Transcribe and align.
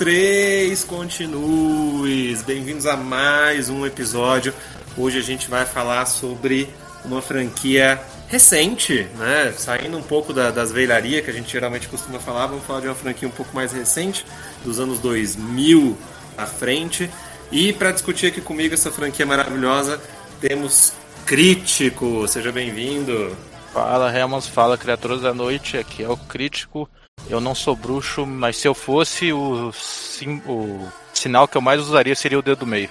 Jogo 0.00 0.04
3, 0.04 0.82
continue. 0.84 2.34
Bem-vindos 2.46 2.86
a 2.86 2.96
mais 2.96 3.68
um 3.68 3.84
episódio. 3.84 4.54
Hoje 4.96 5.18
a 5.18 5.22
gente 5.22 5.50
vai 5.50 5.66
falar 5.66 6.06
sobre 6.06 6.70
uma 7.04 7.20
franquia 7.20 8.00
recente, 8.26 9.06
né? 9.18 9.52
Saindo 9.54 9.98
um 9.98 10.02
pouco 10.02 10.32
da, 10.32 10.50
das 10.50 10.72
velharias 10.72 11.22
que 11.22 11.30
a 11.30 11.34
gente 11.34 11.52
geralmente 11.52 11.86
costuma 11.86 12.18
falar, 12.18 12.46
vamos 12.46 12.64
falar 12.64 12.80
de 12.80 12.86
uma 12.86 12.94
franquia 12.94 13.28
um 13.28 13.30
pouco 13.30 13.54
mais 13.54 13.72
recente, 13.72 14.24
dos 14.64 14.80
anos 14.80 15.00
2000 15.00 15.98
à 16.38 16.46
frente. 16.46 17.10
E 17.52 17.74
para 17.74 17.92
discutir 17.92 18.28
aqui 18.28 18.40
comigo 18.40 18.72
essa 18.72 18.90
franquia 18.90 19.26
maravilhosa, 19.26 20.00
temos 20.40 20.94
Crítico. 21.26 22.26
Seja 22.26 22.50
bem-vindo. 22.50 23.36
Fala, 23.72 24.16
Helmans, 24.16 24.46
fala, 24.46 24.78
criaturas 24.78 25.20
da 25.20 25.34
noite. 25.34 25.76
Aqui 25.76 26.02
é 26.02 26.08
o 26.08 26.16
Crítico. 26.16 26.88
Eu 27.28 27.40
não 27.40 27.54
sou 27.54 27.76
bruxo, 27.76 28.26
mas 28.26 28.56
se 28.56 28.66
eu 28.66 28.74
fosse, 28.74 29.32
o, 29.32 29.72
sim, 29.72 30.42
o 30.46 30.88
sinal 31.12 31.46
que 31.46 31.56
eu 31.56 31.60
mais 31.60 31.80
usaria 31.80 32.14
seria 32.14 32.38
o 32.38 32.42
dedo 32.42 32.66
meio. 32.66 32.90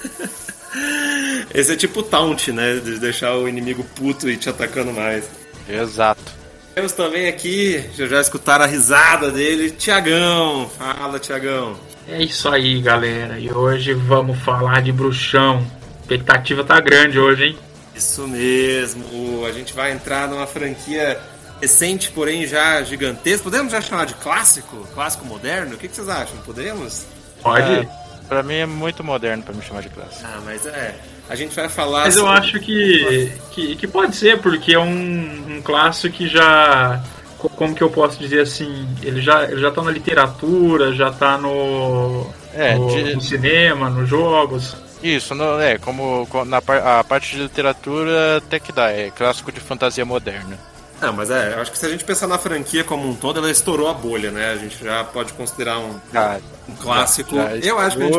Esse 1.54 1.72
é 1.72 1.76
tipo 1.76 2.02
taunt, 2.02 2.48
né? 2.48 2.76
De 2.76 2.98
deixar 2.98 3.36
o 3.36 3.48
inimigo 3.48 3.84
puto 3.94 4.28
e 4.28 4.36
te 4.36 4.48
atacando 4.48 4.92
mais. 4.92 5.24
Exato. 5.68 6.32
Temos 6.74 6.90
também 6.90 7.28
aqui, 7.28 7.88
já 7.96 8.08
já 8.08 8.20
escutaram 8.20 8.64
a 8.64 8.66
risada 8.66 9.30
dele, 9.30 9.70
Tiagão. 9.70 10.68
Fala, 10.76 11.20
Tiagão. 11.20 11.76
É 12.08 12.20
isso 12.20 12.48
aí, 12.48 12.82
galera. 12.82 13.38
E 13.38 13.52
hoje 13.52 13.94
vamos 13.94 14.36
falar 14.40 14.82
de 14.82 14.90
bruxão. 14.90 15.58
A 15.58 16.00
expectativa 16.00 16.64
tá 16.64 16.80
grande 16.80 17.20
hoje, 17.20 17.44
hein? 17.44 17.58
Isso 17.94 18.26
mesmo. 18.26 19.46
A 19.46 19.52
gente 19.52 19.72
vai 19.72 19.92
entrar 19.92 20.28
numa 20.28 20.48
franquia 20.48 21.20
recente, 21.64 22.10
porém 22.10 22.46
já 22.46 22.82
gigantesca. 22.82 23.44
Podemos 23.44 23.72
já 23.72 23.80
chamar 23.80 24.04
de 24.04 24.14
clássico? 24.14 24.86
Clássico 24.94 25.24
moderno? 25.24 25.74
O 25.74 25.78
que, 25.78 25.88
vocês 25.88 26.08
acham? 26.08 26.36
Podemos? 26.44 27.06
Pode. 27.42 27.72
É, 27.72 27.88
pra 28.28 28.42
mim 28.42 28.54
é 28.54 28.66
muito 28.66 29.02
moderno 29.02 29.42
pra 29.42 29.54
me 29.54 29.62
chamar 29.62 29.80
de 29.80 29.88
clássico. 29.88 30.24
Ah, 30.24 30.40
mas 30.44 30.66
é. 30.66 30.94
A 31.28 31.34
gente 31.34 31.56
vai 31.56 31.68
falar. 31.68 32.04
Mas 32.04 32.14
sobre... 32.14 32.28
eu 32.28 32.32
acho 32.34 32.60
que, 32.60 33.32
que, 33.50 33.76
que, 33.76 33.86
pode 33.86 34.14
ser, 34.14 34.40
porque 34.42 34.74
é 34.74 34.78
um, 34.78 35.56
um 35.56 35.62
clássico 35.62 36.14
que 36.14 36.28
já. 36.28 37.02
Como 37.38 37.74
que 37.74 37.82
eu 37.82 37.90
posso 37.90 38.18
dizer 38.18 38.40
assim? 38.40 38.86
Ele 39.02 39.20
já, 39.20 39.44
ele 39.44 39.60
já 39.60 39.70
tá 39.70 39.82
na 39.82 39.90
literatura, 39.90 40.94
já 40.94 41.10
tá 41.10 41.36
no, 41.36 42.26
é, 42.54 42.74
no, 42.74 42.88
de... 42.88 43.14
no 43.14 43.20
cinema, 43.20 43.90
nos 43.90 44.08
jogos. 44.08 44.76
Isso, 45.02 45.34
no, 45.34 45.60
é, 45.60 45.76
como 45.76 46.26
na 46.46 46.58
a 46.98 47.04
parte 47.04 47.36
de 47.36 47.42
literatura 47.42 48.38
até 48.38 48.58
que 48.58 48.72
dá, 48.72 48.90
é 48.90 49.10
clássico 49.10 49.52
de 49.52 49.60
fantasia 49.60 50.04
moderna. 50.04 50.58
Não, 51.00 51.12
mas 51.12 51.30
é, 51.30 51.54
acho 51.54 51.72
que 51.72 51.78
se 51.78 51.86
a 51.86 51.88
gente 51.88 52.04
pensar 52.04 52.26
na 52.26 52.38
franquia 52.38 52.84
como 52.84 53.08
um 53.08 53.14
todo, 53.14 53.38
ela 53.38 53.50
estourou 53.50 53.88
a 53.88 53.94
bolha, 53.94 54.30
né? 54.30 54.52
A 54.52 54.56
gente 54.56 54.82
já 54.82 55.04
pode 55.04 55.32
considerar 55.32 55.78
um, 55.78 56.00
ah, 56.14 56.38
um 56.68 56.74
clássico. 56.76 57.34
Já, 57.34 57.58
já 57.58 57.66
eu 57.66 57.78
acho 57.78 57.96
que 57.96 58.04
gente, 58.04 58.18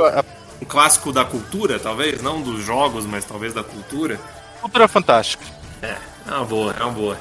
um 0.61 0.65
clássico 0.65 1.11
da 1.11 1.25
cultura, 1.25 1.79
talvez, 1.79 2.21
não 2.21 2.41
dos 2.41 2.63
jogos, 2.63 3.05
mas 3.05 3.25
talvez 3.25 3.53
da 3.53 3.63
cultura. 3.63 4.19
Cultura 4.61 4.87
fantástica. 4.87 5.43
É, 5.81 5.95
é 6.27 6.31
uma 6.31 6.45
boa, 6.45 6.75
é 6.79 6.83
uma 6.83 6.91
boa. 6.91 7.17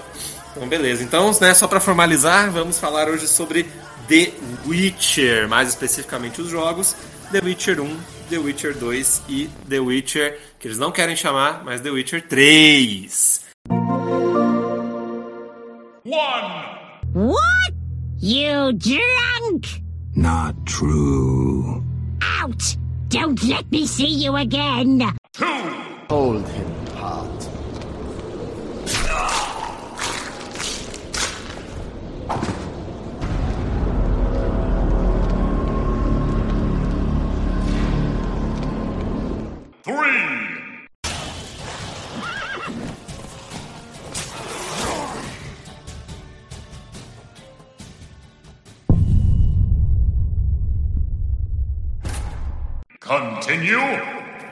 Então, 0.53 0.69
beleza. 0.69 1.03
Então, 1.03 1.31
né, 1.41 1.55
só 1.55 1.67
para 1.67 1.81
formalizar, 1.81 2.51
vamos 2.51 2.79
falar 2.79 3.09
hoje 3.09 3.27
sobre 3.27 3.65
The 4.09 4.33
Witcher, 4.67 5.49
mais 5.49 5.69
especificamente 5.69 6.41
os 6.41 6.49
jogos 6.49 6.95
The 7.33 7.41
Witcher 7.41 7.81
1, 7.81 7.99
The 8.31 8.39
Witcher 8.39 8.75
2 8.75 9.23
e 9.29 9.51
The 9.69 9.81
Witcher, 9.81 10.39
que 10.59 10.69
eles 10.69 10.79
não 10.79 10.93
querem 10.93 11.17
chamar, 11.17 11.65
mas 11.65 11.81
The 11.81 11.91
Witcher 11.91 12.23
3. 12.29 13.45
One. 16.15 16.53
What? 17.13 17.73
You 18.19 18.73
drunk? 18.73 19.83
Not 20.15 20.55
true. 20.67 21.83
Out! 22.23 22.77
Don't 23.09 23.43
let 23.45 23.71
me 23.71 23.87
see 23.87 24.09
you 24.09 24.37
again! 24.37 25.03
Two! 25.33 25.45
Hold 26.09 26.49
him, 26.49 26.87
heart. 26.95 27.49
Three! 39.83 40.54
Continue. 53.21 54.03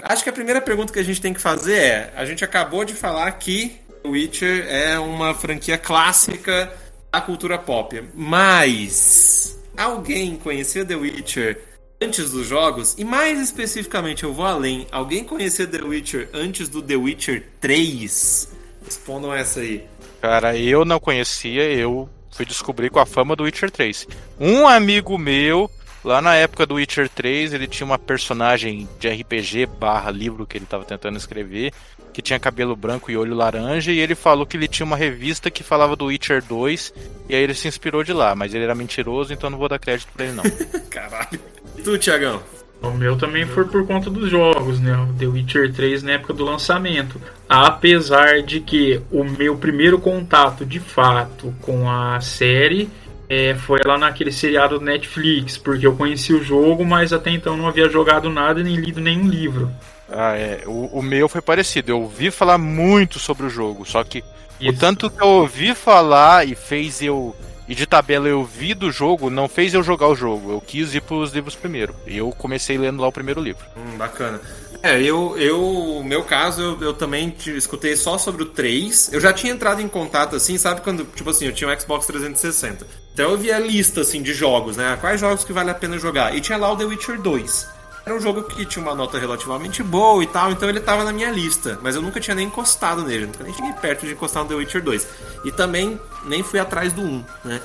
Acho 0.03 0.23
que 0.23 0.31
a 0.31 0.33
primeira 0.33 0.61
pergunta 0.61 0.93
que 0.93 0.99
a 0.99 1.05
gente 1.05 1.21
tem 1.21 1.33
que 1.33 1.41
fazer 1.41 1.77
é: 1.77 2.12
a 2.17 2.25
gente 2.25 2.45
acabou 2.45 2.84
de 2.84 2.95
falar 2.95 3.31
que 3.33 3.81
The 4.03 4.09
Witcher 4.09 4.67
é 4.69 4.99
uma 4.99 5.34
franquia 5.34 5.78
clássica 5.78 6.73
da 7.12 7.21
cultura 7.21 7.59
pop, 7.59 8.03
mas 8.15 9.59
alguém 9.77 10.37
conhecia 10.37 10.84
The 10.84 10.95
Witcher 10.95 11.61
antes 12.00 12.31
dos 12.31 12.47
jogos? 12.47 12.95
E 12.99 13.05
mais 13.05 13.41
especificamente, 13.41 14.25
eu 14.25 14.33
vou 14.33 14.47
além: 14.47 14.87
alguém 14.93 15.25
conhecia 15.25 15.67
The 15.67 15.83
Witcher 15.83 16.29
antes 16.33 16.69
do 16.69 16.83
The 16.83 16.97
Witcher 16.97 17.44
3? 17.61 18.49
Respondam 18.84 19.34
essa 19.34 19.61
aí. 19.61 19.84
Cara, 20.21 20.56
eu 20.56 20.84
não 20.84 21.00
conhecia, 21.00 21.65
eu 21.65 22.09
fui 22.31 22.47
descobrir 22.47 22.91
com 22.91 23.00
a 23.00 23.06
fama 23.06 23.34
do 23.34 23.44
Witcher 23.44 23.71
3. 23.71 24.06
Um 24.39 24.67
amigo 24.67 25.19
meu 25.19 25.71
Lá 26.05 26.21
na 26.21 26.35
época 26.35 26.67
do 26.67 26.75
Witcher 26.75 27.09
3, 27.09 27.53
ele 27.53 27.69
tinha 27.69 27.87
uma 27.87 27.99
personagem 27.99 28.89
de 28.99 29.09
RPG 29.09 29.67
barra 29.67 30.11
livro 30.11 30.47
que 30.47 30.59
ele 30.59 30.65
estava 30.65 30.85
tentando 30.85 31.17
escrever, 31.17 31.73
que 32.13 32.21
tinha 32.21 32.39
cabelo 32.41 32.75
branco 32.75 33.11
e 33.11 33.17
olho 33.17 33.35
laranja, 33.35 33.93
e 33.93 34.01
ele 34.01 34.15
falou 34.15 34.45
que 34.45 34.57
ele 34.57 34.67
tinha 34.67 34.85
uma 34.85 34.97
revista 34.97 35.51
que 35.51 35.62
falava 35.62 35.95
do 35.95 36.07
Witcher 36.07 36.43
2, 36.45 36.93
e 37.29 37.35
aí 37.35 37.43
ele 37.43 37.55
se 37.55 37.69
inspirou 37.69 38.03
de 38.03 38.12
lá, 38.12 38.35
mas 38.35 38.53
ele 38.53 38.65
era 38.65 38.75
mentiroso, 38.75 39.33
então 39.33 39.49
não 39.49 39.59
vou 39.59 39.69
dar 39.69 39.79
crédito 39.79 40.12
pra 40.12 40.27
ele 40.27 40.35
não. 40.35 40.45
Caralho. 40.91 41.41
E 41.77 41.83
tu, 41.83 41.97
Tiagão? 41.97 42.43
O 42.83 42.91
meu 42.91 43.17
também 43.17 43.47
foi 43.47 43.65
por 43.65 43.87
conta 43.87 44.11
dos 44.11 44.29
jogos, 44.29 44.81
né? 44.81 44.97
O 44.97 45.15
The 45.15 45.27
Witcher 45.27 45.73
3 45.73 46.03
na 46.03 46.12
época 46.12 46.33
do 46.33 46.45
lançamento. 46.45 47.21
Apesar 47.49 48.43
de 48.43 48.59
que 48.59 49.01
o 49.09 49.23
meu 49.23 49.57
primeiro 49.57 50.01
contato 50.01 50.67
de 50.67 50.81
fato 50.81 51.55
com 51.61 51.89
a 51.89 52.21
série 52.21 52.91
é, 53.32 53.54
foi 53.54 53.81
lá 53.82 53.97
naquele 53.97 54.31
seriado 54.31 54.78
do 54.78 54.84
Netflix, 54.84 55.56
porque 55.56 55.87
eu 55.87 55.97
conheci 55.97 56.34
o 56.34 56.44
jogo, 56.44 56.84
mas 56.84 57.15
até 57.15 57.31
então 57.31 57.56
não 57.56 57.66
havia 57.66 57.88
jogado 57.88 58.28
nada 58.28 58.62
nem 58.62 58.76
lido 58.76 59.00
nenhum 59.00 59.26
livro. 59.26 59.70
Ah, 60.10 60.37
é. 60.37 60.65
O, 60.66 60.98
o 60.98 61.03
meu 61.03 61.31
foi 61.31 61.41
parecido. 61.41 61.93
Eu 61.93 62.03
ouvi 62.03 62.31
falar 62.31 62.59
muito 62.59 63.19
sobre 63.19 63.47
o 63.47 63.48
jogo, 63.48 63.87
só 63.87 64.04
que 64.04 64.22
Isso. 64.60 64.70
o 64.70 64.76
tanto 64.76 65.09
que 65.09 65.22
eu 65.22 65.28
ouvi 65.28 65.75
falar 65.75 66.47
e 66.47 66.54
fez 66.54 67.00
eu. 67.00 67.34
E 67.66 67.75
de 67.75 67.87
tabela 67.87 68.28
eu 68.28 68.44
vi 68.44 68.75
do 68.75 68.93
jogo, 68.93 69.31
não 69.31 69.49
fez 69.49 69.72
eu 69.72 69.82
jogar 69.82 70.09
o 70.09 70.14
jogo. 70.14 70.53
Eu 70.53 70.60
quis 70.60 70.94
ir 70.94 71.00
pros 71.00 71.32
livros 71.32 71.55
primeiro. 71.55 71.94
E 72.06 72.19
eu 72.19 72.28
comecei 72.32 72.76
lendo 72.76 73.00
lá 73.00 73.08
o 73.08 73.12
primeiro 73.12 73.40
livro. 73.40 73.64
Hum, 73.75 73.96
bacana. 73.96 74.43
É, 74.82 75.00
eu, 75.00 75.38
eu, 75.38 76.02
meu 76.05 76.23
caso, 76.25 76.61
eu, 76.61 76.82
eu 76.82 76.93
também 76.93 77.35
escutei 77.46 77.96
só 77.96 78.19
sobre 78.19 78.43
o 78.43 78.46
3. 78.46 79.14
Eu 79.14 79.20
já 79.20 79.32
tinha 79.32 79.55
entrado 79.55 79.81
em 79.81 79.88
contato, 79.88 80.37
assim, 80.37 80.58
sabe 80.58 80.82
quando, 80.82 81.05
tipo 81.14 81.31
assim, 81.31 81.46
eu 81.46 81.52
tinha 81.55 81.70
um 81.70 81.81
Xbox 81.81 82.05
360. 82.05 82.85
Então 83.12 83.31
eu 83.31 83.55
a 83.55 83.59
lista, 83.59 84.00
assim, 84.00 84.23
de 84.23 84.32
jogos, 84.32 84.76
né? 84.76 84.97
Quais 85.00 85.20
jogos 85.20 85.44
que 85.44 85.53
vale 85.53 85.70
a 85.70 85.75
pena 85.75 85.99
jogar? 85.99 86.35
E 86.35 86.41
tinha 86.41 86.56
lá 86.56 86.73
o 86.73 86.76
The 86.76 86.85
Witcher 86.85 87.20
2. 87.20 87.69
Era 88.05 88.17
um 88.17 88.20
jogo 88.20 88.43
que 88.43 88.64
tinha 88.64 88.85
uma 88.85 88.97
nota 88.97 89.17
relativamente 89.17 89.81
boa 89.81 90.25
e 90.25 90.26
tal, 90.26 90.50
então 90.50 90.69
ele 90.69 90.81
tava 90.81 91.05
na 91.05 91.12
minha 91.12 91.31
lista. 91.31 91.79
Mas 91.82 91.94
eu 91.94 92.03
nunca 92.03 92.19
tinha 92.19 92.35
nem 92.35 92.47
encostado 92.47 93.05
nele, 93.05 93.26
nunca 93.26 93.44
nem 93.44 93.55
cheguei 93.55 93.73
perto 93.75 94.06
de 94.06 94.12
encostar 94.12 94.43
no 94.43 94.49
The 94.49 94.56
Witcher 94.56 94.82
2. 94.82 95.06
E 95.44 95.53
também 95.53 96.00
nem 96.25 96.43
fui 96.43 96.59
atrás 96.59 96.93
do 96.93 97.03
1, 97.03 97.25
né? 97.44 97.61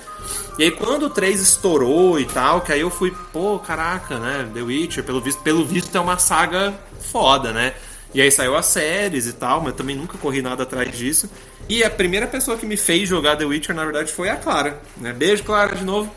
E 0.59 0.65
aí 0.65 0.71
quando 0.71 1.07
o 1.07 1.09
3 1.09 1.41
estourou 1.41 2.19
e 2.19 2.25
tal, 2.25 2.61
que 2.61 2.71
aí 2.71 2.81
eu 2.81 2.89
fui, 2.89 3.15
pô, 3.33 3.57
caraca, 3.57 4.19
né? 4.19 4.47
The 4.53 4.61
Witcher, 4.61 5.03
pelo 5.03 5.21
visto, 5.21 5.41
pelo 5.41 5.65
visto 5.65 5.95
é 5.95 5.99
uma 5.99 6.19
saga 6.19 6.73
foda, 7.11 7.51
né? 7.51 7.73
E 8.13 8.21
aí 8.21 8.31
saiu 8.31 8.55
as 8.55 8.67
séries 8.67 9.25
e 9.25 9.33
tal, 9.33 9.61
mas 9.61 9.73
também 9.73 9.95
nunca 9.95 10.17
corri 10.17 10.41
nada 10.41 10.63
atrás 10.63 10.95
disso. 10.95 11.29
E 11.69 11.83
a 11.83 11.89
primeira 11.89 12.27
pessoa 12.27 12.57
que 12.57 12.65
me 12.65 12.77
fez 12.77 13.09
jogar 13.09 13.35
The 13.35 13.45
Witcher, 13.45 13.75
na 13.75 13.83
verdade, 13.83 14.11
foi 14.11 14.29
a 14.29 14.35
Clara. 14.37 14.79
Né? 14.95 15.11
Beijo, 15.11 15.43
Clara, 15.43 15.75
de 15.75 15.83
novo. 15.83 16.13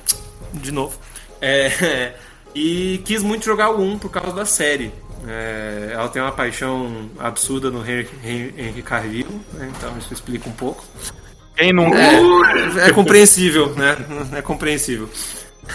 De 0.53 0.71
novo. 0.71 0.97
É, 1.41 2.15
e 2.55 3.01
quis 3.05 3.23
muito 3.23 3.45
jogar 3.45 3.71
o 3.71 3.83
1 3.83 3.99
por 3.99 4.11
causa 4.11 4.33
da 4.33 4.45
série. 4.45 4.93
É, 5.27 5.91
ela 5.93 6.09
tem 6.09 6.23
uma 6.23 6.33
paixão 6.33 7.11
absurda 7.19 7.71
no 7.71 7.85
Henry 7.87 8.83
Cavill, 8.83 9.29
né? 9.53 9.71
então 9.77 9.97
isso 9.99 10.15
explica 10.15 10.49
um 10.49 10.53
pouco. 10.53 10.85
Quem 11.57 11.73
não... 11.73 11.95
É, 11.95 12.89
é 12.89 12.93
compreensível, 12.93 13.75
né? 13.75 13.97
É 14.33 14.41
compreensível. 14.41 15.11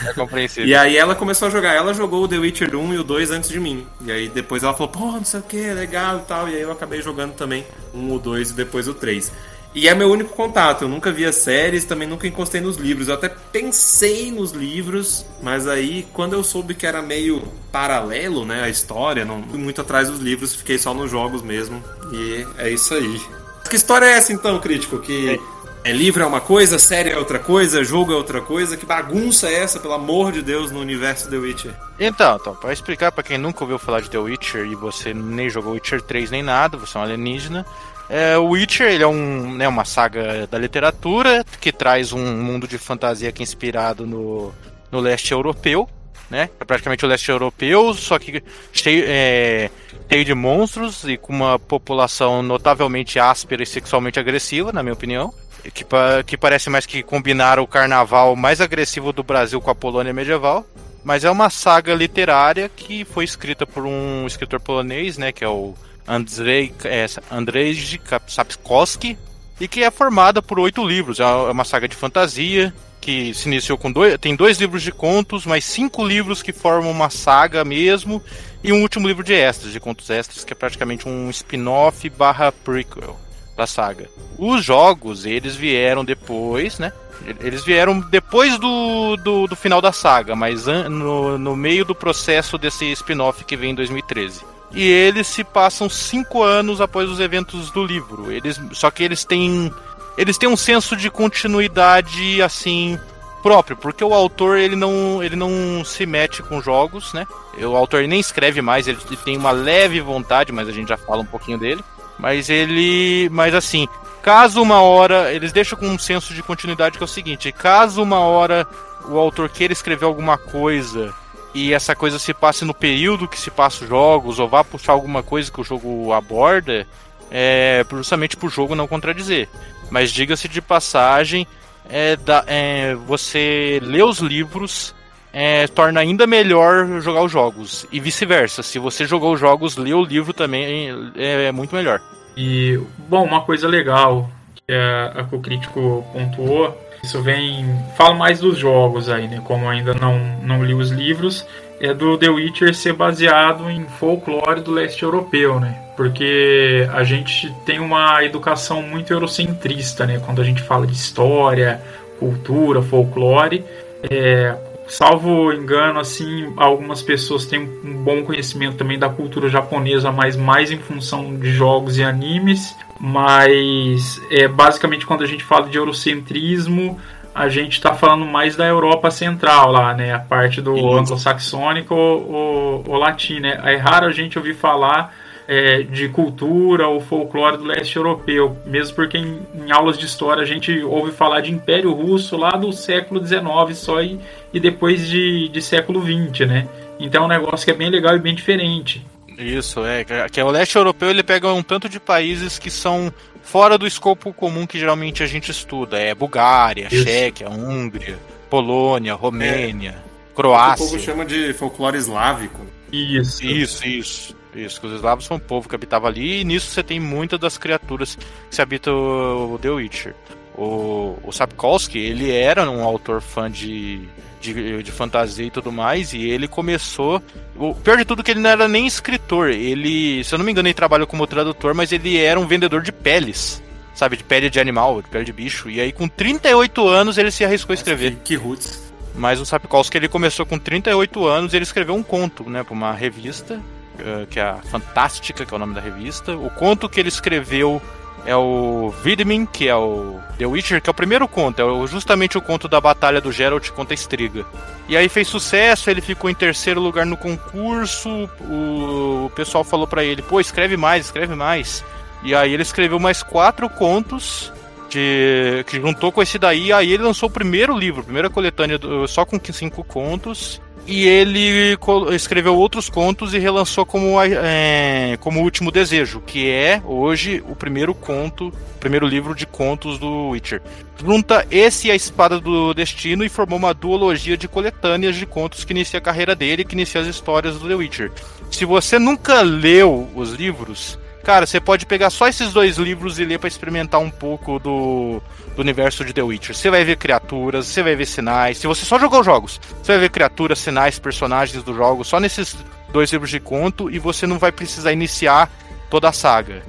É 0.03 0.13
compreensível. 0.13 0.67
E 0.67 0.75
aí 0.75 0.97
ela 0.97 1.15
começou 1.15 1.47
a 1.47 1.51
jogar. 1.51 1.73
Ela 1.73 1.93
jogou 1.93 2.23
o 2.23 2.27
The 2.27 2.37
Witcher 2.37 2.75
1 2.75 2.93
e 2.93 2.97
o 2.97 3.03
2 3.03 3.31
antes 3.31 3.49
de 3.49 3.59
mim. 3.59 3.85
E 4.03 4.11
aí 4.11 4.27
depois 4.27 4.63
ela 4.63 4.73
falou, 4.73 4.91
pô, 4.91 5.11
não 5.11 5.23
sei 5.23 5.39
o 5.39 5.43
que, 5.43 5.73
legal 5.73 6.17
e 6.17 6.21
tal. 6.21 6.49
E 6.49 6.55
aí 6.55 6.61
eu 6.61 6.71
acabei 6.71 7.01
jogando 7.01 7.33
também 7.33 7.65
um, 7.93 8.13
o 8.13 8.19
2 8.19 8.49
e 8.49 8.53
depois 8.53 8.87
o 8.87 8.93
3. 8.93 9.31
E 9.75 9.89
é 9.89 9.93
meu 9.93 10.09
único 10.09 10.33
contato. 10.33 10.83
Eu 10.83 10.87
nunca 10.87 11.11
vi 11.11 11.25
as 11.25 11.35
séries, 11.35 11.83
também 11.83 12.07
nunca 12.07 12.25
encostei 12.25 12.61
nos 12.61 12.77
livros. 12.77 13.09
Eu 13.09 13.15
até 13.15 13.27
pensei 13.27 14.31
nos 14.31 14.53
livros, 14.53 15.25
mas 15.43 15.67
aí 15.67 16.07
quando 16.13 16.33
eu 16.33 16.43
soube 16.45 16.73
que 16.73 16.87
era 16.87 17.01
meio 17.01 17.43
paralelo, 17.73 18.45
né, 18.45 18.63
a 18.63 18.69
história, 18.69 19.25
não 19.25 19.43
fui 19.43 19.59
muito 19.59 19.81
atrás 19.81 20.09
dos 20.09 20.19
livros, 20.19 20.55
fiquei 20.55 20.77
só 20.77 20.93
nos 20.93 21.11
jogos 21.11 21.41
mesmo. 21.41 21.83
E 22.13 22.47
é 22.57 22.69
isso 22.69 22.93
aí. 22.93 23.21
Que 23.69 23.75
história 23.75 24.05
é 24.05 24.13
essa 24.13 24.31
então, 24.31 24.57
crítico? 24.59 24.99
Que 24.99 25.37
é, 25.83 25.91
livro 25.91 26.23
é 26.23 26.25
uma 26.25 26.39
coisa, 26.39 26.79
série 26.79 27.09
é 27.09 27.17
outra 27.17 27.37
coisa, 27.37 27.83
jogo 27.83 28.13
é 28.13 28.15
outra 28.15 28.39
coisa? 28.39 28.77
Que 28.77 28.85
bagunça 28.85 29.49
é 29.49 29.55
essa, 29.55 29.79
pelo 29.79 29.93
amor 29.93 30.31
de 30.31 30.41
Deus, 30.41 30.71
no 30.71 30.79
universo 30.79 31.29
The 31.29 31.37
Witcher? 31.37 31.73
Então, 31.99 32.37
então 32.39 32.55
para 32.55 32.71
explicar 32.71 33.11
para 33.11 33.23
quem 33.23 33.37
nunca 33.37 33.63
ouviu 33.63 33.77
falar 33.77 33.99
de 33.99 34.09
The 34.09 34.19
Witcher 34.19 34.65
e 34.65 34.75
você 34.75 35.13
nem 35.13 35.49
jogou 35.49 35.73
Witcher 35.73 36.01
3 36.01 36.31
nem 36.31 36.43
nada, 36.43 36.77
você 36.77 36.97
é 36.97 37.01
um 37.01 37.03
alienígena, 37.03 37.65
é, 38.09 38.37
o 38.37 38.49
Witcher 38.49 38.87
ele 38.87 39.03
é 39.03 39.07
um, 39.07 39.55
né, 39.55 39.67
uma 39.67 39.85
saga 39.85 40.47
da 40.47 40.57
literatura 40.57 41.43
que 41.59 41.71
traz 41.71 42.13
um 42.13 42.37
mundo 42.37 42.67
de 42.67 42.77
fantasia 42.77 43.31
que 43.31 43.41
é 43.41 43.43
inspirado 43.43 44.05
no, 44.05 44.53
no 44.91 44.99
leste 44.99 45.31
europeu, 45.31 45.89
né? 46.29 46.49
É 46.59 46.65
praticamente 46.65 47.05
o 47.05 47.07
leste 47.07 47.29
europeu, 47.29 47.93
só 47.93 48.19
que 48.19 48.43
cheio, 48.71 49.03
é, 49.07 49.69
cheio 50.09 50.25
de 50.25 50.33
monstros 50.33 51.03
e 51.03 51.17
com 51.17 51.33
uma 51.33 51.57
população 51.57 52.43
notavelmente 52.43 53.19
áspera 53.19 53.63
e 53.63 53.65
sexualmente 53.65 54.19
agressiva, 54.19 54.71
na 54.71 54.83
minha 54.83 54.93
opinião. 54.93 55.33
Que, 55.73 55.83
que 56.27 56.37
parece 56.37 56.69
mais 56.69 56.85
que 56.85 57.01
combinar 57.01 57.57
o 57.57 57.65
carnaval 57.65 58.35
mais 58.35 58.61
agressivo 58.61 59.11
do 59.11 59.23
Brasil 59.23 59.59
com 59.59 59.71
a 59.71 59.75
Polônia 59.75 60.13
medieval. 60.13 60.63
Mas 61.03 61.23
é 61.23 61.29
uma 61.29 61.49
saga 61.49 61.93
literária 61.95 62.69
que 62.69 63.03
foi 63.03 63.25
escrita 63.25 63.65
por 63.65 63.83
um 63.83 64.27
escritor 64.27 64.59
polonês, 64.59 65.17
né? 65.17 65.31
Que 65.31 65.43
é 65.43 65.47
o 65.47 65.73
Andrzej, 66.07 66.73
é, 66.83 67.05
Andrzej 67.31 67.99
Sapkowski, 68.27 69.17
e 69.59 69.67
que 69.67 69.83
é 69.83 69.91
formada 69.91 70.41
por 70.41 70.59
oito 70.59 70.85
livros. 70.85 71.19
É 71.19 71.25
uma 71.25 71.63
saga 71.63 71.87
de 71.87 71.95
fantasia 71.95 72.73
que 72.99 73.33
se 73.33 73.47
iniciou 73.47 73.77
com 73.77 73.91
dois. 73.91 74.17
Tem 74.17 74.35
dois 74.35 74.59
livros 74.59 74.81
de 74.81 74.91
contos, 74.91 75.45
mais 75.45 75.63
cinco 75.63 76.05
livros 76.05 76.41
que 76.41 76.51
formam 76.51 76.91
uma 76.91 77.09
saga 77.09 77.63
mesmo, 77.63 78.21
e 78.63 78.71
um 78.71 78.81
último 78.81 79.07
livro 79.07 79.23
de 79.23 79.33
extras, 79.33 79.71
de 79.71 79.79
contos 79.79 80.09
extras, 80.09 80.43
que 80.43 80.53
é 80.53 80.55
praticamente 80.55 81.07
um 81.07 81.29
spin-off 81.29 82.09
barra 82.09 82.51
prequel 82.51 83.19
da 83.55 83.65
saga. 83.65 84.09
Os 84.37 84.63
jogos, 84.63 85.25
eles 85.25 85.55
vieram 85.55 86.03
depois, 86.03 86.77
né? 86.79 86.91
Eles 87.39 87.63
vieram 87.63 87.99
depois 88.01 88.59
do, 88.59 89.15
do, 89.17 89.47
do 89.47 89.55
final 89.55 89.81
da 89.81 89.93
saga, 89.93 90.35
mas 90.35 90.65
no, 90.65 91.37
no 91.37 91.55
meio 91.55 91.85
do 91.85 91.95
processo 91.95 92.57
desse 92.57 92.91
spin-off 92.91 93.45
que 93.45 93.55
vem 93.55 93.71
em 93.71 93.75
2013 93.75 94.54
e 94.75 94.85
eles 94.85 95.25
se 95.27 95.43
passam 95.43 95.89
cinco 95.89 96.43
anos 96.43 96.81
após 96.81 97.09
os 97.09 97.21
eventos 97.21 97.71
do 97.71 97.83
livro. 97.83 98.31
Eles, 98.31 98.59
só 98.73 98.91
que 98.91 99.03
eles 99.03 99.23
têm 99.23 99.71
eles 100.17 100.37
têm 100.37 100.47
um 100.47 100.57
senso 100.57 100.95
de 100.95 101.09
continuidade 101.09 102.41
assim 102.41 102.99
próprio, 103.41 103.77
porque 103.77 104.03
o 104.03 104.13
autor 104.13 104.57
ele 104.57 104.75
não 104.75 105.23
ele 105.23 105.35
não 105.35 105.83
se 105.85 106.05
mete 106.05 106.43
com 106.43 106.61
jogos, 106.61 107.13
né? 107.13 107.25
O 107.57 107.75
autor 107.75 108.03
nem 108.03 108.19
escreve 108.19 108.61
mais, 108.61 108.87
ele 108.87 108.97
tem 109.23 109.37
uma 109.37 109.51
leve 109.51 110.01
vontade, 110.01 110.51
mas 110.51 110.67
a 110.67 110.71
gente 110.71 110.89
já 110.89 110.97
fala 110.97 111.21
um 111.21 111.25
pouquinho 111.25 111.57
dele. 111.57 111.83
Mas 112.17 112.49
ele, 112.49 113.29
mas 113.31 113.53
assim, 113.53 113.87
caso 114.21 114.61
uma 114.61 114.81
hora 114.81 115.33
eles 115.33 115.51
deixam 115.53 115.77
com 115.77 115.87
um 115.87 115.99
senso 115.99 116.33
de 116.33 116.43
continuidade 116.43 116.97
que 116.97 117.03
é 117.03 117.05
o 117.05 117.07
seguinte: 117.07 117.51
caso 117.51 118.01
uma 118.01 118.19
hora 118.19 118.67
o 119.07 119.17
autor 119.17 119.49
queira 119.49 119.71
escrever 119.71 120.05
alguma 120.05 120.37
coisa 120.37 121.13
e 121.55 121.73
essa 121.73 121.95
coisa 121.95 122.19
se 122.19 122.33
passe 122.33 122.65
no 122.65 122.73
período 122.73 123.29
que 123.29 123.39
se 123.39 123.49
passa 123.49 123.83
os 123.83 123.89
jogos, 123.89 124.39
ou 124.39 124.49
vá 124.49 124.61
puxar 124.61 124.91
alguma 124.91 125.23
coisa 125.23 125.49
que 125.49 125.61
o 125.61 125.63
jogo 125.63 126.11
aborda, 126.11 126.85
é, 127.31 127.85
justamente 127.89 128.35
para 128.35 128.47
o 128.47 128.51
jogo 128.51 128.75
não 128.75 128.87
contradizer. 128.87 129.47
Mas 129.89 130.11
diga-se 130.11 130.49
de 130.49 130.61
passagem, 130.61 131.47
é, 131.89 132.17
da, 132.17 132.43
é, 132.45 132.93
você 132.93 133.79
lê 133.81 134.03
os 134.03 134.19
livros 134.19 134.93
é, 135.31 135.65
torna 135.67 136.01
ainda 136.01 136.27
melhor 136.27 137.01
jogar 137.01 137.23
os 137.23 137.31
jogos. 137.31 137.87
E 137.89 138.01
vice-versa. 138.01 138.61
Se 138.61 138.77
você 138.77 139.05
jogou 139.05 139.33
os 139.33 139.39
jogos, 139.39 139.77
lê 139.77 139.93
o 139.93 140.03
livro 140.03 140.33
também 140.33 140.89
é, 141.15 141.45
é 141.45 141.51
muito 141.53 141.73
melhor. 141.73 142.01
E, 142.35 142.77
bom, 143.09 143.23
uma 143.23 143.41
coisa 143.41 143.67
legal 143.67 144.29
que 144.55 144.73
a, 144.73 145.21
a 145.21 145.23
Cocrítico 145.23 146.05
pontuou 146.11 146.84
isso 147.05 147.21
vem. 147.21 147.65
Falo 147.95 148.15
mais 148.15 148.39
dos 148.39 148.57
jogos 148.57 149.09
aí, 149.09 149.27
né? 149.27 149.41
Como 149.43 149.69
ainda 149.69 149.93
não, 149.93 150.19
não 150.41 150.63
li 150.63 150.73
os 150.73 150.91
livros, 150.91 151.45
é 151.79 151.93
do 151.93 152.17
The 152.17 152.29
Witcher 152.29 152.73
ser 152.73 152.93
baseado 152.93 153.69
em 153.69 153.85
folclore 153.85 154.61
do 154.61 154.71
leste 154.71 155.03
europeu, 155.03 155.59
né? 155.59 155.79
Porque 155.95 156.87
a 156.91 157.03
gente 157.03 157.53
tem 157.65 157.79
uma 157.79 158.23
educação 158.23 158.81
muito 158.81 159.13
eurocentrista, 159.13 160.05
né? 160.05 160.19
Quando 160.25 160.41
a 160.41 160.43
gente 160.43 160.61
fala 160.61 160.85
de 160.85 160.93
história, 160.93 161.81
cultura, 162.19 162.81
folclore. 162.81 163.63
É, 164.09 164.55
salvo 164.87 165.51
engano, 165.53 165.99
assim, 165.99 166.53
algumas 166.57 167.01
pessoas 167.01 167.45
têm 167.45 167.61
um 167.61 168.03
bom 168.03 168.23
conhecimento 168.23 168.75
também 168.75 168.99
da 168.99 169.09
cultura 169.09 169.49
japonesa, 169.49 170.11
mas 170.11 170.35
mais 170.35 170.71
em 170.71 170.79
função 170.79 171.35
de 171.35 171.51
jogos 171.51 171.97
e 171.97 172.03
animes. 172.03 172.75
Mas 172.99 174.21
é 174.31 174.47
basicamente 174.47 175.05
quando 175.05 175.23
a 175.23 175.27
gente 175.27 175.43
fala 175.43 175.67
de 175.67 175.77
eurocentrismo, 175.77 176.99
a 177.33 177.49
gente 177.49 177.73
está 177.73 177.93
falando 177.93 178.25
mais 178.25 178.55
da 178.55 178.65
Europa 178.65 179.11
Central 179.11 179.69
lá, 179.71 179.93
né? 179.93 180.13
A 180.13 180.19
parte 180.19 180.61
do 180.61 180.71
anglo-saxônico 180.71 181.93
ou, 181.93 182.31
ou, 182.31 182.83
ou 182.87 182.97
latim, 182.97 183.41
né? 183.41 183.59
É 183.63 183.75
raro 183.75 184.05
a 184.05 184.11
gente 184.11 184.37
ouvir 184.37 184.53
falar 184.53 185.13
é, 185.47 185.83
de 185.83 186.09
cultura 186.09 186.87
ou 186.87 186.99
folclore 186.99 187.57
do 187.57 187.65
leste 187.65 187.97
europeu, 187.97 188.57
mesmo 188.65 188.95
porque 188.95 189.17
em, 189.17 189.41
em, 189.53 189.71
aulas 189.71 189.97
de 189.97 190.05
história 190.05 190.41
a 190.41 190.45
gente 190.45 190.81
ouve 190.83 191.11
falar 191.11 191.41
de 191.41 191.51
Império 191.51 191.91
Russo 191.91 192.37
lá 192.37 192.51
do 192.51 192.71
século 192.71 193.25
XIX 193.25 193.77
só 193.77 194.01
e, 194.01 194.19
e 194.53 194.59
depois 194.59 195.07
de, 195.07 195.49
de 195.49 195.61
século 195.61 196.01
XX, 196.01 196.47
né? 196.47 196.67
Então 196.99 197.23
é 197.23 197.25
um 197.25 197.29
negócio 197.29 197.65
que 197.65 197.71
é 197.71 197.75
bem 197.75 197.89
legal 197.89 198.15
e 198.15 198.19
bem 198.19 198.33
diferente. 198.33 199.05
Isso, 199.37 199.85
é. 199.85 200.05
Que 200.29 200.39
é 200.39 200.43
o 200.43 200.49
leste 200.49 200.75
europeu 200.75 201.09
ele 201.09 201.23
pega 201.23 201.51
um 201.53 201.63
tanto 201.63 201.87
de 201.89 201.99
países 201.99 202.57
que 202.57 202.69
são 202.69 203.11
fora 203.43 203.77
do 203.77 203.85
escopo 203.85 204.33
comum 204.33 204.65
que 204.65 204.79
geralmente 204.79 205.23
a 205.23 205.27
gente 205.27 205.51
estuda. 205.51 205.99
É 205.99 206.13
Bulgária, 206.15 206.87
Isso. 206.91 207.03
Chequia, 207.03 207.49
Hungria, 207.49 208.17
Polônia, 208.49 209.13
Romênia, 209.13 209.95
é. 210.01 210.35
Croácia. 210.35 210.85
O 210.85 210.89
povo 210.89 211.01
chama 211.01 211.25
de 211.25 211.53
folclore 211.53 211.97
eslávico. 211.97 212.65
Isso. 212.91 213.45
Isso, 213.45 213.87
isso. 213.87 214.35
Isso, 214.55 214.79
que 214.79 214.87
os 214.87 214.93
eslavos 214.93 215.25
são 215.25 215.35
um 215.35 215.39
povo 215.39 215.67
que 215.67 215.75
habitava 215.75 216.07
ali, 216.07 216.39
e 216.39 216.43
nisso 216.45 216.71
você 216.71 216.81
tem 216.81 216.97
muitas 216.97 217.37
das 217.37 217.57
criaturas 217.57 218.15
que 218.15 218.55
se 218.55 218.61
habitam 218.61 219.53
o 219.53 219.59
The 219.59 219.69
Witcher. 219.69 220.15
O, 220.57 221.19
o 221.21 221.31
Sapkowski, 221.33 221.99
ele 221.99 222.31
era 222.31 222.69
um 222.71 222.81
autor 222.81 223.21
fã 223.21 223.51
de, 223.51 224.07
de, 224.53 224.83
de, 224.83 224.91
fantasia 224.91 225.45
e 225.45 225.51
tudo 225.51 225.71
mais, 225.71 226.13
e 226.13 226.23
ele 226.29 226.47
começou. 226.47 227.21
O 227.55 227.73
pior 227.73 227.97
de 227.97 228.05
tudo 228.05 228.23
que 228.23 228.31
ele 228.31 228.39
não 228.39 228.49
era 228.49 228.67
nem 228.67 228.85
escritor. 228.85 229.49
Ele, 229.49 230.23
se 230.23 230.33
eu 230.33 230.37
não 230.37 230.45
me 230.45 230.51
engano, 230.51 230.67
ele 230.67 230.73
trabalhou 230.73 231.07
como 231.07 231.25
tradutor, 231.25 231.73
mas 231.73 231.91
ele 231.91 232.17
era 232.17 232.39
um 232.39 232.47
vendedor 232.47 232.81
de 232.81 232.91
peles. 232.91 233.61
Sabe, 233.93 234.17
de 234.17 234.25
pele 234.25 234.49
de 234.49 234.59
animal, 234.59 235.01
de 235.01 235.07
pele 235.07 235.23
de 235.23 235.31
bicho. 235.31 235.69
E 235.69 235.79
aí, 235.79 235.93
com 235.93 236.05
38 236.05 236.85
anos, 236.85 237.17
ele 237.17 237.31
se 237.31 237.45
arriscou 237.45 237.73
a 237.73 237.75
escrever. 237.75 238.11
Que, 238.15 238.17
que 238.17 238.35
roots. 238.35 238.85
Mas 239.15 239.39
o 239.39 239.45
Sapkowski, 239.45 239.97
ele 239.97 240.09
começou 240.09 240.45
com 240.45 240.59
38 240.59 241.25
anos, 241.25 241.53
ele 241.53 241.63
escreveu 241.63 241.95
um 241.95 242.03
conto, 242.03 242.49
né, 242.49 242.63
pra 242.63 242.73
uma 242.73 242.91
revista, 242.91 243.55
uh, 243.55 244.27
que 244.27 244.39
é 244.39 244.43
a 244.43 244.57
Fantástica, 244.57 245.45
que 245.45 245.53
é 245.53 245.55
o 245.55 245.59
nome 245.59 245.73
da 245.73 245.79
revista. 245.79 246.35
O 246.35 246.49
conto 246.49 246.89
que 246.89 246.99
ele 246.99 247.07
escreveu 247.07 247.81
é 248.25 248.35
o 248.35 248.89
Vidmin, 249.03 249.45
que 249.45 249.67
é 249.67 249.75
o 249.75 250.19
The 250.37 250.45
Witcher, 250.45 250.81
que 250.81 250.89
é 250.89 250.91
o 250.91 250.95
primeiro 250.95 251.27
conto, 251.27 251.61
é 251.61 251.87
justamente 251.87 252.37
o 252.37 252.41
conto 252.41 252.67
da 252.67 252.81
batalha 252.81 253.21
do 253.21 253.31
Geralt 253.31 253.69
contra 253.69 253.93
a 253.93 253.97
Striga. 253.97 254.45
E 254.89 254.97
aí 254.97 255.07
fez 255.07 255.27
sucesso, 255.27 255.89
ele 255.89 256.01
ficou 256.01 256.29
em 256.29 256.33
terceiro 256.33 256.81
lugar 256.81 257.05
no 257.05 257.15
concurso, 257.15 258.09
o, 258.41 259.25
o 259.25 259.31
pessoal 259.35 259.63
falou 259.63 259.87
para 259.87 260.03
ele, 260.03 260.21
pô, 260.21 260.39
escreve 260.39 260.75
mais, 260.75 261.05
escreve 261.05 261.35
mais. 261.35 261.83
E 262.23 262.33
aí 262.33 262.53
ele 262.53 262.63
escreveu 262.63 262.99
mais 262.99 263.21
quatro 263.21 263.69
contos 263.69 264.51
de, 264.89 265.63
que 265.67 265.79
juntou 265.79 266.11
com 266.11 266.21
esse 266.21 266.39
daí, 266.39 266.73
aí 266.73 266.91
ele 266.91 267.03
lançou 267.03 267.29
o 267.29 267.31
primeiro 267.31 267.77
livro, 267.77 268.03
primeira 268.03 268.29
coletânea 268.29 268.77
do, 268.77 269.07
só 269.07 269.25
com 269.25 269.39
cinco 269.51 269.83
contos, 269.83 270.59
e 270.87 271.07
ele 271.07 271.77
escreveu 272.13 272.55
outros 272.55 272.89
contos 272.89 273.33
e 273.33 273.39
relançou 273.39 273.85
como, 273.85 274.21
é, 274.21 275.17
como 275.19 275.41
Último 275.41 275.71
Desejo, 275.71 276.21
que 276.21 276.49
é 276.49 276.81
hoje 276.85 277.43
o 277.49 277.55
primeiro 277.55 277.93
conto, 277.93 278.49
o 278.49 278.79
primeiro 278.79 279.07
livro 279.07 279.33
de 279.33 279.45
contos 279.45 279.97
do 279.97 280.29
Witcher. 280.29 280.61
Junta 281.03 281.45
esse 281.49 281.87
e 281.87 281.91
a 281.91 281.95
Espada 281.95 282.39
do 282.39 282.73
Destino 282.73 283.23
e 283.23 283.29
formou 283.29 283.57
uma 283.57 283.73
duologia 283.73 284.37
de 284.37 284.47
coletâneas 284.47 285.15
de 285.15 285.25
contos 285.25 285.65
que 285.65 285.73
inicia 285.73 285.97
a 285.97 286.01
carreira 286.01 286.35
dele 286.35 286.61
e 286.61 286.65
que 286.65 286.75
inicia 286.75 287.01
as 287.01 287.07
histórias 287.07 287.57
do 287.59 287.67
The 287.67 287.75
Witcher. 287.75 288.11
Se 288.51 288.63
você 288.63 288.99
nunca 288.99 289.41
leu 289.41 290.07
os 290.15 290.33
livros, 290.33 290.99
cara, 291.25 291.47
você 291.47 291.59
pode 291.59 291.87
pegar 291.87 292.11
só 292.11 292.27
esses 292.27 292.53
dois 292.53 292.77
livros 292.77 293.17
e 293.17 293.25
ler 293.25 293.39
para 293.39 293.47
experimentar 293.47 293.99
um 293.99 294.11
pouco 294.11 294.59
do, 294.59 295.19
do 295.55 295.61
universo 295.61 296.05
de 296.05 296.13
The 296.13 296.21
Witcher. 296.21 296.55
Você 296.55 296.69
vai 296.69 296.85
ver 296.85 296.97
criaturas, 296.97 297.65
você 297.65 297.81
vai 297.81 297.95
ver 297.95 298.05
sinais. 298.05 298.59
Se 298.59 298.67
você 298.67 298.85
só 298.85 298.99
jogou 298.99 299.23
jogos, 299.23 299.59
você 299.81 299.93
vai 299.93 300.01
ver 300.01 300.09
criaturas, 300.09 300.59
sinais, 300.59 300.99
personagens 300.99 301.63
do 301.63 301.73
jogo 301.73 302.03
só 302.03 302.19
nesses 302.19 302.55
dois 302.93 303.11
livros 303.11 303.31
de 303.31 303.39
conto 303.39 303.89
e 303.89 303.97
você 303.97 304.27
não 304.27 304.37
vai 304.37 304.51
precisar 304.51 304.93
iniciar 304.93 305.49
toda 305.89 306.07
a 306.07 306.13
saga. 306.13 306.61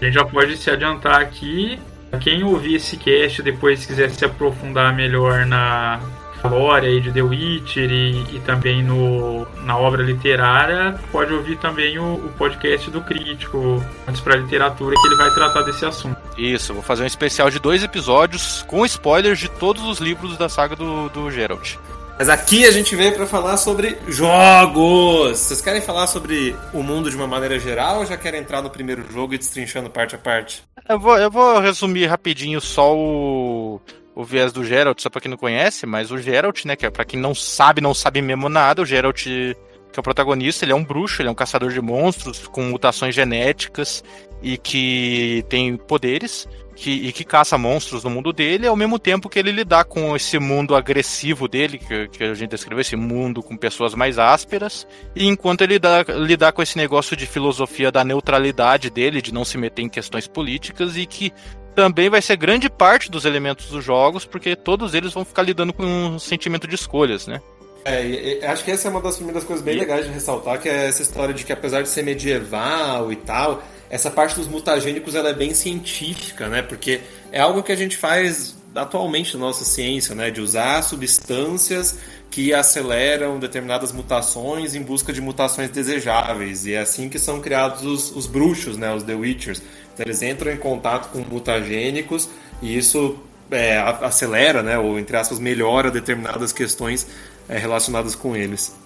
A 0.00 0.04
gente 0.04 0.14
já 0.14 0.24
pode 0.24 0.56
se 0.56 0.70
adiantar 0.70 1.20
aqui. 1.20 1.78
Quem 2.20 2.44
ouvir 2.44 2.76
esse 2.76 2.96
cast 2.96 3.42
depois 3.42 3.84
quiser 3.84 4.08
se 4.10 4.24
aprofundar 4.24 4.94
melhor 4.94 5.44
na 5.44 5.98
lore 6.48 6.86
aí 6.86 7.00
de 7.00 7.12
The 7.12 7.22
Witcher 7.22 7.90
e, 7.90 8.36
e 8.36 8.42
também 8.44 8.82
no, 8.82 9.46
na 9.64 9.78
obra 9.78 10.02
literária, 10.02 10.98
pode 11.10 11.32
ouvir 11.32 11.56
também 11.56 11.98
o, 11.98 12.14
o 12.14 12.32
podcast 12.36 12.90
do 12.90 13.00
crítico 13.00 13.82
antes 14.06 14.20
para 14.20 14.36
literatura 14.36 14.94
que 15.00 15.06
ele 15.06 15.16
vai 15.16 15.30
tratar 15.30 15.62
desse 15.62 15.84
assunto. 15.84 16.16
Isso, 16.36 16.74
vou 16.74 16.82
fazer 16.82 17.02
um 17.02 17.06
especial 17.06 17.50
de 17.50 17.58
dois 17.58 17.82
episódios 17.82 18.62
com 18.68 18.84
spoilers 18.84 19.38
de 19.38 19.48
todos 19.48 19.82
os 19.84 19.98
livros 19.98 20.36
da 20.36 20.48
saga 20.48 20.76
do, 20.76 21.08
do 21.08 21.30
Geralt. 21.30 21.76
Mas 22.18 22.28
aqui 22.28 22.64
a 22.64 22.70
gente 22.70 22.94
veio 22.94 23.12
para 23.12 23.26
falar 23.26 23.56
sobre 23.56 23.98
jogos. 24.06 25.38
Vocês 25.38 25.60
querem 25.60 25.80
falar 25.80 26.06
sobre 26.06 26.54
o 26.72 26.80
mundo 26.80 27.10
de 27.10 27.16
uma 27.16 27.26
maneira 27.26 27.58
geral 27.58 27.98
ou 27.98 28.06
já 28.06 28.16
querem 28.16 28.40
entrar 28.40 28.62
no 28.62 28.70
primeiro 28.70 29.04
jogo 29.12 29.34
e 29.34 29.38
destrinchando 29.38 29.90
parte 29.90 30.14
a 30.14 30.18
parte? 30.18 30.62
Eu 30.88 31.00
vou, 31.00 31.18
eu 31.18 31.30
vou 31.30 31.58
resumir 31.58 32.06
rapidinho 32.06 32.60
só 32.60 32.94
o, 32.94 33.80
o 34.14 34.24
viés 34.24 34.52
do 34.52 34.64
Geralt, 34.64 35.00
só 35.00 35.10
pra 35.10 35.20
quem 35.20 35.30
não 35.30 35.36
conhece, 35.36 35.86
mas 35.86 36.10
o 36.10 36.18
Geralt, 36.18 36.64
né, 36.64 36.76
que 36.76 36.86
é 36.86 36.90
pra 36.90 37.04
quem 37.04 37.18
não 37.18 37.34
sabe, 37.34 37.80
não 37.80 37.92
sabe 37.92 38.22
mesmo 38.22 38.48
nada, 38.48 38.82
o 38.82 38.86
Geralt, 38.86 39.24
que 39.24 39.56
é 39.96 40.00
o 40.00 40.02
protagonista, 40.02 40.64
ele 40.64 40.72
é 40.72 40.74
um 40.74 40.84
bruxo, 40.84 41.20
ele 41.20 41.28
é 41.28 41.32
um 41.32 41.36
caçador 41.36 41.70
de 41.70 41.80
monstros 41.80 42.46
com 42.48 42.62
mutações 42.62 43.14
genéticas 43.14 44.04
e 44.42 44.56
que 44.56 45.44
tem 45.48 45.76
poderes 45.76 46.48
que, 46.74 46.90
e 46.90 47.12
que 47.12 47.24
caça 47.24 47.56
monstros 47.56 48.04
no 48.04 48.10
mundo 48.10 48.32
dele, 48.32 48.66
ao 48.66 48.76
mesmo 48.76 48.98
tempo 48.98 49.28
que 49.28 49.38
ele 49.38 49.52
lidar 49.52 49.84
com 49.84 50.14
esse 50.16 50.38
mundo 50.38 50.74
agressivo 50.74 51.46
dele, 51.46 51.78
que, 51.78 52.08
que 52.08 52.24
a 52.24 52.34
gente 52.34 52.50
descreveu, 52.50 52.80
esse 52.80 52.96
mundo 52.96 53.42
com 53.42 53.56
pessoas 53.56 53.94
mais 53.94 54.18
ásperas, 54.18 54.86
e 55.14 55.26
enquanto 55.26 55.62
ele 55.62 55.78
dá, 55.78 56.02
lidar 56.08 56.52
com 56.52 56.62
esse 56.62 56.76
negócio 56.76 57.16
de 57.16 57.26
filosofia 57.26 57.92
da 57.92 58.04
neutralidade 58.04 58.90
dele, 58.90 59.22
de 59.22 59.32
não 59.32 59.44
se 59.44 59.56
meter 59.56 59.82
em 59.82 59.88
questões 59.88 60.26
políticas, 60.26 60.96
e 60.96 61.06
que 61.06 61.32
também 61.74 62.08
vai 62.08 62.22
ser 62.22 62.36
grande 62.36 62.70
parte 62.70 63.10
dos 63.10 63.24
elementos 63.24 63.66
dos 63.66 63.84
jogos, 63.84 64.24
porque 64.24 64.54
todos 64.56 64.94
eles 64.94 65.12
vão 65.12 65.24
ficar 65.24 65.42
lidando 65.42 65.72
com 65.72 65.84
um 65.84 66.18
sentimento 66.18 66.66
de 66.66 66.74
escolhas, 66.74 67.26
né? 67.26 67.40
É, 67.84 68.40
acho 68.46 68.64
que 68.64 68.70
essa 68.70 68.88
é 68.88 68.90
uma 68.90 69.00
das 69.00 69.16
primeiras 69.16 69.44
coisas 69.44 69.62
bem 69.62 69.76
legais 69.76 70.06
de 70.06 70.10
ressaltar, 70.10 70.58
que 70.58 70.68
é 70.68 70.86
essa 70.88 71.02
história 71.02 71.34
de 71.34 71.44
que 71.44 71.52
apesar 71.52 71.82
de 71.82 71.88
ser 71.90 72.02
medieval 72.02 73.12
e 73.12 73.16
tal, 73.16 73.62
essa 73.90 74.10
parte 74.10 74.36
dos 74.36 74.48
mutagênicos 74.48 75.14
ela 75.14 75.28
é 75.28 75.34
bem 75.34 75.52
científica, 75.52 76.48
né? 76.48 76.62
Porque 76.62 77.02
é 77.30 77.40
algo 77.40 77.62
que 77.62 77.70
a 77.70 77.76
gente 77.76 77.96
faz 77.98 78.56
atualmente 78.74 79.34
na 79.34 79.40
nossa 79.40 79.64
ciência, 79.64 80.14
né? 80.14 80.30
De 80.30 80.40
usar 80.40 80.80
substâncias 80.82 81.98
que 82.30 82.52
aceleram 82.52 83.38
determinadas 83.38 83.92
mutações 83.92 84.74
em 84.74 84.82
busca 84.82 85.12
de 85.12 85.20
mutações 85.20 85.70
desejáveis. 85.70 86.66
E 86.66 86.72
é 86.72 86.80
assim 86.80 87.08
que 87.08 87.18
são 87.18 87.40
criados 87.40 87.84
os, 87.84 88.16
os 88.16 88.26
bruxos, 88.26 88.78
né? 88.78 88.92
Os 88.92 89.02
The 89.02 89.14
Witchers. 89.14 89.62
Então, 89.94 90.04
eles 90.04 90.22
entram 90.22 90.52
em 90.52 90.56
contato 90.56 91.10
com 91.10 91.20
mutagênicos 91.20 92.28
e 92.60 92.76
isso 92.76 93.18
é, 93.50 93.78
acelera, 93.78 94.62
né? 94.62 94.78
Ou, 94.78 94.98
entre 94.98 95.16
aspas, 95.16 95.38
melhora 95.38 95.90
determinadas 95.90 96.52
questões 96.52 97.06
é, 97.48 97.56
relacionadas 97.56 98.14
com 98.14 98.36
eles. 98.36 98.76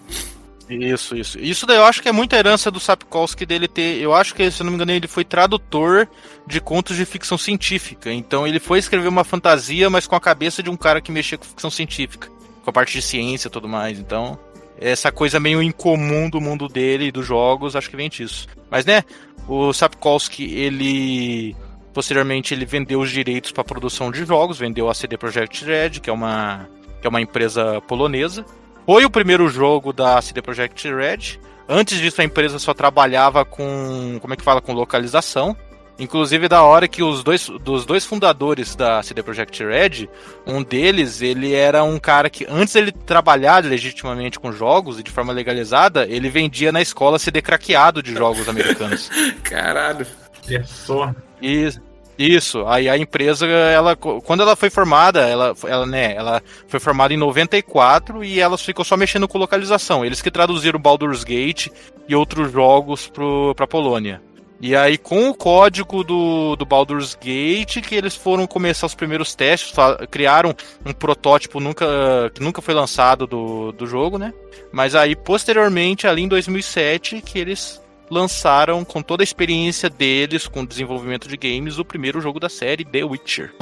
Isso, 0.68 1.16
isso. 1.16 1.38
Isso 1.38 1.66
daí 1.66 1.78
eu 1.78 1.84
acho 1.84 2.02
que 2.02 2.08
é 2.08 2.12
muita 2.12 2.36
herança 2.36 2.70
do 2.70 2.78
Sapkowski 2.78 3.46
dele 3.46 3.66
ter. 3.66 3.98
Eu 4.00 4.14
acho 4.14 4.34
que, 4.34 4.50
se 4.50 4.62
não 4.62 4.70
me 4.70 4.76
engano, 4.76 4.92
ele 4.92 5.08
foi 5.08 5.24
tradutor 5.24 6.06
de 6.46 6.60
contos 6.60 6.96
de 6.96 7.06
ficção 7.06 7.38
científica. 7.38 8.12
Então 8.12 8.46
ele 8.46 8.60
foi 8.60 8.78
escrever 8.78 9.08
uma 9.08 9.24
fantasia, 9.24 9.88
mas 9.88 10.06
com 10.06 10.14
a 10.14 10.20
cabeça 10.20 10.62
de 10.62 10.68
um 10.68 10.76
cara 10.76 11.00
que 11.00 11.10
mexia 11.10 11.38
com 11.38 11.44
ficção 11.44 11.70
científica. 11.70 12.28
Com 12.62 12.70
a 12.70 12.72
parte 12.72 12.92
de 12.92 13.00
ciência 13.00 13.48
e 13.48 13.50
tudo 13.50 13.66
mais. 13.66 13.98
Então, 13.98 14.38
essa 14.78 15.10
coisa 15.10 15.40
meio 15.40 15.62
incomum 15.62 16.28
do 16.28 16.40
mundo 16.40 16.68
dele 16.68 17.06
e 17.06 17.12
dos 17.12 17.26
jogos, 17.26 17.74
acho 17.74 17.88
que 17.88 17.96
vem 17.96 18.10
disso. 18.10 18.46
Mas, 18.70 18.84
né, 18.84 19.02
o 19.48 19.72
Sapkowski, 19.72 20.44
ele. 20.54 21.56
Posteriormente, 21.92 22.54
ele 22.54 22.64
vendeu 22.64 23.00
os 23.00 23.10
direitos 23.10 23.50
para 23.50 23.64
produção 23.64 24.10
de 24.12 24.24
jogos, 24.24 24.58
vendeu 24.58 24.88
a 24.88 24.94
CD 24.94 25.16
Projekt 25.16 25.64
Red, 25.64 25.90
que 26.00 26.10
é 26.10 26.12
uma, 26.12 26.68
que 27.00 27.06
é 27.06 27.10
uma 27.10 27.20
empresa 27.20 27.80
polonesa. 27.80 28.44
Foi 28.86 29.04
o 29.04 29.10
primeiro 29.10 29.48
jogo 29.48 29.92
da 29.92 30.20
CD 30.22 30.40
Projekt 30.40 30.88
Red. 30.88 31.40
Antes 31.68 31.98
disso, 31.98 32.20
a 32.20 32.24
empresa 32.24 32.58
só 32.58 32.72
trabalhava 32.72 33.44
com. 33.44 34.18
Como 34.20 34.32
é 34.32 34.36
que 34.36 34.44
fala? 34.44 34.60
Com 34.60 34.72
localização. 34.72 35.56
Inclusive, 35.98 36.48
da 36.48 36.62
hora 36.62 36.86
que 36.86 37.02
os 37.02 37.24
dois, 37.24 37.48
dos 37.60 37.84
dois 37.84 38.04
fundadores 38.04 38.76
da 38.76 39.02
CD 39.02 39.22
Projekt 39.22 39.64
Red, 39.64 40.08
um 40.46 40.62
deles, 40.62 41.20
ele 41.20 41.52
era 41.52 41.82
um 41.82 41.98
cara 41.98 42.30
que, 42.30 42.46
antes 42.48 42.76
ele 42.76 42.92
trabalhar 42.92 43.64
legitimamente 43.64 44.38
com 44.38 44.52
jogos 44.52 45.00
e 45.00 45.02
de 45.02 45.10
forma 45.10 45.32
legalizada, 45.32 46.06
ele 46.08 46.30
vendia 46.30 46.70
na 46.70 46.80
escola 46.80 47.18
CD 47.18 47.42
craqueado 47.42 48.00
de 48.00 48.12
jogos 48.12 48.48
americanos. 48.48 49.10
Caralho. 49.42 50.06
É 50.48 50.62
só. 50.62 51.12
Isso. 51.42 51.80
Isso, 52.18 52.66
aí 52.66 52.88
a 52.88 52.98
empresa, 52.98 53.46
ela, 53.46 53.94
quando 53.94 54.42
ela 54.42 54.56
foi 54.56 54.68
formada, 54.70 55.20
ela, 55.20 55.54
ela, 55.64 55.86
né, 55.86 56.16
ela 56.16 56.42
foi 56.66 56.80
formada 56.80 57.14
em 57.14 57.16
94 57.16 58.24
e 58.24 58.40
ela 58.40 58.58
ficou 58.58 58.84
só 58.84 58.96
mexendo 58.96 59.28
com 59.28 59.38
localização. 59.38 60.04
Eles 60.04 60.20
que 60.20 60.28
traduziram 60.28 60.80
Baldur's 60.80 61.22
Gate 61.22 61.68
e 62.08 62.16
outros 62.16 62.50
jogos 62.50 63.06
pro, 63.06 63.54
pra 63.54 63.68
Polônia. 63.68 64.20
E 64.60 64.74
aí, 64.74 64.98
com 64.98 65.28
o 65.28 65.34
código 65.34 66.02
do, 66.02 66.56
do 66.56 66.66
Baldur's 66.66 67.14
Gate, 67.14 67.80
que 67.80 67.94
eles 67.94 68.16
foram 68.16 68.46
começar 68.46 68.86
os 68.86 68.94
primeiros 68.94 69.34
testes, 69.34 69.72
criaram 70.10 70.52
um 70.84 70.92
protótipo 70.92 71.60
nunca, 71.60 71.86
que 72.34 72.42
nunca 72.42 72.60
foi 72.60 72.74
lançado 72.74 73.26
do, 73.26 73.70
do 73.70 73.86
jogo, 73.86 74.18
né? 74.18 74.34
Mas 74.72 74.96
aí, 74.96 75.14
posteriormente, 75.14 76.08
ali 76.08 76.22
em 76.22 76.28
2007, 76.28 77.22
que 77.22 77.38
eles 77.38 77.80
lançaram 78.10 78.84
com 78.84 79.00
toda 79.00 79.22
a 79.22 79.24
experiência 79.24 79.88
deles 79.88 80.48
com 80.48 80.62
o 80.62 80.66
desenvolvimento 80.66 81.28
de 81.28 81.36
games 81.36 81.78
o 81.78 81.84
primeiro 81.84 82.20
jogo 82.20 82.40
da 82.40 82.48
série 82.48 82.84
The 82.84 83.04
Witcher. 83.04 83.54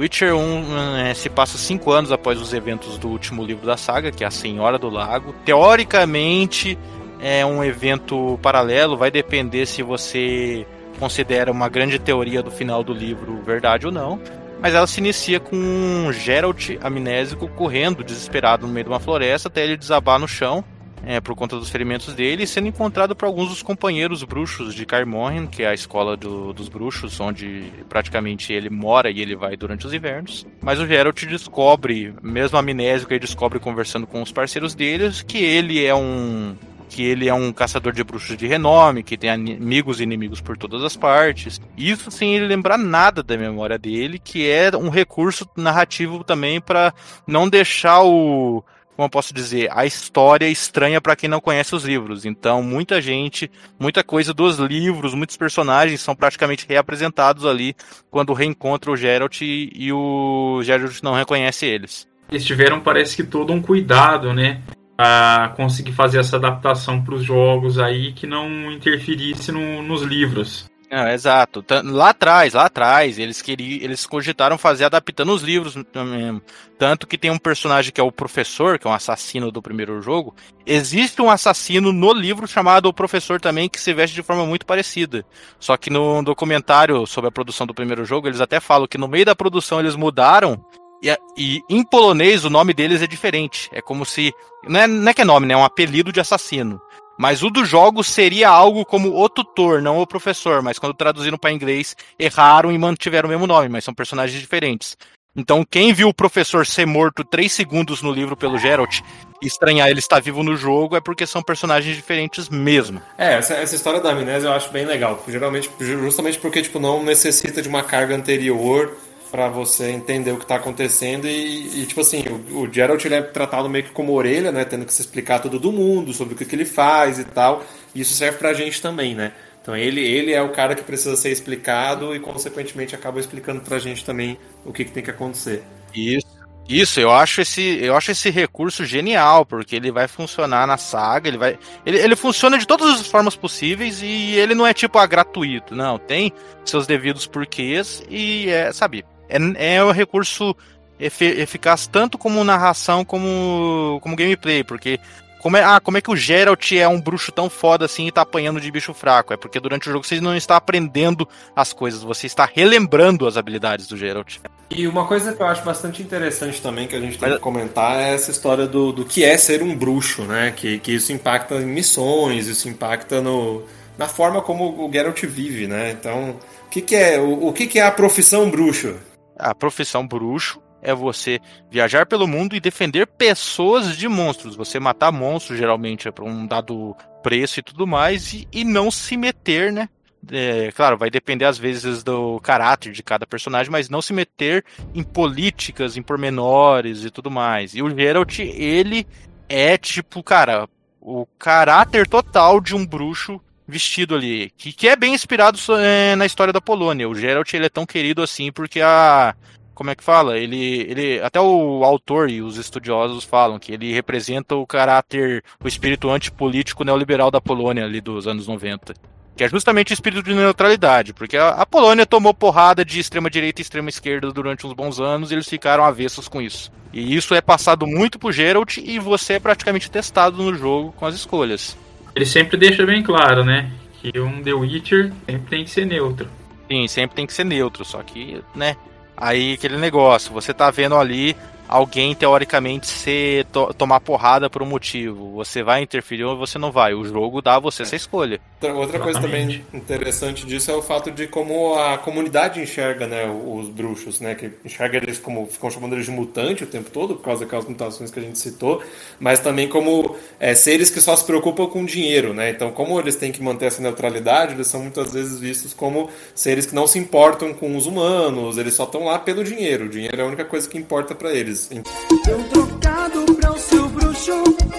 Witcher 0.00 0.34
1 0.34 0.96
é, 0.96 1.12
se 1.12 1.28
passa 1.28 1.58
cinco 1.58 1.92
anos 1.92 2.10
após 2.10 2.40
os 2.40 2.54
eventos 2.54 2.96
do 2.96 3.08
último 3.08 3.44
livro 3.44 3.66
da 3.66 3.76
saga, 3.76 4.10
que 4.10 4.24
é 4.24 4.26
A 4.26 4.30
Senhora 4.30 4.78
do 4.78 4.88
Lago. 4.88 5.34
Teoricamente, 5.44 6.78
é 7.20 7.44
um 7.44 7.62
evento 7.62 8.38
paralelo, 8.40 8.96
vai 8.96 9.10
depender 9.10 9.66
se 9.66 9.82
você 9.82 10.66
considera 10.98 11.52
uma 11.52 11.68
grande 11.68 11.98
teoria 11.98 12.42
do 12.42 12.50
final 12.50 12.82
do 12.82 12.94
livro 12.94 13.42
verdade 13.42 13.84
ou 13.84 13.92
não. 13.92 14.18
Mas 14.58 14.74
ela 14.74 14.86
se 14.86 15.00
inicia 15.00 15.38
com 15.38 15.54
um 15.54 16.10
Geralt 16.10 16.78
amnésico 16.80 17.46
correndo 17.48 18.02
desesperado 18.02 18.66
no 18.66 18.72
meio 18.72 18.84
de 18.84 18.90
uma 18.90 19.00
floresta 19.00 19.48
até 19.48 19.64
ele 19.64 19.76
desabar 19.76 20.18
no 20.18 20.26
chão 20.26 20.64
é, 21.04 21.20
por 21.20 21.34
conta 21.34 21.56
dos 21.56 21.70
ferimentos 21.70 22.14
dele, 22.14 22.46
sendo 22.46 22.68
encontrado 22.68 23.14
por 23.14 23.26
alguns 23.26 23.48
dos 23.48 23.62
companheiros 23.62 24.22
bruxos 24.22 24.74
de 24.74 24.84
Carmorhen, 24.84 25.46
que 25.46 25.62
é 25.62 25.68
a 25.68 25.74
escola 25.74 26.16
do, 26.16 26.52
dos 26.52 26.68
bruxos, 26.68 27.18
onde 27.20 27.72
praticamente 27.88 28.52
ele 28.52 28.70
mora 28.70 29.10
e 29.10 29.20
ele 29.20 29.36
vai 29.36 29.56
durante 29.56 29.86
os 29.86 29.92
invernos. 29.92 30.46
Mas 30.60 30.78
o 30.78 30.86
Geralt 30.86 31.24
descobre, 31.24 32.14
mesmo 32.22 32.58
amnésico, 32.58 33.12
ele 33.12 33.20
descobre 33.20 33.58
conversando 33.58 34.06
com 34.06 34.22
os 34.22 34.32
parceiros 34.32 34.74
deles, 34.74 35.22
que 35.22 35.38
ele 35.38 35.84
é 35.84 35.94
um 35.94 36.54
que 36.90 37.04
ele 37.04 37.28
é 37.28 37.32
um 37.32 37.52
caçador 37.52 37.92
de 37.92 38.02
bruxos 38.02 38.36
de 38.36 38.48
renome, 38.48 39.04
que 39.04 39.16
tem 39.16 39.30
amigos 39.30 40.00
e 40.00 40.02
inimigos 40.02 40.40
por 40.40 40.56
todas 40.56 40.82
as 40.82 40.96
partes. 40.96 41.60
Isso 41.78 42.10
sem 42.10 42.34
ele 42.34 42.46
lembrar 42.46 42.76
nada 42.76 43.22
da 43.22 43.36
memória 43.36 43.78
dele, 43.78 44.18
que 44.18 44.50
é 44.50 44.76
um 44.76 44.88
recurso 44.88 45.48
narrativo 45.56 46.24
também 46.24 46.60
para 46.60 46.92
não 47.28 47.48
deixar 47.48 48.02
o 48.02 48.64
como 49.00 49.06
eu 49.06 49.10
posso 49.10 49.32
dizer, 49.32 49.70
a 49.72 49.86
história 49.86 50.46
estranha 50.46 51.00
para 51.00 51.16
quem 51.16 51.26
não 51.26 51.40
conhece 51.40 51.74
os 51.74 51.86
livros. 51.86 52.26
Então, 52.26 52.62
muita 52.62 53.00
gente, 53.00 53.50
muita 53.78 54.04
coisa 54.04 54.34
dos 54.34 54.58
livros, 54.58 55.14
muitos 55.14 55.38
personagens 55.38 56.02
são 56.02 56.14
praticamente 56.14 56.66
reapresentados 56.68 57.46
ali 57.46 57.74
quando 58.10 58.34
reencontra 58.34 58.90
o 58.90 58.96
Geralt 58.98 59.40
e, 59.40 59.70
e 59.74 59.90
o 59.90 60.60
Geralt 60.62 61.00
não 61.02 61.14
reconhece 61.14 61.64
eles. 61.64 62.06
Eles 62.30 62.44
tiveram, 62.44 62.78
parece 62.78 63.16
que, 63.16 63.24
todo 63.24 63.54
um 63.54 63.62
cuidado, 63.62 64.34
né? 64.34 64.60
a 64.98 65.54
conseguir 65.56 65.92
fazer 65.92 66.18
essa 66.18 66.36
adaptação 66.36 67.00
para 67.00 67.14
os 67.14 67.24
jogos 67.24 67.78
aí 67.78 68.12
que 68.12 68.26
não 68.26 68.70
interferisse 68.70 69.50
no, 69.50 69.82
nos 69.82 70.02
livros. 70.02 70.69
Exato. 70.90 71.64
Lá 71.84 72.10
atrás, 72.10 72.54
lá 72.54 72.66
atrás, 72.66 73.16
eles 73.16 73.40
queriam, 73.40 73.80
eles 73.80 74.04
cogitaram 74.04 74.58
fazer 74.58 74.84
adaptando 74.84 75.32
os 75.32 75.40
livros 75.40 75.76
mesmo. 75.76 76.42
Tanto 76.76 77.06
que 77.06 77.16
tem 77.16 77.30
um 77.30 77.38
personagem 77.38 77.92
que 77.92 78.00
é 78.00 78.04
o 78.04 78.10
professor, 78.10 78.76
que 78.76 78.88
é 78.88 78.90
um 78.90 78.94
assassino 78.94 79.52
do 79.52 79.62
primeiro 79.62 80.02
jogo. 80.02 80.34
Existe 80.66 81.22
um 81.22 81.30
assassino 81.30 81.92
no 81.92 82.12
livro 82.12 82.48
chamado 82.48 82.86
o 82.86 82.92
professor 82.92 83.40
também 83.40 83.68
que 83.68 83.80
se 83.80 83.94
veste 83.94 84.16
de 84.16 84.22
forma 84.22 84.44
muito 84.44 84.66
parecida. 84.66 85.24
Só 85.60 85.76
que 85.76 85.90
no 85.90 86.22
documentário 86.24 87.06
sobre 87.06 87.28
a 87.28 87.32
produção 87.32 87.68
do 87.68 87.74
primeiro 87.74 88.04
jogo, 88.04 88.26
eles 88.26 88.40
até 88.40 88.58
falam 88.58 88.88
que 88.88 88.98
no 88.98 89.06
meio 89.06 89.24
da 89.24 89.36
produção 89.36 89.78
eles 89.78 89.94
mudaram 89.94 90.60
e, 91.02 91.16
e, 91.36 91.62
em 91.68 91.82
polonês 91.82 92.44
o 92.44 92.50
nome 92.50 92.74
deles 92.74 93.00
é 93.00 93.06
diferente. 93.06 93.70
É 93.72 93.80
como 93.80 94.04
se. 94.04 94.32
Não 94.66 94.80
é, 94.80 94.86
não 94.86 95.08
é 95.08 95.14
que 95.14 95.22
é 95.22 95.24
nome, 95.24 95.46
né? 95.46 95.54
É 95.54 95.56
um 95.56 95.64
apelido 95.64 96.12
de 96.12 96.20
assassino. 96.20 96.80
Mas 97.20 97.42
o 97.42 97.50
dos 97.50 97.68
jogos 97.68 98.06
seria 98.06 98.48
algo 98.48 98.82
como 98.82 99.22
o 99.22 99.28
tutor, 99.28 99.82
não 99.82 100.00
o 100.00 100.06
professor. 100.06 100.62
Mas 100.62 100.78
quando 100.78 100.94
traduziram 100.94 101.36
para 101.36 101.52
inglês, 101.52 101.94
erraram 102.18 102.72
e 102.72 102.78
mantiveram 102.78 103.26
o 103.26 103.30
mesmo 103.30 103.46
nome, 103.46 103.68
mas 103.68 103.84
são 103.84 103.92
personagens 103.92 104.40
diferentes. 104.40 104.96
Então, 105.36 105.62
quem 105.62 105.92
viu 105.92 106.08
o 106.08 106.14
professor 106.14 106.64
ser 106.64 106.86
morto 106.86 107.22
3 107.22 107.52
segundos 107.52 108.00
no 108.00 108.10
livro 108.10 108.38
pelo 108.38 108.56
Geralt 108.56 109.00
e 109.42 109.46
estranhar 109.46 109.90
ele 109.90 109.98
estar 109.98 110.18
vivo 110.18 110.42
no 110.42 110.56
jogo 110.56 110.96
é 110.96 111.00
porque 111.00 111.26
são 111.26 111.42
personagens 111.42 111.94
diferentes 111.94 112.48
mesmo. 112.48 113.02
É, 113.18 113.34
essa, 113.34 113.52
essa 113.52 113.76
história 113.76 114.00
da 114.00 114.12
amnésia 114.12 114.48
eu 114.48 114.54
acho 114.54 114.70
bem 114.70 114.86
legal. 114.86 115.22
Geralmente, 115.28 115.70
justamente 115.78 116.38
porque 116.38 116.62
tipo, 116.62 116.78
não 116.78 117.02
necessita 117.02 117.60
de 117.60 117.68
uma 117.68 117.82
carga 117.82 118.16
anterior 118.16 118.96
para 119.30 119.48
você 119.48 119.90
entender 119.90 120.32
o 120.32 120.38
que 120.38 120.46
tá 120.46 120.56
acontecendo 120.56 121.26
e, 121.26 121.82
e 121.82 121.86
tipo 121.86 122.00
assim, 122.00 122.24
o, 122.28 122.62
o 122.62 122.72
Geralt 122.72 123.04
ele 123.04 123.14
é 123.14 123.22
tratado 123.22 123.68
meio 123.68 123.84
que 123.84 123.90
como 123.90 124.12
orelha, 124.12 124.50
né, 124.50 124.64
tendo 124.64 124.84
que 124.84 124.92
se 124.92 125.00
explicar 125.00 125.38
tudo 125.38 125.58
do 125.58 125.72
mundo, 125.72 126.12
sobre 126.12 126.34
o 126.34 126.36
que, 126.36 126.44
que 126.44 126.54
ele 126.54 126.64
faz 126.64 127.18
e 127.18 127.24
tal, 127.24 127.64
e 127.94 128.00
isso 128.00 128.14
serve 128.14 128.38
pra 128.38 128.52
gente 128.52 128.82
também, 128.82 129.14
né. 129.14 129.32
Então 129.62 129.76
ele, 129.76 130.00
ele 130.00 130.32
é 130.32 130.42
o 130.42 130.50
cara 130.50 130.74
que 130.74 130.82
precisa 130.82 131.16
ser 131.16 131.30
explicado 131.30 132.14
e 132.14 132.20
consequentemente 132.20 132.94
acaba 132.94 133.20
explicando 133.20 133.60
pra 133.60 133.78
gente 133.78 134.04
também 134.04 134.38
o 134.64 134.72
que, 134.72 134.84
que 134.84 134.92
tem 134.92 135.02
que 135.02 135.10
acontecer. 135.10 135.62
Isso. 135.94 136.40
Isso, 136.70 137.00
eu 137.00 137.10
acho 137.10 137.40
esse, 137.40 137.78
eu 137.82 137.96
acho 137.96 138.12
esse 138.12 138.30
recurso 138.30 138.84
genial, 138.84 139.44
porque 139.44 139.74
ele 139.74 139.90
vai 139.90 140.06
funcionar 140.06 140.68
na 140.68 140.76
saga, 140.76 141.26
ele 141.26 141.36
vai. 141.36 141.58
Ele, 141.84 141.98
ele 141.98 142.14
funciona 142.14 142.56
de 142.56 142.64
todas 142.64 143.00
as 143.00 143.08
formas 143.08 143.34
possíveis 143.34 144.00
e 144.02 144.36
ele 144.36 144.54
não 144.54 144.64
é 144.64 144.72
tipo 144.72 144.96
a 144.96 145.04
gratuito, 145.04 145.74
não. 145.74 145.98
Tem 145.98 146.32
seus 146.64 146.86
devidos 146.86 147.26
porquês 147.26 148.04
e 148.08 148.48
é, 148.48 148.72
sabe, 148.72 149.04
é, 149.30 149.76
é 149.76 149.84
um 149.84 149.92
recurso 149.92 150.54
eficaz 150.98 151.86
tanto 151.86 152.18
como 152.18 152.44
narração 152.44 153.04
como, 153.06 153.98
como 154.02 154.14
gameplay, 154.14 154.62
porque 154.62 155.00
como 155.40 155.56
é, 155.56 155.64
ah, 155.64 155.80
como 155.80 155.96
é 155.96 156.02
que 156.02 156.10
o 156.10 156.16
Geralt 156.16 156.72
é 156.72 156.86
um 156.86 157.00
bruxo 157.00 157.32
tão 157.32 157.48
foda 157.48 157.86
assim 157.86 158.06
e 158.06 158.12
tá 158.12 158.20
apanhando 158.20 158.60
de 158.60 158.70
bicho 158.70 158.92
fraco? 158.92 159.32
É 159.32 159.38
porque 159.38 159.58
durante 159.58 159.88
o 159.88 159.92
jogo 159.92 160.06
você 160.06 160.20
não 160.20 160.36
está 160.36 160.56
aprendendo 160.56 161.26
as 161.56 161.72
coisas, 161.72 162.02
você 162.02 162.26
está 162.26 162.44
relembrando 162.44 163.26
as 163.26 163.38
habilidades 163.38 163.86
do 163.86 163.96
Geralt. 163.96 164.36
E 164.68 164.86
uma 164.86 165.06
coisa 165.06 165.32
que 165.32 165.42
eu 165.42 165.46
acho 165.46 165.64
bastante 165.64 166.02
interessante 166.02 166.60
também 166.60 166.86
que 166.86 166.94
a 166.94 167.00
gente 167.00 167.18
tem 167.18 167.28
Mas... 167.30 167.38
que 167.38 167.42
comentar 167.42 167.98
é 167.98 168.14
essa 168.14 168.30
história 168.30 168.66
do, 168.66 168.92
do 168.92 169.04
que 169.06 169.24
é 169.24 169.36
ser 169.38 169.62
um 169.62 169.74
bruxo, 169.74 170.22
né? 170.22 170.52
Que, 170.54 170.78
que 170.78 170.92
isso 170.92 171.10
impacta 171.10 171.54
em 171.54 171.66
missões, 171.66 172.46
isso 172.46 172.68
impacta 172.68 173.22
no, 173.22 173.62
na 173.96 174.08
forma 174.08 174.42
como 174.42 174.86
o 174.86 174.92
Geralt 174.92 175.24
vive, 175.24 175.66
né? 175.66 175.90
Então, 175.90 176.36
o 176.66 176.70
que, 176.70 176.82
que 176.82 176.94
é 176.94 177.18
o, 177.18 177.46
o 177.46 177.52
que, 177.52 177.66
que 177.66 177.78
é 177.78 177.86
a 177.86 177.90
profissão 177.90 178.50
bruxo? 178.50 178.94
A 179.40 179.54
profissão 179.54 180.06
bruxo 180.06 180.60
é 180.82 180.94
você 180.94 181.40
viajar 181.70 182.06
pelo 182.06 182.26
mundo 182.26 182.54
e 182.54 182.60
defender 182.60 183.06
pessoas 183.06 183.96
de 183.96 184.08
monstros. 184.08 184.56
Você 184.56 184.78
matar 184.80 185.12
monstros, 185.12 185.58
geralmente, 185.58 186.08
é 186.08 186.10
para 186.10 186.24
um 186.24 186.46
dado 186.46 186.96
preço 187.22 187.60
e 187.60 187.62
tudo 187.62 187.86
mais, 187.86 188.32
e, 188.32 188.48
e 188.52 188.64
não 188.64 188.90
se 188.90 189.16
meter, 189.16 189.72
né? 189.72 189.88
É, 190.30 190.70
claro, 190.72 190.98
vai 190.98 191.10
depender 191.10 191.46
às 191.46 191.56
vezes 191.58 192.02
do 192.02 192.38
caráter 192.40 192.92
de 192.92 193.02
cada 193.02 193.26
personagem, 193.26 193.72
mas 193.72 193.88
não 193.88 194.02
se 194.02 194.12
meter 194.12 194.64
em 194.94 195.02
políticas, 195.02 195.96
em 195.96 196.02
pormenores 196.02 197.04
e 197.04 197.10
tudo 197.10 197.30
mais. 197.30 197.74
E 197.74 197.82
o 197.82 197.90
Geralt, 197.90 198.38
ele 198.38 199.06
é 199.48 199.78
tipo, 199.78 200.22
cara, 200.22 200.68
o 201.00 201.26
caráter 201.38 202.06
total 202.06 202.60
de 202.60 202.74
um 202.74 202.84
bruxo 202.84 203.40
vestido 203.70 204.14
ali, 204.14 204.50
que, 204.56 204.72
que 204.72 204.88
é 204.88 204.96
bem 204.96 205.14
inspirado 205.14 205.58
é, 205.78 206.14
na 206.16 206.26
história 206.26 206.52
da 206.52 206.60
Polônia. 206.60 207.08
O 207.08 207.14
Geralt 207.14 207.52
ele 207.54 207.66
é 207.66 207.70
tão 207.70 207.86
querido 207.86 208.22
assim 208.22 208.52
porque 208.52 208.80
a 208.80 209.34
como 209.80 209.88
é 209.88 209.94
que 209.94 210.04
fala? 210.04 210.36
Ele, 210.36 210.82
ele 210.90 211.20
até 211.22 211.40
o 211.40 211.82
autor 211.84 212.28
e 212.28 212.42
os 212.42 212.58
estudiosos 212.58 213.24
falam 213.24 213.58
que 213.58 213.72
ele 213.72 213.94
representa 213.94 214.54
o 214.54 214.66
caráter, 214.66 215.42
o 215.58 215.66
espírito 215.66 216.10
antipolítico 216.10 216.84
neoliberal 216.84 217.30
da 217.30 217.40
Polônia 217.40 217.86
ali 217.86 217.98
dos 217.98 218.26
anos 218.26 218.46
90. 218.46 218.92
Que 219.34 219.42
é 219.42 219.48
justamente 219.48 219.90
o 219.90 219.94
espírito 219.94 220.22
de 220.22 220.34
neutralidade, 220.34 221.14
porque 221.14 221.38
a, 221.38 221.48
a 221.52 221.64
Polônia 221.64 222.04
tomou 222.04 222.34
porrada 222.34 222.84
de 222.84 223.00
extrema 223.00 223.30
direita 223.30 223.62
e 223.62 223.64
extrema 223.64 223.88
esquerda 223.88 224.30
durante 224.30 224.66
uns 224.66 224.74
bons 224.74 225.00
anos 225.00 225.30
e 225.30 225.34
eles 225.34 225.48
ficaram 225.48 225.82
avessos 225.82 226.28
com 226.28 226.42
isso. 226.42 226.70
E 226.92 227.16
isso 227.16 227.34
é 227.34 227.40
passado 227.40 227.86
muito 227.86 228.18
pro 228.18 228.32
Geralt 228.32 228.76
e 228.76 228.98
você 228.98 229.34
é 229.34 229.40
praticamente 229.40 229.90
testado 229.90 230.42
no 230.42 230.54
jogo 230.54 230.92
com 230.92 231.06
as 231.06 231.14
escolhas. 231.14 231.74
Ele 232.14 232.26
sempre 232.26 232.56
deixa 232.56 232.84
bem 232.84 233.02
claro, 233.02 233.44
né? 233.44 233.70
Que 234.00 234.18
um 234.18 234.42
The 234.42 234.52
Witcher 234.52 235.12
sempre 235.26 235.48
tem 235.48 235.64
que 235.64 235.70
ser 235.70 235.84
neutro. 235.84 236.28
Sim, 236.68 236.86
sempre 236.88 237.16
tem 237.16 237.26
que 237.26 237.32
ser 237.32 237.44
neutro, 237.44 237.84
só 237.84 238.02
que, 238.02 238.42
né, 238.54 238.76
Aí 239.20 239.52
aquele 239.52 239.76
negócio, 239.76 240.32
você 240.32 240.54
tá 240.54 240.70
vendo 240.70 240.96
ali 240.96 241.36
alguém 241.70 242.16
teoricamente 242.16 242.88
se 242.88 243.46
to 243.52 243.72
tomar 243.74 244.00
porrada 244.00 244.50
por 244.50 244.60
um 244.60 244.66
motivo. 244.66 245.30
Você 245.34 245.62
vai 245.62 245.82
interferir 245.82 246.24
ou 246.24 246.36
você 246.36 246.58
não 246.58 246.72
vai. 246.72 246.92
O 246.94 247.04
jogo 247.04 247.40
dá 247.40 247.54
a 247.54 247.60
você 247.60 247.82
essa 247.82 247.94
escolha. 247.94 248.40
Outra 248.74 248.98
coisa 248.98 249.20
também 249.20 249.64
interessante 249.72 250.44
disso 250.44 250.70
é 250.70 250.74
o 250.74 250.82
fato 250.82 251.10
de 251.10 251.28
como 251.28 251.78
a 251.78 251.96
comunidade 251.96 252.60
enxerga 252.60 253.06
né, 253.06 253.24
os 253.26 253.68
bruxos, 253.68 254.20
né? 254.20 254.34
Que 254.34 254.50
enxerga 254.64 254.98
eles 254.98 255.18
como. 255.18 255.46
ficam 255.46 255.70
chamando 255.70 255.94
eles 255.94 256.06
de 256.06 256.10
mutante 256.10 256.64
o 256.64 256.66
tempo 256.66 256.90
todo, 256.90 257.14
por 257.14 257.22
causa 257.22 257.44
daquelas 257.44 257.66
mutações 257.66 258.10
que 258.10 258.18
a 258.18 258.22
gente 258.22 258.38
citou, 258.38 258.82
mas 259.20 259.38
também 259.38 259.68
como 259.68 260.16
é, 260.40 260.54
seres 260.54 260.90
que 260.90 261.00
só 261.00 261.14
se 261.14 261.24
preocupam 261.24 261.66
com 261.68 261.84
dinheiro, 261.84 262.34
né? 262.34 262.50
Então, 262.50 262.72
como 262.72 262.98
eles 262.98 263.14
têm 263.14 263.30
que 263.30 263.42
manter 263.42 263.66
essa 263.66 263.80
neutralidade, 263.80 264.54
eles 264.54 264.66
são 264.66 264.82
muitas 264.82 265.12
vezes 265.12 265.38
vistos 265.38 265.72
como 265.72 266.10
seres 266.34 266.66
que 266.66 266.74
não 266.74 266.86
se 266.86 266.98
importam 266.98 267.54
com 267.54 267.76
os 267.76 267.86
humanos, 267.86 268.58
eles 268.58 268.74
só 268.74 268.84
estão 268.84 269.04
lá 269.04 269.18
pelo 269.18 269.44
dinheiro. 269.44 269.84
O 269.84 269.88
dinheiro 269.88 270.20
é 270.20 270.22
a 270.22 270.26
única 270.26 270.44
coisa 270.44 270.68
que 270.68 270.76
importa 270.76 271.14
para 271.14 271.32
eles. 271.32 271.59
Deu 271.68 272.42
trocado 272.48 273.34
pra 273.34 273.52
o 273.52 273.58
seu 273.58 273.86
bruxo, 273.90 274.32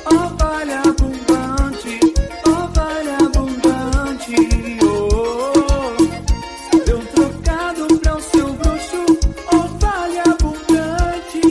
ó 0.06 0.28
vale 0.38 0.74
abundante, 0.74 2.00
ó 2.48 2.67
vale 2.67 3.10
abundante, 3.24 4.36
oh. 4.84 6.78
Deu 6.86 7.00
trocado 7.06 8.00
pra 8.00 8.15
o 8.17 8.22
seu 8.22 8.54
bruxo, 8.54 9.06
ó 9.54 9.58
vale 9.80 10.20
abundante. 10.20 11.41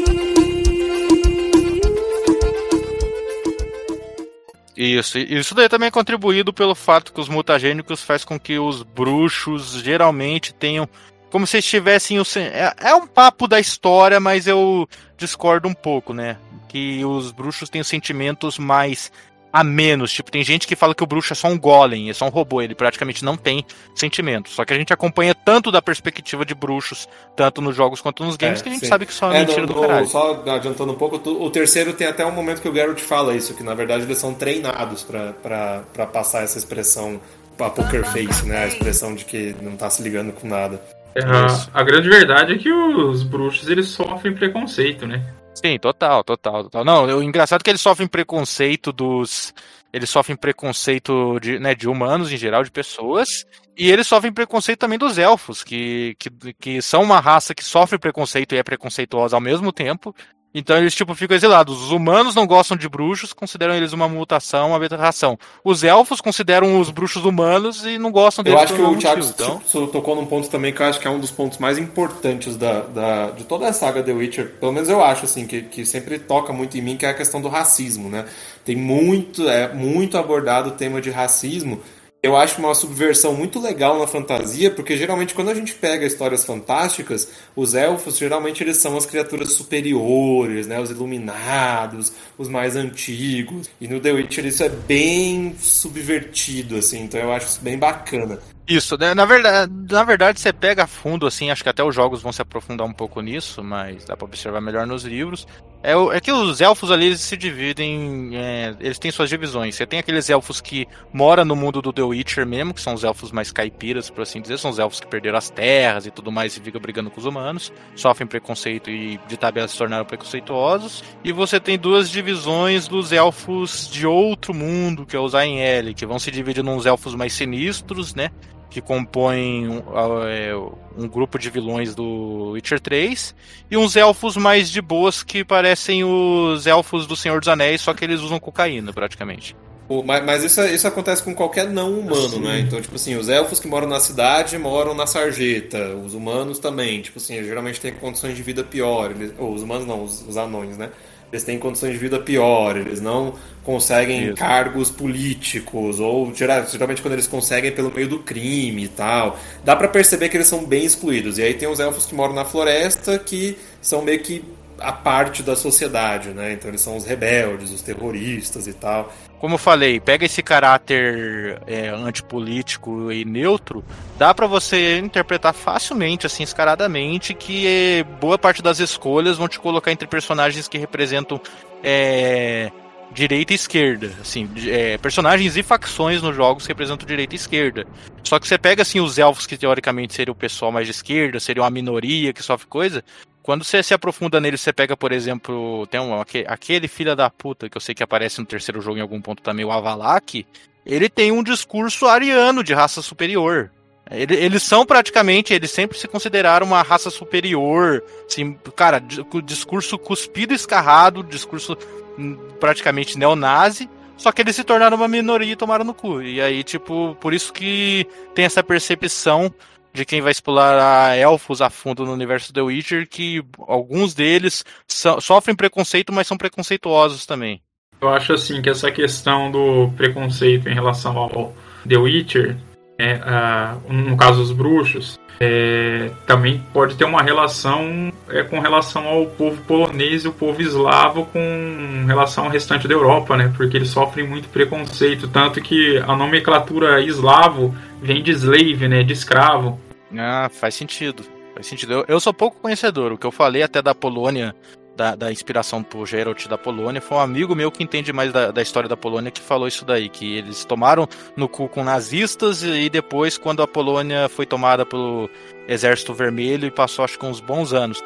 Isso, 4.77 5.19
isso 5.19 5.55
daí 5.55 5.69
também 5.69 5.87
é 5.87 5.93
contribuído 5.93 6.53
pelo 6.53 6.75
fato 6.75 7.13
que 7.13 7.21
os 7.21 7.29
mutagênicos 7.29 8.03
faz 8.03 8.25
com 8.25 8.39
que 8.39 8.59
os 8.59 8.83
bruxos 8.83 9.75
geralmente 9.75 10.53
tenham 10.53 10.89
como 11.31 11.47
se 11.47 11.59
estivessem 11.59 12.19
o 12.19 12.25
é, 12.37 12.75
é 12.91 12.95
um 12.95 13.07
papo 13.07 13.47
da 13.47 13.61
história, 13.61 14.19
mas 14.21 14.47
eu 14.47 14.89
discordo 15.17 15.69
um 15.69 15.75
pouco, 15.75 16.13
né? 16.13 16.37
Que 16.69 17.05
os 17.05 17.33
bruxos 17.33 17.69
têm 17.69 17.83
sentimentos 17.83 18.59
mais 18.59 19.11
a 19.53 19.65
menos. 19.65 20.13
Tipo, 20.13 20.31
tem 20.31 20.43
gente 20.43 20.67
que 20.67 20.77
fala 20.77 20.95
que 20.95 21.03
o 21.03 21.07
bruxo 21.07 21.33
é 21.33 21.37
só 21.37 21.49
um 21.49 21.59
golem, 21.59 22.11
é 22.11 22.13
só 22.13 22.27
um 22.27 22.31
robô, 22.31 22.63
ele 22.63 22.75
praticamente 22.75 23.25
não 23.25 23.37
tem 23.37 23.65
sentimentos. 23.95 24.55
Só 24.55 24.65
que 24.65 24.73
a 24.73 24.77
gente 24.77 24.93
acompanha 24.93 25.35
tanto 25.35 25.71
da 25.71 25.83
perspectiva 25.83 26.45
de 26.45 26.55
bruxos, 26.55 27.09
tanto 27.37 27.61
nos 27.61 27.75
jogos 27.75 28.01
quanto 28.01 28.25
nos 28.25 28.37
games, 28.37 28.61
é, 28.61 28.63
que 28.63 28.69
a 28.69 28.73
gente 28.73 28.83
sim. 28.83 28.89
sabe 28.89 29.07
que 29.07 29.15
só 29.15 29.33
é, 29.33 29.39
é 29.39 29.41
mentira 29.41 29.63
no, 29.63 29.67
do 29.69 29.81
caralho. 29.81 30.07
Só 30.07 30.43
adiantando 30.47 30.93
um 30.93 30.97
pouco, 30.97 31.17
o 31.29 31.51
terceiro 31.51 31.93
tem 31.93 32.07
até 32.07 32.25
um 32.25 32.33
momento 32.33 32.63
que 32.63 32.69
o 32.69 32.75
Geralt 32.75 33.01
fala 33.01 33.35
isso, 33.35 33.55
que 33.55 33.63
na 33.63 33.75
verdade 33.75 34.05
eles 34.05 34.19
são 34.19 34.35
treinados 34.35 35.03
para 35.03 36.07
passar 36.13 36.43
essa 36.43 36.59
expressão, 36.59 37.21
a 37.59 37.69
poker 37.69 38.05
face, 38.07 38.47
né? 38.47 38.65
A 38.65 38.67
expressão 38.69 39.15
de 39.15 39.25
que 39.25 39.55
não 39.61 39.77
tá 39.77 39.91
se 39.91 40.03
ligando 40.03 40.33
com 40.33 40.49
nada. 40.49 40.81
É, 41.15 41.25
a, 41.25 41.81
a, 41.81 41.83
grande 41.83 42.09
verdade 42.09 42.55
é 42.55 42.59
que 42.59 42.73
os 42.73 43.23
bruxos 43.23 43.69
eles 43.69 43.89
sofrem 43.89 44.35
preconceito, 44.35 45.07
né? 45.07 45.23
Sim, 45.55 45.79
total, 45.79 46.23
total, 46.23 46.65
total. 46.65 46.85
Não, 46.85 47.05
o 47.05 47.23
engraçado 47.23 47.61
é 47.61 47.65
que 47.65 47.71
eles 47.71 47.81
sofrem 47.81 48.09
preconceito 48.09 48.93
dos. 48.93 49.53
Eles 49.93 50.09
sofrem 50.09 50.37
preconceito 50.37 51.39
de, 51.41 51.59
né, 51.59 51.75
de 51.75 51.89
humanos 51.89 52.33
em 52.33 52.37
geral, 52.37 52.63
de 52.63 52.71
pessoas. 52.71 53.45
E 53.77 53.91
eles 53.91 54.07
sofrem 54.07 54.33
preconceito 54.33 54.79
também 54.79 54.99
dos 54.99 55.19
elfos, 55.19 55.65
que, 55.65 56.15
que, 56.19 56.31
que 56.61 56.83
são 56.83 57.03
uma 57.03 57.19
raça 57.19 57.55
que 57.55 57.65
sofre 57.65 57.99
preconceito 57.99 58.55
e 58.55 58.59
é 58.59 58.63
preconceituosa 58.63 59.37
ao 59.37 59.41
mesmo 59.41 59.73
tempo. 59.73 60.15
Então 60.53 60.77
eles, 60.77 60.95
tipo, 60.95 61.15
ficam 61.15 61.37
exilados. 61.37 61.81
Os 61.81 61.91
humanos 61.93 62.35
não 62.35 62.47
gostam 62.47 62.77
de 62.77 62.89
bruxos, 62.89 63.33
consideram 63.33 63.75
eles 63.75 63.93
uma 63.93 64.09
mutação, 64.09 64.69
uma 64.69 64.77
aberração. 64.77 65.39
Os 65.63 65.85
elfos 65.85 66.21
consideram 66.21 66.81
os 66.81 66.91
bruxos 66.91 67.25
humanos 67.25 67.87
e 67.87 67.99
não 67.99 68.11
gostam 68.11 68.43
deles. 68.43 68.59
Eu 68.59 68.65
acho 68.65 68.75
que 68.75 68.83
o 68.83 68.97
Thiago 68.97 69.25
então... 69.25 69.61
tocou 69.87 70.17
num 70.17 70.27
ponto 70.27 70.49
também 70.51 70.73
que 70.73 70.83
eu 70.83 70.87
acho 70.87 70.99
que 70.99 71.07
é 71.07 71.11
um 71.11 71.21
dos 71.21 71.31
pontos 71.31 71.59
mais 71.59 71.79
importantes 71.79 72.57
da, 72.57 72.81
da, 72.81 73.31
de 73.31 73.45
toda 73.45 73.69
a 73.69 73.73
saga 73.73 74.03
The 74.03 74.13
Witcher. 74.13 74.55
Pelo 74.59 74.73
menos 74.73 74.89
eu 74.89 75.03
acho, 75.05 75.25
assim, 75.25 75.47
que, 75.47 75.63
que 75.63 75.87
sempre 75.87 76.19
toca 76.19 76.53
muito 76.53 76.77
em 76.77 76.83
mim, 76.83 76.97
que 76.97 77.07
é 77.07 77.11
a 77.11 77.15
questão 77.15 77.41
do 77.41 77.49
racismo, 77.49 78.09
né? 78.09 78.25
Tem 78.65 78.75
muito, 78.75 79.49
é, 79.49 79.73
muito 79.73 80.19
abordado 80.19 80.71
o 80.71 80.73
tema 80.73 81.01
de 81.01 81.11
racismo 81.11 81.81
eu 82.23 82.37
acho 82.37 82.59
uma 82.59 82.75
subversão 82.75 83.35
muito 83.35 83.59
legal 83.59 83.99
na 83.99 84.07
fantasia, 84.07 84.71
porque 84.71 84.97
geralmente 84.97 85.35
quando 85.35 85.51
a 85.51 85.55
gente 85.55 85.75
pega 85.75 86.05
histórias 86.05 86.45
fantásticas, 86.45 87.29
os 87.57 87.75
elfos 87.75 88.19
geralmente 88.19 88.63
eles 88.63 88.77
são 88.77 88.97
as 88.97 89.07
criaturas 89.07 89.53
superiores, 89.53 90.67
né, 90.67 90.79
os 90.79 90.91
iluminados, 90.91 92.13
os 92.37 92.49
mais 92.49 92.77
antigos. 92.77 93.71
E 93.81 93.89
no 93.89 94.01
The 94.01 94.13
Witcher 94.13 94.45
isso 94.45 94.63
é 94.63 94.69
bem 94.69 95.57
subvertido 95.59 96.77
assim, 96.77 97.05
então 97.05 97.19
eu 97.19 97.33
acho 97.33 97.47
isso 97.47 97.61
bem 97.63 97.79
bacana. 97.79 98.39
Isso, 98.69 98.97
né? 98.99 99.15
na 99.15 99.25
verdade, 99.25 99.73
na 99.91 100.05
verdade 100.05 100.41
você 100.41 100.53
pega 100.53 100.85
a 100.85 100.87
fundo 100.87 101.27
assim, 101.27 101.51
acho 101.51 101.63
que 101.63 101.69
até 101.69 101.83
os 101.83 101.95
jogos 101.95 102.23
vão 102.23 102.33
se 102.33 102.43
aprofundar 102.43 102.87
um 102.87 102.93
pouco 102.93 103.21
nisso, 103.21 103.65
mas 103.65 104.05
dá 104.05 104.17
para 104.17 104.27
observar 104.27 104.61
melhor 104.61 104.87
nos 104.87 105.05
livros. 105.05 105.47
É, 105.83 105.93
é 105.93 106.21
que 106.21 106.31
os 106.31 106.61
elfos 106.61 106.91
ali 106.91 107.07
eles 107.07 107.21
se 107.21 107.37
dividem. 107.37 108.31
é, 108.35 108.75
eles 108.81 108.99
têm 108.99 109.11
suas 109.11 109.29
divisões. 109.29 109.75
Você 109.75 109.87
tem 109.87 109.99
aqueles 109.99 110.29
elfos 110.29 110.61
que 110.61 110.87
moram 111.13 111.45
no 111.45 111.57
mundo 111.57 111.81
do 111.81 111.93
The 111.93 112.03
Witcher 112.03 112.47
mesmo, 112.47 112.75
que 112.75 112.81
são 112.81 112.95
os 112.95 113.03
elfos 113.03 113.33
mais 113.33 113.51
caipiras, 113.51 114.11
por 114.11 114.23
assim 114.23 114.41
dizer. 114.41 114.59
São 114.59 114.71
os 114.71 114.79
elfos 114.79 115.01
que 115.01 115.07
perderam 115.07 115.39
as 115.39 115.49
terras 115.49 116.07
e 116.07 116.11
tudo 116.11 116.31
mais 116.31 116.57
e 116.57 116.61
ficam 116.61 116.81
brigando 116.81 117.11
com 117.11 117.19
os 117.19 117.27
humanos. 117.27 117.73
Sofrem 117.97 118.27
preconceito 118.27 118.91
e 118.91 119.19
de 119.27 119.37
tabela 119.37 119.69
se 119.69 119.79
tornaram 119.79 120.05
preconceituosos. 120.05 121.03
E 121.25 121.33
você 121.33 121.59
tem 121.59 121.79
duas 121.79 122.11
divisões 122.11 122.87
dos 122.87 123.13
elfos 123.13 123.89
de 123.91 124.07
outro 124.07 124.53
mundo, 124.53 125.07
que 125.07 125.17
é 125.17 125.21
os 125.21 125.35
Ainel, 125.35 125.95
que 125.95 126.05
vão 126.05 126.19
se 126.19 126.31
dividir 126.31 126.63
nos 126.63 126.85
elfos 126.85 127.15
mais 127.15 127.33
sinistros, 127.33 128.15
né? 128.15 128.31
Que 128.71 128.81
compõem 128.81 129.69
um, 129.69 129.83
é, 130.29 130.55
um 130.97 131.09
grupo 131.09 131.39
de 131.39 131.51
vilões 131.51 131.95
do 131.95 132.53
Witcher 132.53 132.81
3, 132.81 133.35
e 133.71 133.77
uns 133.77 133.97
elfos 133.97 134.37
mais 134.37 134.71
de 134.71 134.81
boas 134.81 135.23
que 135.23 135.45
parecem 135.45 136.05
os 136.05 136.67
elfos 136.67 137.07
do 137.07 137.17
Senhor 137.17 137.41
dos 137.41 137.49
Anéis, 137.49 137.81
só 137.81 137.93
que 137.93 138.05
eles 138.05 138.21
usam 138.21 138.39
cocaína, 138.39 138.93
praticamente. 138.93 139.57
Mas, 140.05 140.25
mas 140.25 140.45
isso, 140.45 140.63
isso 140.67 140.87
acontece 140.87 141.21
com 141.21 141.35
qualquer 141.35 141.69
não 141.69 141.99
humano, 141.99 142.39
né? 142.39 142.61
Então, 142.61 142.81
tipo 142.81 142.95
assim, 142.95 143.17
os 143.17 143.29
elfos 143.29 143.59
que 143.59 143.67
moram 143.67 143.89
na 143.89 143.99
cidade 143.99 144.57
moram 144.57 144.95
na 144.95 145.05
sarjeta, 145.05 145.97
os 145.97 146.15
humanos 146.15 146.61
também, 146.61 147.03
tipo 147.03 147.19
assim, 147.19 147.43
geralmente 147.43 147.81
têm 147.81 147.93
condições 147.93 148.37
de 148.37 148.43
vida 148.43 148.63
pior, 148.63 149.11
eles, 149.11 149.35
ou 149.37 149.53
os 149.53 149.63
humanos 149.63 149.89
não, 149.89 150.05
os, 150.05 150.25
os 150.29 150.37
anões, 150.37 150.79
né? 150.79 150.91
Eles 151.33 151.45
têm 151.45 151.59
condições 151.59 151.93
de 151.93 151.99
vida 151.99 152.19
pior, 152.19 152.77
eles 152.77 153.01
não 153.01 153.35
conseguem 153.63 154.27
Isso. 154.29 154.35
cargos 154.35 154.91
políticos, 154.91 156.01
ou 156.01 156.35
geral- 156.35 156.67
geralmente 156.67 157.01
quando 157.03 157.15
eles 157.15 157.27
conseguem 157.29 157.71
é 157.71 157.73
pelo 157.73 157.93
meio 157.95 158.09
do 158.09 158.19
crime 158.19 158.85
e 158.85 158.89
tal. 158.89 159.39
Dá 159.65 159.77
pra 159.77 159.87
perceber 159.87 160.29
que 160.29 160.37
eles 160.37 160.49
são 160.49 160.65
bem 160.65 160.85
excluídos. 160.85 161.39
E 161.39 161.43
aí 161.43 161.55
tem 161.55 161.69
os 161.69 161.79
elfos 161.79 162.07
que 162.07 162.15
moram 162.15 162.35
na 162.35 162.45
floresta 162.45 163.19
que 163.19 163.57
são 163.81 164.03
meio 164.03 164.21
que 164.21 164.45
a 164.79 164.93
parte 164.93 165.43
da 165.43 165.55
sociedade, 165.55 166.31
né? 166.31 166.55
Então 166.55 166.71
eles 166.71 166.81
são 166.81 166.97
os 166.97 167.05
rebeldes, 167.05 167.71
os 167.71 167.83
terroristas 167.83 168.67
e 168.67 168.73
tal. 168.73 169.13
Como 169.41 169.55
eu 169.55 169.59
falei, 169.59 169.99
pega 169.99 170.27
esse 170.27 170.43
caráter 170.43 171.63
é, 171.67 171.89
antipolítico 171.89 173.11
e 173.11 173.25
neutro, 173.25 173.83
dá 174.19 174.35
pra 174.35 174.47
você 174.47 174.99
interpretar 174.99 175.55
facilmente, 175.55 176.27
assim, 176.27 176.43
escaradamente, 176.43 177.33
que 177.33 177.67
é, 177.67 178.05
boa 178.05 178.39
parte 178.39 178.61
das 178.61 178.81
escolhas 178.81 179.39
vão 179.39 179.49
te 179.49 179.59
colocar 179.59 179.91
entre 179.91 180.07
personagens 180.07 180.69
que 180.69 180.77
representam 180.77 181.41
é, 181.83 182.71
direita 183.13 183.55
e 183.55 183.57
esquerda, 183.57 184.13
assim, 184.21 184.47
é, 184.67 184.99
personagens 184.99 185.57
e 185.57 185.63
facções 185.63 186.21
nos 186.21 186.37
jogos 186.37 186.65
que 186.65 186.73
representam 186.73 187.07
direita 187.07 187.35
e 187.35 187.37
esquerda. 187.37 187.87
Só 188.23 188.39
que 188.39 188.47
você 188.47 188.59
pega, 188.59 188.83
assim, 188.83 189.01
os 189.01 189.19
elfos 189.19 189.47
que 189.47 189.57
teoricamente 189.57 190.13
seriam 190.13 190.33
o 190.33 190.37
pessoal 190.37 190.71
mais 190.71 190.87
de 190.87 190.93
esquerda, 190.93 191.41
seriam 191.41 191.65
uma 191.65 191.71
minoria 191.71 192.35
que 192.35 192.43
sofre 192.43 192.67
coisa, 192.67 193.03
quando 193.43 193.65
você 193.65 193.83
se 193.83 193.95
aprofunda 193.95 194.41
neles, 194.41 194.61
você 194.61 194.73
pega, 194.73 194.97
por 194.97 195.13
exemplo, 195.13 195.87
tem 195.89 196.01
um, 196.01 196.21
aque- 196.21 196.45
aquele 196.47 196.87
filho 196.89 197.15
da 197.17 197.29
puta 197.31 197.69
que 197.69 197.77
eu 197.77 197.81
sei 197.81 197.95
que 197.95 198.03
aparece 198.03 198.39
no 198.41 198.47
terceiro 198.47 198.81
jogo 198.81 198.99
em 198.99 199.03
algum 199.03 199.21
ponto 199.21 199.43
também, 199.43 199.65
o 199.65 199.71
Avalak, 199.73 200.47
ele 200.85 201.09
tem 201.09 201.33
um 201.33 201.43
discurso 201.43 202.07
ariano 202.07 202.63
de 202.65 202.73
raça 202.75 203.03
superior. 203.03 203.71
Ele- 204.11 204.35
Eles 204.37 204.63
são 204.63 204.85
praticamente, 204.85 205.55
eles 205.55 205.71
sempre 205.71 205.97
se 205.97 206.09
consideraram 206.09 206.67
uma 206.67 206.83
raça 206.83 207.11
superior, 207.11 208.03
assim, 208.27 208.55
cara, 208.75 209.01
discurso 209.45 209.97
cuspido 209.99 210.53
escarrado, 210.53 211.23
discurso 211.23 211.77
hum, 212.19 212.37
praticamente 212.59 213.17
neonazi, 213.19 213.89
só 214.17 214.33
que 214.33 214.43
eles 214.43 214.57
se 214.57 214.65
tornaram 214.65 214.97
uma 214.97 215.09
minoria 215.09 215.53
e 215.53 215.57
tomaram 215.57 215.85
no 215.85 215.95
cu. 215.95 216.21
E 216.23 216.41
aí, 216.43 216.63
tipo, 216.65 217.17
por 217.21 217.33
isso 217.33 217.53
que 217.53 218.07
tem 218.35 218.45
essa 218.45 218.63
percepção 218.63 219.53
de 219.93 220.05
quem 220.05 220.21
vai 220.21 220.31
explorar 220.31 221.17
elfos 221.17 221.61
a 221.61 221.69
fundo 221.71 222.05
no 222.05 222.13
universo 222.13 222.53
The 222.53 222.61
Witcher, 222.63 223.09
que 223.09 223.43
alguns 223.67 224.15
deles 224.15 224.65
so- 224.87 225.21
sofrem 225.21 225.57
preconceito, 225.57 226.13
mas 226.13 226.27
são 226.27 226.37
preconceituosos 226.37 227.27
também. 227.27 227.61
Eu 228.01 228.09
acho 228.09 228.33
assim 228.33 228.63
que 228.63 228.71
essa 228.71 228.91
questão 228.91 229.51
do 229.51 229.91
preconceito 229.97 230.69
em 230.69 230.75
relação 230.75 231.19
ao 231.19 231.55
The 231.87 231.99
Witcher, 231.99 232.57
é, 233.01 233.21
ah, 233.25 233.77
no 233.89 234.17
caso 234.17 234.43
os 234.43 234.53
bruxos, 234.53 235.19
é, 235.41 236.11
também 236.27 236.63
pode 236.71 236.97
ter 236.97 237.05
uma 237.05 237.23
relação 237.23 238.13
é, 238.29 238.43
com 238.43 238.61
relação 238.61 239.07
ao 239.09 239.25
povo 239.27 239.57
polonês 239.63 240.25
e 240.25 240.29
o 240.29 240.33
povo 240.33 240.61
eslavo 240.61 241.25
com 241.27 242.05
relação 242.07 242.45
ao 242.45 242.51
restante 242.51 242.87
da 242.87 242.93
Europa, 242.93 243.39
né? 243.39 243.51
Porque 243.57 243.79
eles 243.79 243.89
sofrem 243.89 244.27
muito 244.27 244.51
preconceito, 244.51 245.27
tanto 245.29 245.63
que 245.63 245.97
a 246.07 246.15
nomenclatura 246.15 247.01
eslavo 247.01 247.75
vem 248.03 248.23
de 248.23 248.33
slave, 248.33 248.87
né? 248.87 249.03
De 249.03 249.15
escravo. 249.15 249.81
Ah, 250.15 250.51
faz 250.53 250.75
sentido. 250.75 251.23
Faz 251.55 251.67
sentido. 251.67 251.93
Eu, 251.95 252.05
eu 252.07 252.21
sou 252.21 252.35
pouco 252.35 252.61
conhecedor. 252.61 253.13
O 253.13 253.19
que 253.19 253.27
eu 253.27 253.33
falei 253.33 253.63
até 253.63 253.81
da 253.81 253.95
Polônia, 253.95 254.55
da, 255.01 255.15
da 255.15 255.33
inspiração 255.33 255.83
pro 255.83 256.05
Geralt 256.05 256.47
da 256.47 256.59
Polônia, 256.59 257.01
foi 257.01 257.17
um 257.17 257.21
amigo 257.21 257.55
meu 257.55 257.73
que 257.73 257.83
entende 257.83 258.13
mais 258.13 258.31
da, 258.31 258.51
da 258.51 258.61
história 258.61 258.87
da 258.87 258.99
Polônia 258.99 259.31
que 259.31 259.41
falou 259.41 259.67
isso 259.67 259.83
daí, 259.83 260.11
que 260.11 260.37
eles 260.37 260.63
tomaram 260.63 261.09
no 261.35 261.49
cu 261.49 261.71
com 261.71 261.83
nazistas 261.83 262.63
e 262.63 262.91
depois, 262.91 263.39
quando 263.39 263.63
a 263.63 263.67
Polônia 263.67 264.29
foi 264.29 264.45
tomada 264.45 264.85
pelo 264.85 265.31
Exército 265.67 266.13
Vermelho 266.13 266.67
e 266.67 266.71
passou 266.71 267.03
acho 267.03 267.19
que 267.19 267.25
uns 267.25 267.41
bons 267.41 267.73
anos. 267.73 268.05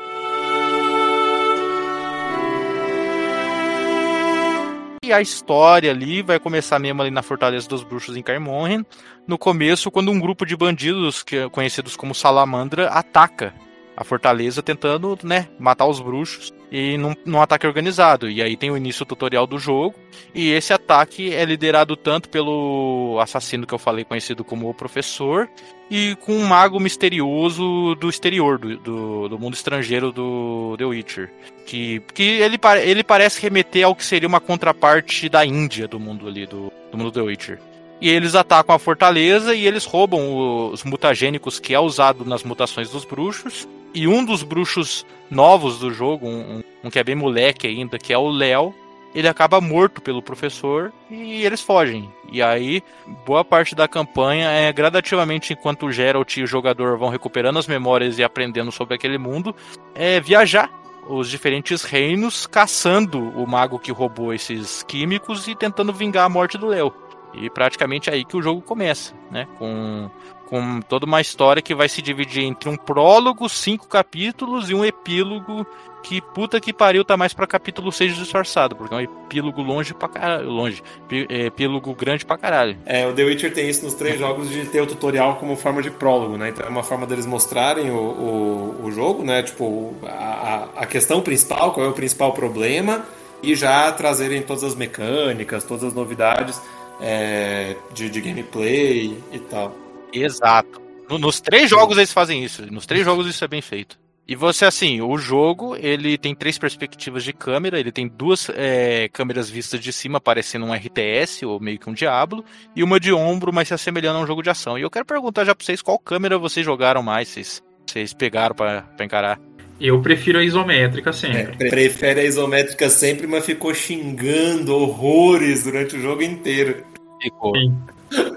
E 5.05 5.13
a 5.13 5.21
história 5.21 5.91
ali 5.91 6.23
vai 6.23 6.39
começar 6.39 6.79
mesmo 6.79 7.03
ali 7.03 7.11
na 7.11 7.23
Fortaleza 7.23 7.69
dos 7.69 7.83
Bruxos 7.83 8.17
em 8.17 8.23
Caermongen. 8.23 8.87
No 9.27 9.37
começo, 9.37 9.91
quando 9.91 10.13
um 10.13 10.21
grupo 10.21 10.47
de 10.47 10.57
bandidos, 10.57 11.25
que, 11.25 11.49
conhecidos 11.51 11.97
como 11.97 12.15
Salamandra, 12.15 12.87
ataca 12.89 13.53
a 13.97 14.05
fortaleza 14.05 14.63
tentando, 14.63 15.19
né, 15.23 15.49
matar 15.59 15.87
os 15.87 16.01
bruxos 16.01 16.53
e 16.71 16.99
num, 16.99 17.15
num 17.25 17.41
ataque 17.41 17.67
organizado. 17.67 18.29
E 18.29 18.43
aí 18.43 18.57
tem 18.57 18.71
o 18.71 18.77
início 18.77 19.07
tutorial 19.07 19.47
do 19.47 19.59
jogo. 19.59 19.95
E 20.35 20.51
esse 20.51 20.73
ataque 20.73 21.33
é 21.33 21.45
liderado 21.45 21.97
tanto 21.97 22.29
pelo 22.29 23.19
assassino 23.21 23.67
que 23.67 23.73
eu 23.73 23.79
falei, 23.79 24.05
conhecido 24.05 24.43
como 24.43 24.69
o 24.69 24.75
Professor, 24.75 25.49
e 25.89 26.17
com 26.17 26.33
um 26.33 26.47
mago 26.47 26.81
misterioso 26.81 27.95
do 27.95 28.09
exterior, 28.09 28.59
do, 28.59 28.77
do, 28.79 29.29
do 29.29 29.39
mundo 29.39 29.55
estrangeiro 29.55 30.11
do 30.11 30.75
The 30.77 30.85
Witcher. 30.85 31.31
Que, 31.65 32.01
que 32.13 32.23
ele, 32.23 32.59
ele 32.83 33.05
parece 33.05 33.41
remeter 33.41 33.87
ao 33.87 33.95
que 33.95 34.05
seria 34.05 34.29
uma 34.29 34.41
contraparte 34.41 35.29
da 35.29 35.47
Índia 35.47 35.87
do 35.87 36.01
mundo 36.01 36.27
ali, 36.27 36.47
do, 36.47 36.73
do 36.91 36.99
mundo 36.99 37.13
The 37.13 37.21
Witcher. 37.21 37.61
E 38.01 38.09
eles 38.11 38.35
atacam 38.35 38.75
a 38.75 38.79
fortaleza 38.79 39.55
e 39.55 39.67
eles 39.67 39.85
roubam 39.85 40.71
os 40.73 40.85
mutagênicos 40.85 41.59
que 41.59 41.75
é 41.75 41.81
usado 41.81 42.25
nas 42.25 42.43
mutações 42.43 42.91
dos 42.91 43.05
bruxos. 43.05 43.67
E 43.95 44.09
um 44.09 44.25
dos 44.25 44.43
bruxos 44.43 45.07
novos 45.31 45.79
do 45.79 45.93
jogo, 45.93 46.27
um, 46.27 46.63
um- 46.83 46.91
que 46.91 46.99
é 46.99 47.05
bem 47.05 47.15
moleque 47.15 47.67
ainda, 47.67 47.97
que 47.99 48.13
é 48.13 48.19
o 48.19 48.29
Léo, 48.29 48.75
ele 49.15 49.29
acaba 49.29 49.61
morto 49.61 50.03
pelo 50.03 50.21
professor 50.21 50.93
e 51.09 51.45
eles 51.45 51.61
fogem. 51.63 52.11
E 52.33 52.43
aí, 52.43 52.83
boa 53.25 53.45
parte 53.45 53.75
da 53.75 53.87
campanha 53.87 54.49
é 54.51 54.73
gradativamente, 54.73 55.53
enquanto 55.53 55.87
o 55.87 55.93
Geralt 55.93 56.37
e 56.37 56.43
o 56.43 56.47
jogador 56.49 56.99
vão 56.99 57.09
recuperando 57.09 57.59
as 57.61 57.69
memórias 57.69 58.19
e 58.19 58.25
aprendendo 58.25 58.73
sobre 58.73 58.97
aquele 58.97 59.17
mundo, 59.17 59.55
é 59.95 60.21
viajar 60.21 60.69
os 61.09 61.31
diferentes 61.31 61.85
reinos, 61.85 62.47
caçando 62.47 63.21
o 63.21 63.47
mago 63.47 63.79
que 63.79 63.93
roubou 63.93 64.33
esses 64.35 64.83
químicos 64.83 65.47
e 65.47 65.55
tentando 65.55 65.93
vingar 65.93 66.25
a 66.25 66.29
morte 66.29 66.59
do 66.59 66.67
Léo. 66.67 66.93
E 67.37 67.51
praticamente 67.51 68.09
é 68.11 68.15
aí 68.15 68.25
que 68.25 68.37
o 68.37 68.43
jogo 68.43 68.61
começa, 68.63 69.13
né? 69.31 69.47
Com, 69.59 70.09
com 70.47 70.81
toda 70.81 71.05
uma 71.07 71.21
história 71.21 71.61
que 71.63 71.75
vai 71.75 71.89
se 71.89 72.01
dividir 72.01 72.45
entre 72.45 72.69
um 72.69 72.77
prólogo, 72.77 73.49
cinco 73.49 73.89
capítulos 73.89 74.71
e 74.71 74.75
um 74.75 74.85
epílogo 74.85 75.67
que 76.03 76.21
puta 76.21 76.61
que 76.61 76.71
pariu 76.71 77.03
tá 77.03 77.17
mais 77.17 77.33
pra 77.33 77.47
capítulo 77.47 77.91
6 77.91 78.15
disfarçado, 78.17 78.77
porque 78.77 78.93
é 78.95 78.99
um 78.99 79.01
epílogo 79.01 79.63
longe 79.63 79.95
pra 79.95 80.07
caralho, 80.07 80.51
longe, 80.51 80.83
é, 81.31 81.47
epílogo 81.47 81.95
grande 81.95 82.27
pra 82.27 82.37
caralho. 82.37 82.77
É, 82.85 83.07
o 83.07 83.15
The 83.15 83.25
Witcher 83.25 83.55
tem 83.55 83.71
isso 83.71 83.85
nos 83.87 83.95
três 83.95 84.19
jogos 84.19 84.51
de 84.51 84.67
ter 84.67 84.83
o 84.83 84.87
tutorial 84.87 85.37
como 85.37 85.57
forma 85.57 85.83
de 85.83 85.91
prólogo, 85.91 86.37
né? 86.37 86.51
Então 86.51 86.67
é 86.67 86.69
uma 86.69 86.83
forma 86.83 87.07
deles 87.07 87.25
mostrarem 87.25 87.91
o, 87.91 87.97
o, 87.97 88.81
o 88.85 88.93
jogo, 88.93 89.25
né? 89.25 89.43
Tipo, 89.43 89.95
a- 90.07 90.69
a 90.77 90.85
questão 90.87 91.23
principal, 91.23 91.73
qual 91.73 91.87
é 91.87 91.89
o 91.89 91.95
principal 91.95 92.35
problema, 92.35 93.03
e 93.43 93.55
já 93.55 93.91
trazerem 93.93 94.43
todas 94.43 94.63
as 94.63 94.75
mecânicas, 94.75 95.65
todas 95.65 95.85
as 95.85 95.95
novidades 95.95 96.61
é, 97.01 97.77
de, 97.93 98.09
de 98.11 98.21
gameplay 98.21 99.17
e 99.33 99.39
tal. 99.39 99.75
Exato. 100.13 100.81
No- 101.09 101.19
nos 101.19 101.41
três 101.41 101.69
jogos 101.69 101.97
eles 101.97 102.13
fazem 102.13 102.43
isso. 102.45 102.65
Nos 102.73 102.87
três 102.87 103.05
jogos 103.05 103.27
isso 103.27 103.45
é 103.45 103.49
bem 103.49 103.61
feito. 103.63 103.99
E 104.27 104.35
você, 104.35 104.65
assim, 104.65 105.03
o 105.03 105.19
jogo, 105.19 105.77
ele 105.77 106.17
tem 106.17 106.35
três 106.35 106.57
perspectivas 106.57 107.23
de 107.23 107.35
câmera, 107.35 107.79
ele 107.79 107.93
tem 107.93 108.09
duas 108.09 108.49
é, 108.55 109.07
câmeras 109.13 109.51
vistas 109.51 109.79
de 109.79 109.93
cima, 109.93 110.19
parecendo 110.19 110.65
um 110.65 110.73
RTS, 110.73 111.45
ou 111.45 111.61
meio 111.61 111.79
que 111.79 111.91
um 111.91 111.93
Diablo, 111.93 112.43
e 112.75 112.83
uma 112.83 112.99
de 112.99 113.13
ombro, 113.13 113.53
mas 113.53 113.69
se 113.69 113.75
assemelhando 113.75 114.19
a 114.19 114.23
um 114.23 114.27
jogo 114.27 114.43
de 114.43 114.49
ação. 114.49 114.79
E 114.79 114.83
eu 114.83 114.91
quero 114.91 115.05
perguntar 115.05 115.45
já 115.45 115.55
pra 115.55 115.63
vocês, 115.63 115.83
qual 115.83 115.99
câmera 115.99 116.39
vocês 116.39 116.65
jogaram 116.65 117.03
mais, 117.03 117.29
vocês, 117.29 117.63
vocês 117.87 118.15
pegaram 118.15 118.55
pra, 118.55 118.81
pra 118.97 119.05
encarar? 119.05 119.39
Eu 119.81 120.01
prefiro 120.01 120.39
a 120.39 120.45
isométrica 120.45 121.11
É, 121.11 121.13
sempre. 121.13 121.57
pre- 121.57 121.71
prefere 121.71 122.21
a 122.21 122.25
isométrica 122.25 122.89
sempre, 122.89 123.27
mas 123.27 123.45
ficou 123.45 123.75
xingando 123.75 124.75
horrores 124.75 125.65
durante 125.65 125.97
o 125.97 126.01
jogo 126.01 126.23
inteiro. 126.23 126.77
Ficou. 127.21 127.55
Sim. 127.57 127.75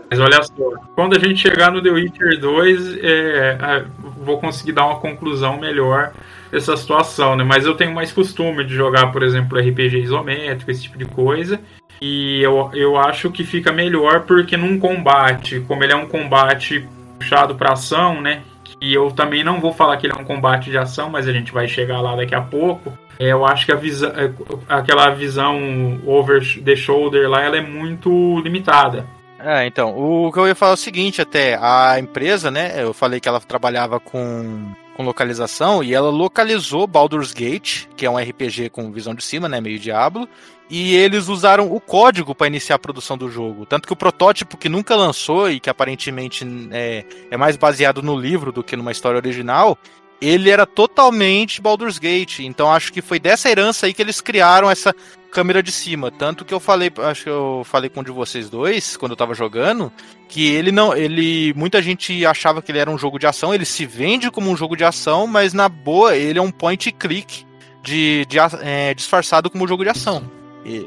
Mas 0.10 0.19
olha 0.19 0.41
só, 0.41 0.71
quando 0.95 1.15
a 1.15 1.19
gente 1.19 1.39
chegar 1.39 1.71
no 1.71 1.82
The 1.84 1.89
Witcher 1.91 2.39
2, 2.39 2.97
é, 3.04 3.58
a- 3.60 3.86
vou 4.23 4.39
conseguir 4.39 4.71
dar 4.71 4.86
uma 4.86 5.00
conclusão 5.00 5.60
melhor 5.60 6.13
dessa 6.52 6.76
situação, 6.76 7.36
né? 7.36 7.43
Mas 7.43 7.65
eu 7.65 7.76
tenho 7.76 7.93
mais 7.93 8.12
costume 8.12 8.63
de 8.63 8.73
jogar, 8.73 9.12
por 9.12 9.21
exemplo, 9.21 9.60
RPG 9.60 10.00
isométrico, 10.00 10.71
esse 10.71 10.84
tipo 10.84 10.97
de 10.97 11.06
coisa. 11.06 11.60
E 12.02 12.41
eu, 12.41 12.69
eu 12.73 12.97
acho 12.97 13.30
que 13.30 13.43
fica 13.43 13.71
melhor 13.71 14.21
porque 14.21 14.56
num 14.58 14.80
combate, 14.80 15.60
como 15.67 15.84
ele 15.84 15.93
é 15.93 15.95
um 15.95 16.08
combate 16.08 16.88
puxado 17.19 17.56
para 17.56 17.73
ação, 17.73 18.21
né? 18.21 18.41
E 18.80 18.94
eu 18.94 19.12
também 19.12 19.44
não 19.44 19.60
vou 19.60 19.74
falar 19.74 19.98
que 19.98 20.06
ele 20.06 20.13
é 20.13 20.22
um 20.22 20.26
combate 20.26 20.70
de 20.70 20.78
ação, 20.78 21.10
mas 21.10 21.28
a 21.28 21.34
gente 21.34 21.52
vai 21.52 21.68
chegar 21.68 22.00
lá 22.02 22.16
daqui 22.16 22.36
a 22.36 22.42
pouco. 22.42 22.96
É, 23.20 23.32
eu 23.32 23.46
acho 23.46 23.66
que 23.66 23.72
a 23.72 23.76
visão, 23.76 24.10
é, 24.12 24.32
aquela 24.70 25.10
visão 25.10 26.00
over 26.06 26.42
the 26.63 26.76
shoulder 26.76 27.28
lá, 27.28 27.42
ela 27.42 27.58
é 27.58 27.62
muito 27.62 28.40
limitada. 28.42 29.06
É, 29.40 29.66
então, 29.66 29.96
o 29.96 30.32
que 30.32 30.40
eu 30.40 30.48
ia 30.48 30.56
falar 30.56 30.72
é 30.72 30.74
o 30.74 30.78
seguinte, 30.78 31.22
até, 31.22 31.58
a 31.60 32.00
empresa, 32.00 32.50
né, 32.50 32.84
eu 32.84 32.94
falei 32.94 33.20
que 33.20 33.30
ela 33.30 33.40
trabalhava 33.40 34.00
com, 34.00 34.72
com 34.96 35.04
localização, 35.04 35.84
e 35.84 35.94
ela 35.94 36.10
localizou 36.10 36.88
Baldur's 36.88 37.34
Gate, 37.34 37.86
que 37.96 38.06
é 38.06 38.10
um 38.10 38.18
RPG 38.18 38.70
com 38.72 38.92
visão 38.92 39.13
de 39.13 39.24
cima, 39.24 39.48
né, 39.48 39.62
meio 39.62 39.78
Diablo, 39.78 40.28
e 40.69 40.95
eles 40.95 41.27
usaram 41.27 41.71
o 41.71 41.80
código 41.80 42.36
para 42.36 42.47
iniciar 42.47 42.75
a 42.75 42.80
produção 42.80 43.17
do 43.17 43.30
jogo. 43.30 43.65
Tanto 43.65 43.88
que 43.88 43.93
o 43.93 43.97
protótipo 43.97 44.58
que 44.58 44.67
nunca 44.67 44.95
lançou 44.95 45.49
e 45.49 45.60
que 45.60 45.69
aparentemente 45.69 46.45
é, 46.71 47.06
é 47.32 47.38
mais 47.38 47.56
baseado 47.56 48.01
no 48.01 48.17
livro 48.17 48.51
do 48.51 48.63
que 48.63 48.75
numa 48.75 48.91
história 48.91 49.17
original, 49.17 49.77
ele 50.19 50.49
era 50.49 50.65
totalmente 50.65 51.62
Baldur's 51.62 51.97
Gate. 51.97 52.39
Então 52.39 52.71
acho 52.71 52.91
que 52.91 53.01
foi 53.01 53.19
dessa 53.19 53.49
herança 53.49 53.86
aí 53.86 53.93
que 53.93 54.01
eles 54.01 54.19
criaram 54.19 54.69
essa 54.69 54.93
câmera 55.32 55.63
de 55.63 55.71
cima. 55.71 56.12
Tanto 56.12 56.43
que 56.43 56.53
eu 56.53 56.60
falei, 56.60 56.91
acho 56.97 57.23
que 57.23 57.30
eu 57.30 57.62
falei 57.63 57.89
com 57.89 58.01
um 58.01 58.03
de 58.03 58.12
vocês 58.12 58.49
dois, 58.49 58.97
quando 58.97 59.12
eu 59.12 59.17
tava 59.17 59.34
jogando, 59.34 59.91
que 60.27 60.47
ele 60.47 60.71
não. 60.71 60.93
ele 60.93 61.53
Muita 61.53 61.82
gente 61.82 62.25
achava 62.25 62.62
que 62.62 62.71
ele 62.71 62.80
era 62.80 62.91
um 62.91 62.97
jogo 62.97 63.17
de 63.17 63.27
ação, 63.27 63.53
ele 63.53 63.65
se 63.65 63.86
vende 63.86 64.30
como 64.30 64.49
um 64.49 64.58
jogo 64.58 64.75
de 64.75 64.84
ação, 64.84 65.27
mas 65.27 65.53
na 65.53 65.69
boa, 65.69 66.15
ele 66.15 66.39
é 66.39 66.41
um 66.41 66.51
point 66.51 66.91
click 66.91 67.45
de, 67.84 68.25
de 68.25 68.38
é, 68.62 68.93
disfarçado 68.93 69.49
como 69.49 69.67
jogo 69.67 69.84
de 69.84 69.89
ação. 69.89 70.37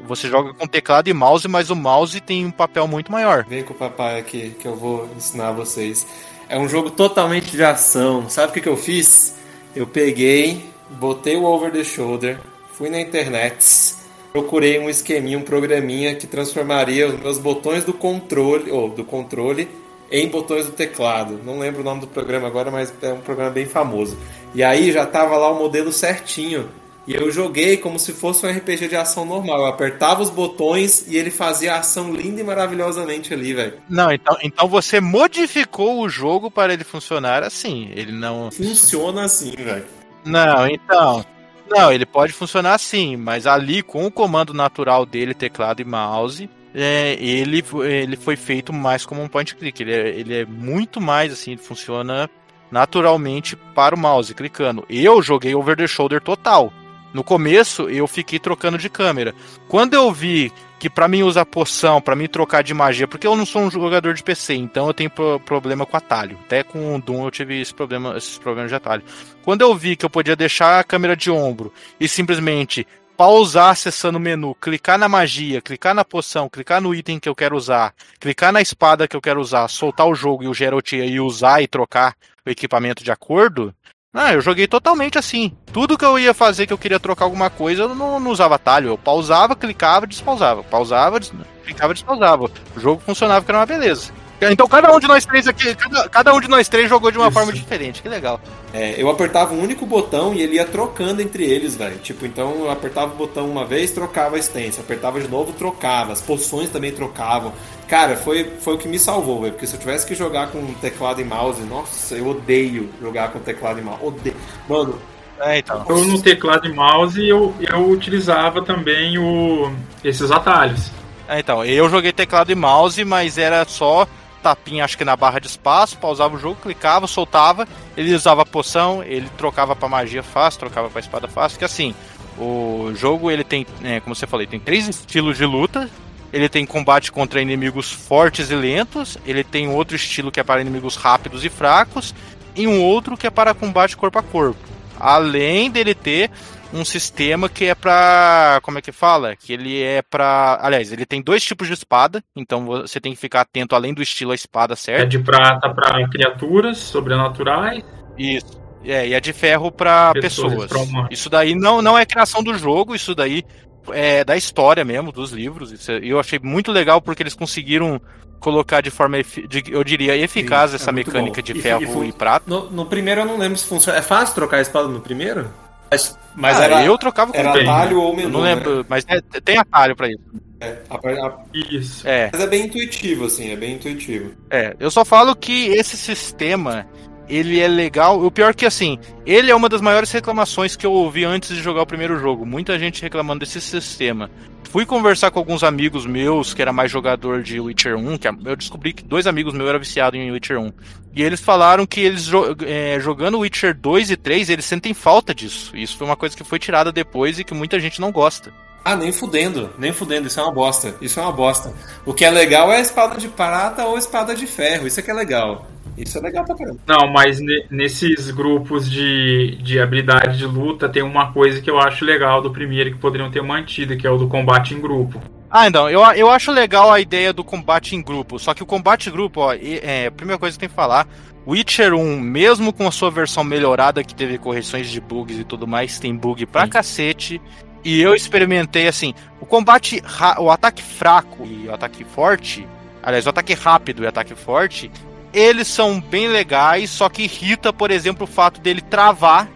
Você 0.07 0.29
joga 0.29 0.53
com 0.53 0.67
teclado 0.67 1.09
e 1.09 1.15
mouse, 1.15 1.49
mas 1.49 1.71
o 1.71 1.77
mouse 1.77 2.21
tem 2.21 2.45
um 2.45 2.51
papel 2.51 2.87
muito 2.87 3.11
maior. 3.11 3.45
Vem 3.49 3.65
com 3.65 3.73
o 3.73 3.77
papai 3.77 4.19
aqui 4.19 4.55
que 4.59 4.67
eu 4.67 4.77
vou 4.77 5.09
ensinar 5.17 5.53
vocês. 5.53 6.07
É 6.49 6.59
um 6.59 6.69
jogo 6.69 6.91
totalmente 6.91 7.51
de 7.53 7.65
ação. 7.65 8.29
Sabe 8.29 8.51
o 8.51 8.53
que, 8.53 8.61
que 8.61 8.69
eu 8.69 8.77
fiz? 8.77 9.37
Eu 9.75 9.87
peguei, 9.87 10.65
botei 10.91 11.37
o 11.37 11.45
over 11.45 11.73
the 11.73 11.85
shoulder, 11.85 12.39
fui 12.73 12.91
na 12.91 13.01
internet, 13.01 13.95
procurei 14.33 14.79
um 14.79 14.91
esqueminha, 14.91 15.39
um 15.39 15.43
programinha 15.43 16.15
que 16.15 16.27
transformaria 16.27 17.09
os 17.09 17.19
meus 17.19 17.39
botões 17.39 17.85
do 17.85 17.93
controle, 17.93 18.71
ou 18.71 18.91
do 18.91 19.05
controle, 19.05 19.69
em 20.11 20.29
botões 20.29 20.67
do 20.67 20.73
teclado. 20.73 21.41
Não 21.45 21.59
lembro 21.59 21.83
o 21.83 21.85
nome 21.85 22.01
do 22.01 22.09
programa 22.09 22.49
agora, 22.49 22.71
mas 22.71 22.93
é 23.01 23.13
um 23.13 23.21
programa 23.21 23.51
bem 23.51 23.67
famoso. 23.67 24.19
E 24.55 24.63
aí 24.63 24.91
já 24.91 25.07
tava 25.07 25.37
lá 25.37 25.51
o 25.51 25.59
modelo 25.59 25.93
certinho. 25.93 26.69
E 27.11 27.15
eu 27.17 27.29
joguei 27.29 27.77
como 27.77 27.99
se 27.99 28.13
fosse 28.13 28.47
um 28.47 28.49
RPG 28.49 28.87
de 28.87 28.95
ação 28.95 29.25
normal. 29.25 29.59
Eu 29.59 29.67
apertava 29.67 30.23
os 30.23 30.31
botões 30.31 31.09
e 31.09 31.17
ele 31.17 31.33
fazia 31.33 31.75
a 31.75 31.79
ação 31.81 32.15
linda 32.15 32.41
e 32.41 32.45
maravilhosamente 32.45 33.35
ali, 33.35 33.53
velho. 33.53 33.81
Não, 33.89 34.13
então, 34.13 34.39
então 34.41 34.69
você 34.69 35.01
modificou 35.01 36.03
o 36.03 36.09
jogo 36.09 36.53
para 36.53 36.73
ele 36.73 36.85
funcionar 36.85 37.43
assim. 37.43 37.91
Ele 37.97 38.13
não. 38.13 38.49
Funciona 38.53 39.25
assim, 39.25 39.57
velho. 39.57 39.85
Não, 40.25 40.69
então. 40.69 41.27
Não, 41.69 41.91
ele 41.91 42.07
pode 42.07 42.33
funcionar 42.33 42.75
assim, 42.75 43.17
mas 43.17 43.45
ali 43.45 43.83
com 43.83 44.07
o 44.07 44.13
comando 44.13 44.55
natural 44.55 45.05
dele, 45.05 45.35
teclado 45.35 45.83
e 45.83 45.85
mouse, 45.85 46.49
é, 46.73 47.17
ele, 47.19 47.65
ele 47.83 48.17
foi 48.17 48.37
feito 48.37 48.73
mais 48.73 49.05
como 49.05 49.21
um 49.21 49.27
point 49.27 49.57
click. 49.57 49.83
Ele 49.83 49.93
é, 49.93 50.09
ele 50.11 50.35
é 50.43 50.47
muito 50.47 51.01
mais 51.01 51.33
assim, 51.33 51.57
funciona 51.57 52.31
naturalmente 52.71 53.57
para 53.57 53.97
o 53.97 53.99
mouse, 53.99 54.33
clicando. 54.33 54.87
Eu 54.89 55.21
joguei 55.21 55.57
over 55.57 55.77
the 55.77 55.89
shoulder 55.89 56.21
total. 56.21 56.73
No 57.13 57.25
começo 57.25 57.89
eu 57.89 58.07
fiquei 58.07 58.39
trocando 58.39 58.79
de 58.79 58.89
câmera. 58.89 59.35
Quando 59.69 59.95
eu 59.95 60.13
vi 60.13 60.53
que 60.79 60.89
para 60.89 61.09
mim 61.09 61.23
usar 61.23 61.45
poção, 61.45 62.01
para 62.01 62.17
mim 62.17 62.27
trocar 62.27 62.63
de 62.63 62.73
magia, 62.73 63.07
porque 63.07 63.27
eu 63.27 63.37
não 63.37 63.45
sou 63.45 63.63
um 63.63 63.71
jogador 63.71 64.15
de 64.15 64.23
PC, 64.23 64.55
então 64.55 64.87
eu 64.87 64.95
tenho 64.95 65.11
pro 65.11 65.39
problema 65.41 65.85
com 65.85 65.97
atalho. 65.97 66.39
Até 66.47 66.63
com 66.63 66.97
o 66.97 67.01
Doom 67.01 67.25
eu 67.25 67.31
tive 67.31 67.61
esse 67.61 67.75
problema, 67.75 68.17
esses 68.17 68.39
problemas 68.39 68.71
de 68.71 68.77
atalho. 68.77 69.03
Quando 69.43 69.61
eu 69.61 69.75
vi 69.75 69.95
que 69.95 70.05
eu 70.05 70.11
podia 70.11 70.35
deixar 70.35 70.81
a 70.81 70.85
câmera 70.85 71.15
de 71.15 71.31
ombro 71.31 71.73
e 71.99 72.09
simplesmente 72.09 72.87
pausar 73.21 73.73
acessando 73.73 74.17
o 74.17 74.21
menu, 74.21 74.55
clicar 74.55 74.99
na 74.99 75.07
magia, 75.07 75.61
clicar 75.61 75.95
na 75.95 76.03
poção, 76.03 76.49
clicar 76.49 76.81
no 76.81 76.95
item 76.95 77.21
que 77.21 77.29
eu 77.29 77.35
quero 77.35 77.55
usar, 77.55 77.93
clicar 78.19 78.51
na 78.51 78.63
espada 78.63 79.07
que 79.07 79.15
eu 79.15 79.21
quero 79.21 79.39
usar, 79.39 79.69
soltar 79.69 80.07
o 80.07 80.15
jogo 80.15 80.43
e 80.43 80.49
o 80.49 80.55
Geralt 80.55 80.93
e 80.95 81.21
usar 81.21 81.61
e 81.61 81.69
trocar 81.69 82.17
o 82.47 82.49
equipamento 82.49 83.05
de 83.05 83.13
acordo, 83.13 83.75
ah, 84.13 84.33
eu 84.33 84.41
joguei 84.41 84.67
totalmente 84.67 85.19
assim. 85.19 85.53
Tudo 85.73 85.97
que 85.97 86.05
eu 86.05 86.19
ia 86.19 86.35
fazer 86.35 86.67
que 86.67 86.73
eu 86.73 86.79
queria 86.79 86.99
trocar 86.99 87.25
alguma 87.27 87.49
coisa, 87.49 87.83
eu 87.83 87.95
não, 87.95 88.19
não 88.19 88.31
usava 88.31 88.57
atalho. 88.57 88.89
Eu 88.89 88.99
pausava, 88.99 89.55
clicava, 89.55 90.07
despausava. 90.07 90.65
Pausava, 90.65 91.21
des... 91.21 91.33
clicava, 91.65 91.95
despausava. 91.95 92.51
O 92.77 92.81
jogo 92.81 93.01
funcionava, 93.05 93.45
que 93.45 93.51
era 93.51 93.59
uma 93.59 93.67
beleza. 93.67 94.13
Então 94.43 94.67
cada 94.67 94.91
um 94.95 94.99
de 94.99 95.07
nós 95.07 95.27
três 95.27 95.47
aqui, 95.47 95.75
cada, 95.75 96.09
cada 96.09 96.35
um 96.35 96.41
de 96.41 96.49
nós 96.49 96.67
três 96.67 96.89
jogou 96.89 97.11
de 97.11 97.19
uma 97.19 97.27
Isso. 97.27 97.35
forma 97.35 97.53
diferente, 97.53 98.01
que 98.01 98.09
legal. 98.09 98.41
É, 98.73 98.95
eu 98.97 99.11
apertava 99.11 99.53
um 99.53 99.61
único 99.63 99.85
botão 99.85 100.33
e 100.33 100.41
ele 100.41 100.55
ia 100.55 100.65
trocando 100.65 101.21
entre 101.21 101.45
eles, 101.45 101.77
velho. 101.77 101.99
Tipo, 101.99 102.25
então 102.25 102.53
eu 102.61 102.71
apertava 102.71 103.13
o 103.13 103.17
botão 103.17 103.51
uma 103.51 103.67
vez, 103.67 103.91
trocava 103.91 104.37
a 104.37 104.39
extensa, 104.39 104.81
apertava 104.81 105.21
de 105.21 105.29
novo, 105.29 105.53
trocava. 105.53 106.13
As 106.13 106.23
poções 106.23 106.71
também 106.71 106.91
trocavam. 106.91 107.53
Cara, 107.91 108.17
foi, 108.17 108.45
foi 108.61 108.75
o 108.75 108.79
que 108.79 108.87
me 108.87 109.01
salvou, 109.01 109.41
velho. 109.41 109.53
Porque 109.53 109.67
se 109.67 109.75
eu 109.75 109.81
tivesse 109.81 110.07
que 110.07 110.15
jogar 110.15 110.53
com 110.53 110.65
teclado 110.75 111.21
e 111.21 111.25
mouse, 111.25 111.61
nossa, 111.63 112.15
eu 112.15 112.29
odeio 112.29 112.89
jogar 113.03 113.33
com 113.33 113.41
teclado 113.41 113.81
e 113.81 113.83
mouse. 113.83 114.01
Odeio. 114.01 114.37
Mano, 114.69 114.97
é, 115.41 115.59
então. 115.59 115.85
Eu 115.89 116.05
no 116.05 116.23
teclado 116.23 116.69
e 116.69 116.73
mouse 116.73 117.29
eu, 117.29 117.53
eu 117.61 117.91
utilizava 117.91 118.63
também 118.63 119.19
o, 119.19 119.73
esses 120.05 120.31
atalhos. 120.31 120.89
É, 121.27 121.41
então, 121.41 121.65
eu 121.65 121.91
joguei 121.91 122.13
teclado 122.13 122.53
e 122.53 122.55
mouse, 122.55 123.05
mas 123.05 123.37
era 123.37 123.65
só 123.65 124.07
tapinha, 124.41 124.85
acho 124.85 124.97
que 124.97 125.05
na 125.05 125.17
barra 125.17 125.41
de 125.41 125.49
espaço, 125.49 125.99
pausava 125.99 126.37
o 126.37 126.39
jogo, 126.39 126.61
clicava, 126.63 127.09
soltava, 127.09 127.67
ele 127.97 128.15
usava 128.15 128.47
poção, 128.47 129.03
ele 129.03 129.29
trocava 129.37 129.75
para 129.75 129.89
magia 129.89 130.23
fácil, 130.23 130.61
trocava 130.61 130.89
para 130.89 131.01
espada 131.01 131.29
fácil, 131.29 131.59
que 131.59 131.65
assim, 131.65 131.95
o 132.39 132.93
jogo 132.95 133.31
ele 133.31 133.45
tem, 133.45 133.67
é, 133.83 134.01
como 134.01 134.15
você 134.15 134.27
falou, 134.27 134.47
tem 134.47 134.61
três 134.61 134.89
estilos 134.89 135.37
de 135.37 135.45
luta. 135.45 135.91
Ele 136.33 136.49
tem 136.49 136.65
combate 136.65 137.11
contra 137.11 137.41
inimigos 137.41 137.91
fortes 137.91 138.51
e 138.51 138.55
lentos. 138.55 139.19
Ele 139.27 139.43
tem 139.43 139.69
outro 139.69 139.97
estilo 139.97 140.31
que 140.31 140.41
é 140.41 140.45
para 140.45 140.61
inimigos 140.61 140.97
rápidos 140.97 141.45
e 141.45 141.49
fracos. 141.49 142.15
E 142.55 142.67
um 142.67 142.83
outro 142.83 143.17
que 143.17 143.27
é 143.27 143.31
para 143.31 143.55
combate 143.55 143.97
corpo 143.97 144.19
a 144.19 144.23
corpo. 144.23 144.61
Além 144.99 145.71
dele 145.71 145.95
ter 145.95 146.31
um 146.73 146.85
sistema 146.85 147.49
que 147.49 147.65
é 147.65 147.75
para 147.75 148.61
como 148.63 148.79
é 148.79 148.83
que 148.83 148.93
fala? 148.93 149.35
Que 149.35 149.53
ele 149.53 149.83
é 149.83 150.03
para, 150.03 150.59
aliás, 150.63 150.93
ele 150.93 151.05
tem 151.05 151.21
dois 151.21 151.43
tipos 151.43 151.67
de 151.67 151.75
espada, 151.75 152.23
então 152.37 152.65
você 152.65 153.01
tem 153.01 153.13
que 153.13 153.19
ficar 153.19 153.41
atento 153.41 153.75
além 153.75 153.93
do 153.93 154.03
estilo 154.03 154.33
a 154.33 154.35
espada 154.35 154.77
certo. 154.77 155.03
É 155.03 155.07
de 155.07 155.19
prata 155.19 155.73
para 155.73 156.09
criaturas 156.09 156.79
sobrenaturais. 156.79 157.85
Isso. 158.17 158.61
É, 158.85 159.09
e 159.09 159.15
é 159.15 159.21
de 159.21 159.33
ferro 159.33 159.71
para 159.71 160.13
pessoas. 160.13 160.55
pessoas. 160.55 160.89
Isso 161.11 161.29
daí 161.29 161.55
não, 161.55 161.83
não 161.83 161.99
é 161.99 162.07
criação 162.07 162.43
do 162.43 162.57
jogo, 162.57 162.95
isso 162.95 163.15
daí 163.15 163.45
é 163.93 164.25
da 164.25 164.37
história 164.37 164.85
mesmo, 164.85 165.13
dos 165.13 165.33
livros. 165.33 165.73
Isso, 165.73 165.91
é, 165.91 166.01
eu 166.03 166.19
achei 166.19 166.39
muito 166.43 166.71
legal 166.71 167.01
porque 167.01 167.23
eles 167.23 167.35
conseguiram 167.35 168.01
colocar 168.39 168.81
de 168.81 168.91
forma, 168.91 169.23
de, 169.23 169.65
eu 169.69 169.85
diria, 169.85 170.17
eficaz 170.17 170.71
Sim, 170.71 170.77
essa 170.77 170.91
é 170.91 170.93
mecânica 170.93 171.41
bom. 171.41 171.43
de 171.43 171.55
ferro 171.55 172.05
e, 172.05 172.09
e 172.09 172.13
prata. 172.13 172.45
No, 172.49 172.71
no, 172.71 172.87
primeiro 172.87 173.21
eu 173.21 173.27
não 173.27 173.39
lembro 173.39 173.59
se 173.59 173.67
funciona. 173.67 173.99
É 173.99 174.03
fácil 174.03 174.35
trocar 174.35 174.57
a 174.57 174.63
espada 174.63 174.89
no 174.89 175.01
primeiro? 175.01 175.51
Mas, 175.91 176.19
mas 176.35 176.59
ah, 176.59 176.65
era, 176.65 176.85
eu 176.85 176.97
trocava 176.97 177.33
com 177.33 177.39
era 177.39 177.51
atalho 177.51 178.01
ou 178.01 178.15
menu. 178.15 178.29
Eu 178.29 178.33
não 178.33 178.41
lembro, 178.41 178.79
né? 178.79 178.85
mas 178.89 179.05
é, 179.09 179.21
tem 179.41 179.59
atalho 179.59 179.97
para 179.97 180.09
isso. 180.09 180.21
É, 180.61 180.77
a, 180.89 180.95
a, 180.95 181.39
isso. 181.53 182.07
É. 182.07 182.31
Mas 182.33 182.41
é 182.41 182.47
bem 182.47 182.67
intuitivo, 182.67 183.25
assim, 183.25 183.51
é 183.51 183.57
bem 183.57 183.75
intuitivo. 183.75 184.33
É, 184.51 184.77
eu 184.79 184.91
só 184.91 185.05
falo 185.05 185.35
que 185.35 185.69
esse 185.69 185.97
sistema 185.97 186.87
ele 187.31 187.61
é 187.61 187.69
legal. 187.69 188.23
O 188.23 188.31
pior 188.31 188.55
que 188.55 188.67
assim, 188.67 188.99
ele 189.25 189.51
é 189.51 189.55
uma 189.55 189.69
das 189.69 189.81
maiores 189.81 190.11
reclamações 190.11 190.77
que 190.77 190.85
eu 190.85 190.93
ouvi 190.93 191.25
antes 191.25 191.55
de 191.55 191.63
jogar 191.63 191.83
o 191.83 191.87
primeiro 191.87 192.19
jogo. 192.19 192.45
Muita 192.45 192.79
gente 192.79 193.01
reclamando 193.01 193.41
desse 193.41 193.61
sistema. 193.61 194.31
Fui 194.71 194.87
conversar 194.87 195.31
com 195.31 195.39
alguns 195.39 195.65
amigos 195.65 196.07
meus 196.07 196.55
que 196.55 196.63
era 196.63 196.73
mais 196.73 196.91
jogador 196.91 197.43
de 197.43 197.59
Witcher 197.59 197.97
1, 197.97 198.19
que 198.19 198.29
eu 198.29 198.57
descobri 198.57 198.93
que 198.93 199.03
dois 199.03 199.27
amigos 199.27 199.53
meus 199.53 199.69
eram 199.69 199.81
viciados 199.81 200.19
em 200.19 200.31
Witcher 200.31 200.61
1. 200.61 200.73
E 201.15 201.23
eles 201.23 201.41
falaram 201.41 201.85
que 201.85 202.01
eles 202.01 202.31
é, 202.65 203.01
jogando 203.01 203.41
Witcher 203.41 203.75
2 203.77 204.13
e 204.13 204.17
3, 204.17 204.49
eles 204.49 204.65
sentem 204.65 204.95
falta 204.95 205.35
disso. 205.35 205.77
Isso 205.77 205.97
foi 205.97 206.07
uma 206.07 206.17
coisa 206.17 206.37
que 206.37 206.45
foi 206.45 206.59
tirada 206.59 206.93
depois 206.93 207.39
e 207.39 207.45
que 207.45 207.55
muita 207.55 207.81
gente 207.81 208.01
não 208.01 208.13
gosta. 208.13 208.53
Ah, 208.85 208.97
nem 208.97 209.13
fudendo, 209.13 209.71
nem 209.77 209.93
fudendo, 209.93 210.29
isso 210.29 210.41
é 210.41 210.43
uma 210.43 210.53
bosta. 210.53 210.95
Isso 211.01 211.21
é 211.21 211.23
uma 211.23 211.33
bosta. 211.33 211.73
O 212.07 212.15
que 212.15 212.25
é 212.25 212.31
legal 212.31 212.73
é 212.73 212.77
a 212.77 212.81
espada 212.81 213.17
de 213.17 213.29
prata 213.29 213.85
ou 213.85 213.97
a 213.97 213.99
espada 213.99 214.35
de 214.35 214.47
ferro, 214.47 214.87
isso 214.87 215.01
é 215.01 215.03
que 215.03 215.11
é 215.11 215.15
legal. 215.15 215.67
Isso 216.03 216.19
é 216.19 216.21
legal 216.21 216.45
pra 216.45 216.55
caramba. 216.55 216.81
Não, 216.87 217.09
mas 217.13 217.41
nesses 217.71 218.31
grupos 218.31 218.91
de, 218.91 219.57
de 219.63 219.81
habilidade 219.81 220.39
de 220.39 220.47
luta 220.47 220.89
tem 220.89 221.03
uma 221.03 221.33
coisa 221.33 221.61
que 221.61 221.71
eu 221.71 221.79
acho 221.79 222.05
legal 222.05 222.41
do 222.41 222.51
primeiro 222.51 222.91
que 222.91 222.99
poderiam 222.99 223.31
ter 223.31 223.43
mantido, 223.43 223.97
que 223.97 224.07
é 224.07 224.11
o 224.11 224.17
do 224.17 224.29
combate 224.29 224.75
em 224.75 224.81
grupo. 224.81 225.21
Ah, 225.51 225.67
então, 225.67 225.91
eu, 225.91 226.01
eu 226.13 226.31
acho 226.31 226.53
legal 226.53 226.93
a 226.93 227.01
ideia 227.01 227.33
do 227.33 227.43
combate 227.43 227.97
em 227.97 228.03
grupo, 228.03 228.39
só 228.39 228.55
que 228.55 228.63
o 228.63 228.67
combate 228.67 229.09
em 229.09 229.13
grupo, 229.13 229.41
ó, 229.41 229.53
é, 229.53 230.07
a 230.07 230.11
primeira 230.13 230.39
coisa 230.39 230.57
que 230.57 230.61
tem 230.61 230.69
que 230.69 230.75
falar, 230.75 231.09
Witcher 231.47 231.93
1, 231.93 232.21
mesmo 232.21 232.73
com 232.73 232.87
a 232.87 232.93
sua 232.93 233.11
versão 233.11 233.43
melhorada, 233.43 234.05
que 234.05 234.15
teve 234.15 234.39
correções 234.39 234.89
de 234.89 235.01
bugs 235.01 235.39
e 235.39 235.45
tudo 235.45 235.67
mais, 235.67 235.99
tem 235.99 236.15
bug 236.15 236.47
pra 236.47 236.65
Sim. 236.65 236.71
cacete. 236.71 237.43
E 237.83 238.01
eu 238.01 238.15
experimentei 238.15 238.87
assim, 238.87 239.13
o 239.41 239.47
combate, 239.47 240.03
o 240.39 240.51
ataque 240.51 240.83
fraco 240.83 241.45
e 241.47 241.67
o 241.67 241.75
ataque 241.75 242.05
forte, 242.05 242.67
aliás, 243.03 243.27
o 243.27 243.31
ataque 243.31 243.55
rápido 243.55 244.03
e 244.03 244.07
o 244.07 244.09
ataque 244.09 244.35
forte, 244.35 244.91
eles 245.33 245.69
são 245.69 246.01
bem 246.01 246.29
legais, 246.29 246.91
só 246.91 247.09
que 247.09 247.23
irrita, 247.23 247.73
por 247.73 247.91
exemplo, 247.91 248.25
o 248.25 248.31
fato 248.31 248.61
dele 248.61 248.81
travar 248.81 249.49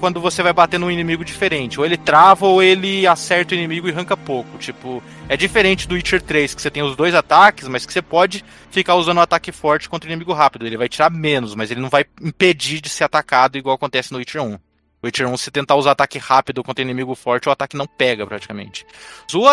quando 0.00 0.20
você 0.20 0.42
vai 0.42 0.52
bater 0.52 0.78
num 0.78 0.90
inimigo 0.90 1.24
diferente. 1.24 1.78
Ou 1.78 1.86
ele 1.86 1.96
trava 1.96 2.46
ou 2.46 2.62
ele 2.62 3.06
acerta 3.06 3.54
o 3.54 3.56
inimigo 3.56 3.88
e 3.88 3.92
arranca 3.92 4.16
pouco. 4.16 4.58
Tipo, 4.58 5.02
é 5.28 5.36
diferente 5.36 5.86
do 5.86 5.94
Witcher 5.94 6.20
3, 6.20 6.54
que 6.54 6.60
você 6.60 6.70
tem 6.70 6.82
os 6.82 6.96
dois 6.96 7.14
ataques, 7.14 7.68
mas 7.68 7.86
que 7.86 7.92
você 7.92 8.02
pode 8.02 8.44
ficar 8.70 8.96
usando 8.96 9.18
o 9.18 9.20
ataque 9.20 9.52
forte 9.52 9.88
contra 9.88 10.08
o 10.08 10.12
inimigo 10.12 10.32
rápido. 10.32 10.66
Ele 10.66 10.76
vai 10.76 10.88
tirar 10.88 11.10
menos, 11.10 11.54
mas 11.54 11.70
ele 11.70 11.80
não 11.80 11.88
vai 11.88 12.04
impedir 12.20 12.80
de 12.80 12.88
ser 12.88 13.04
atacado 13.04 13.56
igual 13.56 13.76
acontece 13.76 14.12
no 14.12 14.18
Witcher 14.18 14.42
1. 14.42 14.50
No 14.50 14.58
Witcher 15.04 15.28
1, 15.28 15.36
se 15.36 15.50
tentar 15.50 15.76
usar 15.76 15.92
ataque 15.92 16.18
rápido 16.18 16.64
contra 16.64 16.82
inimigo 16.82 17.14
forte, 17.14 17.48
o 17.48 17.52
ataque 17.52 17.76
não 17.76 17.86
pega 17.86 18.26
praticamente. 18.26 18.84
O, 19.32 19.46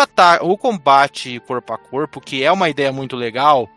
o 0.50 0.58
combate 0.58 1.40
corpo 1.46 1.72
a 1.72 1.78
corpo, 1.78 2.20
que 2.20 2.42
é 2.42 2.50
uma 2.50 2.68
ideia 2.68 2.92
muito 2.92 3.14
legal, 3.14 3.68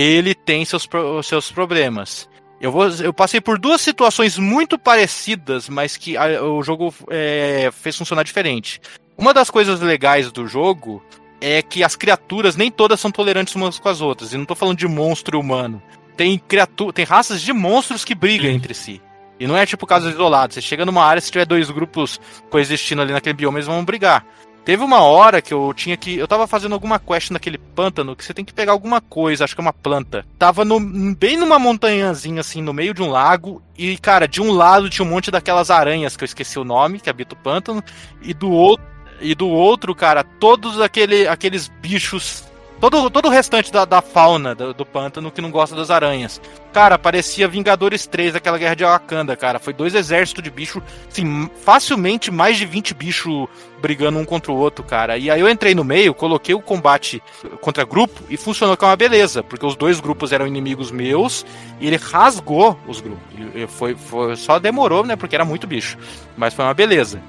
ele 0.00 0.34
tem 0.34 0.64
seus, 0.64 0.88
seus 1.24 1.50
problemas. 1.50 2.28
Eu, 2.60 2.72
vou, 2.72 2.88
eu 2.88 3.12
passei 3.12 3.40
por 3.40 3.58
duas 3.58 3.80
situações 3.80 4.38
muito 4.38 4.78
parecidas, 4.78 5.68
mas 5.68 5.96
que 5.96 6.16
a- 6.16 6.42
o 6.42 6.62
jogo 6.62 6.94
é, 7.10 7.70
fez 7.72 7.96
funcionar 7.96 8.22
diferente. 8.22 8.80
Uma 9.16 9.32
das 9.34 9.50
coisas 9.50 9.80
legais 9.80 10.30
do 10.32 10.46
jogo 10.46 11.02
é 11.40 11.60
que 11.62 11.84
as 11.84 11.96
criaturas 11.96 12.56
nem 12.56 12.70
todas 12.70 12.98
são 12.98 13.10
tolerantes 13.10 13.54
umas 13.54 13.78
com 13.78 13.88
as 13.88 14.00
outras. 14.00 14.32
E 14.32 14.38
não 14.38 14.46
tô 14.46 14.54
falando 14.54 14.78
de 14.78 14.88
monstro 14.88 15.38
humano. 15.38 15.82
Tem, 16.16 16.38
criatu 16.38 16.92
tem 16.92 17.04
raças 17.04 17.42
de 17.42 17.52
monstros 17.52 18.04
que 18.04 18.14
brigam 18.14 18.50
entre 18.50 18.72
si. 18.72 19.02
E 19.38 19.46
não 19.46 19.54
é 19.56 19.66
tipo 19.66 19.86
casos 19.86 20.14
isolados. 20.14 20.54
Você 20.54 20.62
chega 20.62 20.86
numa 20.86 21.04
área, 21.04 21.20
se 21.20 21.30
tiver 21.30 21.44
dois 21.44 21.70
grupos 21.70 22.18
coexistindo 22.48 23.02
ali 23.02 23.12
naquele 23.12 23.34
bioma, 23.34 23.58
eles 23.58 23.66
vão 23.66 23.84
brigar. 23.84 24.24
Teve 24.66 24.82
uma 24.82 25.00
hora 25.00 25.40
que 25.40 25.54
eu 25.54 25.72
tinha 25.72 25.96
que. 25.96 26.18
Eu 26.18 26.26
tava 26.26 26.44
fazendo 26.48 26.72
alguma 26.72 26.98
quest 26.98 27.30
naquele 27.30 27.56
pântano 27.56 28.16
que 28.16 28.24
você 28.24 28.34
tem 28.34 28.44
que 28.44 28.52
pegar 28.52 28.72
alguma 28.72 29.00
coisa, 29.00 29.44
acho 29.44 29.54
que 29.54 29.60
é 29.60 29.62
uma 29.62 29.72
planta. 29.72 30.26
Tava 30.40 30.64
no, 30.64 30.80
bem 31.14 31.36
numa 31.36 31.56
montanhazinha, 31.56 32.40
assim, 32.40 32.60
no 32.60 32.72
meio 32.72 32.92
de 32.92 33.00
um 33.00 33.08
lago. 33.08 33.62
E, 33.78 33.96
cara, 33.96 34.26
de 34.26 34.42
um 34.42 34.50
lado 34.50 34.90
tinha 34.90 35.06
um 35.06 35.08
monte 35.08 35.30
daquelas 35.30 35.70
aranhas 35.70 36.16
que 36.16 36.24
eu 36.24 36.26
esqueci 36.26 36.58
o 36.58 36.64
nome, 36.64 36.98
que 36.98 37.08
habita 37.08 37.36
o 37.36 37.38
pântano. 37.38 37.80
E 38.20 38.34
do 38.34 38.50
outro. 38.50 38.84
E 39.20 39.36
do 39.36 39.48
outro, 39.48 39.94
cara, 39.94 40.24
todos 40.24 40.80
aquele, 40.80 41.28
aqueles 41.28 41.68
bichos. 41.80 42.42
Todo, 42.78 43.08
todo 43.08 43.26
o 43.26 43.30
restante 43.30 43.72
da, 43.72 43.86
da 43.86 44.02
fauna 44.02 44.54
do, 44.54 44.74
do 44.74 44.84
pântano 44.84 45.30
que 45.30 45.40
não 45.40 45.50
gosta 45.50 45.74
das 45.74 45.90
aranhas. 45.90 46.38
Cara, 46.74 46.98
parecia 46.98 47.48
Vingadores 47.48 48.06
3, 48.06 48.34
aquela 48.36 48.58
guerra 48.58 48.76
de 48.76 48.84
Wakanda, 48.84 49.34
cara. 49.34 49.58
Foi 49.58 49.72
dois 49.72 49.94
exércitos 49.94 50.44
de 50.44 50.50
bicho, 50.50 50.82
assim, 51.10 51.48
facilmente 51.64 52.30
mais 52.30 52.58
de 52.58 52.66
20 52.66 52.92
bichos 52.92 53.48
brigando 53.80 54.18
um 54.18 54.26
contra 54.26 54.52
o 54.52 54.56
outro, 54.56 54.84
cara. 54.84 55.16
E 55.16 55.30
aí 55.30 55.40
eu 55.40 55.48
entrei 55.48 55.74
no 55.74 55.82
meio, 55.84 56.12
coloquei 56.12 56.54
o 56.54 56.60
combate 56.60 57.22
contra 57.62 57.82
grupo 57.82 58.20
e 58.28 58.36
funcionou 58.36 58.76
com 58.76 58.84
uma 58.84 58.94
beleza, 58.96 59.42
porque 59.42 59.64
os 59.64 59.74
dois 59.74 59.98
grupos 59.98 60.30
eram 60.30 60.46
inimigos 60.46 60.90
meus 60.90 61.46
e 61.80 61.86
ele 61.86 61.96
rasgou 61.96 62.78
os 62.86 63.00
grupos. 63.00 63.22
Ele- 63.54 63.66
Foi, 63.66 63.94
foi, 63.94 64.36
só 64.36 64.58
demorou, 64.58 65.02
né, 65.02 65.16
porque 65.16 65.34
era 65.34 65.46
muito 65.46 65.66
bicho. 65.66 65.96
Mas 66.36 66.52
foi 66.52 66.62
uma 66.64 66.74
beleza. 66.74 67.22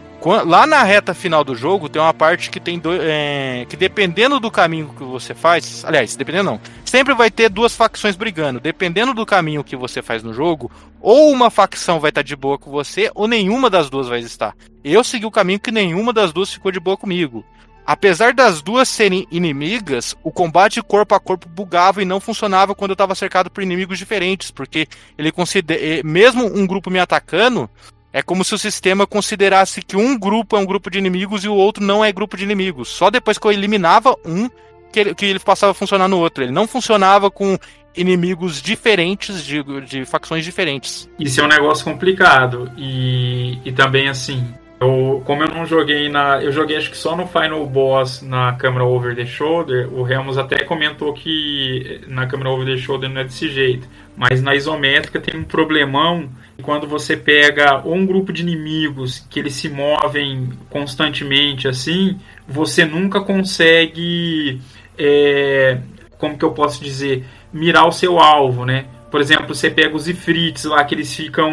Lá 0.45 0.65
na 0.65 0.83
reta 0.83 1.13
final 1.13 1.43
do 1.43 1.55
jogo 1.55 1.87
tem 1.87 2.01
uma 2.01 2.13
parte 2.13 2.49
que 2.49 2.59
tem 2.59 2.79
dois. 2.79 2.99
é, 3.03 3.65
que 3.69 3.77
dependendo 3.77 4.39
do 4.39 4.51
caminho 4.51 4.93
que 4.97 5.03
você 5.03 5.33
faz. 5.33 5.85
Aliás, 5.85 6.15
dependendo 6.15 6.51
não. 6.51 6.61
Sempre 6.83 7.13
vai 7.13 7.29
ter 7.29 7.49
duas 7.49 7.75
facções 7.75 8.15
brigando. 8.15 8.59
Dependendo 8.59 9.13
do 9.13 9.25
caminho 9.25 9.63
que 9.63 9.75
você 9.75 10.01
faz 10.01 10.23
no 10.23 10.33
jogo, 10.33 10.71
ou 10.99 11.31
uma 11.31 11.49
facção 11.49 11.99
vai 11.99 12.09
estar 12.09 12.23
de 12.23 12.35
boa 12.35 12.57
com 12.57 12.71
você, 12.71 13.11
ou 13.15 13.27
nenhuma 13.27 13.69
das 13.69 13.89
duas 13.89 14.07
vai 14.07 14.19
estar. 14.19 14.55
Eu 14.83 15.03
segui 15.03 15.25
o 15.25 15.31
caminho 15.31 15.59
que 15.59 15.71
nenhuma 15.71 16.11
das 16.11 16.33
duas 16.33 16.51
ficou 16.51 16.71
de 16.71 16.79
boa 16.79 16.97
comigo. 16.97 17.45
Apesar 17.85 18.33
das 18.33 18.61
duas 18.61 18.89
serem 18.89 19.25
inimigas, 19.31 20.13
o 20.21 20.29
combate 20.29 20.81
corpo 20.81 21.15
a 21.15 21.21
corpo 21.21 21.47
bugava 21.47 22.01
e 22.01 22.05
não 22.05 22.19
funcionava 22.19 22.75
quando 22.75 22.91
eu 22.91 22.95
estava 22.95 23.15
cercado 23.15 23.49
por 23.49 23.63
inimigos 23.63 23.97
diferentes, 23.97 24.51
porque 24.51 24.89
ele 25.17 25.31
considera, 25.31 26.03
mesmo 26.03 26.45
um 26.45 26.67
grupo 26.67 26.89
me 26.89 26.99
atacando, 26.99 27.69
é 28.17 28.21
como 28.23 28.43
se 28.43 28.55
o 28.55 28.57
sistema 28.57 29.05
considerasse 29.05 29.79
que 29.79 29.95
um 29.95 30.17
grupo 30.17 30.57
é 30.57 30.59
um 30.59 30.65
grupo 30.65 30.89
de 30.89 30.97
inimigos 30.97 31.43
e 31.43 31.47
o 31.47 31.53
outro 31.53 31.83
não 31.83 32.03
é 32.03 32.11
grupo 32.11 32.35
de 32.35 32.43
inimigos. 32.43 32.87
Só 32.87 33.11
depois 33.11 33.37
que 33.37 33.45
eu 33.45 33.51
eliminava 33.51 34.15
um 34.25 34.49
que 34.91 34.99
ele, 34.99 35.13
que 35.13 35.23
ele 35.23 35.37
passava 35.37 35.69
a 35.71 35.75
funcionar 35.75 36.07
no 36.07 36.17
outro. 36.17 36.43
Ele 36.43 36.51
não 36.51 36.67
funcionava 36.67 37.29
com 37.29 37.59
inimigos 37.95 38.59
diferentes, 38.59 39.45
de, 39.45 39.61
de 39.81 40.03
facções 40.03 40.43
diferentes. 40.43 41.07
Isso 41.19 41.39
é 41.41 41.43
um 41.43 41.47
negócio 41.47 41.85
complicado. 41.85 42.71
E, 42.75 43.59
e 43.63 43.71
também 43.71 44.09
assim, 44.09 44.51
eu, 44.79 45.21
como 45.23 45.43
eu 45.43 45.49
não 45.49 45.63
joguei 45.63 46.09
na. 46.09 46.41
Eu 46.41 46.51
joguei 46.51 46.77
acho 46.77 46.89
que 46.89 46.97
só 46.97 47.15
no 47.15 47.27
Final 47.27 47.67
Boss 47.67 48.23
na 48.23 48.53
câmera 48.53 48.83
over 48.83 49.15
the 49.15 49.27
shoulder, 49.27 49.93
o 49.93 50.01
Ramos 50.01 50.39
até 50.39 50.63
comentou 50.63 51.13
que 51.13 52.01
na 52.07 52.25
câmera 52.25 52.49
over 52.49 52.65
the 52.65 52.81
shoulder 52.81 53.09
não 53.11 53.21
é 53.21 53.25
desse 53.25 53.47
jeito. 53.47 53.87
Mas 54.15 54.41
na 54.41 54.55
isométrica 54.55 55.19
tem 55.19 55.39
um 55.39 55.43
problemão 55.43 56.27
quando 56.61 56.87
você 56.87 57.15
pega 57.15 57.81
um 57.87 58.05
grupo 58.05 58.33
de 58.33 58.41
inimigos 58.41 59.25
que 59.29 59.39
eles 59.39 59.53
se 59.53 59.69
movem 59.69 60.49
constantemente 60.69 61.67
assim, 61.67 62.19
você 62.47 62.85
nunca 62.85 63.21
consegue. 63.21 64.59
é, 64.97 65.79
como 66.17 66.37
que 66.37 66.45
eu 66.45 66.51
posso 66.51 66.83
dizer? 66.83 67.25
Mirar 67.53 67.87
o 67.87 67.91
seu 67.91 68.19
alvo, 68.19 68.65
né? 68.65 68.85
Por 69.09 69.21
exemplo, 69.21 69.55
você 69.55 69.69
pega 69.69 69.95
os 69.95 70.07
ifrits 70.07 70.65
lá 70.65 70.83
que 70.83 70.93
eles 70.93 71.15
ficam 71.15 71.51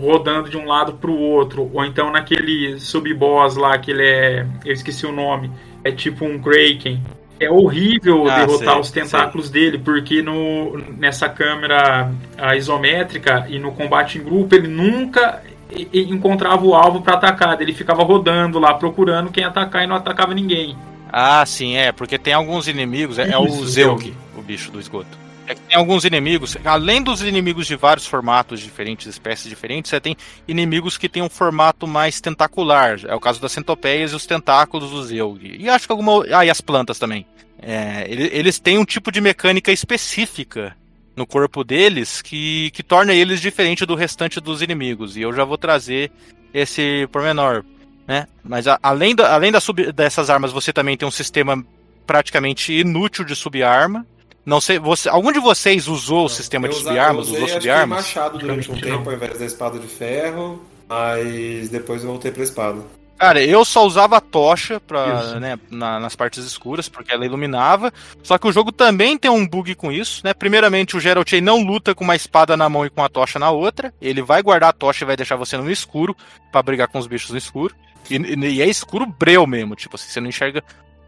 rodando 0.00 0.50
de 0.50 0.56
um 0.56 0.66
lado 0.66 0.94
para 0.94 1.10
o 1.10 1.18
outro, 1.18 1.70
ou 1.72 1.84
então 1.84 2.10
naquele 2.10 2.80
sub-boss 2.80 3.56
lá 3.56 3.78
que 3.78 3.92
ele 3.92 4.02
é, 4.02 4.46
eu 4.64 4.72
esqueci 4.72 5.06
o 5.06 5.12
nome, 5.12 5.50
é 5.84 5.92
tipo 5.92 6.24
um 6.24 6.40
Kraken. 6.40 7.00
É 7.38 7.50
horrível 7.50 8.26
Ah, 8.28 8.36
derrotar 8.36 8.74
sei, 8.74 8.80
os 8.80 8.90
tentáculos 8.90 9.50
dele, 9.50 9.78
porque 9.78 10.22
no, 10.22 10.78
nessa 10.96 11.28
câmera 11.28 12.10
a 12.38 12.56
isométrica 12.56 13.46
e 13.48 13.58
no 13.58 13.72
combate 13.72 14.18
em 14.18 14.22
grupo 14.22 14.54
ele 14.54 14.68
nunca 14.68 15.42
encontrava 15.92 16.64
o 16.64 16.74
alvo 16.74 17.02
para 17.02 17.14
atacar, 17.14 17.60
ele 17.60 17.74
ficava 17.74 18.02
rodando 18.02 18.58
lá 18.58 18.72
procurando 18.74 19.30
quem 19.30 19.44
atacar 19.44 19.84
e 19.84 19.86
não 19.86 19.96
atacava 19.96 20.32
ninguém. 20.32 20.76
Ah, 21.12 21.44
sim, 21.44 21.76
é, 21.76 21.92
porque 21.92 22.18
tem 22.18 22.32
alguns 22.32 22.68
inimigos, 22.68 23.18
é, 23.18 23.30
é 23.30 23.38
o 23.38 23.46
Isso, 23.46 23.66
Zeug, 23.66 24.14
o 24.36 24.42
bicho 24.42 24.70
do 24.70 24.80
esgoto. 24.80 25.25
É 25.48 25.54
que 25.54 25.60
tem 25.60 25.76
alguns 25.76 26.04
inimigos, 26.04 26.56
além 26.64 27.00
dos 27.00 27.22
inimigos 27.22 27.68
de 27.68 27.76
vários 27.76 28.04
formatos 28.06 28.58
diferentes, 28.60 29.06
espécies 29.06 29.48
diferentes, 29.48 29.90
você 29.90 30.00
tem 30.00 30.16
inimigos 30.48 30.98
que 30.98 31.08
têm 31.08 31.22
um 31.22 31.28
formato 31.28 31.86
mais 31.86 32.20
tentacular. 32.20 32.98
É 33.06 33.14
o 33.14 33.20
caso 33.20 33.40
das 33.40 33.52
centopeias 33.52 34.10
e 34.12 34.16
os 34.16 34.26
tentáculos 34.26 34.90
do 34.90 35.04
Zeug. 35.04 35.56
E 35.58 35.68
acho 35.68 35.86
que 35.86 35.92
alguma. 35.92 36.24
Ah, 36.36 36.44
e 36.44 36.50
as 36.50 36.60
plantas 36.60 36.98
também. 36.98 37.24
É, 37.62 38.04
ele- 38.08 38.28
eles 38.32 38.58
têm 38.58 38.76
um 38.76 38.84
tipo 38.84 39.12
de 39.12 39.20
mecânica 39.20 39.70
específica 39.70 40.76
no 41.14 41.24
corpo 41.26 41.62
deles 41.62 42.20
que, 42.20 42.70
que 42.72 42.82
torna 42.82 43.14
eles 43.14 43.40
diferente 43.40 43.86
do 43.86 43.94
restante 43.94 44.40
dos 44.40 44.60
inimigos. 44.62 45.16
E 45.16 45.22
eu 45.22 45.32
já 45.32 45.44
vou 45.44 45.56
trazer 45.56 46.10
esse 46.52 47.08
pormenor. 47.12 47.64
Né? 48.06 48.26
Mas 48.42 48.66
a- 48.66 48.78
além, 48.82 49.14
da, 49.14 49.32
além 49.32 49.50
da 49.52 49.60
sub- 49.60 49.92
dessas 49.92 50.28
armas, 50.28 50.52
você 50.52 50.72
também 50.72 50.96
tem 50.96 51.06
um 51.06 51.10
sistema 51.10 51.64
praticamente 52.06 52.72
inútil 52.72 53.24
de 53.24 53.34
subarma. 53.36 54.04
Não 54.46 54.60
sei, 54.60 54.78
você, 54.78 55.08
algum 55.08 55.32
de 55.32 55.40
vocês 55.40 55.88
usou 55.88 56.26
o 56.26 56.28
sistema 56.28 56.68
de 56.68 56.74
eu 56.76 56.80
Usou 56.80 56.92
usei, 57.34 57.44
acho 57.44 57.54
que 57.56 57.60
subarmas? 57.62 57.98
machado 57.98 58.38
durante 58.38 58.70
um 58.70 58.74
não. 58.74 58.80
tempo 58.80 59.10
ao 59.10 59.16
invés 59.16 59.36
da 59.38 59.44
espada 59.44 59.76
de 59.78 59.88
ferro, 59.88 60.62
mas 60.88 61.68
depois 61.68 62.02
eu 62.04 62.08
voltei 62.10 62.30
pra 62.30 62.44
espada. 62.44 62.80
Cara, 63.18 63.42
eu 63.42 63.64
só 63.64 63.84
usava 63.84 64.18
a 64.18 64.20
tocha 64.20 64.78
pra, 64.78 65.40
né, 65.40 65.58
na- 65.70 65.98
nas 65.98 66.14
partes 66.14 66.44
escuras, 66.44 66.86
porque 66.88 67.10
ela 67.12 67.24
iluminava. 67.24 67.90
Só 68.22 68.36
que 68.36 68.46
o 68.46 68.52
jogo 68.52 68.70
também 68.70 69.16
tem 69.16 69.30
um 69.30 69.44
bug 69.48 69.74
com 69.74 69.90
isso, 69.90 70.20
né? 70.22 70.34
Primeiramente, 70.34 70.96
o 70.96 71.00
Geralt 71.00 71.32
não 71.42 71.62
luta 71.64 71.94
com 71.94 72.04
uma 72.04 72.14
espada 72.14 72.56
na 72.58 72.68
mão 72.68 72.84
e 72.84 72.90
com 72.90 73.02
a 73.02 73.08
tocha 73.08 73.38
na 73.38 73.50
outra. 73.50 73.92
Ele 74.02 74.20
vai 74.22 74.42
guardar 74.42 74.68
a 74.68 74.72
tocha 74.74 75.02
e 75.02 75.06
vai 75.06 75.16
deixar 75.16 75.34
você 75.36 75.56
no 75.56 75.70
escuro 75.70 76.14
pra 76.52 76.62
brigar 76.62 76.88
com 76.88 76.98
os 76.98 77.06
bichos 77.06 77.30
no 77.30 77.38
escuro. 77.38 77.74
E, 78.10 78.16
e 78.16 78.60
é 78.62 78.66
escuro 78.68 79.06
breu 79.06 79.46
mesmo, 79.46 79.74
tipo 79.74 79.96
assim, 79.96 80.08
você 80.10 80.20
não 80.20 80.28
enxerga 80.28 80.62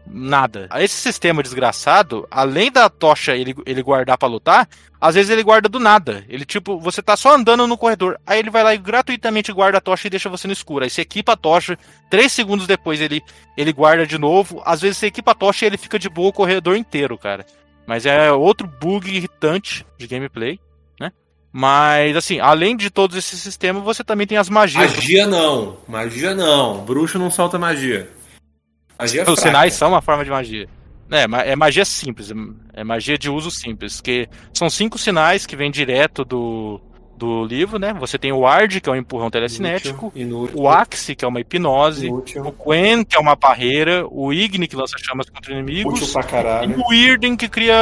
nada. 0.09 0.67
Esse 0.75 0.95
sistema 0.95 1.43
desgraçado, 1.43 2.27
além 2.31 2.71
da 2.71 2.89
tocha 2.89 3.35
ele, 3.35 3.55
ele 3.65 3.83
guardar 3.83 4.17
pra 4.17 4.27
lutar, 4.27 4.67
às 4.99 5.15
vezes 5.15 5.29
ele 5.29 5.43
guarda 5.43 5.69
do 5.69 5.79
nada. 5.79 6.25
Ele, 6.27 6.43
tipo, 6.43 6.79
você 6.79 7.01
tá 7.01 7.15
só 7.15 7.35
andando 7.35 7.67
no 7.67 7.77
corredor. 7.77 8.19
Aí 8.25 8.39
ele 8.39 8.49
vai 8.49 8.63
lá 8.63 8.73
e 8.73 8.77
gratuitamente 8.77 9.53
guarda 9.53 9.77
a 9.77 9.81
tocha 9.81 10.07
e 10.07 10.09
deixa 10.09 10.29
você 10.29 10.47
no 10.47 10.53
escuro. 10.53 10.83
Aí 10.83 10.89
você 10.89 11.01
equipa 11.01 11.33
a 11.33 11.37
tocha, 11.37 11.77
três 12.09 12.31
segundos 12.31 12.67
depois 12.67 12.99
ele, 12.99 13.21
ele 13.55 13.71
guarda 13.71 14.05
de 14.05 14.17
novo. 14.17 14.61
Às 14.65 14.81
vezes 14.81 14.97
você 14.97 15.07
equipa 15.07 15.31
a 15.31 15.35
tocha 15.35 15.65
e 15.65 15.67
ele 15.67 15.77
fica 15.77 15.99
de 15.99 16.09
boa 16.09 16.29
o 16.29 16.33
corredor 16.33 16.75
inteiro, 16.75 17.17
cara. 17.17 17.45
Mas 17.85 18.05
é 18.05 18.31
outro 18.31 18.67
bug 18.67 19.09
irritante 19.09 19.85
de 19.97 20.05
gameplay, 20.05 20.59
né? 20.99 21.11
Mas, 21.51 22.15
assim, 22.15 22.39
além 22.39 22.75
de 22.75 22.89
todos 22.89 23.17
esses 23.17 23.39
sistemas, 23.39 23.83
você 23.83 24.03
também 24.03 24.27
tem 24.27 24.37
as 24.37 24.49
magias. 24.49 24.95
Magia 24.95 25.25
não, 25.25 25.77
magia 25.87 26.35
não. 26.35 26.83
Bruxo 26.85 27.17
não 27.17 27.31
solta 27.31 27.57
magia. 27.57 28.07
Magia 28.99 29.21
é 29.21 29.23
Os 29.23 29.27
fraca. 29.27 29.41
sinais 29.41 29.73
são 29.73 29.89
uma 29.89 30.01
forma 30.01 30.25
de 30.25 30.29
magia. 30.29 30.67
É, 31.11 31.51
é 31.51 31.55
magia 31.55 31.85
simples, 31.85 32.31
é 32.73 32.83
magia 32.83 33.17
de 33.17 33.29
uso 33.29 33.49
simples, 33.49 33.99
que 33.99 34.27
são 34.53 34.69
cinco 34.69 34.97
sinais 34.97 35.45
que 35.45 35.55
vêm 35.55 35.71
direto 35.71 36.23
do, 36.23 36.79
do 37.17 37.43
livro, 37.45 37.79
né? 37.79 37.93
Você 37.99 38.17
tem 38.17 38.31
o 38.31 38.41
Ward, 38.41 38.79
que 38.79 38.87
é 38.87 38.91
um 38.91 38.95
empurrão 38.95 39.31
telecinético, 39.31 40.11
Inútil. 40.15 40.59
o 40.59 40.69
Axe, 40.69 41.15
que 41.15 41.25
é 41.25 41.27
uma 41.27 41.39
hipnose, 41.39 42.05
o 42.05 42.09
Inútil. 42.09 42.55
Quen, 42.63 43.03
que 43.03 43.17
é 43.17 43.19
uma 43.19 43.35
barreira, 43.35 44.05
o 44.07 44.31
Igni, 44.31 44.67
que 44.67 44.75
lança 44.75 44.97
chamas 44.99 45.27
contra 45.29 45.51
inimigos, 45.51 45.99
e 45.99 46.81
o 46.81 46.93
Irden, 46.93 47.35
que 47.35 47.49
cria, 47.49 47.75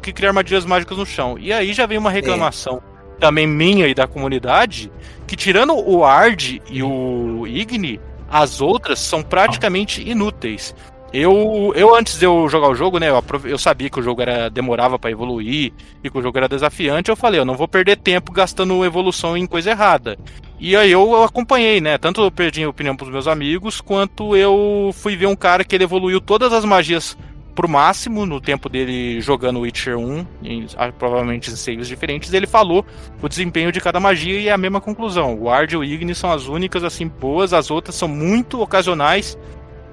que 0.00 0.12
cria 0.12 0.28
armadilhas 0.28 0.64
mágicas 0.64 0.96
no 0.96 1.04
chão. 1.04 1.36
E 1.40 1.52
aí 1.52 1.72
já 1.72 1.84
vem 1.84 1.98
uma 1.98 2.10
reclamação 2.10 2.80
também 3.18 3.46
minha 3.46 3.86
e 3.86 3.94
da 3.94 4.06
comunidade, 4.06 4.90
que 5.26 5.36
tirando 5.36 5.74
o 5.74 6.04
Ard 6.04 6.60
e 6.68 6.82
o 6.82 7.46
Igni, 7.46 8.00
as 8.32 8.62
outras 8.62 8.98
são 8.98 9.22
praticamente 9.22 10.08
inúteis. 10.08 10.74
Eu, 11.12 11.74
eu 11.76 11.94
antes 11.94 12.18
de 12.18 12.24
eu 12.24 12.48
jogar 12.48 12.70
o 12.70 12.74
jogo, 12.74 12.98
né, 12.98 13.10
eu, 13.10 13.22
eu 13.44 13.58
sabia 13.58 13.90
que 13.90 14.00
o 14.00 14.02
jogo 14.02 14.22
era 14.22 14.48
demorava 14.48 14.98
pra 14.98 15.10
evoluir 15.10 15.74
e 16.02 16.08
que 16.08 16.18
o 16.18 16.22
jogo 16.22 16.38
era 16.38 16.48
desafiante, 16.48 17.10
eu 17.10 17.16
falei, 17.16 17.38
eu 17.38 17.44
não 17.44 17.54
vou 17.54 17.68
perder 17.68 17.98
tempo 17.98 18.32
gastando 18.32 18.82
evolução 18.82 19.36
em 19.36 19.46
coisa 19.46 19.72
errada. 19.72 20.16
E 20.58 20.74
aí 20.74 20.90
eu 20.90 21.22
acompanhei, 21.22 21.82
né, 21.82 21.98
tanto 21.98 22.22
eu 22.22 22.30
perdi 22.30 22.64
opinião 22.64 22.96
pros 22.96 23.10
meus 23.10 23.28
amigos, 23.28 23.82
quanto 23.82 24.34
eu 24.34 24.90
fui 24.94 25.14
ver 25.14 25.26
um 25.26 25.36
cara 25.36 25.64
que 25.64 25.74
ele 25.74 25.84
evoluiu 25.84 26.18
todas 26.18 26.50
as 26.50 26.64
magias 26.64 27.18
pro 27.54 27.68
máximo 27.68 28.26
no 28.26 28.40
tempo 28.40 28.68
dele 28.68 29.20
jogando 29.20 29.60
Witcher 29.60 29.98
1, 29.98 30.26
em, 30.42 30.66
ah, 30.76 30.90
provavelmente 30.90 31.50
em 31.50 31.56
saves 31.56 31.88
diferentes, 31.88 32.32
ele 32.32 32.46
falou 32.46 32.84
o 33.20 33.28
desempenho 33.28 33.70
de 33.70 33.80
cada 33.80 34.00
magia 34.00 34.40
e 34.40 34.48
é 34.48 34.52
a 34.52 34.58
mesma 34.58 34.80
conclusão. 34.80 35.34
O 35.34 35.44
Ward 35.44 35.74
e 35.74 35.76
o 35.76 35.84
Igni 35.84 36.14
são 36.14 36.32
as 36.32 36.46
únicas 36.46 36.84
assim 36.84 37.06
boas, 37.06 37.52
as 37.52 37.70
outras 37.70 37.94
são 37.94 38.08
muito 38.08 38.60
ocasionais 38.60 39.36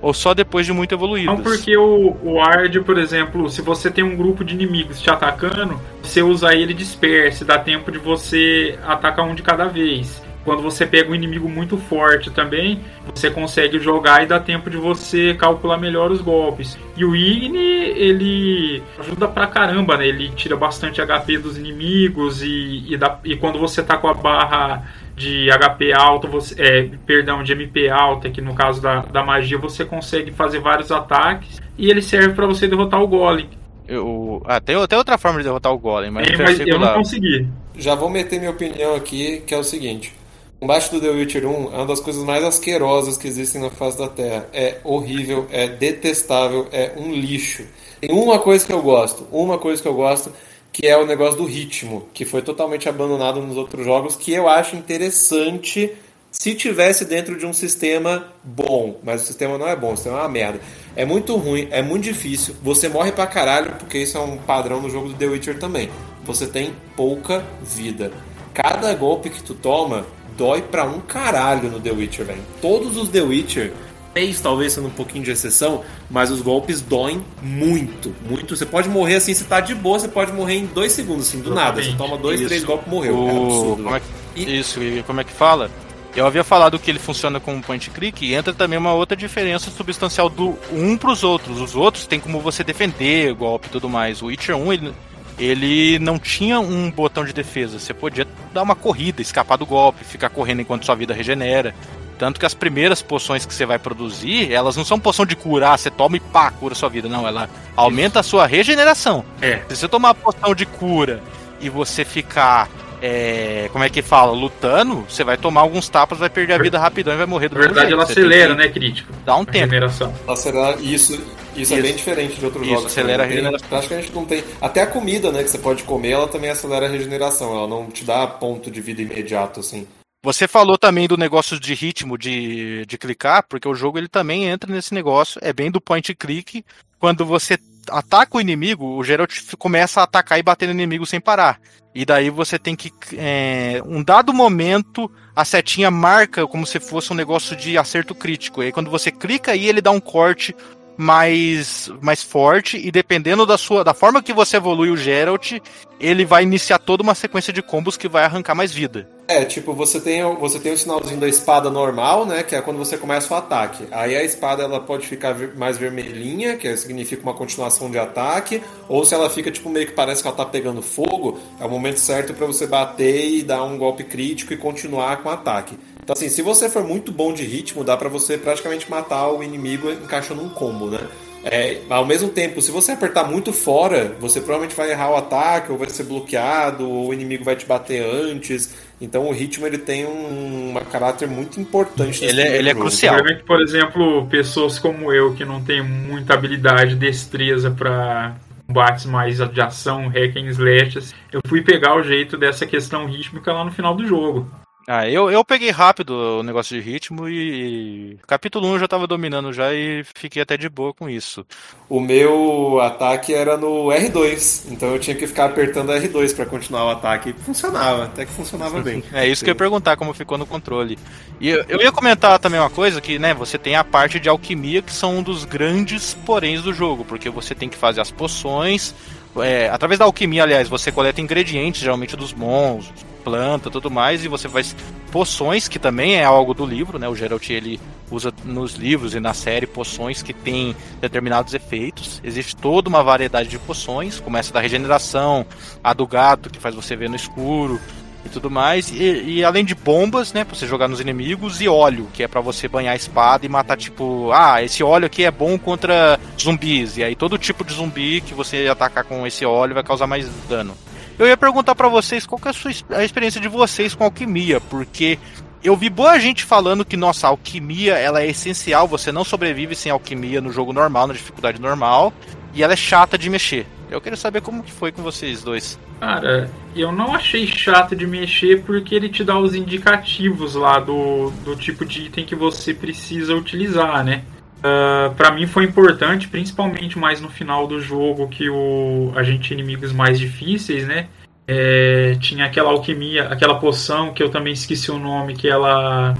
ou 0.02 0.14
só 0.14 0.34
depois 0.34 0.66
de 0.66 0.74
muito 0.74 0.94
evoluídas. 0.96 1.36
Não 1.36 1.44
porque 1.44 1.76
o, 1.78 2.16
o 2.24 2.42
Ard, 2.42 2.82
por 2.84 2.98
exemplo, 2.98 3.50
se 3.50 3.62
você 3.62 3.92
tem 3.92 4.04
um 4.04 4.16
grupo 4.16 4.44
de 4.44 4.54
inimigos 4.54 5.02
te 5.02 5.10
atacando, 5.10 5.80
você 6.02 6.22
usa 6.22 6.54
ele 6.56 6.74
disperse, 6.74 7.44
dá 7.44 7.60
tempo 7.60 7.92
de 7.92 7.98
você 7.98 8.80
atacar 8.86 9.26
um 9.26 9.36
de 9.36 9.42
cada 9.42 9.66
vez. 9.66 10.22
Quando 10.46 10.62
você 10.64 10.86
pega 10.86 11.12
um 11.12 11.16
inimigo 11.16 11.48
muito 11.50 11.78
forte 11.78 12.32
também, 12.32 12.80
você 13.14 13.30
consegue 13.30 13.78
jogar 13.80 14.24
e 14.24 14.26
dá 14.26 14.40
tempo 14.40 14.70
de 14.70 14.78
você 14.78 15.34
calcular 15.34 15.78
melhor 15.78 16.12
os 16.12 16.22
golpes. 16.22 16.78
E 16.96 17.04
o 17.06 17.16
Igni, 17.16 17.58
ele 17.58 18.82
ajuda 18.98 19.28
pra 19.28 19.48
caramba, 19.48 19.98
né? 19.98 20.08
Ele 20.08 20.30
tira 20.30 20.56
bastante 20.56 21.02
HP 21.02 21.38
dos 21.38 21.58
inimigos 21.58 22.42
e, 22.42 22.86
e, 22.88 22.98
dá- 22.98 23.20
e 23.24 23.36
quando 23.36 23.60
você 23.60 23.84
tá 23.84 23.98
com 23.98 24.08
a 24.08 24.14
barra 24.14 24.84
de 25.16 25.50
HP 25.52 25.92
alto, 25.94 26.28
você, 26.30 26.56
é, 26.62 26.90
perdão, 27.06 27.44
de 27.44 27.52
MP 27.52 27.90
alta, 27.90 28.30
que 28.30 28.42
no 28.42 28.56
caso 28.56 28.82
da, 28.82 29.02
da 29.02 29.24
magia 29.24 29.58
você 29.58 29.84
consegue 29.84 30.32
fazer 30.32 30.60
vários 30.60 30.92
ataques 30.92 31.62
e 31.78 31.90
ele 31.90 32.02
serve 32.02 32.34
pra 32.34 32.46
você 32.48 32.68
derrotar 32.68 33.02
o 33.02 33.08
Golem. 33.08 33.50
Eu, 33.88 34.42
ah, 34.46 34.62
tem 34.62 34.76
até 34.82 34.98
outra 34.98 35.18
forma 35.18 35.40
de 35.40 35.44
derrotar 35.46 35.74
o 35.74 35.78
Golem, 35.78 36.10
mas, 36.12 36.28
É, 36.30 36.38
mas 36.38 36.60
eu 36.62 36.80
não 36.80 36.88
lá. 36.88 36.94
consegui. 36.94 37.48
Já 37.76 37.96
vou 37.96 38.10
meter 38.10 38.40
minha 38.40 38.52
opinião 38.52 38.96
aqui, 38.96 39.42
que 39.46 39.54
é 39.54 39.58
o 39.58 39.64
seguinte. 39.64 40.14
Combate 40.60 40.92
do 40.92 41.00
The 41.00 41.10
Witcher 41.10 41.48
1 41.48 41.74
é 41.74 41.78
uma 41.78 41.86
das 41.86 42.02
coisas 42.02 42.22
mais 42.22 42.44
asquerosas 42.44 43.16
que 43.16 43.30
existem 43.30 43.62
na 43.62 43.70
face 43.70 43.98
da 43.98 44.10
Terra. 44.10 44.46
É 44.52 44.80
horrível, 44.84 45.48
é 45.52 45.70
detestável, 45.70 46.68
é 46.74 46.92
um 46.98 47.14
lixo. 47.14 47.64
Tem 48.02 48.12
uma 48.12 48.38
coisa 48.40 48.66
que 48.66 48.74
eu 48.74 48.82
gosto, 48.82 49.26
uma 49.32 49.58
coisa 49.58 49.82
que 49.82 49.88
eu 49.88 49.94
gosto, 49.94 50.34
que 50.74 50.86
é 50.86 50.98
o 50.98 51.06
negócio 51.06 51.38
do 51.38 51.46
ritmo, 51.46 52.10
que 52.14 52.26
foi 52.26 52.42
totalmente 52.42 52.90
abandonado 52.90 53.42
nos 53.42 53.56
outros 53.56 53.86
jogos, 53.86 54.18
que 54.18 54.34
eu 54.34 54.50
acho 54.50 54.76
interessante 54.76 55.94
se 56.30 56.54
tivesse 56.54 57.06
dentro 57.06 57.38
de 57.38 57.46
um 57.46 57.54
sistema 57.54 58.28
bom, 58.44 59.00
mas 59.02 59.24
o 59.24 59.26
sistema 59.26 59.58
não 59.58 59.68
é 59.68 59.78
bom, 59.78 59.94
o 59.94 59.96
sistema 59.96 60.18
é 60.18 60.22
uma 60.24 60.30
merda. 60.30 60.60
É 60.94 61.06
muito 61.06 61.38
ruim, 61.38 61.70
é 61.72 61.82
muito 61.82 62.04
difícil, 62.04 62.54
você 62.62 62.90
morre 62.90 63.14
pra 63.14 63.26
caralho, 63.26 63.76
porque 63.80 63.98
isso 63.98 64.18
é 64.18 64.22
um 64.22 64.36
padrão 64.36 64.82
no 64.82 64.90
jogo 64.90 65.08
do 65.08 65.14
The 65.14 65.26
Witcher 65.26 65.58
também. 65.58 65.90
Você 66.26 66.46
tem 66.46 66.76
pouca 66.98 67.46
vida. 67.64 68.12
Cada 68.54 68.94
golpe 68.94 69.30
que 69.30 69.42
tu 69.42 69.56
toma 69.56 70.06
dói 70.40 70.62
pra 70.62 70.86
um 70.86 71.00
caralho 71.02 71.70
no 71.70 71.80
The 71.80 71.92
Witcher, 71.92 72.26
velho. 72.26 72.42
Todos 72.62 72.96
os 72.98 73.10
The 73.10 73.22
Witcher, 73.22 73.74
três 74.14 74.40
talvez 74.40 74.74
sendo 74.74 74.88
um 74.88 74.92
pouquinho 74.92 75.24
de 75.24 75.32
exceção, 75.32 75.84
mas 76.10 76.32
os 76.32 76.42
golpes 76.42 76.82
doem 76.82 77.22
muito, 77.44 78.16
muito. 78.28 78.56
Você 78.56 78.66
pode 78.66 78.88
morrer 78.90 79.16
assim, 79.16 79.34
você 79.34 79.44
tá 79.44 79.60
de 79.60 79.76
boa, 79.76 80.00
você 80.00 80.08
pode 80.08 80.32
morrer 80.32 80.56
em 80.56 80.66
dois 80.66 80.94
segundos, 80.94 81.28
assim, 81.28 81.42
do 81.42 81.54
nada. 81.54 81.84
Você 81.84 81.94
toma 81.94 82.18
dois, 82.18 82.40
Isso. 82.40 82.48
três 82.50 82.64
golpes 82.64 82.88
e 82.88 82.90
morreu. 82.90 83.14
É 83.16 83.18
O- 83.34 83.46
absurdo. 83.46 83.84
como 83.84 83.96
é 83.96 84.02
E- 84.36 84.46
que, 84.46 84.52
isso, 84.58 84.82
e 84.82 85.04
como 85.04 85.20
é 85.22 85.24
que 85.26 85.34
fala? 85.34 85.70
Eu 86.16 86.26
havia 86.26 86.44
falado 86.44 86.80
que 86.80 86.90
ele 86.90 86.98
funciona 87.00 87.40
como 87.40 87.62
point 87.62 87.88
click 87.92 88.26
e 88.26 88.34
entra 88.34 88.52
também 88.52 88.80
uma 88.80 88.94
outra 88.94 89.16
diferença 89.16 89.70
substancial 89.70 90.28
do 90.28 90.58
um 90.74 90.98
pros 90.98 91.24
outros. 91.24 91.62
Os 91.62 91.76
outros 91.76 92.08
tem 92.08 92.20
como 92.20 92.40
você 92.40 92.64
defender 92.64 93.32
golpe 93.36 93.68
e 93.68 93.70
tudo 93.70 93.88
mais. 93.88 94.22
O 94.22 94.26
Witcher 94.26 94.56
1, 94.58 94.74
ele, 94.74 94.94
ele 95.40 95.98
não 96.00 96.20
tinha 96.20 96.60
um 96.60 96.92
botão 96.92 97.24
de 97.24 97.32
defesa. 97.32 97.80
Você 97.80 97.94
podia 97.94 98.28
dar 98.54 98.62
uma 98.62 98.76
corrida, 98.76 99.22
escapar 99.22 99.58
do 99.58 99.66
golpe, 99.66 100.04
ficar 100.04 100.30
correndo 100.30 100.62
enquanto 100.62 100.86
sua 100.86 100.96
vida 100.96 101.14
regenera. 101.14 101.74
Tanto 102.18 102.38
que 102.38 102.46
as 102.46 102.54
primeiras 102.54 103.02
poções 103.02 103.46
que 103.46 103.54
você 103.54 103.66
vai 103.66 103.80
produzir, 103.80 104.52
elas 104.52 104.76
não 104.76 104.84
são 104.84 105.00
poção 105.00 105.26
de 105.26 105.38
curar, 105.38 105.80
você 105.80 105.90
toma 105.90 106.18
e 106.18 106.20
pá, 106.20 106.52
cura 106.52 106.76
sua 106.76 106.90
vida. 106.90 107.08
Não, 107.08 107.26
ela 107.26 107.50
aumenta 107.78 108.20
a 108.20 108.24
sua 108.24 108.46
regeneração. 108.46 109.24
É. 109.42 109.62
Se 109.70 109.78
você 109.78 109.88
tomar 109.88 110.10
a 110.10 110.14
poção 110.14 110.54
de 110.54 110.66
cura 110.66 111.24
e 111.62 111.70
você 111.70 112.04
ficar, 112.04 112.68
é, 113.02 113.70
como 113.72 113.84
é 113.84 113.90
que 113.90 114.02
fala, 114.02 114.32
lutando, 114.32 115.06
você 115.10 115.24
vai 115.24 115.38
tomar 115.38 115.62
alguns 115.62 115.88
tapas, 115.90 116.20
vai 116.20 116.30
perder 116.30 116.54
a 116.54 116.58
vida 116.58 116.78
rapidão 116.80 117.14
e 117.14 117.18
vai 117.18 117.26
morrer 117.26 117.50
do 117.50 117.56
Na 117.56 117.62
verdade, 117.62 117.94
ela 117.94 118.06
jeito. 118.06 118.16
Tem 118.16 118.26
acelera, 118.26 118.56
que 118.56 118.62
né, 118.62 118.68
crítico? 118.70 119.14
Dar 119.26 119.38
um 119.38 119.42
A 119.42 119.46
tempo. 119.46 119.60
regeneração. 119.68 120.14
Acelerar, 120.28 120.82
isso, 120.84 121.14
isso, 121.56 121.74
é 121.74 121.78
Isso. 121.78 121.82
bem 121.82 121.96
diferente 121.96 122.36
de 122.40 122.46
outros 122.46 122.64
Isso, 122.64 122.74
jogos. 122.74 122.86
acelera 122.92 123.24
também. 123.24 123.40
a 123.40 123.42
Não 123.42 123.52
tem- 123.52 123.60
regeneração. 123.60 123.70
Praticamente 123.70 124.12
não 124.14 124.26
tem. 124.26 124.44
Até 124.62 124.82
a 124.82 124.88
comida, 124.88 125.32
né, 125.32 125.44
que 125.44 125.50
você 125.50 125.58
pode 125.58 125.84
comer, 125.84 126.12
ela 126.12 126.28
também 126.28 126.50
acelera 126.50 126.86
a 126.86 126.90
regeneração. 126.90 127.56
Ela 127.58 127.68
não 127.68 127.88
te 127.90 128.04
dá 128.04 128.26
ponto 128.28 128.70
de 128.72 128.82
vida 128.82 129.02
imediato, 129.02 129.60
assim. 129.60 129.88
Você 130.24 130.48
falou 130.50 130.78
também 130.78 131.08
do 131.08 131.16
negócio 131.16 131.58
de 131.58 131.74
ritmo 131.74 132.18
de, 132.18 132.86
de 132.86 132.98
clicar, 132.98 133.46
porque 133.48 133.68
o 133.70 133.74
jogo 133.74 133.98
ele 133.98 134.10
também 134.10 134.46
entra 134.50 134.70
nesse 134.72 134.94
negócio, 134.94 135.40
é 135.42 135.54
bem 135.54 135.72
do 135.72 135.80
point 135.80 136.14
click. 136.14 136.64
Quando 137.00 137.26
você 137.26 137.58
ataca 137.92 138.38
o 138.38 138.42
inimigo, 138.42 138.86
o 138.86 139.04
Geralt 139.04 139.34
começa 139.58 140.02
a 140.02 140.04
atacar 140.04 140.40
e 140.40 140.44
bater 140.44 140.68
no 140.68 140.74
inimigo 140.74 141.06
sem 141.06 141.20
parar. 141.20 141.60
E 141.94 142.06
daí 142.06 142.30
você 142.30 142.60
tem 142.60 142.76
que. 142.76 142.92
É, 143.18 143.82
um 143.86 144.04
dado 144.04 144.34
momento, 144.34 145.12
a 145.36 145.44
setinha 145.44 145.90
marca 145.90 146.46
como 146.48 146.66
se 146.66 146.80
fosse 146.80 147.12
um 147.12 147.16
negócio 147.16 147.56
de 147.56 147.78
acerto 147.78 148.14
crítico. 148.14 148.62
E 148.62 148.68
aí 148.68 148.72
quando 148.72 148.92
você 148.92 149.12
clica 149.12 149.52
aí, 149.52 149.68
ele 149.68 149.82
dá 149.82 149.92
um 149.92 150.00
corte 150.00 150.56
mais, 151.00 151.90
mais 152.02 152.22
forte. 152.22 152.78
E 152.78 152.92
dependendo 152.92 153.46
da 153.46 153.58
sua. 153.58 153.86
da 153.86 153.94
forma 153.94 154.22
que 154.22 154.34
você 154.34 154.58
evolui 154.58 154.90
o 154.92 154.98
Geralt, 154.98 155.54
ele 155.98 156.26
vai 156.26 156.44
iniciar 156.44 156.78
toda 156.78 157.02
uma 157.02 157.16
sequência 157.16 157.54
de 157.54 157.62
combos 157.62 157.96
que 157.96 158.10
vai 158.10 158.26
arrancar 158.26 158.54
mais 158.54 158.74
vida. 158.74 159.08
É, 159.26 159.46
tipo, 159.46 159.74
você 159.74 160.02
tem, 160.02 160.24
você 160.38 160.60
tem 160.60 160.74
o 160.74 160.78
sinalzinho 160.78 161.20
da 161.20 161.28
espada 161.28 161.70
normal, 161.70 162.26
né? 162.26 162.44
Que 162.44 162.56
é 162.56 162.62
quando 162.62 162.78
você 162.78 162.98
começa 162.98 163.34
o 163.34 163.38
ataque. 163.38 163.88
Aí 163.92 164.18
a 164.18 164.24
espada 164.24 164.64
ela 164.64 164.82
pode 164.82 165.08
ficar 165.08 165.36
mais 165.56 165.78
vermelhinha, 165.78 166.58
que 166.58 166.76
significa 166.76 167.22
uma 167.22 167.34
continuação 167.34 167.90
de 167.90 167.98
ataque. 167.98 168.62
Ou 168.90 169.06
se 169.06 169.14
ela 169.14 169.30
fica, 169.30 169.50
tipo, 169.52 169.70
meio 169.70 169.86
que 169.86 169.94
parece 169.94 170.22
que 170.22 170.28
ela 170.28 170.36
tá 170.36 170.46
pegando 170.46 170.82
fogo, 170.82 171.40
é 171.62 171.66
o 171.66 171.70
momento 171.70 172.00
certo 172.00 172.34
pra 172.34 172.48
você 172.48 172.68
bater 172.68 173.30
e 173.30 173.44
dar 173.44 173.64
um 173.64 173.78
golpe 173.78 174.04
crítico 174.04 174.52
e 174.52 174.58
continuar 174.58 175.18
com 175.18 175.30
o 175.30 175.32
ataque. 175.32 175.78
Então, 176.10 176.18
assim, 176.18 176.28
se 176.30 176.42
você 176.42 176.68
for 176.68 176.84
muito 176.84 177.12
bom 177.12 177.32
de 177.32 177.44
ritmo, 177.44 177.84
dá 177.84 177.96
pra 177.96 178.10
você 178.10 178.36
praticamente 178.36 178.90
matar 178.90 179.28
o 179.28 179.44
inimigo 179.44 179.92
encaixando 179.92 180.42
um 180.42 180.50
combo, 180.50 180.88
né? 180.88 180.98
É, 181.44 181.82
ao 181.88 182.04
mesmo 182.04 182.30
tempo, 182.30 182.64
se 182.64 182.72
você 182.72 182.94
apertar 182.94 183.26
muito 183.30 183.54
fora, 183.54 184.16
você 184.20 184.42
provavelmente 184.42 184.76
vai 184.76 184.90
errar 184.90 185.12
o 185.12 185.16
ataque, 185.16 185.72
ou 185.72 185.78
vai 185.78 185.88
ser 185.88 186.06
bloqueado, 186.06 186.90
ou 186.90 187.10
o 187.10 187.14
inimigo 187.14 187.44
vai 187.44 187.56
te 187.56 187.64
bater 187.64 188.04
antes. 188.04 188.74
Então 189.00 189.28
o 189.28 189.32
ritmo 189.32 189.68
ele 189.68 189.78
tem 189.78 190.04
um, 190.04 190.72
um 190.72 190.74
caráter 190.92 191.28
muito 191.28 191.62
importante. 191.62 192.24
nesse 192.24 192.26
Ele 192.26 192.42
é- 192.42 192.58
ele 192.58 192.70
é 192.70 192.74
crucial. 192.74 193.16
Por 193.46 193.62
exemplo, 193.62 194.26
pessoas 194.32 194.80
como 194.80 195.14
eu, 195.14 195.36
que 195.36 195.46
não 195.46 195.64
tem 195.64 195.84
muita 195.84 196.34
habilidade, 196.34 196.96
destreza 196.96 197.70
pra 197.70 198.36
combates 198.66 199.06
mais 199.06 199.38
de 199.38 199.62
ação, 199.62 200.08
hack 200.08 200.36
and 200.38 200.50
slashes, 200.50 201.14
eu 201.32 201.40
fui 201.48 201.62
pegar 201.62 201.96
o 201.96 202.02
jeito 202.02 202.36
dessa 202.36 202.66
questão 202.66 203.06
rítmica 203.06 203.54
lá 203.54 203.64
no 203.64 203.72
final 203.72 203.96
do 203.96 204.08
jogo. 204.08 204.50
Ah, 204.92 205.08
eu, 205.08 205.30
eu 205.30 205.46
peguei 205.46 205.70
rápido 205.70 206.40
o 206.40 206.42
negócio 206.42 206.76
de 206.76 206.82
ritmo 206.82 207.30
e. 207.30 208.18
Capítulo 208.26 208.68
1 208.70 208.74
eu 208.74 208.80
já 208.80 208.88
tava 208.88 209.06
dominando 209.06 209.54
já 209.54 209.72
e 209.72 210.04
fiquei 210.16 210.42
até 210.42 210.58
de 210.58 210.68
boa 210.68 210.96
com 210.96 211.08
isso. 211.08 211.46
O 211.88 212.00
meu 212.00 212.80
ataque 212.82 213.32
era 213.32 213.56
no 213.56 213.90
R2, 213.90 214.64
então 214.72 214.90
eu 214.90 214.98
tinha 214.98 215.16
que 215.16 215.28
ficar 215.28 215.46
apertando 215.46 215.92
R2 215.92 216.36
pra 216.36 216.48
continuar 216.48 216.86
o 216.86 216.90
ataque. 216.90 217.34
Funcionava, 217.34 218.06
até 218.06 218.26
que 218.26 218.32
funcionava 218.32 218.82
bem. 218.82 219.04
É 219.14 219.28
isso 219.28 219.44
que 219.44 219.52
eu 219.52 219.54
ia 219.54 219.56
perguntar 219.56 219.96
como 219.96 220.12
ficou 220.12 220.40
no 220.40 220.46
controle. 220.48 220.98
E 221.40 221.50
eu, 221.50 221.64
eu 221.70 221.82
ia 221.84 221.92
comentar 221.92 222.40
também 222.40 222.60
uma 222.60 222.72
coisa 222.72 223.00
que, 223.00 223.20
né, 223.20 223.32
você 223.32 223.60
tem 223.60 223.76
a 223.76 223.84
parte 223.84 224.20
de 224.20 224.28
alquimia 224.28 224.82
que 224.82 224.92
são 224.92 225.18
um 225.18 225.22
dos 225.22 225.46
grandes 225.46 226.16
poréns 226.16 226.64
do 226.64 226.74
jogo, 226.74 227.06
porque 227.06 227.30
você 227.30 227.54
tem 227.54 227.70
que 227.70 227.78
fazer 227.78 228.02
as 228.02 228.10
poções. 228.10 228.96
é, 229.38 229.70
através 229.70 230.00
da 230.00 230.06
alquimia, 230.06 230.42
aliás, 230.42 230.68
você 230.68 230.92
coleta 230.92 231.22
ingredientes, 231.22 231.80
geralmente 231.80 232.16
dos 232.16 232.34
monstros, 232.34 233.09
planta, 233.30 233.70
tudo 233.70 233.92
mais, 233.92 234.26
e 234.26 234.28
você 234.28 234.50
faz 234.50 234.76
poções, 235.12 235.68
que 235.68 235.78
também 235.78 236.16
é 236.16 236.24
algo 236.24 236.54
do 236.54 236.66
livro, 236.66 236.98
né? 236.98 237.08
O 237.08 237.16
Geralt 237.16 237.48
ele 237.52 237.80
usa 238.10 238.34
nos 238.44 238.74
livros 238.74 239.14
e 239.14 239.20
na 239.20 239.36
série 239.36 239.68
poções 239.68 240.24
que 240.24 240.34
têm 240.34 240.76
determinados 241.00 241.54
efeitos. 241.54 242.20
Existe 242.24 242.56
toda 242.56 242.90
uma 242.90 243.04
variedade 243.04 243.48
de 243.48 243.60
poções. 243.60 244.20
Começa 244.20 244.52
da 244.52 244.60
regeneração, 244.60 245.46
a 245.84 245.94
do 245.94 246.08
gato, 246.08 246.50
que 246.50 246.60
faz 246.60 246.74
você 246.74 246.96
ver 246.96 247.08
no 247.08 247.16
escuro 247.16 247.80
e 248.26 248.30
tudo 248.30 248.50
mais. 248.50 248.90
E, 248.92 249.38
e, 249.38 249.44
além 249.44 249.64
de 249.64 249.76
bombas, 249.76 250.34
né, 250.34 250.44
pra 250.44 250.56
você 250.56 250.66
jogar 250.66 250.88
nos 250.88 251.00
inimigos, 251.00 251.62
e 251.62 251.68
óleo, 251.68 252.08
que 252.12 252.24
é 252.24 252.28
para 252.28 252.42
você 252.42 252.68
banhar 252.68 252.94
a 252.94 252.98
espada 252.98 253.46
e 253.46 253.50
matar, 253.50 253.78
tipo, 253.78 254.32
ah, 254.32 254.64
esse 254.64 254.84
óleo 254.84 255.06
aqui 255.06 255.24
é 255.24 255.32
bom 255.32 255.58
contra 255.58 256.20
zumbis. 256.40 256.98
E 256.98 257.04
aí 257.04 257.16
todo 257.16 257.38
tipo 257.38 257.64
de 257.64 257.74
zumbi 257.74 258.22
que 258.22 258.34
você 258.34 258.68
atacar 258.68 259.04
com 259.04 259.26
esse 259.28 259.46
óleo 259.46 259.76
vai 259.76 259.84
causar 259.84 260.08
mais 260.08 260.28
dano. 260.50 260.76
Eu 261.20 261.28
ia 261.28 261.36
perguntar 261.36 261.76
para 261.76 261.90
vocês 261.90 262.26
qual 262.26 262.40
é 262.46 262.50
a, 262.50 262.54
sua, 262.54 262.72
a 262.92 263.04
experiência 263.04 263.42
de 263.42 263.50
vocês 263.50 263.94
com 263.94 264.06
alquimia, 264.06 264.62
porque 264.62 265.20
eu 265.62 265.76
vi 265.76 265.90
boa 265.90 266.18
gente 266.18 266.46
falando 266.46 266.86
que, 266.86 266.96
nossa, 266.96 267.28
a 267.28 267.30
alquimia 267.30 267.98
ela 267.98 268.22
é 268.22 268.30
essencial, 268.30 268.88
você 268.88 269.12
não 269.12 269.26
sobrevive 269.26 269.76
sem 269.76 269.92
alquimia 269.92 270.40
no 270.40 270.50
jogo 270.50 270.72
normal, 270.72 271.08
na 271.08 271.14
dificuldade 271.14 271.60
normal, 271.60 272.14
e 272.54 272.64
ela 272.64 272.72
é 272.72 272.78
chata 272.78 273.18
de 273.18 273.30
mexer. 273.30 273.68
Eu 273.92 274.00
queria 274.00 274.16
saber 274.16 274.42
como 274.42 274.64
que 274.64 274.72
foi 274.72 274.94
com 274.94 275.04
vocês 275.04 275.44
dois. 275.44 275.78
Cara, 276.00 276.50
eu 276.74 276.90
não 276.90 277.14
achei 277.14 277.46
chato 277.46 277.98
de 277.98 278.08
mexer 278.08 278.64
porque 278.64 278.96
ele 278.96 279.10
te 279.10 279.22
dá 279.22 279.38
os 279.38 279.54
indicativos 279.54 280.56
lá 280.56 280.80
do, 280.80 281.32
do 281.44 281.54
tipo 281.58 281.86
de 281.86 282.04
item 282.04 282.24
que 282.24 282.36
você 282.36 282.74
precisa 282.74 283.36
utilizar, 283.36 284.06
né? 284.06 284.24
Uh, 284.60 285.16
para 285.16 285.32
mim 285.32 285.48
foi 285.48 285.64
importante, 285.64 286.28
principalmente 286.28 287.00
mais 287.00 287.22
no 287.22 287.30
final 287.30 287.66
do 287.66 287.80
jogo, 287.80 288.28
que 288.28 288.50
o 288.50 289.12
a 289.16 289.24
gente 289.24 289.54
inimigos 289.54 289.94
mais 289.94 290.20
difíceis, 290.20 290.86
né? 290.86 291.08
É, 291.48 292.16
tinha 292.20 292.46
aquela 292.46 292.70
alquimia, 292.70 293.24
aquela 293.30 293.60
poção 293.60 294.14
que 294.14 294.22
eu 294.22 294.30
também 294.30 294.54
esqueci 294.54 294.92
o 294.92 295.00
nome, 295.00 295.36
que 295.36 295.48
ela 295.48 296.14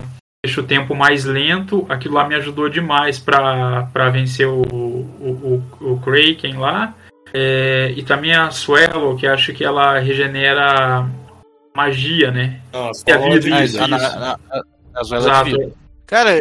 deixa 0.44 0.62
o 0.62 0.64
tempo 0.64 0.96
mais 0.96 1.26
lento. 1.26 1.86
Aquilo 1.88 2.16
lá 2.16 2.28
me 2.28 2.34
ajudou 2.36 2.68
demais 2.68 3.20
para 3.20 4.10
vencer 4.12 4.48
o, 4.48 4.62
o, 4.62 5.64
o, 5.82 5.94
o 5.94 6.00
Kraken 6.00 6.58
lá. 6.58 6.96
É, 7.32 7.94
e 7.96 8.02
também 8.02 8.34
a 8.34 8.50
Swallow, 8.50 9.16
que 9.16 9.28
acho 9.28 9.54
que 9.54 9.64
ela 9.64 10.00
regenera 10.00 11.08
magia, 11.76 12.32
né? 12.32 12.60
Nossa, 12.74 13.04
e 13.08 13.12
a 13.12 13.18
vida 13.18 13.56
a, 13.56 13.66
isso, 13.66 13.84
a, 13.84 13.86
isso. 13.86 13.96
a, 13.96 14.40
a, 14.52 14.62
a 14.96 15.44
de 15.44 15.52
vida. 15.52 15.72
Cara, 16.10 16.32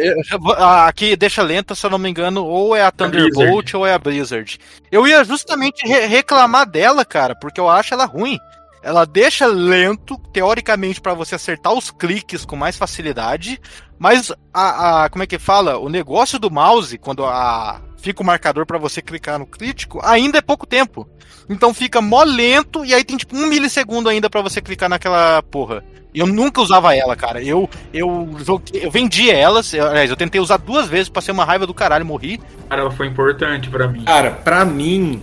a- 0.57 0.87
aqui 0.87 1.15
deixa 1.15 1.43
lenta, 1.43 1.75
se 1.75 1.85
eu 1.85 1.91
não 1.91 1.99
me 1.99 2.09
engano, 2.09 2.43
ou 2.43 2.75
é 2.75 2.81
a 2.83 2.91
Thunderbolt 2.91 3.35
Blizzard. 3.35 3.77
ou 3.77 3.85
é 3.85 3.93
a 3.93 3.99
Blizzard. 3.99 4.57
Eu 4.91 5.07
ia 5.07 5.23
justamente 5.23 5.87
re- 5.87 6.07
reclamar 6.07 6.65
dela, 6.67 7.05
cara, 7.05 7.35
porque 7.35 7.59
eu 7.59 7.69
acho 7.69 7.93
ela 7.93 8.05
ruim. 8.05 8.39
Ela 8.81 9.05
deixa 9.05 9.45
lento, 9.45 10.17
teoricamente, 10.33 10.99
pra 10.99 11.13
você 11.13 11.35
acertar 11.35 11.73
os 11.73 11.91
cliques 11.91 12.45
com 12.45 12.55
mais 12.55 12.77
facilidade, 12.77 13.61
mas 13.99 14.31
a, 14.53 15.03
a- 15.03 15.09
como 15.09 15.23
é 15.23 15.27
que 15.27 15.37
fala? 15.37 15.77
O 15.77 15.87
negócio 15.87 16.39
do 16.39 16.49
mouse, 16.49 16.97
quando 16.97 17.23
a 17.25 17.79
fica 18.01 18.21
o 18.21 18.25
marcador 18.25 18.65
pra 18.65 18.77
você 18.77 19.01
clicar 19.01 19.37
no 19.39 19.45
crítico, 19.45 19.99
ainda 20.03 20.37
é 20.37 20.41
pouco 20.41 20.65
tempo. 20.65 21.07
Então 21.49 21.73
fica 21.73 22.01
mó 22.01 22.23
lento 22.23 22.85
e 22.85 22.93
aí 22.93 23.03
tem 23.03 23.17
tipo 23.17 23.35
um 23.35 23.47
milissegundo 23.47 24.07
ainda 24.09 24.29
pra 24.29 24.41
você 24.41 24.61
clicar 24.61 24.89
naquela 24.89 25.41
porra. 25.43 25.83
E 26.13 26.19
eu 26.19 26.25
nunca 26.27 26.61
usava 26.61 26.95
ela, 26.95 27.15
cara. 27.15 27.41
Eu 27.43 27.69
eu 27.93 28.29
joguei, 28.43 28.83
eu 28.85 28.89
vendi 28.89 29.29
elas, 29.29 29.71
eu- 29.73 29.87
aliás, 29.87 30.09
eu 30.09 30.15
tentei 30.15 30.41
usar 30.41 30.57
duas 30.57 30.87
vezes, 30.87 31.07
passei 31.09 31.31
uma 31.33 31.45
raiva 31.45 31.67
do 31.67 31.73
caralho, 31.73 32.05
morri. 32.05 32.39
Cara, 32.67 32.81
ela 32.81 32.91
foi 32.91 33.07
importante 33.07 33.69
pra 33.69 33.87
mim. 33.87 34.03
Cara, 34.05 34.31
pra 34.31 34.65
mim, 34.65 35.21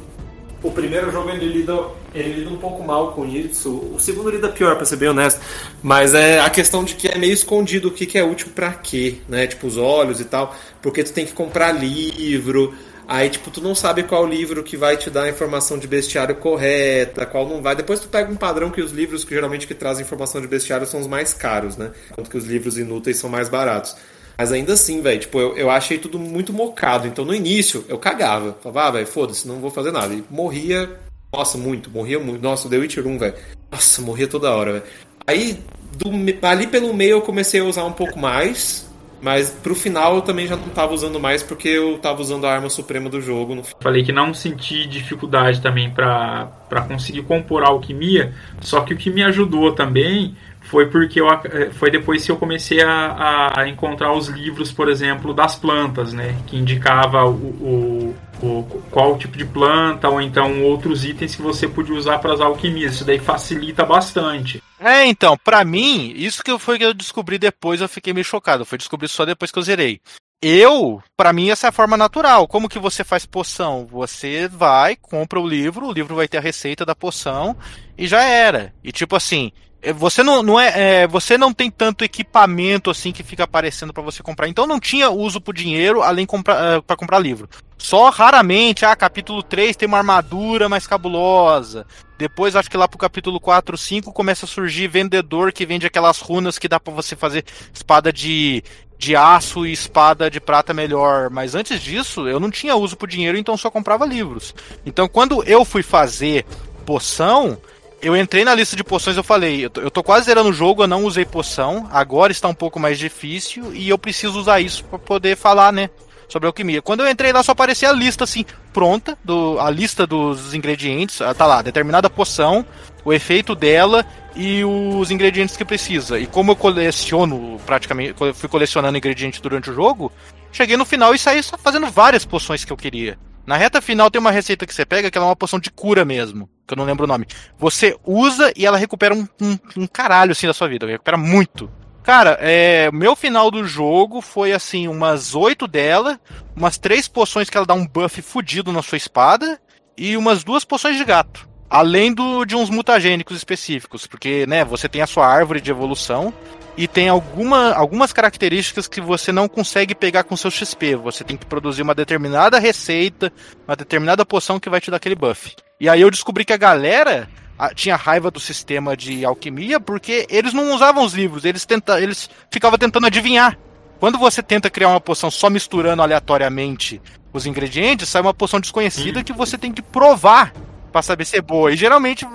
o 0.63 0.71
primeiro 0.71 1.11
jogo 1.13 1.31
ele 1.31 1.47
lida, 1.47 1.77
ele 2.15 2.41
lida 2.41 2.51
um 2.51 2.57
pouco 2.57 2.83
mal 2.83 3.13
com 3.13 3.27
isso. 3.27 3.71
O 3.95 4.01
segundo 4.01 4.31
lida 4.31 4.49
pior, 4.49 4.77
pra 4.77 4.85
ser 4.85 4.97
bem 4.97 5.09
honesto. 5.09 5.41
Mas 5.83 6.15
é 6.15 6.41
a 6.41 6.51
questão 6.51 6.83
de 6.83 6.95
que 6.95 7.09
é 7.09 7.19
meio 7.19 7.33
escondido 7.33 7.89
o 7.89 7.91
que, 7.91 8.07
que 8.07 8.19
é 8.19 8.25
útil 8.25 8.49
pra 8.55 8.73
quê, 8.73 9.19
né? 9.29 9.47
Tipo, 9.47 9.67
os 9.67 9.77
olhos 9.77 10.21
e 10.21 10.25
tal. 10.25 10.57
Porque 10.83 11.05
tu 11.05 11.13
tem 11.13 11.27
que 11.27 11.33
comprar 11.33 11.73
livro. 11.73 12.75
Aí, 13.09 13.31
tipo, 13.31 13.51
tu 13.51 13.61
não 13.61 13.75
sabe 13.75 14.03
qual 14.03 14.27
livro 14.27 14.65
que 14.65 14.77
vai 14.77 14.97
te 14.97 15.09
dar 15.09 15.25
a 15.25 15.29
informação 15.29 15.79
de 15.79 15.87
bestiário 15.87 16.35
correta, 16.35 17.25
qual 17.25 17.49
não 17.49 17.63
vai. 17.63 17.77
Depois 17.77 18.01
tu 18.01 18.09
pega 18.09 18.33
um 18.33 18.37
padrão 18.37 18.71
que 18.71 18.81
os 18.81 18.91
livros 18.91 19.25
que 19.25 19.33
geralmente 19.33 19.67
que 19.67 19.75
trazem 19.75 20.05
informação 20.05 20.41
de 20.41 20.49
bestiário 20.49 20.87
são 20.87 20.99
os 21.01 21.07
mais 21.07 21.33
caros, 21.33 21.77
né? 21.77 21.93
Enquanto 22.11 22.29
que 22.29 22.37
os 22.37 22.45
livros 22.45 22.77
inúteis 22.77 23.19
são 23.19 23.31
mais 23.31 23.49
baratos. 23.49 23.95
Mas 24.39 24.53
ainda 24.53 24.75
assim, 24.75 25.01
velho, 25.01 25.21
tipo, 25.21 25.41
eu, 25.41 25.57
eu 25.57 25.71
achei 25.71 25.99
tudo 25.99 26.19
muito 26.19 26.53
mocado. 26.53 27.07
Então 27.07 27.25
no 27.25 27.35
início 27.35 27.85
eu 27.89 27.99
cagava. 27.99 28.57
Falava, 28.63 28.89
ah, 28.89 28.91
velho, 28.93 29.07
foda-se, 29.07 29.49
não 29.49 29.61
vou 29.61 29.71
fazer 29.71 29.91
nada. 29.91 30.13
E 30.13 30.23
morria, 30.31 30.99
nossa, 31.33 31.59
muito, 31.59 31.91
morria 31.91 32.19
muito. 32.19 32.43
Nossa, 32.43 32.69
The 32.69 32.77
Witcher 32.77 33.07
1, 33.07 33.19
velho. 33.19 33.35
Nossa, 33.71 34.03
morria 34.03 34.29
toda 34.29 34.55
hora, 34.55 34.73
velho. 34.75 34.85
Aí, 35.27 35.59
do 35.97 36.11
ali 36.47 36.67
pelo 36.67 36.95
meio 36.95 37.13
eu 37.13 37.23
comecei 37.23 37.61
a 37.61 37.65
usar 37.65 37.85
um 37.85 37.93
pouco 37.93 38.19
mais. 38.19 38.87
Mas 39.21 39.51
pro 39.51 39.75
final 39.75 40.17
eu 40.17 40.23
também 40.23 40.47
já 40.47 40.57
não 40.57 40.69
tava 40.69 40.93
usando 40.93 41.19
mais 41.19 41.43
porque 41.43 41.69
eu 41.69 41.99
tava 41.99 42.21
usando 42.21 42.47
a 42.47 42.53
arma 42.53 42.69
suprema 42.69 43.09
do 43.09 43.21
jogo. 43.21 43.55
No... 43.55 43.63
Falei 43.81 44.05
que 44.05 44.13
não 44.13 44.35
senti 44.35 44.87
dificuldade 44.87 45.61
também 45.61 45.91
pra 45.91 46.53
conseguir 46.87 47.23
compor 47.23 47.63
a 47.63 47.69
alquimia, 47.69 48.35
só 48.61 48.83
que 48.83 48.93
o 48.93 48.97
que 48.97 49.11
me 49.11 49.23
ajudou 49.23 49.73
também 49.73 50.37
foi 50.67 50.87
porque 50.91 51.21
eu, 51.21 51.29
eh, 51.31 51.71
foi 51.73 51.91
depois 51.91 52.25
que 52.25 52.31
eu 52.31 52.37
comecei 52.37 52.83
a, 52.83 53.53
a 53.61 53.69
encontrar 53.69 54.13
os 54.13 54.29
livros, 54.29 54.73
por 54.73 54.89
exemplo, 54.89 55.33
das 55.35 55.57
plantas, 55.57 56.13
né? 56.13 56.37
Que 56.47 56.57
indicava 56.57 57.25
o, 57.25 57.35
o, 57.35 58.17
o- 58.47 58.83
qual 58.91 59.17
tipo 59.17 59.37
de 59.39 59.45
planta 59.45 60.09
ou 60.09 60.21
então 60.21 60.63
outros 60.65 61.05
itens 61.05 61.35
que 61.35 61.43
você 61.43 61.67
podia 61.69 61.95
usar 61.95 62.19
para 62.19 62.35
as 62.35 62.41
alquimias. 62.41 62.95
Isso 62.97 63.05
daí 63.05 63.19
facilita 63.19 63.85
bastante. 63.85 64.63
É, 64.79 65.07
então, 65.07 65.37
pra 65.43 65.65
mim, 65.65 66.13
isso 66.17 66.43
que 66.43 66.57
foi 66.59 66.79
que 66.79 66.85
eu 66.85 66.93
descobri 66.95 67.39
depois, 67.39 67.81
eu 67.81 67.89
fiquei 67.89 68.13
meio 68.13 68.25
chocado. 68.25 68.65
Fui 68.67 68.77
descobrir 68.79 69.09
só 69.09 69.25
depois 69.25 69.51
que 69.51 69.59
eu 69.59 69.63
zerei. 69.63 70.01
Eu, 70.43 71.03
pra 71.17 71.33
mim, 71.33 71.49
essa 71.49 71.67
é 71.67 71.71
a 71.71 71.73
forma 71.73 71.97
natural. 71.97 72.47
Como 72.47 72.69
que 72.69 72.79
você 72.79 73.03
faz 73.03 73.25
poção? 73.25 73.87
Você 73.91 74.47
vai, 74.47 74.95
compra 74.95 75.41
o 75.41 75.49
livro, 75.49 75.87
o 75.87 75.93
livro 75.93 76.15
vai 76.15 76.29
ter 76.29 76.37
a 76.37 76.43
receita 76.43 76.85
da 76.85 76.95
poção 76.95 77.57
e 77.97 78.07
já 78.07 78.23
era. 78.23 78.73
E 78.85 78.93
tipo 78.93 79.17
assim, 79.17 79.51
você 79.93 80.23
não, 80.23 80.43
não 80.43 80.59
é, 80.59 81.03
é, 81.03 81.07
você 81.07 81.39
não 81.39 81.53
tem 81.53 81.71
tanto 81.71 82.05
equipamento 82.05 82.91
assim 82.91 83.13
que 83.13 83.23
fica 83.23 83.45
aparecendo 83.45 83.93
pra 83.93 84.03
você 84.03 84.23
comprar. 84.23 84.49
Então 84.49 84.67
não 84.67 84.81
tinha 84.81 85.11
uso 85.11 85.41
pro 85.41 85.53
dinheiro 85.53 86.03
além 86.03 86.27
comprar 86.27 86.83
para 86.83 86.97
comprar 86.97 87.19
livro. 87.19 87.49
Só 87.79 88.09
raramente, 88.09 88.85
ah, 88.85 88.97
capítulo 88.97 89.43
3 89.43 89.77
tem 89.77 89.87
uma 89.87 89.99
armadura 89.99 90.69
mais 90.69 90.87
cabulosa. 90.87 91.87
Depois, 92.19 92.57
acho 92.57 92.71
que 92.71 92.77
lá 92.77 92.89
pro 92.89 92.99
capítulo 92.99 93.39
4, 93.39 93.77
5, 93.77 94.13
começa 94.13 94.47
a 94.47 94.49
surgir 94.49 94.89
vendedor 94.89 95.53
que 95.53 95.67
vende 95.67 95.87
aquelas 95.87 96.19
runas 96.21 96.59
que 96.59 96.69
dá 96.69 96.81
pra 96.81 96.93
você 96.93 97.15
fazer 97.15 97.45
espada 97.73 98.11
de, 98.11 98.65
de 98.99 99.15
aço 99.15 99.67
e 99.67 99.73
espada 99.73 100.31
de 100.31 100.41
prata 100.41 100.73
melhor. 100.73 101.29
Mas 101.29 101.55
antes 101.55 101.81
disso, 101.83 102.27
eu 102.27 102.41
não 102.41 102.51
tinha 102.51 102.75
uso 102.75 102.97
pro 102.97 103.07
dinheiro, 103.07 103.37
então 103.37 103.57
só 103.57 103.71
comprava 103.71 104.07
livros. 104.07 104.55
Então, 104.87 105.07
quando 105.07 105.45
eu 105.45 105.65
fui 105.65 105.83
fazer 105.83 106.47
poção, 106.87 107.59
eu 108.01 108.17
entrei 108.17 108.45
na 108.45 108.55
lista 108.55 108.77
de 108.77 108.85
poções 108.85 109.17
eu 109.17 109.25
falei, 109.25 109.65
eu 109.65 109.71
tô, 109.71 109.81
eu 109.81 109.91
tô 109.91 110.03
quase 110.03 110.27
zerando 110.27 110.51
o 110.51 110.53
jogo, 110.53 110.83
eu 110.83 110.87
não 110.87 111.05
usei 111.05 111.25
poção, 111.25 111.89
agora 111.91 112.33
está 112.33 112.49
um 112.49 112.55
pouco 112.55 112.79
mais 112.79 112.99
difícil 112.99 113.75
e 113.75 113.89
eu 113.89 113.99
preciso 113.99 114.39
usar 114.39 114.61
isso 114.61 114.85
pra 114.85 114.99
poder 114.99 115.37
falar, 115.37 115.73
né? 115.73 115.91
Sobre 116.29 116.49
alquimia. 116.49 116.83
Quando 116.83 117.01
eu 117.01 117.09
entrei 117.09 117.33
lá, 117.33 117.43
só 117.43 117.53
aparecia 117.53 117.89
a 117.89 117.93
lista 117.93 118.25
assim, 118.25 118.45
pronta, 118.73 119.17
do, 119.25 119.59
a 119.61 119.71
lista 119.71 120.07
dos 120.07 120.55
ingredientes. 120.55 121.21
ah, 121.23 121.33
Tá 121.33 121.47
lá, 121.47 121.63
determinada 121.63 122.11
poção, 122.11 122.67
o 123.05 123.13
efeito 123.13 123.55
dela 123.55 124.05
e 124.35 124.65
os 124.65 125.11
ingredientes 125.13 125.57
que 125.57 125.65
precisa. 125.65 126.19
E 126.19 126.27
como 126.27 126.51
eu 126.51 126.57
coleciono 126.57 127.61
praticamente, 127.65 128.15
fui 128.35 128.49
colecionando 128.49 128.99
ingredientes 128.99 129.41
durante 129.41 129.71
o 129.71 129.75
jogo, 129.75 130.11
cheguei 130.51 130.77
no 130.77 130.85
final 130.85 131.15
e 131.15 131.19
saí 131.19 131.43
só 131.43 131.57
fazendo 131.57 131.87
várias 131.87 132.25
poções 132.25 132.65
que 132.65 132.73
eu 132.73 132.77
queria. 132.77 133.17
Na 133.47 133.57
reta 133.57 133.81
final 133.81 134.11
tem 134.11 134.21
uma 134.21 134.33
receita 134.33 134.67
que 134.67 134.75
você 134.75 134.85
pega, 134.85 135.09
que 135.11 135.17
ela 135.17 135.29
é 135.29 135.31
uma 135.31 135.37
poção 135.37 135.61
de 135.61 135.71
cura 135.71 136.05
mesmo, 136.05 136.51
que 136.67 136.75
eu 136.75 136.77
não 136.77 136.85
lembro 136.85 137.05
o 137.05 137.09
nome. 137.09 137.27
Você 137.59 137.97
usa 138.05 138.53
e 138.57 138.67
ela 138.67 138.77
recupera 138.77 139.15
um, 139.15 139.27
um, 139.41 139.59
um 139.77 139.87
caralho 139.87 140.33
assim 140.33 140.47
da 140.47 140.55
sua 140.55 140.69
vida, 140.69 140.87
recupera 140.87 141.17
muito. 141.17 141.71
Cara, 142.03 142.39
é, 142.41 142.89
meu 142.93 143.17
final 143.17 143.51
do 143.51 143.65
jogo 143.65 144.21
foi 144.21 144.53
assim, 144.53 144.87
umas 144.87 145.35
oito 145.35 145.67
dela, 145.67 146.21
umas 146.55 146.79
três 146.79 147.09
poções 147.09 147.51
que 147.51 147.57
ela 147.57 147.67
dá 147.67 147.75
um 147.75 147.85
buff 147.85 148.23
fudido 148.23 148.73
na 148.73 148.81
sua 148.81 148.97
espada 148.97 149.61
e 149.97 150.17
umas 150.17 150.45
duas 150.45 150.65
poções 150.65 150.97
de 150.97 151.05
gato. 151.05 151.49
Além 151.69 152.15
do, 152.15 152.45
de 152.45 152.55
uns 152.55 152.71
mutagênicos 152.71 153.37
específicos, 153.37 154.07
porque, 154.07 154.47
né, 154.47 154.65
você 154.65 154.89
tem 154.89 155.03
a 155.03 155.07
sua 155.07 155.27
árvore 155.27 155.61
de 155.61 155.69
evolução 155.69 156.33
e 156.77 156.87
tem 156.87 157.09
alguma, 157.09 157.73
algumas 157.73 158.13
características 158.13 158.87
que 158.87 159.01
você 159.01 159.33
não 159.33 159.49
consegue 159.49 159.93
pegar 159.93 160.23
com 160.23 160.37
seu 160.37 160.49
XP. 160.51 160.95
Você 160.95 161.25
tem 161.25 161.37
que 161.37 161.47
produzir 161.47 161.83
uma 161.83 161.95
determinada 161.95 162.61
receita, 162.61 163.33
uma 163.67 163.75
determinada 163.75 164.25
poção 164.25 164.61
que 164.61 164.71
vai 164.71 164.81
te 164.81 164.93
dar 164.93 164.99
aquele 164.99 165.17
buff. 165.17 165.57
E 165.79 165.89
aí 165.89 166.01
eu 166.01 166.11
descobri 166.11 166.45
que 166.45 166.53
a 166.53 166.57
galera 166.57 167.29
tinha 167.75 167.97
raiva 167.97 168.31
do 168.31 168.41
sistema 168.41 168.97
de 168.97 169.25
alquimia 169.25 169.81
porque 169.81 170.27
eles 170.31 170.53
não 170.53 170.75
usavam 170.75 171.05
os 171.05 171.15
livros, 171.15 171.45
eles, 171.45 171.65
tenta, 171.65 172.01
eles 172.01 172.29
ficavam 172.51 172.79
tentando 172.79 173.07
adivinhar. 173.07 173.59
Quando 173.99 174.19
você 174.19 174.43
tenta 174.43 174.69
criar 174.69 174.89
uma 174.89 175.01
poção 175.01 175.31
só 175.31 175.49
misturando 175.49 176.03
aleatoriamente 176.03 177.01
os 177.33 177.47
ingredientes, 177.47 178.09
sai 178.09 178.23
uma 178.23 178.35
poção 178.35 178.61
desconhecida 178.61 179.25
que 179.25 179.33
você 179.33 179.57
tem 179.57 179.73
que 179.73 179.83
provar 179.83 180.53
pra 180.93 181.03
saber 181.03 181.27
se 181.27 181.37
é 181.37 181.43
boa. 181.43 181.73
E 181.73 181.77
geralmente, 181.77 182.27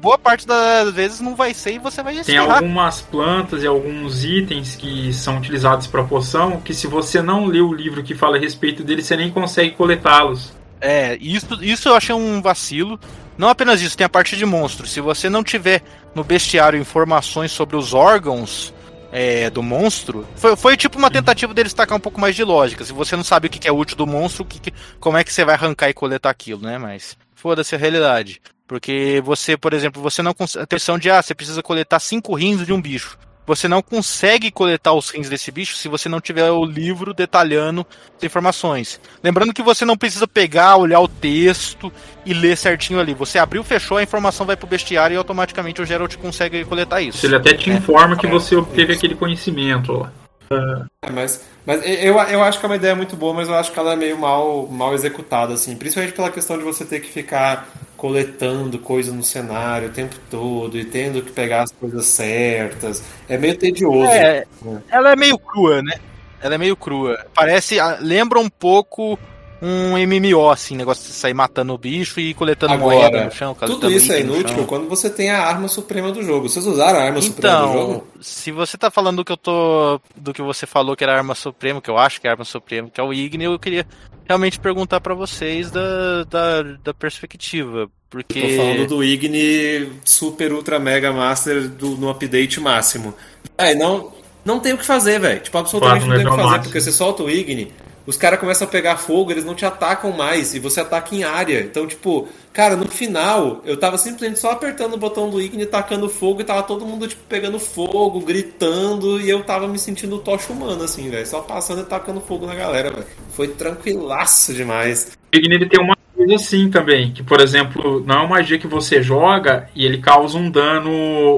boa 0.00 0.18
parte 0.18 0.46
das 0.46 0.92
vezes 0.92 1.20
não 1.20 1.34
vai 1.34 1.54
ser 1.54 1.74
e 1.74 1.78
você 1.78 2.02
vai 2.02 2.22
Tem 2.22 2.36
algumas 2.36 3.00
plantas 3.00 3.62
e 3.62 3.66
alguns 3.66 4.24
itens 4.24 4.76
que 4.76 5.12
são 5.12 5.38
utilizados 5.38 5.86
para 5.86 6.04
poção 6.04 6.60
que 6.60 6.74
se 6.74 6.86
você 6.86 7.22
não 7.22 7.46
lê 7.46 7.60
o 7.60 7.72
livro 7.72 8.02
que 8.02 8.14
fala 8.14 8.36
a 8.36 8.40
respeito 8.40 8.82
deles, 8.82 9.06
você 9.06 9.16
nem 9.16 9.30
consegue 9.30 9.70
coletá-los. 9.72 10.52
É, 10.84 11.16
isso, 11.18 11.64
isso 11.64 11.88
eu 11.88 11.94
achei 11.94 12.14
um 12.14 12.42
vacilo. 12.42 13.00
Não 13.38 13.48
apenas 13.48 13.80
isso, 13.80 13.96
tem 13.96 14.04
a 14.04 14.08
parte 14.08 14.36
de 14.36 14.44
monstro. 14.44 14.86
Se 14.86 15.00
você 15.00 15.30
não 15.30 15.42
tiver 15.42 15.82
no 16.14 16.22
bestiário 16.22 16.78
informações 16.78 17.50
sobre 17.52 17.74
os 17.74 17.94
órgãos 17.94 18.72
é, 19.10 19.48
do 19.48 19.62
monstro, 19.62 20.26
foi, 20.36 20.54
foi 20.56 20.76
tipo 20.76 20.98
uma 20.98 21.10
tentativa 21.10 21.54
deles 21.54 21.72
tacar 21.72 21.96
um 21.96 22.00
pouco 22.00 22.20
mais 22.20 22.36
de 22.36 22.44
lógica. 22.44 22.84
Se 22.84 22.92
você 22.92 23.16
não 23.16 23.24
sabe 23.24 23.46
o 23.46 23.50
que 23.50 23.66
é 23.66 23.72
útil 23.72 23.96
do 23.96 24.06
monstro, 24.06 24.44
que 24.44 24.72
como 25.00 25.16
é 25.16 25.24
que 25.24 25.32
você 25.32 25.42
vai 25.42 25.54
arrancar 25.54 25.88
e 25.88 25.94
coletar 25.94 26.28
aquilo, 26.28 26.60
né? 26.60 26.76
Mas 26.76 27.16
foda-se 27.34 27.74
a 27.74 27.78
realidade. 27.78 28.42
Porque 28.68 29.22
você, 29.24 29.56
por 29.56 29.72
exemplo, 29.72 30.02
você 30.02 30.20
não 30.20 30.34
consegue. 30.34 30.64
A 30.64 30.66
questão 30.66 30.98
de, 30.98 31.10
ah, 31.10 31.22
você 31.22 31.34
precisa 31.34 31.62
coletar 31.62 31.98
cinco 31.98 32.34
rins 32.34 32.64
de 32.66 32.74
um 32.74 32.80
bicho. 32.80 33.18
Você 33.46 33.68
não 33.68 33.82
consegue 33.82 34.50
coletar 34.50 34.94
os 34.94 35.10
rins 35.10 35.28
desse 35.28 35.50
bicho 35.50 35.76
se 35.76 35.88
você 35.88 36.08
não 36.08 36.20
tiver 36.20 36.50
o 36.50 36.64
livro 36.64 37.12
detalhando 37.12 37.86
as 38.16 38.24
informações. 38.24 39.00
Lembrando 39.22 39.52
que 39.52 39.62
você 39.62 39.84
não 39.84 39.96
precisa 39.96 40.26
pegar, 40.26 40.76
olhar 40.76 41.00
o 41.00 41.08
texto 41.08 41.92
e 42.24 42.32
ler 42.32 42.56
certinho 42.56 42.98
ali. 42.98 43.12
Você 43.12 43.38
abriu, 43.38 43.62
fechou, 43.62 43.98
a 43.98 44.02
informação 44.02 44.46
vai 44.46 44.56
pro 44.56 44.66
bestiário 44.66 45.14
e 45.14 45.18
automaticamente 45.18 45.82
o 45.82 45.84
Geralt 45.84 46.16
consegue 46.16 46.64
coletar 46.64 47.02
isso. 47.02 47.24
Ele 47.26 47.36
até 47.36 47.52
te 47.54 47.70
informa 47.70 48.16
que 48.16 48.26
você 48.26 48.56
obteve 48.56 48.94
aquele 48.94 49.14
conhecimento 49.14 49.92
lá. 49.92 50.23
É, 50.56 51.10
Mas, 51.10 51.44
mas 51.66 51.80
eu, 51.84 52.18
eu 52.18 52.42
acho 52.42 52.58
que 52.58 52.66
é 52.66 52.68
uma 52.68 52.76
ideia 52.76 52.94
muito 52.94 53.16
boa, 53.16 53.34
mas 53.34 53.48
eu 53.48 53.54
acho 53.54 53.72
que 53.72 53.78
ela 53.78 53.92
é 53.92 53.96
meio 53.96 54.18
mal, 54.18 54.66
mal 54.66 54.94
executada, 54.94 55.54
assim. 55.54 55.76
Principalmente 55.76 56.14
pela 56.14 56.30
questão 56.30 56.56
de 56.56 56.64
você 56.64 56.84
ter 56.84 57.00
que 57.00 57.10
ficar 57.10 57.68
coletando 57.96 58.78
coisa 58.78 59.12
no 59.12 59.22
cenário 59.22 59.88
o 59.88 59.92
tempo 59.92 60.16
todo 60.30 60.78
e 60.78 60.84
tendo 60.84 61.22
que 61.22 61.32
pegar 61.32 61.62
as 61.62 61.72
coisas 61.72 62.06
certas. 62.06 63.02
É 63.28 63.38
meio 63.38 63.56
tedioso. 63.56 64.10
É, 64.10 64.44
ela 64.90 65.12
é 65.12 65.16
meio 65.16 65.38
crua, 65.38 65.82
né? 65.82 65.94
Ela 66.40 66.56
é 66.56 66.58
meio 66.58 66.76
crua. 66.76 67.24
Parece. 67.34 67.76
Lembra 68.00 68.38
um 68.38 68.50
pouco 68.50 69.18
um 69.64 69.96
MMO, 69.96 70.50
assim, 70.50 70.76
negócio 70.76 71.04
de 71.06 71.12
sair 71.12 71.32
matando 71.34 71.72
o 71.72 71.78
bicho 71.78 72.20
e 72.20 72.34
coletando 72.34 72.76
moeda 72.78 73.06
Agora, 73.06 73.24
no 73.24 73.30
chão. 73.30 73.54
tudo 73.54 73.90
isso 73.90 74.12
é 74.12 74.20
inútil 74.20 74.64
quando 74.66 74.88
você 74.88 75.08
tem 75.08 75.30
a 75.30 75.40
arma 75.42 75.68
suprema 75.68 76.12
do 76.12 76.22
jogo. 76.22 76.48
Vocês 76.48 76.66
usaram 76.66 76.98
a 76.98 77.02
arma 77.04 77.20
suprema 77.22 77.56
do 77.58 77.64
Então, 77.64 77.72
jogo? 77.74 78.06
se 78.20 78.52
você 78.52 78.76
tá 78.76 78.90
falando 78.90 79.16
do 79.18 79.24
que 79.24 79.32
eu 79.32 79.36
tô. 79.36 80.00
do 80.16 80.32
que 80.32 80.42
você 80.42 80.66
falou 80.66 80.94
que 80.94 81.02
era 81.04 81.14
a 81.14 81.16
arma 81.16 81.34
suprema, 81.34 81.80
que 81.80 81.90
eu 81.90 81.96
acho 81.96 82.20
que 82.20 82.26
é 82.26 82.30
a 82.30 82.34
arma 82.34 82.44
suprema, 82.44 82.90
que 82.90 83.00
é 83.00 83.04
o 83.04 83.12
Igni, 83.12 83.44
eu 83.44 83.58
queria 83.58 83.86
realmente 84.26 84.58
perguntar 84.58 85.00
pra 85.00 85.14
vocês 85.14 85.70
da, 85.70 86.24
da, 86.24 86.62
da 86.84 86.94
perspectiva. 86.94 87.88
Porque. 88.10 88.40
Tô 88.40 88.48
falando 88.56 88.86
do 88.86 89.02
Igni 89.04 89.92
Super 90.04 90.52
Ultra 90.52 90.78
Mega 90.78 91.12
Master 91.12 91.68
do, 91.68 91.90
no 91.96 92.10
update 92.10 92.60
máximo. 92.60 93.14
É, 93.56 93.74
não, 93.74 94.12
não 94.44 94.60
tem 94.60 94.72
o 94.72 94.78
que 94.78 94.84
fazer, 94.84 95.18
velho. 95.20 95.40
Tipo, 95.40 95.58
absolutamente 95.58 96.04
Quatro 96.06 96.08
não 96.10 96.16
tem 96.16 96.26
o 96.26 96.30
que 96.30 96.36
fazer, 96.36 96.42
máximo. 96.48 96.64
porque 96.64 96.80
você 96.80 96.92
solta 96.92 97.22
o 97.22 97.30
Igni, 97.30 97.72
os 98.06 98.16
caras 98.16 98.38
começam 98.38 98.66
a 98.66 98.70
pegar 98.70 98.96
fogo, 98.96 99.30
eles 99.30 99.44
não 99.44 99.54
te 99.54 99.64
atacam 99.64 100.12
mais, 100.12 100.54
e 100.54 100.58
você 100.58 100.80
ataca 100.80 101.14
em 101.14 101.24
área. 101.24 101.60
Então, 101.60 101.86
tipo, 101.86 102.28
cara, 102.52 102.76
no 102.76 102.86
final, 102.88 103.62
eu 103.64 103.76
tava 103.78 103.96
simplesmente 103.96 104.38
só 104.40 104.50
apertando 104.50 104.94
o 104.94 104.98
botão 104.98 105.30
do 105.30 105.40
Igni, 105.40 105.64
tacando 105.66 106.08
fogo, 106.08 106.40
e 106.40 106.44
tava 106.44 106.62
todo 106.62 106.84
mundo, 106.84 107.08
tipo, 107.08 107.22
pegando 107.28 107.58
fogo, 107.58 108.20
gritando, 108.20 109.20
e 109.20 109.28
eu 109.30 109.42
tava 109.42 109.66
me 109.66 109.78
sentindo 109.78 110.18
tocha 110.18 110.52
humano, 110.52 110.82
assim, 110.84 111.08
velho. 111.08 111.26
Só 111.26 111.40
passando 111.40 111.80
e 111.82 111.84
tacando 111.84 112.20
fogo 112.20 112.46
na 112.46 112.54
galera, 112.54 112.90
velho. 112.90 113.06
Foi 113.32 113.48
tranquilaço 113.48 114.52
demais. 114.54 115.12
O 115.32 115.36
Igni 115.36 115.54
ele 115.54 115.68
tem 115.68 115.82
uma 115.82 115.96
coisa 116.14 116.34
assim 116.36 116.70
também, 116.70 117.12
que 117.12 117.22
por 117.24 117.40
exemplo, 117.40 118.04
não 118.06 118.14
é 118.14 118.18
uma 118.18 118.28
magia 118.28 118.56
que 118.58 118.68
você 118.68 119.02
joga 119.02 119.68
e 119.74 119.84
ele 119.84 119.98
causa 119.98 120.38
um 120.38 120.48
dano 120.48 120.90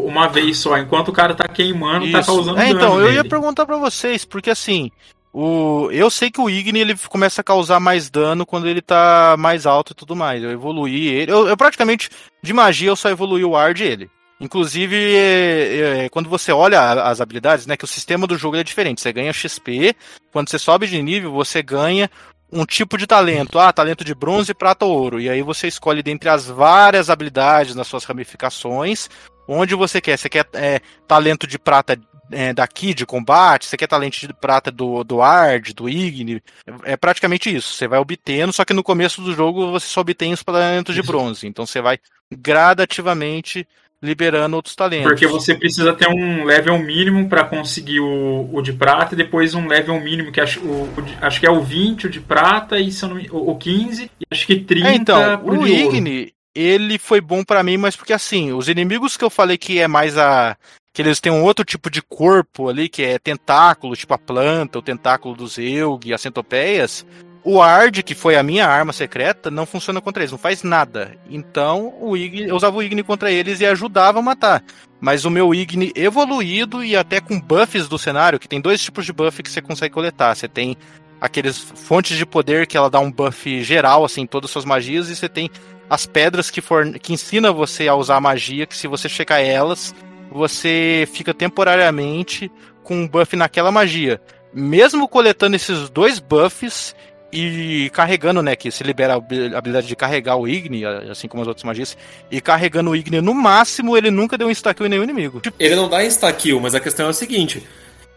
uma 0.05 0.29
vez 0.29 0.59
só, 0.59 0.77
enquanto 0.77 1.09
o 1.09 1.13
cara 1.13 1.35
tá 1.35 1.49
queimando, 1.49 2.11
tá 2.11 2.19
Isso. 2.21 2.27
causando 2.31 2.59
É, 2.61 2.67
dano. 2.67 2.77
então, 2.77 3.01
eu 3.01 3.07
ia 3.11 3.23
nele. 3.23 3.29
perguntar 3.29 3.65
pra 3.65 3.79
vocês, 3.79 4.25
porque 4.27 4.51
assim, 4.51 4.91
o 5.39 5.91
eu 5.93 6.09
sei 6.09 6.31
que 6.31 6.41
o 6.41 6.49
Igni 6.49 6.81
ele 6.81 6.97
começa 7.11 7.43
a 7.43 7.45
causar 7.45 7.79
mais 7.79 8.09
dano 8.09 8.47
quando 8.47 8.67
ele 8.67 8.81
tá 8.81 9.37
mais 9.39 9.67
alto 9.67 9.93
e 9.93 9.95
tudo 9.95 10.17
mais. 10.17 10.43
Eu 10.43 10.51
evoluí 10.51 11.09
ele. 11.09 11.31
Eu, 11.31 11.47
eu 11.47 11.57
praticamente, 11.59 12.09
de 12.43 12.55
magia, 12.55 12.89
eu 12.89 12.97
só 12.97 13.11
evoluí 13.11 13.45
o 13.45 13.51
Ward 13.51 13.85
ele. 13.85 14.11
Inclusive, 14.41 14.97
é, 14.97 16.05
é, 16.05 16.09
quando 16.09 16.31
você 16.31 16.51
olha 16.53 16.81
as 17.03 17.21
habilidades, 17.21 17.67
né, 17.67 17.77
que 17.77 17.85
o 17.85 17.89
sistema 17.89 18.27
do 18.27 18.39
jogo 18.39 18.57
é 18.57 18.65
diferente. 18.65 19.03
Você 19.03 19.13
ganha 19.13 19.31
XP, 19.31 19.95
quando 20.33 20.49
você 20.49 20.59
sobe 20.59 20.87
de 20.87 21.03
nível, 21.03 21.31
você 21.31 21.63
ganha 21.63 22.11
um 22.51 22.65
tipo 22.65 22.97
de 22.97 23.07
talento. 23.07 23.59
Ah, 23.59 23.71
talento 23.75 24.05
de 24.05 24.15
bronze, 24.15 24.55
prata 24.55 24.87
ou 24.87 24.99
ouro. 24.99 25.21
E 25.21 25.29
aí 25.29 25.43
você 25.43 25.69
escolhe 25.69 26.03
dentre 26.03 26.31
as 26.31 26.47
várias 26.47 27.11
habilidades 27.11 27.75
nas 27.75 27.87
suas 27.87 28.05
ramificações, 28.05 29.11
onde 29.47 29.75
você 29.75 30.01
quer. 30.01 30.17
Você 30.17 30.31
quer 30.31 30.47
é, 30.55 30.81
talento 31.07 31.47
de 31.47 31.59
prata 31.59 31.99
é, 32.31 32.53
daqui, 32.53 32.95
de 32.95 33.07
combate, 33.07 33.67
você 33.67 33.77
quer 33.77 33.87
talento 33.87 34.19
de 34.19 34.33
prata 34.33 34.71
do, 34.71 35.05
do 35.05 35.23
Ard, 35.23 35.73
do 35.73 35.89
Igni. 35.89 36.43
É, 36.85 36.97
praticamente 36.97 37.55
isso. 37.55 37.75
Você 37.75 37.87
vai 37.87 37.99
obtendo, 37.99 38.53
só 38.53 38.65
que 38.65 38.73
no 38.75 38.83
começo 38.83 39.21
do 39.21 39.33
jogo 39.35 39.71
você 39.71 39.87
só 39.87 40.01
obtém 40.01 40.33
os 40.33 40.43
talentos 40.43 40.95
de 40.95 41.03
bronze. 41.03 41.47
Então 41.47 41.67
você 41.67 41.81
vai 41.81 41.99
gradativamente 42.33 43.67
liberando 44.03 44.57
outros 44.57 44.75
talentos. 44.75 45.09
Porque 45.09 45.27
você 45.27 45.55
precisa 45.55 45.93
ter 45.95 46.09
um 46.09 46.45
level 46.45 46.79
mínimo 46.79 47.29
pra 47.29 47.45
conseguir 47.45 48.01
o, 48.01 48.49
o 48.53 48.61
de 48.61 48.73
prata 48.73 49.15
e 49.15 49.17
depois 49.17 49.55
um 49.55 49.67
level 49.67 49.99
mínimo, 50.01 50.31
que 50.31 50.41
acho, 50.41 50.61
o, 50.61 50.93
o 50.97 51.03
de- 51.03 51.17
acho 51.21 51.41
que 51.41 51.47
é 51.47 51.51
o 51.51 51.63
20 51.63 52.07
o 52.07 52.11
de 52.11 52.21
prata 52.21 52.79
e 52.79 52.91
me- 53.15 53.31
o, 53.31 53.51
o 53.51 53.57
15 53.57 54.05
e 54.05 54.27
acho 54.31 54.47
que 54.47 54.57
30 54.61 54.89
É, 54.89 54.95
então, 54.95 55.41
o. 55.45 55.67
Igni, 55.67 56.33
ele 56.55 56.99
foi 56.99 57.21
bom 57.21 57.43
pra 57.45 57.63
mim, 57.63 57.77
mas 57.77 57.97
porque 57.97 58.13
assim, 58.13 58.53
os 58.53 58.69
inimigos 58.69 59.17
que 59.17 59.25
eu 59.25 59.31
falei 59.31 59.59
que 59.59 59.79
é 59.79 59.89
mais 59.89 60.17
a. 60.17 60.57
que 60.97 61.03
eles 61.03 61.21
têm 61.21 61.31
um 61.31 61.45
outro 61.45 61.63
tipo 61.63 61.91
de 61.91 62.01
corpo 62.01 62.71
ali, 62.71 62.89
que 62.89 63.03
é 63.03 63.19
tentáculo, 63.19 63.95
tipo 63.95 64.15
a 64.15 64.19
planta, 64.19 64.79
o 64.79 64.83
tentáculo 64.83 65.37
dos 65.37 65.59
Eug, 65.59 66.11
as 66.11 66.23
centopeias. 66.23 67.05
O 67.45 67.61
Ard, 67.61 68.03
que 68.03 68.15
foi 68.15 68.35
a 68.35 68.43
minha 68.43 68.67
arma 68.67 68.95
secreta, 68.95 69.51
não 69.51 69.67
funciona 69.67 70.01
contra 70.01 70.23
eles, 70.23 70.33
não 70.33 70.39
faz 70.39 70.63
nada. 70.63 71.15
Então, 71.29 71.93
o 72.01 72.17
Igni, 72.17 72.49
eu 72.49 72.57
usava 72.57 72.79
o 72.79 72.83
Igni 72.83 73.03
contra 73.03 73.31
eles 73.31 73.61
e 73.61 73.67
ajudava 73.67 74.21
a 74.21 74.23
matar. 74.23 74.65
Mas 74.99 75.27
o 75.27 75.31
meu 75.31 75.55
Igni 75.55 75.93
evoluído 75.95 76.83
e 76.83 76.97
até 76.97 77.21
com 77.21 77.39
buffs 77.39 77.89
do 77.89 77.99
cenário, 77.99 78.41
que 78.41 78.49
tem 78.49 78.59
dois 78.59 78.81
tipos 78.81 79.05
de 79.05 79.13
buff 79.13 79.43
que 79.43 79.51
você 79.51 79.61
consegue 79.61 79.93
coletar. 79.93 80.35
Você 80.35 80.49
tem 80.49 80.79
aqueles 81.21 81.59
fontes 81.59 82.17
de 82.17 82.25
poder 82.25 82.67
que 82.67 82.75
ela 82.75 82.89
dá 82.89 83.01
um 83.01 83.13
buff 83.13 83.63
geral, 83.63 84.03
assim, 84.03 84.27
todas 84.27 84.49
as 84.49 84.53
suas 84.53 84.65
magias, 84.65 85.11
e 85.11 85.15
você 85.15 85.29
tem 85.29 85.51
as 85.91 86.07
pedras 86.07 86.51
que, 86.51 86.63
for, 86.63 86.91
que 86.99 87.13
ensina 87.13 87.53
você 87.53 87.87
a 87.87 87.95
usar 87.95 88.19
magia, 88.19 88.65
que 88.65 88.75
se 88.75 88.89
você 88.89 89.11
checar 89.11 89.41
elas, 89.41 89.95
você 90.31 91.09
fica 91.13 91.33
temporariamente 91.33 92.51
com 92.83 92.97
um 92.97 93.09
buff 93.09 93.35
naquela 93.37 93.71
magia. 93.71 94.21
Mesmo 94.53 95.09
coletando 95.09 95.57
esses 95.57 95.89
dois 95.91 96.19
buffs 96.19 96.95
e 97.33 97.91
carregando, 97.93 98.43
né, 98.43 98.57
que 98.57 98.71
se 98.71 98.83
libera 98.85 99.15
a 99.15 99.17
habi- 99.17 99.55
a 99.55 99.59
habilidade 99.59 99.87
de 99.87 99.97
carregar 99.97 100.37
o 100.37 100.49
Igni, 100.49 100.85
assim 100.85 101.29
como 101.29 101.43
as 101.43 101.49
outras 101.49 101.65
magias, 101.65 101.97
e 102.31 102.41
carregando 102.41 102.91
o 102.91 102.97
Igni 102.97 103.21
no 103.21 103.35
máximo, 103.35 103.97
ele 103.97 104.11
nunca 104.11 104.39
deu 104.39 104.49
um 104.49 104.51
stack 104.51 104.83
em 104.83 104.89
nenhum 104.89 105.03
inimigo. 105.03 105.43
Ele 105.59 105.75
não 105.75 105.89
dá 105.89 106.05
insta-kill, 106.05 106.61
mas 106.61 106.75
a 106.75 106.81
questão 106.81 107.07
é 107.07 107.11
a 107.11 107.13
seguinte. 107.13 107.67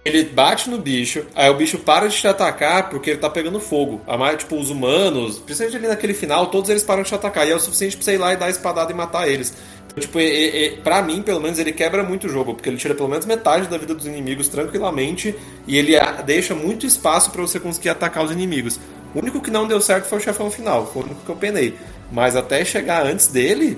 Ele 0.05 0.23
bate 0.23 0.69
no 0.69 0.77
bicho, 0.77 1.25
aí 1.35 1.49
o 1.49 1.55
bicho 1.55 1.77
para 1.79 2.07
de 2.07 2.15
te 2.15 2.25
atacar 2.25 2.89
porque 2.89 3.09
ele 3.09 3.19
tá 3.19 3.29
pegando 3.29 3.59
fogo. 3.59 4.01
A 4.07 4.17
mais, 4.17 4.37
tipo, 4.37 4.55
os 4.55 4.69
humanos, 4.69 5.39
principalmente 5.39 5.75
ali 5.75 5.87
naquele 5.87 6.13
final, 6.13 6.47
todos 6.47 6.69
eles 6.69 6.83
param 6.83 7.03
de 7.03 7.09
te 7.09 7.15
atacar. 7.15 7.45
E 7.45 7.51
é 7.51 7.55
o 7.55 7.59
suficiente 7.59 7.97
pra 7.97 8.05
você 8.05 8.13
ir 8.13 8.17
lá 8.17 8.31
e 8.33 8.37
dar 8.37 8.45
a 8.45 8.49
espadada 8.49 8.91
e 8.93 8.95
matar 8.95 9.27
eles. 9.27 9.53
Então, 9.89 10.01
tipo, 10.01 10.19
e, 10.19 10.77
pra 10.83 11.01
mim, 11.01 11.21
pelo 11.21 11.41
menos, 11.41 11.59
ele 11.59 11.71
quebra 11.71 12.03
muito 12.03 12.27
o 12.27 12.29
jogo, 12.29 12.53
porque 12.53 12.69
ele 12.69 12.77
tira 12.77 12.95
pelo 12.95 13.09
menos 13.09 13.25
metade 13.25 13.67
da 13.67 13.77
vida 13.77 13.93
dos 13.93 14.05
inimigos 14.05 14.47
tranquilamente 14.47 15.35
e 15.67 15.77
ele 15.77 15.93
deixa 16.25 16.53
muito 16.53 16.85
espaço 16.85 17.31
pra 17.31 17.41
você 17.41 17.59
conseguir 17.59 17.89
atacar 17.89 18.23
os 18.23 18.31
inimigos. 18.31 18.79
O 19.13 19.19
único 19.19 19.41
que 19.41 19.49
não 19.49 19.67
deu 19.67 19.81
certo 19.81 20.05
foi 20.05 20.19
o 20.19 20.21
chefão 20.21 20.51
final, 20.51 20.85
foi 20.85 21.01
o 21.01 21.05
único 21.05 21.21
que 21.25 21.29
eu 21.29 21.35
penei. 21.35 21.75
Mas 22.11 22.35
até 22.35 22.63
chegar 22.63 23.05
antes 23.05 23.27
dele, 23.27 23.77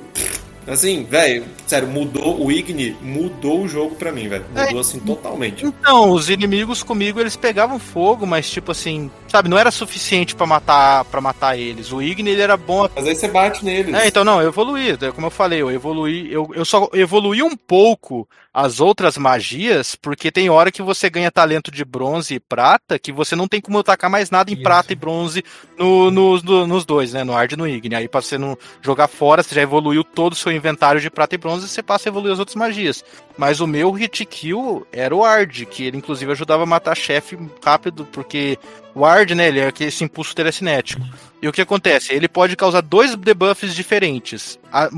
Assim, 0.67 1.03
velho, 1.03 1.43
sério, 1.65 1.87
mudou 1.87 2.45
o 2.45 2.51
Igni, 2.51 2.95
mudou 3.01 3.63
o 3.63 3.67
jogo 3.67 3.95
pra 3.95 4.11
mim, 4.11 4.27
velho. 4.27 4.45
Mudou 4.55 4.79
assim 4.79 4.99
totalmente. 4.99 5.65
Então, 5.65 6.11
os 6.11 6.29
inimigos 6.29 6.83
comigo, 6.83 7.19
eles 7.19 7.35
pegavam 7.35 7.79
fogo, 7.79 8.27
mas 8.27 8.49
tipo 8.49 8.71
assim, 8.71 9.09
sabe, 9.31 9.49
não 9.49 9.57
era 9.57 9.71
suficiente 9.71 10.35
pra 10.35 10.45
matar 10.45 11.05
para 11.05 11.21
matar 11.21 11.57
eles. 11.57 11.91
O 11.91 12.01
Igni, 12.01 12.29
ele 12.31 12.41
era 12.41 12.55
bom 12.57 12.87
Mas 12.95 13.07
aí 13.07 13.15
você 13.15 13.27
bate 13.27 13.63
neles. 13.65 13.93
É, 13.95 14.07
então 14.07 14.23
não, 14.23 14.41
eu 14.41 14.49
evoluí, 14.49 14.91
é 15.01 15.11
como 15.11 15.27
eu 15.27 15.31
falei, 15.31 15.61
eu 15.61 15.71
evoluí, 15.71 16.31
eu, 16.31 16.49
eu 16.53 16.65
só 16.65 16.89
evoluí 16.93 17.41
um 17.41 17.55
pouco 17.55 18.27
as 18.53 18.81
outras 18.81 19.17
magias, 19.17 19.95
porque 19.95 20.29
tem 20.29 20.49
hora 20.49 20.71
que 20.71 20.81
você 20.81 21.09
ganha 21.09 21.31
talento 21.31 21.71
de 21.71 21.85
bronze 21.85 22.35
e 22.35 22.39
prata, 22.39 22.99
que 22.99 23.11
você 23.11 23.33
não 23.33 23.47
tem 23.47 23.61
como 23.61 23.79
atacar 23.79 24.09
mais 24.09 24.29
nada 24.29 24.51
em 24.51 24.55
Isso. 24.55 24.63
prata 24.63 24.91
e 24.91 24.95
bronze 24.95 25.41
no, 25.79 26.11
no- 26.11 26.41
no- 26.41 26.67
nos 26.67 26.85
dois, 26.85 27.13
né, 27.13 27.23
no 27.23 27.33
Ard 27.33 27.53
e 27.53 27.55
no 27.55 27.65
Igni. 27.67 27.95
Aí 27.95 28.07
pra 28.09 28.21
você 28.21 28.37
não 28.37 28.57
jogar 28.81 29.07
fora, 29.07 29.41
você 29.41 29.55
já 29.55 29.61
evoluiu 29.61 30.03
todo 30.03 30.33
o 30.33 30.35
seu 30.35 30.51
inventário 30.51 30.99
de 30.99 31.09
prata 31.09 31.35
e 31.35 31.37
bronze, 31.37 31.67
você 31.69 31.81
passa 31.81 32.09
a 32.09 32.11
evoluir 32.11 32.33
as 32.33 32.39
outras 32.39 32.55
magias. 32.57 33.03
Mas 33.37 33.59
o 33.59 33.67
meu 33.67 33.91
hit 33.91 34.25
kill 34.25 34.85
era 34.91 35.15
o 35.15 35.23
Ard, 35.23 35.65
que 35.65 35.83
ele 35.85 35.97
inclusive 35.97 36.31
ajudava 36.31 36.63
a 36.63 36.65
matar 36.65 36.95
chefe 36.95 37.37
rápido, 37.63 38.05
porque 38.11 38.57
o 38.93 39.05
Ard, 39.05 39.31
né, 39.31 39.47
ele 39.47 39.59
é 39.59 39.71
esse 39.79 40.03
impulso 40.03 40.35
telecinético. 40.35 41.01
E 41.41 41.47
o 41.47 41.51
que 41.51 41.61
acontece? 41.61 42.13
Ele 42.13 42.27
pode 42.27 42.55
causar 42.55 42.81
dois 42.81 43.15
debuffs 43.15 43.73
diferentes. 43.73 44.59
A- 44.71 44.89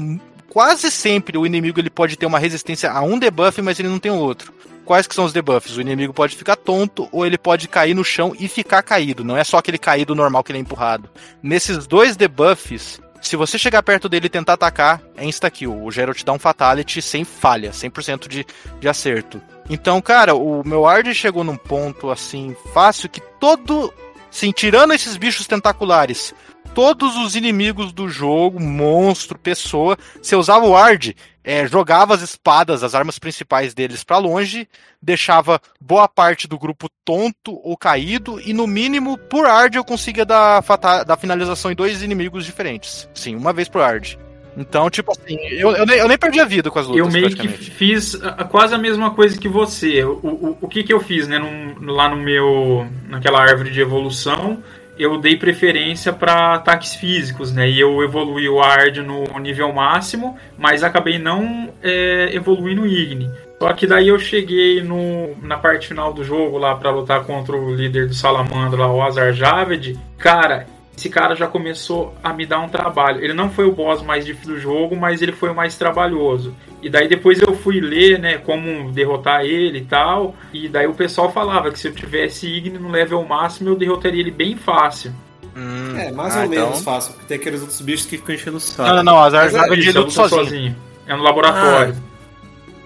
quase 0.49 0.91
sempre 0.91 1.37
o 1.37 1.45
inimigo 1.45 1.79
ele 1.79 1.89
pode 1.89 2.15
ter 2.17 2.25
uma 2.25 2.39
resistência 2.39 2.91
a 2.91 3.01
um 3.01 3.17
debuff, 3.17 3.61
mas 3.61 3.79
ele 3.79 3.89
não 3.89 3.99
tem 3.99 4.11
o 4.11 4.17
outro. 4.17 4.53
Quais 4.85 5.07
que 5.07 5.15
são 5.15 5.23
os 5.23 5.31
debuffs? 5.31 5.77
O 5.77 5.81
inimigo 5.81 6.13
pode 6.13 6.35
ficar 6.35 6.57
tonto 6.57 7.07
ou 7.11 7.25
ele 7.25 7.37
pode 7.37 7.69
cair 7.69 7.93
no 7.93 8.03
chão 8.03 8.35
e 8.37 8.49
ficar 8.49 8.83
caído. 8.83 9.23
Não 9.23 9.37
é 9.37 9.43
só 9.43 9.57
aquele 9.57 9.77
caído 9.77 10.13
normal 10.13 10.43
que 10.43 10.51
ele 10.51 10.59
é 10.59 10.61
empurrado. 10.61 11.09
Nesses 11.41 11.87
dois 11.87 12.17
debuffs, 12.17 12.99
se 13.23 13.35
você 13.35 13.57
chegar 13.57 13.81
perto 13.81 14.09
dele 14.09 14.27
e 14.27 14.29
tentar 14.29 14.53
atacar, 14.53 15.01
é 15.15 15.25
insta-kill. 15.25 15.83
O 15.83 15.89
Geralt 15.89 16.23
dá 16.23 16.33
um 16.33 16.39
fatality 16.39 17.01
sem 17.01 17.23
falha, 17.23 17.71
100% 17.71 18.27
de, 18.27 18.45
de 18.79 18.89
acerto. 18.89 19.41
Então, 19.69 20.01
cara, 20.01 20.35
o 20.35 20.61
meu 20.65 20.85
Ard 20.85 21.13
chegou 21.13 21.43
num 21.43 21.55
ponto 21.55 22.11
assim 22.11 22.55
fácil 22.73 23.09
que 23.09 23.21
todo. 23.39 23.93
Sim, 24.29 24.51
tirando 24.51 24.93
esses 24.93 25.15
bichos 25.15 25.47
tentaculares, 25.47 26.33
todos 26.73 27.15
os 27.15 27.35
inimigos 27.35 27.93
do 27.93 28.09
jogo, 28.09 28.59
monstro, 28.59 29.37
pessoa, 29.37 29.97
você 30.21 30.35
usava 30.35 30.65
o 30.65 30.75
Ard, 30.75 31.15
é, 31.43 31.67
jogava 31.67 32.13
as 32.13 32.21
espadas, 32.21 32.83
as 32.83 32.95
armas 32.95 33.19
principais 33.19 33.73
deles 33.73 34.03
para 34.03 34.17
longe, 34.17 34.67
deixava 35.01 35.59
boa 35.79 36.07
parte 36.07 36.47
do 36.47 36.57
grupo 36.57 36.89
tonto 37.03 37.59
ou 37.63 37.75
caído, 37.75 38.39
e 38.39 38.53
no 38.53 38.65
mínimo, 38.65 39.17
por 39.17 39.45
Ard, 39.45 39.75
eu 39.75 39.83
conseguia 39.83 40.25
dar, 40.25 40.63
dar 41.05 41.17
finalização 41.17 41.71
em 41.71 41.75
dois 41.75 42.01
inimigos 42.01 42.45
diferentes. 42.45 43.09
Sim, 43.13 43.35
uma 43.35 43.51
vez 43.51 43.67
por 43.67 43.81
Ard. 43.81 44.17
Então, 44.55 44.89
tipo 44.89 45.11
assim, 45.11 45.35
eu, 45.51 45.71
eu, 45.71 45.85
nem, 45.85 45.97
eu 45.97 46.07
nem 46.07 46.17
perdi 46.17 46.39
a 46.39 46.45
vida 46.45 46.69
com 46.69 46.77
as 46.77 46.85
lutas. 46.85 46.99
Eu 46.99 47.11
meio 47.11 47.35
que 47.35 47.47
fiz 47.47 48.15
quase 48.51 48.73
a 48.73 48.77
mesma 48.77 49.11
coisa 49.11 49.37
que 49.37 49.47
você. 49.47 50.03
O, 50.03 50.19
o, 50.21 50.57
o 50.61 50.67
que 50.67 50.83
que 50.83 50.93
eu 50.93 50.99
fiz, 50.99 51.27
né? 51.27 51.39
Num, 51.39 51.91
lá 51.91 52.07
no 52.07 52.17
meu. 52.17 52.87
naquela 53.09 53.41
árvore 53.41 53.71
de 53.71 53.81
evolução, 53.81 54.61
eu 54.97 55.17
dei 55.17 55.35
preferência 55.35 56.13
para 56.13 56.55
ataques 56.55 56.95
físicos, 56.95 57.51
né? 57.51 57.69
E 57.69 57.79
eu 57.79 58.03
evoluí 58.03 58.47
o 58.47 58.61
Ard 58.61 58.97
no 58.97 59.23
nível 59.39 59.71
máximo, 59.73 60.37
mas 60.57 60.83
acabei 60.83 61.17
não 61.17 61.69
é, 61.81 62.29
evoluindo 62.33 62.83
o 62.83 62.87
Igni. 62.87 63.29
Só 63.59 63.71
que 63.73 63.87
daí 63.87 64.09
eu 64.09 64.19
cheguei 64.19 64.83
no, 64.83 65.35
na 65.41 65.57
parte 65.57 65.87
final 65.87 66.13
do 66.13 66.23
jogo 66.23 66.57
lá 66.57 66.75
para 66.75 66.91
lutar 66.91 67.23
contra 67.23 67.55
o 67.55 67.73
líder 67.73 68.07
do 68.07 68.13
Salamandra, 68.13 68.81
lá, 68.81 68.91
o 68.91 69.01
Azar 69.01 69.33
Javed. 69.33 69.97
Cara, 70.17 70.67
esse 70.95 71.09
cara 71.09 71.35
já 71.35 71.47
começou 71.47 72.13
a 72.23 72.33
me 72.33 72.45
dar 72.45 72.59
um 72.59 72.69
trabalho. 72.69 73.23
Ele 73.23 73.33
não 73.33 73.49
foi 73.49 73.65
o 73.65 73.71
boss 73.71 74.01
mais 74.01 74.25
difícil 74.25 74.55
do 74.55 74.59
jogo, 74.59 74.95
mas 74.95 75.21
ele 75.21 75.31
foi 75.31 75.49
o 75.49 75.55
mais 75.55 75.75
trabalhoso. 75.75 76.53
E 76.83 76.89
daí 76.89 77.07
depois 77.07 77.41
eu 77.41 77.55
fui 77.55 77.79
ler, 77.79 78.19
né, 78.19 78.37
como 78.37 78.91
derrotar 78.91 79.45
ele 79.45 79.79
e 79.79 79.85
tal. 79.85 80.35
E 80.51 80.67
daí 80.67 80.85
o 80.85 80.93
pessoal 80.93 81.31
falava 81.31 81.71
que 81.71 81.79
se 81.79 81.87
eu 81.87 81.93
tivesse 81.93 82.45
Igni 82.45 82.77
no 82.77 82.89
level 82.89 83.23
máximo, 83.23 83.69
eu 83.69 83.75
derrotaria 83.75 84.19
ele 84.19 84.31
bem 84.31 84.57
fácil. 84.57 85.13
Hum, 85.55 85.97
é, 85.97 86.11
mais 86.11 86.35
ah, 86.35 86.39
ou 86.39 86.45
então... 86.45 86.65
menos 86.65 86.83
fácil, 86.83 87.13
porque 87.13 87.27
tem 87.27 87.37
aqueles 87.37 87.61
outros 87.61 87.79
bichos 87.79 88.05
que 88.05 88.17
ficam 88.17 88.35
enchendo 88.35 88.57
o 88.57 88.59
saco. 88.59 88.89
Não, 88.89 88.97
não, 88.97 89.03
não, 89.03 89.19
Azar 89.19 89.45
é, 89.45 89.73
ele 89.73 89.91
luta 89.91 90.11
sozinho. 90.11 90.43
sozinho. 90.43 90.75
É 91.07 91.15
no 91.15 91.23
laboratório. 91.23 91.95
Ah. 91.97 92.13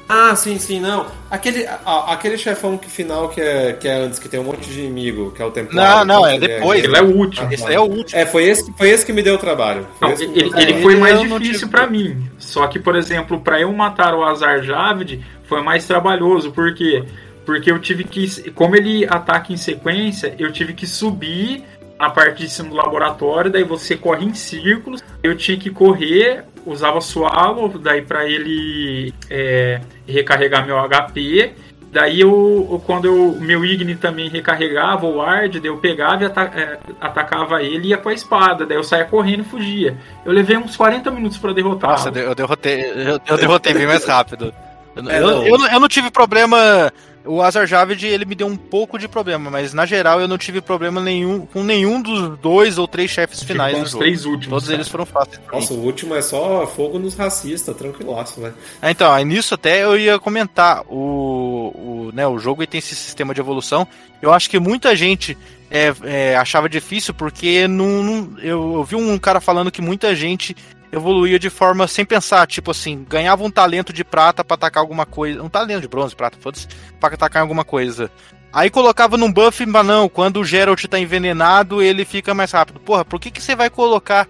Ah, 0.09 0.33
sim, 0.35 0.57
sim, 0.57 0.79
não. 0.79 1.05
Aquele, 1.29 1.67
a, 1.67 2.13
aquele 2.13 2.37
chefão 2.37 2.77
que 2.77 2.89
final 2.89 3.27
que 3.27 3.41
é, 3.41 3.73
que 3.73 3.87
é 3.89 3.95
antes, 3.95 4.17
que 4.17 4.29
tem 4.29 4.39
um 4.39 4.43
monte 4.43 4.69
de 4.69 4.79
inimigo, 4.79 5.31
que 5.31 5.41
é 5.41 5.45
o 5.45 5.51
Templário. 5.51 6.05
Não, 6.05 6.21
não, 6.21 6.27
é 6.27 6.39
depois. 6.39 6.81
Ele 6.81 6.95
é 6.95 7.01
o 7.01 7.13
último. 7.13 7.51
Esse 7.51 7.73
é 7.73 7.79
o 7.79 7.83
último. 7.83 8.17
É, 8.17 8.25
foi 8.25 8.45
esse, 8.45 8.71
foi 8.77 8.89
esse 8.89 9.05
que 9.05 9.11
me 9.11 9.21
deu 9.21 9.37
trabalho. 9.37 9.85
Não, 9.99 10.11
ele, 10.11 10.49
ele 10.55 10.81
foi 10.81 10.95
mais 10.95 11.19
difícil 11.19 11.67
para 11.67 11.87
mim. 11.87 12.25
Só 12.47 12.65
que, 12.65 12.79
por 12.79 12.95
exemplo, 12.95 13.41
para 13.41 13.59
eu 13.59 13.71
matar 13.73 14.15
o 14.15 14.23
Azar 14.23 14.63
Javed, 14.63 15.21
foi 15.43 15.61
mais 15.61 15.85
trabalhoso. 15.85 16.49
Por 16.49 16.73
quê? 16.73 17.03
Porque 17.45 17.69
eu 17.69 17.77
tive 17.77 18.05
que. 18.05 18.49
Como 18.51 18.73
ele 18.73 19.05
ataca 19.05 19.51
em 19.51 19.57
sequência, 19.57 20.33
eu 20.39 20.49
tive 20.49 20.73
que 20.73 20.87
subir 20.87 21.65
na 21.99 22.09
parte 22.09 22.43
de 22.43 22.49
cima 22.49 22.69
do 22.69 22.75
laboratório, 22.75 23.51
daí 23.51 23.65
você 23.65 23.97
corre 23.97 24.25
em 24.25 24.33
círculos. 24.33 25.03
Eu 25.21 25.35
tinha 25.35 25.57
que 25.57 25.69
correr, 25.69 26.45
usava 26.65 27.01
Swallow, 27.01 27.67
daí 27.77 28.01
para 28.01 28.25
ele 28.25 29.13
é, 29.29 29.81
recarregar 30.07 30.65
meu 30.65 30.77
HP. 30.77 31.53
Daí 31.97 32.21
eu, 32.21 32.79
quando 32.85 33.11
o 33.11 33.41
meu 33.41 33.65
Igni 33.65 33.95
também 33.95 34.29
recarregava 34.29 35.07
o 35.07 35.15
Ward, 35.15 35.59
eu 35.63 35.77
pegava 35.77 36.21
e 36.21 36.25
ata 36.27 36.43
é, 36.43 36.77
atacava 37.01 37.63
ele 37.63 37.87
e 37.87 37.89
ia 37.89 37.97
com 37.97 38.09
a 38.09 38.13
espada. 38.13 38.67
Daí 38.67 38.77
eu 38.77 38.83
saía 38.83 39.05
correndo 39.05 39.39
e 39.39 39.45
fugia. 39.45 39.97
Eu 40.23 40.31
levei 40.31 40.57
uns 40.57 40.77
40 40.77 41.09
minutos 41.09 41.39
para 41.39 41.53
derrotar. 41.53 41.89
Nossa, 41.89 42.09
eu 42.09 42.35
derrotei, 42.35 42.83
eu, 42.83 43.19
eu 43.25 43.37
derrotei 43.37 43.73
bem 43.73 43.87
mais 43.87 44.05
rápido. 44.05 44.53
Eu, 44.95 45.09
é, 45.09 45.19
eu, 45.19 45.47
eu, 45.47 45.65
eu, 45.65 45.79
não 45.79 45.87
tive 45.87 46.11
problema 46.11 46.93
o 47.27 47.41
Azar 47.41 47.67
Javed, 47.67 48.05
ele 48.05 48.25
me 48.25 48.35
deu 48.35 48.47
um 48.47 48.55
pouco 48.55 48.97
de 48.97 49.07
problema, 49.07 49.49
mas 49.51 49.73
na 49.73 49.85
geral 49.85 50.19
eu 50.19 50.27
não 50.27 50.37
tive 50.37 50.61
problema 50.61 51.01
nenhum 51.01 51.45
com 51.45 51.63
nenhum 51.63 52.01
dos 52.01 52.37
dois 52.39 52.77
ou 52.77 52.87
três 52.87 53.11
chefes 53.11 53.43
finais 53.43 53.75
com 53.75 53.81
os 53.83 53.91
jogo. 53.91 54.03
três 54.03 54.25
últimos. 54.25 54.47
Todos 54.47 54.69
eles 54.69 54.87
foram 54.87 55.05
fáceis. 55.05 55.39
Nossa, 55.51 55.73
o 55.73 55.83
último 55.83 56.15
é 56.15 56.21
só 56.21 56.65
fogo 56.65 56.97
nos 56.97 57.15
racistas, 57.15 57.75
tranquilaço, 57.75 58.39
né? 58.39 58.53
É, 58.81 58.91
então, 58.91 59.11
aí 59.11 59.25
nisso 59.25 59.53
até 59.53 59.83
eu 59.83 59.97
ia 59.97 60.17
comentar. 60.19 60.83
O, 60.87 61.73
o, 61.75 62.11
né, 62.13 62.27
o 62.27 62.39
jogo 62.39 62.65
tem 62.65 62.79
esse 62.79 62.95
sistema 62.95 63.33
de 63.33 63.41
evolução. 63.41 63.87
Eu 64.21 64.33
acho 64.33 64.49
que 64.49 64.59
muita 64.59 64.95
gente 64.95 65.37
é, 65.69 65.93
é, 66.03 66.35
achava 66.35 66.69
difícil 66.69 67.13
porque 67.13 67.67
não, 67.67 68.01
não 68.03 68.39
eu, 68.39 68.75
eu 68.75 68.83
vi 68.83 68.95
um 68.95 69.17
cara 69.17 69.39
falando 69.39 69.71
que 69.71 69.81
muita 69.81 70.15
gente 70.15 70.55
evoluía 70.91 71.37
de 71.37 71.49
forma 71.49 71.87
sem 71.87 72.05
pensar, 72.05 72.47
tipo 72.47 72.71
assim, 72.71 73.05
ganhava 73.07 73.43
um 73.43 73.51
talento 73.51 73.91
de 73.91 74.03
prata 74.03 74.43
para 74.43 74.55
atacar 74.55 74.81
alguma 74.81 75.05
coisa, 75.05 75.41
um 75.43 75.49
talento 75.49 75.81
de 75.81 75.87
bronze, 75.87 76.15
prata, 76.15 76.37
foda-se, 76.39 76.67
pra 76.99 77.13
atacar 77.13 77.41
alguma 77.41 77.63
coisa. 77.63 78.11
Aí 78.51 78.69
colocava 78.69 79.17
num 79.17 79.31
buff, 79.31 79.65
mas 79.65 79.85
não, 79.85 80.07
quando 80.07 80.39
o 80.39 80.45
Geralt 80.45 80.83
tá 80.85 80.97
envenenado, 80.97 81.81
ele 81.81 82.05
fica 82.05 82.33
mais 82.33 82.51
rápido. 82.51 82.79
Porra, 82.79 83.03
por 83.03 83.19
que, 83.19 83.29
que 83.29 83.41
você 83.41 83.55
vai 83.55 83.69
colocar, 83.69 84.27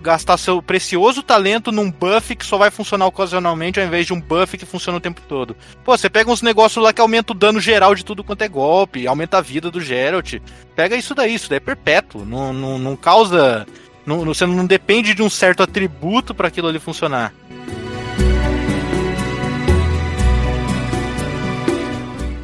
gastar 0.00 0.38
seu 0.38 0.62
precioso 0.62 1.22
talento 1.22 1.72
num 1.72 1.90
buff 1.90 2.34
que 2.36 2.46
só 2.46 2.56
vai 2.56 2.70
funcionar 2.70 3.06
ocasionalmente, 3.06 3.80
ao 3.80 3.86
invés 3.86 4.06
de 4.06 4.14
um 4.14 4.20
buff 4.20 4.56
que 4.56 4.64
funciona 4.64 4.98
o 4.98 5.00
tempo 5.00 5.20
todo? 5.28 5.56
Pô, 5.84 5.96
você 5.96 6.08
pega 6.08 6.30
uns 6.30 6.40
negócios 6.40 6.82
lá 6.82 6.92
que 6.92 7.00
aumenta 7.00 7.32
o 7.32 7.36
dano 7.36 7.60
geral 7.60 7.94
de 7.94 8.04
tudo 8.04 8.24
quanto 8.24 8.42
é 8.42 8.48
golpe, 8.48 9.06
aumenta 9.06 9.38
a 9.38 9.42
vida 9.42 9.70
do 9.70 9.80
Geralt. 9.80 10.34
Pega 10.76 10.96
isso 10.96 11.14
daí, 11.14 11.34
isso 11.34 11.50
daí 11.50 11.56
é 11.56 11.60
perpétuo, 11.60 12.24
não, 12.24 12.52
não, 12.52 12.78
não 12.78 12.96
causa 12.96 13.66
não, 14.08 14.24
você 14.24 14.46
não 14.46 14.64
depende 14.64 15.14
de 15.14 15.22
um 15.22 15.28
certo 15.28 15.62
atributo 15.62 16.34
para 16.34 16.48
aquilo 16.48 16.68
ali 16.68 16.78
funcionar. 16.78 17.32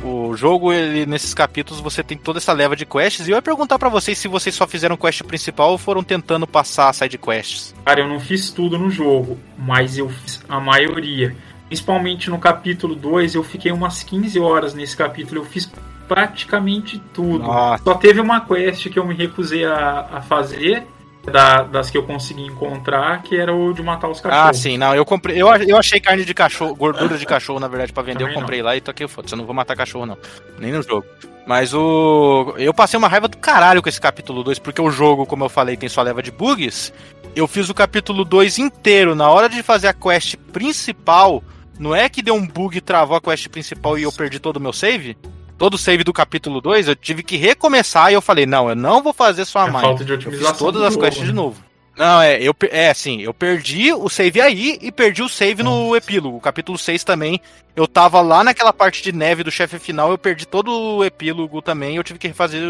O 0.04 0.36
jogo, 0.36 0.72
ele, 0.72 1.06
nesses 1.06 1.32
capítulos, 1.32 1.80
você 1.80 2.02
tem 2.02 2.18
toda 2.18 2.38
essa 2.38 2.52
leva 2.52 2.76
de 2.76 2.84
quests. 2.84 3.26
E 3.26 3.30
eu 3.30 3.36
ia 3.36 3.42
perguntar 3.42 3.78
para 3.78 3.88
vocês 3.88 4.18
se 4.18 4.28
vocês 4.28 4.54
só 4.54 4.66
fizeram 4.66 4.96
quest 4.96 5.22
principal 5.22 5.70
ou 5.70 5.78
foram 5.78 6.02
tentando 6.02 6.46
passar 6.46 6.92
side 6.92 7.16
quests. 7.16 7.74
Cara, 7.84 8.00
eu 8.00 8.08
não 8.08 8.20
fiz 8.20 8.50
tudo 8.50 8.78
no 8.78 8.90
jogo, 8.90 9.38
mas 9.56 9.96
eu 9.96 10.08
fiz 10.08 10.42
a 10.48 10.60
maioria. 10.60 11.34
Principalmente 11.68 12.28
no 12.28 12.38
capítulo 12.38 12.94
2, 12.94 13.36
eu 13.36 13.42
fiquei 13.42 13.72
umas 13.72 14.02
15 14.02 14.38
horas 14.38 14.74
nesse 14.74 14.96
capítulo. 14.96 15.40
Eu 15.40 15.44
fiz 15.44 15.70
praticamente 16.06 17.00
tudo. 17.12 17.44
Nossa. 17.44 17.82
Só 17.82 17.94
teve 17.94 18.20
uma 18.20 18.40
quest 18.40 18.90
que 18.90 18.98
eu 18.98 19.06
me 19.06 19.14
recusei 19.14 19.64
a, 19.64 20.08
a 20.12 20.20
fazer, 20.20 20.86
da, 21.30 21.62
das 21.62 21.90
que 21.90 21.96
eu 21.96 22.02
consegui 22.02 22.42
encontrar, 22.42 23.22
que 23.22 23.36
era 23.36 23.54
o 23.54 23.72
de 23.72 23.82
matar 23.82 24.08
os 24.08 24.20
cachorros. 24.20 24.48
Ah, 24.48 24.52
sim, 24.52 24.76
não, 24.76 24.94
eu 24.94 25.04
comprei. 25.04 25.40
Eu, 25.40 25.48
eu 25.48 25.76
achei 25.76 26.00
carne 26.00 26.24
de 26.24 26.34
cachorro, 26.34 26.74
gordura 26.74 27.16
de 27.16 27.26
cachorro, 27.26 27.60
na 27.60 27.68
verdade, 27.68 27.92
para 27.92 28.02
vender. 28.02 28.20
Também 28.20 28.34
eu 28.34 28.40
comprei 28.40 28.58
não. 28.60 28.66
lá 28.66 28.76
e 28.76 28.80
toquei 28.80 29.08
foda 29.08 29.28
Eu 29.30 29.36
não 29.38 29.46
vou 29.46 29.54
matar 29.54 29.76
cachorro, 29.76 30.06
não. 30.06 30.18
Nem 30.58 30.72
no 30.72 30.82
jogo. 30.82 31.06
Mas 31.46 31.74
o. 31.74 32.54
Eu 32.56 32.72
passei 32.72 32.98
uma 32.98 33.08
raiva 33.08 33.28
do 33.28 33.36
caralho 33.36 33.82
com 33.82 33.88
esse 33.88 34.00
capítulo 34.00 34.42
2, 34.42 34.58
porque 34.58 34.80
o 34.80 34.90
jogo, 34.90 35.26
como 35.26 35.44
eu 35.44 35.48
falei, 35.48 35.76
tem 35.76 35.88
sua 35.88 36.04
leva 36.04 36.22
de 36.22 36.30
bugs. 36.30 36.92
Eu 37.36 37.46
fiz 37.48 37.68
o 37.68 37.74
capítulo 37.74 38.24
2 38.24 38.58
inteiro. 38.58 39.14
Na 39.14 39.28
hora 39.30 39.48
de 39.48 39.62
fazer 39.62 39.88
a 39.88 39.92
quest 39.92 40.36
principal, 40.52 41.42
não 41.78 41.94
é 41.94 42.08
que 42.08 42.22
deu 42.22 42.34
um 42.34 42.46
bug 42.46 42.78
e 42.78 42.80
travou 42.80 43.16
a 43.16 43.20
quest 43.20 43.48
principal 43.48 43.98
e 43.98 44.04
eu 44.04 44.12
perdi 44.12 44.38
todo 44.38 44.56
o 44.56 44.60
meu 44.60 44.72
save? 44.72 45.16
Todo 45.58 45.74
o 45.74 45.78
save 45.78 46.04
do 46.04 46.12
capítulo 46.12 46.60
2, 46.60 46.88
eu 46.88 46.96
tive 46.96 47.22
que 47.22 47.36
recomeçar 47.36 48.10
e 48.10 48.14
eu 48.14 48.22
falei, 48.22 48.46
não, 48.46 48.68
eu 48.68 48.74
não 48.74 49.02
vou 49.02 49.12
fazer 49.12 49.44
só 49.44 49.60
a 49.60 49.68
é 49.68 49.70
mais. 49.70 49.86
Falta 49.86 50.04
de 50.04 50.12
otimização 50.12 50.48
eu 50.48 50.54
fiz 50.54 50.58
todas 50.58 50.82
as 50.82 50.96
quests 50.96 51.20
né? 51.20 51.26
de 51.26 51.32
novo. 51.32 51.62
Não, 51.96 52.20
é, 52.20 52.42
eu, 52.42 52.54
é 52.70 52.90
assim, 52.90 53.22
eu 53.22 53.32
perdi 53.32 53.92
o 53.92 54.08
save 54.08 54.40
aí 54.40 54.78
e 54.82 54.90
perdi 54.90 55.22
o 55.22 55.28
save 55.28 55.62
no 55.62 55.94
epílogo. 55.94 56.36
O 56.36 56.40
capítulo 56.40 56.76
6 56.76 57.04
também, 57.04 57.40
eu 57.76 57.86
tava 57.86 58.20
lá 58.20 58.42
naquela 58.42 58.72
parte 58.72 59.00
de 59.00 59.12
neve 59.12 59.44
do 59.44 59.50
chefe 59.50 59.78
final, 59.78 60.10
eu 60.10 60.18
perdi 60.18 60.44
todo 60.44 60.72
o 60.72 61.04
epílogo 61.04 61.62
também, 61.62 61.96
eu 61.96 62.02
tive 62.02 62.18
que 62.18 62.26
refazer, 62.26 62.60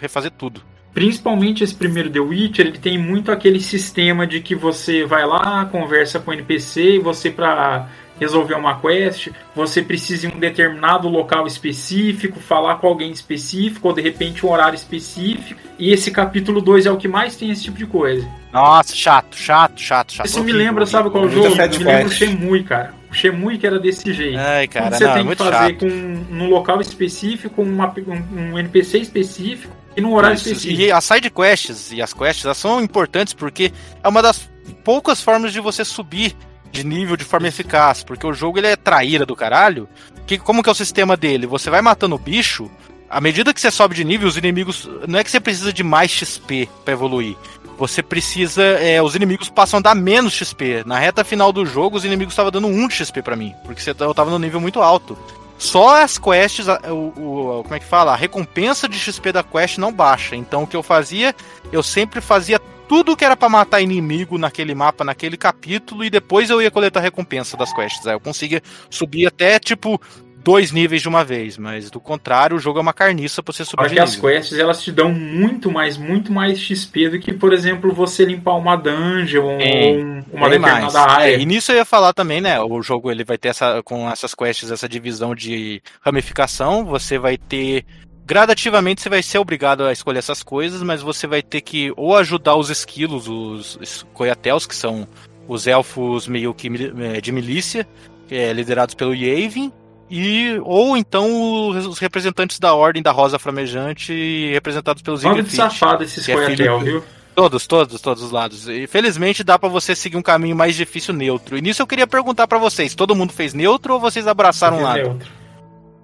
refazer 0.00 0.32
tudo. 0.32 0.60
Principalmente 0.92 1.62
esse 1.62 1.74
primeiro 1.74 2.10
The 2.10 2.20
Witcher, 2.20 2.66
ele 2.66 2.78
tem 2.78 2.98
muito 2.98 3.30
aquele 3.30 3.60
sistema 3.60 4.26
de 4.26 4.40
que 4.40 4.54
você 4.54 5.04
vai 5.04 5.26
lá, 5.26 5.64
conversa 5.66 6.18
com 6.18 6.30
o 6.30 6.34
NPC 6.34 6.96
e 6.96 6.98
você 6.98 7.30
pra 7.30 7.88
resolver 8.18 8.54
uma 8.54 8.78
quest, 8.78 9.28
você 9.54 9.82
precisa 9.82 10.26
em 10.26 10.30
um 10.30 10.38
determinado 10.38 11.08
local 11.08 11.46
específico, 11.46 12.40
falar 12.40 12.76
com 12.76 12.86
alguém 12.86 13.10
específico, 13.10 13.88
ou 13.88 13.94
de 13.94 14.02
repente 14.02 14.44
um 14.46 14.50
horário 14.50 14.76
específico. 14.76 15.60
E 15.78 15.92
esse 15.92 16.10
capítulo 16.10 16.60
2 16.60 16.86
é 16.86 16.90
o 16.90 16.96
que 16.96 17.08
mais 17.08 17.36
tem 17.36 17.50
esse 17.50 17.64
tipo 17.64 17.76
de 17.76 17.86
coisa. 17.86 18.28
Nossa, 18.52 18.94
chato, 18.94 19.36
chato, 19.36 19.80
chato, 19.80 20.12
chato. 20.12 20.26
Isso 20.26 20.42
me 20.44 20.52
lembra, 20.52 20.86
sabe 20.86 21.10
qual 21.10 21.28
jogo? 21.28 21.50
Me 21.50 21.78
lembra 21.78 22.06
o 22.06 22.10
Shemui, 22.10 22.62
cara. 22.62 22.94
O 23.10 23.14
Shemui 23.14 23.58
que 23.58 23.66
era 23.66 23.78
desse 23.78 24.12
jeito. 24.12 24.38
Ai, 24.38 24.68
cara, 24.68 24.86
Quando 24.86 24.98
você 24.98 25.04
não, 25.04 25.14
tem 25.14 25.22
é 25.22 25.30
que 25.30 25.36
fazer 25.36 25.52
chato. 25.52 25.78
com 25.78 26.34
num 26.34 26.48
local 26.48 26.80
específico, 26.80 27.62
uma, 27.62 27.92
um, 28.06 28.52
um 28.52 28.58
NPC 28.58 28.98
específico 28.98 29.74
e 29.96 30.00
num 30.00 30.12
horário 30.14 30.36
Isso, 30.36 30.48
específico. 30.48 30.80
E 30.80 30.92
as 30.92 31.04
side 31.04 31.30
quests 31.30 31.92
e 31.92 32.02
as 32.02 32.12
quests 32.12 32.44
elas 32.44 32.58
são 32.58 32.80
importantes 32.80 33.32
porque 33.32 33.72
é 34.02 34.08
uma 34.08 34.22
das 34.22 34.48
poucas 34.82 35.20
formas 35.20 35.52
de 35.52 35.60
você 35.60 35.84
subir 35.84 36.34
de 36.74 36.84
nível 36.84 37.16
de 37.16 37.24
forma 37.24 37.48
eficaz, 37.48 38.02
porque 38.02 38.26
o 38.26 38.34
jogo 38.34 38.58
ele 38.58 38.66
é 38.66 38.76
traíra 38.76 39.24
do 39.24 39.36
caralho. 39.36 39.88
Que, 40.26 40.38
como 40.38 40.62
que 40.62 40.68
é 40.68 40.72
o 40.72 40.74
sistema 40.74 41.16
dele? 41.16 41.46
Você 41.46 41.70
vai 41.70 41.80
matando 41.80 42.16
o 42.16 42.18
bicho, 42.18 42.70
à 43.08 43.20
medida 43.20 43.54
que 43.54 43.60
você 43.60 43.70
sobe 43.70 43.94
de 43.94 44.04
nível, 44.04 44.28
os 44.28 44.36
inimigos. 44.36 44.88
Não 45.06 45.18
é 45.18 45.24
que 45.24 45.30
você 45.30 45.38
precisa 45.38 45.72
de 45.72 45.84
mais 45.84 46.10
XP 46.10 46.68
para 46.84 46.92
evoluir. 46.92 47.36
Você 47.78 48.02
precisa. 48.02 48.62
É, 48.62 49.00
os 49.00 49.14
inimigos 49.14 49.48
passam 49.48 49.78
a 49.78 49.82
dar 49.82 49.94
menos 49.94 50.32
XP. 50.32 50.82
Na 50.84 50.98
reta 50.98 51.22
final 51.22 51.52
do 51.52 51.64
jogo, 51.64 51.96
os 51.96 52.04
inimigos 52.04 52.32
estavam 52.32 52.50
dando 52.50 52.66
1 52.66 52.88
de 52.88 52.94
XP 52.94 53.22
para 53.22 53.36
mim. 53.36 53.54
Porque 53.64 53.80
você, 53.80 53.90
eu 53.90 54.14
tava 54.14 54.30
no 54.30 54.38
nível 54.38 54.60
muito 54.60 54.82
alto. 54.82 55.16
Só 55.56 56.02
as 56.02 56.18
quests, 56.18 56.66
o, 56.66 57.12
o, 57.16 57.62
como 57.62 57.74
é 57.74 57.78
que 57.78 57.86
fala? 57.86 58.12
A 58.12 58.16
recompensa 58.16 58.88
de 58.88 58.98
XP 58.98 59.30
da 59.30 59.42
quest 59.42 59.78
não 59.78 59.92
baixa. 59.92 60.34
Então 60.34 60.64
o 60.64 60.66
que 60.66 60.76
eu 60.76 60.82
fazia? 60.82 61.34
Eu 61.72 61.82
sempre 61.82 62.20
fazia 62.20 62.60
tudo 62.88 63.16
que 63.16 63.24
era 63.24 63.36
para 63.36 63.48
matar 63.48 63.80
inimigo 63.80 64.38
naquele 64.38 64.74
mapa, 64.74 65.04
naquele 65.04 65.36
capítulo, 65.36 66.04
e 66.04 66.10
depois 66.10 66.50
eu 66.50 66.60
ia 66.60 66.70
coletar 66.70 67.00
a 67.00 67.02
recompensa 67.02 67.56
das 67.56 67.72
quests. 67.72 68.06
Aí 68.06 68.14
eu 68.14 68.20
conseguia 68.20 68.62
subir 68.90 69.26
até, 69.26 69.58
tipo, 69.58 70.00
dois 70.44 70.70
níveis 70.70 71.00
de 71.00 71.08
uma 71.08 71.24
vez, 71.24 71.56
mas 71.56 71.90
do 71.90 71.98
contrário, 71.98 72.56
o 72.56 72.60
jogo 72.60 72.78
é 72.78 72.82
uma 72.82 72.92
carniça 72.92 73.42
pra 73.42 73.52
você 73.52 73.64
subir 73.64 73.84
Porque 73.84 73.98
as 73.98 74.14
quests 74.14 74.58
elas 74.58 74.82
te 74.82 74.92
dão 74.92 75.10
muito 75.10 75.70
mais, 75.70 75.96
muito 75.96 76.30
mais 76.30 76.60
XP 76.60 77.08
do 77.08 77.18
que, 77.18 77.32
por 77.32 77.54
exemplo, 77.54 77.92
você 77.94 78.26
limpar 78.26 78.54
uma 78.56 78.76
dungeon 78.76 79.58
ou 79.58 80.00
uma 80.30 80.50
determinada 80.50 80.82
mais. 80.82 80.94
área. 80.94 81.36
É, 81.36 81.40
e 81.40 81.46
nisso 81.46 81.72
eu 81.72 81.76
ia 81.76 81.84
falar 81.84 82.12
também, 82.12 82.42
né? 82.42 82.60
O 82.60 82.82
jogo 82.82 83.10
ele 83.10 83.24
vai 83.24 83.38
ter 83.38 83.48
essa 83.48 83.82
com 83.82 84.08
essas 84.10 84.34
quests, 84.34 84.70
essa 84.70 84.88
divisão 84.88 85.34
de 85.34 85.82
ramificação, 86.02 86.84
você 86.84 87.18
vai 87.18 87.38
ter 87.38 87.86
gradativamente 88.24 89.02
você 89.02 89.08
vai 89.08 89.22
ser 89.22 89.38
obrigado 89.38 89.84
a 89.84 89.92
escolher 89.92 90.18
essas 90.18 90.42
coisas, 90.42 90.82
mas 90.82 91.02
você 91.02 91.26
vai 91.26 91.42
ter 91.42 91.60
que 91.60 91.92
ou 91.96 92.16
ajudar 92.16 92.56
os 92.56 92.70
esquilos, 92.70 93.28
os 93.28 94.06
coiatels, 94.12 94.66
que 94.66 94.74
são 94.74 95.06
os 95.46 95.66
elfos 95.66 96.26
meio 96.26 96.54
que 96.54 96.68
eh, 96.68 97.20
de 97.20 97.30
milícia, 97.30 97.86
é, 98.30 98.52
liderados 98.52 98.94
pelo 98.94 99.14
Yavin, 99.14 99.70
e 100.10 100.58
ou 100.62 100.96
então 100.96 101.68
os 101.70 101.98
representantes 101.98 102.58
da 102.58 102.74
Ordem 102.74 103.02
da 103.02 103.10
Rosa 103.10 103.38
Flamejante, 103.38 104.50
representados 104.52 105.02
pelos 105.02 105.24
Olha 105.24 105.42
de 105.42 105.50
safado 105.50 106.04
esses 106.04 106.28
é 106.28 106.34
coiatel, 106.34 106.80
viu? 106.80 107.04
Todos, 107.34 107.66
todos, 107.66 108.00
todos 108.00 108.22
os 108.22 108.30
lados. 108.30 108.68
E 108.68 108.86
felizmente 108.86 109.42
dá 109.42 109.58
para 109.58 109.68
você 109.68 109.94
seguir 109.94 110.16
um 110.16 110.22
caminho 110.22 110.54
mais 110.54 110.76
difícil 110.76 111.12
neutro. 111.12 111.58
E 111.58 111.60
nisso 111.60 111.82
eu 111.82 111.86
queria 111.86 112.06
perguntar 112.06 112.46
para 112.46 112.58
vocês: 112.58 112.94
todo 112.94 113.14
mundo 113.14 113.32
fez 113.32 113.52
neutro 113.52 113.94
ou 113.94 114.00
vocês 114.00 114.28
abraçaram 114.28 114.78
um 114.78 114.82
lado? 114.82 115.02
Neutro. 115.02 115.28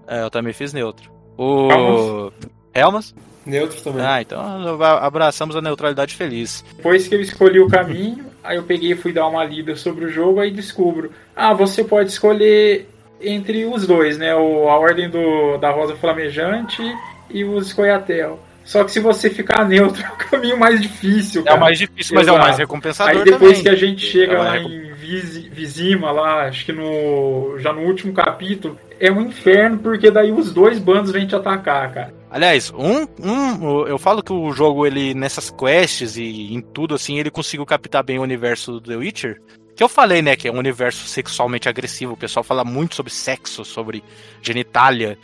É, 0.08 0.22
eu 0.22 0.30
também 0.30 0.52
fiz 0.52 0.72
neutro. 0.72 1.19
O. 1.40 2.30
Helmas? 2.74 3.14
Neutro 3.46 3.80
também. 3.80 4.04
Ah, 4.04 4.20
então 4.20 4.38
abraçamos 5.00 5.56
a 5.56 5.62
neutralidade 5.62 6.14
feliz. 6.14 6.62
Depois 6.76 7.08
que 7.08 7.14
eu 7.14 7.20
escolhi 7.22 7.58
o 7.58 7.66
caminho, 7.66 8.26
aí 8.44 8.58
eu 8.58 8.62
peguei 8.62 8.92
e 8.92 8.96
fui 8.96 9.10
dar 9.10 9.26
uma 9.26 9.42
lida 9.42 9.74
sobre 9.74 10.04
o 10.04 10.10
jogo, 10.10 10.38
aí 10.38 10.50
descubro. 10.50 11.10
Ah, 11.34 11.54
você 11.54 11.82
pode 11.82 12.10
escolher 12.10 12.86
entre 13.22 13.64
os 13.64 13.86
dois, 13.86 14.18
né? 14.18 14.34
O, 14.34 14.68
a 14.68 14.78
Ordem 14.78 15.08
do, 15.08 15.56
da 15.56 15.70
Rosa 15.70 15.96
Flamejante 15.96 16.82
e 17.30 17.42
os 17.42 17.72
Coyatel. 17.72 18.38
Só 18.62 18.84
que 18.84 18.92
se 18.92 19.00
você 19.00 19.30
ficar 19.30 19.66
neutro, 19.66 20.04
é 20.04 20.08
o 20.08 20.16
caminho 20.16 20.58
mais 20.58 20.78
difícil. 20.78 21.42
Cara. 21.42 21.56
É 21.56 21.58
o 21.58 21.60
mais 21.60 21.78
difícil, 21.78 22.14
mas 22.14 22.24
Exato. 22.24 22.36
é 22.36 22.40
o 22.40 22.44
mais 22.44 22.58
recompensador. 22.58 23.16
Aí 23.16 23.24
depois 23.24 23.58
também. 23.58 23.62
que 23.62 23.68
a 23.70 23.74
gente 23.74 24.04
chega 24.04 24.34
é 24.34 24.38
lá 24.38 24.58
em 24.58 24.90
Vizima, 25.50 26.12
lá, 26.12 26.46
acho 26.46 26.66
que 26.66 26.72
no. 26.72 27.58
Já 27.58 27.72
no 27.72 27.80
último 27.80 28.12
capítulo, 28.12 28.78
é 29.00 29.10
um 29.10 29.22
inferno, 29.22 29.78
porque 29.78 30.10
daí 30.10 30.30
os 30.30 30.52
dois 30.52 30.78
bandos 30.78 31.10
vêm 31.10 31.26
te 31.26 31.34
atacar, 31.34 31.92
cara. 31.92 32.14
Aliás, 32.30 32.70
um, 32.76 33.06
um, 33.18 33.86
eu 33.86 33.98
falo 33.98 34.22
que 34.22 34.32
o 34.32 34.52
jogo, 34.52 34.86
ele, 34.86 35.14
nessas 35.14 35.50
quests 35.50 36.16
e 36.16 36.54
em 36.54 36.60
tudo 36.60 36.94
assim, 36.94 37.18
ele 37.18 37.30
conseguiu 37.30 37.64
captar 37.64 38.04
bem 38.04 38.18
o 38.18 38.22
universo 38.22 38.72
do 38.72 38.80
The 38.82 38.96
Witcher. 38.96 39.40
Que 39.74 39.82
eu 39.82 39.88
falei, 39.88 40.20
né, 40.20 40.36
que 40.36 40.46
é 40.46 40.52
um 40.52 40.58
universo 40.58 41.08
sexualmente 41.08 41.68
agressivo. 41.68 42.12
O 42.12 42.16
pessoal 42.16 42.44
fala 42.44 42.62
muito 42.62 42.94
sobre 42.94 43.10
sexo, 43.10 43.64
sobre 43.64 44.04
genitália. 44.42 45.18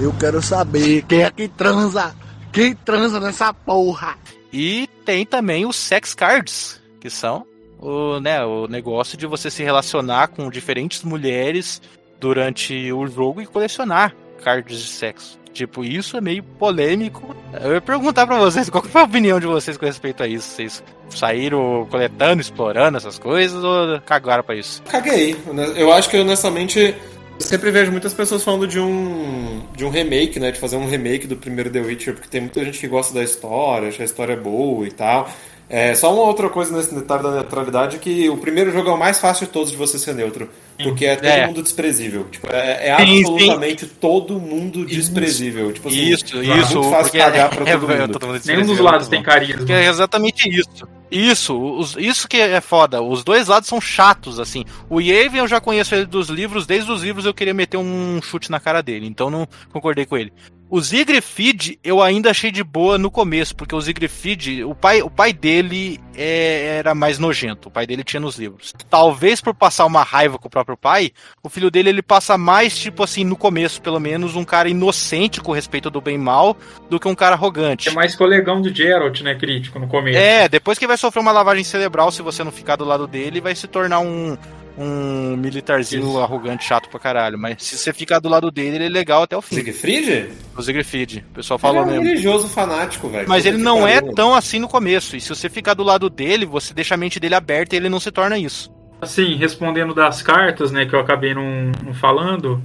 Eu 0.00 0.12
quero 0.18 0.40
saber 0.40 1.02
quem 1.02 1.22
é 1.22 1.30
que 1.30 1.46
transa. 1.48 2.16
Quem 2.50 2.74
transa 2.74 3.20
nessa 3.20 3.52
porra? 3.52 4.16
E 4.50 4.88
tem 5.04 5.26
também 5.26 5.66
os 5.66 5.76
sex 5.76 6.14
cards, 6.14 6.80
que 6.98 7.10
são 7.10 7.46
o, 7.78 8.18
né, 8.18 8.44
o 8.44 8.66
negócio 8.66 9.16
de 9.16 9.26
você 9.26 9.50
se 9.50 9.62
relacionar 9.62 10.28
com 10.28 10.50
diferentes 10.50 11.02
mulheres 11.02 11.80
durante 12.20 12.92
o 12.92 13.06
jogo 13.06 13.40
e 13.40 13.46
colecionar 13.46 14.14
cards 14.42 14.78
de 14.80 14.88
sexo. 14.88 15.38
Tipo, 15.52 15.84
isso 15.84 16.16
é 16.16 16.20
meio 16.20 16.42
polêmico. 16.42 17.34
Eu 17.60 17.72
ia 17.74 17.80
perguntar 17.80 18.26
para 18.26 18.38
vocês, 18.38 18.70
qual 18.70 18.82
foi 18.84 19.00
a 19.00 19.04
opinião 19.04 19.40
de 19.40 19.46
vocês 19.46 19.76
com 19.76 19.86
respeito 19.86 20.22
a 20.22 20.26
isso? 20.28 20.48
Vocês 20.50 20.84
saíram 21.10 21.86
coletando, 21.90 22.40
explorando 22.40 22.96
essas 22.96 23.18
coisas 23.18 23.64
ou 23.64 24.00
cagaram 24.02 24.44
pra 24.44 24.54
isso? 24.54 24.82
Caguei. 24.82 25.36
Eu 25.74 25.92
acho 25.92 26.08
que 26.10 26.16
honestamente 26.16 26.78
eu 26.78 26.94
sempre 27.40 27.70
vejo 27.70 27.90
muitas 27.90 28.14
pessoas 28.14 28.44
falando 28.44 28.68
de 28.68 28.78
um 28.78 29.62
de 29.74 29.84
um 29.84 29.90
remake, 29.90 30.38
né, 30.38 30.52
de 30.52 30.60
fazer 30.60 30.76
um 30.76 30.88
remake 30.88 31.26
do 31.26 31.36
primeiro 31.36 31.70
The 31.70 31.80
Witcher, 31.80 32.14
porque 32.14 32.28
tem 32.28 32.40
muita 32.40 32.64
gente 32.64 32.78
que 32.78 32.86
gosta 32.86 33.14
da 33.14 33.22
história, 33.22 33.88
acha 33.88 34.02
a 34.02 34.04
história 34.04 34.36
boa 34.36 34.86
e 34.86 34.92
tal. 34.92 35.28
É, 35.68 35.94
só 35.94 36.12
uma 36.12 36.22
outra 36.22 36.48
coisa 36.48 36.74
nesse 36.74 36.94
detalhe 36.94 37.22
da 37.22 37.32
neutralidade 37.32 37.98
que 37.98 38.28
o 38.28 38.38
primeiro 38.38 38.70
jogo 38.70 38.88
é 38.88 38.92
o 38.92 38.98
mais 38.98 39.18
fácil 39.18 39.46
de 39.46 39.52
todos 39.52 39.70
de 39.70 39.76
você 39.76 39.98
ser 39.98 40.14
neutro. 40.14 40.48
Porque 40.82 41.06
é 41.06 41.16
todo 41.16 41.26
é. 41.26 41.46
mundo 41.46 41.62
desprezível. 41.62 42.24
Tipo, 42.30 42.46
é, 42.50 42.88
é 42.88 42.92
absolutamente 42.92 43.84
sim. 43.84 43.92
todo 44.00 44.38
mundo 44.38 44.86
desprezível. 44.86 45.66
Isso, 45.66 45.74
tipo 45.74 45.88
assim, 45.88 46.10
isso. 46.10 46.36
É 46.38 46.56
muito 46.56 46.82
fácil 46.90 47.12
cagar 47.12 47.50
pra 47.50 47.78
todo 47.78 47.92
é, 47.92 48.06
mundo. 48.06 48.18
Nenhum 48.46 48.66
dos 48.66 48.78
lados 48.78 49.08
tem 49.08 49.22
carisma. 49.22 49.66
É 49.68 49.86
exatamente 49.86 50.48
isso. 50.48 50.88
Isso, 51.10 51.58
os, 51.58 51.96
isso 51.96 52.28
que 52.28 52.36
é 52.36 52.60
foda. 52.60 53.02
Os 53.02 53.24
dois 53.24 53.48
lados 53.48 53.68
são 53.68 53.80
chatos, 53.80 54.38
assim. 54.38 54.64
O 54.90 55.00
Yavin 55.00 55.38
eu 55.38 55.48
já 55.48 55.60
conheço 55.60 55.94
ele 55.94 56.04
dos 56.04 56.28
livros, 56.28 56.66
desde 56.66 56.90
os 56.90 57.02
livros 57.02 57.24
eu 57.24 57.34
queria 57.34 57.54
meter 57.54 57.78
um 57.78 58.20
chute 58.22 58.50
na 58.50 58.60
cara 58.60 58.82
dele, 58.82 59.06
então 59.06 59.30
não 59.30 59.48
concordei 59.72 60.04
com 60.04 60.16
ele. 60.16 60.32
O 60.70 60.82
Siegfried 60.82 61.78
eu 61.82 62.02
ainda 62.02 62.30
achei 62.30 62.50
de 62.50 62.62
boa 62.62 62.98
no 62.98 63.10
começo, 63.10 63.56
porque 63.56 63.74
o 63.74 63.80
Siegfried, 63.80 64.64
o 64.64 64.74
pai, 64.74 65.00
o 65.00 65.08
pai 65.08 65.32
dele 65.32 65.98
é, 66.14 66.76
era 66.78 66.94
mais 66.94 67.18
nojento, 67.18 67.68
o 67.68 67.70
pai 67.70 67.86
dele 67.86 68.04
tinha 68.04 68.20
nos 68.20 68.36
livros. 68.36 68.74
Talvez 68.90 69.40
por 69.40 69.54
passar 69.54 69.86
uma 69.86 70.02
raiva 70.02 70.38
com 70.38 70.46
o 70.46 70.50
próprio 70.50 70.76
pai, 70.76 71.10
o 71.42 71.48
filho 71.48 71.70
dele 71.70 71.88
ele 71.88 72.02
passa 72.02 72.36
mais, 72.36 72.78
tipo 72.78 73.02
assim, 73.02 73.24
no 73.24 73.34
começo 73.34 73.80
pelo 73.80 73.98
menos, 73.98 74.36
um 74.36 74.44
cara 74.44 74.68
inocente 74.68 75.40
com 75.40 75.52
respeito 75.52 75.88
do 75.88 76.02
bem 76.02 76.16
e 76.16 76.18
mal, 76.18 76.54
do 76.90 77.00
que 77.00 77.08
um 77.08 77.14
cara 77.14 77.34
arrogante. 77.34 77.88
É 77.88 77.92
mais 77.92 78.14
colegão 78.14 78.60
do 78.60 78.74
Geralt, 78.74 79.22
né, 79.22 79.34
crítico, 79.34 79.78
no 79.78 79.88
começo. 79.88 80.18
É, 80.18 80.50
depois 80.50 80.78
que 80.78 80.86
vai 80.86 80.98
sofrer 80.98 81.20
uma 81.20 81.32
lavagem 81.32 81.64
cerebral 81.64 82.12
se 82.12 82.20
você 82.20 82.44
não 82.44 82.52
ficar 82.52 82.76
do 82.76 82.84
lado 82.84 83.06
dele, 83.06 83.40
vai 83.40 83.54
se 83.54 83.66
tornar 83.66 84.00
um, 84.00 84.36
um 84.78 85.36
militarzinho 85.36 86.08
Isso. 86.08 86.18
arrogante, 86.20 86.64
chato 86.64 86.88
pra 86.88 87.00
caralho. 87.00 87.36
Mas 87.38 87.62
se 87.62 87.76
você 87.76 87.92
ficar 87.92 88.20
do 88.20 88.28
lado 88.28 88.50
dele, 88.50 88.76
ele 88.76 88.86
é 88.86 88.88
legal 88.88 89.22
até 89.22 89.36
o 89.36 89.42
fim. 89.42 89.56
Siegfried? 89.56 90.30
O 90.56 90.62
Siegfried. 90.62 91.24
O 91.30 91.34
pessoal 91.34 91.58
falou 91.58 91.82
ele 91.82 91.90
é 91.90 91.92
um 91.92 91.94
mesmo. 91.94 92.08
religioso 92.08 92.48
fanático, 92.48 93.08
velho. 93.08 93.28
Mas 93.28 93.44
ele 93.44 93.58
não 93.58 93.86
é 93.86 94.00
tão 94.00 94.34
assim 94.34 94.58
no 94.58 94.68
começo. 94.68 95.16
E 95.16 95.20
se 95.20 95.28
você 95.28 95.48
ficar 95.48 95.74
do 95.74 95.82
lado 95.82 96.08
dele, 96.08 96.46
você 96.46 96.72
deixa 96.72 96.94
a 96.94 96.98
mente 96.98 97.18
dele 97.18 97.34
aberta 97.34 97.74
e 97.74 97.78
ele 97.78 97.88
não 97.88 97.98
se 97.98 98.12
torna 98.12 98.38
isso. 98.38 98.70
Assim, 99.00 99.36
respondendo 99.36 99.94
das 99.94 100.22
cartas, 100.22 100.70
né, 100.72 100.86
que 100.86 100.94
eu 100.94 101.00
acabei 101.00 101.34
não, 101.34 101.72
não 101.84 101.94
falando. 101.94 102.62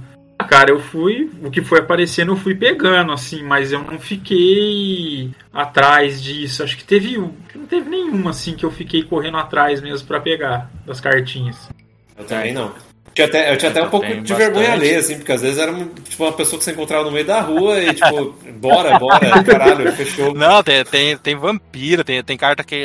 Cara, 0.48 0.70
eu 0.70 0.80
fui. 0.80 1.30
O 1.42 1.50
que 1.50 1.62
foi 1.62 1.78
aparecendo, 1.78 2.32
eu 2.32 2.36
fui 2.36 2.54
pegando, 2.54 3.12
assim, 3.12 3.42
mas 3.42 3.72
eu 3.72 3.82
não 3.82 3.98
fiquei 3.98 5.30
atrás 5.52 6.22
disso. 6.22 6.62
Acho 6.62 6.76
que 6.76 6.84
teve. 6.84 7.16
Não 7.18 7.66
teve 7.68 7.88
nenhuma, 7.88 8.30
assim, 8.30 8.54
que 8.54 8.64
eu 8.64 8.70
fiquei 8.70 9.02
correndo 9.02 9.36
atrás 9.36 9.80
mesmo 9.80 10.06
para 10.06 10.20
pegar 10.20 10.70
das 10.84 11.00
cartinhas. 11.00 11.68
Eu 12.16 12.24
também 12.24 12.52
não. 12.52 12.72
Tinha 13.14 13.28
até, 13.28 13.52
eu 13.52 13.56
tinha 13.56 13.70
até 13.70 13.80
um 13.80 13.88
pouco 13.88 14.06
de 14.06 14.14
bastante. 14.14 14.34
vergonha 14.34 14.72
alheia, 14.72 14.98
assim, 14.98 15.16
porque 15.16 15.30
às 15.30 15.40
vezes 15.40 15.56
era 15.56 15.72
tipo, 15.72 16.24
uma 16.24 16.32
pessoa 16.32 16.58
que 16.58 16.64
você 16.64 16.72
encontrava 16.72 17.04
no 17.04 17.12
meio 17.12 17.24
da 17.24 17.40
rua 17.40 17.78
e, 17.78 17.94
tipo, 17.94 18.34
bora, 18.54 18.98
bora, 18.98 19.20
caralho, 19.44 19.92
fechou. 19.92 20.34
Não, 20.34 20.60
tem, 20.64 20.84
tem, 20.84 21.16
tem 21.16 21.36
vampiro, 21.36 22.02
tem, 22.02 22.24
tem 22.24 22.36
carta 22.36 22.64
que 22.64 22.84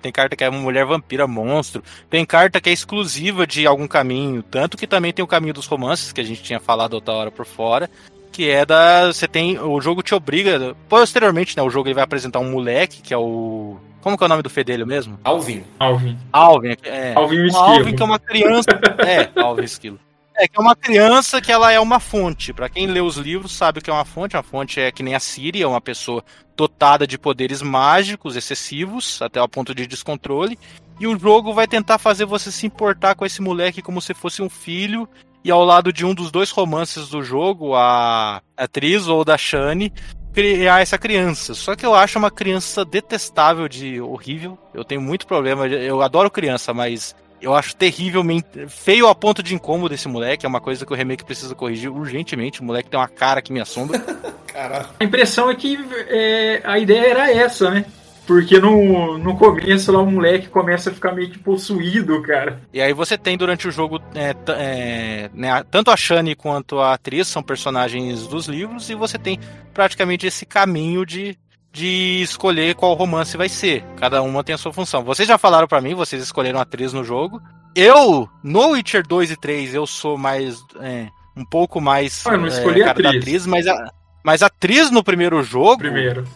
tem 0.00 0.10
carta 0.10 0.34
que 0.34 0.42
é 0.42 0.48
uma 0.48 0.60
mulher 0.60 0.86
vampira 0.86 1.26
monstro, 1.26 1.84
tem 2.08 2.24
carta 2.24 2.58
que 2.58 2.70
é 2.70 2.72
exclusiva 2.72 3.46
de 3.46 3.66
algum 3.66 3.86
caminho, 3.86 4.42
tanto 4.42 4.78
que 4.78 4.86
também 4.86 5.12
tem 5.12 5.22
o 5.22 5.28
caminho 5.28 5.52
dos 5.52 5.66
romances, 5.66 6.10
que 6.10 6.22
a 6.22 6.24
gente 6.24 6.42
tinha 6.42 6.58
falado 6.58 6.94
outra 6.94 7.12
hora 7.12 7.30
por 7.30 7.44
fora, 7.44 7.90
que 8.36 8.50
é 8.50 8.66
da. 8.66 9.06
Você 9.06 9.26
tem. 9.26 9.58
O 9.58 9.80
jogo 9.80 10.02
te 10.02 10.14
obriga. 10.14 10.76
Posteriormente, 10.90 11.56
né? 11.56 11.62
O 11.62 11.70
jogo 11.70 11.88
ele 11.88 11.94
vai 11.94 12.04
apresentar 12.04 12.38
um 12.38 12.50
moleque, 12.50 13.00
que 13.00 13.14
é 13.14 13.16
o. 13.16 13.78
Como 14.02 14.16
que 14.16 14.22
é 14.22 14.26
o 14.26 14.28
nome 14.28 14.42
do 14.42 14.50
fedelho 14.50 14.86
mesmo? 14.86 15.18
Alvin. 15.24 15.64
Alvin. 15.78 16.18
Alvin, 16.30 16.76
é. 16.84 17.14
Alvin 17.14 17.38
o 17.38 17.46
Esquilo. 17.46 17.64
Alvin, 17.64 17.96
que 17.96 18.02
é 18.02 18.04
uma 18.04 18.18
criança. 18.18 18.68
é, 18.98 19.30
Alvin 19.40 19.64
Esquilo. 19.64 19.98
É, 20.36 20.46
que 20.46 20.58
é 20.58 20.60
uma 20.60 20.76
criança 20.76 21.40
que 21.40 21.50
ela 21.50 21.72
é 21.72 21.80
uma 21.80 21.98
fonte. 21.98 22.52
Para 22.52 22.68
quem 22.68 22.86
lê 22.86 23.00
os 23.00 23.16
livros 23.16 23.52
sabe 23.52 23.78
o 23.78 23.82
que 23.82 23.88
é 23.88 23.92
uma 23.92 24.04
fonte. 24.04 24.36
A 24.36 24.42
fonte 24.42 24.78
é 24.78 24.92
que 24.92 25.02
nem 25.02 25.14
a 25.14 25.20
Siri, 25.20 25.62
é 25.62 25.66
uma 25.66 25.80
pessoa 25.80 26.22
dotada 26.54 27.06
de 27.06 27.16
poderes 27.16 27.62
mágicos 27.62 28.36
excessivos, 28.36 29.22
até 29.22 29.40
o 29.40 29.48
ponto 29.48 29.74
de 29.74 29.86
descontrole. 29.86 30.58
E 31.00 31.06
o 31.06 31.18
jogo 31.18 31.54
vai 31.54 31.66
tentar 31.66 31.96
fazer 31.96 32.26
você 32.26 32.52
se 32.52 32.66
importar 32.66 33.14
com 33.14 33.24
esse 33.24 33.40
moleque 33.40 33.80
como 33.80 34.00
se 34.02 34.12
fosse 34.12 34.42
um 34.42 34.50
filho. 34.50 35.08
E 35.46 35.50
ao 35.52 35.64
lado 35.64 35.92
de 35.92 36.04
um 36.04 36.12
dos 36.12 36.32
dois 36.32 36.50
romances 36.50 37.08
do 37.08 37.22
jogo, 37.22 37.76
a 37.76 38.42
atriz 38.56 39.06
ou 39.06 39.24
da 39.24 39.38
Shane, 39.38 39.92
criar 40.34 40.82
essa 40.82 40.98
criança. 40.98 41.54
Só 41.54 41.76
que 41.76 41.86
eu 41.86 41.94
acho 41.94 42.18
uma 42.18 42.32
criança 42.32 42.84
detestável 42.84 43.68
de 43.68 44.00
horrível. 44.00 44.58
Eu 44.74 44.82
tenho 44.82 45.00
muito 45.00 45.24
problema. 45.24 45.68
Eu 45.68 46.02
adoro 46.02 46.32
criança, 46.32 46.74
mas 46.74 47.14
Eu 47.40 47.54
acho 47.54 47.76
terrivelmente 47.76 48.66
feio 48.66 49.06
a 49.06 49.14
ponto 49.14 49.40
de 49.40 49.54
incômodo 49.54 49.94
esse 49.94 50.08
moleque. 50.08 50.44
É 50.44 50.48
uma 50.48 50.60
coisa 50.60 50.84
que 50.84 50.92
o 50.92 50.96
remake 50.96 51.24
precisa 51.24 51.54
corrigir 51.54 51.92
urgentemente. 51.92 52.60
O 52.60 52.64
moleque 52.64 52.90
tem 52.90 52.98
uma 52.98 53.06
cara 53.06 53.40
que 53.40 53.52
me 53.52 53.60
assombra. 53.60 54.00
Caralho. 54.52 54.88
A 54.98 55.04
impressão 55.04 55.48
é 55.48 55.54
que 55.54 55.78
é, 56.08 56.60
a 56.64 56.76
ideia 56.76 57.08
era 57.08 57.30
essa, 57.30 57.70
né? 57.70 57.84
Porque 58.26 58.58
no, 58.58 59.16
no 59.18 59.36
começo 59.36 59.92
lá 59.92 60.00
o 60.00 60.10
moleque 60.10 60.48
começa 60.48 60.90
a 60.90 60.92
ficar 60.92 61.12
meio 61.12 61.30
que 61.30 61.38
possuído, 61.38 62.20
cara. 62.22 62.60
E 62.72 62.80
aí 62.80 62.92
você 62.92 63.16
tem 63.16 63.36
durante 63.36 63.68
o 63.68 63.70
jogo 63.70 64.00
é, 64.14 64.34
é, 64.48 65.30
né, 65.32 65.64
tanto 65.70 65.90
a 65.90 65.96
Shani 65.96 66.34
quanto 66.34 66.80
a 66.80 66.94
atriz 66.94 67.28
são 67.28 67.42
personagens 67.42 68.26
dos 68.26 68.46
livros, 68.46 68.90
e 68.90 68.94
você 68.94 69.18
tem 69.18 69.38
praticamente 69.72 70.26
esse 70.26 70.44
caminho 70.44 71.06
de, 71.06 71.38
de 71.72 72.20
escolher 72.20 72.74
qual 72.74 72.94
romance 72.94 73.36
vai 73.36 73.48
ser. 73.48 73.84
Cada 73.96 74.20
uma 74.22 74.42
tem 74.42 74.54
a 74.54 74.58
sua 74.58 74.72
função. 74.72 75.04
Vocês 75.04 75.28
já 75.28 75.38
falaram 75.38 75.68
pra 75.68 75.80
mim, 75.80 75.94
vocês 75.94 76.22
escolheram 76.22 76.58
a 76.58 76.62
atriz 76.62 76.92
no 76.92 77.04
jogo. 77.04 77.40
Eu, 77.76 78.28
no 78.42 78.70
Witcher 78.70 79.06
2 79.06 79.32
e 79.32 79.36
3, 79.36 79.74
eu 79.74 79.86
sou 79.86 80.16
mais. 80.16 80.58
é, 80.80 81.08
um 81.36 81.44
pouco 81.44 81.80
mais. 81.80 82.26
Ah, 82.26 82.32
eu 82.32 82.38
não 82.38 82.46
é, 82.46 82.48
escolhi 82.48 82.82
a 82.82 82.90
atriz. 82.90 83.16
atriz, 83.16 83.46
mas 83.46 83.66
a, 83.66 83.92
mas 84.24 84.42
a 84.42 84.46
atriz 84.46 84.90
no 84.90 85.04
primeiro 85.04 85.42
jogo. 85.42 85.78
Primeiro. 85.78 86.26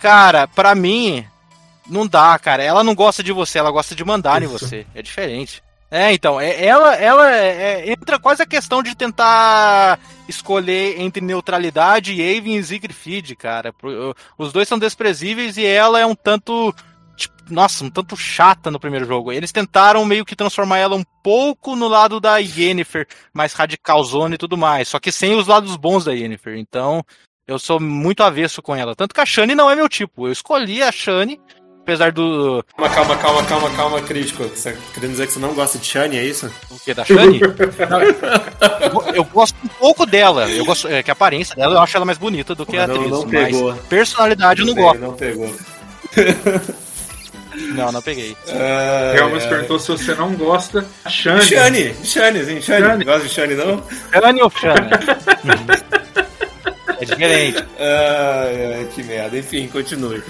Cara, 0.00 0.46
pra 0.48 0.74
mim, 0.74 1.24
não 1.88 2.06
dá, 2.06 2.38
cara. 2.38 2.62
Ela 2.62 2.84
não 2.84 2.94
gosta 2.94 3.22
de 3.22 3.32
você, 3.32 3.58
ela 3.58 3.70
gosta 3.70 3.94
de 3.94 4.04
mandar 4.04 4.40
em 4.42 4.46
Isso. 4.46 4.58
você. 4.58 4.86
É 4.94 5.02
diferente. 5.02 5.62
É, 5.90 6.12
então, 6.12 6.38
é- 6.38 6.64
ela, 6.66 6.94
ela 6.96 7.34
é- 7.34 7.80
é- 7.86 7.90
entra 7.92 8.18
quase 8.18 8.42
a 8.42 8.46
questão 8.46 8.82
de 8.82 8.94
tentar 8.94 9.98
escolher 10.28 11.00
entre 11.00 11.22
neutralidade 11.24 12.12
e 12.12 12.20
Eivin 12.20 12.56
e 12.56 12.62
Siegfried, 12.62 13.34
cara. 13.34 13.72
Os 14.36 14.52
dois 14.52 14.68
são 14.68 14.78
desprezíveis 14.78 15.56
e 15.56 15.64
ela 15.64 15.98
é 15.98 16.04
um 16.06 16.14
tanto. 16.14 16.74
tipo, 17.16 17.34
nossa, 17.50 17.84
um 17.84 17.90
tanto 17.90 18.16
chata 18.16 18.70
no 18.70 18.78
primeiro 18.78 19.04
jogo. 19.06 19.32
Eles 19.32 19.50
tentaram 19.50 20.04
meio 20.04 20.24
que 20.24 20.36
transformar 20.36 20.78
ela 20.78 20.94
um 20.94 21.02
pouco 21.20 21.74
no 21.74 21.88
lado 21.88 22.20
da 22.20 22.36
Yennefer, 22.36 23.08
mais 23.34 23.54
radicalzona 23.54 24.36
e 24.36 24.38
tudo 24.38 24.56
mais. 24.56 24.86
Só 24.86 25.00
que 25.00 25.10
sem 25.10 25.34
os 25.34 25.48
lados 25.48 25.74
bons 25.74 26.04
da 26.04 26.12
Yennefer. 26.12 26.56
Então, 26.58 27.04
eu 27.48 27.58
sou 27.58 27.80
muito 27.80 28.22
avesso 28.22 28.60
com 28.60 28.76
ela. 28.76 28.94
Tanto 28.94 29.14
que 29.14 29.20
a 29.22 29.26
Shani 29.26 29.54
não 29.54 29.70
é 29.70 29.74
meu 29.74 29.88
tipo. 29.88 30.28
Eu 30.28 30.32
escolhi 30.32 30.82
a 30.82 30.92
Shani, 30.92 31.40
apesar 31.80 32.12
do. 32.12 32.62
Calma, 32.76 32.94
calma, 32.94 33.16
calma, 33.16 33.42
calma, 33.44 33.70
calma, 33.70 34.02
crítico. 34.02 34.44
Você 34.44 34.72
tá 34.72 34.78
querendo 34.92 35.12
dizer 35.12 35.26
que 35.26 35.32
você 35.32 35.40
não 35.40 35.54
gosta 35.54 35.78
de 35.78 35.86
Shani, 35.86 36.18
é 36.18 36.24
isso? 36.24 36.52
O 36.70 36.78
quê? 36.78 36.92
Da 36.92 37.06
Shani? 37.06 37.40
Não, 37.88 38.00
eu, 38.02 39.14
eu 39.14 39.24
gosto 39.24 39.56
um 39.64 39.68
pouco 39.68 40.04
dela. 40.04 40.48
Eu 40.50 40.66
gosto. 40.66 40.86
É 40.88 41.02
que 41.02 41.10
a 41.10 41.14
aparência 41.14 41.56
dela 41.56 41.76
eu 41.76 41.80
acho 41.80 41.96
ela 41.96 42.04
mais 42.04 42.18
bonita 42.18 42.54
do 42.54 42.66
que 42.66 42.76
a 42.76 42.84
atriz. 42.84 43.10
não 43.10 43.24
mas 43.24 43.30
pegou. 43.50 43.74
personalidade 43.88 44.60
eu 44.60 44.66
não 44.66 44.74
gosto. 44.74 45.00
Não 45.00 45.14
pegou. 45.14 45.50
Não, 47.74 47.90
não 47.90 48.00
peguei. 48.00 48.36
Ah, 48.48 49.14
Helmas 49.16 49.42
é. 49.42 49.48
perguntou 49.48 49.80
se 49.80 49.88
você 49.88 50.14
não 50.14 50.32
gosta. 50.34 50.86
A 51.04 51.10
Shani. 51.10 51.42
Shani, 51.42 51.94
Shani, 52.04 52.44
sim, 52.44 52.60
Shani. 52.60 52.86
Shani. 52.86 53.04
Gosta 53.04 53.26
de 53.26 53.34
Shani, 53.34 53.54
não? 53.56 53.82
Shani 54.12 54.42
ou 54.42 54.50
Shani? 54.50 54.90
é 57.00 57.04
diferente. 57.04 57.58
Ai, 57.78 58.74
ai, 58.74 58.88
que 58.94 59.02
merda. 59.02 59.38
Enfim, 59.38 59.68
continue. 59.68 60.22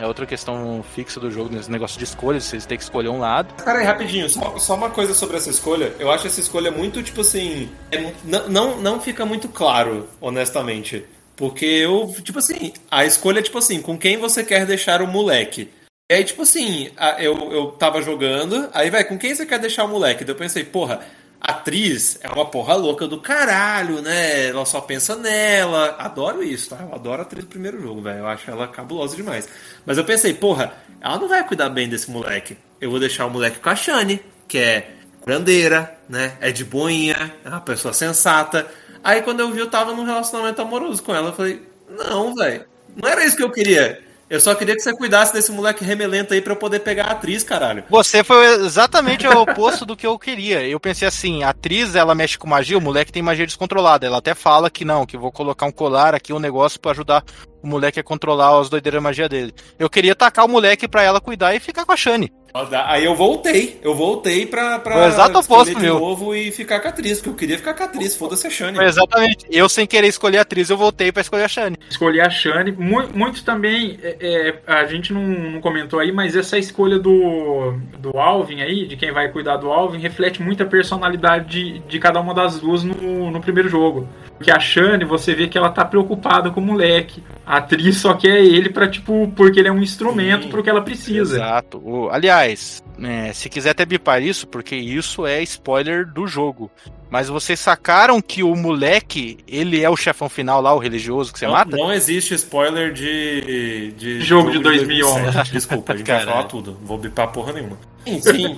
É 0.00 0.06
outra 0.06 0.24
questão 0.26 0.80
fixa 0.94 1.18
do 1.18 1.28
jogo, 1.28 1.52
nesse 1.52 1.68
negócio 1.68 1.98
de 1.98 2.04
escolhas, 2.04 2.44
vocês 2.44 2.64
têm 2.64 2.78
que 2.78 2.84
escolher 2.84 3.08
um 3.08 3.18
lado. 3.18 3.52
Cara, 3.64 3.80
aí, 3.80 3.84
rapidinho, 3.84 4.30
só, 4.30 4.56
só 4.56 4.76
uma 4.76 4.90
coisa 4.90 5.12
sobre 5.12 5.36
essa 5.36 5.50
escolha. 5.50 5.92
Eu 5.98 6.08
acho 6.08 6.24
essa 6.28 6.38
escolha 6.38 6.70
muito, 6.70 7.02
tipo 7.02 7.20
assim. 7.22 7.68
é- 7.90 8.12
não, 8.24 8.48
não, 8.48 8.80
não 8.80 9.00
fica 9.00 9.26
muito 9.26 9.48
claro, 9.48 10.08
honestamente. 10.20 11.04
Porque 11.34 11.64
eu, 11.66 12.14
tipo 12.22 12.38
assim, 12.38 12.72
a 12.88 13.04
escolha 13.04 13.40
é 13.40 13.42
tipo 13.42 13.58
assim, 13.58 13.82
com 13.82 13.98
quem 13.98 14.16
você 14.16 14.44
quer 14.44 14.64
deixar 14.66 15.02
o 15.02 15.06
moleque. 15.08 15.68
E 16.10 16.14
aí, 16.14 16.24
tipo 16.24 16.40
assim, 16.40 16.90
eu, 17.18 17.52
eu 17.52 17.66
tava 17.72 18.00
jogando, 18.00 18.70
aí, 18.72 18.88
vai, 18.88 19.04
com 19.04 19.18
quem 19.18 19.34
você 19.34 19.44
quer 19.44 19.58
deixar 19.58 19.84
o 19.84 19.88
moleque? 19.88 20.24
Daí 20.24 20.34
eu 20.34 20.38
pensei, 20.38 20.64
porra, 20.64 21.00
atriz 21.38 22.18
é 22.22 22.28
uma 22.30 22.46
porra 22.46 22.74
louca 22.76 23.06
do 23.06 23.20
caralho, 23.20 24.00
né? 24.00 24.46
Ela 24.48 24.64
só 24.64 24.80
pensa 24.80 25.14
nela. 25.16 25.96
Adoro 25.98 26.42
isso, 26.42 26.70
tá? 26.70 26.78
Eu 26.80 26.94
adoro 26.94 27.20
a 27.20 27.24
atriz 27.26 27.44
do 27.44 27.50
primeiro 27.50 27.78
jogo, 27.78 28.00
velho. 28.00 28.20
Eu 28.20 28.26
acho 28.26 28.50
ela 28.50 28.66
cabulosa 28.66 29.16
demais. 29.16 29.46
Mas 29.84 29.98
eu 29.98 30.04
pensei, 30.04 30.32
porra, 30.32 30.72
ela 30.98 31.18
não 31.18 31.28
vai 31.28 31.46
cuidar 31.46 31.68
bem 31.68 31.86
desse 31.86 32.10
moleque. 32.10 32.56
Eu 32.80 32.90
vou 32.90 32.98
deixar 32.98 33.26
o 33.26 33.30
moleque 33.30 33.58
com 33.58 33.68
a 33.68 33.76
Shani, 33.76 34.22
que 34.48 34.56
é 34.56 34.90
curandeira, 35.20 35.94
né? 36.08 36.38
É 36.40 36.50
de 36.50 36.64
boinha, 36.64 37.34
é 37.44 37.48
uma 37.50 37.60
pessoa 37.60 37.92
sensata. 37.92 38.66
Aí 39.04 39.20
quando 39.20 39.40
eu 39.40 39.52
vi, 39.52 39.58
eu 39.58 39.68
tava 39.68 39.92
num 39.92 40.04
relacionamento 40.04 40.62
amoroso 40.62 41.02
com 41.02 41.14
ela. 41.14 41.28
Eu 41.28 41.34
falei, 41.34 41.62
não, 41.86 42.34
velho. 42.34 42.64
Não 42.96 43.06
era 43.06 43.22
isso 43.26 43.36
que 43.36 43.42
eu 43.42 43.50
queria. 43.50 44.07
Eu 44.30 44.40
só 44.40 44.54
queria 44.54 44.74
que 44.74 44.82
você 44.82 44.94
cuidasse 44.94 45.32
desse 45.32 45.50
moleque 45.50 45.82
remelento 45.82 46.34
aí 46.34 46.42
pra 46.42 46.52
eu 46.52 46.56
poder 46.56 46.80
pegar 46.80 47.06
a 47.06 47.12
atriz, 47.12 47.42
caralho. 47.42 47.84
Você 47.88 48.22
foi 48.22 48.44
exatamente 48.64 49.26
o 49.26 49.40
oposto 49.40 49.86
do 49.86 49.96
que 49.96 50.06
eu 50.06 50.18
queria. 50.18 50.66
Eu 50.66 50.78
pensei 50.78 51.08
assim, 51.08 51.42
a 51.42 51.48
atriz, 51.48 51.94
ela 51.94 52.14
mexe 52.14 52.36
com 52.36 52.46
magia, 52.46 52.76
o 52.76 52.80
moleque 52.80 53.10
tem 53.10 53.22
magia 53.22 53.46
descontrolada. 53.46 54.06
Ela 54.06 54.18
até 54.18 54.34
fala 54.34 54.68
que 54.68 54.84
não, 54.84 55.06
que 55.06 55.16
vou 55.16 55.32
colocar 55.32 55.64
um 55.64 55.72
colar 55.72 56.14
aqui, 56.14 56.32
um 56.32 56.38
negócio 56.38 56.78
pra 56.78 56.90
ajudar 56.90 57.24
o 57.62 57.66
moleque 57.66 57.98
a 57.98 58.04
controlar 58.04 58.58
as 58.60 58.68
doideiras 58.68 58.98
da 58.98 59.02
magia 59.02 59.28
dele. 59.28 59.54
Eu 59.78 59.88
queria 59.88 60.14
tacar 60.14 60.44
o 60.44 60.48
moleque 60.48 60.86
pra 60.86 61.02
ela 61.02 61.20
cuidar 61.20 61.54
e 61.54 61.60
ficar 61.60 61.86
com 61.86 61.92
a 61.92 61.96
Shani. 61.96 62.30
Aí 62.86 63.04
eu 63.04 63.14
voltei, 63.14 63.78
eu 63.82 63.94
voltei 63.94 64.46
pra, 64.46 64.78
pra 64.78 65.06
exato 65.08 65.38
escolher 65.38 65.60
oposto 65.62 65.74
de 65.76 65.80
meu. 65.86 65.98
novo 66.00 66.34
e 66.34 66.50
ficar 66.50 66.80
com 66.80 66.88
a 66.88 66.90
atriz, 66.90 67.18
porque 67.18 67.30
eu 67.30 67.34
queria 67.34 67.56
ficar 67.58 67.74
com 67.74 67.82
a 67.82 67.86
atriz, 67.86 68.16
foda-se 68.16 68.46
a 68.46 68.50
Shani. 68.50 68.76
Foi 68.76 68.86
exatamente. 68.86 69.46
Eu, 69.50 69.68
sem 69.68 69.86
querer 69.86 70.08
escolher 70.08 70.38
a 70.38 70.42
atriz, 70.42 70.68
eu 70.70 70.76
voltei 70.76 71.12
pra 71.12 71.20
escolher 71.22 71.44
a 71.44 71.48
Shani. 71.48 71.76
Escolher 71.88 72.22
a 72.22 72.30
Shani. 72.30 72.72
Mu- 72.72 73.08
Muito, 73.14 73.44
também, 73.44 73.98
é, 74.02 74.16
é, 74.20 74.72
a 74.72 74.84
gente 74.86 75.12
não, 75.12 75.22
não 75.22 75.60
comentou 75.60 76.00
aí, 76.00 76.10
mas 76.10 76.34
essa 76.34 76.58
escolha 76.58 76.98
do, 76.98 77.74
do 77.98 78.18
Alvin 78.18 78.60
aí, 78.62 78.86
de 78.86 78.96
quem 78.96 79.12
vai 79.12 79.28
cuidar 79.28 79.56
do 79.58 79.70
Alvin, 79.70 79.98
reflete 79.98 80.42
muito 80.42 80.62
a 80.62 80.66
personalidade 80.66 81.48
de, 81.48 81.78
de 81.80 81.98
cada 81.98 82.20
uma 82.20 82.34
das 82.34 82.58
duas 82.58 82.82
no, 82.82 83.30
no 83.30 83.40
primeiro 83.40 83.68
jogo. 83.68 84.08
Porque 84.36 84.50
a 84.52 84.60
Shani, 84.60 85.04
você 85.04 85.34
vê 85.34 85.48
que 85.48 85.58
ela 85.58 85.68
tá 85.70 85.84
preocupada 85.84 86.50
com 86.50 86.60
o 86.60 86.64
moleque. 86.64 87.22
A 87.44 87.56
atriz 87.56 87.96
só 87.96 88.14
quer 88.14 88.38
ele 88.44 88.68
pra, 88.70 88.86
tipo, 88.88 89.32
porque 89.34 89.58
ele 89.58 89.68
é 89.68 89.72
um 89.72 89.82
instrumento 89.82 90.44
Sim. 90.44 90.48
pro 90.48 90.62
que 90.62 90.70
ela 90.70 90.80
precisa. 90.82 91.36
Exato. 91.36 91.78
O- 91.84 92.08
aliás, 92.38 92.82
é, 93.02 93.32
se 93.32 93.48
quiser 93.48 93.70
até 93.70 93.84
bipar 93.84 94.22
isso, 94.22 94.46
porque 94.46 94.76
isso 94.76 95.26
é 95.26 95.42
spoiler 95.42 96.06
do 96.06 96.26
jogo. 96.26 96.70
Mas 97.10 97.28
vocês 97.28 97.58
sacaram 97.58 98.20
que 98.20 98.42
o 98.42 98.54
moleque, 98.54 99.38
ele 99.48 99.82
é 99.82 99.88
o 99.88 99.96
chefão 99.96 100.28
final 100.28 100.60
lá, 100.60 100.74
o 100.74 100.78
religioso 100.78 101.32
que 101.32 101.38
você 101.38 101.46
não, 101.46 101.52
mata? 101.54 101.76
não 101.76 101.92
existe 101.92 102.34
spoiler 102.34 102.92
de, 102.92 103.92
de 103.96 104.20
Jogo 104.20 104.50
de 104.50 104.58
2011. 104.58 105.12
2007. 105.14 105.52
Desculpa, 105.52 105.92
a 105.92 105.96
gente 105.96 106.06
vai 106.06 106.18
Caralho. 106.18 106.36
falar 106.36 106.48
tudo. 106.48 106.76
Não 106.80 106.86
vou 106.86 106.98
bipar 106.98 107.28
porra 107.28 107.52
nenhuma. 107.52 107.78
Enfim, 108.06 108.56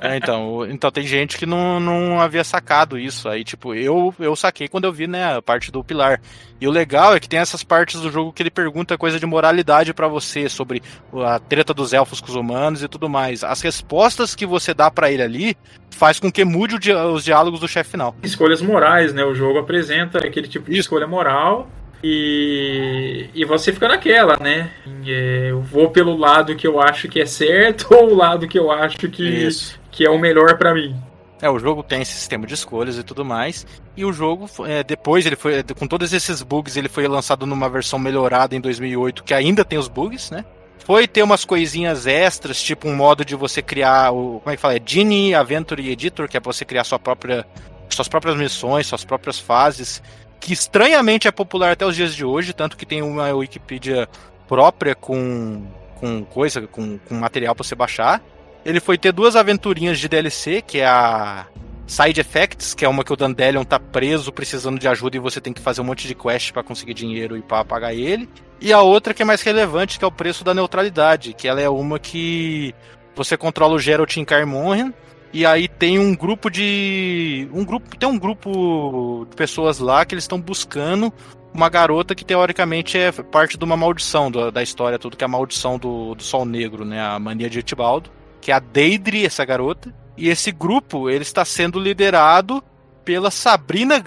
É, 0.00 0.16
então, 0.16 0.64
então 0.66 0.90
tem 0.90 1.04
gente 1.04 1.36
que 1.36 1.46
não, 1.46 1.80
não 1.80 2.20
havia 2.20 2.44
sacado 2.44 2.98
isso. 2.98 3.28
Aí, 3.28 3.42
tipo, 3.42 3.74
eu, 3.74 4.14
eu 4.18 4.36
saquei 4.36 4.68
quando 4.68 4.84
eu 4.84 4.92
vi, 4.92 5.06
né, 5.06 5.36
a 5.36 5.42
parte 5.42 5.72
do 5.72 5.82
pilar. 5.82 6.20
E 6.60 6.66
o 6.66 6.70
legal 6.70 7.14
é 7.14 7.20
que 7.20 7.28
tem 7.28 7.38
essas 7.40 7.64
partes 7.64 8.00
do 8.00 8.10
jogo 8.10 8.32
que 8.32 8.42
ele 8.42 8.50
pergunta 8.50 8.98
coisa 8.98 9.18
de 9.18 9.26
moralidade 9.26 9.92
pra 9.94 10.06
você, 10.06 10.48
sobre 10.48 10.82
a 11.24 11.38
treta 11.38 11.74
dos 11.74 11.92
elfos 11.92 12.20
com 12.20 12.28
os 12.28 12.36
humanos 12.36 12.82
e 12.82 12.88
tudo 12.88 13.08
mais. 13.08 13.42
As 13.42 13.60
respostas 13.60 14.34
que 14.34 14.46
você 14.46 14.72
dá 14.74 14.90
pra 14.90 15.10
ele 15.10 15.22
ali 15.22 15.56
faz 15.98 16.20
com 16.20 16.30
que 16.30 16.44
mude 16.44 16.76
os 16.92 17.24
diálogos 17.24 17.58
do 17.58 17.66
chefe 17.66 17.90
final. 17.90 18.14
escolhas 18.22 18.62
morais, 18.62 19.12
né? 19.12 19.24
O 19.24 19.34
jogo 19.34 19.58
apresenta 19.58 20.18
aquele 20.18 20.46
tipo 20.46 20.66
de 20.66 20.72
Isso. 20.72 20.82
escolha 20.82 21.08
moral 21.08 21.68
e, 22.02 23.28
e 23.34 23.44
você 23.44 23.72
fica 23.72 23.88
naquela, 23.88 24.36
né? 24.40 24.70
É, 25.04 25.48
eu 25.50 25.60
vou 25.60 25.90
pelo 25.90 26.16
lado 26.16 26.54
que 26.54 26.66
eu 26.66 26.80
acho 26.80 27.08
que 27.08 27.20
é 27.20 27.26
certo 27.26 27.88
ou 27.92 28.12
o 28.12 28.14
lado 28.14 28.46
que 28.46 28.58
eu 28.58 28.70
acho 28.70 28.96
que, 28.96 29.22
Isso. 29.24 29.78
que 29.90 30.06
é 30.06 30.10
o 30.10 30.18
melhor 30.18 30.56
pra 30.56 30.72
mim. 30.72 30.94
É, 31.42 31.50
o 31.50 31.58
jogo 31.58 31.82
tem 31.82 32.02
esse 32.02 32.12
sistema 32.12 32.46
de 32.46 32.54
escolhas 32.54 32.96
e 32.98 33.02
tudo 33.02 33.24
mais. 33.24 33.66
E 33.96 34.04
o 34.04 34.12
jogo, 34.12 34.48
é, 34.66 34.82
depois, 34.82 35.24
ele 35.24 35.36
foi. 35.36 35.62
Com 35.62 35.86
todos 35.86 36.12
esses 36.12 36.42
bugs, 36.42 36.76
ele 36.76 36.88
foi 36.88 37.06
lançado 37.06 37.46
numa 37.46 37.68
versão 37.68 37.96
melhorada 37.96 38.56
em 38.56 38.60
2008, 38.60 39.22
que 39.22 39.32
ainda 39.32 39.64
tem 39.64 39.78
os 39.78 39.86
bugs, 39.86 40.32
né? 40.32 40.44
Foi 40.84 41.06
ter 41.06 41.22
umas 41.22 41.44
coisinhas 41.44 42.06
extras, 42.06 42.62
tipo 42.62 42.88
um 42.88 42.96
modo 42.96 43.24
de 43.24 43.34
você 43.34 43.60
criar 43.60 44.12
o. 44.12 44.40
Como 44.40 44.52
é 44.52 44.56
que 44.56 44.62
fala? 44.62 44.76
É 44.76 44.80
Genie 44.84 45.34
Adventure 45.34 45.90
Editor, 45.90 46.28
que 46.28 46.36
é 46.36 46.40
pra 46.40 46.52
você 46.52 46.64
criar 46.64 46.84
sua 46.84 46.98
própria, 46.98 47.46
suas 47.90 48.08
próprias 48.08 48.36
missões, 48.36 48.86
suas 48.86 49.04
próprias 49.04 49.38
fases. 49.38 50.02
Que 50.40 50.52
estranhamente 50.52 51.26
é 51.26 51.32
popular 51.32 51.72
até 51.72 51.84
os 51.84 51.96
dias 51.96 52.14
de 52.14 52.24
hoje, 52.24 52.52
tanto 52.52 52.76
que 52.76 52.86
tem 52.86 53.02
uma 53.02 53.28
Wikipedia 53.32 54.08
própria 54.46 54.94
com, 54.94 55.66
com 55.96 56.24
coisa, 56.24 56.66
com, 56.66 56.98
com 56.98 57.14
material 57.14 57.54
pra 57.54 57.64
você 57.64 57.74
baixar. 57.74 58.22
Ele 58.64 58.80
foi 58.80 58.96
ter 58.96 59.12
duas 59.12 59.36
aventurinhas 59.36 59.98
de 59.98 60.08
DLC, 60.08 60.62
que 60.62 60.78
é 60.78 60.86
a 60.86 61.46
Side 61.88 62.20
Effects, 62.20 62.74
que 62.74 62.84
é 62.84 62.88
uma 62.88 63.02
que 63.02 63.12
o 63.12 63.16
Dandelion 63.16 63.64
tá 63.64 63.80
preso 63.80 64.30
precisando 64.30 64.78
de 64.78 64.86
ajuda 64.86 65.16
e 65.16 65.20
você 65.20 65.40
tem 65.40 65.54
que 65.54 65.60
fazer 65.60 65.80
um 65.80 65.84
monte 65.84 66.06
de 66.06 66.14
quest 66.14 66.52
pra 66.52 66.62
conseguir 66.62 66.92
dinheiro 66.92 67.36
e 67.36 67.40
pra 67.40 67.64
pagar 67.64 67.94
ele. 67.94 68.28
E 68.60 68.72
a 68.74 68.82
outra 68.82 69.14
que 69.14 69.22
é 69.22 69.24
mais 69.24 69.40
relevante, 69.40 69.98
que 69.98 70.04
é 70.04 70.08
o 70.08 70.12
preço 70.12 70.44
da 70.44 70.52
neutralidade, 70.52 71.32
que 71.32 71.48
ela 71.48 71.60
é 71.62 71.68
uma 71.68 71.98
que 71.98 72.74
você 73.16 73.36
controla 73.36 73.74
o 73.74 73.78
Geralt 73.78 74.16
em 74.18 74.24
Kaer 74.24 74.46
Morhen 74.46 74.92
E 75.32 75.46
aí 75.46 75.66
tem 75.66 75.98
um 75.98 76.14
grupo 76.14 76.50
de. 76.50 77.48
Um 77.52 77.64
grupo. 77.64 77.96
Tem 77.96 78.08
um 78.08 78.18
grupo 78.18 79.26
de 79.30 79.34
pessoas 79.34 79.78
lá 79.78 80.04
que 80.04 80.14
eles 80.14 80.24
estão 80.24 80.38
buscando 80.38 81.12
uma 81.54 81.70
garota 81.70 82.14
que 82.14 82.24
teoricamente 82.24 82.98
é 82.98 83.10
parte 83.10 83.56
de 83.56 83.64
uma 83.64 83.76
maldição 83.76 84.30
do, 84.30 84.50
da 84.50 84.62
história, 84.62 84.98
tudo 84.98 85.16
que 85.16 85.24
é 85.24 85.26
a 85.26 85.28
maldição 85.28 85.78
do, 85.78 86.14
do 86.14 86.22
Sol 86.22 86.44
Negro, 86.44 86.84
né? 86.84 87.00
A 87.00 87.18
mania 87.18 87.48
de 87.48 87.58
Etibaldo. 87.60 88.10
Que 88.42 88.52
é 88.52 88.54
a 88.54 88.60
Deidre, 88.60 89.24
essa 89.24 89.44
garota. 89.44 89.92
E 90.18 90.28
esse 90.28 90.50
grupo, 90.50 91.08
ele 91.08 91.22
está 91.22 91.44
sendo 91.44 91.78
liderado 91.78 92.62
pela 93.04 93.30
Sabrina 93.30 94.02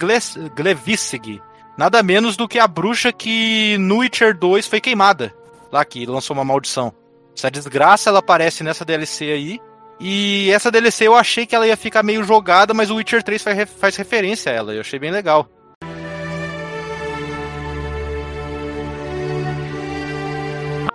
Glevissig. 0.54 1.40
Nada 1.76 2.02
menos 2.02 2.36
do 2.36 2.46
que 2.46 2.58
a 2.58 2.68
bruxa 2.68 3.10
que 3.10 3.78
no 3.78 3.98
Witcher 3.98 4.36
2 4.36 4.66
foi 4.68 4.78
queimada. 4.78 5.34
Lá 5.72 5.82
que 5.86 6.04
lançou 6.04 6.36
uma 6.36 6.44
maldição. 6.44 6.92
Essa 7.34 7.50
desgraça, 7.50 8.10
ela 8.10 8.18
aparece 8.18 8.62
nessa 8.62 8.84
DLC 8.84 9.24
aí. 9.32 9.60
E 9.98 10.50
essa 10.50 10.70
DLC 10.70 11.06
eu 11.06 11.16
achei 11.16 11.46
que 11.46 11.54
ela 11.54 11.66
ia 11.66 11.76
ficar 11.78 12.02
meio 12.02 12.22
jogada, 12.24 12.74
mas 12.74 12.90
o 12.90 12.96
Witcher 12.96 13.22
3 13.22 13.42
faz, 13.42 13.70
faz 13.70 13.96
referência 13.96 14.52
a 14.52 14.54
ela. 14.54 14.74
Eu 14.74 14.82
achei 14.82 14.98
bem 14.98 15.10
legal. 15.10 15.48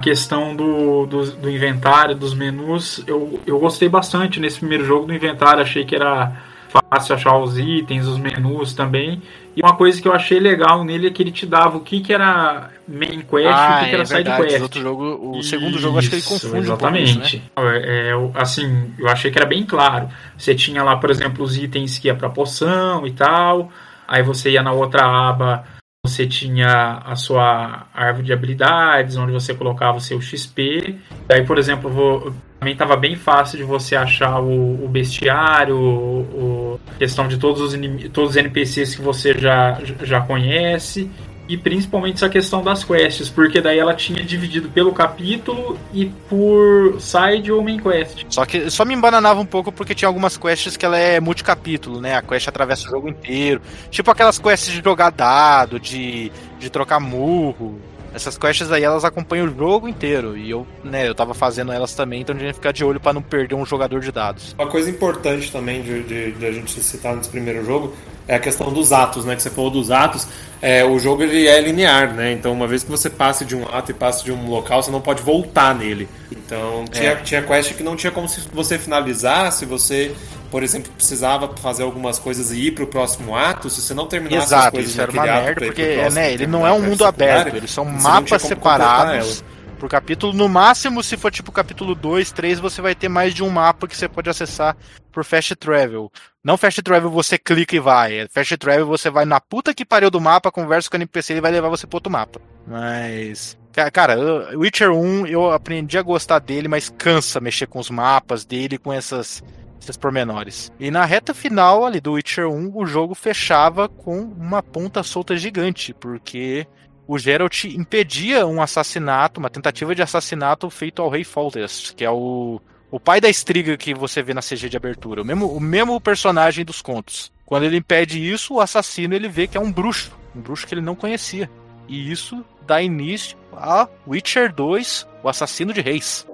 Questão 0.07 0.55
do, 0.55 1.05
do, 1.05 1.31
do, 1.31 1.49
inventário, 1.49 2.15
dos 2.15 2.33
menus, 2.33 3.03
eu, 3.05 3.41
eu 3.45 3.59
gostei 3.59 3.89
bastante 3.89 4.39
nesse 4.39 4.59
primeiro 4.59 4.85
jogo 4.85 5.05
do 5.05 5.13
inventário. 5.13 5.61
Achei 5.61 5.83
que 5.83 5.93
era 5.93 6.31
fácil 6.69 7.13
achar 7.13 7.37
os 7.37 7.57
itens, 7.59 8.07
os 8.07 8.17
menus 8.17 8.73
também. 8.73 9.21
E 9.53 9.61
uma 9.61 9.75
coisa 9.75 10.01
que 10.01 10.07
eu 10.07 10.13
achei 10.13 10.39
legal 10.39 10.85
nele 10.85 11.07
é 11.07 11.11
que 11.11 11.21
ele 11.21 11.31
te 11.31 11.45
dava 11.45 11.75
o 11.75 11.81
que, 11.81 11.99
que 11.99 12.13
era 12.13 12.69
main 12.87 13.19
quest 13.19 13.47
ah, 13.51 13.69
e 13.69 13.75
o 13.75 13.83
que, 13.83 13.89
que 13.89 13.95
era 13.95 14.03
é 14.03 14.05
side 14.05 14.35
quest. 14.37 14.61
Outro 14.61 14.81
jogo, 14.81 15.03
o 15.03 15.39
Isso, 15.39 15.49
segundo 15.49 15.77
jogo 15.77 15.99
acho 15.99 16.09
que 16.09 16.15
ele 16.15 16.21
confunde 16.21 16.57
exatamente. 16.59 17.11
um 17.11 17.13
pouco 17.15 17.27
isso, 17.27 17.37
né? 17.37 17.81
É, 17.83 18.09
é, 18.09 18.41
assim, 18.41 18.93
eu 18.97 19.09
achei 19.09 19.29
que 19.29 19.37
era 19.37 19.45
bem 19.45 19.65
claro. 19.65 20.07
Você 20.37 20.55
tinha 20.55 20.83
lá, 20.83 20.95
por 20.95 21.09
exemplo, 21.09 21.43
os 21.43 21.57
itens 21.57 21.99
que 21.99 22.07
ia 22.07 22.15
para 22.15 22.29
poção 22.29 23.05
e 23.05 23.11
tal. 23.11 23.69
Aí 24.07 24.23
você 24.23 24.51
ia 24.51 24.63
na 24.63 24.71
outra 24.71 25.05
aba, 25.05 25.65
você 26.07 26.25
tinha 26.25 27.01
a 27.05 27.15
sua 27.15 27.87
árvore 27.93 28.25
de 28.25 28.33
habilidades, 28.33 29.17
onde 29.17 29.31
você 29.31 29.53
colocava 29.53 29.97
o 29.97 30.01
seu 30.01 30.21
XP. 30.21 30.95
Aí, 31.29 31.43
por 31.45 31.57
exemplo, 31.57 32.33
também 32.59 32.73
estava 32.73 32.95
bem 32.95 33.15
fácil 33.15 33.57
de 33.57 33.63
você 33.63 33.95
achar 33.95 34.39
o, 34.39 34.83
o 34.83 34.87
bestiário, 34.87 35.77
o, 35.77 36.79
questão 36.97 37.27
de 37.27 37.37
todos 37.37 37.61
os, 37.61 37.79
todos 38.11 38.31
os 38.31 38.37
NPCs 38.37 38.95
que 38.95 39.01
você 39.01 39.33
já, 39.37 39.79
já 40.01 40.21
conhece. 40.21 41.09
E 41.47 41.57
principalmente 41.57 42.15
essa 42.15 42.29
questão 42.29 42.61
das 42.61 42.83
quests, 42.83 43.29
porque 43.29 43.61
daí 43.61 43.79
ela 43.79 43.93
tinha 43.93 44.23
dividido 44.23 44.69
pelo 44.69 44.91
capítulo 44.93 45.79
e 45.93 46.05
por 46.29 46.99
side 46.99 47.51
ou 47.51 47.63
main 47.63 47.79
quest. 47.79 48.25
Só 48.29 48.45
que 48.45 48.69
só 48.69 48.83
me 48.83 48.93
embananava 48.93 49.39
um 49.39 49.45
pouco 49.45 49.71
porque 49.71 49.95
tinha 49.95 50.07
algumas 50.09 50.37
quests 50.37 50.75
que 50.75 50.85
ela 50.85 50.97
é 50.97 51.19
multicapítulo, 51.19 52.01
né? 52.01 52.15
A 52.15 52.21
quest 52.21 52.47
atravessa 52.47 52.87
o 52.87 52.91
jogo 52.91 53.07
inteiro. 53.09 53.61
Tipo 53.89 54.11
aquelas 54.11 54.37
quests 54.37 54.73
de 54.73 54.81
jogar 54.83 55.09
dado, 55.11 55.79
de, 55.79 56.31
de 56.59 56.69
trocar 56.69 56.99
murro. 56.99 57.79
Essas 58.13 58.37
quests 58.37 58.71
aí, 58.71 58.83
elas 58.83 59.05
acompanham 59.05 59.45
o 59.45 59.55
jogo 59.55 59.87
inteiro. 59.87 60.35
E 60.35 60.49
eu, 60.49 60.65
né, 60.83 61.07
eu 61.07 61.13
tava 61.13 61.33
fazendo 61.33 61.71
elas 61.71 61.93
também, 61.93 62.21
então 62.21 62.35
a 62.35 62.39
gente 62.39 62.55
ficar 62.55 62.71
de 62.71 62.83
olho 62.83 62.99
para 62.99 63.13
não 63.13 63.21
perder 63.21 63.55
um 63.55 63.65
jogador 63.65 63.99
de 63.99 64.11
dados. 64.11 64.55
Uma 64.57 64.67
coisa 64.67 64.89
importante 64.89 65.51
também 65.51 65.81
de, 65.81 66.03
de, 66.03 66.31
de, 66.31 66.45
a 66.45 66.51
gente 66.51 66.81
citar 66.81 67.15
nesse 67.15 67.29
primeiro 67.29 67.63
jogo 67.63 67.93
é 68.27 68.35
a 68.35 68.39
questão 68.39 68.71
dos 68.71 68.91
atos, 68.91 69.25
né? 69.25 69.35
Que 69.35 69.41
você 69.41 69.49
falou 69.49 69.71
dos 69.71 69.89
atos. 69.89 70.27
É, 70.61 70.83
o 70.83 70.99
jogo 70.99 71.23
ele 71.23 71.47
é 71.47 71.61
linear, 71.61 72.13
né? 72.13 72.31
Então, 72.31 72.51
uma 72.51 72.67
vez 72.67 72.83
que 72.83 72.89
você 72.89 73.09
passe 73.09 73.45
de 73.45 73.55
um 73.55 73.63
ato 73.67 73.91
e 73.91 73.93
passe 73.93 74.23
de 74.23 74.31
um 74.31 74.49
local, 74.49 74.81
você 74.81 74.91
não 74.91 75.01
pode 75.01 75.21
voltar 75.21 75.73
nele. 75.73 76.09
Então, 76.31 76.85
tinha, 76.91 77.11
é. 77.11 77.15
tinha 77.15 77.41
quest 77.41 77.73
que 77.73 77.83
não 77.83 77.95
tinha 77.95 78.11
como 78.11 78.27
se 78.27 78.41
você 78.51 78.77
finalizar, 78.77 79.51
se 79.51 79.65
você 79.65 80.13
por 80.49 80.63
exemplo, 80.63 80.89
precisava 80.95 81.53
fazer 81.57 81.83
algumas 81.83 82.17
coisas 82.17 82.51
e 82.51 82.67
ir 82.67 82.71
pro 82.71 82.87
próximo 82.87 83.35
ato, 83.35 83.69
se 83.69 83.81
você 83.81 83.93
não 83.93 84.07
terminasse 84.07 84.47
Exato, 84.47 84.67
as 84.67 84.71
coisas 84.71 84.91
isso 84.91 85.01
era 85.01 85.11
uma 85.11 85.23
merda, 85.23 85.65
porque 85.65 86.09
né, 86.13 86.31
ele 86.31 86.47
não 86.47 86.65
é 86.65 86.71
um 86.71 86.81
mundo 86.81 87.03
aberto, 87.03 87.53
eles 87.53 87.69
são 87.69 87.83
mapas 87.83 88.43
separados 88.43 89.43
por 89.77 89.89
capítulo. 89.89 90.33
No 90.33 90.49
máximo, 90.49 91.03
se 91.03 91.15
for 91.15 91.31
tipo 91.31 91.51
capítulo 91.51 91.95
2, 91.95 92.31
3, 92.31 92.59
você 92.59 92.81
vai 92.81 92.93
ter 92.93 93.07
mais 93.07 93.33
de 93.33 93.43
um 93.43 93.49
mapa 93.49 93.87
que 93.87 93.95
você 93.95 94.09
pode 94.09 94.29
acessar 94.29 94.75
por 95.11 95.23
Fast 95.23 95.55
Travel. 95.55 96.11
Não 96.43 96.57
Fast 96.57 96.81
Travel 96.81 97.09
você 97.09 97.37
clica 97.37 97.75
e 97.75 97.79
vai. 97.79 98.19
É 98.19 98.27
fast 98.27 98.57
Travel 98.57 98.85
você 98.85 99.09
vai 99.09 99.25
na 99.25 99.39
puta 99.39 99.73
que 99.73 99.85
pariu 99.85 100.09
do 100.09 100.21
mapa, 100.21 100.51
conversa 100.51 100.89
com 100.89 100.97
o 100.97 100.99
NPC 100.99 101.35
e 101.35 101.41
vai 101.41 101.51
levar 101.51 101.69
você 101.69 101.87
pro 101.87 101.97
outro 101.97 102.11
mapa. 102.11 102.41
Mas. 102.65 103.57
Cara, 103.93 104.17
Witcher 104.57 104.91
1 104.91 105.27
eu 105.27 105.51
aprendi 105.51 105.97
a 105.97 106.01
gostar 106.01 106.39
dele, 106.39 106.67
mas 106.67 106.89
cansa 106.89 107.39
mexer 107.39 107.67
com 107.67 107.79
os 107.79 107.91
mapas 107.91 108.43
dele, 108.43 108.77
com 108.77 108.91
essas 108.91 109.43
esses 109.79 109.97
pormenores. 109.97 110.71
E 110.79 110.91
na 110.91 111.05
reta 111.05 111.33
final 111.33 111.85
ali 111.85 112.01
do 112.01 112.13
Witcher 112.13 112.47
1, 112.47 112.71
o 112.75 112.85
jogo 112.85 113.15
fechava 113.15 113.87
com 113.87 114.19
uma 114.21 114.61
ponta 114.61 115.03
solta 115.03 115.37
gigante, 115.37 115.93
porque 115.93 116.67
o 117.07 117.17
Geralt 117.17 117.63
impedia 117.63 118.45
um 118.45 118.61
assassinato, 118.61 119.39
uma 119.39 119.49
tentativa 119.49 119.95
de 119.95 120.01
assassinato 120.01 120.69
feito 120.69 121.01
ao 121.01 121.09
rei 121.09 121.23
Foltest, 121.23 121.95
que 121.95 122.03
é 122.03 122.11
o, 122.11 122.61
o 122.91 122.99
pai 122.99 123.21
da 123.21 123.29
estriga 123.29 123.77
que 123.77 123.93
você 123.93 124.21
vê 124.21 124.33
na 124.33 124.41
CG 124.41 124.67
de 124.67 124.75
abertura, 124.75 125.21
o 125.21 125.25
mesmo, 125.25 125.47
o 125.47 125.59
mesmo 125.59 125.99
personagem 126.01 126.65
dos 126.65 126.81
contos. 126.81 127.31
Quando 127.45 127.63
ele 127.63 127.77
impede 127.77 128.29
isso, 128.29 128.55
o 128.55 128.61
assassino 128.61 129.15
ele 129.15 129.29
vê 129.29 129.47
que 129.47 129.57
é 129.57 129.61
um 129.61 129.71
bruxo, 129.71 130.11
um 130.35 130.41
bruxo 130.41 130.67
que 130.67 130.73
ele 130.73 130.81
não 130.81 130.95
conhecia. 130.95 131.49
E 131.87 132.11
isso 132.11 132.43
dá 132.65 132.81
início 132.81 133.37
a 133.53 133.87
Witcher 134.05 134.53
2, 134.53 135.07
o 135.23 135.29
assassino 135.29 135.71
de 135.71 135.79
reis. 135.79 136.26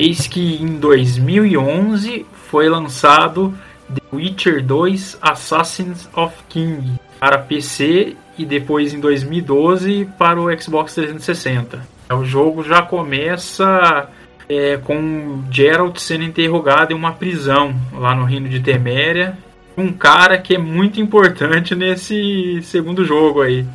Eis 0.00 0.28
que 0.28 0.62
em 0.62 0.78
2011 0.78 2.24
foi 2.32 2.68
lançado 2.68 3.52
The 3.92 4.00
Witcher 4.12 4.64
2 4.64 5.18
Assassins 5.20 6.08
of 6.14 6.36
King 6.48 6.92
para 7.18 7.36
PC 7.36 8.14
e 8.38 8.46
depois 8.46 8.94
em 8.94 9.00
2012 9.00 10.08
para 10.16 10.40
o 10.40 10.56
Xbox 10.56 10.94
360. 10.94 11.84
O 12.12 12.24
jogo 12.24 12.62
já 12.62 12.80
começa 12.80 14.08
é, 14.48 14.76
com 14.76 15.42
Geralt 15.50 15.98
sendo 15.98 16.22
interrogado 16.22 16.92
em 16.92 16.94
uma 16.94 17.14
prisão 17.14 17.74
lá 17.92 18.14
no 18.14 18.22
reino 18.22 18.48
de 18.48 18.60
Teméria. 18.60 19.36
Um 19.76 19.92
cara 19.92 20.38
que 20.38 20.54
é 20.54 20.58
muito 20.58 21.00
importante 21.00 21.74
nesse 21.74 22.62
segundo 22.62 23.04
jogo 23.04 23.42
aí. 23.42 23.66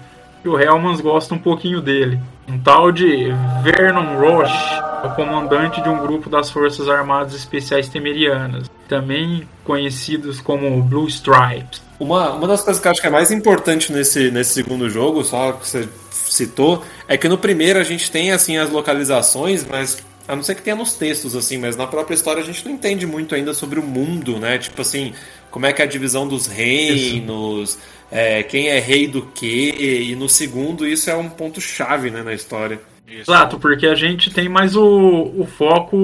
E 0.46 0.48
o 0.48 0.58
Helmans 0.58 1.02
gosta 1.02 1.36
um 1.36 1.40
pouquinho 1.40 1.82
dele. 1.82 2.18
Um 2.48 2.60
tal 2.60 2.92
de 2.92 3.30
Vernon 3.64 4.20
Roche, 4.20 4.82
o 5.04 5.10
comandante 5.12 5.82
de 5.82 5.90
um 5.90 6.00
grupo 6.00 6.30
das 6.30 6.50
Forças 6.50 6.90
Armadas 6.90 7.34
Especiais 7.34 7.88
Temerianas, 7.88 8.70
também 8.88 9.48
conhecidos 9.64 10.42
como 10.42 10.82
Blue 10.84 11.08
Stripes. 11.08 11.82
Uma, 12.00 12.32
uma 12.32 12.48
das 12.48 12.62
coisas 12.62 12.82
que 12.82 12.88
eu 12.88 12.92
acho 12.92 13.02
que 13.02 13.08
é 13.08 13.10
mais 13.10 13.32
importante 13.32 13.94
nesse, 13.94 14.30
nesse 14.30 14.54
segundo 14.54 14.90
jogo, 14.90 15.24
só 15.24 15.54
que 15.54 15.68
você 15.68 15.88
citou, 16.12 16.84
é 17.08 17.18
que 17.18 17.30
no 17.30 17.38
primeiro 17.38 17.80
a 17.80 17.84
gente 17.84 18.12
tem 18.12 18.32
assim 18.32 18.58
as 18.58 18.70
localizações, 18.70 19.66
mas 19.66 20.04
a 20.28 20.36
não 20.36 20.44
ser 20.44 20.56
que 20.56 20.62
tenha 20.62 20.76
nos 20.76 20.94
textos, 20.94 21.36
assim, 21.36 21.58
mas 21.58 21.76
na 21.76 21.88
própria 21.88 22.16
história 22.16 22.42
a 22.42 22.46
gente 22.46 22.64
não 22.66 22.74
entende 22.74 23.06
muito 23.06 23.36
ainda 23.36 23.54
sobre 23.54 23.80
o 23.80 23.84
mundo, 23.84 24.40
né? 24.40 24.58
Tipo 24.58 24.82
assim, 24.82 25.14
como 25.52 25.66
é 25.66 25.74
que 25.74 25.82
é 25.82 25.86
a 25.86 25.88
divisão 25.88 26.28
dos 26.28 26.48
reinos, 26.48 27.78
é, 28.12 28.42
quem 28.44 28.70
é 28.70 28.80
rei 28.80 29.08
do 29.08 29.24
quê, 29.24 29.76
e 30.10 30.16
no 30.16 30.30
segundo 30.30 30.88
isso 30.88 31.10
é 31.10 31.16
um 31.16 31.30
ponto-chave 31.30 32.10
né, 32.10 32.24
na 32.24 32.34
história. 32.34 32.80
Exato, 33.06 33.60
porque 33.60 33.86
a 33.86 33.96
gente 33.96 34.32
tem 34.32 34.48
mais 34.48 34.76
o, 34.76 35.32
o 35.38 35.46
foco 35.46 35.98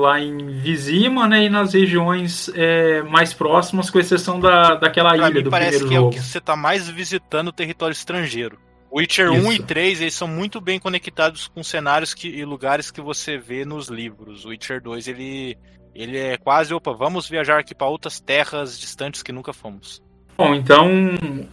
lá 0.00 0.20
em 0.20 0.60
Vizima 0.60 1.26
né, 1.26 1.44
e 1.44 1.48
nas 1.48 1.72
regiões 1.72 2.50
é, 2.54 3.02
mais 3.02 3.32
próximas, 3.32 3.90
com 3.90 3.98
exceção 3.98 4.38
da, 4.38 4.74
daquela 4.74 5.16
pra 5.16 5.30
ilha 5.30 5.42
do 5.42 5.50
parece 5.50 5.78
primeiro 5.78 5.88
que 5.88 5.94
jogo. 5.94 6.06
é 6.06 6.10
o 6.10 6.22
que 6.22 6.28
você 6.28 6.38
está 6.38 6.54
mais 6.54 6.88
visitando 6.88 7.48
o 7.48 7.52
território 7.52 7.92
estrangeiro. 7.92 8.58
Witcher 8.92 9.32
Isso. 9.32 9.48
1 9.48 9.52
e 9.52 9.58
3 9.62 10.00
eles 10.02 10.14
são 10.14 10.28
muito 10.28 10.60
bem 10.60 10.78
conectados 10.78 11.48
com 11.48 11.62
cenários 11.62 12.12
que, 12.12 12.28
e 12.28 12.44
lugares 12.44 12.90
que 12.90 13.00
você 13.00 13.38
vê 13.38 13.64
nos 13.64 13.88
livros. 13.88 14.44
O 14.44 14.48
Witcher 14.48 14.82
2 14.82 15.08
ele, 15.08 15.56
ele 15.94 16.18
é 16.18 16.36
quase, 16.36 16.74
opa, 16.74 16.92
vamos 16.92 17.28
viajar 17.28 17.58
aqui 17.58 17.74
para 17.74 17.86
outras 17.86 18.20
terras 18.20 18.78
distantes 18.78 19.22
que 19.22 19.32
nunca 19.32 19.52
fomos. 19.52 20.02
Bom, 20.36 20.54
então, 20.54 20.88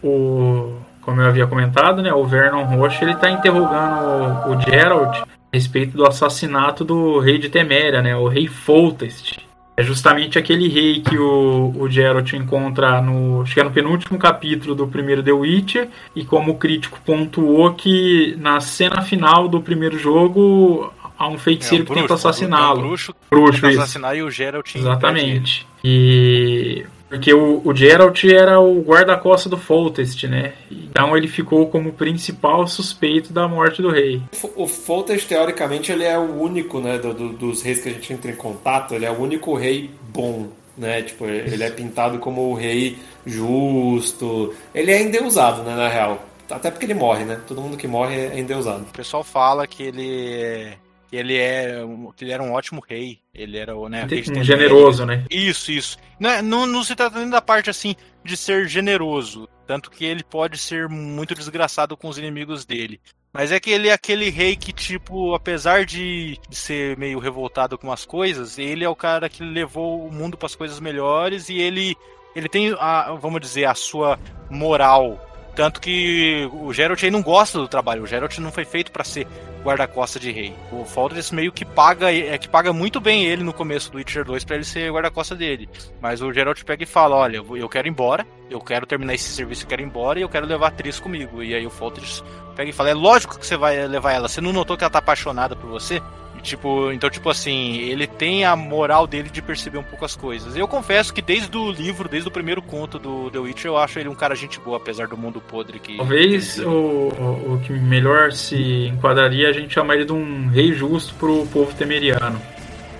o, 0.02 0.76
como 1.02 1.20
eu 1.20 1.26
havia 1.26 1.46
comentado, 1.46 2.02
né, 2.02 2.12
o 2.12 2.24
Vernon 2.24 2.64
Roche 2.64 3.04
ele 3.04 3.12
está 3.12 3.30
interrogando 3.30 4.48
o, 4.48 4.56
o 4.56 4.60
Geralt 4.60 5.16
a 5.16 5.26
respeito 5.52 5.96
do 5.96 6.06
assassinato 6.06 6.84
do 6.84 7.18
rei 7.18 7.38
de 7.38 7.48
Teméria, 7.48 8.00
né? 8.02 8.16
O 8.16 8.28
rei 8.28 8.46
Foltest. 8.46 9.49
É 9.80 9.82
justamente 9.82 10.38
aquele 10.38 10.68
rei 10.68 11.00
que 11.00 11.16
o, 11.16 11.72
o 11.74 11.88
Geralt 11.88 12.34
encontra 12.34 13.00
no. 13.00 13.40
Acho 13.40 13.54
que 13.54 13.60
é 13.60 13.64
no 13.64 13.70
penúltimo 13.70 14.18
capítulo 14.18 14.74
do 14.74 14.86
primeiro 14.86 15.22
The 15.22 15.32
Witcher. 15.32 15.88
E 16.14 16.22
como 16.22 16.52
o 16.52 16.56
crítico 16.58 17.00
pontuou 17.04 17.72
que 17.72 18.36
na 18.38 18.60
cena 18.60 19.00
final 19.00 19.48
do 19.48 19.62
primeiro 19.62 19.98
jogo 19.98 20.92
há 21.18 21.26
um 21.26 21.38
feiticeiro 21.38 21.82
É, 21.82 21.84
um 21.84 21.86
que 21.86 21.94
tenta 21.94 22.08
bruxo, 22.08 22.28
assassiná-lo. 22.28 22.78
um 22.80 22.88
bruxo 22.88 23.14
Bruxo, 23.30 23.60
tenta 23.62 23.82
assassinar 23.82 24.14
e 24.14 24.22
o 24.22 24.30
Geralt 24.30 24.74
Exatamente. 24.76 25.66
E. 25.82 26.84
Porque 27.10 27.34
o, 27.34 27.60
o 27.64 27.74
Geralt 27.74 28.24
era 28.24 28.58
o 28.60 28.80
guarda-costa 28.80 29.48
do 29.48 29.58
Foltest, 29.58 30.24
né? 30.28 30.52
Então 30.70 31.16
ele 31.16 31.26
ficou 31.28 31.66
como 31.66 31.92
principal 31.92 32.66
suspeito 32.68 33.32
da 33.32 33.46
morte 33.48 33.82
do 33.82 33.90
rei. 33.90 34.22
O 34.56 34.66
Foltest, 34.68 35.26
teoricamente, 35.28 35.90
ele 35.90 36.04
é 36.04 36.16
o 36.16 36.40
único, 36.40 36.80
né, 36.80 36.98
do- 36.98 37.12
do- 37.12 37.32
dos 37.32 37.62
reis 37.62 37.80
que 37.82 37.88
a 37.88 37.92
gente 37.92 38.12
entra 38.12 38.30
em 38.30 38.36
contato, 38.36 38.94
ele 38.94 39.04
é 39.04 39.10
o 39.10 39.20
único 39.20 39.54
rei 39.56 39.90
bom, 40.12 40.48
né? 40.78 41.02
Tipo, 41.02 41.26
ele 41.26 41.62
é 41.64 41.70
pintado 41.70 42.18
como 42.20 42.42
o 42.48 42.54
rei 42.54 42.96
justo. 43.26 44.54
Ele 44.74 44.92
é 44.92 45.02
endeusado, 45.02 45.62
né, 45.62 45.74
na 45.74 45.88
real. 45.88 46.24
Até 46.48 46.70
porque 46.70 46.86
ele 46.86 46.94
morre, 46.94 47.24
né? 47.24 47.40
Todo 47.46 47.60
mundo 47.60 47.76
que 47.76 47.86
morre 47.86 48.14
é 48.26 48.38
endeusado. 48.38 48.82
O 48.82 48.96
pessoal 48.96 49.22
fala 49.24 49.66
que 49.66 49.82
ele 49.82 50.72
que 50.72 50.89
ele 51.12 51.36
é 51.36 51.82
ele 52.20 52.32
era 52.32 52.42
um 52.42 52.52
ótimo 52.52 52.82
rei. 52.86 53.20
Ele 53.34 53.58
era 53.58 53.76
o 53.76 53.88
né, 53.88 54.06
Um 54.28 54.44
generoso, 54.44 55.04
né? 55.06 55.24
Isso, 55.30 55.72
isso. 55.72 55.98
Não, 56.18 56.30
é- 56.30 56.42
não, 56.42 56.66
não 56.66 56.84
se 56.84 56.94
trata 56.94 57.18
nem 57.18 57.30
da 57.30 57.40
parte 57.40 57.70
assim 57.70 57.94
de 58.24 58.36
ser 58.36 58.68
generoso, 58.68 59.48
tanto 59.66 59.90
que 59.90 60.04
ele 60.04 60.22
pode 60.22 60.58
ser 60.58 60.88
muito 60.88 61.34
desgraçado 61.34 61.96
com 61.96 62.08
os 62.08 62.18
inimigos 62.18 62.64
dele. 62.64 63.00
Mas 63.32 63.52
é 63.52 63.60
que 63.60 63.70
ele 63.70 63.88
é 63.88 63.92
aquele 63.92 64.28
rei 64.28 64.56
que, 64.56 64.72
tipo, 64.72 65.34
apesar 65.34 65.84
de 65.84 66.36
de 66.48 66.56
ser 66.56 66.96
meio 66.98 67.18
revoltado 67.18 67.78
com 67.78 67.92
as 67.92 68.04
coisas, 68.04 68.58
ele 68.58 68.84
é 68.84 68.88
o 68.88 68.96
cara 68.96 69.28
que 69.28 69.42
levou 69.42 70.04
o 70.04 70.12
mundo 70.12 70.36
para 70.36 70.46
as 70.46 70.56
coisas 70.56 70.80
melhores 70.80 71.48
e 71.48 71.56
ele, 71.58 71.96
ele 72.34 72.48
tem, 72.48 72.74
a, 72.78 73.12
vamos 73.12 73.40
dizer, 73.40 73.66
a 73.66 73.74
sua 73.74 74.18
moral. 74.50 75.18
Tanto 75.60 75.78
que 75.78 76.48
o 76.54 76.72
Geralt 76.72 77.04
aí 77.04 77.10
não 77.10 77.20
gosta 77.20 77.58
do 77.58 77.68
trabalho. 77.68 78.02
O 78.02 78.06
Geralt 78.06 78.38
não 78.38 78.50
foi 78.50 78.64
feito 78.64 78.90
para 78.90 79.04
ser 79.04 79.26
guarda-costa 79.62 80.18
de 80.18 80.32
rei. 80.32 80.54
O 80.72 80.86
Foltest 80.86 81.32
meio 81.32 81.52
que 81.52 81.66
paga, 81.66 82.10
é 82.10 82.38
que 82.38 82.48
paga 82.48 82.72
muito 82.72 82.98
bem 82.98 83.26
ele 83.26 83.44
no 83.44 83.52
começo 83.52 83.92
do 83.92 83.98
Witcher 83.98 84.24
2 84.24 84.42
para 84.42 84.56
ele 84.56 84.64
ser 84.64 84.90
guarda-costa 84.90 85.36
dele. 85.36 85.68
Mas 86.00 86.22
o 86.22 86.32
Geralt 86.32 86.64
pega 86.64 86.84
e 86.84 86.86
fala: 86.86 87.14
Olha, 87.14 87.36
eu 87.36 87.68
quero 87.68 87.86
ir 87.86 87.90
embora, 87.90 88.26
eu 88.48 88.58
quero 88.58 88.86
terminar 88.86 89.12
esse 89.12 89.28
serviço, 89.28 89.64
eu 89.64 89.68
quero 89.68 89.82
ir 89.82 89.84
embora 89.84 90.18
e 90.18 90.22
eu 90.22 90.30
quero 90.30 90.46
levar 90.46 90.64
a 90.64 90.68
atriz 90.70 90.98
comigo. 90.98 91.42
E 91.42 91.54
aí 91.54 91.66
o 91.66 91.70
Foltest 91.70 92.22
pega 92.56 92.70
e 92.70 92.72
fala: 92.72 92.88
É 92.88 92.94
lógico 92.94 93.38
que 93.38 93.44
você 93.44 93.58
vai 93.58 93.86
levar 93.86 94.12
ela. 94.12 94.28
Você 94.28 94.40
não 94.40 94.54
notou 94.54 94.78
que 94.78 94.82
ela 94.82 94.90
tá 94.90 95.00
apaixonada 95.00 95.54
por 95.54 95.68
você? 95.68 96.00
Tipo, 96.42 96.90
então, 96.92 97.10
tipo 97.10 97.28
assim, 97.28 97.78
ele 97.78 98.06
tem 98.06 98.44
a 98.44 98.56
moral 98.56 99.06
dele 99.06 99.28
de 99.28 99.42
perceber 99.42 99.78
um 99.78 99.82
pouco 99.82 100.04
as 100.04 100.16
coisas. 100.16 100.56
Eu 100.56 100.66
confesso 100.66 101.12
que 101.12 101.20
desde 101.20 101.56
o 101.56 101.70
livro, 101.70 102.08
desde 102.08 102.28
o 102.28 102.32
primeiro 102.32 102.62
conto 102.62 102.98
do 102.98 103.30
The 103.30 103.38
Witcher, 103.38 103.70
eu 103.70 103.76
acho 103.76 103.98
ele 103.98 104.08
um 104.08 104.14
cara 104.14 104.34
gente 104.34 104.58
boa, 104.60 104.76
apesar 104.76 105.06
do 105.06 105.16
mundo 105.16 105.40
podre 105.40 105.78
que. 105.78 105.96
Talvez 105.96 106.58
o, 106.58 106.70
o 106.70 107.50
o 107.54 107.60
que 107.60 107.72
melhor 107.72 108.32
se 108.32 108.86
enquadraria 108.86 109.46
é 109.46 109.50
a 109.50 109.52
gente 109.52 109.74
chamar 109.74 109.96
ele 109.96 110.04
de 110.04 110.12
um 110.12 110.48
rei 110.48 110.72
justo 110.72 111.14
pro 111.14 111.46
povo 111.46 111.74
temeriano. 111.74 112.40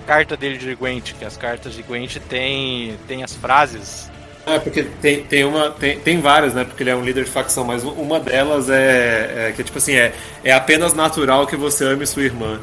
carta 0.05 0.35
dele 0.35 0.57
de 0.57 0.75
Gwent, 0.75 1.13
que 1.13 1.25
as 1.25 1.37
cartas 1.37 1.73
de 1.73 1.83
Gwent 1.83 2.17
tem, 2.29 2.97
tem 3.07 3.23
as 3.23 3.33
frases. 3.35 4.09
É, 4.45 4.57
porque 4.57 4.83
tem, 4.83 5.23
tem 5.23 5.43
uma. 5.45 5.69
Tem, 5.69 5.99
tem 5.99 6.19
várias, 6.19 6.53
né? 6.53 6.63
Porque 6.63 6.81
ele 6.81 6.89
é 6.89 6.95
um 6.95 7.03
líder 7.03 7.25
de 7.25 7.29
facção, 7.29 7.63
mas 7.63 7.83
uma 7.83 8.19
delas 8.19 8.69
é, 8.69 9.49
é 9.49 9.53
que, 9.55 9.63
tipo 9.63 9.77
assim, 9.77 9.93
é, 9.93 10.13
é 10.43 10.51
apenas 10.51 10.93
natural 10.93 11.45
que 11.45 11.55
você 11.55 11.85
ame 11.85 12.05
sua 12.07 12.23
irmã. 12.23 12.59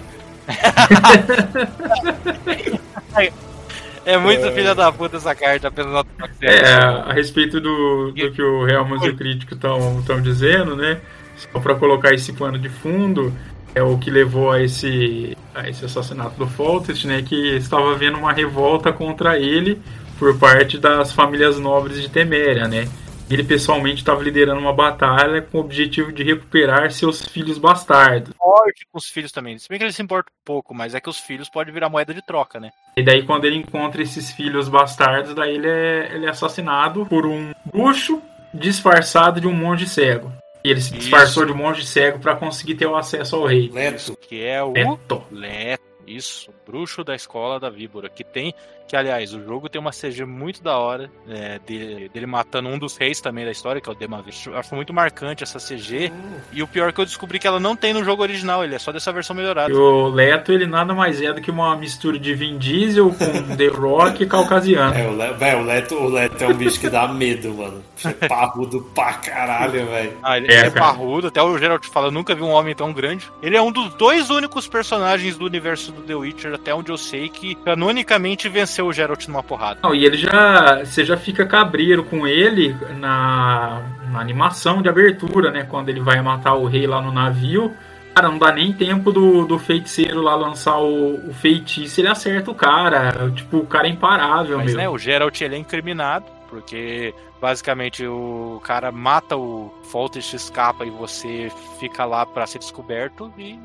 É 4.09 4.17
muito 4.17 4.51
filha 4.53 4.75
da 4.75 4.91
puta 4.91 5.19
essa 5.19 5.35
carta, 5.35 5.69
apesar 5.69 6.03
de 6.03 6.47
É, 6.47 6.75
a 6.75 7.13
respeito 7.13 7.61
do, 7.61 8.11
do 8.13 8.33
que 8.33 8.41
o 8.41 8.67
Helmut 8.67 9.07
e 9.07 9.11
o 9.11 9.17
crítico 9.17 9.55
estão 9.55 10.23
dizendo, 10.23 10.75
né? 10.75 10.99
Só 11.37 11.61
para 11.61 11.75
colocar 11.75 12.15
esse 12.15 12.33
pano 12.33 12.59
de 12.59 12.71
fundo, 12.71 13.35
é 13.75 13.83
o 13.83 13.99
que 13.99 14.11
levou 14.11 14.51
a 14.51 14.63
esse, 14.63 15.37
a 15.55 15.69
esse 15.69 15.85
assassinato 15.85 16.39
do 16.39 16.47
Foltest, 16.47 17.05
né? 17.05 17.21
Que 17.23 17.57
estava 17.57 17.93
havendo 17.93 18.17
uma 18.17 18.33
revolta 18.33 18.91
contra 18.93 19.39
ele 19.39 19.79
por 20.19 20.39
parte 20.39 20.79
das 20.79 21.13
famílias 21.13 21.59
nobres 21.59 22.01
de 22.01 22.09
Teméria, 22.09 22.67
né? 22.67 22.89
Ele 23.31 23.45
pessoalmente 23.45 23.99
estava 23.99 24.23
liderando 24.23 24.61
uma 24.61 24.73
batalha 24.73 25.43
com 25.43 25.59
o 25.59 25.61
objetivo 25.61 26.13
de 26.13 26.23
recuperar 26.23 26.91
seus 26.91 27.23
filhos 27.23 27.59
bastardos. 27.59 28.35
forte 28.39 28.87
com 28.91 28.99
os 28.99 29.07
filhos 29.07 29.33
também. 29.33 29.59
Se 29.59 29.69
bem 29.69 29.79
que 29.79 29.85
ele 29.85 29.93
se 29.93 30.03
importa 30.03 30.31
um 30.31 30.45
pouco, 30.45 30.75
mas 30.75 30.95
é 30.95 31.01
que 31.01 31.11
os 31.11 31.19
filhos 31.19 31.49
podem 31.49 31.73
virar 31.73 31.89
moeda 31.89 32.15
de 32.15 32.23
troca, 32.23 32.59
né? 32.59 32.71
E 32.97 33.03
daí 33.03 33.25
quando 33.25 33.45
ele 33.45 33.57
encontra 33.57 34.03
esses 34.03 34.33
filhos 34.33 34.69
bastardos, 34.69 35.35
daí 35.35 35.57
ele 35.57 35.69
é, 35.69 36.11
ele 36.15 36.27
é 36.27 36.31
assassinado 36.31 37.05
por 37.07 37.27
um 37.27 37.53
bruxo 37.67 38.23
disfarçado 38.53 39.41
de 39.41 39.47
um 39.47 39.53
monge 39.53 39.87
cego. 39.87 40.33
E 40.65 40.71
ele 40.71 40.81
se 40.81 40.91
Isso. 40.91 40.99
disfarçou 41.01 41.45
de 41.47 41.53
um 41.53 41.57
monge 41.57 41.87
cego 41.87 42.19
para 42.19 42.35
conseguir 42.35 42.75
ter 42.75 42.87
o 42.87 42.97
acesso 42.97 43.37
ao 43.37 43.47
rei. 43.47 43.71
Leto. 43.73 44.17
Que 44.17 44.43
é 44.43 44.63
o 44.63 44.73
Neto. 44.73 45.23
Leto. 45.31 45.83
Isso, 46.07 46.51
bruxo 46.67 47.05
da 47.05 47.15
escola 47.15 47.61
da 47.61 47.69
víbora. 47.69 48.09
Que 48.09 48.25
tem. 48.25 48.55
Que, 48.89 48.97
aliás, 48.97 49.35
o 49.35 49.45
jogo 49.45 49.69
tem 49.69 49.81
uma 49.81 49.91
CG 49.91 50.25
muito 50.25 50.63
da 50.63 50.79
hora. 50.79 51.11
é, 51.29 51.59
dele, 51.67 52.09
dele 52.09 52.27
matando 52.27 52.69
um 52.69 52.79
dos 52.79 52.97
reis 52.97 53.21
também 53.21 53.45
da 53.45 53.51
história, 53.51 53.81
que 53.81 53.89
é 53.89 53.93
o 53.93 53.95
Demavish. 53.95 54.49
Acho 54.49 54.75
muito 54.75 54.93
marcante 54.93 55.45
essa 55.45 55.59
CG. 55.59 56.11
E 56.53 56.63
o 56.63 56.67
pior 56.67 56.89
é 56.89 56.93
que 56.93 57.01
eu 57.01 57.05
descobri 57.05 57.39
que 57.39 57.47
ela 57.47 57.61
não 57.61 57.77
tem 57.77 57.93
no 57.93 58.03
jogo 58.03 58.23
original, 58.23 58.65
ele 58.65 58.75
é 58.75 58.79
só 58.79 58.91
dessa 58.91 59.13
versão 59.13 59.37
melhorada. 59.37 59.71
E 59.71 59.77
o 59.77 60.09
Leto, 60.09 60.53
ele 60.53 60.67
nada 60.67 60.95
mais 60.95 61.21
é 61.21 61.33
do 61.33 61.41
que 61.41 61.51
uma 61.51 61.77
mistura 61.77 62.19
de 62.19 62.35
Vin 62.35 62.59
Diesel 62.59 63.11
com 63.11 63.57
The 63.57 63.67
Rock 63.69 64.23
e 64.23 64.27
caucasiano. 64.27 64.95
É, 64.95 65.07
o, 65.07 65.17
Le, 65.17 65.33
véio, 65.35 65.59
o, 65.59 65.65
Leto, 65.65 65.95
o 65.95 66.09
Leto 66.09 66.43
é 66.43 66.49
um 66.49 66.55
bicho 66.55 66.81
que 66.81 66.89
dá 66.89 67.07
medo, 67.09 67.53
mano. 67.55 67.83
É 68.05 68.29
parrudo 68.29 68.81
pra 68.95 69.15
caralho, 69.15 69.87
velho. 69.87 70.17
Ah, 70.23 70.39
ele 70.39 70.53
É, 70.53 70.61
é, 70.61 70.71
cara. 70.71 70.87
parrudo, 70.87 71.27
até 71.29 71.43
o 71.43 71.59
Geralt 71.59 71.85
fala, 71.87 72.07
eu 72.07 72.13
nunca 72.13 72.35
vi 72.35 72.43
um 72.43 72.51
homem 72.51 72.75
tão 72.75 72.93
grande. 72.93 73.31
Ele 73.43 73.57
é 73.57 73.63
um 73.63 73.73
dos 73.73 73.93
dois 73.95 74.31
únicos 74.31 74.69
personagens 74.69 75.37
do 75.37 75.45
universo 75.45 75.93
do 75.93 76.03
The 76.03 76.15
Witcher, 76.15 76.55
até 76.55 76.75
onde 76.75 76.91
eu 76.91 76.97
sei, 76.97 77.29
que 77.29 77.55
canonicamente 77.57 78.49
venceu 78.49 78.78
o 78.83 78.93
Geralt 78.93 79.27
numa 79.29 79.43
porrada. 79.43 79.81
Não, 79.83 79.95
e 79.95 80.05
ele 80.05 80.17
já. 80.17 80.85
Você 80.85 81.05
já 81.05 81.17
fica 81.17 81.47
cabreiro 81.47 82.05
com 82.05 82.27
ele 82.27 82.77
na, 82.99 83.83
na 84.11 84.21
animação 84.21 84.81
de 84.83 84.89
abertura, 84.89 85.51
né? 85.51 85.65
Quando 85.69 85.89
ele 85.89 86.01
vai 86.01 86.21
matar 86.23 86.55
o 86.55 86.67
rei 86.67 86.87
lá 86.87 87.01
no 87.01 87.13
navio. 87.13 87.73
Cara, 88.15 88.29
não 88.31 88.39
dá 88.39 88.51
nem 88.51 88.73
tempo 88.73 89.13
do, 89.13 89.45
do 89.47 89.59
feiticeiro 89.61 90.21
lá 90.21 90.35
lançar 90.35 90.77
o, 90.79 91.29
o 91.29 91.33
feitiço, 91.35 92.01
ele 92.01 92.09
acerta 92.09 92.51
o 92.51 92.55
cara. 92.55 93.31
Tipo, 93.31 93.59
o 93.59 93.67
cara 93.67 93.87
é 93.87 93.91
imparável, 93.91 94.57
Mas, 94.59 94.73
meu. 94.73 94.77
né, 94.77 94.89
o 94.89 94.99
Geralt, 94.99 95.41
ele 95.41 95.55
é 95.55 95.59
incriminado, 95.59 96.25
porque 96.51 97.15
basicamente 97.41 98.05
o 98.05 98.61
cara 98.65 98.91
mata 98.91 99.37
o 99.37 99.73
Foltest, 99.85 100.35
escapa 100.35 100.85
e 100.85 100.91
você 100.91 101.53
fica 101.79 102.05
lá 102.05 102.27
pra 102.27 102.45
ser 102.45 102.59
descoberto 102.59 103.33
e 103.39 103.57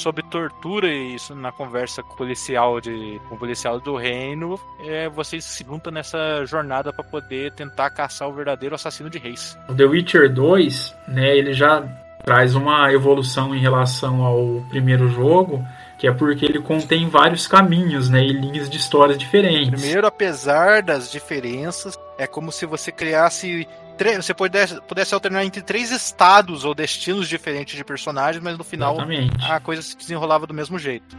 sob 0.00 0.22
tortura 0.24 0.88
e 0.88 1.14
isso 1.14 1.34
na 1.34 1.52
conversa 1.52 2.02
com 2.02 2.14
o 2.14 2.16
policial 2.16 2.80
de 2.80 3.20
com 3.28 3.34
o 3.34 3.38
policial 3.38 3.80
do 3.80 3.96
reino, 3.96 4.58
é, 4.80 5.08
vocês 5.08 5.44
se 5.44 5.64
juntam 5.64 5.92
nessa 5.92 6.44
jornada 6.46 6.92
pra 6.92 7.04
poder 7.04 7.52
tentar 7.52 7.90
caçar 7.90 8.28
o 8.28 8.32
verdadeiro 8.32 8.74
assassino 8.74 9.10
de 9.10 9.18
reis. 9.18 9.56
O 9.68 9.74
The 9.74 9.84
Witcher 9.84 10.32
2, 10.32 10.94
né, 11.08 11.36
ele 11.36 11.52
já 11.52 11.82
traz 12.24 12.54
uma 12.54 12.90
evolução 12.92 13.54
em 13.54 13.60
relação 13.60 14.22
ao 14.24 14.64
primeiro 14.70 15.08
jogo, 15.08 15.64
que 15.98 16.08
é 16.08 16.12
porque 16.12 16.44
ele 16.44 16.58
contém 16.58 17.08
vários 17.08 17.46
caminhos, 17.46 18.08
né, 18.08 18.24
e 18.24 18.32
linhas 18.32 18.68
de 18.68 18.78
histórias 18.78 19.18
diferentes. 19.18 19.80
Primeiro, 19.80 20.06
apesar 20.06 20.82
das 20.82 21.12
diferenças, 21.12 21.98
é 22.18 22.26
como 22.26 22.50
se 22.50 22.64
você 22.66 22.90
criasse. 22.90 23.68
Você 24.16 24.34
pudesse, 24.34 24.80
pudesse 24.82 25.14
alternar 25.14 25.44
entre 25.44 25.62
três 25.62 25.90
estados 25.90 26.64
ou 26.64 26.74
destinos 26.74 27.28
diferentes 27.28 27.76
de 27.76 27.84
personagens, 27.84 28.42
mas 28.42 28.58
no 28.58 28.64
final 28.64 28.94
Exatamente. 28.94 29.44
a 29.44 29.60
coisa 29.60 29.82
se 29.82 29.96
desenrolava 29.96 30.46
do 30.46 30.54
mesmo 30.54 30.78
jeito. 30.78 31.16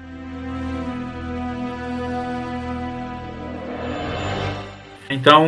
Então, 5.09 5.45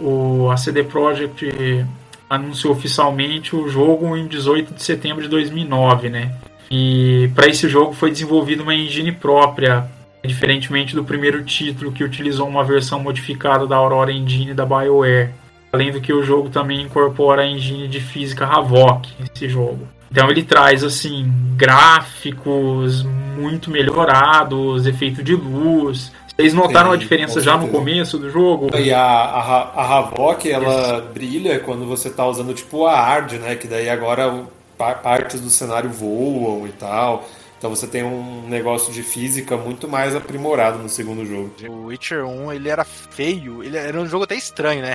o, 0.00 0.50
a 0.50 0.56
CD 0.56 0.82
Projekt 0.84 1.86
anunciou 2.28 2.74
oficialmente 2.74 3.56
o 3.56 3.68
jogo 3.68 4.16
em 4.16 4.26
18 4.26 4.74
de 4.74 4.82
setembro 4.82 5.22
de 5.22 5.28
2009, 5.28 6.10
né? 6.10 6.34
E 6.70 7.30
para 7.34 7.48
esse 7.48 7.68
jogo 7.68 7.94
foi 7.94 8.10
desenvolvida 8.10 8.62
uma 8.62 8.74
engine 8.74 9.12
própria, 9.12 9.88
diferentemente 10.22 10.94
do 10.94 11.02
primeiro 11.02 11.42
título 11.42 11.90
que 11.90 12.04
utilizou 12.04 12.46
uma 12.46 12.62
versão 12.62 13.00
modificada 13.00 13.66
da 13.66 13.76
Aurora 13.76 14.12
Engine 14.12 14.52
da 14.52 14.66
BioWare. 14.66 15.30
Além 15.72 15.92
do 15.92 16.00
que 16.00 16.12
o 16.12 16.22
jogo 16.22 16.48
também 16.48 16.82
incorpora 16.82 17.42
a 17.42 17.46
engine 17.46 17.88
de 17.88 18.00
física 18.00 18.46
Havok, 18.46 19.08
esse 19.34 19.48
jogo. 19.48 19.86
Então 20.10 20.30
ele 20.30 20.42
traz 20.42 20.82
assim 20.82 21.30
gráficos 21.56 23.02
muito 23.02 23.70
melhorados, 23.70 24.86
efeito 24.86 25.22
de 25.22 25.34
luz. 25.34 26.10
Vocês 26.34 26.54
notaram 26.54 26.90
Sim, 26.90 26.96
a 26.96 26.98
diferença 26.98 27.40
já 27.40 27.56
no 27.56 27.68
começo 27.68 28.16
do 28.16 28.30
jogo? 28.30 28.70
E 28.78 28.92
a, 28.92 29.02
a, 29.02 29.62
a 29.74 29.98
Havok, 29.98 30.50
ela 30.50 31.00
brilha 31.12 31.58
quando 31.60 31.84
você 31.84 32.08
tá 32.08 32.26
usando 32.26 32.54
tipo 32.54 32.86
a 32.86 32.98
Ard, 32.98 33.32
né? 33.34 33.56
Que 33.56 33.66
daí 33.66 33.88
agora 33.88 34.46
partes 34.76 35.40
do 35.40 35.50
cenário 35.50 35.90
voam 35.90 36.66
e 36.66 36.72
tal. 36.72 37.28
Então 37.58 37.70
você 37.70 37.88
tem 37.88 38.04
um 38.04 38.48
negócio 38.48 38.92
de 38.92 39.02
física 39.02 39.56
muito 39.56 39.88
mais 39.88 40.14
aprimorado 40.14 40.78
no 40.78 40.88
segundo 40.88 41.26
jogo. 41.26 41.50
O 41.68 41.86
Witcher 41.86 42.24
1, 42.24 42.52
ele 42.52 42.68
era 42.68 42.84
feio, 42.84 43.64
ele 43.64 43.76
era 43.76 44.00
um 44.00 44.06
jogo 44.06 44.24
até 44.24 44.36
estranho, 44.36 44.80
né? 44.80 44.94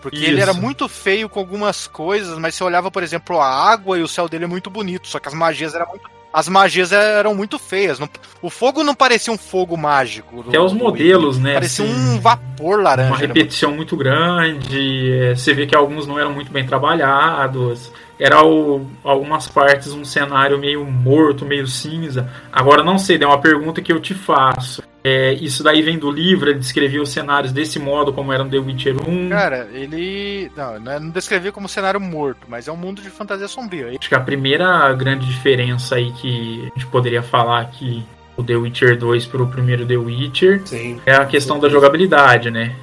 Porque 0.00 0.18
Isso. 0.18 0.26
ele 0.28 0.40
era 0.40 0.52
muito 0.52 0.88
feio 0.88 1.28
com 1.28 1.38
algumas 1.40 1.86
coisas, 1.86 2.38
mas 2.38 2.54
você 2.54 2.64
olhava, 2.64 2.90
por 2.90 3.02
exemplo, 3.02 3.40
a 3.40 3.46
água 3.46 3.98
e 3.98 4.02
o 4.02 4.08
céu 4.08 4.28
dele 4.28 4.44
é 4.44 4.48
muito 4.48 4.70
bonito, 4.70 5.06
só 5.08 5.18
que 5.18 5.28
as 5.28 5.34
magias 5.34 5.74
eram 5.74 5.86
muito, 5.88 6.08
as 6.32 6.48
magias 6.48 6.92
eram 6.92 7.34
muito 7.34 7.58
feias. 7.58 7.98
O 8.40 8.48
fogo 8.48 8.82
não 8.82 8.94
parecia 8.94 9.32
um 9.32 9.36
fogo 9.38 9.76
mágico. 9.76 10.44
Até 10.48 10.60
os 10.60 10.72
modelos, 10.72 11.38
né? 11.38 11.54
Parecia 11.54 11.84
assim, 11.84 11.94
um 11.94 12.20
vapor 12.20 12.80
laranja. 12.82 13.10
uma 13.10 13.18
era 13.18 13.26
repetição 13.26 13.72
muito 13.72 13.96
grande. 13.96 15.12
é, 15.12 15.34
Você 15.34 15.52
vê 15.52 15.66
que 15.66 15.74
alguns 15.76 16.06
não 16.06 16.18
eram 16.18 16.32
muito 16.32 16.50
bem 16.52 16.64
trabalhados. 16.64 17.92
Era 18.18 18.44
o- 18.44 18.86
algumas 19.02 19.48
partes 19.48 19.92
um 19.92 20.04
cenário 20.04 20.58
meio 20.58 20.84
morto, 20.84 21.44
meio 21.46 21.66
cinza. 21.66 22.30
Agora 22.52 22.82
não 22.82 22.98
sei, 22.98 23.18
é 23.20 23.26
uma 23.26 23.40
pergunta 23.40 23.80
que 23.80 23.92
eu 23.92 23.98
te 24.00 24.14
faço. 24.14 24.82
É, 25.02 25.32
isso 25.34 25.62
daí 25.62 25.80
vem 25.80 25.98
do 25.98 26.10
livro, 26.10 26.50
ele 26.50 26.58
descrevia 26.58 27.00
os 27.00 27.10
cenários 27.10 27.52
desse 27.52 27.78
modo, 27.78 28.12
como 28.12 28.32
era 28.32 28.44
no 28.44 28.50
The 28.50 28.58
Witcher 28.58 28.96
1. 29.08 29.28
Cara, 29.30 29.68
ele. 29.72 30.50
Não, 30.56 30.78
não 30.78 31.10
descrevia 31.10 31.50
como 31.50 31.68
cenário 31.68 32.00
morto, 32.00 32.46
mas 32.48 32.68
é 32.68 32.72
um 32.72 32.76
mundo 32.76 33.00
de 33.00 33.08
fantasia 33.08 33.48
sombria. 33.48 33.88
Acho 33.98 34.08
que 34.08 34.14
a 34.14 34.20
primeira 34.20 34.92
grande 34.92 35.26
diferença 35.26 35.96
aí 35.96 36.12
que 36.12 36.70
a 36.70 36.78
gente 36.78 36.86
poderia 36.88 37.22
falar 37.22 37.60
aqui 37.60 38.04
o 38.36 38.42
The 38.42 38.56
Witcher 38.56 38.98
2 38.98 39.26
para 39.26 39.42
o 39.42 39.48
primeiro 39.48 39.86
The 39.86 39.96
Witcher 39.96 40.62
Sim. 40.66 41.00
é 41.06 41.14
a 41.14 41.24
questão 41.24 41.58
da 41.58 41.68
jogabilidade, 41.68 42.50
né? 42.50 42.74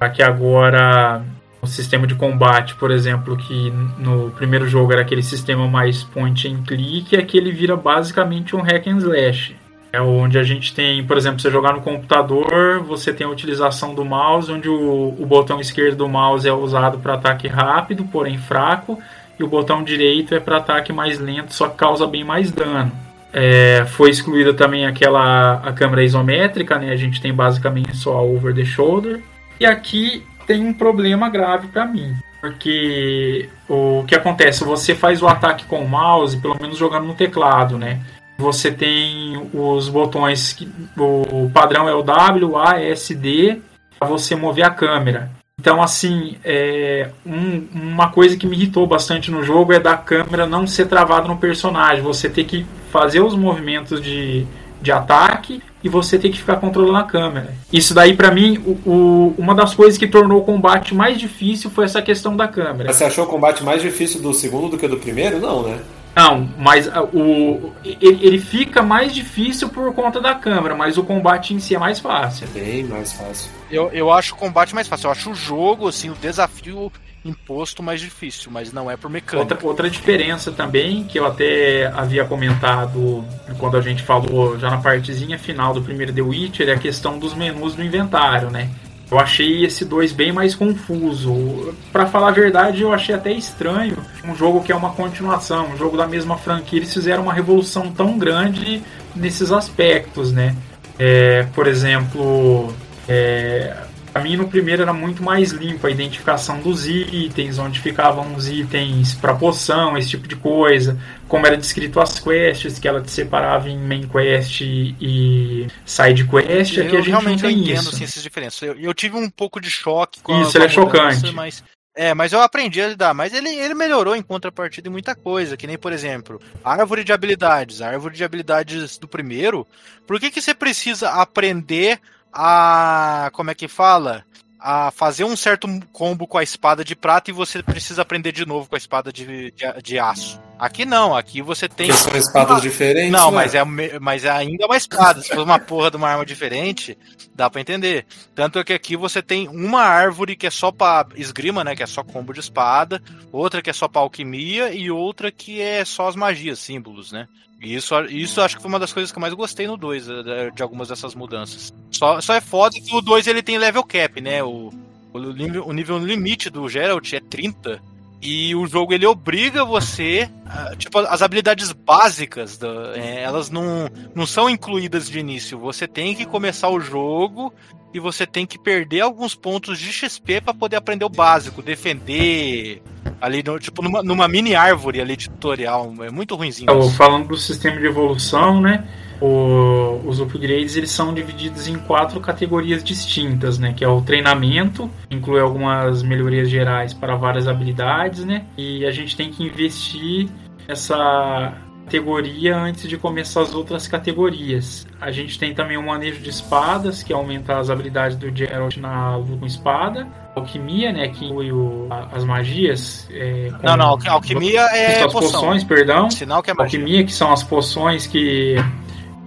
Aqui 0.00 0.22
agora 0.22 1.22
o 1.60 1.66
sistema 1.66 2.06
de 2.08 2.16
combate, 2.16 2.74
por 2.74 2.90
exemplo, 2.90 3.36
que 3.36 3.70
no 3.96 4.30
primeiro 4.32 4.66
jogo 4.66 4.92
era 4.92 5.02
aquele 5.02 5.22
sistema 5.22 5.68
mais 5.68 6.02
point 6.02 6.48
and 6.48 6.64
click, 6.64 7.16
aqui 7.16 7.38
ele 7.38 7.52
vira 7.52 7.76
basicamente 7.76 8.56
um 8.56 8.60
hack 8.60 8.86
and 8.88 8.98
slash. 8.98 9.56
É 9.92 10.00
onde 10.00 10.38
a 10.38 10.42
gente 10.42 10.74
tem, 10.74 11.04
por 11.04 11.18
exemplo, 11.18 11.38
você 11.38 11.50
jogar 11.50 11.74
no 11.74 11.82
computador, 11.82 12.82
você 12.82 13.12
tem 13.12 13.26
a 13.26 13.30
utilização 13.30 13.94
do 13.94 14.02
mouse, 14.04 14.50
onde 14.50 14.66
o, 14.66 15.14
o 15.18 15.26
botão 15.26 15.60
esquerdo 15.60 15.98
do 15.98 16.08
mouse 16.08 16.48
é 16.48 16.52
usado 16.52 16.98
para 16.98 17.12
ataque 17.12 17.46
rápido, 17.46 18.02
porém 18.04 18.38
fraco, 18.38 18.98
e 19.38 19.44
o 19.44 19.46
botão 19.46 19.84
direito 19.84 20.34
é 20.34 20.40
para 20.40 20.56
ataque 20.56 20.94
mais 20.94 21.18
lento, 21.18 21.52
só 21.52 21.68
que 21.68 21.76
causa 21.76 22.06
bem 22.06 22.24
mais 22.24 22.50
dano. 22.50 22.90
É, 23.34 23.84
foi 23.86 24.08
excluída 24.08 24.54
também 24.54 24.86
aquela 24.86 25.54
a 25.62 25.72
câmera 25.72 26.02
isométrica, 26.02 26.78
né? 26.78 26.90
A 26.90 26.96
gente 26.96 27.20
tem 27.20 27.32
basicamente 27.32 27.94
só 27.94 28.16
a 28.16 28.22
over 28.22 28.54
the 28.54 28.64
shoulder. 28.64 29.20
E 29.60 29.66
aqui 29.66 30.24
tem 30.46 30.66
um 30.66 30.72
problema 30.72 31.28
grave 31.28 31.68
para 31.68 31.84
mim, 31.84 32.14
porque 32.40 33.48
o 33.68 34.04
que 34.06 34.14
acontece? 34.14 34.64
Você 34.64 34.94
faz 34.94 35.20
o 35.22 35.28
ataque 35.28 35.66
com 35.66 35.84
o 35.84 35.88
mouse, 35.88 36.38
pelo 36.38 36.56
menos 36.60 36.78
jogando 36.78 37.06
no 37.06 37.14
teclado, 37.14 37.76
né? 37.76 38.00
Você 38.42 38.70
tem 38.72 39.40
os 39.54 39.88
botões, 39.88 40.52
que, 40.52 40.68
o 40.98 41.48
padrão 41.54 41.88
é 41.88 41.94
o 41.94 42.02
W, 42.02 42.56
A, 42.58 42.80
S, 42.80 43.14
D, 43.14 43.58
para 43.98 44.08
você 44.08 44.34
mover 44.34 44.64
a 44.64 44.70
câmera. 44.70 45.30
Então, 45.60 45.80
assim, 45.80 46.36
é, 46.44 47.08
um- 47.24 47.66
uma 47.72 48.10
coisa 48.10 48.36
que 48.36 48.46
me 48.46 48.56
irritou 48.56 48.84
bastante 48.86 49.30
no 49.30 49.44
jogo 49.44 49.72
é 49.72 49.78
da 49.78 49.96
câmera 49.96 50.44
não 50.46 50.66
ser 50.66 50.86
travada 50.86 51.28
no 51.28 51.36
personagem. 51.36 52.02
Você 52.02 52.28
ter 52.28 52.44
que 52.44 52.66
fazer 52.90 53.20
os 53.20 53.34
movimentos 53.36 54.02
de, 54.02 54.44
de 54.80 54.90
ataque 54.90 55.62
e 55.84 55.88
você 55.88 56.18
ter 56.18 56.30
que 56.30 56.38
ficar 56.38 56.56
controlando 56.56 56.98
a 56.98 57.04
câmera. 57.04 57.54
Isso 57.72 57.94
daí, 57.94 58.14
pra 58.16 58.32
mim, 58.32 58.58
o, 58.66 58.70
o- 58.90 59.34
uma 59.38 59.54
das 59.54 59.72
coisas 59.74 59.96
que 59.96 60.08
tornou 60.08 60.40
o 60.40 60.44
combate 60.44 60.94
mais 60.96 61.16
difícil 61.18 61.70
foi 61.70 61.84
essa 61.84 62.02
questão 62.02 62.36
da 62.36 62.48
câmera. 62.48 62.92
Você 62.92 63.04
achou 63.04 63.24
o 63.24 63.28
combate 63.28 63.62
mais 63.62 63.80
difícil 63.82 64.20
do 64.20 64.34
segundo 64.34 64.68
do 64.70 64.78
que 64.78 64.88
do 64.88 64.96
primeiro? 64.96 65.38
Não, 65.38 65.62
né? 65.62 65.78
Não, 66.14 66.48
mas 66.58 66.88
ah, 66.88 67.02
o, 67.02 67.72
ele, 67.84 68.26
ele 68.26 68.38
fica 68.38 68.82
mais 68.82 69.14
difícil 69.14 69.68
por 69.68 69.94
conta 69.94 70.20
da 70.20 70.34
câmera, 70.34 70.74
mas 70.74 70.98
o 70.98 71.04
combate 71.04 71.54
em 71.54 71.58
si 71.58 71.74
é 71.74 71.78
mais 71.78 72.00
fácil. 72.00 72.46
É 72.54 72.58
bem 72.58 72.84
mais 72.84 73.12
fácil. 73.12 73.50
Eu, 73.70 73.90
eu 73.92 74.10
acho 74.12 74.34
o 74.34 74.36
combate 74.36 74.74
mais 74.74 74.86
fácil. 74.86 75.06
Eu 75.06 75.12
acho 75.12 75.30
o 75.30 75.34
jogo, 75.34 75.88
assim, 75.88 76.10
o 76.10 76.14
desafio 76.14 76.92
imposto 77.24 77.82
mais 77.82 78.00
difícil, 78.00 78.50
mas 78.50 78.72
não 78.72 78.90
é 78.90 78.96
por 78.96 79.08
mecânica. 79.08 79.54
Outra, 79.54 79.66
outra 79.66 79.90
diferença 79.90 80.50
também, 80.50 81.04
que 81.04 81.18
eu 81.18 81.24
até 81.24 81.86
havia 81.86 82.24
comentado 82.24 83.24
quando 83.58 83.76
a 83.76 83.80
gente 83.80 84.02
falou 84.02 84.58
já 84.58 84.68
na 84.70 84.78
partezinha 84.78 85.38
final 85.38 85.72
do 85.72 85.82
primeiro 85.82 86.12
The 86.12 86.22
Witcher, 86.22 86.68
é 86.68 86.72
a 86.72 86.78
questão 86.78 87.18
dos 87.18 87.34
menus 87.34 87.74
do 87.74 87.82
inventário, 87.82 88.50
né? 88.50 88.70
Eu 89.12 89.18
achei 89.18 89.66
esse 89.66 89.84
2 89.84 90.10
bem 90.10 90.32
mais 90.32 90.54
confuso. 90.54 91.74
Pra 91.92 92.06
falar 92.06 92.28
a 92.28 92.32
verdade, 92.32 92.80
eu 92.80 92.94
achei 92.94 93.14
até 93.14 93.30
estranho 93.30 93.98
um 94.24 94.34
jogo 94.34 94.62
que 94.62 94.72
é 94.72 94.74
uma 94.74 94.92
continuação, 94.92 95.68
um 95.68 95.76
jogo 95.76 95.98
da 95.98 96.08
mesma 96.08 96.38
franquia, 96.38 96.78
eles 96.78 96.94
fizeram 96.94 97.24
uma 97.24 97.32
revolução 97.34 97.92
tão 97.92 98.16
grande 98.16 98.82
nesses 99.14 99.52
aspectos, 99.52 100.32
né? 100.32 100.56
É, 100.98 101.46
por 101.54 101.66
exemplo, 101.66 102.72
é, 103.06 103.76
Pra 104.12 104.22
mim, 104.22 104.36
no 104.36 104.46
primeiro 104.46 104.82
era 104.82 104.92
muito 104.92 105.22
mais 105.22 105.52
limpo 105.52 105.86
a 105.86 105.90
identificação 105.90 106.60
dos 106.60 106.86
itens, 106.86 107.58
onde 107.58 107.80
ficavam 107.80 108.34
os 108.34 108.46
itens 108.46 109.14
para 109.14 109.34
poção, 109.34 109.96
esse 109.96 110.10
tipo 110.10 110.28
de 110.28 110.36
coisa. 110.36 110.98
Como 111.26 111.46
era 111.46 111.56
descrito 111.56 111.98
as 111.98 112.20
quests, 112.20 112.78
que 112.78 112.86
ela 112.86 113.00
te 113.00 113.10
separava 113.10 113.70
em 113.70 113.78
main 113.78 114.06
quest 114.06 114.60
e 114.60 115.66
side 115.86 116.24
quest, 116.26 116.78
aqui 116.78 116.80
a 116.80 116.98
eu 116.98 117.02
gente 117.02 117.10
não 117.10 117.20
realmente 117.20 117.44
eu 117.44 117.48
tem 117.48 117.58
entendo 117.60 117.80
isso. 117.80 117.88
assim, 117.88 118.04
essas 118.04 118.22
diferenças. 118.22 118.60
Eu, 118.60 118.74
eu 118.78 118.92
tive 118.92 119.16
um 119.16 119.30
pouco 119.30 119.58
de 119.58 119.70
choque 119.70 120.20
com 120.20 120.38
Isso, 120.42 120.50
a, 120.50 120.52
com 120.52 120.58
ele 120.58 120.64
é 120.64 120.76
a 120.76 120.80
mudança, 120.84 121.14
chocante. 121.20 121.34
Mas, 121.34 121.64
é, 121.94 122.12
mas 122.12 122.32
eu 122.34 122.40
aprendi 122.42 122.82
a 122.82 122.88
lidar. 122.88 123.14
Mas 123.14 123.32
ele, 123.32 123.48
ele 123.48 123.72
melhorou 123.74 124.14
em 124.14 124.22
contrapartida 124.22 124.88
em 124.88 124.92
muita 124.92 125.14
coisa. 125.14 125.56
Que 125.56 125.66
nem, 125.66 125.78
por 125.78 125.90
exemplo, 125.90 126.38
a 126.62 126.72
árvore 126.74 127.02
de 127.02 127.14
habilidades. 127.14 127.80
A 127.80 127.88
árvore 127.88 128.14
de 128.14 128.24
habilidades 128.24 128.98
do 128.98 129.08
primeiro. 129.08 129.66
Por 130.06 130.20
que, 130.20 130.30
que 130.30 130.42
você 130.42 130.52
precisa 130.52 131.08
aprender 131.08 131.98
a. 132.32 133.30
Como 133.32 133.50
é 133.50 133.54
que 133.54 133.68
fala? 133.68 134.24
A 134.58 134.92
fazer 134.92 135.24
um 135.24 135.36
certo 135.36 135.68
combo 135.92 136.24
com 136.24 136.38
a 136.38 136.42
espada 136.42 136.84
de 136.84 136.94
prata 136.94 137.30
e 137.30 137.34
você 137.34 137.62
precisa 137.64 138.02
aprender 138.02 138.30
de 138.30 138.46
novo 138.46 138.68
com 138.68 138.76
a 138.76 138.78
espada 138.78 139.12
de, 139.12 139.50
de, 139.50 139.82
de 139.82 139.98
aço. 139.98 140.40
Aqui 140.56 140.84
não, 140.84 141.16
aqui 141.16 141.42
você 141.42 141.68
tem. 141.68 141.92
São 141.92 142.16
espadas 142.16 142.62
diferentes. 142.62 143.10
Não, 143.10 143.32
né? 143.32 143.36
mas 143.38 143.54
é, 143.56 143.64
mas 143.98 144.24
é 144.24 144.30
ainda 144.30 144.66
uma 144.66 144.76
espada. 144.76 145.20
Se 145.20 145.30
for 145.30 145.40
uma 145.40 145.58
porra 145.58 145.90
de 145.90 145.96
uma 145.96 146.08
arma 146.08 146.24
diferente, 146.24 146.96
dá 147.34 147.50
pra 147.50 147.60
entender. 147.60 148.06
Tanto 148.32 148.60
é 148.60 148.64
que 148.64 148.72
aqui 148.72 148.96
você 148.96 149.20
tem 149.20 149.48
uma 149.48 149.82
árvore 149.82 150.36
que 150.36 150.46
é 150.46 150.50
só 150.50 150.70
pra 150.70 151.04
esgrima, 151.16 151.64
né? 151.64 151.74
Que 151.74 151.82
é 151.82 151.86
só 151.86 152.04
combo 152.04 152.32
de 152.32 152.38
espada. 152.38 153.02
Outra 153.32 153.60
que 153.60 153.70
é 153.70 153.72
só 153.72 153.88
pra 153.88 154.02
alquimia. 154.02 154.72
E 154.72 154.88
outra 154.88 155.32
que 155.32 155.60
é 155.60 155.84
só 155.84 156.06
as 156.06 156.14
magias, 156.14 156.60
símbolos, 156.60 157.10
né? 157.10 157.26
E 157.62 157.76
isso, 157.76 157.94
isso 158.06 158.40
acho 158.40 158.56
que 158.56 158.62
foi 158.62 158.68
uma 158.68 158.78
das 158.78 158.92
coisas 158.92 159.12
que 159.12 159.18
eu 159.18 159.20
mais 159.20 159.32
gostei 159.34 159.66
no 159.68 159.76
2, 159.76 160.08
eh, 160.08 160.50
de 160.52 160.62
algumas 160.62 160.88
dessas 160.88 161.14
mudanças. 161.14 161.72
Só, 161.92 162.20
só 162.20 162.34
é 162.34 162.40
foda 162.40 162.74
que 162.74 162.94
o 162.94 163.00
2 163.00 163.26
ele 163.28 163.42
tem 163.42 163.56
level 163.56 163.84
cap, 163.84 164.20
né? 164.20 164.42
O, 164.42 164.72
o, 165.12 165.18
o 165.18 165.72
nível 165.72 165.98
limite 165.98 166.50
do 166.50 166.68
Geralt 166.68 167.12
é 167.12 167.20
30. 167.20 167.80
E 168.20 168.54
o 168.54 168.66
jogo 168.66 168.92
ele 168.92 169.06
obriga 169.06 169.64
você. 169.64 170.28
A- 170.52 170.76
tipo, 170.76 170.98
as 170.98 171.22
habilidades 171.22 171.72
básicas, 171.72 172.58
da- 172.58 172.92
é, 172.94 173.22
elas 173.22 173.50
não, 173.50 173.88
não 174.14 174.26
são 174.26 174.48
incluídas 174.50 175.08
de 175.08 175.18
início. 175.18 175.58
Você 175.58 175.86
tem 175.88 176.14
que 176.14 176.24
começar 176.26 176.68
o 176.68 176.80
jogo 176.80 177.52
e 177.94 177.98
você 178.00 178.26
tem 178.26 178.46
que 178.46 178.58
perder 178.58 179.00
alguns 179.00 179.34
pontos 179.34 179.78
de 179.78 179.92
XP 179.92 180.40
pra 180.40 180.54
poder 180.54 180.76
aprender 180.76 181.04
o 181.04 181.08
básico, 181.10 181.62
defender. 181.62 182.82
Ali, 183.20 183.42
no- 183.42 183.58
tipo, 183.58 183.82
numa, 183.82 184.02
numa 184.02 184.26
mini 184.28 184.54
árvore 184.54 185.00
ali 185.00 185.16
de 185.16 185.28
tutorial. 185.30 185.92
É 186.02 186.10
muito 186.10 186.34
ruimzinho. 186.34 186.70
Então, 186.70 186.90
falando 186.90 187.28
do 187.28 187.36
sistema 187.36 187.78
de 187.78 187.86
evolução, 187.86 188.60
né? 188.60 188.86
o- 189.24 190.00
os 190.04 190.18
upgrades 190.18 190.74
eles 190.74 190.90
são 190.90 191.14
divididos 191.14 191.68
em 191.68 191.78
quatro 191.78 192.18
categorias 192.20 192.82
distintas, 192.82 193.56
né? 193.56 193.72
Que 193.72 193.84
é 193.84 193.88
o 193.88 194.00
treinamento, 194.02 194.90
inclui 195.08 195.40
algumas 195.40 196.02
melhorias 196.02 196.50
gerais 196.50 196.92
para 196.92 197.14
várias 197.14 197.46
habilidades, 197.46 198.24
né? 198.24 198.44
E 198.58 198.84
a 198.84 198.90
gente 198.90 199.14
tem 199.16 199.30
que 199.30 199.44
investir 199.44 200.28
essa 200.68 201.52
categoria 201.84 202.56
antes 202.56 202.88
de 202.88 202.96
começar 202.96 203.42
as 203.42 203.54
outras 203.54 203.86
categorias. 203.86 204.86
A 205.00 205.10
gente 205.10 205.38
tem 205.38 205.52
também 205.52 205.76
o 205.76 205.82
manejo 205.82 206.20
de 206.20 206.30
espadas, 206.30 207.02
que 207.02 207.12
aumenta 207.12 207.58
as 207.58 207.68
habilidades 207.70 208.16
do 208.16 208.34
Geralt 208.34 208.76
na 208.78 209.16
luta 209.16 209.36
com 209.40 209.46
espada. 209.46 210.06
Alquimia, 210.34 210.92
né? 210.92 211.08
Que 211.08 211.26
inclui 211.26 211.52
o- 211.52 211.88
as 212.12 212.24
magias. 212.24 213.06
é, 213.12 213.48
Não, 213.50 213.58
como- 213.60 213.76
não, 213.76 213.86
alqui- 213.88 214.08
alquimia 214.08 214.60
é 214.62 215.02
as 215.04 215.12
poção. 215.12 215.40
poções, 215.40 215.64
perdão. 215.64 216.10
Sinal 216.10 216.42
que 216.42 216.50
é 216.50 216.54
magia. 216.54 216.78
Alquimia, 216.78 217.04
que 217.04 217.12
são 217.12 217.30
as 217.32 217.42
poções 217.42 218.06
que 218.06 218.56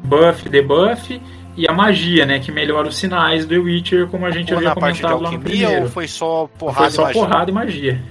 buff, 0.03 0.49
debuff, 0.49 1.21
e 1.55 1.67
a 1.67 1.73
magia, 1.73 2.25
né, 2.25 2.39
que 2.39 2.51
melhora 2.51 2.87
os 2.87 2.97
sinais 2.97 3.45
do 3.45 3.61
Witcher, 3.61 4.07
como 4.07 4.25
a 4.25 4.31
gente 4.31 4.51
Ou 4.51 4.57
havia 4.57 4.73
comentado 4.73 5.21
lá 5.21 5.31
no 5.31 5.39
primeiro. 5.39 5.83
ou 5.83 5.89
foi 5.89 6.07
só 6.07 6.47
Foi 6.47 6.57
porrada 6.57 6.89
só 6.89 7.01
e 7.03 7.05
magia? 7.05 7.21
porrada 7.21 7.51
e 7.51 7.53
magia. 7.53 8.01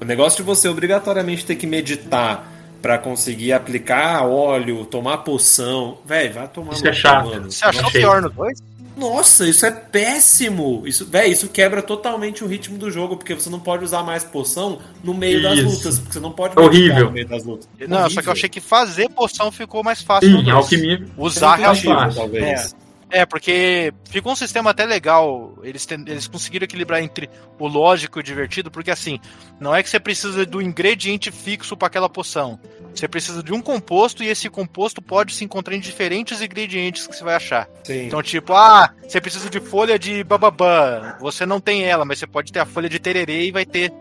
O 0.00 0.04
negócio 0.04 0.38
de 0.38 0.42
você 0.42 0.68
obrigatoriamente 0.68 1.44
ter 1.44 1.56
que 1.56 1.66
meditar 1.66 2.52
pra 2.82 2.98
conseguir 2.98 3.52
aplicar 3.52 4.24
óleo, 4.26 4.84
tomar 4.84 5.18
poção. 5.18 5.98
Véi, 6.04 6.28
vai 6.28 6.46
tomar 6.48 6.74
Isso 6.74 6.84
no 6.84 6.90
é 6.90 6.92
chato. 6.92 7.26
mano. 7.28 7.50
Você 7.50 7.64
achou 7.64 7.86
Achei. 7.86 8.00
pior 8.00 8.22
no 8.22 8.30
2? 8.30 8.58
Nossa, 8.96 9.46
isso 9.46 9.66
é 9.66 9.70
péssimo! 9.70 10.82
Isso, 10.86 11.04
véi, 11.04 11.30
isso 11.30 11.48
quebra 11.48 11.82
totalmente 11.82 12.42
o 12.42 12.46
ritmo 12.46 12.78
do 12.78 12.90
jogo, 12.90 13.16
porque 13.18 13.34
você 13.34 13.50
não 13.50 13.60
pode 13.60 13.84
usar 13.84 14.02
mais 14.02 14.24
poção 14.24 14.78
no 15.04 15.12
meio 15.12 15.42
das 15.42 15.58
Isso. 15.58 15.68
lutas. 15.68 15.98
Porque 15.98 16.14
você 16.14 16.20
não 16.20 16.32
pode 16.32 16.58
Horrível. 16.58 16.80
meditar 16.86 17.04
no 17.04 17.10
meio 17.12 17.28
das 17.28 17.44
lutas. 17.44 17.68
Não, 17.80 17.88
só 17.98 18.04
Horrível. 18.04 18.22
que 18.22 18.28
eu 18.28 18.32
achei 18.32 18.48
que 18.48 18.60
fazer 18.60 19.10
poção 19.10 19.52
ficou 19.52 19.82
mais 19.84 20.00
fácil 20.00 20.30
Sim, 20.42 20.50
alquimia. 20.50 21.04
Usar 21.18 21.58
fácil. 21.58 22.14
talvez. 22.14 22.42
É, 22.72 22.85
porque 23.24 23.94
ficou 24.10 24.32
um 24.32 24.36
sistema 24.36 24.70
até 24.70 24.84
legal. 24.84 25.56
Eles, 25.62 25.86
ten- 25.86 26.04
eles 26.06 26.26
conseguiram 26.26 26.64
equilibrar 26.64 27.00
entre 27.02 27.30
o 27.58 27.68
lógico 27.68 28.18
e 28.18 28.20
o 28.20 28.22
divertido, 28.22 28.70
porque 28.70 28.90
assim, 28.90 29.20
não 29.60 29.74
é 29.74 29.82
que 29.82 29.88
você 29.88 30.00
precisa 30.00 30.44
do 30.44 30.60
ingrediente 30.60 31.30
fixo 31.30 31.76
para 31.76 31.86
aquela 31.86 32.08
poção. 32.08 32.58
Você 32.94 33.06
precisa 33.06 33.42
de 33.42 33.52
um 33.52 33.60
composto 33.60 34.24
e 34.24 34.28
esse 34.28 34.48
composto 34.48 35.00
pode 35.02 35.34
se 35.34 35.44
encontrar 35.44 35.76
em 35.76 35.80
diferentes 35.80 36.40
ingredientes 36.40 37.06
que 37.06 37.14
você 37.14 37.22
vai 37.22 37.34
achar. 37.34 37.68
Sim. 37.84 38.06
Então, 38.06 38.22
tipo, 38.22 38.52
ah, 38.54 38.92
você 39.06 39.20
precisa 39.20 39.48
de 39.50 39.60
folha 39.60 39.98
de 39.98 40.24
bababã. 40.24 41.14
Você 41.20 41.44
não 41.46 41.60
tem 41.60 41.84
ela, 41.84 42.04
mas 42.04 42.18
você 42.18 42.26
pode 42.26 42.50
ter 42.50 42.58
a 42.60 42.66
folha 42.66 42.88
de 42.88 42.98
tererê 42.98 43.44
e 43.46 43.50
vai 43.52 43.66
ter 43.66 43.92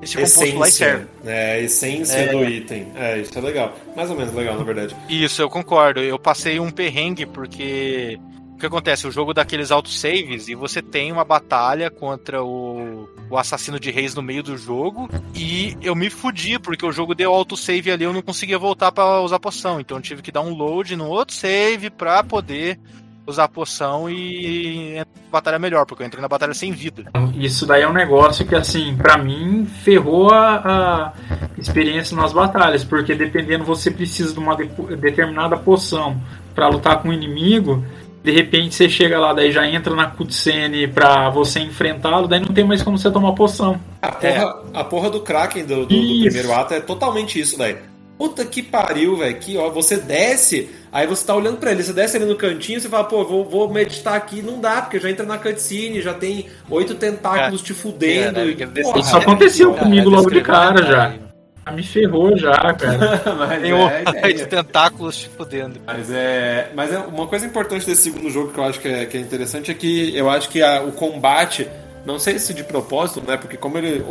esse 0.00 0.16
composto 0.16 0.58
lá 0.58 0.68
e 0.68 0.70
serve. 0.70 1.06
É, 1.24 1.52
a 1.54 1.58
essência 1.60 2.16
É. 2.16 2.28
do 2.28 2.44
item. 2.44 2.86
É, 2.94 3.18
isso 3.18 3.36
é 3.36 3.40
legal. 3.42 3.76
Mais 3.96 4.08
ou 4.08 4.16
menos 4.16 4.32
legal, 4.32 4.56
na 4.56 4.62
verdade. 4.64 4.94
Isso, 5.08 5.42
eu 5.42 5.50
concordo. 5.50 6.00
Eu 6.00 6.18
passei 6.18 6.60
um 6.60 6.70
perrengue 6.70 7.26
porque. 7.26 8.18
Que 8.64 8.68
acontece? 8.68 9.06
O 9.06 9.10
jogo 9.10 9.34
dá 9.34 9.42
aqueles 9.42 9.70
autosaves 9.70 10.48
e 10.48 10.54
você 10.54 10.80
tem 10.80 11.12
uma 11.12 11.22
batalha 11.22 11.90
contra 11.90 12.42
o, 12.42 13.06
o 13.28 13.36
assassino 13.36 13.78
de 13.78 13.90
reis 13.90 14.14
no 14.14 14.22
meio 14.22 14.42
do 14.42 14.56
jogo. 14.56 15.06
E 15.34 15.76
eu 15.82 15.94
me 15.94 16.08
fudi, 16.08 16.58
porque 16.58 16.86
o 16.86 16.90
jogo 16.90 17.14
deu 17.14 17.30
autosave 17.30 17.90
ali, 17.90 18.04
eu 18.04 18.12
não 18.14 18.22
conseguia 18.22 18.58
voltar 18.58 18.90
pra 18.90 19.20
usar 19.20 19.38
poção. 19.38 19.80
Então 19.80 19.98
eu 19.98 20.02
tive 20.02 20.22
que 20.22 20.32
dar 20.32 20.40
um 20.40 20.54
load 20.54 20.96
no 20.96 21.06
outro 21.08 21.34
save 21.36 21.90
pra 21.90 22.24
poder 22.24 22.80
usar 23.26 23.48
poção 23.48 24.08
e 24.08 24.92
entrar 24.96 25.04
na 25.24 25.30
batalha 25.30 25.58
melhor, 25.58 25.84
porque 25.84 26.02
eu 26.02 26.06
entrei 26.06 26.22
na 26.22 26.28
batalha 26.28 26.54
sem 26.54 26.72
vida. 26.72 27.04
Isso 27.36 27.66
daí 27.66 27.82
é 27.82 27.88
um 27.88 27.92
negócio 27.92 28.46
que, 28.46 28.54
assim, 28.54 28.96
pra 28.96 29.18
mim, 29.18 29.66
ferrou 29.82 30.30
a, 30.32 30.56
a 30.56 31.12
experiência 31.58 32.16
nas 32.16 32.32
batalhas, 32.32 32.82
porque 32.82 33.14
dependendo, 33.14 33.62
você 33.64 33.90
precisa 33.90 34.32
de 34.32 34.38
uma 34.38 34.56
de- 34.56 34.68
determinada 34.96 35.54
poção 35.56 36.18
pra 36.54 36.68
lutar 36.68 37.02
com 37.02 37.08
o 37.08 37.12
inimigo. 37.12 37.84
De 38.24 38.30
repente 38.32 38.74
você 38.74 38.88
chega 38.88 39.18
lá, 39.20 39.34
daí 39.34 39.52
já 39.52 39.68
entra 39.68 39.94
na 39.94 40.06
cutscene 40.06 40.88
pra 40.88 41.28
você 41.28 41.60
enfrentá-lo, 41.60 42.26
daí 42.26 42.40
não 42.40 42.48
tem 42.54 42.64
mais 42.64 42.82
como 42.82 42.96
você 42.96 43.10
tomar 43.10 43.32
poção. 43.34 43.78
A 44.00 44.10
porra, 44.10 44.62
a 44.72 44.82
porra 44.84 45.10
do 45.10 45.20
Kraken 45.20 45.66
do, 45.66 45.84
do- 45.84 45.86
do 45.86 46.20
primeiro 46.24 46.50
ato 46.54 46.72
é 46.72 46.80
totalmente 46.80 47.38
isso, 47.38 47.58
daí. 47.58 47.76
Puta 48.16 48.44
que 48.46 48.62
pariu, 48.62 49.16
velho. 49.18 49.36
Que 49.36 49.58
ó, 49.58 49.68
você 49.68 49.98
desce, 49.98 50.70
aí 50.90 51.06
você 51.06 51.26
tá 51.26 51.34
olhando 51.34 51.58
pra 51.58 51.72
ele, 51.72 51.82
você 51.82 51.92
desce 51.92 52.16
ali 52.16 52.24
no 52.24 52.36
cantinho, 52.36 52.80
você 52.80 52.88
fala, 52.88 53.04
pô, 53.04 53.24
vou, 53.24 53.44
vou 53.44 53.68
meditar 53.68 54.14
aqui, 54.14 54.40
não 54.40 54.58
dá, 54.58 54.80
porque 54.82 54.98
já 55.00 55.10
entra 55.10 55.26
na 55.26 55.36
cutscene, 55.36 56.00
já 56.00 56.14
tem 56.14 56.46
oito 56.70 56.94
tentáculos 56.94 57.60
te 57.60 57.74
fudendo. 57.74 58.38
É, 58.40 58.46
e, 58.46 58.54
né, 58.54 58.66
porra, 58.82 59.00
Isso 59.00 59.16
aconteceu 59.16 59.74
é, 59.74 59.78
comigo 59.78 60.08
logo 60.08 60.30
de 60.30 60.40
cara 60.40 60.82
já. 60.82 61.14
Me 61.72 61.82
ferrou 61.82 62.36
já, 62.36 62.52
cara. 62.74 63.22
mas 63.38 63.62
Tem 63.62 63.70
é, 63.70 63.74
um 63.74 63.86
a 63.86 64.00
ideia. 64.00 64.34
de 64.34 64.46
tentáculos 64.46 65.16
te 65.16 65.28
fudendo. 65.30 65.80
Mas 65.86 66.10
é, 66.10 66.70
mas 66.74 66.92
é 66.92 66.98
uma 66.98 67.26
coisa 67.26 67.46
importante 67.46 67.86
desse 67.86 68.02
segundo 68.02 68.30
jogo 68.30 68.52
que 68.52 68.58
eu 68.58 68.64
acho 68.64 68.80
que 68.80 68.88
é, 68.88 69.06
que 69.06 69.16
é 69.16 69.20
interessante 69.20 69.70
é 69.70 69.74
que 69.74 70.16
eu 70.16 70.28
acho 70.28 70.48
que 70.50 70.62
a- 70.62 70.82
o 70.82 70.92
combate, 70.92 71.68
não 72.04 72.18
sei 72.18 72.38
se 72.38 72.52
de 72.52 72.62
propósito, 72.64 73.22
né? 73.26 73.36
Porque 73.38 73.56
como 73.56 73.78
ele, 73.78 74.04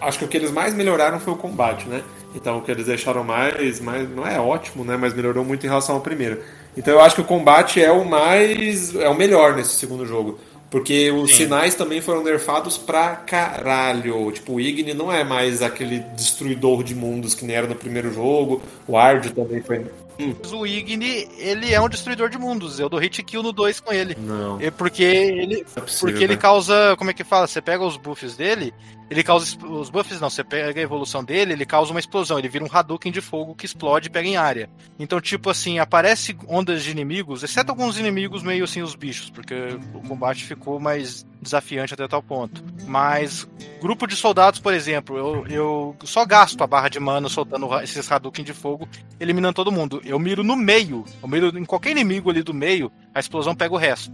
acho 0.00 0.18
que 0.20 0.24
o 0.24 0.28
que 0.28 0.36
eles 0.36 0.50
mais 0.52 0.74
melhoraram 0.74 1.18
foi 1.18 1.32
o 1.32 1.36
combate, 1.36 1.88
né? 1.88 2.02
Então 2.34 2.58
o 2.58 2.62
que 2.62 2.70
eles 2.70 2.86
deixaram 2.86 3.24
mais, 3.24 3.80
mais 3.80 4.08
não 4.08 4.26
é 4.26 4.38
ótimo, 4.38 4.84
né? 4.84 4.96
Mas 4.96 5.12
melhorou 5.12 5.44
muito 5.44 5.66
em 5.66 5.68
relação 5.68 5.96
ao 5.96 6.00
primeiro. 6.00 6.40
Então 6.76 6.94
eu 6.94 7.00
acho 7.00 7.16
que 7.16 7.20
o 7.20 7.24
combate 7.24 7.82
é 7.82 7.90
o 7.90 8.04
mais, 8.04 8.94
é 8.94 9.08
o 9.08 9.14
melhor 9.14 9.54
nesse 9.56 9.74
segundo 9.76 10.06
jogo. 10.06 10.38
Porque 10.72 11.10
os 11.10 11.32
Sim. 11.32 11.36
sinais 11.36 11.74
também 11.74 12.00
foram 12.00 12.24
nerfados 12.24 12.78
pra 12.78 13.14
caralho. 13.14 14.32
Tipo, 14.32 14.54
o 14.54 14.60
Igni 14.60 14.94
não 14.94 15.12
é 15.12 15.22
mais 15.22 15.60
aquele 15.60 15.98
destruidor 16.16 16.82
de 16.82 16.94
mundos 16.94 17.34
que 17.34 17.44
nem 17.44 17.54
era 17.54 17.66
no 17.66 17.74
primeiro 17.74 18.10
jogo. 18.10 18.62
O 18.88 18.96
Ard 18.96 19.30
também 19.32 19.60
foi. 19.60 19.84
Mas 20.18 20.50
O 20.50 20.66
Igni, 20.66 21.28
ele 21.36 21.74
é 21.74 21.80
um 21.80 21.90
destruidor 21.90 22.30
de 22.30 22.38
mundos. 22.38 22.80
Eu 22.80 22.88
dou 22.88 22.98
hit 22.98 23.22
kill 23.22 23.42
no 23.42 23.52
2 23.52 23.80
com 23.80 23.92
ele. 23.92 24.16
Não. 24.18 24.58
É 24.62 24.70
porque 24.70 25.02
ele, 25.02 25.60
é 25.76 25.80
possível, 25.80 26.08
porque 26.08 26.24
ele 26.24 26.36
né? 26.36 26.40
causa. 26.40 26.96
Como 26.96 27.10
é 27.10 27.12
que 27.12 27.22
fala? 27.22 27.46
Você 27.46 27.60
pega 27.60 27.84
os 27.84 27.98
buffs 27.98 28.34
dele, 28.34 28.72
ele 29.12 29.22
causa. 29.22 29.56
Os 29.66 29.90
buffs 29.90 30.20
não, 30.20 30.30
você 30.30 30.42
pega 30.42 30.80
a 30.80 30.82
evolução 30.82 31.22
dele, 31.22 31.52
ele 31.52 31.66
causa 31.66 31.90
uma 31.90 32.00
explosão. 32.00 32.38
Ele 32.38 32.48
vira 32.48 32.64
um 32.64 32.68
Hadouken 32.70 33.12
de 33.12 33.20
fogo 33.20 33.54
que 33.54 33.66
explode 33.66 34.08
e 34.08 34.10
pega 34.10 34.26
em 34.26 34.36
área. 34.36 34.70
Então, 34.98 35.20
tipo 35.20 35.50
assim, 35.50 35.78
aparece 35.78 36.34
ondas 36.48 36.82
de 36.82 36.90
inimigos, 36.90 37.42
exceto 37.42 37.70
alguns 37.70 37.98
inimigos 37.98 38.42
meio 38.42 38.64
assim, 38.64 38.80
os 38.80 38.94
bichos, 38.94 39.28
porque 39.28 39.54
o 39.94 40.00
combate 40.08 40.44
ficou 40.44 40.80
mais 40.80 41.26
desafiante 41.42 41.92
até 41.92 42.08
tal 42.08 42.22
ponto. 42.22 42.64
Mas, 42.86 43.46
grupo 43.80 44.06
de 44.06 44.16
soldados, 44.16 44.58
por 44.58 44.72
exemplo, 44.72 45.18
eu, 45.18 45.46
eu 45.48 45.96
só 46.04 46.24
gasto 46.24 46.62
a 46.62 46.66
barra 46.66 46.88
de 46.88 46.98
mana 46.98 47.28
soltando 47.28 47.68
esses 47.80 48.10
Hadouken 48.10 48.44
de 48.44 48.54
fogo, 48.54 48.88
eliminando 49.20 49.54
todo 49.54 49.70
mundo. 49.70 50.00
Eu 50.04 50.18
miro 50.18 50.42
no 50.42 50.56
meio, 50.56 51.04
eu 51.22 51.28
miro 51.28 51.58
em 51.58 51.64
qualquer 51.66 51.90
inimigo 51.90 52.30
ali 52.30 52.42
do 52.42 52.54
meio, 52.54 52.90
a 53.14 53.20
explosão 53.20 53.54
pega 53.54 53.74
o 53.74 53.78
resto. 53.78 54.12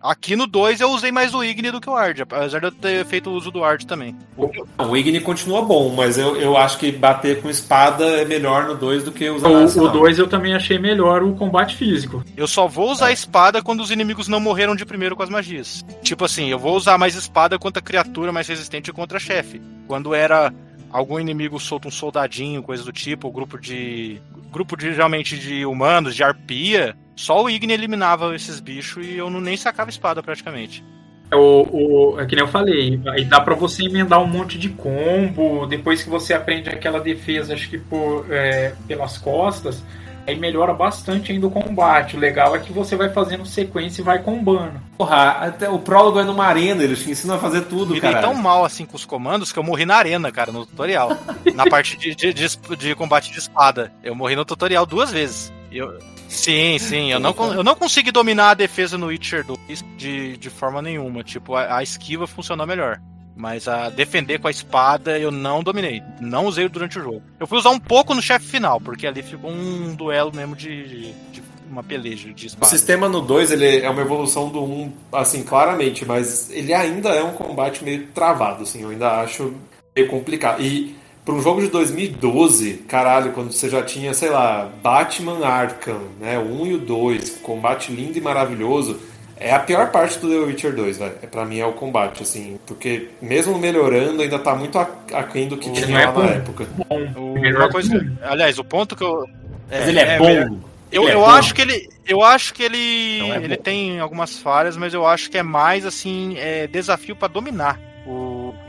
Aqui 0.00 0.34
no 0.34 0.46
2 0.46 0.80
eu 0.80 0.90
usei 0.90 1.12
mais 1.12 1.34
o 1.34 1.44
Igni 1.44 1.70
do 1.70 1.80
que 1.80 1.90
o 1.90 1.94
Ard, 1.94 2.22
apesar 2.22 2.58
de 2.58 2.66
eu 2.66 2.72
ter 2.72 3.04
feito 3.04 3.28
o 3.28 3.34
uso 3.34 3.50
do 3.50 3.62
Ard 3.62 3.84
também. 3.84 4.16
Não, 4.36 4.90
o 4.90 4.96
Igni 4.96 5.20
continua 5.20 5.60
bom, 5.60 5.94
mas 5.94 6.16
eu, 6.16 6.36
eu 6.36 6.56
acho 6.56 6.78
que 6.78 6.90
bater 6.90 7.42
com 7.42 7.50
espada 7.50 8.04
é 8.04 8.24
melhor 8.24 8.66
no 8.66 8.74
2 8.74 9.04
do 9.04 9.12
que 9.12 9.28
usar 9.28 9.48
O 9.48 9.56
arsenal. 9.58 9.92
2 9.92 10.18
eu 10.18 10.26
também 10.26 10.54
achei 10.54 10.78
melhor 10.78 11.22
o 11.22 11.34
combate 11.34 11.76
físico. 11.76 12.24
Eu 12.34 12.46
só 12.46 12.66
vou 12.66 12.90
usar 12.90 13.08
a 13.08 13.12
espada 13.12 13.62
quando 13.62 13.80
os 13.80 13.90
inimigos 13.90 14.26
não 14.26 14.40
morreram 14.40 14.74
de 14.74 14.86
primeiro 14.86 15.14
com 15.14 15.22
as 15.22 15.28
magias. 15.28 15.84
Tipo 16.02 16.24
assim, 16.24 16.48
eu 16.48 16.58
vou 16.58 16.74
usar 16.74 16.96
mais 16.96 17.14
espada 17.14 17.58
contra 17.58 17.82
criatura 17.82 18.32
mais 18.32 18.48
resistente 18.48 18.92
contra 18.92 19.18
chefe. 19.18 19.60
Quando 19.86 20.14
era 20.14 20.50
algum 20.90 21.18
inimigo 21.18 21.58
solta 21.58 21.88
um 21.88 21.90
soldadinho, 21.90 22.62
coisa 22.62 22.82
do 22.84 22.92
tipo, 22.92 23.26
ou 23.26 23.32
grupo 23.32 23.58
de. 23.58 24.20
Grupo 24.50 24.76
de 24.76 24.92
geralmente 24.92 25.38
de 25.38 25.64
humanos, 25.64 26.14
de 26.14 26.22
arpia, 26.22 26.96
só 27.14 27.42
o 27.42 27.50
Igni 27.50 27.72
eliminava 27.72 28.34
esses 28.34 28.60
bichos 28.60 29.06
e 29.06 29.16
eu 29.16 29.30
não 29.30 29.40
nem 29.40 29.56
sacava 29.56 29.90
espada 29.90 30.22
praticamente. 30.22 30.84
É 31.30 31.36
O, 31.36 32.14
o, 32.14 32.20
é 32.20 32.26
que 32.26 32.34
nem 32.34 32.44
eu 32.44 32.50
falei, 32.50 33.00
aí 33.06 33.24
dá 33.24 33.40
pra 33.40 33.54
você 33.54 33.84
emendar 33.84 34.20
um 34.20 34.26
monte 34.26 34.58
de 34.58 34.70
combo, 34.70 35.64
depois 35.66 36.02
que 36.02 36.10
você 36.10 36.34
aprende 36.34 36.68
aquela 36.68 36.98
defesa, 36.98 37.54
acho 37.54 37.70
que 37.70 37.78
por, 37.78 38.26
é, 38.30 38.74
pelas 38.88 39.16
costas, 39.16 39.84
aí 40.26 40.38
melhora 40.38 40.72
bastante 40.72 41.32
ainda 41.32 41.46
o 41.46 41.50
combate. 41.50 42.16
O 42.16 42.18
legal 42.18 42.54
é 42.54 42.58
que 42.58 42.72
você 42.72 42.96
vai 42.96 43.10
fazendo 43.10 43.44
sequência 43.46 44.00
e 44.00 44.04
vai 44.04 44.22
combando. 44.22 44.80
Porra, 44.96 45.30
até 45.46 45.68
o 45.68 45.78
prólogo 45.78 46.18
é 46.18 46.24
numa 46.24 46.44
arena, 46.44 46.82
eles 46.82 47.02
te 47.02 47.10
ensinam 47.10 47.36
a 47.36 47.38
fazer 47.38 47.62
tudo, 47.62 47.94
Me 47.94 48.00
dei 48.00 48.12
cara. 48.12 48.22
tão 48.22 48.34
mal 48.34 48.64
assim 48.64 48.84
com 48.84 48.96
os 48.96 49.04
comandos 49.04 49.52
que 49.52 49.58
eu 49.58 49.62
morri 49.62 49.86
na 49.86 49.96
arena, 49.96 50.30
cara, 50.30 50.52
no 50.52 50.66
tutorial. 50.66 51.10
na 51.54 51.66
parte 51.66 51.96
de, 51.96 52.14
de, 52.14 52.32
de, 52.32 52.76
de 52.76 52.94
combate 52.94 53.32
de 53.32 53.38
espada. 53.38 53.92
Eu 54.02 54.14
morri 54.14 54.36
no 54.36 54.44
tutorial 54.44 54.86
duas 54.86 55.10
vezes. 55.10 55.52
Eu, 55.72 55.98
sim, 56.28 56.78
sim. 56.78 57.12
Eu 57.12 57.20
não, 57.20 57.34
eu 57.54 57.62
não 57.62 57.74
consegui 57.74 58.10
dominar 58.10 58.50
a 58.50 58.54
defesa 58.54 58.98
no 58.98 59.06
Witcher 59.06 59.44
2 59.44 59.84
de, 59.96 60.36
de 60.36 60.50
forma 60.50 60.82
nenhuma. 60.82 61.22
Tipo, 61.22 61.54
a, 61.54 61.76
a 61.76 61.82
esquiva 61.82 62.26
funcionou 62.26 62.66
melhor. 62.66 63.00
Mas 63.40 63.66
a 63.66 63.88
defender 63.88 64.38
com 64.38 64.48
a 64.48 64.50
espada 64.50 65.18
eu 65.18 65.30
não 65.30 65.62
dominei. 65.62 66.02
Não 66.20 66.44
usei 66.44 66.68
durante 66.68 66.98
o 66.98 67.02
jogo. 67.02 67.22
Eu 67.40 67.46
fui 67.46 67.56
usar 67.56 67.70
um 67.70 67.80
pouco 67.80 68.14
no 68.14 68.20
chefe 68.20 68.46
final, 68.46 68.78
porque 68.78 69.06
ali 69.06 69.22
ficou 69.22 69.50
um 69.50 69.94
duelo 69.94 70.30
mesmo 70.34 70.54
de, 70.54 71.12
de 71.32 71.42
uma 71.70 71.82
peleja 71.82 72.32
de 72.34 72.44
O 72.44 72.48
espada. 72.48 72.66
sistema 72.66 73.08
no 73.08 73.22
2 73.22 73.52
ele 73.52 73.80
é 73.80 73.88
uma 73.88 74.02
evolução 74.02 74.50
do 74.50 74.62
1, 74.62 74.64
um, 74.64 74.92
assim, 75.12 75.42
claramente, 75.42 76.04
mas 76.04 76.50
ele 76.50 76.74
ainda 76.74 77.08
é 77.10 77.22
um 77.22 77.32
combate 77.32 77.82
meio 77.82 78.08
travado, 78.08 78.64
assim, 78.64 78.82
eu 78.82 78.90
ainda 78.90 79.20
acho 79.20 79.54
meio 79.96 80.08
complicado. 80.08 80.60
E 80.60 80.94
para 81.24 81.34
um 81.34 81.40
jogo 81.40 81.60
de 81.62 81.68
2012, 81.68 82.84
caralho, 82.88 83.32
quando 83.32 83.52
você 83.52 83.70
já 83.70 83.82
tinha, 83.82 84.12
sei 84.12 84.28
lá, 84.30 84.68
Batman 84.82 85.46
Arkham, 85.46 86.00
né, 86.20 86.38
o 86.38 86.62
1 86.62 86.66
e 86.66 86.74
o 86.74 86.78
2, 86.78 87.30
combate 87.42 87.92
lindo 87.92 88.18
e 88.18 88.20
maravilhoso, 88.20 88.98
é 89.40 89.52
a 89.52 89.58
pior 89.58 89.90
parte 89.90 90.18
do 90.18 90.28
The 90.28 90.36
Witcher 90.46 90.74
2, 90.74 90.98
velho. 90.98 91.14
É, 91.22 91.26
pra 91.26 91.44
mim 91.44 91.58
é 91.58 91.66
o 91.66 91.72
combate, 91.72 92.22
assim, 92.22 92.58
porque 92.66 93.08
mesmo 93.20 93.58
melhorando, 93.58 94.22
ainda 94.22 94.38
tá 94.38 94.54
muito 94.54 94.78
aquém 94.78 95.48
do 95.48 95.56
que 95.56 95.70
tinha 95.72 95.98
é 96.00 96.06
lá 96.06 96.12
na 96.12 96.28
época. 96.30 96.66
Bom, 96.88 97.00
O- 97.16 97.72
coisa, 97.72 98.06
aliás, 98.22 98.58
o 98.58 98.64
ponto 98.64 98.94
que 98.94 99.02
eu. 99.02 99.26
Mas 99.70 99.88
ele 99.88 99.98
é, 99.98 100.18
bom. 100.18 100.60
Eu, 100.92 101.02
Ele 101.04 101.12
é 101.12 101.14
eu 101.14 101.20
bom. 101.20 101.26
acho 101.26 101.54
que 101.54 101.62
ele. 101.62 101.88
Eu 102.06 102.22
acho 102.22 102.52
que 102.52 102.62
ele. 102.62 103.20
É 103.30 103.36
ele 103.36 103.56
tem 103.56 104.00
algumas 104.00 104.38
falhas, 104.38 104.76
mas 104.76 104.92
eu 104.92 105.06
acho 105.06 105.30
que 105.30 105.38
é 105.38 105.42
mais 105.42 105.86
assim. 105.86 106.34
É, 106.36 106.66
desafio 106.66 107.14
pra 107.16 107.28
dominar 107.28 107.78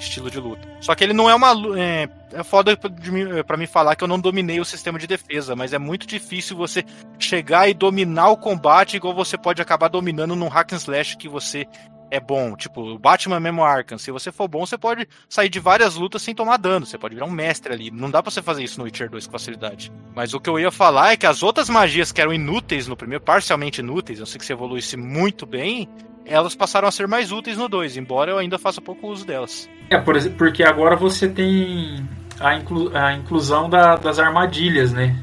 estilo 0.02 0.30
de 0.30 0.40
luta. 0.40 0.68
Só 0.82 0.94
que 0.96 1.04
ele 1.04 1.14
não 1.14 1.30
é 1.30 1.36
uma. 1.36 1.54
É, 1.80 2.10
é 2.34 2.44
foda 2.44 2.76
de 2.76 3.12
mim- 3.12 3.28
falar 3.68 3.96
que 3.96 4.04
eu 4.04 4.08
não 4.08 4.20
dominei 4.20 4.60
o 4.60 4.66
sistema 4.66 4.98
de 5.00 5.08
defesa, 5.08 5.56
mas 5.56 5.74
é 5.74 5.78
muito 5.80 6.06
difícil 6.08 6.58
você 6.58 6.84
chegar 7.20 7.70
e 7.70 7.74
dominar 7.74 8.30
o 8.30 8.38
combate 8.38 8.98
igual 8.98 9.14
você 9.14 9.38
pode 9.38 9.62
acabar 9.62 9.88
dominando 9.88 10.36
num 10.36 10.48
hack 10.48 10.74
and 10.74 10.78
slash 10.78 11.16
que 11.18 11.30
você 11.30 11.66
é 12.10 12.20
bom. 12.20 12.58
Tipo, 12.58 12.82
o 12.82 13.00
Batman 13.00 13.40
mesmo 13.40 13.64
Arkham. 13.64 13.98
Se 13.98 14.12
você 14.12 14.32
for 14.34 14.48
bom, 14.48 14.66
você 14.66 14.78
pode 14.78 15.08
sair 15.30 15.48
de 15.48 15.60
várias 15.60 15.96
lutas 15.96 16.22
sem 16.22 16.36
tomar 16.36 16.58
dano. 16.58 16.86
Você 16.86 16.98
pode 16.98 17.16
virar 17.16 17.26
um 17.26 17.32
mestre 17.32 17.72
ali. 17.72 17.90
Não 17.90 18.12
dá 18.12 18.22
pra 18.22 18.30
você 18.30 18.42
fazer 18.42 18.64
isso 18.64 18.78
no 18.80 18.84
Witcher 18.84 19.10
2 19.10 19.28
com 19.28 19.32
facilidade. 19.32 19.92
Mas 20.14 20.34
o 20.34 20.40
que 20.40 20.50
eu 20.50 20.60
ia 20.60 20.72
falar 20.72 21.14
é 21.14 21.18
que 21.18 21.26
as 21.26 21.42
outras 21.42 21.70
magias 21.70 22.12
que 22.12 22.20
eram 22.20 22.34
inúteis 22.34 22.86
no 22.86 22.98
primeiro, 22.98 23.24
parcialmente 23.24 23.80
inúteis, 23.80 24.20
eu 24.20 24.26
sei 24.26 24.40
que 24.40 24.46
você 24.46 24.52
evoluísse 24.52 24.98
muito 24.98 25.46
bem, 25.46 25.88
elas 26.32 26.56
passaram 26.56 26.88
a 26.88 26.92
ser 26.92 27.08
mais 27.08 27.32
úteis 27.32 27.58
no 27.58 27.68
2, 27.68 27.98
embora 27.98 28.32
eu 28.32 28.38
ainda 28.38 28.58
faça 28.58 28.82
pouco 28.82 29.08
uso 29.08 29.26
delas. 29.26 29.70
É, 29.90 29.98
por 29.98 30.16
exemplo, 30.16 30.38
porque 30.38 30.64
agora 30.64 30.96
você 30.96 31.28
tem 31.28 32.08
a, 32.40 32.56
inclu 32.56 32.92
a 32.96 33.14
inclusão 33.14 33.70
da, 33.70 33.96
das 33.96 34.18
armadilhas, 34.20 34.92
né? 34.94 35.16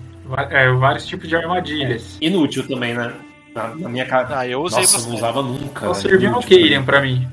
É, 0.51 0.70
vários 0.72 1.06
tipos 1.06 1.28
de 1.28 1.35
armadilhas. 1.36 2.18
Inútil 2.20 2.66
também, 2.68 2.94
né? 2.94 3.12
Na, 3.55 3.74
na 3.74 3.89
minha 3.89 4.05
cara. 4.06 4.39
Ah, 4.40 4.47
eu 4.47 4.60
usei 4.62 4.80
Nossa, 4.82 4.93
bastante. 4.98 5.09
não 5.10 5.16
usava 5.16 5.43
nunca. 5.43 5.80
Só 5.86 5.93
velho. 5.93 6.09
serviu 6.09 6.30
no 6.30 6.40
Kaden 6.43 6.82
pra 6.85 7.01
mim. 7.01 7.26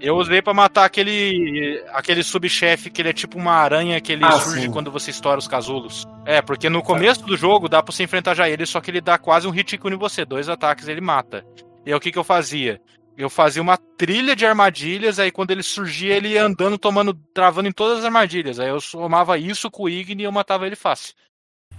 Eu 0.00 0.16
usei 0.16 0.40
pra 0.42 0.54
matar 0.54 0.84
aquele 0.86 1.82
aquele 1.92 2.22
subchefe 2.22 2.88
que 2.90 3.02
ele 3.02 3.10
é 3.10 3.12
tipo 3.12 3.38
uma 3.38 3.52
aranha 3.52 4.00
que 4.00 4.10
ele 4.12 4.24
Ah, 4.24 4.32
surge 4.32 4.62
sim. 4.62 4.70
quando 4.70 4.90
você 4.90 5.10
estoura 5.10 5.38
os 5.38 5.46
casulos. 5.46 6.06
É, 6.24 6.40
porque 6.42 6.68
no 6.70 6.82
começo 6.82 7.24
do 7.24 7.36
jogo 7.36 7.68
dá 7.68 7.82
pra 7.82 7.92
você 7.92 8.02
enfrentar 8.02 8.34
já 8.34 8.48
ele, 8.48 8.64
só 8.66 8.80
que 8.80 8.90
ele 8.90 9.00
dá 9.00 9.18
quase 9.18 9.46
um 9.46 9.50
hit 9.50 9.76
kill 9.78 9.92
em 9.92 9.96
você, 9.98 10.24
dois 10.24 10.48
ataques 10.48 10.88
ele 10.88 11.00
mata. 11.02 11.44
E 11.84 11.90
aí 11.90 11.94
o 11.94 12.00
que 12.00 12.10
que 12.10 12.18
eu 12.18 12.24
fazia? 12.24 12.80
Eu 13.22 13.30
fazia 13.30 13.62
uma 13.62 13.76
trilha 13.76 14.34
de 14.34 14.46
armadilhas, 14.46 15.18
aí 15.18 15.30
quando 15.30 15.50
ele 15.50 15.62
surgia, 15.62 16.16
ele 16.16 16.28
ia 16.28 16.44
andando, 16.44 16.78
tomando, 16.78 17.14
travando 17.34 17.68
em 17.68 17.72
todas 17.72 17.98
as 17.98 18.04
armadilhas. 18.04 18.58
Aí 18.58 18.68
eu 18.68 18.80
somava 18.80 19.36
isso 19.38 19.70
com 19.70 19.84
o 19.84 19.88
Igni 19.88 20.22
e 20.22 20.26
eu 20.26 20.32
matava 20.32 20.66
ele 20.66 20.76
fácil. 20.76 21.14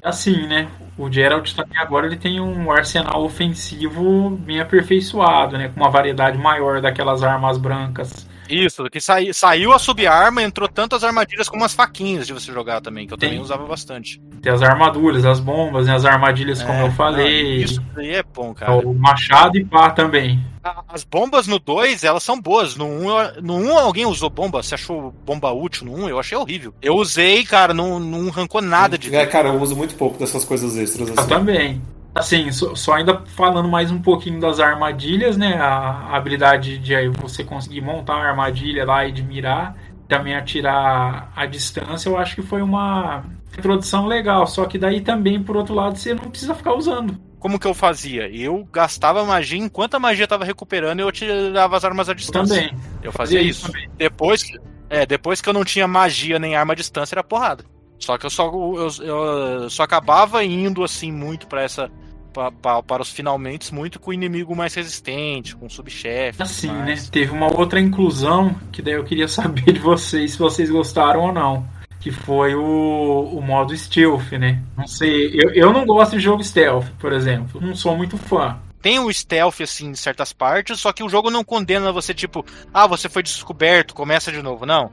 Assim, 0.03 0.47
né? 0.47 0.68
O 0.97 1.11
Geralt 1.11 1.53
também 1.53 1.77
agora 1.77 2.07
ele 2.07 2.18
tem 2.18 2.39
um 2.39 2.72
arsenal 2.72 3.23
ofensivo 3.23 4.31
bem 4.31 4.59
aperfeiçoado, 4.59 5.57
né? 5.57 5.69
Com 5.69 5.80
uma 5.80 5.91
variedade 5.91 6.38
maior 6.38 6.81
daquelas 6.81 7.22
armas 7.22 7.57
brancas. 7.57 8.27
Isso, 8.52 8.84
que 8.90 8.99
sai, 8.99 9.34
saiu 9.34 9.73
a 9.73 9.80
subarma, 9.80 10.41
entrou 10.44 10.68
tanto 10.68 10.95
as 10.95 11.03
armadilhas 11.03 11.48
como 11.49 11.64
as 11.64 11.73
faquinhas 11.73 12.28
de 12.28 12.34
você 12.34 12.52
jogar 12.52 12.82
também, 12.82 13.07
que 13.07 13.14
eu 13.14 13.18
também 13.18 13.36
Tem. 13.36 13.41
usava 13.44 13.65
bastante. 13.65 14.22
Tem 14.41 14.52
as 14.52 14.61
armaduras, 14.61 15.26
as 15.26 15.40
bombas, 15.40 15.88
né? 15.88 15.95
As 15.95 16.06
armadilhas, 16.06 16.61
como 16.61 16.80
É, 16.80 16.88
eu 16.88 16.91
falei. 16.91 17.57
não, 17.57 17.64
Isso 17.65 17.82
daí 17.95 18.15
é 18.15 18.23
bom, 18.23 18.53
cara. 18.53 18.73
O 18.88 18.94
machado 18.94 19.57
e 19.57 19.65
pá 19.65 19.90
também. 19.91 20.44
As 20.88 21.03
bombas 21.03 21.48
no 21.48 21.57
2, 21.57 22.03
elas 22.03 22.22
são 22.22 22.40
boas. 22.40 22.76
No 22.76 22.86
1, 22.86 22.90
um, 22.90 23.41
no 23.41 23.56
um 23.56 23.80
alguém 23.80 24.06
usou 24.06 24.30
bomba? 24.30 24.61
Você 24.61 24.76
achou 24.76 25.11
bomba 25.26 25.52
útil 25.52 25.88
no 25.88 25.94
1? 25.95 26.03
Um? 26.03 26.10
Eu 26.10 26.19
achei 26.19 26.38
horrível. 26.38 26.72
Eu 26.82 26.95
usei, 26.98 27.44
cara, 27.44 27.73
não, 27.73 27.99
não 27.99 28.28
arrancou 28.30 28.61
nada 28.61 28.95
de 28.95 29.14
É, 29.15 29.26
cara, 29.26 29.49
eu 29.49 29.60
uso 29.60 29.76
muito 29.76 29.95
pouco 29.95 30.19
dessas 30.19 30.45
coisas 30.45 30.78
extras 30.78 31.07
Eu 31.10 31.15
assim. 31.18 31.28
também. 31.28 31.82
Assim, 32.14 32.52
só, 32.52 32.76
só 32.76 32.94
ainda 32.94 33.24
falando 33.26 33.70
mais 33.70 33.90
um 33.90 34.02
pouquinho 34.02 34.40
das 34.40 34.60
armadilhas, 34.60 35.38
né? 35.38 35.56
A, 35.56 35.68
a 35.68 36.18
habilidade 36.18 36.78
de 36.78 36.94
aí 36.94 37.08
você 37.08 37.44
conseguir 37.44 37.82
montar 37.82 38.18
uma 38.18 38.26
armadilha 38.26 38.86
lá 38.86 39.06
e 39.06 39.12
de 39.12 39.24
mirar, 39.24 39.78
também 40.08 40.36
atirar 40.36 41.32
à 41.34 41.46
distância, 41.46 42.10
eu 42.10 42.18
acho 42.18 42.36
que 42.36 42.42
foi 42.42 42.62
uma 42.62 43.24
introdução 43.58 44.08
legal. 44.08 44.46
Só 44.46 44.66
que 44.66 44.78
daí 44.78 45.00
também, 45.00 45.42
por 45.42 45.56
outro 45.56 45.74
lado, 45.74 45.98
você 45.98 46.14
não 46.14 46.30
precisa 46.30 46.54
ficar 46.54 46.74
usando. 46.74 47.18
Como 47.40 47.58
que 47.58 47.66
eu 47.66 47.74
fazia? 47.74 48.30
Eu 48.30 48.68
gastava 48.72 49.26
magia 49.26 49.58
enquanto 49.58 49.96
a 49.96 50.00
magia 50.00 50.28
tava 50.28 50.46
recuperando, 50.46 51.00
eu 51.00 51.12
tirava 51.12 51.78
as 51.78 51.86
armas 51.86 52.10
à 52.10 52.14
distância. 52.14 52.56
Também. 52.56 52.78
Eu 53.02 53.12
fazia 53.12 53.40
Fazia 53.40 53.50
isso. 53.50 53.66
também. 53.66 53.90
Depois, 53.98 54.44
é, 54.90 55.06
depois 55.06 55.42
que 55.42 55.50
eu 55.50 55.54
não 55.54 55.64
tinha 55.64 55.88
magia 55.88 56.38
nem 56.38 56.56
arma 56.56 56.74
à 56.74 56.76
distância, 56.76 57.16
era 57.16 57.24
porrada. 57.24 57.64
Só 58.02 58.18
que 58.18 58.26
eu 58.26 58.30
só, 58.30 58.52
eu, 58.52 58.90
eu 59.06 59.69
só 59.69 59.84
acabava 59.84 60.44
indo 60.44 60.84
assim 60.84 61.11
muito 61.11 61.48
pra 61.48 61.61
essa. 61.64 61.90
pa- 62.34 62.52
pa- 62.52 62.82
para 62.84 63.02
os 63.03 63.10
finalmente, 63.11 63.73
muito 63.73 63.99
com 63.99 64.10
o 64.11 64.14
inimigo 64.14 64.56
mais 64.56 64.73
resistente, 64.73 65.56
com 65.56 65.68
o 65.68 65.69
subchefe. 65.69 66.41
Assim, 66.41 66.72
né? 66.72 66.95
Teve 67.11 67.32
uma 67.32 67.48
outra 67.56 67.80
inclusão 67.80 68.56
que 68.72 68.82
daí 68.82 68.95
eu 68.95 69.03
queria 69.03 69.28
saber 69.30 69.72
de 69.73 69.80
vocês 69.80 70.32
se 70.32 70.40
vocês 70.40 70.69
gostaram 70.69 71.22
ou 71.22 71.32
não. 71.32 71.65
Que 71.99 72.10
foi 72.10 72.56
o, 72.56 73.30
o 73.34 73.41
modo 73.41 73.78
stealth, 73.78 74.32
né? 74.32 74.60
Não 74.76 74.88
sei, 74.88 75.30
eu, 75.36 75.52
eu 75.53 75.72
não 75.72 75.86
gosto 75.86 76.14
de 76.14 76.19
jogo 76.19 76.44
stealth, 76.44 76.88
por 76.99 77.14
exemplo. 77.14 77.61
Não 77.61 77.76
sou 77.76 77.95
muito 77.95 78.18
fã. 78.18 78.57
tem 78.82 78.98
o 78.98 79.14
stealth, 79.14 79.61
assim, 79.61 79.90
em 79.90 79.94
certas 79.94 80.34
partes, 80.34 80.80
só 80.80 80.91
que 80.91 81.03
o 81.03 81.10
jogo 81.10 81.30
não 81.30 81.44
condena 81.44 81.91
você, 81.91 82.11
tipo, 82.15 82.44
ah, 82.73 82.88
você 82.88 83.07
foi 83.07 83.22
descoberto, 83.22 83.94
começa 83.94 84.32
de 84.32 84.41
novo. 84.41 84.65
Não. 84.65 84.90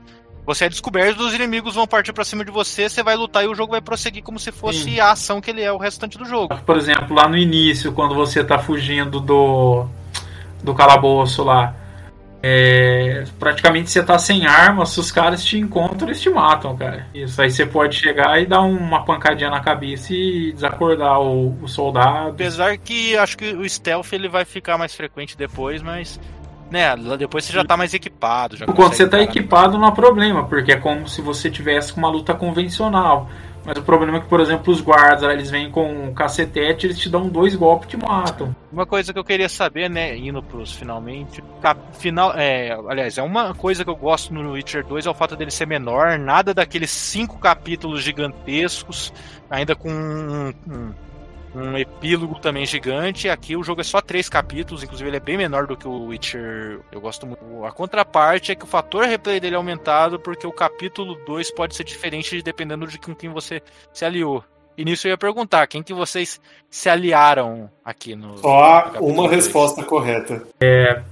Você 0.49 0.65
é 0.65 0.69
descoberto, 0.69 1.19
os 1.19 1.31
inimigos 1.35 1.75
vão 1.75 1.85
partir 1.85 2.11
pra 2.11 2.23
cima 2.23 2.43
de 2.43 2.49
você, 2.49 2.89
você 2.89 3.03
vai 3.03 3.15
lutar 3.15 3.43
e 3.43 3.47
o 3.47 3.53
jogo 3.53 3.73
vai 3.73 3.81
prosseguir 3.81 4.23
como 4.23 4.39
se 4.39 4.51
fosse 4.51 4.85
Sim. 4.85 4.99
a 4.99 5.11
ação 5.11 5.39
que 5.39 5.51
ele 5.51 5.61
é 5.61 5.71
o 5.71 5.77
restante 5.77 6.17
do 6.17 6.25
jogo. 6.25 6.57
Por 6.65 6.75
exemplo, 6.75 7.15
lá 7.15 7.27
no 7.27 7.37
início, 7.37 7.91
quando 7.91 8.15
você 8.15 8.43
tá 8.43 8.57
fugindo 8.57 9.19
do, 9.19 9.85
do 10.63 10.73
calabouço 10.73 11.43
lá, 11.43 11.75
é, 12.41 13.25
praticamente 13.37 13.91
você 13.91 14.01
tá 14.01 14.17
sem 14.17 14.47
arma, 14.47 14.87
se 14.87 14.99
os 14.99 15.11
caras 15.11 15.45
te 15.45 15.55
encontram, 15.55 16.07
eles 16.07 16.19
te 16.19 16.31
matam, 16.31 16.75
cara. 16.75 17.05
Isso 17.13 17.39
aí 17.39 17.51
você 17.51 17.67
pode 17.67 17.95
chegar 17.95 18.41
e 18.41 18.47
dar 18.47 18.61
uma 18.61 19.05
pancadinha 19.05 19.51
na 19.51 19.59
cabeça 19.59 20.15
e 20.15 20.51
desacordar 20.51 21.21
o, 21.21 21.61
o 21.61 21.67
soldado. 21.67 22.29
Apesar 22.29 22.75
que 22.75 23.15
acho 23.15 23.37
que 23.37 23.53
o 23.53 23.69
stealth 23.69 24.13
ele 24.13 24.27
vai 24.27 24.45
ficar 24.45 24.79
mais 24.79 24.95
frequente 24.95 25.37
depois, 25.37 25.83
mas. 25.83 26.19
Né, 26.69 26.93
lá 26.95 27.15
depois 27.15 27.45
você 27.45 27.53
já 27.53 27.63
tá 27.65 27.75
mais 27.75 27.93
equipado. 27.93 28.55
Já 28.55 28.65
Quando 28.65 28.77
você 28.93 29.07
tá 29.07 29.17
encarar. 29.17 29.23
equipado 29.23 29.77
não 29.77 29.87
há 29.87 29.91
problema, 29.91 30.45
porque 30.45 30.71
é 30.73 30.77
como 30.77 31.07
se 31.07 31.21
você 31.21 31.49
tivesse 31.49 31.91
com 31.93 31.99
uma 31.99 32.09
luta 32.09 32.33
convencional. 32.35 33.27
Mas 33.65 33.77
o 33.77 33.81
problema 33.83 34.17
é 34.17 34.21
que, 34.21 34.27
por 34.27 34.39
exemplo, 34.39 34.71
os 34.71 34.79
guardas, 34.79 35.21
eles 35.29 35.49
vêm 35.51 35.69
com 35.69 35.91
um 35.91 36.13
cacetete, 36.13 36.87
eles 36.87 36.97
te 36.97 37.09
dão 37.09 37.27
dois 37.27 37.55
golpes 37.55 37.87
e 37.87 37.89
te 37.91 37.97
matam. 37.97 38.55
Uma 38.71 38.85
coisa 38.85 39.11
que 39.11 39.19
eu 39.19 39.23
queria 39.23 39.49
saber, 39.49 39.89
né, 39.89 40.15
indo 40.15 40.41
pros 40.41 40.71
finalmente. 40.73 41.43
cap- 41.61 41.79
Final, 41.97 42.33
é, 42.35 42.71
aliás, 42.87 43.17
é 43.17 43.21
uma 43.21 43.53
coisa 43.53 43.83
que 43.83 43.89
eu 43.89 43.95
gosto 43.97 44.33
no 44.33 44.53
Witcher 44.53 44.85
2 44.85 45.05
é 45.05 45.09
o 45.09 45.13
fato 45.13 45.35
dele 45.35 45.51
ser 45.51 45.67
menor, 45.67 46.17
nada 46.17 46.53
daqueles 46.53 46.89
cinco 46.89 47.37
capítulos 47.37 48.01
gigantescos, 48.01 49.11
ainda 49.49 49.75
com 49.75 49.89
um, 49.91 50.53
um- 50.67 50.91
um 51.55 51.77
epílogo 51.77 52.39
também 52.39 52.65
gigante. 52.65 53.29
Aqui 53.29 53.55
o 53.55 53.63
jogo 53.63 53.81
é 53.81 53.83
só 53.83 54.01
três 54.01 54.29
capítulos, 54.29 54.83
inclusive 54.83 55.09
ele 55.09 55.17
é 55.17 55.21
bem 55.21 55.37
menor 55.37 55.67
do 55.67 55.75
que 55.77 55.87
o 55.87 56.05
Witcher. 56.05 56.79
Eu 56.91 57.01
gosto 57.01 57.25
muito. 57.25 57.65
A 57.65 57.71
contraparte 57.71 58.51
é 58.51 58.55
que 58.55 58.63
o 58.63 58.67
fator 58.67 59.05
replay 59.05 59.39
dele 59.39 59.55
é 59.55 59.57
aumentado 59.57 60.19
porque 60.19 60.45
o 60.47 60.51
capítulo 60.51 61.15
2 61.25 61.51
pode 61.51 61.75
ser 61.75 61.83
diferente 61.83 62.41
dependendo 62.41 62.87
de 62.87 62.97
com 62.99 63.15
quem 63.15 63.29
você 63.29 63.61
se 63.93 64.05
aliou. 64.05 64.43
E 64.77 64.85
nisso 64.85 65.07
eu 65.07 65.11
ia 65.11 65.17
perguntar, 65.17 65.67
quem 65.67 65.83
que 65.83 65.93
vocês 65.93 66.39
se 66.69 66.87
aliaram 66.87 67.69
aqui 67.83 68.15
no. 68.15 68.37
Só 68.37 68.91
uma 69.01 69.23
dois? 69.27 69.31
resposta 69.31 69.83
correta. 69.83 70.47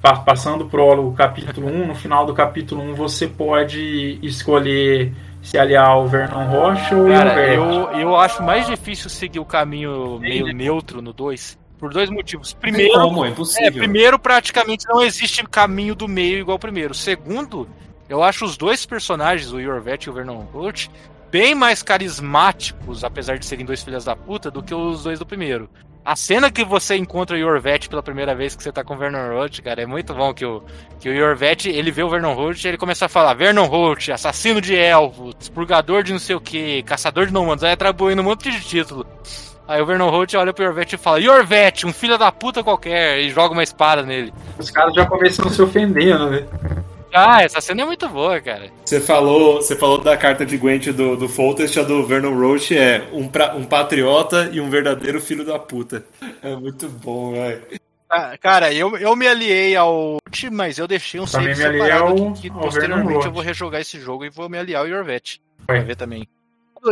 Pa- 0.01 0.19
Passando 0.19 0.67
pro 0.67 1.11
capítulo 1.11 1.67
1, 1.67 1.87
no 1.87 1.93
final 1.93 2.25
do 2.25 2.33
capítulo 2.33 2.81
1 2.81 2.93
você 2.95 3.27
pode 3.27 4.19
escolher 4.23 5.11
se 5.47 5.57
aliar 5.57 5.87
ao 5.87 6.05
Vernon 6.07 6.45
Rocha 6.47 6.93
ou 6.95 7.07
Cara, 7.07 7.29
ao 7.29 7.35
Verde. 7.35 7.55
eu, 7.55 7.99
eu 8.01 8.15
acho 8.17 8.43
mais 8.43 8.67
difícil 8.67 9.09
seguir 9.09 9.39
o 9.39 9.45
caminho 9.45 10.19
meio 10.19 10.53
neutro 10.53 11.01
no 11.01 11.13
2. 11.13 11.57
Por 11.79 11.93
dois 11.93 12.09
motivos. 12.09 12.53
Primeiro, 12.53 12.91
Como? 12.93 13.23
É 13.23 13.29
é, 13.29 13.31
impossível. 13.31 13.71
primeiro, 13.71 14.19
praticamente 14.19 14.85
não 14.89 15.03
existe 15.03 15.43
caminho 15.43 15.93
do 15.95 16.07
meio 16.07 16.39
igual 16.39 16.57
o 16.57 16.59
primeiro. 16.59 16.93
Segundo, 16.93 17.69
eu 18.09 18.23
acho 18.23 18.43
os 18.43 18.57
dois 18.57 18.85
personagens, 18.85 19.53
o 19.53 19.59
Yorvet 19.59 20.05
e 20.05 20.09
o 20.09 20.13
Vernon 20.13 20.39
Roach, 20.51 20.89
bem 21.31 21.53
mais 21.55 21.83
carismáticos, 21.83 23.03
apesar 23.03 23.37
de 23.37 23.45
serem 23.45 23.65
dois 23.65 23.83
filhas 23.83 24.03
da 24.05 24.15
puta, 24.15 24.49
do 24.51 24.63
que 24.63 24.73
os 24.73 25.03
dois 25.03 25.19
do 25.19 25.25
primeiro. 25.25 25.69
A 26.07 26.15
cena 26.15 26.49
que 26.49 26.63
você 26.63 26.95
encontra 26.95 27.35
o 27.35 27.37
Yorvet 27.37 27.89
pela 27.89 28.01
primeira 28.01 28.33
vez 28.33 28.55
que 28.55 28.63
você 28.63 28.71
tá 28.71 28.81
com 28.81 28.93
o 28.93 28.97
Vernon 28.97 29.27
Roach, 29.27 29.61
cara, 29.61 29.81
é 29.81 29.85
muito 29.85 30.13
bom 30.13 30.33
que 30.33 30.45
o, 30.45 30.63
que 31.01 31.09
o 31.09 31.13
Yorvet, 31.13 31.67
ele 31.67 31.91
vê 31.91 32.01
o 32.01 32.09
Vernon 32.09 32.33
Roach 32.33 32.63
e 32.63 32.69
ele 32.69 32.77
começa 32.77 33.07
a 33.07 33.09
falar 33.09 33.33
Vernon 33.33 33.65
Roach, 33.65 34.09
assassino 34.13 34.61
de 34.61 34.73
elfos, 34.73 35.35
expurgador 35.37 36.03
de 36.03 36.13
não 36.13 36.19
sei 36.19 36.33
o 36.33 36.39
que, 36.39 36.81
caçador 36.83 37.25
de 37.25 37.33
nomados, 37.33 37.61
aí 37.61 37.73
atribuindo 37.73 38.21
um 38.21 38.23
monte 38.23 38.49
de 38.49 38.61
título. 38.61 39.05
Aí 39.67 39.81
o 39.81 39.85
Vernon 39.85 40.09
Roach 40.09 40.37
olha 40.37 40.53
pro 40.53 40.63
Yorvet 40.63 40.95
e 40.95 40.97
fala 40.97 41.19
Yorvet, 41.19 41.85
um 41.85 41.91
filho 41.91 42.17
da 42.17 42.31
puta 42.31 42.63
qualquer, 42.63 43.19
e 43.19 43.29
joga 43.29 43.51
uma 43.51 43.63
espada 43.63 44.01
nele. 44.01 44.33
Os 44.57 44.71
caras 44.71 44.93
já 44.93 45.05
começam 45.05 45.49
se 45.49 45.61
ofendendo, 45.61 46.29
né? 46.29 46.45
Ah, 47.13 47.41
essa 47.43 47.61
cena 47.61 47.81
é 47.83 47.85
muito 47.85 48.07
boa, 48.09 48.39
cara. 48.41 48.69
Você 48.85 48.99
falou, 48.99 49.55
você 49.55 49.75
falou 49.75 49.97
da 49.99 50.15
carta 50.17 50.45
de 50.45 50.57
Gwent 50.57 50.87
do, 50.87 51.15
do 51.15 51.27
Foltest, 51.29 51.77
a 51.79 51.83
do 51.83 52.05
Vernon 52.05 52.35
Roach 52.37 52.77
é 52.77 53.07
um, 53.13 53.27
pra- 53.27 53.55
um 53.55 53.63
patriota 53.63 54.49
e 54.51 54.59
um 54.61 54.69
verdadeiro 54.69 55.19
filho 55.21 55.45
da 55.45 55.57
puta. 55.57 56.05
É 56.43 56.55
muito 56.55 56.87
bom, 56.89 57.33
velho. 57.33 57.61
Ah, 58.09 58.37
Cara, 58.37 58.73
eu, 58.73 58.97
eu 58.97 59.15
me 59.15 59.27
aliei 59.27 59.75
ao. 59.75 60.17
Mas 60.51 60.77
eu 60.77 60.87
deixei 60.87 61.19
um 61.19 61.25
Também 61.25 61.55
save 61.55 61.59
me 61.59 61.65
aliei 61.65 61.81
separado 61.91 62.23
ao- 62.23 62.33
que 62.33 62.49
ao 62.49 62.59
posteriormente 62.59 63.25
eu 63.25 63.31
vou 63.31 63.41
rejogar 63.41 63.81
esse 63.81 63.99
jogo 63.99 64.23
e 64.25 64.29
vou 64.29 64.47
me 64.49 64.57
aliar 64.57 64.81
ao 64.81 64.87
Yorvet. 64.87 65.41
Vai. 65.67 65.77
Vai 65.77 65.85
ver 65.87 65.95
também. 65.95 66.27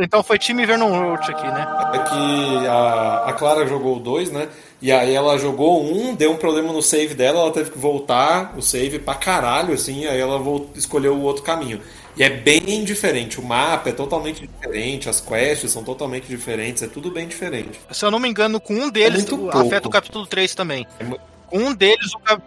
Então 0.02 0.22
foi 0.24 0.38
time 0.40 0.66
Vernon 0.66 0.90
Roach 0.90 1.30
aqui, 1.32 1.46
né? 1.48 1.66
É 1.94 2.00
que 2.00 2.68
a, 2.68 3.26
a 3.28 3.34
Clara 3.34 3.66
jogou 3.68 3.96
o 3.98 4.00
2, 4.00 4.32
né? 4.32 4.50
E 4.86 4.92
aí 4.92 5.16
ela 5.16 5.36
jogou 5.40 5.84
um, 5.84 6.14
deu 6.14 6.32
um 6.32 6.36
problema 6.38 6.72
no 6.72 6.80
save 6.80 7.16
dela, 7.16 7.40
ela 7.40 7.52
teve 7.52 7.72
que 7.72 7.78
voltar 7.80 8.54
o 8.56 8.62
save 8.62 9.00
pra 9.00 9.16
caralho, 9.16 9.74
assim, 9.74 10.06
aí 10.06 10.20
ela 10.20 10.40
escolheu 10.76 11.16
o 11.16 11.22
outro 11.24 11.42
caminho. 11.42 11.82
E 12.16 12.22
é 12.24 12.30
bem 12.30 12.84
diferente, 12.84 13.40
o 13.40 13.44
mapa 13.44 13.90
é 13.90 13.92
totalmente 13.92 14.48
diferente, 14.48 15.10
as 15.10 15.20
quests 15.20 15.72
são 15.72 15.84
totalmente 15.84 16.28
diferentes, 16.28 16.84
é 16.84 16.88
tudo 16.88 17.10
bem 17.10 17.28
diferente. 17.28 17.80
Se 17.90 18.06
eu 18.06 18.12
não 18.12 18.20
me 18.20 18.30
engano, 18.30 18.62
com 18.62 18.76
um 18.76 18.92
deles 18.92 19.26
É 19.26 19.58
afeta 19.58 19.88
o 19.88 19.92
capítulo 19.92 20.28
3 20.28 20.54
também. 20.54 20.86
É 21.00 21.06
Com 21.48 21.58
um 21.58 21.74
deles, 21.74 22.14
o 22.14 22.20
cap... 22.20 22.44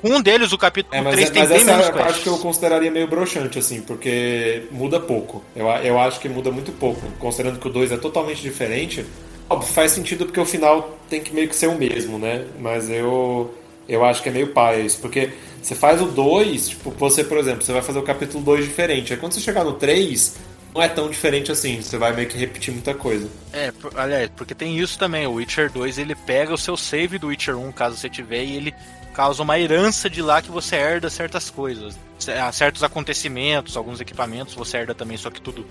com 0.00 0.08
um 0.08 0.22
deles, 0.22 0.52
o 0.52 0.58
capítulo 0.58 0.94
É, 0.94 1.00
mas, 1.00 1.14
3 1.16 1.30
é- 1.30 1.32
tem 1.32 1.40
mas 1.42 1.48
bem 1.50 1.58
essa 1.62 1.66
menos 1.72 1.86
é 1.88 1.90
parte 1.90 2.04
quests. 2.04 2.22
que 2.22 2.28
eu 2.28 2.38
consideraria 2.38 2.92
meio 2.92 3.08
broxante, 3.08 3.58
assim, 3.58 3.80
porque 3.80 4.68
muda 4.70 5.00
pouco. 5.00 5.42
Eu, 5.56 5.66
eu 5.66 5.98
acho 5.98 6.20
que 6.20 6.28
muda 6.28 6.52
muito 6.52 6.70
pouco, 6.70 7.00
considerando 7.18 7.58
que 7.58 7.66
o 7.66 7.72
2 7.72 7.90
é 7.90 7.96
totalmente 7.96 8.40
diferente. 8.40 9.04
Óbvio, 9.52 9.68
faz 9.68 9.92
sentido 9.92 10.24
porque 10.24 10.40
o 10.40 10.46
final 10.46 10.98
tem 11.10 11.22
que 11.22 11.34
meio 11.34 11.48
que 11.48 11.54
ser 11.54 11.66
o 11.66 11.76
mesmo, 11.76 12.18
né? 12.18 12.46
Mas 12.58 12.88
eu. 12.88 13.54
Eu 13.88 14.04
acho 14.04 14.22
que 14.22 14.28
é 14.28 14.32
meio 14.32 14.46
paia 14.48 14.80
isso, 14.80 14.98
porque 15.00 15.32
você 15.60 15.74
faz 15.74 16.00
o 16.00 16.06
2, 16.06 16.68
tipo, 16.70 16.90
você, 16.92 17.24
por 17.24 17.36
exemplo, 17.36 17.62
você 17.62 17.72
vai 17.72 17.82
fazer 17.82 17.98
o 17.98 18.02
capítulo 18.02 18.42
2 18.42 18.64
diferente. 18.64 19.12
Aí 19.12 19.18
quando 19.18 19.32
você 19.32 19.40
chegar 19.40 19.64
no 19.64 19.72
3, 19.72 20.36
não 20.72 20.80
é 20.80 20.88
tão 20.88 21.10
diferente 21.10 21.50
assim, 21.52 21.82
você 21.82 21.98
vai 21.98 22.14
meio 22.14 22.28
que 22.28 22.38
repetir 22.38 22.72
muita 22.72 22.94
coisa. 22.94 23.28
É, 23.52 23.72
aliás, 23.96 24.30
porque 24.36 24.54
tem 24.54 24.78
isso 24.78 24.98
também. 24.98 25.26
O 25.26 25.34
Witcher 25.34 25.70
2 25.70 25.98
ele 25.98 26.14
pega 26.14 26.54
o 26.54 26.58
seu 26.58 26.76
save 26.76 27.18
do 27.18 27.26
Witcher 27.26 27.58
1, 27.58 27.72
caso 27.72 27.96
você 27.96 28.08
tiver, 28.08 28.44
e 28.44 28.56
ele 28.56 28.74
causa 29.12 29.42
uma 29.42 29.58
herança 29.58 30.08
de 30.08 30.22
lá 30.22 30.40
que 30.40 30.50
você 30.50 30.76
herda 30.76 31.10
certas 31.10 31.50
coisas. 31.50 31.98
Ah, 32.40 32.50
Certos 32.52 32.82
acontecimentos, 32.82 33.76
alguns 33.76 34.00
equipamentos 34.00 34.54
você 34.54 34.78
herda 34.78 34.94
também, 34.94 35.16
só 35.18 35.28
que 35.28 35.40
tudo, 35.40 35.66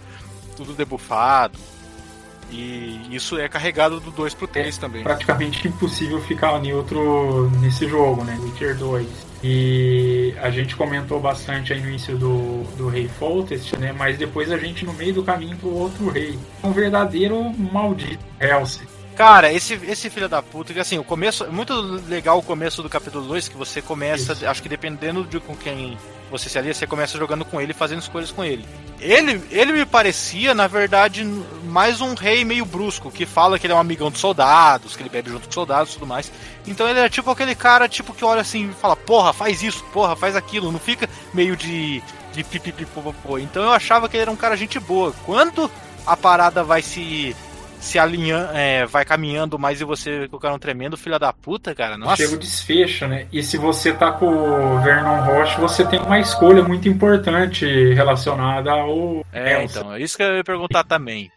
tudo 0.55 0.73
debuffado. 0.73 1.57
E 2.51 3.01
isso 3.09 3.39
é 3.39 3.47
carregado 3.47 3.99
do 3.99 4.11
2 4.11 4.33
pro 4.33 4.47
3 4.47 4.77
também. 4.77 5.03
praticamente 5.03 5.67
impossível 5.67 6.21
ficar 6.21 6.59
neutro 6.59 7.49
nesse 7.61 7.87
jogo, 7.87 8.23
né? 8.23 8.37
Witcher 8.41 8.77
2. 8.77 9.07
E 9.43 10.35
a 10.39 10.51
gente 10.51 10.75
comentou 10.75 11.19
bastante 11.19 11.73
aí 11.73 11.81
no 11.81 11.87
início 11.87 12.17
do, 12.17 12.63
do 12.77 12.89
Rei 12.89 13.07
Foltest, 13.07 13.73
né? 13.77 13.91
Mas 13.91 14.17
depois 14.17 14.51
a 14.51 14.57
gente, 14.57 14.85
no 14.85 14.93
meio 14.93 15.13
do 15.13 15.23
caminho 15.23 15.57
pro 15.57 15.69
outro 15.69 16.09
rei. 16.09 16.37
Um 16.63 16.71
verdadeiro 16.71 17.41
maldito, 17.57 18.23
Elce. 18.39 18.81
Cara, 19.15 19.51
esse, 19.51 19.73
esse 19.87 20.09
filho 20.09 20.29
da 20.29 20.41
puta, 20.41 20.73
que 20.73 20.79
assim, 20.79 20.97
o 20.97 21.03
começo. 21.03 21.43
É 21.43 21.49
muito 21.49 21.73
legal 22.07 22.39
o 22.39 22.43
começo 22.43 22.83
do 22.83 22.89
capítulo 22.89 23.27
2, 23.27 23.49
que 23.49 23.57
você 23.57 23.81
começa, 23.81 24.33
Isso. 24.33 24.47
acho 24.47 24.61
que 24.61 24.69
dependendo 24.69 25.23
de 25.23 25.39
com 25.39 25.55
quem 25.55 25.97
você 26.31 26.47
se 26.47 26.57
alia, 26.57 26.73
você 26.73 26.87
começa 26.87 27.17
jogando 27.17 27.43
com 27.43 27.59
ele 27.59 27.73
fazendo 27.73 28.01
escolhas 28.01 28.31
com 28.31 28.43
ele. 28.43 28.65
Ele, 28.99 29.41
ele 29.51 29.73
me 29.73 29.85
parecia, 29.85 30.53
na 30.55 30.65
verdade, 30.65 31.25
mais 31.65 31.99
um 31.99 32.13
rei 32.13 32.45
meio 32.45 32.65
brusco, 32.65 33.11
que 33.11 33.25
fala 33.25 33.59
que 33.59 33.67
ele 33.67 33.73
é 33.73 33.75
um 33.75 33.79
amigão 33.79 34.09
dos 34.09 34.21
soldados, 34.21 34.95
que 34.95 35.03
ele 35.03 35.09
bebe 35.09 35.29
junto 35.29 35.43
com 35.43 35.49
os 35.49 35.53
soldados 35.53 35.91
e 35.91 35.93
tudo 35.95 36.07
mais. 36.07 36.31
Então 36.65 36.87
ele 36.87 36.99
é 36.99 37.09
tipo 37.09 37.29
aquele 37.29 37.53
cara, 37.53 37.89
tipo, 37.89 38.13
que 38.13 38.23
olha 38.23 38.41
assim 38.41 38.69
e 38.69 38.73
fala, 38.73 38.95
porra, 38.95 39.33
faz 39.33 39.61
isso, 39.61 39.83
porra, 39.91 40.15
faz 40.15 40.35
aquilo, 40.35 40.71
não 40.71 40.79
fica 40.79 41.09
meio 41.33 41.57
de. 41.57 42.01
de 42.31 42.43
pipipipopopô. 42.43 43.37
Então 43.37 43.63
eu 43.63 43.71
achava 43.71 44.07
que 44.07 44.15
ele 44.15 44.21
era 44.21 44.31
um 44.31 44.35
cara 44.35 44.55
gente 44.55 44.79
boa. 44.79 45.13
Quando 45.25 45.69
a 46.05 46.15
parada 46.15 46.63
vai 46.63 46.81
se 46.81 47.35
se 47.81 47.97
alinhando, 47.97 48.51
é, 48.53 48.85
vai 48.85 49.03
caminhando 49.03 49.57
mais 49.57 49.81
e 49.81 49.83
você 49.83 50.19
vê 50.19 50.27
que 50.29 50.35
o 50.35 50.39
cara 50.39 50.53
é 50.53 50.55
um 50.55 50.59
tremendo 50.59 50.95
filho 50.95 51.17
da 51.17 51.33
puta, 51.33 51.73
cara. 51.73 51.97
Nossa. 51.97 52.15
Chega 52.17 52.35
o 52.35 52.37
desfecho, 52.37 53.07
né? 53.07 53.25
E 53.33 53.41
se 53.41 53.57
você 53.57 53.91
tá 53.91 54.11
com 54.11 54.27
o 54.27 54.79
Vernon 54.81 55.21
Roche, 55.25 55.59
você 55.59 55.83
tem 55.83 55.99
uma 55.99 56.19
escolha 56.19 56.63
muito 56.63 56.87
importante 56.87 57.65
relacionada 57.93 58.71
ao 58.71 59.25
É, 59.33 59.63
Elsa. 59.63 59.79
então, 59.79 59.93
é 59.95 59.99
isso 59.99 60.15
que 60.15 60.21
eu 60.23 60.35
ia 60.37 60.43
perguntar 60.43 60.83
também. 60.83 61.31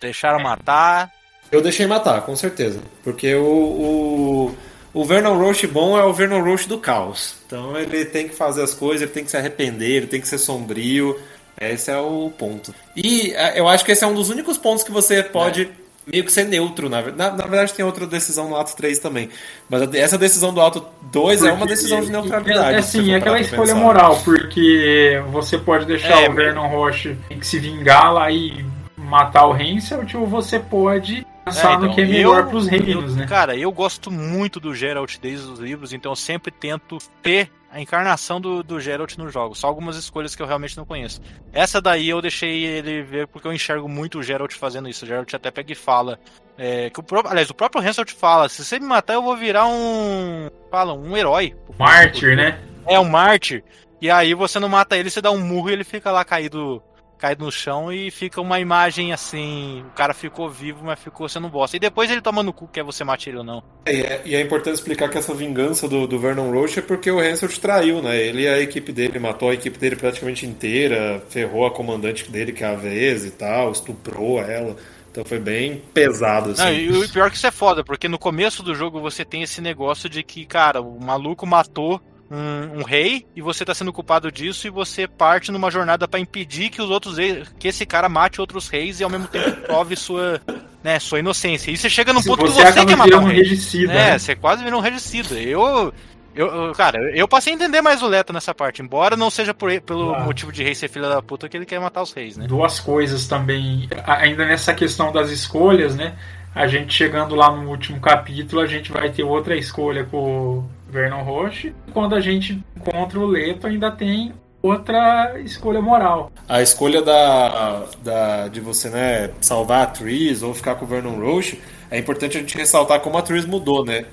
Deixaram 0.00 0.38
matar. 0.40 1.10
Eu 1.50 1.60
deixei 1.60 1.86
matar, 1.86 2.22
com 2.22 2.36
certeza. 2.36 2.80
Porque 3.02 3.34
o, 3.34 3.42
o, 3.44 4.56
o 4.94 5.04
Vernon 5.04 5.36
Roche 5.36 5.66
bom 5.66 5.98
é 5.98 6.04
o 6.04 6.12
Vernon 6.12 6.42
Roche 6.44 6.68
do 6.68 6.78
caos. 6.78 7.34
Então 7.46 7.76
ele 7.76 8.04
tem 8.04 8.28
que 8.28 8.36
fazer 8.36 8.62
as 8.62 8.72
coisas, 8.72 9.02
ele 9.02 9.10
tem 9.10 9.24
que 9.24 9.30
se 9.32 9.36
arrepender, 9.36 9.90
ele 9.96 10.06
tem 10.06 10.20
que 10.20 10.28
ser 10.28 10.38
sombrio. 10.38 11.18
Esse 11.60 11.90
é 11.90 11.98
o 11.98 12.30
ponto. 12.38 12.72
E 12.94 13.32
é, 13.34 13.58
eu 13.58 13.66
acho 13.68 13.84
que 13.84 13.90
esse 13.90 14.04
é 14.04 14.06
um 14.06 14.14
dos 14.14 14.30
únicos 14.30 14.56
pontos 14.56 14.84
que 14.84 14.92
você 14.92 15.24
pode 15.24 15.68
meio 16.10 16.24
que 16.24 16.32
ser 16.32 16.44
neutro. 16.44 16.88
Na, 16.88 17.00
ver- 17.00 17.14
na, 17.14 17.30
na 17.30 17.44
verdade, 17.46 17.72
tem 17.74 17.84
outra 17.84 18.06
decisão 18.06 18.48
no 18.48 18.56
ato 18.56 18.74
3 18.76 18.98
também. 18.98 19.28
Mas 19.68 19.82
essa 19.94 20.16
decisão 20.18 20.52
do 20.52 20.60
ato 20.60 20.84
2 21.12 21.42
é 21.42 21.46
uma 21.50 21.58
Porque- 21.58 21.74
decisão 21.74 22.00
de 22.00 22.10
neutralidade. 22.10 22.74
É, 22.74 22.78
assim, 22.78 23.04
for 23.04 23.10
é 23.10 23.14
aquela 23.16 23.40
escolha 23.40 23.62
pensar. 23.74 23.74
moral, 23.80 24.20
porque 24.24 25.22
você 25.30 25.58
pode 25.58 25.86
deixar 25.86 26.22
É, 26.22 26.28
o 26.28 26.32
Vernon 26.34 26.68
Roche 26.68 27.16
que 27.28 27.46
se 27.46 27.58
vingar 27.58 28.12
lá 28.12 28.30
e 28.30 28.64
matar 28.96 29.46
o 29.46 29.56
Henselt, 29.56 30.14
ou 30.16 30.26
você 30.26 30.58
pode 30.58 31.26
pensar 31.44 31.72
É, 31.72 31.76
no 31.78 31.84
então, 31.84 31.94
que 31.94 32.00
é 32.02 32.04
melhor 32.04 32.40
eu- 32.40 32.46
pros 32.48 32.66
reinos, 32.68 33.12
eu- 33.12 33.16
né? 33.20 33.26
Cara, 33.26 33.56
eu 33.56 33.70
gosto 33.72 34.10
muito 34.10 34.60
do 34.60 34.74
Geralt 34.74 35.16
desde 35.20 35.46
os 35.46 35.58
livros, 35.58 35.92
então 35.92 36.12
eu 36.12 36.16
sempre 36.16 36.50
tento 36.50 36.98
ter 37.22 37.50
a 37.70 37.80
encarnação 37.80 38.40
do, 38.40 38.62
do 38.62 38.80
Geralt 38.80 39.16
no 39.16 39.28
jogo. 39.28 39.54
Só 39.54 39.66
algumas 39.66 39.96
escolhas 39.96 40.34
que 40.34 40.42
eu 40.42 40.46
realmente 40.46 40.76
não 40.76 40.84
conheço. 40.84 41.20
Essa 41.52 41.80
daí 41.80 42.08
eu 42.08 42.22
deixei 42.22 42.64
ele 42.64 43.02
ver 43.02 43.26
porque 43.26 43.46
eu 43.46 43.52
enxergo 43.52 43.88
muito 43.88 44.18
o 44.18 44.22
Geralt 44.22 44.54
fazendo 44.54 44.88
isso. 44.88 45.04
O 45.04 45.08
Geralt 45.08 45.32
até 45.34 45.50
pega 45.50 45.72
e 45.72 45.74
fala. 45.74 46.18
é, 46.56 46.90
que 46.90 46.98
o 46.98 47.02
próprio, 47.02 47.30
aliás, 47.30 47.50
o 47.50 47.54
próprio 47.54 47.86
Hansel 47.86 48.04
fala: 48.08 48.48
se 48.48 48.64
você 48.64 48.78
me 48.78 48.86
matar, 48.86 49.14
eu 49.14 49.22
vou 49.22 49.36
virar 49.36 49.66
um. 49.66 50.50
Fala, 50.70 50.92
um 50.94 51.16
herói. 51.16 51.54
Mártir, 51.78 52.36
né? 52.36 52.58
É 52.86 52.98
um 52.98 53.04
mártir. 53.04 53.62
E 54.00 54.10
aí 54.10 54.32
você 54.32 54.60
não 54.60 54.68
mata 54.68 54.96
ele, 54.96 55.10
você 55.10 55.20
dá 55.20 55.30
um 55.30 55.40
murro 55.40 55.70
e 55.70 55.72
ele 55.72 55.84
fica 55.84 56.12
lá 56.12 56.24
caído, 56.24 56.82
caído 57.18 57.44
no 57.44 57.52
chão 57.52 57.92
e 57.92 58.10
fica 58.10 58.40
uma 58.40 58.60
imagem 58.60 59.12
assim, 59.12 59.84
o 59.86 59.90
cara 59.90 60.14
ficou 60.14 60.48
vivo, 60.48 60.84
mas 60.84 60.98
ficou 60.98 61.28
sendo 61.28 61.48
bosta. 61.48 61.76
E 61.76 61.80
depois 61.80 62.10
ele 62.10 62.22
toma 62.22 62.42
no 62.42 62.52
cu, 62.52 62.68
quer 62.68 62.82
você 62.82 63.04
mate 63.04 63.28
ele 63.28 63.38
ou 63.38 63.44
não. 63.44 63.62
É, 63.84 63.94
E 63.94 64.02
é, 64.02 64.22
e 64.24 64.34
é 64.34 64.40
importante 64.40 64.76
explicar 64.76 65.08
que 65.08 65.18
essa 65.18 65.34
vingança 65.34 65.88
do, 65.88 66.06
do 66.06 66.18
Vernon 66.18 66.50
Roche 66.50 66.78
é 66.78 66.82
porque 66.82 67.10
o 67.10 67.18
Hansel 67.18 67.48
te 67.48 67.60
traiu, 67.60 68.00
né? 68.00 68.16
Ele 68.16 68.42
e 68.42 68.48
a 68.48 68.60
equipe 68.60 68.92
dele 68.92 69.18
matou 69.18 69.50
a 69.50 69.54
equipe 69.54 69.78
dele 69.78 69.96
praticamente 69.96 70.46
inteira, 70.46 71.22
ferrou 71.28 71.66
a 71.66 71.70
comandante 71.70 72.30
dele, 72.30 72.52
que 72.52 72.64
é 72.64 72.68
a 72.68 72.74
Vez 72.74 73.24
e 73.24 73.30
tal, 73.30 73.72
estuprou 73.72 74.40
ela. 74.40 74.76
Então 75.10 75.24
foi 75.24 75.40
bem 75.40 75.82
pesado, 75.92 76.50
assim. 76.50 76.62
Não, 76.62 76.72
e 76.72 76.90
o 76.90 77.08
pior 77.08 77.30
que 77.30 77.36
isso 77.36 77.46
é 77.46 77.50
foda, 77.50 77.82
porque 77.82 78.08
no 78.08 78.18
começo 78.18 78.62
do 78.62 78.74
jogo 78.74 79.00
você 79.00 79.24
tem 79.24 79.42
esse 79.42 79.60
negócio 79.60 80.08
de 80.08 80.22
que, 80.22 80.44
cara, 80.44 80.80
o 80.80 81.00
maluco 81.00 81.44
matou 81.46 82.00
um, 82.30 82.80
um 82.80 82.82
rei 82.82 83.26
e 83.34 83.40
você 83.40 83.64
tá 83.64 83.74
sendo 83.74 83.92
culpado 83.92 84.30
disso 84.30 84.66
e 84.66 84.70
você 84.70 85.06
parte 85.08 85.50
numa 85.50 85.70
jornada 85.70 86.06
pra 86.06 86.20
impedir 86.20 86.70
que 86.70 86.82
os 86.82 86.90
outros 86.90 87.16
reis, 87.18 87.48
que 87.58 87.68
esse 87.68 87.86
cara 87.86 88.08
mate 88.08 88.40
outros 88.40 88.68
reis 88.68 89.00
e 89.00 89.04
ao 89.04 89.10
mesmo 89.10 89.28
tempo 89.28 89.50
prove 89.66 89.96
sua, 89.96 90.40
né, 90.82 90.98
sua 90.98 91.20
inocência. 91.20 91.70
E 91.70 91.76
você 91.76 91.88
chega 91.88 92.12
num 92.12 92.22
Se 92.22 92.28
ponto 92.28 92.44
que 92.44 92.50
você 92.50 92.62
você 92.62 92.62
acaba 92.64 92.86
quer 92.86 92.96
matar 92.96 93.18
um 93.18 93.24
um 93.24 93.26
rei. 93.26 93.38
regicida, 93.38 93.92
É, 93.92 94.12
né? 94.12 94.18
você 94.18 94.36
quase 94.36 94.62
virou 94.62 94.80
um 94.80 94.82
regicida. 94.82 95.34
Eu, 95.36 95.92
eu, 96.34 96.72
cara, 96.74 96.98
eu 97.16 97.26
passei 97.26 97.52
a 97.52 97.56
entender 97.56 97.80
mais 97.80 98.02
o 98.02 98.06
Leto 98.06 98.32
nessa 98.32 98.54
parte, 98.54 98.82
embora 98.82 99.16
não 99.16 99.30
seja 99.30 99.52
por, 99.54 99.80
pelo 99.80 100.08
Claro. 100.08 100.24
motivo 100.24 100.52
de 100.52 100.62
rei 100.62 100.74
ser 100.74 100.88
filho 100.88 101.08
da 101.08 101.20
puta 101.22 101.48
que 101.48 101.56
ele 101.56 101.66
quer 101.66 101.80
matar 101.80 102.02
os 102.02 102.12
reis, 102.12 102.36
né? 102.36 102.46
Duas 102.46 102.78
coisas 102.78 103.26
também, 103.26 103.88
ainda 104.06 104.44
nessa 104.46 104.72
questão 104.74 105.10
das 105.12 105.30
escolhas, 105.30 105.96
né? 105.96 106.16
A 106.54 106.66
gente 106.66 106.92
chegando 106.94 107.34
lá 107.34 107.50
no 107.50 107.68
último 107.70 108.00
capítulo, 108.00 108.60
a 108.62 108.66
gente 108.66 108.92
vai 108.92 109.10
ter 109.10 109.22
outra 109.24 109.56
escolha 109.56 110.04
com 110.04 110.64
Vernon 110.88 111.22
Roche. 111.22 111.74
Quando 111.92 112.14
a 112.14 112.20
gente 112.20 112.62
encontra 112.76 113.18
o 113.18 113.26
Leto, 113.26 113.66
ainda 113.66 113.90
tem 113.90 114.32
outra 114.62 115.38
escolha 115.40 115.80
moral. 115.80 116.30
A 116.48 116.62
escolha 116.62 117.02
da, 117.02 117.84
da, 118.02 118.48
de 118.48 118.60
você 118.60 118.88
né, 118.88 119.30
salvar 119.40 119.82
a 119.82 119.86
Tris 119.86 120.42
ou 120.42 120.54
ficar 120.54 120.74
com 120.74 120.84
o 120.84 120.88
Vernon 120.88 121.20
Roche, 121.20 121.60
é 121.90 121.98
importante 121.98 122.36
a 122.36 122.40
gente 122.40 122.56
ressaltar 122.56 123.00
como 123.00 123.16
a 123.16 123.22
Tris 123.22 123.46
mudou, 123.46 123.84
né? 123.84 124.06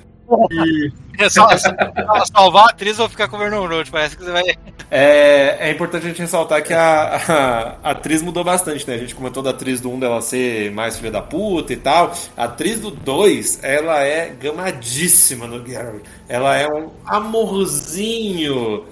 E 0.50 0.92
É 1.18 1.30
só 1.30 1.48
salvar 2.30 2.64
a 2.64 2.70
atriz 2.70 2.98
ou 2.98 3.08
ficar 3.08 3.26
com 3.28 3.36
o 3.36 3.38
Vernon 3.38 3.66
Road, 3.66 3.90
parece 3.90 4.16
que 4.16 4.22
você 4.24 4.30
vai... 4.32 4.42
É, 4.90 5.68
é 5.68 5.70
importante 5.70 6.04
a 6.04 6.08
gente 6.10 6.20
ressaltar 6.20 6.62
que 6.62 6.74
a, 6.74 7.16
a, 7.82 7.88
a 7.88 7.90
atriz 7.92 8.20
mudou 8.22 8.44
bastante, 8.44 8.86
né? 8.86 8.94
A 8.94 8.98
gente 8.98 9.14
comentou 9.14 9.42
da 9.42 9.50
atriz 9.50 9.80
do 9.80 9.90
1 9.90 9.98
dela 9.98 10.20
ser 10.20 10.70
mais 10.72 10.96
filha 10.98 11.10
da 11.10 11.22
puta 11.22 11.72
e 11.72 11.76
tal. 11.76 12.12
A 12.36 12.44
atriz 12.44 12.80
do 12.80 12.90
2, 12.90 13.64
ela 13.64 14.02
é 14.02 14.28
gamadíssima 14.30 15.46
no 15.46 15.64
Geralt. 15.66 16.04
Ela 16.28 16.56
é 16.56 16.68
um 16.68 16.90
amorzinho. 17.04 18.84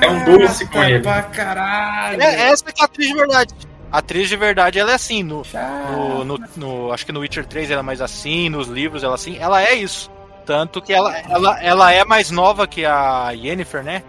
É 0.00 0.10
um 0.10 0.24
doce 0.24 0.66
com 0.66 0.72
chata 0.74 0.90
ele. 0.90 1.00
Pra 1.00 1.22
caralho. 1.22 2.20
É, 2.22 2.48
essa 2.50 2.64
que 2.64 2.80
é 2.80 2.84
a 2.84 2.86
atriz 2.86 3.08
de 3.08 3.14
verdade. 3.14 3.54
A 3.92 3.98
atriz 3.98 4.28
de 4.28 4.36
verdade, 4.36 4.78
ela 4.78 4.90
é 4.92 4.94
assim, 4.94 5.22
no, 5.22 5.44
Chata. 5.44 5.92
no, 5.92 6.24
no- 6.24 6.38
no- 6.56 6.92
acho 6.92 7.04
que 7.04 7.12
no 7.12 7.20
Witcher 7.20 7.44
3 7.46 7.70
ela 7.70 7.80
é 7.80 7.82
mais 7.82 8.00
assim, 8.00 8.48
nos 8.48 8.66
livros 8.66 9.02
ela 9.04 9.12
é 9.12 9.16
assim, 9.16 9.36
ela 9.38 9.62
é 9.62 9.74
isso. 9.74 10.10
Tanto 10.44 10.80
que 10.82 10.92
ela, 10.92 11.16
ela, 11.18 11.62
ela 11.62 11.92
é 11.92 12.04
mais 12.04 12.30
nova 12.30 12.66
que 12.66 12.84
a 12.84 13.30
Yennefer, 13.30 13.82
né? 13.82 14.02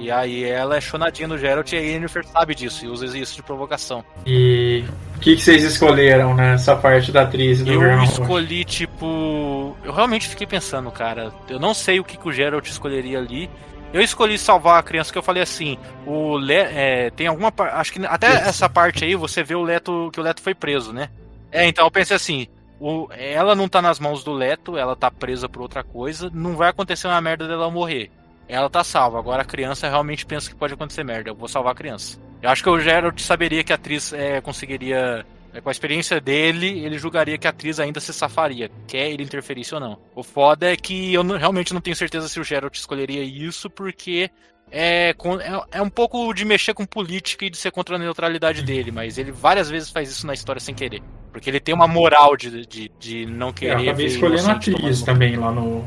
E 0.00 0.10
aí 0.10 0.44
ela 0.44 0.76
é 0.76 0.80
chonadinha 0.80 1.28
no 1.28 1.36
Geralt 1.36 1.70
e 1.72 1.76
a 1.76 1.80
Yennefer 1.80 2.24
sabe 2.26 2.54
disso 2.54 2.86
e 2.86 2.88
usa 2.88 3.06
isso 3.18 3.36
de 3.36 3.42
provocação. 3.42 4.02
E 4.24 4.82
o 5.16 5.20
que, 5.20 5.36
que 5.36 5.42
vocês 5.42 5.62
escolheram 5.62 6.34
nessa 6.34 6.74
parte 6.74 7.12
da 7.12 7.22
atriz 7.22 7.62
do 7.62 7.70
Eu 7.70 8.02
escolhi, 8.02 8.64
tipo. 8.64 9.76
Eu 9.84 9.92
realmente 9.92 10.26
fiquei 10.26 10.46
pensando, 10.46 10.90
cara. 10.90 11.30
Eu 11.50 11.60
não 11.60 11.74
sei 11.74 12.00
o 12.00 12.04
que, 12.04 12.16
que 12.16 12.26
o 12.26 12.32
Geralt 12.32 12.66
escolheria 12.66 13.18
ali. 13.18 13.50
Eu 13.92 14.00
escolhi 14.00 14.38
salvar 14.38 14.78
a 14.78 14.82
criança, 14.82 15.12
que 15.12 15.18
eu 15.18 15.22
falei 15.22 15.42
assim. 15.42 15.76
O 16.06 16.38
Le... 16.38 16.54
é, 16.54 17.10
tem 17.10 17.26
alguma 17.26 17.52
parte. 17.52 17.74
Acho 17.74 17.92
que 17.92 18.06
até 18.06 18.28
essa 18.28 18.70
parte 18.70 19.04
aí 19.04 19.14
você 19.14 19.42
vê 19.42 19.54
o 19.54 19.62
Leto. 19.62 20.08
Que 20.14 20.20
o 20.20 20.22
Leto 20.22 20.40
foi 20.40 20.54
preso, 20.54 20.94
né? 20.94 21.10
É, 21.52 21.66
então 21.66 21.84
eu 21.84 21.90
pensei 21.90 22.16
assim. 22.16 22.46
O... 22.80 23.08
Ela 23.12 23.54
não 23.54 23.68
tá 23.68 23.82
nas 23.82 24.00
mãos 24.00 24.24
do 24.24 24.32
Leto, 24.32 24.76
ela 24.76 24.96
tá 24.96 25.10
presa 25.10 25.48
por 25.48 25.62
outra 25.62 25.84
coisa. 25.84 26.30
Não 26.32 26.56
vai 26.56 26.70
acontecer 26.70 27.06
uma 27.06 27.20
merda 27.20 27.46
dela 27.46 27.70
morrer. 27.70 28.10
Ela 28.48 28.68
tá 28.70 28.82
salva. 28.82 29.18
Agora 29.18 29.42
a 29.42 29.44
criança 29.44 29.88
realmente 29.88 30.24
pensa 30.26 30.48
que 30.48 30.56
pode 30.56 30.74
acontecer 30.74 31.04
merda. 31.04 31.30
Eu 31.30 31.34
vou 31.34 31.46
salvar 31.46 31.72
a 31.72 31.76
criança. 31.76 32.18
Eu 32.42 32.48
acho 32.50 32.62
que 32.62 32.70
o 32.70 32.80
Geralt 32.80 33.20
saberia 33.20 33.62
que 33.62 33.72
a 33.72 33.76
atriz 33.76 34.12
é, 34.12 34.40
conseguiria. 34.40 35.24
é, 35.52 35.60
com 35.60 35.68
a 35.68 35.72
experiência 35.72 36.20
dele, 36.20 36.80
ele 36.84 36.96
julgaria 36.98 37.36
que 37.36 37.46
a 37.46 37.50
atriz 37.50 37.78
ainda 37.78 38.00
se 38.00 38.12
safaria, 38.14 38.70
quer 38.88 39.10
ele 39.10 39.22
interferisse 39.24 39.74
ou 39.74 39.80
não. 39.80 39.98
O 40.14 40.22
foda 40.22 40.72
é 40.72 40.76
que 40.76 41.12
eu 41.12 41.22
não- 41.22 41.36
realmente 41.36 41.74
não 41.74 41.80
tenho 41.80 41.94
certeza 41.96 42.28
se 42.28 42.40
o 42.40 42.44
Geralt 42.44 42.74
escolheria 42.76 43.22
isso, 43.22 43.68
porque 43.68 44.30
é, 44.70 45.10
é, 45.10 45.78
é 45.78 45.82
um 45.82 45.90
pouco 45.90 46.32
de 46.32 46.44
mexer 46.44 46.74
com 46.74 46.84
política 46.86 47.44
e 47.44 47.50
de 47.50 47.56
ser 47.56 47.70
contra 47.70 47.96
a 47.96 47.98
neutralidade 47.98 48.62
dele, 48.62 48.90
mas 48.90 49.18
ele 49.18 49.32
várias 49.32 49.68
vezes 49.68 49.90
faz 49.90 50.10
isso 50.10 50.26
na 50.26 50.34
história 50.34 50.60
sem 50.60 50.74
querer. 50.74 51.02
Porque 51.32 51.48
ele 51.48 51.60
tem 51.60 51.74
uma 51.74 51.86
moral 51.86 52.36
de, 52.36 52.66
de, 52.66 52.90
de 52.98 53.26
não 53.26 53.52
querer. 53.52 53.74
eu 53.74 53.80
acabei 53.80 54.06
escolhendo 54.06 54.48
a 54.48 54.52
atriz 54.52 55.02
também 55.02 55.36
lá 55.36 55.52
no 55.52 55.84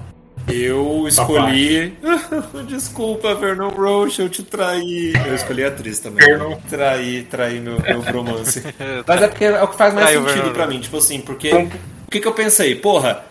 Eu 0.47 1.05
escolhi. 1.07 1.97
Desculpa, 2.67 3.35
Vernon 3.35 3.69
Roche, 3.69 4.21
eu 4.21 4.29
te 4.29 4.43
traí. 4.43 5.13
Eu 5.27 5.35
escolhi 5.35 5.63
a 5.63 5.67
atriz 5.67 5.99
também. 5.99 6.25
Vernon. 6.25 6.57
Traí, 6.69 7.23
traí 7.23 7.59
meu, 7.59 7.81
meu 7.81 8.01
bromance. 8.01 8.63
Mas 9.05 9.21
é 9.21 9.27
porque 9.27 9.45
é 9.45 9.61
o 9.61 9.67
que 9.67 9.77
faz 9.77 9.93
mais 9.93 10.09
sentido 10.09 10.51
pra 10.51 10.67
mim. 10.67 10.79
Tipo 10.79 10.97
assim, 10.97 11.19
porque. 11.21 11.51
O 11.53 12.11
que, 12.11 12.19
que 12.19 12.27
eu 12.27 12.33
pensei? 12.33 12.75
Porra, 12.75 13.23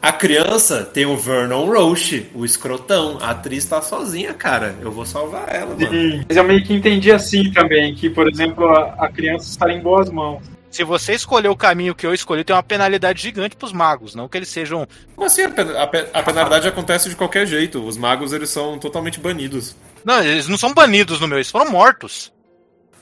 a 0.00 0.12
criança 0.12 0.84
tem 0.84 1.04
o 1.06 1.16
Vernon 1.16 1.64
Roche, 1.66 2.28
o 2.34 2.44
escrotão. 2.44 3.18
A 3.20 3.30
atriz 3.30 3.64
tá 3.64 3.82
sozinha, 3.82 4.32
cara. 4.34 4.76
Eu 4.80 4.92
vou 4.92 5.04
salvar 5.04 5.52
ela, 5.54 5.74
mano. 5.74 5.90
Sim, 5.90 6.24
Mas 6.28 6.36
eu 6.36 6.44
meio 6.44 6.64
que 6.64 6.72
entendi 6.74 7.10
assim 7.10 7.50
também, 7.52 7.94
que, 7.94 8.08
por 8.08 8.28
exemplo, 8.28 8.66
a, 8.68 8.94
a 9.06 9.08
criança 9.08 9.48
está 9.50 9.72
em 9.72 9.80
boas 9.80 10.08
mãos. 10.10 10.42
Se 10.70 10.84
você 10.84 11.14
escolher 11.14 11.48
o 11.48 11.56
caminho 11.56 11.94
que 11.94 12.06
eu 12.06 12.12
escolhi, 12.12 12.44
tem 12.44 12.54
uma 12.54 12.62
penalidade 12.62 13.22
gigante 13.22 13.56
pros 13.56 13.72
magos. 13.72 14.14
Não 14.14 14.28
que 14.28 14.36
eles 14.36 14.48
sejam. 14.50 14.86
Como 15.16 15.26
assim? 15.26 15.42
A, 15.42 15.48
pen- 15.50 15.76
a 15.76 15.86
pe- 15.86 16.06
a 16.12 16.22
penalidade 16.22 16.68
acontece 16.68 17.08
de 17.08 17.16
qualquer 17.16 17.46
jeito. 17.46 17.82
Os 17.84 17.96
magos, 17.96 18.32
eles 18.32 18.50
são 18.50 18.78
totalmente 18.78 19.18
banidos. 19.18 19.74
Não, 20.04 20.22
eles 20.22 20.46
não 20.46 20.58
são 20.58 20.72
banidos 20.74 21.20
no 21.20 21.26
meu, 21.26 21.38
eles 21.38 21.50
foram 21.50 21.70
mortos. 21.70 22.30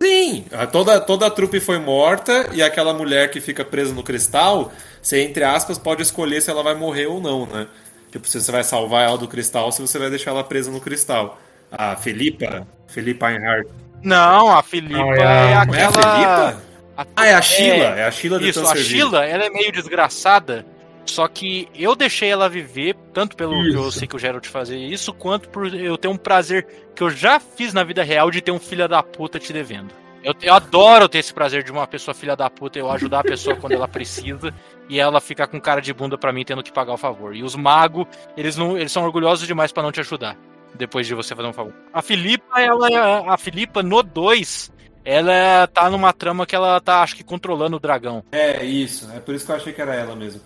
Sim, 0.00 0.44
a- 0.52 0.66
toda, 0.66 1.00
toda 1.00 1.26
a 1.26 1.30
trupe 1.30 1.58
foi 1.60 1.78
morta 1.78 2.50
e 2.52 2.62
aquela 2.62 2.92
mulher 2.92 3.30
que 3.30 3.40
fica 3.40 3.64
presa 3.64 3.94
no 3.94 4.02
cristal, 4.02 4.70
você, 5.00 5.22
entre 5.22 5.42
aspas, 5.44 5.78
pode 5.78 6.02
escolher 6.02 6.40
se 6.42 6.50
ela 6.50 6.62
vai 6.62 6.74
morrer 6.74 7.06
ou 7.06 7.20
não, 7.20 7.46
né? 7.46 7.66
Tipo, 8.12 8.28
se 8.28 8.40
você 8.40 8.52
vai 8.52 8.62
salvar 8.62 9.06
ela 9.08 9.18
do 9.18 9.26
cristal 9.28 9.66
ou 9.66 9.72
se 9.72 9.80
você 9.80 9.98
vai 9.98 10.10
deixar 10.10 10.30
ela 10.32 10.44
presa 10.44 10.70
no 10.70 10.80
cristal. 10.80 11.38
A 11.70 11.96
Felipa, 11.96 12.66
Felipa 12.86 13.30
Einhardt. 13.30 13.68
Não, 14.02 14.50
a 14.56 14.62
Filipa 14.62 14.98
Não, 14.98 15.12
é, 15.12 15.18
é 15.18 15.54
a- 15.54 15.64
Não 15.66 15.74
é 15.74 15.84
aquela. 15.84 15.88
a 15.88 15.92
Felipa? 16.14 16.62
a- 16.96 17.06
Ah, 17.16 17.26
é 17.26 17.34
a 17.34 17.42
Sheila, 17.42 17.84
é, 17.98 18.04
a 18.06 18.10
Sheila 18.10 18.38
de 18.38 18.48
Isso, 18.48 18.66
a. 18.66 18.74
Sheila, 18.76 19.24
ela 19.26 19.44
é 19.44 19.50
meio 19.50 19.70
desgraçada. 19.72 20.64
Só 21.06 21.26
que 21.28 21.68
eu 21.74 21.94
deixei 21.94 22.30
ela 22.30 22.48
viver, 22.48 22.94
tanto 23.12 23.36
pelo 23.36 23.52
que 23.52 23.74
eu 23.74 23.88
Isso. 23.88 24.00
sei 24.00 24.08
que 24.08 24.16
o 24.16 24.18
Geralt 24.18 24.46
fazer 24.46 24.76
isso, 24.76 25.12
quanto 25.12 25.48
por 25.48 25.72
eu 25.72 25.96
ter 25.96 26.08
um 26.08 26.16
prazer 26.16 26.66
que 26.94 27.02
eu 27.02 27.10
já 27.10 27.38
fiz 27.38 27.72
na 27.72 27.84
vida 27.84 28.02
real 28.02 28.30
de 28.30 28.40
ter 28.40 28.50
um 28.50 28.58
filho 28.58 28.88
da 28.88 29.02
puta 29.02 29.38
te 29.38 29.52
devendo. 29.52 29.94
Eu, 30.26 30.34
eu 30.42 30.54
adoro 30.54 31.08
ter 31.08 31.18
esse 31.18 31.32
prazer 31.32 31.62
de 31.62 31.70
uma 31.70 31.86
pessoa 31.86 32.12
filha 32.12 32.34
da 32.34 32.50
puta, 32.50 32.78
eu 32.78 32.90
ajudar 32.90 33.20
a 33.20 33.22
pessoa 33.22 33.54
quando 33.54 33.74
ela 33.74 33.86
precisa 33.86 34.52
e 34.88 34.98
ela 34.98 35.20
ficar 35.20 35.46
com 35.46 35.60
cara 35.60 35.80
de 35.80 35.94
bunda 35.94 36.18
pra 36.18 36.32
mim 36.32 36.44
tendo 36.44 36.64
que 36.64 36.72
pagar 36.72 36.94
o 36.94 36.98
favor. 36.98 37.34
E 37.36 37.44
os 37.44 37.54
magos, 37.54 38.06
eles 38.36 38.56
não, 38.56 38.76
eles 38.76 38.90
são 38.90 39.04
orgulhosos 39.04 39.46
demais 39.46 39.70
pra 39.70 39.84
não 39.84 39.92
te 39.92 40.00
ajudar 40.00 40.36
depois 40.74 41.06
de 41.06 41.14
você 41.14 41.34
fazer 41.34 41.48
um 41.48 41.52
favor. 41.52 41.72
A 41.92 42.02
Filipa, 42.02 42.60
ela 42.60 43.32
a 43.32 43.38
Filipa 43.38 43.84
no 43.84 44.02
2, 44.02 44.72
ela 45.04 45.68
tá 45.68 45.88
numa 45.88 46.12
trama 46.12 46.44
que 46.44 46.56
ela 46.56 46.80
tá 46.80 47.02
acho 47.02 47.14
que 47.14 47.22
controlando 47.22 47.76
o 47.76 47.80
dragão. 47.80 48.24
É, 48.32 48.64
isso. 48.64 49.08
É 49.14 49.20
por 49.20 49.32
isso 49.32 49.46
que 49.46 49.52
eu 49.52 49.56
achei 49.56 49.72
que 49.72 49.80
era 49.80 49.94
ela 49.94 50.16
mesmo. 50.16 50.40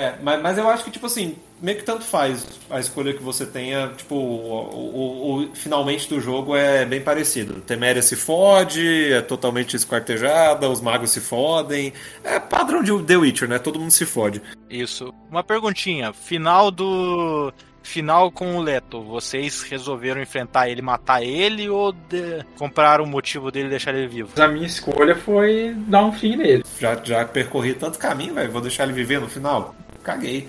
É, 0.00 0.14
mas, 0.22 0.40
mas 0.40 0.56
eu 0.56 0.66
acho 0.66 0.82
que, 0.82 0.90
tipo 0.90 1.04
assim, 1.04 1.36
meio 1.60 1.76
que 1.76 1.84
tanto 1.84 2.02
faz 2.04 2.46
a 2.70 2.80
escolha 2.80 3.12
que 3.12 3.22
você 3.22 3.44
tenha. 3.44 3.88
Tipo, 3.88 4.14
o, 4.14 4.70
o- 4.74 5.42
o- 5.42 5.54
finalmente 5.54 6.08
do 6.08 6.18
jogo 6.20 6.56
é 6.56 6.86
bem 6.86 7.02
parecido. 7.02 7.60
Teméria 7.60 8.00
se 8.00 8.16
fode, 8.16 9.12
é 9.12 9.20
totalmente 9.20 9.76
esquartejada, 9.76 10.70
os 10.70 10.80
magos 10.80 11.10
se 11.10 11.20
fodem. 11.20 11.92
É 12.24 12.40
padrão 12.40 12.82
de 12.82 12.98
The 13.02 13.16
Witcher, 13.18 13.46
né? 13.46 13.58
Todo 13.58 13.78
mundo 13.78 13.90
se 13.90 14.06
fode. 14.06 14.40
Isso. 14.70 15.12
Uma 15.30 15.44
perguntinha. 15.44 16.14
Final 16.14 16.70
do. 16.70 17.52
Final 17.82 18.30
com 18.30 18.56
o 18.56 18.62
Leto. 18.62 19.02
Vocês 19.02 19.62
resolveram 19.62 20.20
enfrentar 20.22 20.68
ele, 20.68 20.80
matar 20.82 21.22
ele 21.22 21.68
ou 21.68 21.92
de- 21.92 22.44
compraram 22.58 23.04
o 23.04 23.06
motivo 23.06 23.50
dele 23.50 23.66
e 23.66 23.70
deixar 23.70 23.94
ele 23.94 24.06
vivo? 24.06 24.28
Mas 24.36 24.40
a 24.44 24.48
minha 24.48 24.66
escolha 24.66 25.14
foi 25.16 25.74
dar 25.88 26.04
um 26.04 26.12
fim 26.12 26.36
nele. 26.36 26.62
Já, 26.78 26.94
já 27.02 27.24
percorri 27.24 27.72
tanto 27.74 27.98
caminho, 27.98 28.34
velho. 28.34 28.50
Vou 28.52 28.60
deixar 28.60 28.84
ele 28.84 28.92
viver 28.92 29.18
no 29.20 29.28
final? 29.28 29.74
Caguei. 30.02 30.48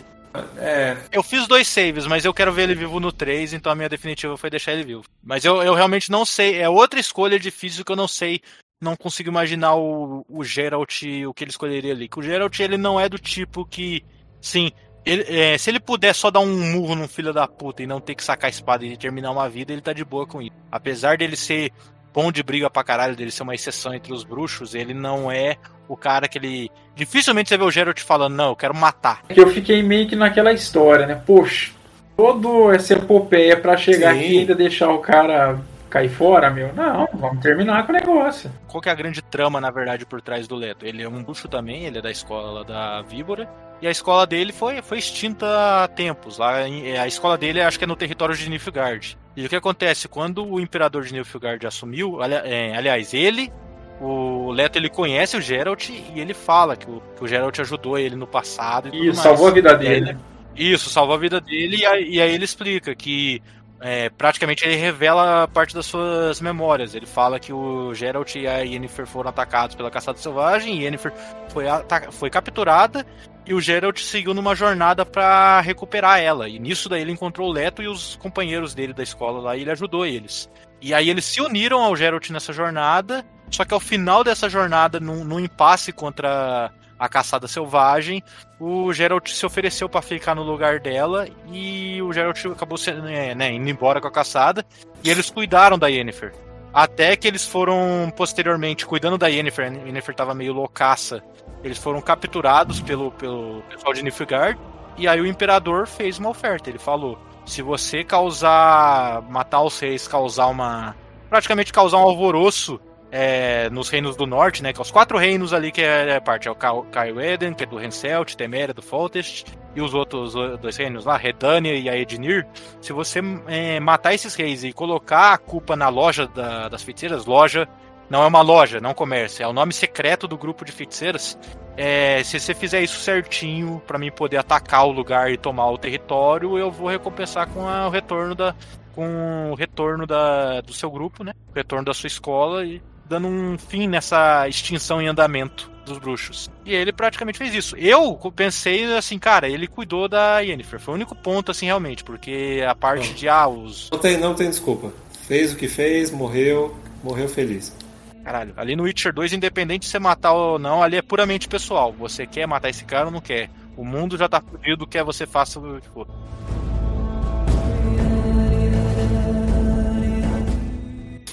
É, 0.57 0.95
Eu 1.11 1.21
fiz 1.21 1.45
dois 1.45 1.67
saves, 1.67 2.07
mas 2.07 2.23
eu 2.23 2.33
quero 2.33 2.53
ver 2.53 2.63
ele 2.63 2.75
vivo 2.75 2.99
no 3.01 3.11
3, 3.11 3.53
então 3.53 3.69
a 3.71 3.75
minha 3.75 3.89
definitiva 3.89 4.37
foi 4.37 4.49
deixar 4.49 4.71
ele 4.71 4.83
vivo. 4.83 5.03
Mas 5.21 5.43
eu, 5.43 5.61
eu 5.61 5.73
realmente 5.73 6.09
não 6.09 6.25
sei. 6.25 6.57
É 6.61 6.69
outra 6.69 6.99
escolha 6.99 7.37
difícil 7.39 7.83
que 7.83 7.91
eu 7.91 7.95
não 7.97 8.07
sei. 8.07 8.39
Não 8.81 8.95
consigo 8.95 9.29
imaginar 9.29 9.75
o, 9.75 10.25
o 10.29 10.43
Geralt, 10.43 11.03
o 11.27 11.33
que 11.33 11.43
ele 11.43 11.51
escolheria 11.51 11.91
ali. 11.93 12.07
Que 12.07 12.17
o 12.19 12.23
Geralt, 12.23 12.57
ele 12.59 12.77
não 12.77 12.99
é 12.99 13.07
do 13.09 13.19
tipo 13.19 13.65
que. 13.65 14.03
Sim. 14.41 14.71
ele- 15.05 15.25
é, 15.27 15.57
se 15.57 15.69
ele 15.69 15.79
puder 15.79 16.15
só 16.15 16.31
dar 16.31 16.39
um 16.39 16.71
murro 16.71 16.95
num 16.95 17.07
filho 17.07 17.33
da 17.33 17.47
puta 17.47 17.83
e 17.83 17.87
não 17.87 17.99
ter 17.99 18.15
que 18.15 18.23
sacar 18.23 18.47
a 18.47 18.49
espada 18.49 18.85
e 18.85 18.95
terminar 18.97 19.31
uma 19.31 19.49
vida, 19.49 19.71
ele 19.73 19.81
tá 19.81 19.91
de 19.93 20.03
boa 20.05 20.25
com 20.25 20.41
isso. 20.41 20.55
Apesar 20.71 21.17
dele 21.17 21.35
ser 21.35 21.71
bom 22.13 22.31
de 22.31 22.43
briga 22.43 22.69
pra 22.69 22.83
caralho, 22.83 23.15
dele 23.15 23.31
ser 23.31 23.43
uma 23.43 23.55
exceção 23.55 23.93
entre 23.93 24.13
os 24.13 24.23
bruxos, 24.23 24.75
ele 24.75 24.93
não 24.93 25.31
é 25.31 25.57
o 25.87 25.95
cara 25.95 26.27
que 26.27 26.37
ele. 26.37 26.69
Dificilmente 26.95 27.49
você 27.49 27.57
vê 27.57 27.63
o 27.63 27.71
Geralt 27.71 27.99
falando, 28.01 28.35
não, 28.35 28.49
eu 28.49 28.55
quero 28.55 28.75
matar. 28.75 29.23
É 29.29 29.33
que 29.33 29.41
eu 29.41 29.47
fiquei 29.47 29.81
meio 29.81 30.07
que 30.07 30.15
naquela 30.15 30.53
história, 30.53 31.05
né? 31.05 31.21
Poxa, 31.25 31.71
toda 32.15 32.75
essa 32.75 32.93
epopeia 32.93 33.57
pra 33.57 33.77
chegar 33.77 34.13
Sim. 34.13 34.19
aqui 34.19 34.33
e 34.33 34.39
ainda 34.39 34.55
deixar 34.55 34.89
o 34.89 34.99
cara 34.99 35.59
cair 35.91 36.09
fora, 36.09 36.49
meu. 36.49 36.73
Não, 36.73 37.07
vamos 37.13 37.39
terminar 37.41 37.85
com 37.85 37.91
o 37.91 37.95
negócio. 37.95 38.51
qual 38.67 38.81
que 38.81 38.89
é 38.89 38.91
a 38.91 38.95
grande 38.95 39.21
trama, 39.21 39.61
na 39.61 39.69
verdade, 39.69 40.05
por 40.05 40.21
trás 40.21 40.47
do 40.47 40.55
Leto? 40.55 40.85
Ele 40.85 41.03
é 41.03 41.07
um 41.09 41.21
bruxo 41.23 41.47
também, 41.47 41.83
ele 41.85 41.99
é 41.99 42.01
da 42.01 42.09
escola 42.09 42.63
da 42.63 43.01
Víbora, 43.03 43.47
e 43.81 43.87
a 43.87 43.91
escola 43.91 44.25
dele 44.25 44.51
foi, 44.51 44.81
foi 44.81 44.97
extinta 44.97 45.45
há 45.83 45.87
tempos. 45.87 46.37
Lá 46.37 46.67
em- 46.67 46.97
a 46.97 47.05
escola 47.07 47.37
dele 47.37 47.61
acho 47.61 47.77
que 47.77 47.83
é 47.83 47.87
no 47.87 47.95
território 47.95 48.35
de 48.35 48.49
Nilfgaard. 48.49 49.17
E 49.35 49.45
o 49.45 49.49
que 49.49 49.55
acontece? 49.55 50.07
Quando 50.07 50.45
o 50.45 50.59
imperador 50.59 51.03
de 51.03 51.13
Nilfgaard 51.13 51.65
assumiu, 51.67 52.21
ali- 52.21 52.35
é, 52.35 52.75
aliás, 52.75 53.13
ele, 53.13 53.51
o 53.99 54.51
Leto, 54.51 54.77
ele 54.77 54.89
conhece 54.89 55.37
o 55.37 55.41
Geralt 55.41 55.89
e 55.89 56.19
ele 56.19 56.33
fala 56.33 56.75
que 56.75 56.89
o, 56.89 57.01
que 57.17 57.23
o 57.23 57.27
Geralt 57.27 57.59
ajudou 57.59 57.97
ele 57.99 58.15
no 58.15 58.25
passado 58.27 58.89
e 58.93 59.05
mais. 59.07 59.19
salvou 59.19 59.47
a 59.47 59.51
vida 59.51 59.75
dele. 59.75 60.13
né, 60.13 60.17
Isso, 60.55 60.89
salvou 60.89 61.15
a 61.15 61.19
vida 61.19 61.39
dele 61.39 61.77
e 61.77 61.85
aí, 61.85 62.09
e 62.15 62.21
aí 62.21 62.33
ele 62.33 62.43
explica 62.45 62.93
que 62.95 63.41
é, 63.81 64.09
praticamente 64.09 64.63
ele 64.63 64.75
revela 64.75 65.47
parte 65.47 65.73
das 65.73 65.87
suas 65.87 66.39
memórias. 66.39 66.93
Ele 66.93 67.05
fala 67.05 67.39
que 67.39 67.51
o 67.51 67.93
Geralt 67.93 68.35
e 68.35 68.47
a 68.47 68.59
Yennefer 68.59 69.07
foram 69.07 69.29
atacados 69.29 69.75
pela 69.75 69.89
caçada 69.89 70.19
selvagem, 70.19 70.77
e 70.77 70.83
Yennefer 70.83 71.11
foi, 71.49 71.65
foi 72.11 72.29
capturada 72.29 73.05
e 73.45 73.53
o 73.53 73.59
Geralt 73.59 73.99
seguiu 73.99 74.33
numa 74.33 74.55
jornada 74.55 75.05
pra 75.05 75.61
recuperar 75.61 76.19
ela. 76.19 76.47
E 76.47 76.59
nisso 76.59 76.87
daí 76.87 77.01
ele 77.01 77.11
encontrou 77.11 77.49
o 77.49 77.51
Leto 77.51 77.81
e 77.81 77.87
os 77.87 78.15
companheiros 78.17 78.75
dele 78.75 78.93
da 78.93 79.03
escola 79.03 79.41
lá 79.41 79.57
e 79.57 79.61
ele 79.61 79.71
ajudou 79.71 80.05
eles. 80.05 80.49
E 80.79 80.93
aí 80.93 81.09
eles 81.09 81.25
se 81.25 81.41
uniram 81.41 81.81
ao 81.81 81.95
Geralt 81.95 82.29
nessa 82.29 82.53
jornada, 82.53 83.25
só 83.49 83.65
que 83.65 83.73
ao 83.73 83.79
final 83.79 84.23
dessa 84.23 84.49
jornada, 84.49 84.99
num, 84.99 85.23
num 85.23 85.39
impasse 85.39 85.91
contra 85.91 86.71
a 87.01 87.09
caçada 87.09 87.47
selvagem, 87.47 88.23
o 88.59 88.93
Geralt 88.93 89.27
se 89.29 89.43
ofereceu 89.43 89.89
pra 89.89 90.03
ficar 90.03 90.35
no 90.35 90.43
lugar 90.43 90.79
dela 90.79 91.27
e 91.51 91.99
o 91.99 92.13
Geralt 92.13 92.45
acabou 92.45 92.77
sendo, 92.77 93.07
é, 93.07 93.33
né, 93.33 93.51
indo 93.51 93.67
embora 93.67 93.99
com 93.99 94.07
a 94.07 94.11
caçada 94.11 94.63
e 95.03 95.09
eles 95.09 95.31
cuidaram 95.31 95.79
da 95.79 95.87
Yennefer. 95.87 96.31
Até 96.71 97.15
que 97.15 97.27
eles 97.27 97.43
foram 97.43 98.13
posteriormente 98.15 98.85
cuidando 98.85 99.17
da 99.17 99.27
Yennefer, 99.29 99.65
a 99.65 99.87
Yennefer 99.87 100.13
tava 100.13 100.35
meio 100.35 100.53
loucaça. 100.53 101.23
Eles 101.63 101.79
foram 101.79 101.99
capturados 102.01 102.79
pelo, 102.81 103.09
pelo 103.13 103.63
pessoal 103.63 103.93
de 103.93 104.03
Nilfgaard 104.03 104.59
e 104.95 105.07
aí 105.07 105.19
o 105.19 105.25
imperador 105.25 105.87
fez 105.87 106.19
uma 106.19 106.29
oferta. 106.29 106.69
Ele 106.69 106.77
falou: 106.77 107.17
se 107.47 107.63
você 107.63 108.03
causar, 108.03 109.23
matar 109.23 109.63
os 109.63 109.79
reis, 109.79 110.07
causar 110.07 110.45
uma, 110.45 110.95
praticamente 111.31 111.73
causar 111.73 111.97
um 111.97 112.01
alvoroço 112.01 112.79
é, 113.11 113.69
nos 113.69 113.89
reinos 113.89 114.15
do 114.15 114.25
norte, 114.25 114.63
né? 114.63 114.71
Que 114.71 114.79
é 114.79 114.81
os 114.81 114.89
quatro 114.91 115.17
reinos 115.17 115.53
ali 115.53 115.71
que 115.71 115.81
é, 115.81 116.11
é 116.11 116.19
parte. 116.19 116.47
É 116.47 116.51
o 116.51 116.55
Caerweden, 116.55 117.53
que 117.53 117.63
é 117.63 117.67
do 117.67 117.79
Henselt, 117.81 118.35
Teméria, 118.35 118.73
do 118.73 118.81
Foltest, 118.81 119.45
e 119.75 119.81
os 119.81 119.93
outros 119.93 120.33
dois 120.59 120.77
reinos 120.77 121.05
lá, 121.05 121.17
Redânia 121.17 121.73
e 121.75 121.89
Aednir. 121.89 122.47
Se 122.81 122.93
você 122.93 123.19
é, 123.47 123.79
matar 123.79 124.13
esses 124.13 124.33
reis 124.35 124.63
e 124.63 124.71
colocar 124.73 125.33
a 125.33 125.37
culpa 125.37 125.75
na 125.75 125.89
loja 125.89 126.27
da- 126.27 126.69
das 126.69 126.81
feiticeiras, 126.83 127.25
loja 127.25 127.67
não 128.09 128.23
é 128.23 128.27
uma 128.27 128.41
loja, 128.41 128.79
não 128.81 128.89
é 128.89 128.91
um 128.91 128.95
comércio, 128.95 129.41
é 129.43 129.47
o 129.47 129.53
nome 129.53 129.71
secreto 129.71 130.27
do 130.27 130.37
grupo 130.37 130.65
de 130.65 130.71
feiticeiras. 130.73 131.37
É, 131.77 132.21
se 132.23 132.37
você 132.37 132.53
fizer 132.53 132.81
isso 132.81 132.99
certinho 132.99 133.81
pra 133.87 133.97
mim 133.97 134.11
poder 134.11 134.35
atacar 134.37 134.85
o 134.85 134.91
lugar 134.91 135.31
e 135.31 135.37
tomar 135.37 135.69
o 135.71 135.77
território, 135.77 136.57
eu 136.57 136.69
vou 136.69 136.89
recompensar 136.89 137.47
com 137.47 137.65
a- 137.67 137.87
o 137.87 137.89
retorno 137.89 138.35
da 138.35 138.53
com 138.93 139.51
o 139.51 139.55
retorno 139.55 140.05
da, 140.05 140.59
do 140.59 140.73
seu 140.73 140.91
grupo, 140.91 141.23
né? 141.23 141.31
O 141.49 141.53
retorno 141.55 141.85
da 141.85 141.93
sua 141.93 142.07
escola 142.07 142.65
e 142.65 142.81
dando 143.11 143.27
um 143.27 143.57
fim 143.57 143.87
nessa 143.87 144.47
extinção 144.47 145.01
em 145.01 145.07
andamento 145.07 145.69
dos 145.85 145.97
bruxos. 145.97 146.49
E 146.65 146.73
ele 146.73 146.93
praticamente 146.93 147.37
fez 147.37 147.53
isso. 147.53 147.75
Eu 147.75 148.17
pensei 148.33 148.85
assim, 148.95 149.19
cara, 149.19 149.49
ele 149.49 149.67
cuidou 149.67 150.07
da 150.07 150.39
Yennefer. 150.39 150.79
Foi 150.79 150.93
o 150.93 150.95
único 150.95 151.13
ponto, 151.13 151.51
assim, 151.51 151.65
realmente, 151.65 152.05
porque 152.05 152.63
a 152.65 152.73
parte 152.73 153.09
Bom. 153.09 153.13
de, 153.15 153.27
ah, 153.27 153.47
os. 153.47 153.89
não 153.91 153.99
tem, 153.99 154.17
não 154.17 154.33
tem 154.33 154.49
desculpa. 154.49 154.93
Fez 155.27 155.51
o 155.51 155.57
que 155.57 155.67
fez, 155.67 156.09
morreu, 156.09 156.77
morreu 157.03 157.27
feliz. 157.27 157.75
Caralho, 158.23 158.53
ali 158.55 158.75
no 158.75 158.83
Witcher 158.83 159.13
2, 159.13 159.33
independente 159.33 159.81
de 159.81 159.87
você 159.89 159.99
matar 159.99 160.31
ou 160.31 160.57
não, 160.57 160.81
ali 160.81 160.95
é 160.95 161.01
puramente 161.01 161.49
pessoal. 161.49 161.91
Você 161.91 162.25
quer 162.25 162.47
matar 162.47 162.69
esse 162.69 162.85
cara 162.85 163.07
ou 163.07 163.11
não 163.11 163.19
quer. 163.19 163.49
O 163.75 163.83
mundo 163.83 164.17
já 164.17 164.29
tá 164.29 164.39
fudido, 164.39 164.87
quer 164.87 165.03
você 165.03 165.25
faça 165.25 165.59
o 165.59 165.81
que 165.81 165.89
for. 165.89 166.07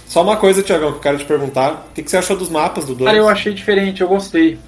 Só 0.08 0.22
uma 0.22 0.36
coisa, 0.38 0.62
Tiagão, 0.62 0.92
que 0.92 0.96
eu 0.96 1.02
quero 1.02 1.18
te 1.18 1.24
perguntar. 1.24 1.88
O 1.90 1.94
que, 1.94 2.02
que 2.02 2.10
você 2.10 2.16
achou 2.16 2.36
dos 2.36 2.48
mapas 2.48 2.84
do 2.86 2.94
2? 2.94 3.06
Cara, 3.06 3.18
eu 3.18 3.28
achei 3.28 3.52
diferente, 3.52 4.00
eu 4.00 4.08
gostei. 4.08 4.58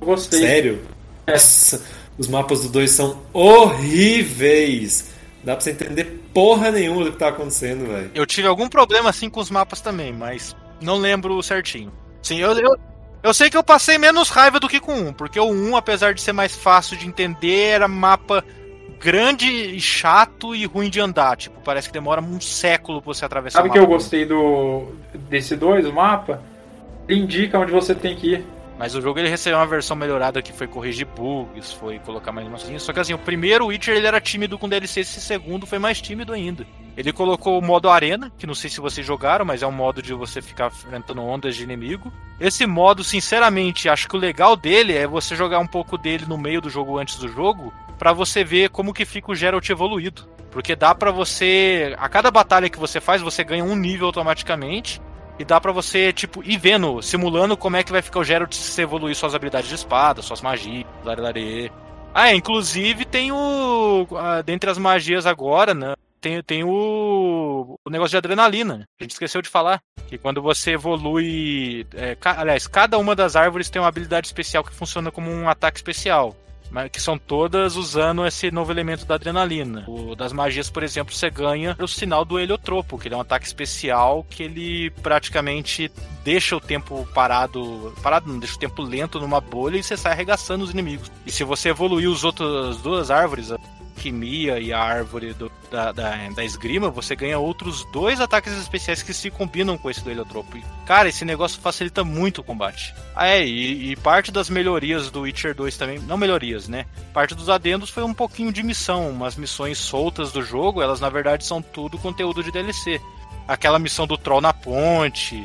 Eu 0.00 0.06
gostei. 0.06 0.40
Sério? 0.40 0.82
É. 1.26 1.32
Nossa, 1.32 1.82
os 2.18 2.26
mapas 2.26 2.62
do 2.62 2.68
2 2.68 2.90
são 2.90 3.22
horríveis. 3.32 5.12
Dá 5.44 5.54
pra 5.54 5.60
você 5.60 5.70
entender 5.70 6.20
porra 6.34 6.70
nenhuma 6.70 7.04
do 7.04 7.12
que 7.12 7.18
tá 7.18 7.28
acontecendo, 7.28 7.86
velho. 7.86 8.10
Eu 8.14 8.26
tive 8.26 8.48
algum 8.48 8.68
problema 8.68 9.10
assim 9.10 9.30
com 9.30 9.40
os 9.40 9.50
mapas 9.50 9.80
também, 9.80 10.12
mas 10.12 10.56
não 10.80 10.98
lembro 10.98 11.40
certinho. 11.42 11.92
Sim, 12.20 12.38
eu, 12.38 12.52
eu, 12.52 12.76
eu 13.22 13.34
sei 13.34 13.50
que 13.50 13.56
eu 13.56 13.62
passei 13.62 13.98
menos 13.98 14.30
raiva 14.30 14.58
do 14.58 14.68
que 14.68 14.80
com 14.80 14.94
um, 14.94 15.12
porque 15.12 15.38
o 15.38 15.50
1, 15.50 15.76
apesar 15.76 16.12
de 16.12 16.20
ser 16.20 16.32
mais 16.32 16.54
fácil 16.54 16.96
de 16.96 17.06
entender, 17.06 17.68
era 17.70 17.86
mapa 17.86 18.44
grande 19.02 19.50
e 19.50 19.80
chato 19.80 20.54
e 20.54 20.64
ruim 20.64 20.88
de 20.88 21.00
andar. 21.00 21.36
Tipo, 21.36 21.60
parece 21.60 21.88
que 21.88 21.92
demora 21.92 22.20
um 22.20 22.40
século 22.40 23.02
pra 23.02 23.12
você 23.12 23.24
atravessar 23.24 23.58
Sabe 23.58 23.68
o 23.68 23.72
que 23.72 23.78
eu 23.78 23.86
gostei 23.86 24.24
do 24.24 24.94
desse 25.28 25.56
dois, 25.56 25.84
o 25.84 25.92
mapa? 25.92 26.40
Ele 27.08 27.20
indica 27.20 27.58
onde 27.58 27.72
você 27.72 27.94
tem 27.94 28.14
que 28.14 28.34
ir. 28.34 28.46
Mas 28.78 28.94
o 28.94 29.00
jogo 29.00 29.18
ele 29.18 29.28
recebeu 29.28 29.58
uma 29.58 29.66
versão 29.66 29.96
melhorada 29.96 30.40
que 30.40 30.52
foi 30.52 30.66
corrigir 30.66 31.06
bugs, 31.06 31.72
foi 31.72 31.98
colocar 31.98 32.32
mais 32.32 32.46
umas 32.46 32.62
coisinhas. 32.62 32.82
Só 32.82 32.92
que 32.92 33.00
assim, 33.00 33.12
o 33.12 33.18
primeiro 33.18 33.66
Witcher 33.66 33.96
ele 33.96 34.06
era 34.06 34.20
tímido 34.20 34.58
com 34.58 34.68
DLC, 34.68 35.00
esse 35.00 35.20
segundo 35.20 35.66
foi 35.66 35.78
mais 35.78 36.00
tímido 36.00 36.32
ainda. 36.32 36.66
Ele 36.96 37.12
colocou 37.12 37.58
o 37.58 37.62
modo 37.62 37.88
arena, 37.88 38.30
que 38.36 38.46
não 38.46 38.54
sei 38.54 38.68
se 38.68 38.80
vocês 38.80 39.06
jogaram, 39.06 39.44
mas 39.44 39.62
é 39.62 39.66
um 39.66 39.72
modo 39.72 40.02
de 40.02 40.12
você 40.12 40.42
ficar 40.42 40.66
enfrentando 40.66 41.22
ondas 41.22 41.56
de 41.56 41.62
inimigo. 41.62 42.12
Esse 42.40 42.66
modo, 42.66 43.04
sinceramente, 43.04 43.88
acho 43.88 44.08
que 44.08 44.16
o 44.16 44.18
legal 44.18 44.56
dele 44.56 44.94
é 44.94 45.06
você 45.06 45.36
jogar 45.36 45.58
um 45.58 45.66
pouco 45.66 45.96
dele 45.96 46.26
no 46.26 46.36
meio 46.36 46.60
do 46.60 46.68
jogo 46.68 46.98
antes 46.98 47.16
do 47.18 47.28
jogo, 47.28 47.72
pra 47.98 48.12
você 48.12 48.42
ver 48.44 48.70
como 48.70 48.92
que 48.92 49.04
fica 49.04 49.30
o 49.30 49.34
Geralt 49.34 49.68
evoluído. 49.70 50.28
Porque 50.50 50.76
dá 50.76 50.94
pra 50.94 51.10
você, 51.10 51.94
a 51.98 52.08
cada 52.08 52.30
batalha 52.30 52.68
que 52.68 52.78
você 52.78 53.00
faz, 53.00 53.22
você 53.22 53.42
ganha 53.42 53.64
um 53.64 53.74
nível 53.74 54.06
automaticamente. 54.06 55.00
E 55.38 55.44
dá 55.44 55.58
pra 55.58 55.72
você, 55.72 56.12
tipo, 56.12 56.42
ir 56.44 56.58
vendo, 56.58 57.00
simulando 57.00 57.56
como 57.56 57.76
é 57.76 57.82
que 57.82 57.90
vai 57.90 58.02
ficar 58.02 58.20
o 58.20 58.24
Geralt 58.24 58.52
se 58.54 58.70
você 58.70 58.82
evoluir 58.82 59.16
suas 59.16 59.34
habilidades 59.34 59.68
de 59.68 59.74
espada, 59.74 60.20
suas 60.20 60.42
magias, 60.42 60.84
lare 61.04 61.72
Ah, 62.14 62.28
é, 62.30 62.34
inclusive 62.34 63.06
tem 63.06 63.32
o. 63.32 64.06
ah, 64.14 64.42
dentre 64.42 64.68
as 64.70 64.76
magias 64.76 65.24
agora, 65.26 65.72
né? 65.72 65.94
Tem, 66.20 66.40
tem 66.42 66.62
o, 66.62 67.76
o 67.84 67.90
negócio 67.90 68.10
de 68.10 68.18
adrenalina. 68.18 68.84
A 69.00 69.02
gente 69.04 69.12
esqueceu 69.12 69.40
de 69.42 69.48
falar. 69.48 69.80
Que 70.06 70.18
quando 70.18 70.42
você 70.42 70.72
evolui. 70.72 71.86
é, 71.94 72.14
ca- 72.14 72.38
aliás, 72.38 72.66
cada 72.66 72.98
uma 72.98 73.16
das 73.16 73.34
árvores 73.34 73.70
tem 73.70 73.80
uma 73.80 73.88
habilidade 73.88 74.26
especial 74.26 74.62
que 74.62 74.72
funciona 74.74 75.10
como 75.10 75.30
um 75.30 75.48
ataque 75.48 75.78
especial. 75.78 76.36
Mas 76.72 76.90
que 76.90 77.00
são 77.00 77.18
todas 77.18 77.76
usando 77.76 78.26
esse 78.26 78.50
novo 78.50 78.72
elemento 78.72 79.04
da 79.04 79.16
adrenalina. 79.16 79.84
O 79.86 80.16
das 80.16 80.32
magias, 80.32 80.70
por 80.70 80.82
exemplo, 80.82 81.14
você 81.14 81.28
ganha 81.28 81.76
o 81.78 81.86
sinal 81.86 82.24
do 82.24 82.40
heliotropo, 82.40 82.98
que 82.98 83.08
ele 83.08 83.14
é 83.14 83.18
um 83.18 83.20
ataque 83.20 83.46
especial 83.46 84.24
que 84.28 84.42
ele 84.42 84.90
praticamente 85.02 85.92
deixa 86.24 86.56
o 86.56 86.60
tempo 86.60 87.06
parado. 87.14 87.94
Parado 88.02 88.32
não, 88.32 88.38
deixa 88.38 88.56
o 88.56 88.58
tempo 88.58 88.80
lento 88.80 89.20
numa 89.20 89.40
bolha 89.40 89.76
e 89.76 89.82
você 89.82 89.98
sai 89.98 90.12
arregaçando 90.12 90.64
os 90.64 90.70
inimigos. 90.70 91.12
E 91.26 91.30
se 91.30 91.44
você 91.44 91.68
evoluir 91.68 92.08
os 92.08 92.24
outros 92.24 92.76
as 92.76 92.82
duas 92.82 93.10
árvores, 93.10 93.50
alquimia 93.96 94.58
e 94.58 94.72
a 94.72 94.80
árvore 94.80 95.32
do- 95.34 95.52
da, 95.70 95.92
da, 95.92 96.10
da 96.34 96.44
esgrima, 96.44 96.90
você 96.90 97.14
ganha 97.14 97.38
outros 97.38 97.84
dois 97.92 98.20
ataques 98.20 98.52
especiais 98.54 99.02
que 99.02 99.12
se 99.14 99.30
combinam 99.30 99.76
com 99.78 99.90
esse 99.90 100.02
do 100.02 100.10
heliotropo. 100.10 100.58
Cara, 100.84 101.08
esse 101.08 101.24
negócio 101.24 101.60
facilita 101.60 102.02
muito 102.02 102.40
o 102.40 102.44
combate. 102.44 102.94
Ah, 103.14 103.28
é, 103.28 103.46
e, 103.46 103.92
e 103.92 103.96
parte 103.96 104.32
das 104.32 104.50
melhorias 104.50 105.10
do 105.10 105.20
Witcher 105.20 105.54
2 105.54 105.76
também, 105.76 105.98
não 106.00 106.16
melhorias, 106.16 106.68
né? 106.68 106.86
Parte 107.12 107.34
dos 107.34 107.48
adendos 107.48 107.90
foi 107.90 108.02
um 108.02 108.12
pouquinho 108.14 108.52
de 108.52 108.62
missão, 108.62 109.10
umas 109.10 109.36
missões 109.36 109.78
soltas 109.78 110.32
do 110.32 110.42
jogo, 110.42 110.82
elas 110.82 111.00
na 111.00 111.08
verdade 111.08 111.44
são 111.46 111.62
tudo 111.62 111.98
conteúdo 111.98 112.42
de 112.42 112.50
DLC. 112.50 113.00
Aquela 113.46 113.78
missão 113.78 114.06
do 114.06 114.16
troll 114.18 114.40
na 114.40 114.52
ponte, 114.52 115.42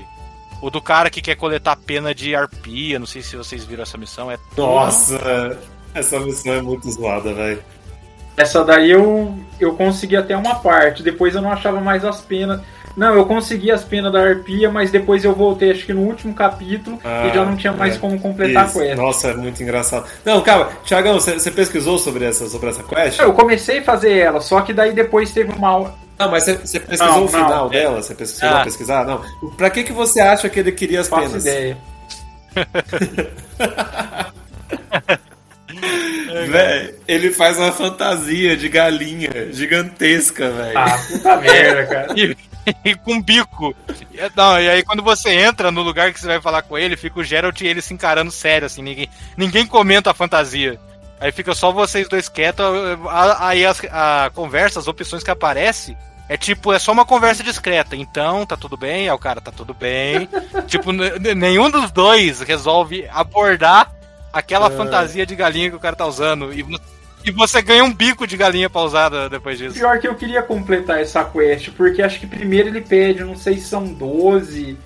o 0.61 0.69
do 0.69 0.81
cara 0.81 1.09
que 1.09 1.21
quer 1.21 1.35
coletar 1.35 1.75
pena 1.75 2.13
de 2.13 2.35
arpia, 2.35 2.99
não 2.99 3.05
sei 3.07 3.21
se 3.21 3.35
vocês 3.35 3.63
viram 3.63 3.83
essa 3.83 3.97
missão, 3.97 4.29
é 4.31 4.37
Nossa, 4.57 5.57
essa 5.93 6.19
missão 6.19 6.53
é 6.53 6.61
muito 6.61 6.89
zoada, 6.91 7.33
velho. 7.33 7.63
Essa 8.37 8.63
daí 8.63 8.91
eu, 8.91 9.33
eu 9.59 9.73
consegui 9.73 10.15
até 10.15 10.37
uma 10.37 10.55
parte, 10.55 11.01
depois 11.01 11.33
eu 11.33 11.41
não 11.41 11.51
achava 11.51 11.81
mais 11.81 12.05
as 12.05 12.21
penas. 12.21 12.61
Não, 12.95 13.13
eu 13.15 13.25
consegui 13.25 13.71
as 13.71 13.83
penas 13.83 14.11
da 14.11 14.19
arpia, 14.21 14.69
mas 14.71 14.89
depois 14.91 15.23
eu 15.23 15.33
voltei, 15.33 15.71
acho 15.71 15.85
que 15.85 15.93
no 15.93 16.01
último 16.01 16.33
capítulo, 16.33 16.99
Ah, 17.03 17.27
e 17.27 17.33
já 17.33 17.45
não 17.45 17.55
tinha 17.55 17.73
mais 17.73 17.95
é. 17.95 17.99
como 17.99 18.19
completar 18.19 18.67
Isso. 18.67 18.79
a 18.79 18.83
quest. 18.83 18.97
Nossa, 18.97 19.27
é 19.29 19.33
muito 19.35 19.61
engraçado. 19.61 20.05
Não, 20.25 20.41
calma, 20.41 20.69
Thiagão, 20.85 21.19
você, 21.19 21.51
pesquisou 21.51 21.97
sobre 21.97 22.25
essa, 22.25 22.47
sobre 22.47 22.69
essa 22.69 22.83
quest? 22.83 23.19
Eu 23.19 23.33
comecei 23.33 23.79
a 23.79 23.83
fazer 23.83 24.17
ela, 24.17 24.39
só 24.41 24.61
que 24.61 24.73
daí 24.73 24.93
depois 24.93 25.31
teve 25.31 25.51
uma. 25.53 25.93
Não, 26.17 26.31
mas 26.31 26.43
você, 26.45 26.79
pesquisou 26.79 27.07
Não, 27.07 27.25
o 27.25 27.27
final 27.27 27.63
não. 27.63 27.69
dela? 27.69 28.01
Você 28.01 28.15
pesquisou 28.15 28.49
Ah. 28.49 28.63
pesquisar? 28.63 29.05
Não. 29.05 29.21
Pra 29.55 29.69
que, 29.69 29.83
que 29.83 29.93
você 29.93 30.19
acha 30.19 30.49
que 30.49 30.59
ele 30.59 30.71
queria 30.71 31.01
as 31.01 31.07
Faço 31.07 31.27
penas? 31.27 31.45
ideia. 31.45 31.77
Véi, 36.49 36.95
ele 37.07 37.31
faz 37.31 37.57
uma 37.57 37.71
fantasia 37.71 38.55
de 38.57 38.69
galinha 38.69 39.51
gigantesca, 39.51 40.49
velho. 40.51 40.77
Ah, 40.77 40.97
puta 41.07 41.37
merda, 41.41 41.85
cara. 41.85 42.13
e, 42.15 42.35
e 42.85 42.95
com 42.95 43.21
bico. 43.21 43.75
E- 44.13 44.31
Não, 44.35 44.59
e 44.59 44.69
aí 44.69 44.83
quando 44.83 45.01
você 45.03 45.29
entra 45.31 45.71
no 45.71 45.81
lugar 45.81 46.11
que 46.13 46.19
você 46.19 46.27
vai 46.27 46.41
falar 46.41 46.61
com 46.63 46.77
ele, 46.77 46.97
fica 46.97 47.19
o 47.19 47.23
Geralt 47.23 47.59
e 47.61 47.67
ele 47.67 47.81
se 47.81 47.93
encarando 47.93 48.31
sério, 48.31 48.65
assim, 48.65 48.81
ninguém, 48.81 49.09
ninguém 49.35 49.65
comenta 49.65 50.11
a 50.11 50.13
fantasia. 50.13 50.79
Aí 51.19 51.31
fica 51.31 51.55
só 51.55 51.71
vocês 51.71 52.07
dois 52.07 52.29
quietos, 52.29 52.63
aí 53.39 53.65
as, 53.65 53.81
a 53.91 54.29
conversa, 54.35 54.79
as 54.79 54.87
opções 54.87 55.23
que 55.23 55.31
aparecem, 55.31 55.97
é 56.29 56.37
tipo, 56.37 56.71
é 56.73 56.77
só 56.77 56.91
uma 56.91 57.05
conversa 57.05 57.41
discreta. 57.41 57.95
Então, 57.95 58.45
tá 58.45 58.55
tudo 58.55 58.77
bem? 58.77 59.09
Aí 59.09 59.15
o 59.15 59.17
cara, 59.17 59.41
tá 59.41 59.51
tudo 59.51 59.73
bem. 59.73 60.29
tipo, 60.67 60.91
nenhum 60.91 61.71
dos 61.71 61.89
dois 61.91 62.41
resolve 62.41 63.07
abordar 63.11 63.91
aquela 64.37 64.69
fantasia 64.69 65.25
de 65.25 65.35
galinha 65.35 65.69
que 65.69 65.75
o 65.75 65.79
cara 65.79 65.95
tá 65.95 66.05
usando. 66.05 66.53
E, 66.53 66.65
e 67.25 67.31
você 67.31 67.61
ganha 67.61 67.83
um 67.83 67.93
bico 67.93 68.25
de 68.27 68.37
galinha 68.37 68.69
pra 68.69 68.81
usar 68.81 69.09
da- 69.09 69.27
depois 69.27 69.57
disso. 69.57 69.75
Pior 69.75 69.99
que 69.99 70.07
eu 70.07 70.15
queria 70.15 70.41
completar 70.41 71.01
essa 71.01 71.23
quest, 71.23 71.69
porque 71.71 72.01
acho 72.01 72.19
que 72.19 72.27
primeiro 72.27 72.69
ele 72.69 72.81
pede, 72.81 73.23
não 73.23 73.35
sei 73.35 73.55
se 73.57 73.67
são 73.67 73.83
12 73.85 74.77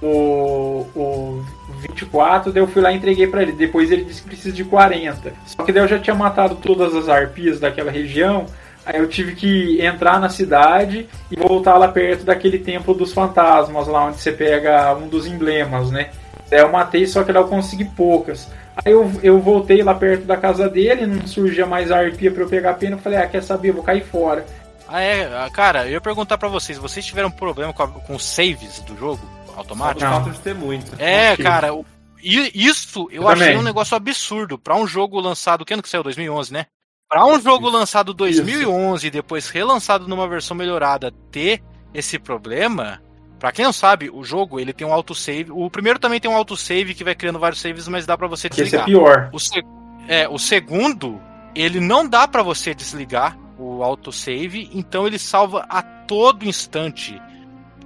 ou, 0.00 0.88
ou 0.94 1.44
24, 1.80 2.52
daí 2.52 2.62
eu 2.62 2.68
fui 2.68 2.80
lá 2.82 2.92
e 2.92 2.96
entreguei 2.96 3.26
pra 3.26 3.42
ele. 3.42 3.52
Depois 3.52 3.90
ele 3.90 4.04
disse 4.04 4.22
que 4.22 4.28
precisa 4.28 4.52
de 4.54 4.64
40. 4.64 5.32
Só 5.46 5.62
que 5.64 5.72
daí 5.72 5.82
eu 5.82 5.88
já 5.88 5.98
tinha 5.98 6.14
matado 6.14 6.56
todas 6.56 6.94
as 6.94 7.08
arpias 7.08 7.58
daquela 7.58 7.90
região, 7.90 8.46
aí 8.86 8.98
eu 8.98 9.08
tive 9.08 9.34
que 9.34 9.80
entrar 9.84 10.20
na 10.20 10.28
cidade 10.28 11.08
e 11.30 11.36
voltar 11.36 11.76
lá 11.78 11.88
perto 11.88 12.24
daquele 12.24 12.58
templo 12.58 12.94
dos 12.94 13.12
fantasmas, 13.12 13.86
lá 13.88 14.04
onde 14.06 14.18
você 14.20 14.32
pega 14.32 14.94
um 14.94 15.08
dos 15.08 15.26
emblemas, 15.26 15.90
né? 15.90 16.10
Daí 16.50 16.60
eu 16.60 16.70
matei, 16.70 17.06
só 17.06 17.22
que 17.24 17.32
lá 17.32 17.40
eu 17.40 17.48
consegui 17.48 17.84
poucas. 17.84 18.48
Aí 18.84 18.92
eu, 18.92 19.10
eu 19.22 19.40
voltei 19.40 19.82
lá 19.82 19.94
perto 19.94 20.24
da 20.24 20.36
casa 20.36 20.68
dele, 20.68 21.06
não 21.06 21.26
surgia 21.26 21.66
mais 21.66 21.90
a 21.90 21.98
arpia 21.98 22.30
pra 22.30 22.42
eu 22.44 22.48
pegar 22.48 22.70
a 22.70 22.74
pena, 22.74 22.96
eu 22.96 23.00
falei, 23.00 23.18
ah, 23.18 23.26
quer 23.26 23.42
saber, 23.42 23.70
eu 23.70 23.74
vou 23.74 23.82
cair 23.82 24.04
fora. 24.04 24.46
Ah, 24.86 25.00
é, 25.00 25.24
ah, 25.24 25.50
cara, 25.52 25.86
eu 25.86 25.92
ia 25.92 26.00
perguntar 26.00 26.38
pra 26.38 26.48
vocês, 26.48 26.78
vocês 26.78 27.04
tiveram 27.04 27.30
problema 27.30 27.72
com, 27.72 27.82
a- 27.82 27.88
com 27.88 28.14
os 28.14 28.24
saves 28.24 28.80
do 28.80 28.96
jogo 28.96 29.20
automático? 29.56 30.04
Não. 30.08 30.24
fato 30.24 30.30
de 30.30 30.38
ter 30.38 30.54
muito. 30.54 30.92
É, 30.98 31.36
cara, 31.36 31.74
o- 31.74 31.84
e 32.22 32.50
isso 32.66 33.08
eu 33.10 33.22
Eu 33.22 33.28
achei 33.28 33.46
também. 33.48 33.58
um 33.60 33.62
negócio 33.64 33.96
absurdo 33.96 34.58
pra 34.58 34.76
um 34.76 34.86
jogo 34.86 35.20
lançado, 35.20 35.64
que 35.64 35.72
ano 35.74 35.82
que 35.82 35.88
saiu? 35.88 36.02
2011, 36.02 36.52
né? 36.52 36.66
Pra 37.08 37.24
um 37.26 37.40
jogo 37.40 37.68
lançado 37.68 38.12
2011 38.14 39.06
e 39.06 39.10
depois 39.10 39.48
relançado 39.50 40.06
numa 40.06 40.28
versão 40.28 40.56
melhorada 40.56 41.10
ter 41.30 41.62
esse 41.94 42.18
problema, 42.18 43.00
pra 43.38 43.52
quem 43.52 43.64
não 43.64 43.72
sabe, 43.72 44.10
o 44.12 44.22
jogo 44.24 44.58
ele 44.60 44.72
tem 44.72 44.86
um 44.86 44.92
autosave. 44.92 45.46
O 45.50 45.70
primeiro 45.70 45.98
também 45.98 46.20
tem 46.20 46.30
um 46.30 46.36
autosave 46.36 46.94
que 46.94 47.04
vai 47.04 47.14
criando 47.14 47.38
vários 47.38 47.60
saves, 47.60 47.86
mas 47.88 48.04
dá 48.06 48.16
pra 48.16 48.26
você 48.26 48.48
Que 48.48 48.60
esse 48.62 48.76
é 48.76 48.78
desligar. 48.80 48.86
pior. 48.86 49.30
O, 49.32 49.38
se- 49.38 49.62
é, 50.08 50.28
o 50.28 50.38
segundo, 50.38 51.20
ele 51.54 51.80
não 51.80 52.08
dá 52.08 52.26
pra 52.26 52.42
você 52.42 52.74
desligar 52.74 53.36
o 53.58 53.82
autosave, 53.82 54.70
então 54.72 55.06
ele 55.06 55.18
salva 55.18 55.66
a 55.68 55.82
todo 55.82 56.44
instante 56.46 57.20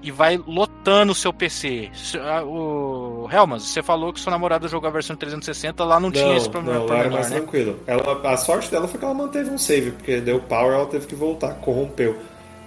e 0.02 0.10
vai 0.10 0.36
lotando 0.36 1.12
o 1.12 1.14
seu 1.14 1.32
PC. 1.32 1.90
O 2.44 3.28
Helmas, 3.30 3.62
você 3.62 3.82
falou 3.82 4.12
que 4.12 4.20
sua 4.20 4.30
namorada 4.32 4.66
jogou 4.68 4.88
a 4.88 4.92
versão 4.92 5.14
360, 5.16 5.84
lá 5.84 6.00
não, 6.00 6.10
tinha 6.10 6.36
esse 6.36 6.48
problema, 6.50 6.80
não, 6.80 6.86
lá 6.86 6.96
era 6.98 7.10
mais 7.10 7.30
né? 7.30 7.36
tranquilo. 7.36 7.78
Ela, 7.86 8.20
a 8.32 8.36
sorte 8.36 8.70
dela 8.70 8.88
foi 8.88 8.98
que 8.98 9.04
ela 9.04 9.14
manteve 9.14 9.50
um 9.50 9.58
save, 9.58 9.92
porque 9.92 10.20
deu 10.20 10.40
power 10.40 10.74
ela 10.74 10.86
teve 10.86 11.06
que 11.06 11.14
voltar, 11.14 11.54
corrompeu. 11.54 12.18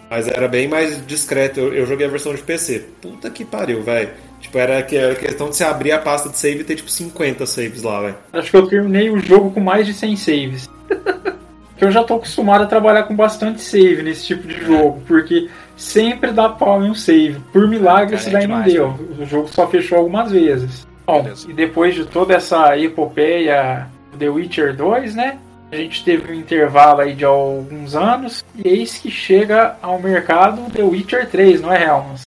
Mas 0.09 0.27
era 0.27 0.47
bem 0.47 0.67
mais 0.67 1.05
discreto. 1.05 1.59
Eu, 1.59 1.73
eu 1.73 1.85
joguei 1.85 2.05
a 2.05 2.09
versão 2.09 2.33
de 2.33 2.41
PC. 2.41 2.85
Puta 3.01 3.29
que 3.29 3.43
pariu, 3.43 3.81
velho. 3.81 4.09
Tipo, 4.39 4.57
era, 4.57 4.81
que, 4.83 4.95
era 4.95 5.15
questão 5.15 5.49
de 5.49 5.55
você 5.55 5.63
abrir 5.63 5.91
a 5.91 5.99
pasta 5.99 6.29
de 6.29 6.37
save 6.37 6.61
e 6.61 6.63
ter 6.63 6.75
tipo 6.75 6.89
50 6.89 7.45
saves 7.45 7.81
lá, 7.81 8.01
velho. 8.01 8.15
Acho 8.31 8.51
que 8.51 8.57
eu 8.57 8.67
terminei 8.67 9.09
o 9.09 9.19
jogo 9.19 9.51
com 9.51 9.59
mais 9.59 9.85
de 9.85 9.93
100 9.93 10.15
saves. 10.15 10.69
que 11.77 11.83
eu 11.83 11.91
já 11.91 12.03
tô 12.03 12.15
acostumado 12.15 12.63
a 12.63 12.67
trabalhar 12.67 13.03
com 13.03 13.15
bastante 13.15 13.61
save 13.61 14.01
nesse 14.03 14.25
tipo 14.25 14.47
de 14.47 14.65
jogo, 14.65 15.01
porque 15.07 15.49
sempre 15.75 16.31
dá 16.31 16.47
pau 16.49 16.83
em 16.83 16.89
um 16.89 16.95
save. 16.95 17.39
Por 17.51 17.67
milagre, 17.67 18.15
isso 18.15 18.29
é 18.29 18.31
daí 18.31 18.47
não 18.47 18.61
deu. 18.61 18.95
O 19.19 19.25
jogo 19.25 19.47
só 19.47 19.67
fechou 19.67 19.97
algumas 19.97 20.31
vezes. 20.31 20.87
Bom, 21.05 21.21
Beleza. 21.21 21.49
e 21.49 21.53
depois 21.53 21.93
de 21.93 22.05
toda 22.05 22.33
essa 22.33 22.77
epopeia 22.77 23.87
The 24.17 24.29
Witcher 24.29 24.75
2, 24.75 25.15
né? 25.15 25.37
A 25.75 25.77
gente 25.77 26.05
teve 26.05 26.31
um 26.31 26.35
intervalo 26.35 27.01
aí 27.01 27.13
de 27.13 27.25
alguns 27.25 27.97
anos, 27.97 28.45
e 28.55 28.65
eis 28.65 28.97
que 28.97 29.11
chega 29.11 29.75
ao 29.81 30.01
mercado 30.01 30.71
The 30.71 30.81
Witcher 30.81 31.29
3, 31.29 31.59
não 31.59 31.73
é, 31.73 31.83
Helmas? 31.83 32.24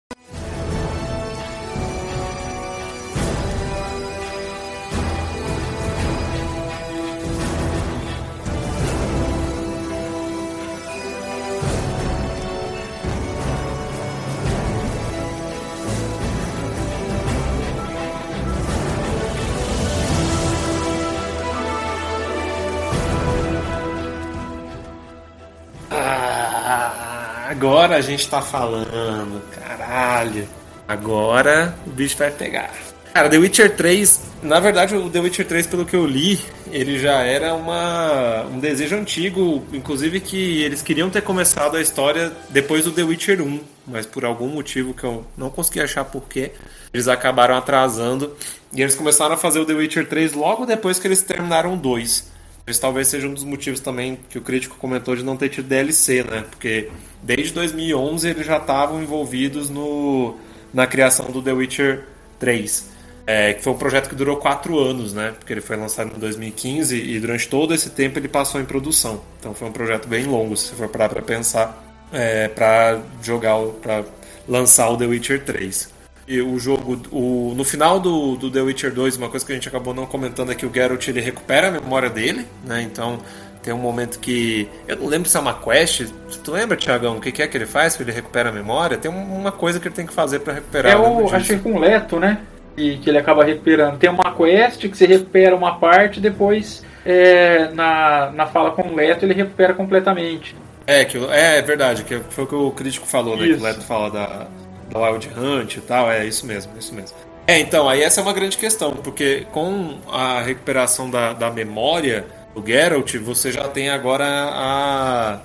A 27.97 28.01
gente 28.01 28.29
tá 28.29 28.41
falando, 28.41 29.41
caralho. 29.51 30.47
Agora 30.87 31.75
o 31.85 31.89
bicho 31.89 32.15
vai 32.15 32.31
pegar. 32.31 32.71
Cara, 33.13 33.29
The 33.29 33.37
Witcher 33.37 33.75
3, 33.75 34.21
na 34.43 34.59
verdade, 34.59 34.95
o 34.95 35.09
The 35.09 35.19
Witcher 35.19 35.47
3, 35.47 35.65
pelo 35.65 35.85
que 35.85 35.95
eu 35.95 36.05
li, 36.05 36.39
ele 36.71 36.99
já 36.99 37.23
era 37.23 37.55
uma, 37.55 38.43
um 38.43 38.59
desejo 38.59 38.95
antigo, 38.95 39.65
inclusive 39.73 40.19
que 40.19 40.61
eles 40.61 40.83
queriam 40.83 41.09
ter 41.09 41.23
começado 41.23 41.77
a 41.77 41.81
história 41.81 42.31
depois 42.49 42.83
do 42.83 42.91
The 42.91 43.01
Witcher 43.01 43.41
1, 43.41 43.59
mas 43.87 44.05
por 44.05 44.23
algum 44.23 44.47
motivo 44.47 44.93
que 44.93 45.03
eu 45.03 45.25
não 45.35 45.49
consegui 45.49 45.81
achar 45.81 46.05
porquê, 46.05 46.51
eles 46.93 47.07
acabaram 47.07 47.55
atrasando 47.55 48.35
e 48.71 48.83
eles 48.83 48.93
começaram 48.93 49.33
a 49.33 49.37
fazer 49.37 49.59
o 49.59 49.65
The 49.65 49.73
Witcher 49.73 50.07
3 50.07 50.33
logo 50.33 50.67
depois 50.67 50.99
que 50.99 51.07
eles 51.07 51.23
terminaram 51.23 51.73
o 51.73 51.77
2. 51.77 52.36
Esse 52.67 52.81
talvez 52.81 53.07
seja 53.07 53.29
um 53.29 53.33
dos 53.33 53.45
motivos 53.45 53.79
também 53.79 54.19
que 54.29 54.37
o 54.37 54.41
crítico 54.41 54.75
comentou 54.75 55.15
de 55.15 55.23
não 55.23 55.37
ter 55.37 55.47
tido 55.47 55.69
DLC, 55.69 56.21
né? 56.23 56.43
Porque 56.49 56.91
desde 57.23 57.53
2011 57.53 58.27
eles 58.27 58.45
já 58.45 58.57
estavam 58.57 59.01
envolvidos 59.01 59.69
no, 59.69 60.35
na 60.73 60.85
criação 60.85 61.31
do 61.31 61.41
The 61.41 61.53
Witcher 61.53 62.03
3. 62.37 62.97
É, 63.25 63.53
que 63.53 63.63
foi 63.63 63.71
um 63.71 63.77
projeto 63.77 64.09
que 64.09 64.15
durou 64.15 64.35
quatro 64.35 64.77
anos, 64.79 65.13
né? 65.13 65.33
Porque 65.39 65.53
ele 65.53 65.61
foi 65.61 65.77
lançado 65.77 66.13
em 66.13 66.19
2015 66.19 66.95
e 66.95 67.19
durante 67.21 67.47
todo 67.47 67.73
esse 67.73 67.89
tempo 67.91 68.19
ele 68.19 68.27
passou 68.27 68.59
em 68.59 68.65
produção. 68.65 69.21
Então 69.39 69.53
foi 69.53 69.69
um 69.69 69.71
projeto 69.71 70.07
bem 70.09 70.25
longo, 70.25 70.55
se 70.57 70.73
for 70.73 70.89
parar 70.89 71.07
para 71.07 71.21
pensar, 71.21 71.81
é, 72.11 72.49
para 72.49 73.01
jogar, 73.23 73.57
para 73.81 74.03
lançar 74.45 74.89
o 74.89 74.97
The 74.97 75.05
Witcher 75.05 75.45
3 75.45 75.96
o 76.27 76.59
jogo, 76.59 76.99
o, 77.11 77.53
no 77.55 77.63
final 77.63 77.99
do, 77.99 78.35
do 78.35 78.51
The 78.51 78.61
Witcher 78.61 78.93
2, 78.93 79.17
uma 79.17 79.29
coisa 79.29 79.45
que 79.45 79.51
a 79.51 79.55
gente 79.55 79.67
acabou 79.67 79.93
não 79.93 80.05
comentando 80.05 80.51
é 80.51 80.55
que 80.55 80.65
o 80.65 80.73
Geralt 80.73 81.07
ele 81.07 81.21
recupera 81.21 81.69
a 81.69 81.71
memória 81.71 82.09
dele, 82.09 82.45
né? 82.65 82.81
Então 82.81 83.19
tem 83.63 83.73
um 83.73 83.77
momento 83.77 84.19
que. 84.19 84.67
Eu 84.87 84.97
não 84.97 85.07
lembro 85.07 85.29
se 85.29 85.37
é 85.37 85.39
uma 85.39 85.53
quest. 85.53 86.05
Tu 86.43 86.51
lembra, 86.51 86.75
Tiagão, 86.75 87.17
o 87.17 87.21
que 87.21 87.41
é 87.41 87.47
que 87.47 87.57
ele 87.57 87.65
faz 87.65 87.95
que 87.95 88.03
ele 88.03 88.11
recupera 88.11 88.49
a 88.49 88.51
memória? 88.51 88.97
Tem 88.97 89.09
uma 89.09 89.51
coisa 89.51 89.79
que 89.79 89.87
ele 89.87 89.95
tem 89.95 90.05
que 90.05 90.13
fazer 90.13 90.39
para 90.39 90.53
recuperar. 90.53 90.91
É 90.91 90.97
o. 90.97 91.33
Acho 91.33 91.47
que 91.47 91.53
é 91.53 91.57
com 91.59 91.73
o 91.73 91.79
Leto, 91.79 92.19
né? 92.19 92.39
E 92.75 92.97
que 92.97 93.09
ele 93.09 93.17
acaba 93.17 93.43
recuperando. 93.43 93.97
Tem 93.97 94.09
uma 94.09 94.35
quest 94.35 94.81
que 94.81 94.97
você 94.97 95.05
recupera 95.05 95.55
uma 95.55 95.79
parte 95.79 96.19
depois 96.19 96.83
é, 97.05 97.69
na, 97.73 98.31
na 98.31 98.45
fala 98.47 98.71
com 98.71 98.81
o 98.81 98.95
Leto 98.95 99.23
ele 99.23 99.33
recupera 99.33 99.73
completamente. 99.73 100.53
É, 100.85 101.05
que, 101.05 101.17
é, 101.17 101.57
é 101.57 101.61
verdade, 101.61 102.03
que 102.03 102.19
foi 102.29 102.43
o 102.43 102.47
que 102.47 102.55
o 102.55 102.71
crítico 102.71 103.07
falou, 103.07 103.37
né? 103.37 103.47
Que 103.47 103.53
o 103.53 103.63
Leto 103.63 103.81
fala 103.81 104.11
da, 104.11 104.47
da 104.89 104.99
Wild 104.99 105.29
Hunt 105.35 105.77
e 105.77 105.81
tal, 105.81 106.11
é 106.11 106.25
isso 106.25 106.45
mesmo, 106.45 106.71
isso 106.77 106.93
mesmo. 106.93 107.15
É, 107.47 107.59
então, 107.59 107.87
aí 107.87 108.03
essa 108.03 108.19
é 108.19 108.23
uma 108.23 108.33
grande 108.33 108.57
questão, 108.57 108.91
porque 108.91 109.47
com 109.53 109.99
a 110.11 110.41
recuperação 110.41 111.09
da, 111.09 111.31
da 111.31 111.49
memória 111.49 112.25
do 112.53 112.65
Geralt, 112.65 113.15
você 113.17 113.53
já 113.53 113.69
tem 113.69 113.89
agora 113.89 114.25
a, 114.25 115.39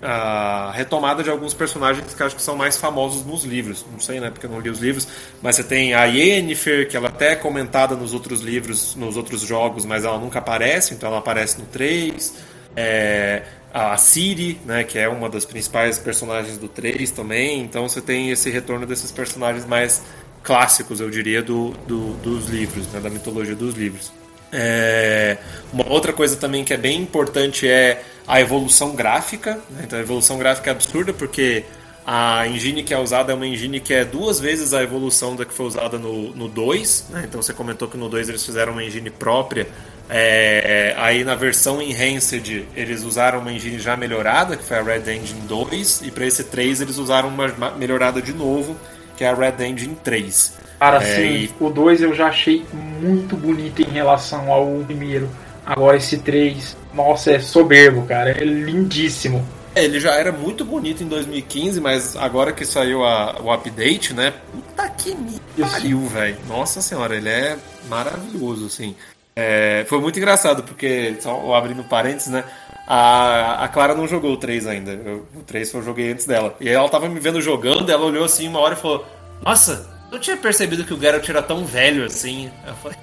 a 0.00 0.70
retomada 0.72 1.22
de 1.22 1.30
alguns 1.30 1.52
personagens 1.52 2.14
que 2.14 2.22
acho 2.22 2.36
que 2.36 2.42
são 2.42 2.54
mais 2.54 2.76
famosos 2.76 3.26
nos 3.26 3.42
livros. 3.42 3.84
Não 3.90 3.98
sei, 3.98 4.20
né, 4.20 4.30
porque 4.30 4.46
eu 4.46 4.50
não 4.50 4.60
li 4.60 4.70
os 4.70 4.78
livros, 4.78 5.08
mas 5.42 5.56
você 5.56 5.64
tem 5.64 5.94
a 5.94 6.04
Yennefer, 6.04 6.88
que 6.88 6.96
ela 6.96 7.08
até 7.08 7.32
é 7.32 7.36
comentada 7.36 7.96
nos 7.96 8.14
outros 8.14 8.40
livros, 8.40 8.94
nos 8.94 9.16
outros 9.16 9.40
jogos, 9.40 9.84
mas 9.84 10.04
ela 10.04 10.18
nunca 10.18 10.38
aparece, 10.38 10.94
então 10.94 11.08
ela 11.08 11.18
aparece 11.18 11.58
no 11.58 11.66
3. 11.66 12.52
É, 12.76 13.42
a 13.72 13.96
Ciri, 13.96 14.60
né, 14.66 14.84
que 14.84 14.98
é 14.98 15.08
uma 15.08 15.30
das 15.30 15.46
principais 15.46 15.98
personagens 15.98 16.58
do 16.58 16.68
3 16.68 17.10
também. 17.10 17.60
Então 17.62 17.88
você 17.88 18.00
tem 18.00 18.30
esse 18.30 18.50
retorno 18.50 18.86
desses 18.86 19.10
personagens 19.10 19.64
mais 19.64 20.02
clássicos, 20.42 21.00
eu 21.00 21.08
diria, 21.08 21.42
do, 21.42 21.70
do 21.86 22.12
dos 22.14 22.48
livros, 22.48 22.86
né, 22.88 23.00
da 23.00 23.08
mitologia 23.08 23.54
dos 23.54 23.74
livros. 23.74 24.12
É, 24.52 25.38
uma 25.72 25.88
outra 25.88 26.12
coisa 26.12 26.36
também 26.36 26.62
que 26.62 26.74
é 26.74 26.76
bem 26.76 27.00
importante 27.00 27.66
é 27.66 28.02
a 28.26 28.40
evolução 28.40 28.94
gráfica. 28.94 29.54
Né? 29.70 29.84
Então 29.84 29.98
a 29.98 30.02
evolução 30.02 30.36
gráfica 30.36 30.68
é 30.68 30.72
absurda 30.72 31.14
porque 31.14 31.64
a 32.04 32.46
engine 32.46 32.82
que 32.82 32.92
é 32.92 32.98
usada 32.98 33.32
é 33.32 33.34
uma 33.34 33.46
engine 33.46 33.80
que 33.80 33.94
é 33.94 34.04
duas 34.04 34.38
vezes 34.38 34.74
a 34.74 34.82
evolução 34.82 35.34
da 35.34 35.46
que 35.46 35.54
foi 35.54 35.64
usada 35.64 35.98
no 35.98 36.48
2. 36.48 37.06
Né? 37.10 37.24
Então 37.26 37.40
você 37.40 37.54
comentou 37.54 37.88
que 37.88 37.96
no 37.96 38.10
2 38.10 38.28
eles 38.28 38.44
fizeram 38.44 38.72
uma 38.72 38.84
engine 38.84 39.08
própria 39.08 39.66
é, 40.08 40.94
aí 40.98 41.24
na 41.24 41.34
versão 41.34 41.80
Enhanced 41.80 42.66
eles 42.74 43.02
usaram 43.02 43.40
uma 43.40 43.52
engine 43.52 43.78
já 43.78 43.96
melhorada, 43.96 44.56
que 44.56 44.64
foi 44.64 44.78
a 44.78 44.82
Red 44.82 45.10
Engine 45.12 45.40
2, 45.42 46.02
e 46.04 46.10
para 46.10 46.26
esse 46.26 46.44
3 46.44 46.80
eles 46.80 46.98
usaram 46.98 47.28
uma 47.28 47.70
melhorada 47.72 48.20
de 48.20 48.32
novo, 48.32 48.76
que 49.16 49.24
é 49.24 49.28
a 49.28 49.34
Red 49.34 49.64
Engine 49.64 49.96
3. 50.02 50.54
Cara, 50.78 51.02
é, 51.02 51.16
sim, 51.16 51.22
e... 51.22 51.50
o 51.60 51.70
2 51.70 52.02
eu 52.02 52.14
já 52.14 52.26
achei 52.26 52.64
muito 53.00 53.36
bonito 53.36 53.82
em 53.82 53.90
relação 53.90 54.50
ao 54.50 54.66
primeiro. 54.84 55.28
Agora 55.64 55.96
esse 55.96 56.18
3, 56.18 56.76
nossa, 56.92 57.30
é 57.30 57.40
soberbo, 57.40 58.04
cara, 58.06 58.30
é 58.30 58.44
lindíssimo. 58.44 59.46
É, 59.74 59.84
ele 59.84 59.98
já 59.98 60.14
era 60.14 60.30
muito 60.30 60.64
bonito 60.64 61.02
em 61.02 61.08
2015, 61.08 61.80
mas 61.80 62.16
agora 62.16 62.52
que 62.52 62.64
saiu 62.64 63.04
a, 63.04 63.40
o 63.40 63.50
update, 63.50 64.12
né? 64.12 64.34
Puta 64.52 64.88
que 64.90 65.14
me 65.14 65.40
pariu, 65.58 66.00
velho. 66.08 66.36
Nossa 66.46 66.82
senhora, 66.82 67.16
ele 67.16 67.30
é 67.30 67.56
maravilhoso, 67.88 68.66
assim. 68.66 68.94
É, 69.34 69.84
foi 69.88 70.00
muito 70.00 70.18
engraçado, 70.18 70.62
porque, 70.62 71.16
só 71.20 71.54
abrindo 71.54 71.82
parênteses, 71.84 72.28
né? 72.28 72.44
A, 72.86 73.64
a 73.64 73.68
Clara 73.68 73.94
não 73.94 74.06
jogou 74.06 74.32
o 74.32 74.36
3 74.36 74.66
ainda. 74.66 74.92
Eu, 74.92 75.26
o 75.34 75.42
3 75.42 75.72
eu 75.72 75.82
joguei 75.82 76.12
antes 76.12 76.26
dela. 76.26 76.54
E 76.60 76.68
ela 76.68 76.88
tava 76.88 77.08
me 77.08 77.18
vendo 77.18 77.40
jogando, 77.40 77.90
ela 77.90 78.04
olhou 78.04 78.24
assim 78.24 78.48
uma 78.48 78.60
hora 78.60 78.74
e 78.74 78.76
falou: 78.76 79.06
Nossa, 79.42 79.88
eu 80.10 80.18
tinha 80.18 80.36
percebido 80.36 80.84
que 80.84 80.92
o 80.92 81.00
Geralt 81.00 81.26
era 81.28 81.42
tão 81.42 81.64
velho 81.64 82.04
assim. 82.04 82.50
Falei: 82.82 82.98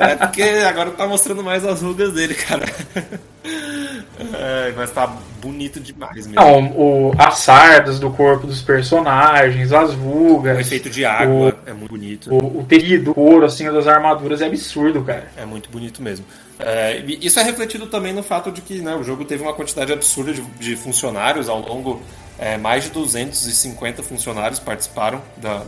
É 0.00 0.16
porque 0.16 0.42
agora 0.42 0.90
tá 0.90 1.06
mostrando 1.06 1.44
mais 1.44 1.64
as 1.64 1.82
rugas 1.82 2.12
dele, 2.12 2.34
cara. 2.34 2.66
É, 4.34 4.72
mas 4.76 4.90
tá 4.90 5.06
bonito 5.40 5.80
demais 5.80 6.26
mesmo. 6.26 6.34
Não, 6.34 6.66
o, 6.72 7.12
as 7.18 7.38
sardas 7.38 7.98
do 7.98 8.10
corpo 8.10 8.46
dos 8.46 8.62
personagens, 8.62 9.72
as 9.72 9.94
rugas. 9.94 10.56
O 10.56 10.60
efeito 10.60 10.90
de 10.90 11.04
água 11.04 11.56
o, 11.66 11.70
é 11.70 11.72
muito 11.72 11.90
bonito. 11.90 12.34
O, 12.34 12.60
o 12.60 12.64
tecido, 12.64 13.12
o 13.12 13.14
couro 13.14 13.46
assim, 13.46 13.70
das 13.70 13.86
armaduras 13.86 14.40
é 14.40 14.46
absurdo, 14.46 15.02
cara. 15.02 15.30
É 15.36 15.44
muito 15.44 15.70
bonito 15.70 16.02
mesmo. 16.02 16.24
É, 16.58 17.02
isso 17.06 17.40
é 17.40 17.42
refletido 17.42 17.86
também 17.86 18.12
no 18.12 18.22
fato 18.22 18.50
de 18.50 18.60
que 18.60 18.80
né, 18.80 18.94
o 18.94 19.02
jogo 19.02 19.24
teve 19.24 19.42
uma 19.42 19.54
quantidade 19.54 19.92
absurda 19.92 20.32
de, 20.32 20.42
de 20.42 20.76
funcionários 20.76 21.48
ao 21.48 21.60
longo. 21.60 22.02
É, 22.38 22.56
mais 22.56 22.84
de 22.84 22.90
250 22.90 24.02
funcionários 24.02 24.58
participaram 24.58 25.20
da, 25.36 25.62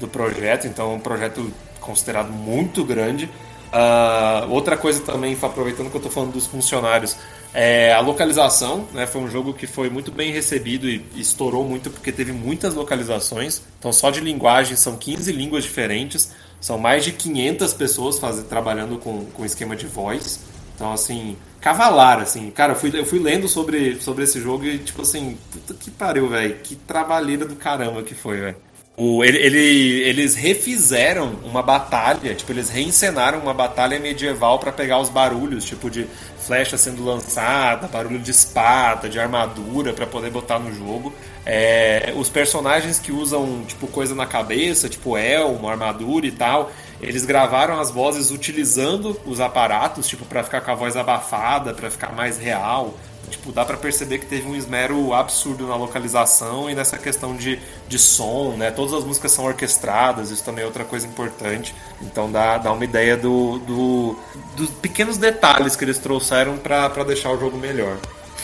do 0.00 0.08
projeto, 0.08 0.66
então 0.66 0.92
é 0.92 0.94
um 0.94 1.00
projeto 1.00 1.52
considerado 1.80 2.30
muito 2.30 2.84
grande. 2.84 3.28
Uh, 3.68 4.50
outra 4.50 4.76
coisa 4.76 5.02
também, 5.02 5.36
aproveitando 5.40 5.90
que 5.90 5.96
eu 5.96 5.98
estou 5.98 6.10
falando 6.10 6.32
dos 6.32 6.46
funcionários, 6.46 7.16
é, 7.54 7.92
a 7.92 8.00
localização 8.00 8.86
né, 8.92 9.06
foi 9.06 9.22
um 9.22 9.30
jogo 9.30 9.54
que 9.54 9.66
foi 9.66 9.88
muito 9.88 10.12
bem 10.12 10.30
recebido 10.32 10.88
e 10.88 11.04
estourou 11.16 11.64
muito 11.64 11.90
porque 11.90 12.12
teve 12.12 12.32
muitas 12.32 12.74
localizações. 12.74 13.62
Então, 13.78 13.92
só 13.92 14.10
de 14.10 14.20
linguagem 14.20 14.76
são 14.76 14.96
15 14.96 15.32
línguas 15.32 15.64
diferentes, 15.64 16.32
são 16.60 16.78
mais 16.78 17.04
de 17.04 17.12
500 17.12 17.72
pessoas 17.72 18.18
faz, 18.18 18.42
trabalhando 18.44 18.98
com, 18.98 19.24
com 19.26 19.44
esquema 19.44 19.74
de 19.74 19.86
voz. 19.86 20.40
Então, 20.74 20.92
assim, 20.92 21.36
cavalar, 21.60 22.20
assim. 22.20 22.50
Cara, 22.50 22.72
eu 22.72 22.76
fui, 22.76 22.90
eu 22.94 23.04
fui 23.04 23.18
lendo 23.18 23.48
sobre, 23.48 24.00
sobre 24.00 24.24
esse 24.24 24.40
jogo 24.40 24.64
e, 24.64 24.78
tipo 24.78 25.02
assim, 25.02 25.36
puta 25.50 25.74
que 25.74 25.90
pariu, 25.90 26.28
velho. 26.28 26.56
Que 26.62 26.76
trabalheira 26.76 27.44
do 27.44 27.56
caramba 27.56 28.02
que 28.02 28.14
foi, 28.14 28.40
velho. 28.40 28.56
O, 29.00 29.22
ele, 29.22 29.38
ele, 29.38 30.00
eles 30.00 30.34
refizeram 30.34 31.36
uma 31.44 31.62
batalha, 31.62 32.34
tipo, 32.34 32.50
eles 32.50 32.68
reencenaram 32.68 33.38
uma 33.38 33.54
batalha 33.54 33.96
medieval 34.00 34.58
para 34.58 34.72
pegar 34.72 34.98
os 34.98 35.08
barulhos, 35.08 35.64
tipo, 35.64 35.88
de 35.88 36.04
flecha 36.40 36.76
sendo 36.76 37.04
lançada, 37.04 37.86
barulho 37.86 38.18
de 38.18 38.32
espada, 38.32 39.08
de 39.08 39.20
armadura, 39.20 39.92
para 39.92 40.04
poder 40.04 40.32
botar 40.32 40.58
no 40.58 40.74
jogo. 40.74 41.14
É, 41.46 42.12
os 42.16 42.28
personagens 42.28 42.98
que 42.98 43.12
usam, 43.12 43.62
tipo, 43.68 43.86
coisa 43.86 44.16
na 44.16 44.26
cabeça, 44.26 44.88
tipo 44.88 45.16
elmo, 45.16 45.68
armadura 45.68 46.26
e 46.26 46.32
tal, 46.32 46.72
eles 47.00 47.24
gravaram 47.24 47.78
as 47.78 47.92
vozes 47.92 48.32
utilizando 48.32 49.16
os 49.24 49.38
aparatos, 49.38 50.08
tipo, 50.08 50.24
para 50.24 50.42
ficar 50.42 50.60
com 50.60 50.72
a 50.72 50.74
voz 50.74 50.96
abafada, 50.96 51.72
para 51.72 51.88
ficar 51.88 52.12
mais 52.12 52.36
real. 52.36 52.94
Tipo, 53.28 53.52
dá 53.52 53.64
para 53.64 53.76
perceber 53.76 54.18
que 54.18 54.26
teve 54.26 54.48
um 54.48 54.54
esmero 54.54 55.12
absurdo 55.12 55.66
na 55.66 55.76
localização 55.76 56.68
e 56.68 56.74
nessa 56.74 56.98
questão 56.98 57.36
de, 57.36 57.60
de 57.88 57.98
som, 57.98 58.56
né? 58.56 58.70
Todas 58.70 58.94
as 58.94 59.04
músicas 59.04 59.32
são 59.32 59.44
orquestradas, 59.44 60.30
isso 60.30 60.44
também 60.44 60.64
é 60.64 60.66
outra 60.66 60.84
coisa 60.84 61.06
importante. 61.06 61.74
Então 62.02 62.30
dá, 62.30 62.58
dá 62.58 62.72
uma 62.72 62.84
ideia 62.84 63.16
do, 63.16 63.58
do 63.58 64.16
dos 64.56 64.70
pequenos 64.70 65.18
detalhes 65.18 65.76
que 65.76 65.84
eles 65.84 65.98
trouxeram 65.98 66.58
para 66.58 67.04
deixar 67.04 67.30
o 67.30 67.38
jogo 67.38 67.56
melhor. 67.56 67.96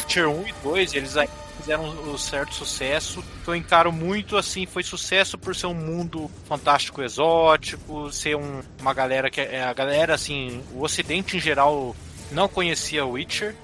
Tier 0.06 0.28
1 0.28 0.48
e 0.48 0.54
2, 0.62 0.94
eles 0.94 1.16
fizeram 1.58 1.84
um 1.88 2.18
certo 2.18 2.54
sucesso. 2.54 3.24
Eu 3.46 3.54
encaro 3.54 3.90
muito 3.90 4.36
assim, 4.36 4.66
foi 4.66 4.82
sucesso 4.82 5.38
por 5.38 5.56
ser 5.56 5.66
um 5.66 5.74
mundo 5.74 6.30
fantástico 6.46 7.02
exótico, 7.02 8.12
ser 8.12 8.36
um, 8.36 8.60
uma 8.80 8.92
galera 8.92 9.30
que 9.30 9.40
é 9.40 9.62
a 9.62 9.72
galera 9.72 10.14
assim, 10.14 10.62
o 10.72 10.82
ocidente 10.82 11.36
em 11.36 11.40
geral 11.40 11.96
não 12.30 12.48
conhecia 12.48 13.04
Witcher 13.04 13.54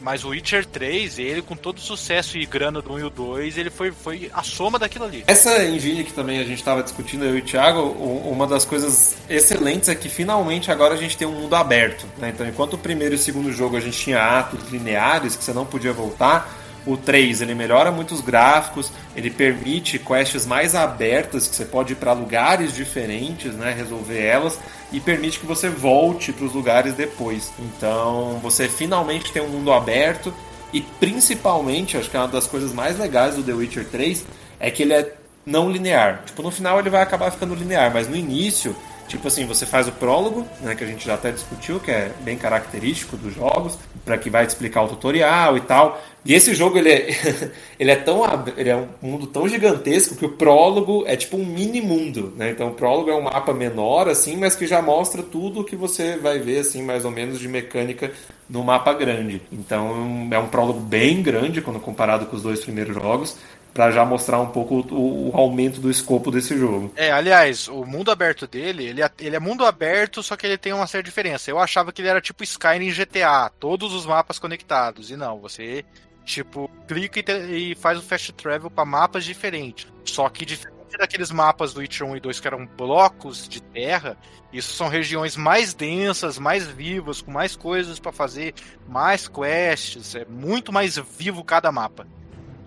mas 0.00 0.24
o 0.24 0.28
Witcher 0.28 0.64
3, 0.64 1.18
ele 1.18 1.42
com 1.42 1.56
todo 1.56 1.78
o 1.78 1.80
sucesso 1.80 2.38
e 2.38 2.46
grana 2.46 2.80
do 2.80 2.92
1 2.92 2.98
e 2.98 3.04
o 3.04 3.10
2, 3.10 3.58
ele 3.58 3.70
foi, 3.70 3.90
foi 3.90 4.30
a 4.32 4.42
soma 4.42 4.78
daquilo 4.78 5.04
ali. 5.04 5.24
Essa 5.26 5.64
engine 5.64 6.04
que 6.04 6.12
também 6.12 6.38
a 6.38 6.44
gente 6.44 6.58
estava 6.58 6.82
discutindo, 6.82 7.24
eu 7.24 7.36
e 7.36 7.40
o 7.40 7.44
Thiago, 7.44 7.80
uma 7.80 8.46
das 8.46 8.64
coisas 8.64 9.16
excelentes 9.28 9.88
é 9.88 9.94
que 9.94 10.08
finalmente 10.08 10.70
agora 10.70 10.94
a 10.94 10.96
gente 10.96 11.16
tem 11.16 11.26
um 11.26 11.32
mundo 11.32 11.54
aberto. 11.54 12.06
Né? 12.16 12.30
Então, 12.34 12.46
enquanto 12.46 12.74
o 12.74 12.78
primeiro 12.78 13.14
e 13.14 13.16
o 13.16 13.18
segundo 13.18 13.52
jogo 13.52 13.76
a 13.76 13.80
gente 13.80 13.98
tinha 13.98 14.20
atos 14.20 14.68
lineares 14.70 15.36
que 15.36 15.44
você 15.44 15.52
não 15.52 15.66
podia 15.66 15.92
voltar, 15.92 16.52
O 16.86 16.96
3, 16.96 17.42
ele 17.42 17.54
melhora 17.54 17.90
muito 17.92 18.14
os 18.14 18.20
gráficos, 18.20 18.90
ele 19.14 19.30
permite 19.30 19.98
quests 19.98 20.46
mais 20.46 20.74
abertas, 20.74 21.46
que 21.46 21.54
você 21.54 21.64
pode 21.64 21.92
ir 21.92 21.96
para 21.96 22.12
lugares 22.12 22.74
diferentes, 22.74 23.52
né, 23.54 23.74
resolver 23.76 24.20
elas, 24.20 24.58
e 24.92 25.00
permite 25.00 25.38
que 25.38 25.46
você 25.46 25.68
volte 25.68 26.32
para 26.32 26.46
os 26.46 26.54
lugares 26.54 26.94
depois. 26.94 27.52
Então, 27.58 28.38
você 28.42 28.68
finalmente 28.68 29.32
tem 29.32 29.42
um 29.42 29.48
mundo 29.48 29.72
aberto, 29.72 30.32
e 30.72 30.80
principalmente, 30.80 31.96
acho 31.96 32.10
que 32.10 32.16
é 32.16 32.20
uma 32.20 32.28
das 32.28 32.46
coisas 32.46 32.72
mais 32.72 32.98
legais 32.98 33.34
do 33.34 33.42
The 33.42 33.52
Witcher 33.52 33.86
3, 33.86 34.24
é 34.60 34.70
que 34.70 34.82
ele 34.82 34.94
é 34.94 35.14
não 35.44 35.70
linear. 35.70 36.22
Tipo, 36.26 36.42
no 36.42 36.50
final 36.50 36.78
ele 36.78 36.90
vai 36.90 37.02
acabar 37.02 37.30
ficando 37.30 37.54
linear, 37.54 37.92
mas 37.92 38.06
no 38.06 38.16
início 38.16 38.76
Tipo 39.08 39.28
assim, 39.28 39.46
você 39.46 39.64
faz 39.64 39.88
o 39.88 39.92
prólogo, 39.92 40.46
né, 40.60 40.74
que 40.74 40.84
a 40.84 40.86
gente 40.86 41.06
já 41.06 41.14
até 41.14 41.32
discutiu, 41.32 41.80
que 41.80 41.90
é 41.90 42.12
bem 42.20 42.36
característico 42.36 43.16
dos 43.16 43.34
jogos, 43.34 43.78
para 44.04 44.18
que 44.18 44.28
vai 44.28 44.46
te 44.46 44.50
explicar 44.50 44.82
o 44.82 44.88
tutorial 44.88 45.56
e 45.56 45.60
tal. 45.62 46.00
E 46.24 46.34
esse 46.34 46.54
jogo 46.54 46.76
ele 46.76 46.90
é, 46.90 47.08
ele 47.80 47.90
é 47.90 47.96
tão 47.96 48.22
ele 48.54 48.68
é 48.68 48.76
um 48.76 48.86
mundo 49.00 49.26
tão 49.26 49.48
gigantesco 49.48 50.14
que 50.14 50.26
o 50.26 50.32
prólogo 50.32 51.04
é 51.06 51.16
tipo 51.16 51.38
um 51.38 51.46
mini 51.46 51.80
mundo, 51.80 52.34
né? 52.36 52.50
Então 52.50 52.68
o 52.68 52.74
prólogo 52.74 53.08
é 53.08 53.14
um 53.14 53.22
mapa 53.22 53.54
menor 53.54 54.08
assim, 54.08 54.36
mas 54.36 54.54
que 54.54 54.66
já 54.66 54.82
mostra 54.82 55.22
tudo 55.22 55.60
o 55.60 55.64
que 55.64 55.74
você 55.74 56.18
vai 56.18 56.38
ver 56.38 56.58
assim 56.58 56.82
mais 56.82 57.06
ou 57.06 57.10
menos 57.10 57.38
de 57.40 57.48
mecânica 57.48 58.12
no 58.48 58.62
mapa 58.62 58.92
grande. 58.92 59.40
Então 59.50 60.28
é 60.30 60.38
um 60.38 60.48
prólogo 60.48 60.80
bem 60.80 61.22
grande 61.22 61.62
quando 61.62 61.80
comparado 61.80 62.26
com 62.26 62.36
os 62.36 62.42
dois 62.42 62.60
primeiros 62.60 62.94
jogos 62.94 63.36
para 63.78 63.92
já 63.92 64.04
mostrar 64.04 64.40
um 64.40 64.48
pouco 64.48 64.84
o, 64.90 65.30
o, 65.30 65.36
aumento 65.36 65.80
do 65.80 65.88
escopo 65.88 66.32
desse 66.32 66.58
jogo. 66.58 66.92
É, 66.96 67.12
aliás, 67.12 67.68
o 67.68 67.84
mundo 67.84 68.10
aberto 68.10 68.44
dele, 68.44 68.84
ele 68.84 69.00
é, 69.00 69.08
ele 69.20 69.36
é 69.36 69.38
mundo 69.38 69.64
aberto, 69.64 70.20
só 70.20 70.36
que 70.36 70.44
ele 70.44 70.58
tem 70.58 70.72
uma 70.72 70.88
certa 70.88 71.04
diferença. 71.04 71.48
Eu 71.48 71.60
achava 71.60 71.92
que 71.92 72.02
ele 72.02 72.08
era 72.08 72.20
tipo 72.20 72.42
Skyrim 72.42 72.90
GTA, 72.90 73.48
todos 73.60 73.94
os 73.94 74.04
mapas 74.04 74.36
conectados. 74.36 75.12
E 75.12 75.16
não, 75.16 75.38
você 75.38 75.84
tipo 76.24 76.68
clica 76.88 77.20
e, 77.20 77.70
e 77.70 77.74
faz 77.76 77.96
o 77.96 78.02
fast 78.02 78.32
travel 78.32 78.68
para 78.68 78.84
mapas 78.84 79.24
diferentes. 79.24 79.86
Só 80.04 80.28
que 80.28 80.44
diferente 80.44 80.98
daqueles 80.98 81.30
mapas 81.30 81.72
do 81.72 81.78
Witcher 81.78 82.04
1 82.04 82.16
e 82.16 82.20
2 82.20 82.40
que 82.40 82.48
eram 82.48 82.66
blocos 82.66 83.48
de 83.48 83.62
terra, 83.62 84.18
isso 84.52 84.74
são 84.74 84.88
regiões 84.88 85.36
mais 85.36 85.72
densas, 85.72 86.36
mais 86.36 86.66
vivas, 86.66 87.22
com 87.22 87.30
mais 87.30 87.54
coisas 87.54 88.00
para 88.00 88.10
fazer, 88.10 88.54
mais 88.88 89.28
quests, 89.28 90.16
é 90.16 90.24
muito 90.24 90.72
mais 90.72 90.98
vivo 91.16 91.44
cada 91.44 91.70
mapa. 91.70 92.08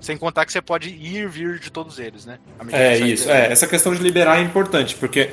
Sem 0.01 0.17
contar 0.17 0.45
que 0.45 0.51
você 0.51 0.61
pode 0.61 0.89
ir 0.89 1.23
e 1.23 1.27
vir 1.27 1.59
de 1.59 1.71
todos 1.71 1.99
eles, 1.99 2.25
né? 2.25 2.39
É 2.71 2.97
isso, 2.97 3.29
é. 3.29 3.51
Essa 3.51 3.67
questão 3.67 3.93
de 3.93 4.01
liberar 4.01 4.39
é 4.39 4.41
importante, 4.41 4.95
porque 4.95 5.29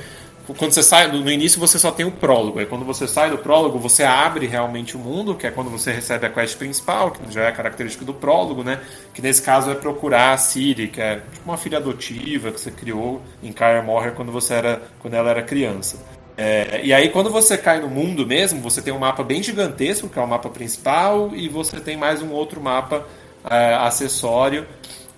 quando 0.57 0.73
você 0.73 0.83
sai, 0.83 1.11
no 1.11 1.31
início 1.31 1.59
você 1.59 1.79
só 1.79 1.91
tem 1.91 2.07
o 2.07 2.11
prólogo. 2.11 2.59
Aí 2.59 2.67
quando 2.67 2.85
você 2.85 3.07
sai 3.09 3.31
do 3.31 3.39
prólogo, 3.39 3.79
você 3.79 4.05
abre 4.05 4.47
realmente 4.47 4.97
o 4.97 4.99
mundo, 4.99 5.35
que 5.35 5.47
é 5.47 5.51
quando 5.51 5.71
você 5.71 5.91
recebe 5.91 6.27
a 6.27 6.31
quest 6.31 6.57
principal, 6.57 7.11
que 7.11 7.33
já 7.33 7.45
é 7.45 7.53
característica 7.53 8.05
do 8.05 8.15
prólogo, 8.15 8.63
né? 8.63 8.81
Que 9.13 9.21
nesse 9.21 9.43
caso 9.43 9.71
é 9.71 9.75
procurar 9.75 10.33
a 10.33 10.37
Siri, 10.39 10.89
que 10.89 11.01
é 11.01 11.17
tipo 11.17 11.45
uma 11.45 11.57
filha 11.57 11.79
adotiva 11.79 12.53
que 12.53 12.61
você 12.61 12.71
criou 12.71 13.23
em 13.43 13.53
Kaer 13.53 13.83
Morher 13.83 14.13
quando 14.13 14.31
você 14.31 14.55
era, 14.55 14.83
quando 15.01 15.15
ela 15.15 15.31
era 15.31 15.43
criança. 15.43 15.99
É, 16.37 16.83
e 16.85 16.93
aí 16.93 17.09
quando 17.09 17.31
você 17.31 17.59
cai 17.59 17.81
no 17.81 17.89
mundo 17.89 18.25
mesmo, 18.25 18.61
você 18.61 18.81
tem 18.81 18.93
um 18.93 18.99
mapa 18.99 19.25
bem 19.25 19.43
gigantesco, 19.43 20.09
que 20.09 20.19
é 20.19 20.23
o 20.23 20.29
mapa 20.29 20.49
principal, 20.49 21.33
e 21.35 21.49
você 21.49 21.81
tem 21.81 21.97
mais 21.97 22.23
um 22.23 22.31
outro 22.31 22.61
mapa 22.61 23.05
é, 23.51 23.75
acessório. 23.75 24.67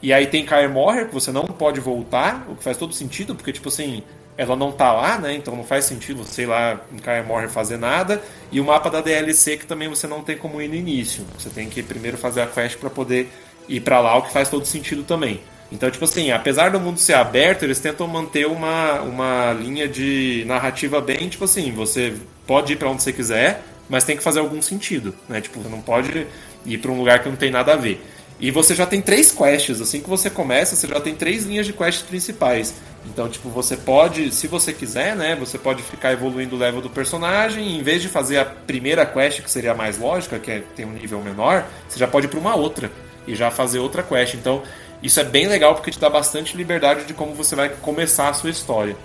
E 0.02 0.12
aí 0.12 0.27
tem 0.27 0.44
Kaer 0.44 0.70
Morher, 0.70 1.09
que 1.09 1.15
você 1.15 1.31
não 1.31 1.44
pode 1.44 1.78
voltar, 1.81 2.47
o 2.48 2.57
que 2.57 2.65
faz 2.65 2.77
todo 2.77 2.94
sentido, 2.94 3.35
porque, 3.35 3.52
tipo 3.52 3.69
assim, 3.69 4.02
ela 4.36 4.57
não 4.57 4.73
tá 4.73 4.93
lá, 4.93 5.19
né? 5.19 5.35
Então 5.35 5.55
não 5.55 5.65
faz 5.65 5.85
sentido 5.85 6.24
ir 6.39 6.47
lá 6.47 6.81
em 6.90 7.27
Morher 7.27 7.51
fazer 7.51 7.77
nada. 7.77 8.23
E 8.51 8.59
o 8.59 8.65
mapa 8.65 8.89
da 8.89 9.02
DLC, 9.02 9.59
que 9.59 9.66
também 9.66 9.89
você 9.89 10.07
não 10.07 10.23
tem 10.23 10.39
como 10.39 10.62
ir 10.62 10.69
no 10.69 10.74
início. 10.74 11.24
Você 11.39 11.51
tem 11.51 11.69
que 11.69 11.82
primeiro 11.82 12.16
fazer 12.16 12.40
a 12.40 12.47
quest 12.47 12.78
para 12.78 12.89
poder 12.89 13.31
ir 13.69 13.81
para 13.81 14.01
lá, 14.01 14.16
o 14.16 14.23
que 14.23 14.32
faz 14.32 14.48
todo 14.48 14.65
sentido 14.65 15.02
também. 15.02 15.40
Então, 15.70 15.90
tipo 15.90 16.05
assim, 16.05 16.32
apesar 16.32 16.70
do 16.70 16.81
mundo 16.81 16.98
ser 16.98 17.12
aberto, 17.15 17.62
eles 17.62 17.78
tentam 17.78 18.07
manter 18.09 18.47
uma, 18.47 19.01
uma 19.02 19.52
linha 19.52 19.86
de 19.86 20.43
narrativa 20.47 21.01
bem, 21.01 21.28
tipo 21.28 21.44
assim, 21.44 21.70
você 21.70 22.15
pode 22.47 22.73
ir 22.73 22.77
para 22.77 22.90
onde 22.90 23.02
você 23.02 23.12
quiser, 23.12 23.62
mas 23.89 24.05
tem 24.05 24.16
que 24.16 24.23
fazer 24.23 24.40
algum 24.40 24.61
sentido, 24.61 25.15
né? 25.28 25.40
Tipo, 25.40 25.61
você 25.61 25.69
não 25.69 25.81
pode 25.81 26.27
ir 26.66 26.78
para 26.78 26.90
um 26.90 26.98
lugar 26.98 27.23
que 27.23 27.28
não 27.28 27.36
tem 27.36 27.51
nada 27.51 27.74
a 27.74 27.77
ver. 27.77 28.05
E 28.40 28.50
você 28.50 28.74
já 28.74 28.86
tem 28.86 29.02
três 29.02 29.30
quests, 29.30 29.80
assim 29.80 30.00
que 30.00 30.08
você 30.08 30.30
começa, 30.30 30.74
você 30.74 30.86
já 30.86 30.98
tem 30.98 31.14
três 31.14 31.44
linhas 31.44 31.66
de 31.66 31.74
quests 31.74 32.02
principais. 32.02 32.74
Então, 33.06 33.28
tipo, 33.28 33.50
você 33.50 33.76
pode, 33.76 34.34
se 34.34 34.46
você 34.46 34.72
quiser, 34.72 35.14
né, 35.14 35.36
você 35.36 35.58
pode 35.58 35.82
ficar 35.82 36.12
evoluindo 36.12 36.56
o 36.56 36.58
level 36.58 36.80
do 36.80 36.88
personagem, 36.88 37.76
em 37.78 37.82
vez 37.82 38.00
de 38.00 38.08
fazer 38.08 38.38
a 38.38 38.44
primeira 38.44 39.04
quest, 39.04 39.42
que 39.42 39.50
seria 39.50 39.72
a 39.72 39.74
mais 39.74 39.98
lógica, 39.98 40.38
que 40.38 40.50
é, 40.50 40.62
tem 40.74 40.86
um 40.86 40.92
nível 40.92 41.20
menor, 41.20 41.66
você 41.86 41.98
já 41.98 42.08
pode 42.08 42.26
ir 42.26 42.28
para 42.30 42.38
uma 42.38 42.54
outra 42.54 42.90
e 43.26 43.34
já 43.34 43.50
fazer 43.50 43.78
outra 43.78 44.02
quest. 44.02 44.34
Então, 44.34 44.62
isso 45.02 45.20
é 45.20 45.24
bem 45.24 45.46
legal 45.46 45.74
porque 45.74 45.90
te 45.90 45.98
dá 45.98 46.08
bastante 46.08 46.56
liberdade 46.56 47.04
de 47.04 47.12
como 47.12 47.34
você 47.34 47.54
vai 47.54 47.68
começar 47.68 48.28
a 48.28 48.34
sua 48.34 48.50
história 48.50 48.96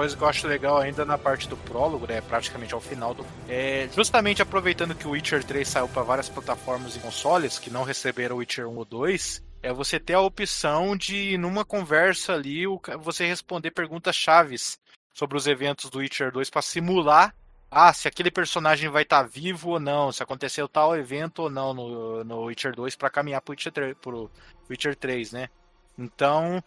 coisa 0.00 0.16
que 0.16 0.22
eu 0.22 0.28
acho 0.28 0.48
legal 0.48 0.78
ainda 0.78 1.04
na 1.04 1.18
parte 1.18 1.46
do 1.46 1.58
prólogo, 1.58 2.06
né, 2.06 2.22
praticamente 2.22 2.72
ao 2.72 2.80
final 2.80 3.12
do, 3.12 3.26
é 3.46 3.86
justamente 3.94 4.40
aproveitando 4.40 4.94
que 4.94 5.06
o 5.06 5.10
Witcher 5.10 5.44
3 5.44 5.68
saiu 5.68 5.88
para 5.88 6.02
várias 6.02 6.26
plataformas 6.26 6.96
e 6.96 7.00
consoles 7.00 7.58
que 7.58 7.68
não 7.68 7.82
receberam 7.82 8.36
o 8.36 8.38
Witcher 8.38 8.66
1 8.66 8.78
ou 8.78 8.84
2, 8.86 9.44
é 9.62 9.70
você 9.74 10.00
ter 10.00 10.14
a 10.14 10.22
opção 10.22 10.96
de 10.96 11.36
numa 11.36 11.66
conversa 11.66 12.32
ali 12.32 12.64
você 12.98 13.26
responder 13.26 13.72
perguntas 13.72 14.16
chaves 14.16 14.78
sobre 15.12 15.36
os 15.36 15.46
eventos 15.46 15.90
do 15.90 15.98
Witcher 15.98 16.32
2 16.32 16.48
para 16.48 16.62
simular 16.62 17.34
ah, 17.70 17.92
se 17.92 18.08
aquele 18.08 18.30
personagem 18.30 18.88
vai 18.88 19.02
estar 19.02 19.24
tá 19.24 19.28
vivo 19.28 19.72
ou 19.72 19.78
não, 19.78 20.10
se 20.10 20.22
aconteceu 20.22 20.66
tal 20.66 20.96
evento 20.96 21.42
ou 21.42 21.50
não 21.50 21.74
no, 21.74 22.24
no 22.24 22.44
Witcher 22.44 22.74
2 22.74 22.96
para 22.96 23.10
caminhar 23.10 23.42
pro 23.42 23.52
Witcher, 23.52 23.70
3, 23.70 23.94
pro 24.00 24.30
Witcher 24.70 24.96
3, 24.96 25.32
né? 25.32 25.50
Então, 25.98 26.64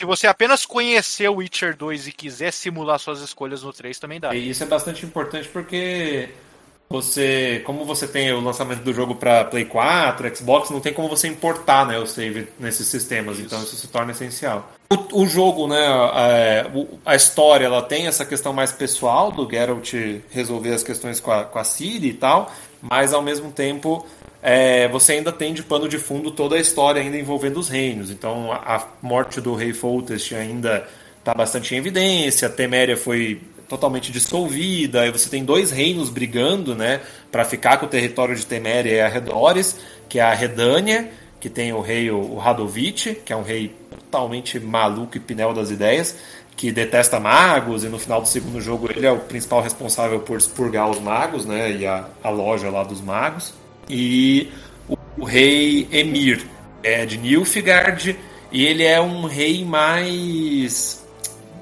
se 0.00 0.06
você 0.06 0.26
apenas 0.26 0.64
conhecer 0.64 1.28
o 1.28 1.36
Witcher 1.36 1.76
2 1.76 2.06
e 2.06 2.12
quiser 2.12 2.54
simular 2.54 2.98
suas 2.98 3.20
escolhas 3.20 3.62
no 3.62 3.70
3, 3.70 3.98
também 3.98 4.18
dá. 4.18 4.34
E 4.34 4.48
isso 4.48 4.62
é 4.62 4.66
bastante 4.66 5.04
importante 5.04 5.46
porque 5.46 6.30
você, 6.88 7.60
como 7.66 7.84
você 7.84 8.08
tem 8.08 8.32
o 8.32 8.40
lançamento 8.40 8.80
do 8.80 8.94
jogo 8.94 9.14
para 9.14 9.44
Play 9.44 9.66
4, 9.66 10.34
Xbox, 10.34 10.70
não 10.70 10.80
tem 10.80 10.94
como 10.94 11.06
você 11.06 11.28
importar 11.28 11.86
né, 11.86 11.98
o 11.98 12.06
save 12.06 12.48
nesses 12.58 12.86
sistemas, 12.86 13.36
isso. 13.36 13.44
então 13.44 13.62
isso 13.62 13.76
se 13.76 13.88
torna 13.88 14.12
essencial. 14.12 14.72
O, 14.90 15.24
o 15.24 15.26
jogo, 15.26 15.68
né, 15.68 15.86
a, 15.86 16.64
a, 17.04 17.14
história, 17.14 17.66
ela 17.66 17.82
tem 17.82 18.06
essa 18.06 18.24
questão 18.24 18.54
mais 18.54 18.72
pessoal 18.72 19.30
do 19.30 19.46
Geralt 19.50 19.92
resolver 20.30 20.72
as 20.72 20.82
questões 20.82 21.20
com 21.20 21.30
a, 21.30 21.44
com 21.44 21.58
a 21.58 21.64
Ciri 21.64 22.08
e 22.08 22.14
tal, 22.14 22.50
mas 22.80 23.12
ao 23.12 23.20
mesmo 23.20 23.52
tempo 23.52 24.06
é, 24.42 24.88
você 24.88 25.12
ainda 25.12 25.30
tem 25.30 25.52
de 25.52 25.62
pano 25.62 25.88
de 25.88 25.98
fundo 25.98 26.30
toda 26.30 26.56
a 26.56 26.58
história 26.58 27.00
ainda 27.00 27.18
envolvendo 27.18 27.58
os 27.58 27.68
reinos. 27.68 28.10
Então 28.10 28.50
a, 28.52 28.86
morte 29.02 29.40
do 29.40 29.54
rei 29.54 29.72
Foltest 29.72 30.32
ainda 30.32 30.86
está 31.18 31.34
bastante 31.34 31.74
em 31.74 31.78
evidência, 31.78 32.48
a 32.48 32.50
Teméria 32.50 32.96
foi 32.96 33.40
totalmente 33.68 34.10
dissolvida, 34.10 35.02
aí 35.02 35.12
você 35.12 35.28
tem 35.28 35.44
dois 35.44 35.70
reinos 35.70 36.08
brigando, 36.08 36.74
né, 36.74 37.02
para 37.30 37.44
ficar 37.44 37.76
com 37.76 37.86
o 37.86 37.88
território 37.88 38.34
de 38.34 38.44
Teméria 38.44 38.90
e 38.90 39.00
arredores, 39.00 39.78
que 40.08 40.18
é 40.18 40.22
a 40.22 40.34
Redânia, 40.34 41.08
que 41.38 41.48
tem 41.48 41.72
o 41.72 41.80
rei 41.80 42.10
o 42.10 42.36
Radovic, 42.36 43.14
que 43.16 43.32
é 43.32 43.36
um 43.36 43.42
rei 43.42 43.72
totalmente 43.90 44.58
maluco 44.58 45.16
e 45.16 45.20
pinel 45.20 45.52
das 45.52 45.70
ideias, 45.70 46.16
que 46.56 46.72
detesta 46.72 47.20
magos, 47.20 47.84
e 47.84 47.88
no 47.88 47.98
final 47.98 48.20
do 48.20 48.26
segundo 48.26 48.60
jogo 48.60 48.90
ele 48.90 49.06
é 49.06 49.12
o 49.12 49.18
principal 49.18 49.60
responsável 49.60 50.18
por 50.20 50.38
expurgar 50.38 50.90
os 50.90 50.98
magos, 50.98 51.44
né, 51.44 51.70
e 51.70 51.86
a, 51.86 52.06
a 52.24 52.30
loja 52.30 52.70
lá 52.70 52.82
dos 52.82 53.00
magos 53.00 53.59
e 53.90 54.52
o, 54.88 54.96
o 55.18 55.24
rei 55.24 55.88
Emir 55.90 56.46
é 56.82 57.04
de 57.04 57.18
Nilfgaard 57.18 58.16
e 58.52 58.64
ele 58.64 58.84
é 58.84 59.00
um 59.00 59.26
rei 59.26 59.64
mais 59.64 61.04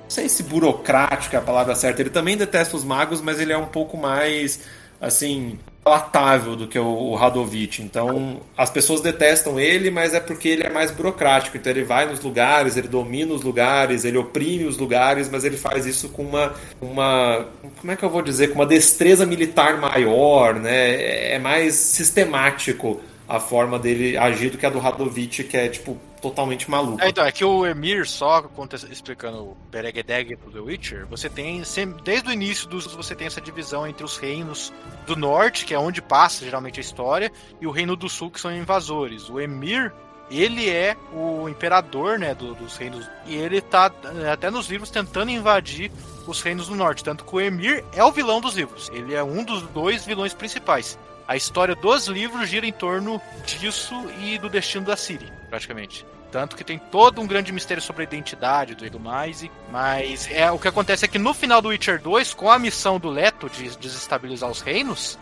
não 0.09 0.11
sei 0.11 0.29
se 0.29 0.43
burocrático 0.43 1.37
é 1.37 1.39
a 1.39 1.43
palavra 1.43 1.75
certa. 1.75 2.01
Ele 2.01 2.09
também 2.09 2.35
detesta 2.35 2.75
os 2.75 2.83
magos, 2.83 3.21
mas 3.21 3.39
ele 3.39 3.53
é 3.53 3.59
um 3.59 3.67
pouco 3.67 3.97
mais 3.97 4.61
assim 4.99 5.59
palatável 5.89 6.55
do 6.55 6.67
que 6.67 6.79
o, 6.79 6.85
o. 6.85 7.19
Então, 7.81 8.41
as 8.57 8.71
pessoas 8.71 9.01
detestam 9.01 9.59
ele, 9.59 9.91
mas 9.91 10.13
é 10.13 10.21
porque 10.21 10.49
ele 10.49 10.65
é 10.65 10.71
mais 10.71 10.91
burocrático. 10.91 11.57
Então, 11.57 11.73
ele 11.73 11.83
vai 11.83 12.07
nos 12.07 12.21
lugares, 12.21 12.77
ele 12.77 12.89
domina 12.89 13.33
os 13.33 13.43
lugares, 13.43 14.05
ele 14.05 14.19
oprime 14.19 14.65
os 14.65 14.77
lugares, 14.77 15.31
mas 15.31 15.45
ele 15.45 15.57
faz 15.57 15.87
isso 15.87 16.11
com 16.11 16.23
uma, 16.23 16.53
uma 16.81 17.47
como 17.81 17.93
é 17.93 17.97
que 17.97 18.05
eu 18.05 18.11
vou 18.11 18.21
dizer, 18.21 18.49
com 18.49 18.57
uma 18.57 18.67
destreza 18.67 19.25
militar 19.25 19.79
maior, 19.79 20.55
né? 20.55 21.33
É 21.33 21.39
mais 21.39 21.75
sistemático 21.75 23.01
a 23.29 23.39
forma 23.39 23.79
dele 23.79 24.17
agir 24.17 24.51
do 24.51 24.57
que 24.57 24.65
a 24.65 24.71
do 24.71 24.79
Radovic, 24.79 25.45
que 25.45 25.57
é 25.57 25.69
tipo 25.69 25.99
totalmente 26.21 26.69
maluco. 26.71 27.01
É, 27.03 27.09
então, 27.11 27.25
é 27.25 27.31
que 27.31 27.45
o 27.45 27.65
Emir, 27.67 28.09
só 28.09 28.45
explicando 28.91 29.39
o 29.39 29.57
Beregedeg 29.71 30.35
pro 30.37 30.51
The 30.51 30.59
Witcher, 30.59 31.07
você 31.07 31.29
tem, 31.29 31.63
desde 32.03 32.29
o 32.29 32.33
início 32.33 32.67
dos, 32.67 32.87
você 32.87 33.15
tem 33.15 33.27
essa 33.27 33.41
divisão 33.41 33.87
entre 33.87 34.05
os 34.05 34.17
reinos 34.17 34.73
do 35.07 35.15
norte, 35.15 35.65
que 35.65 35.75
é 35.75 35.79
onde 35.79 36.01
passa 36.01 36.45
geralmente 36.45 36.81
a 36.81 36.83
história, 36.83 37.31
e 37.61 37.67
o 37.67 37.71
reino 37.71 37.95
do 37.95 38.09
sul, 38.09 38.31
que 38.31 38.41
são 38.41 38.51
invasores. 38.51 39.29
O 39.29 39.39
Emir, 39.39 39.93
ele 40.31 40.69
é 40.69 40.97
o 41.13 41.49
imperador, 41.49 42.19
né, 42.19 42.35
do, 42.35 42.55
dos 42.55 42.77
reinos, 42.77 43.09
e 43.27 43.37
ele 43.37 43.61
tá 43.61 43.93
até 44.33 44.51
nos 44.51 44.69
livros 44.69 44.91
tentando 44.91 45.31
invadir 45.31 45.93
os 46.27 46.41
reinos 46.41 46.69
do 46.69 46.75
norte, 46.75 47.05
tanto 47.05 47.25
que 47.25 47.37
o 47.37 47.41
Emir 47.41 47.85
é 47.93 48.03
o 48.03 48.11
vilão 48.11 48.41
dos 48.41 48.55
livros. 48.55 48.91
Ele 48.93 49.15
é 49.15 49.23
um 49.23 49.45
dos 49.45 49.63
dois 49.63 50.05
vilões 50.05 50.35
principais. 50.35 50.99
A 51.29 51.37
história 51.37 51.75
dos 51.75 52.07
livros 52.07 52.49
gira 52.49 52.67
em 52.67 52.73
torno 52.73 53.21
disso 53.45 53.95
e 54.23 54.39
do 54.39 54.49
destino 54.49 54.87
da 54.87 54.97
Ciri, 54.97 55.31
praticamente. 55.51 56.07
Tanto 56.33 56.57
que 56.57 56.65
tem 56.65 56.79
todo 56.79 57.21
um 57.21 57.27
grande 57.27 57.53
mistério 57.53 57.83
sobre 57.83 58.03
a 58.03 58.05
identidade 58.05 58.75
do 58.75 58.87
e 58.87 58.91
tudo 58.91 58.99
mais. 58.99 59.45
Mas 59.71 60.27
é, 60.31 60.51
o 60.51 60.59
que 60.59 60.69
acontece 60.69 61.05
é 61.05 61.09
que 61.09 61.19
no 61.19 61.35
final 61.35 61.61
do 61.61 61.69
Witcher 61.69 62.01
2, 62.01 62.33
com 62.33 62.51
a 62.51 62.59
missão 62.59 62.99
do 62.99 63.11
Leto 63.11 63.51
de 63.51 63.77
desestabilizar 63.77 64.51
os 64.51 64.63
reinos, 64.63 65.19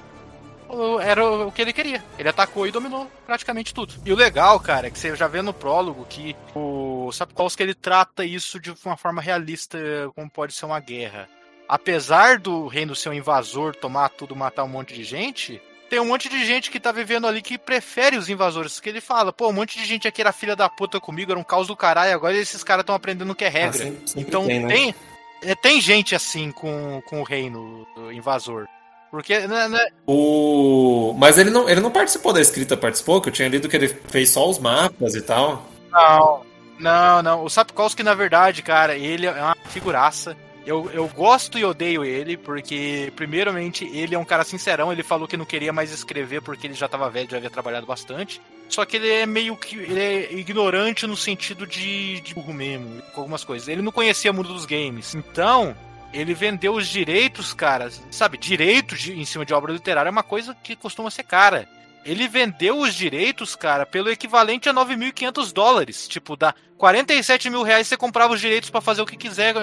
era 1.03 1.25
o 1.25 1.51
que 1.51 1.63
ele 1.63 1.73
queria. 1.73 2.03
Ele 2.17 2.29
atacou 2.29 2.69
e 2.69 2.71
dominou 2.71 3.11
praticamente 3.27 3.75
tudo. 3.75 3.95
E 4.05 4.13
o 4.13 4.17
legal, 4.17 4.61
cara, 4.61 4.87
é 4.87 4.91
que 4.91 4.99
você 4.99 5.15
já 5.17 5.27
vê 5.27 5.43
no 5.43 5.53
prólogo 5.53 6.07
que 6.09 6.37
o 6.55 7.11
Sapkowski 7.13 7.65
ele 7.65 7.75
trata 7.75 8.25
isso 8.25 8.61
de 8.61 8.73
uma 8.85 8.97
forma 8.97 9.21
realista, 9.21 9.77
como 10.15 10.31
pode 10.31 10.55
ser 10.55 10.67
uma 10.67 10.79
guerra. 10.79 11.29
Apesar 11.69 12.39
do 12.39 12.69
reino 12.69 12.95
ser 12.95 13.09
um 13.09 13.13
invasor, 13.15 13.75
tomar 13.75 14.09
tudo, 14.11 14.37
matar 14.37 14.63
um 14.63 14.69
monte 14.69 14.95
de 14.95 15.03
gente, 15.03 15.61
tem 15.89 16.01
um 16.01 16.07
monte 16.07 16.29
de 16.29 16.45
gente 16.45 16.71
que 16.71 16.81
tá 16.81 16.93
vivendo 16.93 17.27
ali 17.27 17.41
que 17.41 17.57
prefere 17.57 18.17
os 18.17 18.29
invasores. 18.29 18.81
Que 18.81 18.89
ele 18.89 19.01
fala, 19.01 19.33
pô, 19.33 19.49
um 19.49 19.53
monte 19.53 19.79
de 19.79 19.85
gente 19.85 20.07
aqui 20.07 20.21
era 20.21 20.33
filha 20.33 20.57
da 20.57 20.69
puta 20.69 21.01
comigo, 21.01 21.33
era 21.33 21.41
um 21.41 21.45
caos 21.45 21.69
do 21.69 21.77
caralho, 21.77 22.15
agora 22.15 22.37
esses 22.37 22.63
caras 22.63 22.83
estão 22.83 22.95
aprendendo 22.95 23.31
o 23.31 23.35
que 23.35 23.45
é 23.45 23.49
regra. 23.49 23.83
Ah, 23.83 23.85
sempre, 23.85 24.09
sempre 24.09 24.29
então 24.29 24.47
tem, 24.47 24.61
né? 24.61 24.75
tem, 24.75 24.95
é, 25.43 25.55
tem, 25.55 25.81
gente 25.81 26.15
assim 26.15 26.51
com, 26.51 27.01
com 27.07 27.21
o 27.21 27.25
reino 27.25 27.87
invasor. 28.13 28.67
Porque, 29.11 29.39
né, 29.47 29.69
né, 29.69 29.87
O... 30.07 31.15
Mas 31.17 31.39
ele 31.39 31.51
não, 31.51 31.69
ele 31.69 31.81
não 31.81 31.91
participou 31.91 32.33
da 32.33 32.41
escrita, 32.41 32.77
participou? 32.77 33.21
Que 33.21 33.29
eu 33.29 33.33
tinha 33.33 33.49
lido 33.49 33.69
que 33.69 33.77
ele 33.77 33.89
fez 33.89 34.31
só 34.31 34.49
os 34.49 34.59
mapas 34.59 35.15
e 35.15 35.23
tal. 35.23 35.65
Não, 35.91 36.43
não, 36.79 37.23
não. 37.23 37.45
O 37.45 37.49
Sapkowski, 37.49 38.03
na 38.03 38.15
verdade, 38.15 38.63
cara, 38.63 38.97
ele 38.97 39.27
é 39.27 39.31
uma 39.33 39.57
figuraça. 39.71 40.37
Eu, 40.67 40.91
eu 40.93 41.07
gosto 41.07 41.57
e 41.57 41.65
odeio 41.65 42.05
ele, 42.05 42.37
porque, 42.37 43.13
primeiramente, 43.15 43.85
ele 43.85 44.17
é 44.17 44.19
um 44.19 44.25
cara 44.25 44.43
sincerão. 44.43 44.91
Ele 44.93 45.05
falou 45.05 45.29
que 45.29 45.37
não 45.37 45.45
queria 45.45 45.73
mais 45.73 45.93
escrever 45.93 46.43
porque 46.43 46.67
ele 46.67 46.75
já 46.75 46.87
estava 46.87 47.09
velho, 47.09 47.31
já 47.31 47.37
havia 47.37 47.49
trabalhado 47.49 47.87
bastante. 47.87 48.43
Só 48.69 48.85
que 48.85 48.97
ele 48.97 49.09
é 49.09 49.25
meio 49.25 49.57
que. 49.57 49.77
Ele 49.77 50.01
é 50.01 50.33
ignorante 50.35 51.07
no 51.07 51.17
sentido 51.17 51.69
de, 51.69 52.21
de 52.21 52.35
burro 52.35 52.53
mesmo, 52.53 53.01
com 53.15 53.21
algumas 53.21 53.45
coisas. 53.45 53.69
Ele 53.69 53.81
não 53.81 53.93
conhecia 53.93 54.33
o 54.33 54.35
mundo 54.35 54.53
dos 54.53 54.67
games. 54.67 55.15
Então, 55.15 55.73
ele 56.13 56.35
vendeu 56.35 56.75
os 56.75 56.89
direitos, 56.89 57.55
cara. 57.55 57.89
Sabe, 58.11 58.37
direito 58.37 58.97
de, 58.97 59.13
em 59.13 59.25
cima 59.25 59.47
de 59.47 59.55
obra 59.55 59.73
literária 59.73 60.09
é 60.09 60.11
uma 60.11 60.25
coisa 60.25 60.57
que 60.65 60.75
costuma 60.75 61.13
ser 61.13 61.23
cara. 61.23 61.69
Ele 62.05 62.27
vendeu 62.27 62.79
os 62.79 62.95
direitos, 62.95 63.55
cara, 63.55 63.87
pelo 63.87 64.11
equivalente 64.11 64.69
a 64.69 64.75
9.500 64.75 65.53
dólares. 65.53 66.09
Tipo, 66.09 66.37
dá 66.37 66.55
47 66.77 67.51
mil 67.51 67.63
reais 67.63 67.87
você 67.87 67.97
comprava 67.97 68.35
os 68.35 68.41
direitos 68.41 68.69
para 68.69 68.81
fazer 68.81 69.03
o 69.03 69.07
que 69.07 69.17
quiser. 69.17 69.55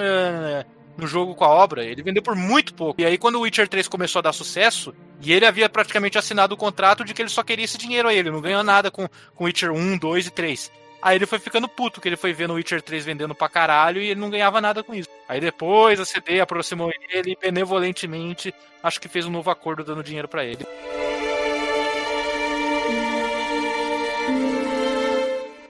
No 0.96 1.06
jogo 1.06 1.34
com 1.34 1.44
a 1.44 1.48
obra. 1.48 1.84
Ele 1.84 2.02
vendeu 2.02 2.22
por 2.22 2.36
muito 2.36 2.74
pouco. 2.74 3.00
E 3.00 3.04
aí, 3.04 3.18
quando 3.18 3.36
o 3.36 3.40
Witcher 3.40 3.68
3 3.68 3.88
começou 3.88 4.20
a 4.20 4.22
dar 4.22 4.32
sucesso, 4.32 4.94
e 5.20 5.32
ele 5.32 5.46
havia 5.46 5.68
praticamente 5.68 6.18
assinado 6.18 6.54
o 6.54 6.58
contrato 6.58 7.04
de 7.04 7.12
que 7.12 7.22
ele 7.22 7.28
só 7.28 7.42
queria 7.42 7.64
esse 7.64 7.78
dinheiro 7.78 8.08
aí, 8.08 8.18
ele 8.18 8.30
não 8.30 8.40
ganhou 8.40 8.62
nada 8.62 8.90
com, 8.90 9.08
com 9.34 9.44
Witcher 9.44 9.72
1, 9.72 9.98
2 9.98 10.26
e 10.26 10.30
3. 10.30 10.72
Aí 11.04 11.16
ele 11.16 11.26
foi 11.26 11.38
ficando 11.38 11.68
puto, 11.68 12.00
que 12.00 12.08
ele 12.08 12.16
foi 12.16 12.32
vendo 12.32 12.52
o 12.52 12.54
Witcher 12.54 12.80
3 12.80 13.04
vendendo 13.04 13.34
pra 13.34 13.46
caralho 13.46 14.00
e 14.00 14.06
ele 14.06 14.20
não 14.20 14.30
ganhava 14.30 14.58
nada 14.58 14.82
com 14.82 14.94
isso. 14.94 15.08
Aí 15.28 15.38
depois 15.38 16.00
a 16.00 16.04
CD 16.04 16.40
aproximou 16.40 16.90
ele 17.10 17.32
e 17.32 17.36
benevolentemente 17.36 18.54
acho 18.82 18.98
que 18.98 19.08
fez 19.08 19.26
um 19.26 19.30
novo 19.30 19.50
acordo 19.50 19.84
dando 19.84 20.02
dinheiro 20.02 20.28
para 20.28 20.46
ele. 20.46 20.66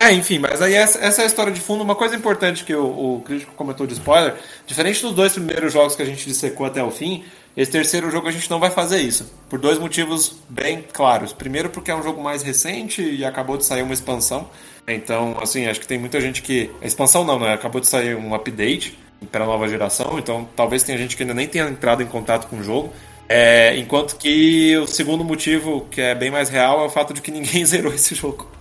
É, 0.05 0.13
enfim, 0.13 0.39
mas 0.39 0.61
aí 0.61 0.75
essa, 0.75 0.99
essa, 0.99 1.23
é 1.23 1.25
a 1.25 1.27
história 1.27 1.51
de 1.51 1.61
fundo. 1.61 1.83
Uma 1.83 1.95
coisa 1.95 2.15
importante 2.15 2.63
que 2.63 2.75
o, 2.75 3.17
o, 3.17 3.23
crítico 3.23 3.55
comentou 3.55 3.87
de 3.87 3.95
spoiler: 3.95 4.35
diferente 4.67 5.01
dos 5.01 5.15
dois 5.15 5.33
primeiros 5.33 5.73
jogos 5.73 5.97
que 5.97 6.03
a 6.03 6.05
gente 6.05 6.27
dissecou 6.27 6.67
até 6.67 6.83
o 6.83 6.91
fim, 6.91 7.25
esse 7.57 7.71
terceiro 7.71 8.11
jogo 8.11 8.29
a 8.29 8.31
gente 8.31 8.51
não 8.51 8.61
vai 8.61 8.69
fazer 8.69 9.01
isso. 9.01 9.33
Por 9.49 9.59
dois 9.59 9.79
motivos 9.79 10.37
bem 10.47 10.85
claros. 10.93 11.33
Primeiro, 11.33 11.71
porque 11.71 11.91
é 11.91 11.97
um 11.97 12.03
jogo 12.03 12.23
mais 12.23 12.43
recente 12.43 13.01
e 13.01 13.25
acabou 13.25 13.57
de 13.57 13.65
sair 13.65 13.81
uma 13.81 13.95
expansão. 13.95 14.51
Então, 14.87 15.39
assim, 15.41 15.67
acho 15.67 15.81
que 15.81 15.87
tem 15.87 15.99
muita 15.99 16.21
gente 16.21 16.43
que. 16.43 16.71
A 16.83 16.87
expansão 16.87 17.25
não, 17.25 17.39
né? 17.39 17.55
Acabou 17.55 17.81
de 17.81 17.89
sair 17.89 18.15
um 18.15 18.35
update 18.35 18.99
para 19.33 19.45
a 19.45 19.47
nova 19.47 19.67
geração, 19.67 20.19
então 20.19 20.47
talvez 20.55 20.83
tenha 20.83 20.99
gente 20.99 21.17
que 21.17 21.23
ainda 21.23 21.33
nem 21.33 21.49
tenha 21.49 21.67
entrado 21.67 22.03
em 22.03 22.07
contato 22.07 22.47
com 22.49 22.59
o 22.59 22.63
jogo. 22.63 22.93
É, 23.27 23.75
enquanto 23.79 24.17
que 24.17 24.77
o 24.77 24.87
segundo 24.87 25.25
motivo, 25.25 25.87
que 25.91 25.99
é 26.03 26.15
bem 26.15 26.31
mais 26.31 26.51
real, 26.51 26.83
é 26.83 26.85
o 26.85 26.91
fato 26.91 27.15
de 27.15 27.23
que 27.23 27.31
ninguém 27.31 27.65
zerou 27.65 27.95
esse 27.95 28.15
jogo. 28.15 28.54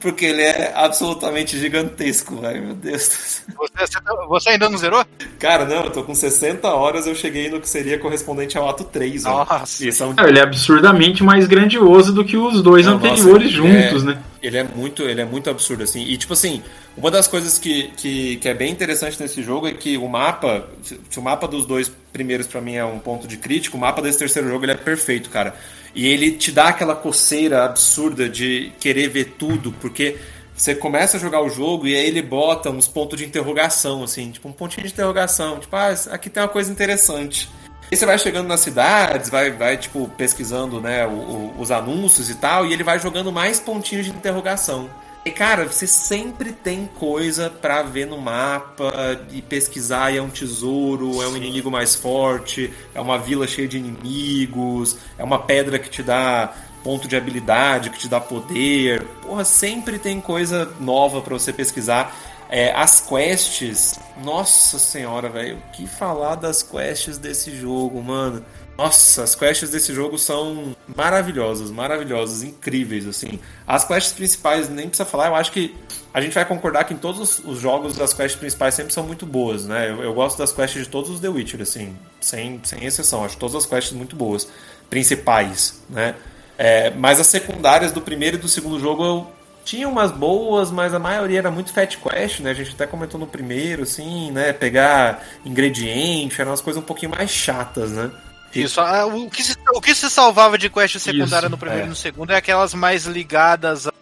Porque 0.00 0.24
ele 0.24 0.42
é 0.42 0.72
absolutamente 0.74 1.58
gigantesco, 1.58 2.36
velho. 2.36 2.62
Meu 2.62 2.74
Deus. 2.74 3.42
Você, 3.56 4.00
você, 4.28 4.50
ainda 4.50 4.68
não 4.68 4.78
zerou? 4.78 5.04
Cara, 5.38 5.64
não, 5.64 5.84
eu 5.84 5.90
tô 5.90 6.02
com 6.02 6.14
60 6.14 6.68
horas, 6.68 7.06
eu 7.06 7.14
cheguei 7.14 7.48
no 7.48 7.60
que 7.60 7.68
seria 7.68 7.98
correspondente 7.98 8.56
ao 8.56 8.68
ato 8.68 8.84
3. 8.84 9.24
Nossa. 9.24 9.92
São... 9.92 10.14
Ele 10.26 10.38
é 10.38 10.42
absurdamente 10.42 11.22
mais 11.22 11.46
grandioso 11.46 12.12
do 12.12 12.24
que 12.24 12.36
os 12.36 12.62
dois 12.62 12.86
não, 12.86 12.94
anteriores 12.94 13.56
nossa, 13.56 13.68
juntos, 13.68 14.02
é, 14.02 14.06
né? 14.06 14.22
Ele 14.42 14.58
é 14.58 14.64
muito, 14.64 15.02
ele 15.02 15.20
é 15.20 15.24
muito 15.24 15.50
absurdo, 15.50 15.82
assim. 15.82 16.02
E 16.02 16.16
tipo 16.16 16.32
assim, 16.32 16.62
uma 16.96 17.10
das 17.10 17.28
coisas 17.28 17.58
que, 17.58 17.90
que, 17.96 18.36
que 18.36 18.48
é 18.48 18.54
bem 18.54 18.70
interessante 18.70 19.20
nesse 19.20 19.42
jogo 19.42 19.66
é 19.66 19.72
que 19.72 19.96
o 19.96 20.08
mapa, 20.08 20.66
se 20.82 21.18
o 21.18 21.22
mapa 21.22 21.46
dos 21.46 21.66
dois 21.66 21.90
primeiros 22.12 22.46
para 22.46 22.60
mim 22.60 22.74
é 22.74 22.84
um 22.84 22.98
ponto 22.98 23.28
de 23.28 23.36
crítico, 23.36 23.76
o 23.76 23.80
mapa 23.80 24.02
desse 24.02 24.18
terceiro 24.18 24.48
jogo 24.48 24.64
ele 24.64 24.72
é 24.72 24.76
perfeito, 24.76 25.30
cara. 25.30 25.54
E 25.94 26.06
ele 26.06 26.32
te 26.32 26.52
dá 26.52 26.68
aquela 26.68 26.94
coceira 26.94 27.64
absurda 27.64 28.28
de 28.28 28.72
querer 28.78 29.08
ver 29.08 29.34
tudo, 29.38 29.72
porque 29.80 30.16
você 30.54 30.74
começa 30.74 31.16
a 31.16 31.20
jogar 31.20 31.40
o 31.42 31.48
jogo 31.48 31.86
e 31.86 31.96
aí 31.96 32.06
ele 32.06 32.22
bota 32.22 32.70
uns 32.70 32.86
pontos 32.86 33.18
de 33.18 33.24
interrogação, 33.24 34.04
assim, 34.04 34.30
tipo 34.30 34.48
um 34.48 34.52
pontinho 34.52 34.86
de 34.86 34.92
interrogação, 34.92 35.58
tipo, 35.58 35.74
ah, 35.74 35.88
aqui 36.10 36.28
tem 36.28 36.42
uma 36.42 36.48
coisa 36.48 36.70
interessante. 36.70 37.48
E 37.90 37.96
você 37.96 38.06
vai 38.06 38.18
chegando 38.18 38.46
nas 38.46 38.60
cidades, 38.60 39.30
vai, 39.30 39.50
vai 39.50 39.76
tipo, 39.76 40.08
pesquisando 40.16 40.80
né, 40.80 41.04
o, 41.06 41.10
o, 41.10 41.54
os 41.58 41.70
anúncios 41.70 42.30
e 42.30 42.34
tal, 42.36 42.66
e 42.66 42.72
ele 42.72 42.84
vai 42.84 43.00
jogando 43.00 43.32
mais 43.32 43.58
pontinhos 43.58 44.06
de 44.06 44.12
interrogação. 44.12 44.88
E 45.22 45.30
cara, 45.30 45.66
você 45.66 45.86
sempre 45.86 46.50
tem 46.50 46.86
coisa 46.98 47.50
para 47.50 47.82
ver 47.82 48.06
no 48.06 48.18
mapa 48.18 49.20
e 49.30 49.42
pesquisar, 49.42 50.10
e 50.10 50.16
é 50.16 50.22
um 50.22 50.30
tesouro, 50.30 51.22
é 51.22 51.28
um 51.28 51.36
inimigo 51.36 51.70
mais 51.70 51.94
forte, 51.94 52.72
é 52.94 53.00
uma 53.00 53.18
vila 53.18 53.46
cheia 53.46 53.68
de 53.68 53.76
inimigos, 53.76 54.96
é 55.18 55.22
uma 55.22 55.38
pedra 55.38 55.78
que 55.78 55.90
te 55.90 56.02
dá 56.02 56.54
ponto 56.82 57.06
de 57.06 57.16
habilidade, 57.16 57.90
que 57.90 57.98
te 57.98 58.08
dá 58.08 58.18
poder. 58.18 59.06
Porra, 59.20 59.44
sempre 59.44 59.98
tem 59.98 60.22
coisa 60.22 60.72
nova 60.80 61.20
para 61.20 61.34
você 61.34 61.52
pesquisar. 61.52 62.16
É, 62.48 62.72
as 62.72 63.00
quests, 63.00 64.00
nossa 64.24 64.78
senhora, 64.78 65.28
velho, 65.28 65.58
o 65.58 65.70
que 65.70 65.86
falar 65.86 66.34
das 66.34 66.62
quests 66.62 67.18
desse 67.18 67.54
jogo, 67.54 68.02
mano? 68.02 68.44
Nossa, 68.80 69.24
as 69.24 69.34
quests 69.34 69.68
desse 69.68 69.92
jogo 69.92 70.16
são 70.16 70.74
maravilhosas, 70.96 71.70
maravilhosas, 71.70 72.42
incríveis, 72.42 73.06
assim. 73.06 73.38
As 73.66 73.84
quests 73.84 74.14
principais, 74.14 74.70
nem 74.70 74.88
precisa 74.88 75.04
falar, 75.04 75.26
eu 75.26 75.34
acho 75.34 75.52
que 75.52 75.76
a 76.14 76.20
gente 76.22 76.32
vai 76.32 76.46
concordar 76.46 76.84
que 76.84 76.94
em 76.94 76.96
todos 76.96 77.40
os 77.44 77.60
jogos 77.60 78.00
as 78.00 78.14
quests 78.14 78.40
principais 78.40 78.74
sempre 78.74 78.94
são 78.94 79.04
muito 79.04 79.26
boas, 79.26 79.66
né? 79.66 79.90
Eu, 79.90 80.02
eu 80.02 80.14
gosto 80.14 80.38
das 80.38 80.50
quests 80.50 80.84
de 80.84 80.88
todos 80.88 81.10
os 81.10 81.20
The 81.20 81.28
Witcher, 81.28 81.60
assim, 81.60 81.94
sem, 82.22 82.58
sem 82.64 82.82
exceção. 82.86 83.22
Acho 83.22 83.36
todas 83.36 83.54
as 83.54 83.66
quests 83.66 83.92
muito 83.92 84.16
boas, 84.16 84.48
principais, 84.88 85.82
né? 85.86 86.14
É, 86.56 86.88
mas 86.88 87.20
as 87.20 87.26
secundárias 87.26 87.92
do 87.92 88.00
primeiro 88.00 88.38
e 88.38 88.40
do 88.40 88.48
segundo 88.48 88.80
jogo 88.80 89.04
eu 89.04 89.26
tinha 89.62 89.86
umas 89.86 90.10
boas, 90.10 90.70
mas 90.70 90.94
a 90.94 90.98
maioria 90.98 91.40
era 91.40 91.50
muito 91.50 91.70
fat 91.70 91.98
quest, 91.98 92.40
né? 92.40 92.52
A 92.52 92.54
gente 92.54 92.72
até 92.72 92.86
comentou 92.86 93.20
no 93.20 93.26
primeiro, 93.26 93.82
assim, 93.82 94.30
né? 94.30 94.54
Pegar 94.54 95.22
ingrediente, 95.44 96.40
eram 96.40 96.50
umas 96.50 96.62
coisas 96.62 96.82
um 96.82 96.86
pouquinho 96.86 97.12
mais 97.12 97.28
chatas, 97.28 97.90
né? 97.90 98.10
Isso, 98.54 98.80
o 98.80 99.30
que, 99.30 99.44
se, 99.44 99.56
o 99.74 99.80
que 99.80 99.94
se 99.94 100.10
salvava 100.10 100.58
de 100.58 100.68
quest 100.68 100.98
secundária 100.98 101.46
Isso, 101.46 101.50
no 101.50 101.58
primeiro 101.58 101.84
é. 101.84 101.86
e 101.86 101.88
no 101.88 101.96
segundo 101.96 102.32
é 102.32 102.36
aquelas 102.36 102.74
mais 102.74 103.06
ligadas 103.06 103.86
a, 103.86 103.92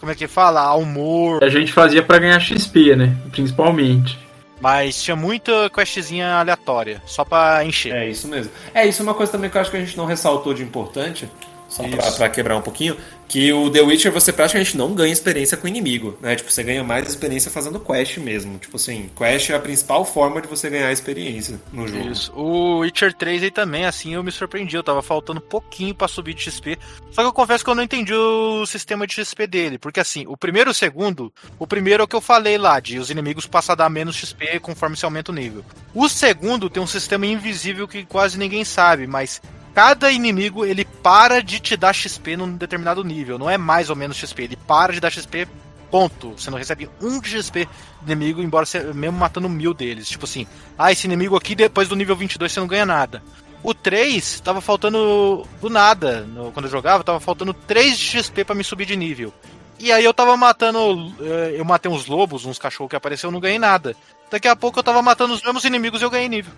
como 0.00 0.10
é 0.10 0.14
que 0.14 0.26
fala? 0.26 0.60
Ao 0.60 0.80
humor. 0.80 1.44
A 1.44 1.48
gente 1.48 1.72
fazia 1.72 2.02
para 2.02 2.18
ganhar 2.18 2.40
XP, 2.40 2.96
né? 2.96 3.16
Principalmente. 3.30 4.18
Mas 4.60 5.02
tinha 5.02 5.16
muita 5.16 5.68
questzinha 5.70 6.34
aleatória, 6.34 7.02
só 7.06 7.24
pra 7.24 7.64
encher. 7.64 7.94
É 7.94 8.08
isso 8.08 8.28
mesmo. 8.28 8.52
É, 8.72 8.86
isso 8.86 9.00
é 9.00 9.04
uma 9.04 9.14
coisa 9.14 9.30
também 9.30 9.50
que 9.50 9.56
eu 9.56 9.60
acho 9.60 9.70
que 9.70 9.76
a 9.76 9.80
gente 9.80 9.96
não 9.96 10.04
ressaltou 10.04 10.54
de 10.54 10.62
importante, 10.62 11.28
só 11.68 11.82
pra, 11.82 12.12
pra, 12.12 12.28
quebrar 12.28 12.56
um 12.56 12.62
pouquinho, 12.62 12.96
que 13.32 13.50
o 13.50 13.70
The 13.70 13.80
Witcher 13.80 14.12
você 14.12 14.30
praticamente 14.30 14.76
não 14.76 14.94
ganha 14.94 15.10
experiência 15.10 15.56
com 15.56 15.66
inimigo, 15.66 16.18
né? 16.20 16.36
Tipo, 16.36 16.52
você 16.52 16.62
ganha 16.62 16.84
mais 16.84 17.08
experiência 17.08 17.50
fazendo 17.50 17.80
quest 17.80 18.18
mesmo. 18.18 18.58
Tipo 18.58 18.76
assim, 18.76 19.08
quest 19.16 19.48
é 19.48 19.54
a 19.54 19.58
principal 19.58 20.04
forma 20.04 20.42
de 20.42 20.46
você 20.46 20.68
ganhar 20.68 20.92
experiência 20.92 21.58
no 21.72 21.88
jogo. 21.88 22.10
Isso. 22.10 22.30
O 22.36 22.80
Witcher 22.80 23.14
3 23.14 23.44
aí 23.44 23.50
também, 23.50 23.86
assim, 23.86 24.12
eu 24.12 24.22
me 24.22 24.30
surpreendi. 24.30 24.76
Eu 24.76 24.82
tava 24.82 25.00
faltando 25.00 25.40
pouquinho 25.40 25.94
para 25.94 26.08
subir 26.08 26.34
de 26.34 26.42
XP. 26.42 26.78
Só 27.10 27.22
que 27.22 27.28
eu 27.28 27.32
confesso 27.32 27.64
que 27.64 27.70
eu 27.70 27.74
não 27.74 27.82
entendi 27.82 28.12
o 28.12 28.66
sistema 28.66 29.06
de 29.06 29.14
XP 29.14 29.46
dele. 29.46 29.78
Porque 29.78 30.00
assim, 30.00 30.26
o 30.28 30.36
primeiro 30.36 30.68
e 30.68 30.72
o 30.72 30.74
segundo, 30.74 31.32
o 31.58 31.66
primeiro 31.66 32.02
é 32.02 32.04
o 32.04 32.08
que 32.08 32.16
eu 32.16 32.20
falei 32.20 32.58
lá, 32.58 32.80
de 32.80 32.98
os 32.98 33.08
inimigos 33.08 33.46
passam 33.46 33.72
a 33.72 33.76
dar 33.76 33.88
menos 33.88 34.14
XP 34.14 34.60
conforme 34.60 34.94
se 34.94 35.06
aumenta 35.06 35.32
o 35.32 35.34
nível. 35.34 35.64
O 35.94 36.06
segundo 36.06 36.68
tem 36.68 36.82
um 36.82 36.86
sistema 36.86 37.24
invisível 37.24 37.88
que 37.88 38.04
quase 38.04 38.38
ninguém 38.38 38.62
sabe, 38.62 39.06
mas 39.06 39.40
cada 39.74 40.10
inimigo 40.10 40.64
ele 40.64 40.84
para 40.84 41.42
de 41.42 41.60
te 41.60 41.76
dar 41.76 41.92
XP 41.92 42.36
num 42.36 42.56
determinado 42.56 43.02
nível. 43.04 43.38
Não 43.38 43.48
é 43.50 43.56
mais 43.58 43.90
ou 43.90 43.96
menos 43.96 44.16
XP, 44.16 44.42
ele 44.42 44.56
para 44.56 44.92
de 44.92 45.00
dar 45.00 45.10
XP, 45.10 45.46
ponto. 45.90 46.30
Você 46.36 46.50
não 46.50 46.58
recebe 46.58 46.88
um 47.00 47.20
de 47.20 47.30
XP 47.42 47.68
inimigo, 48.04 48.42
embora 48.42 48.66
você 48.66 48.80
mesmo 48.92 49.18
matando 49.18 49.48
mil 49.48 49.74
deles. 49.74 50.08
Tipo 50.08 50.24
assim, 50.24 50.46
ah, 50.78 50.90
esse 50.92 51.06
inimigo 51.06 51.36
aqui 51.36 51.54
depois 51.54 51.88
do 51.88 51.96
nível 51.96 52.16
22 52.16 52.50
você 52.52 52.60
não 52.60 52.66
ganha 52.66 52.86
nada. 52.86 53.22
O 53.62 53.72
3 53.72 54.40
tava 54.40 54.60
faltando 54.60 55.46
do 55.60 55.70
nada. 55.70 56.22
No- 56.22 56.50
quando 56.52 56.66
eu 56.66 56.70
jogava, 56.72 57.04
tava 57.04 57.20
faltando 57.20 57.54
3 57.54 57.96
de 57.96 58.04
XP 58.04 58.44
pra 58.44 58.54
me 58.56 58.64
subir 58.64 58.86
de 58.86 58.96
nível. 58.96 59.32
E 59.78 59.90
aí 59.92 60.04
eu 60.04 60.12
tava 60.14 60.36
matando. 60.36 61.12
eh, 61.20 61.54
Eu 61.58 61.64
matei 61.64 61.90
uns 61.90 62.06
lobos, 62.06 62.44
uns 62.44 62.58
cachorros 62.58 62.90
que 62.90 62.96
apareceu, 62.96 63.28
eu 63.28 63.32
não 63.32 63.40
ganhei 63.40 63.58
nada. 63.58 63.94
Daqui 64.30 64.48
a 64.48 64.56
pouco 64.56 64.78
eu 64.78 64.82
tava 64.82 65.00
matando 65.02 65.34
os 65.34 65.42
mesmos 65.42 65.64
inimigos 65.64 66.00
e 66.00 66.04
eu 66.04 66.10
ganhei 66.10 66.28
nível. 66.28 66.52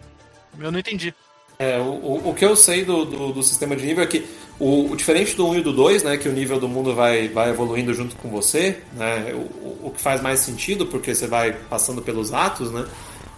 Eu 0.59 0.71
não 0.73 0.79
entendi. 0.79 1.15
É, 1.59 1.79
o, 1.79 2.21
o, 2.31 2.35
que 2.35 2.45
eu 2.45 2.57
sei 2.57 2.85
do, 2.85 3.05
do, 3.05 3.33
do 3.33 3.43
sistema 3.43 3.77
de 3.77 3.87
nível 3.87 4.03
é 4.03 4.07
que 4.07 4.27
o, 4.59 4.91
o 4.91 4.97
diferente 4.97 5.37
do 5.37 5.47
1 5.47 5.57
e 5.59 5.63
do 5.63 5.73
2, 5.73 6.03
né, 6.03 6.17
que 6.17 6.29
o 6.29 6.33
nível 6.33 6.59
do 6.59 6.69
mundo 6.69 6.95
vai, 6.95 7.29
vai 7.29 7.51
evoluindo 7.51 7.95
junto 7.95 8.17
com 8.17 8.29
você, 8.29 8.79
né, 8.93 9.33
o, 9.33 9.87
o- 9.87 9.91
que 9.95 10.01
faz 10.01 10.21
mais 10.21 10.41
sentido 10.41 10.85
porque 10.87 11.15
você 11.15 11.29
vai 11.29 11.53
passando 11.53 12.03
pelos 12.03 12.33
atos, 12.33 12.73
né, 12.73 12.85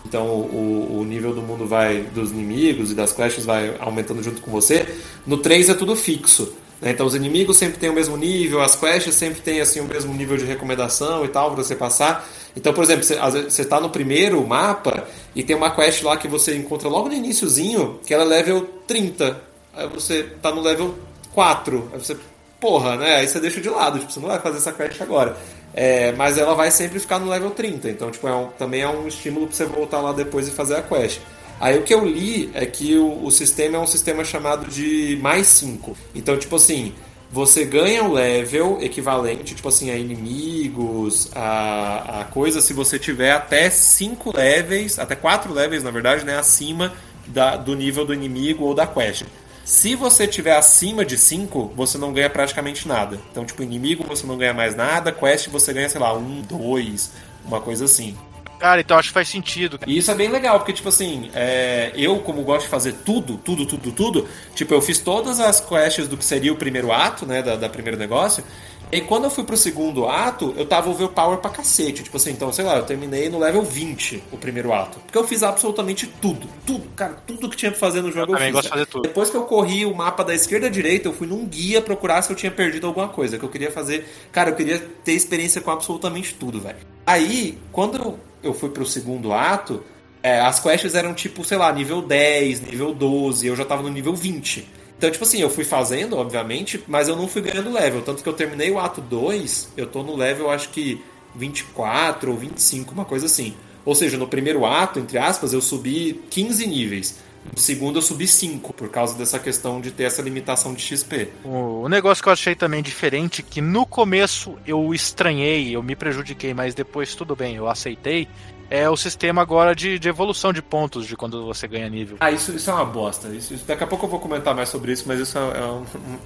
então 0.06 0.24
o, 0.26 1.00
o 1.00 1.04
nível 1.04 1.34
do 1.34 1.42
mundo 1.42 1.66
vai 1.66 2.00
dos 2.14 2.30
inimigos 2.30 2.90
e 2.90 2.94
das 2.94 3.12
quests 3.12 3.44
vai 3.44 3.76
aumentando 3.78 4.22
junto 4.22 4.40
com 4.40 4.50
você. 4.50 4.86
No 5.26 5.36
3 5.38 5.68
é 5.68 5.74
tudo 5.74 5.94
fixo. 5.94 6.54
Né, 6.80 6.90
Então 6.90 7.06
os 7.06 7.14
inimigos 7.14 7.56
sempre 7.56 7.78
têm 7.78 7.88
o 7.90 7.92
mesmo 7.92 8.16
nível, 8.16 8.60
as 8.60 8.76
quests 8.76 9.14
sempre 9.14 9.40
têm 9.40 9.60
assim, 9.60 9.80
o 9.80 9.84
mesmo 9.84 10.12
nível 10.14 10.36
de 10.36 10.44
recomendação 10.44 11.24
e 11.24 11.28
tal 11.28 11.52
pra 11.52 11.62
você 11.62 11.74
passar. 11.74 12.26
Então, 12.56 12.72
por 12.72 12.84
exemplo, 12.84 13.04
você, 13.04 13.14
às 13.14 13.34
vezes, 13.34 13.52
você 13.52 13.64
tá 13.64 13.78
no 13.80 13.90
primeiro 13.90 14.44
mapa 14.46 15.06
e 15.34 15.42
tem 15.42 15.54
uma 15.54 15.70
quest 15.70 16.02
lá 16.02 16.16
que 16.16 16.26
você 16.26 16.56
encontra 16.56 16.88
logo 16.88 17.08
no 17.08 17.14
iníciozinho, 17.14 18.00
que 18.06 18.14
ela 18.14 18.24
é 18.24 18.26
level 18.26 18.62
30. 18.86 19.40
Aí 19.74 19.86
você 19.88 20.22
tá 20.40 20.50
no 20.50 20.62
level 20.62 20.94
4. 21.34 21.90
Aí 21.92 21.98
você, 21.98 22.16
porra, 22.58 22.96
né? 22.96 23.16
Aí 23.16 23.28
você 23.28 23.38
deixa 23.40 23.60
de 23.60 23.68
lado, 23.68 23.98
tipo, 23.98 24.10
você 24.10 24.20
não 24.20 24.28
vai 24.28 24.38
fazer 24.40 24.56
essa 24.56 24.72
quest 24.72 25.00
agora. 25.02 25.36
É, 25.74 26.12
mas 26.12 26.38
ela 26.38 26.54
vai 26.54 26.70
sempre 26.70 26.98
ficar 26.98 27.18
no 27.18 27.28
level 27.28 27.50
30. 27.50 27.90
Então, 27.90 28.10
tipo, 28.10 28.26
é 28.26 28.34
um- 28.34 28.46
também 28.58 28.80
é 28.80 28.88
um 28.88 29.06
estímulo 29.06 29.46
pra 29.46 29.54
você 29.54 29.66
voltar 29.66 30.00
lá 30.00 30.12
depois 30.12 30.48
e 30.48 30.50
fazer 30.50 30.76
a 30.76 30.82
quest. 30.82 31.20
Aí 31.58 31.78
o 31.78 31.82
que 31.82 31.94
eu 31.94 32.04
li 32.04 32.50
é 32.54 32.66
que 32.66 32.96
o, 32.96 33.24
o 33.24 33.30
sistema 33.30 33.76
é 33.76 33.80
um 33.80 33.86
sistema 33.86 34.24
chamado 34.24 34.68
de 34.70 35.18
mais 35.22 35.46
5. 35.48 35.96
Então, 36.14 36.36
tipo 36.38 36.56
assim, 36.56 36.92
você 37.30 37.64
ganha 37.64 38.04
o 38.04 38.12
level 38.12 38.78
equivalente, 38.80 39.54
tipo 39.54 39.68
assim, 39.68 39.90
a 39.90 39.96
inimigos, 39.96 41.30
a, 41.34 42.20
a 42.20 42.24
coisa, 42.24 42.60
se 42.60 42.72
você 42.72 42.98
tiver 42.98 43.32
até 43.32 43.70
5 43.70 44.36
levels, 44.36 44.98
até 44.98 45.14
4 45.14 45.52
levels, 45.52 45.82
na 45.82 45.90
verdade, 45.90 46.24
né, 46.24 46.36
acima 46.38 46.92
da- 47.26 47.56
do 47.56 47.74
nível 47.74 48.04
do 48.04 48.14
inimigo 48.14 48.64
ou 48.64 48.74
da 48.74 48.86
quest. 48.86 49.24
Se 49.64 49.96
você 49.96 50.28
tiver 50.28 50.56
acima 50.56 51.04
de 51.04 51.18
5, 51.18 51.72
você 51.74 51.98
não 51.98 52.12
ganha 52.12 52.30
praticamente 52.30 52.86
nada. 52.86 53.18
Então, 53.32 53.44
tipo, 53.44 53.62
inimigo 53.62 54.04
você 54.06 54.24
não 54.26 54.36
ganha 54.36 54.54
mais 54.54 54.76
nada, 54.76 55.10
quest 55.10 55.48
você 55.48 55.72
ganha, 55.72 55.88
sei 55.88 56.00
lá, 56.00 56.16
um, 56.16 56.40
dois, 56.42 57.10
uma 57.44 57.60
coisa 57.60 57.86
assim. 57.86 58.16
Cara, 58.58 58.80
então 58.80 58.98
acho 58.98 59.08
que 59.08 59.14
faz 59.14 59.28
sentido. 59.28 59.78
E 59.86 59.98
isso 59.98 60.10
é 60.10 60.14
bem 60.14 60.28
legal, 60.28 60.58
porque, 60.58 60.72
tipo 60.72 60.88
assim, 60.88 61.30
é, 61.34 61.92
eu, 61.94 62.18
como 62.20 62.42
gosto 62.42 62.62
de 62.64 62.68
fazer 62.68 62.92
tudo, 63.04 63.36
tudo, 63.36 63.66
tudo, 63.66 63.92
tudo, 63.92 64.28
tipo, 64.54 64.72
eu 64.72 64.80
fiz 64.80 64.98
todas 64.98 65.40
as 65.40 65.60
quests 65.60 66.08
do 66.08 66.16
que 66.16 66.24
seria 66.24 66.52
o 66.52 66.56
primeiro 66.56 66.92
ato, 66.92 67.26
né, 67.26 67.42
da, 67.42 67.56
da 67.56 67.68
primeiro 67.68 67.98
negócio, 67.98 68.42
e 68.90 69.00
quando 69.00 69.24
eu 69.24 69.30
fui 69.30 69.42
pro 69.42 69.56
segundo 69.56 70.06
ato, 70.06 70.54
eu 70.56 70.64
tava 70.64 70.88
overpower 70.88 71.38
pra 71.38 71.50
cacete. 71.50 72.04
Tipo 72.04 72.16
assim, 72.16 72.30
então, 72.30 72.52
sei 72.52 72.64
lá, 72.64 72.76
eu 72.76 72.84
terminei 72.84 73.28
no 73.28 73.38
level 73.38 73.62
20 73.62 74.22
o 74.30 74.36
primeiro 74.36 74.72
ato. 74.72 75.00
Porque 75.00 75.18
eu 75.18 75.26
fiz 75.26 75.42
absolutamente 75.42 76.06
tudo. 76.06 76.46
Tudo, 76.64 76.88
cara, 76.94 77.14
tudo 77.26 77.48
que 77.48 77.56
tinha 77.56 77.70
pra 77.72 77.80
fazer 77.80 78.00
no 78.00 78.12
jogo 78.12 78.32
eu, 78.32 78.36
também 78.36 78.46
fiz. 78.46 78.52
gosto 78.54 78.66
de 78.66 78.70
fazer 78.70 78.86
tudo. 78.86 79.02
Depois 79.02 79.28
que 79.28 79.36
eu 79.36 79.42
corri 79.42 79.84
o 79.84 79.94
mapa 79.94 80.22
da 80.22 80.34
esquerda 80.34 80.68
à 80.68 80.70
direita, 80.70 81.08
eu 81.08 81.12
fui 81.12 81.26
num 81.26 81.44
guia 81.46 81.82
procurar 81.82 82.22
se 82.22 82.30
eu 82.30 82.36
tinha 82.36 82.52
perdido 82.52 82.86
alguma 82.86 83.08
coisa. 83.08 83.38
Que 83.38 83.44
eu 83.44 83.48
queria 83.48 83.72
fazer. 83.72 84.06
Cara, 84.30 84.50
eu 84.50 84.54
queria 84.54 84.78
ter 85.04 85.12
experiência 85.12 85.60
com 85.60 85.72
absolutamente 85.72 86.34
tudo, 86.34 86.60
velho. 86.60 86.78
Aí, 87.04 87.58
quando 87.72 87.98
eu- 87.98 88.18
eu 88.42 88.54
fui 88.54 88.70
pro 88.70 88.86
segundo 88.86 89.32
ato, 89.32 89.82
é, 90.22 90.40
as 90.40 90.58
quests 90.58 90.94
eram 90.94 91.14
tipo, 91.14 91.44
sei 91.44 91.56
lá, 91.56 91.72
nível 91.72 92.02
10, 92.02 92.62
nível 92.62 92.92
12, 92.92 93.46
eu 93.46 93.54
já 93.54 93.64
tava 93.64 93.82
no 93.82 93.88
nível 93.88 94.14
20. 94.14 94.66
Então, 94.98 95.10
tipo 95.10 95.24
assim, 95.24 95.40
eu 95.40 95.50
fui 95.50 95.62
fazendo, 95.62 96.16
obviamente, 96.16 96.82
mas 96.88 97.06
eu 97.06 97.14
não 97.14 97.28
fui 97.28 97.42
ganhando 97.42 97.72
level. 97.72 98.02
Tanto 98.02 98.22
que 98.22 98.28
eu 98.28 98.32
terminei 98.32 98.70
o 98.70 98.78
ato 98.78 99.00
2, 99.00 99.72
eu 99.76 99.86
tô 99.86 100.02
no 100.02 100.16
level, 100.16 100.50
acho 100.50 100.70
que 100.70 101.02
24 101.34 102.30
ou 102.30 102.36
25, 102.36 102.92
uma 102.92 103.04
coisa 103.04 103.26
assim. 103.26 103.54
Ou 103.84 103.94
seja, 103.94 104.16
no 104.16 104.26
primeiro 104.26 104.64
ato, 104.66 104.98
entre 104.98 105.18
aspas, 105.18 105.52
eu 105.52 105.60
subi 105.60 106.20
15 106.30 106.66
níveis. 106.66 107.18
No 107.52 107.58
segundo 107.60 107.98
eu 107.98 108.02
subi 108.02 108.26
5, 108.26 108.72
por 108.74 108.88
causa 108.90 109.16
dessa 109.16 109.38
questão 109.38 109.80
de 109.80 109.90
ter 109.90 110.04
essa 110.04 110.20
limitação 110.22 110.74
de 110.74 110.82
XP. 110.82 111.28
O 111.44 111.88
negócio 111.88 112.22
que 112.22 112.28
eu 112.28 112.32
achei 112.32 112.54
também 112.54 112.82
diferente, 112.82 113.42
que 113.42 113.60
no 113.60 113.86
começo 113.86 114.56
eu 114.66 114.92
estranhei, 114.92 115.74
eu 115.74 115.82
me 115.82 115.96
prejudiquei, 115.96 116.52
mas 116.52 116.74
depois 116.74 117.14
tudo 117.14 117.34
bem, 117.34 117.56
eu 117.56 117.68
aceitei, 117.68 118.28
é 118.68 118.90
o 118.90 118.96
sistema 118.96 119.40
agora 119.42 119.74
de, 119.74 119.98
de 119.98 120.08
evolução 120.08 120.52
de 120.52 120.60
pontos 120.60 121.06
de 121.06 121.16
quando 121.16 121.44
você 121.46 121.66
ganha 121.68 121.88
nível. 121.88 122.16
Ah, 122.20 122.30
isso, 122.30 122.52
isso 122.52 122.68
é 122.70 122.74
uma 122.74 122.84
bosta. 122.84 123.28
Isso, 123.28 123.54
isso- 123.54 123.64
daqui 123.66 123.84
a 123.84 123.86
pouco 123.86 124.06
eu 124.06 124.10
vou 124.10 124.18
comentar 124.20 124.54
mais 124.54 124.68
sobre 124.68 124.92
isso, 124.92 125.04
mas 125.06 125.20
isso 125.20 125.38
é, 125.38 125.40
é 125.40 125.64
um, 125.64 125.84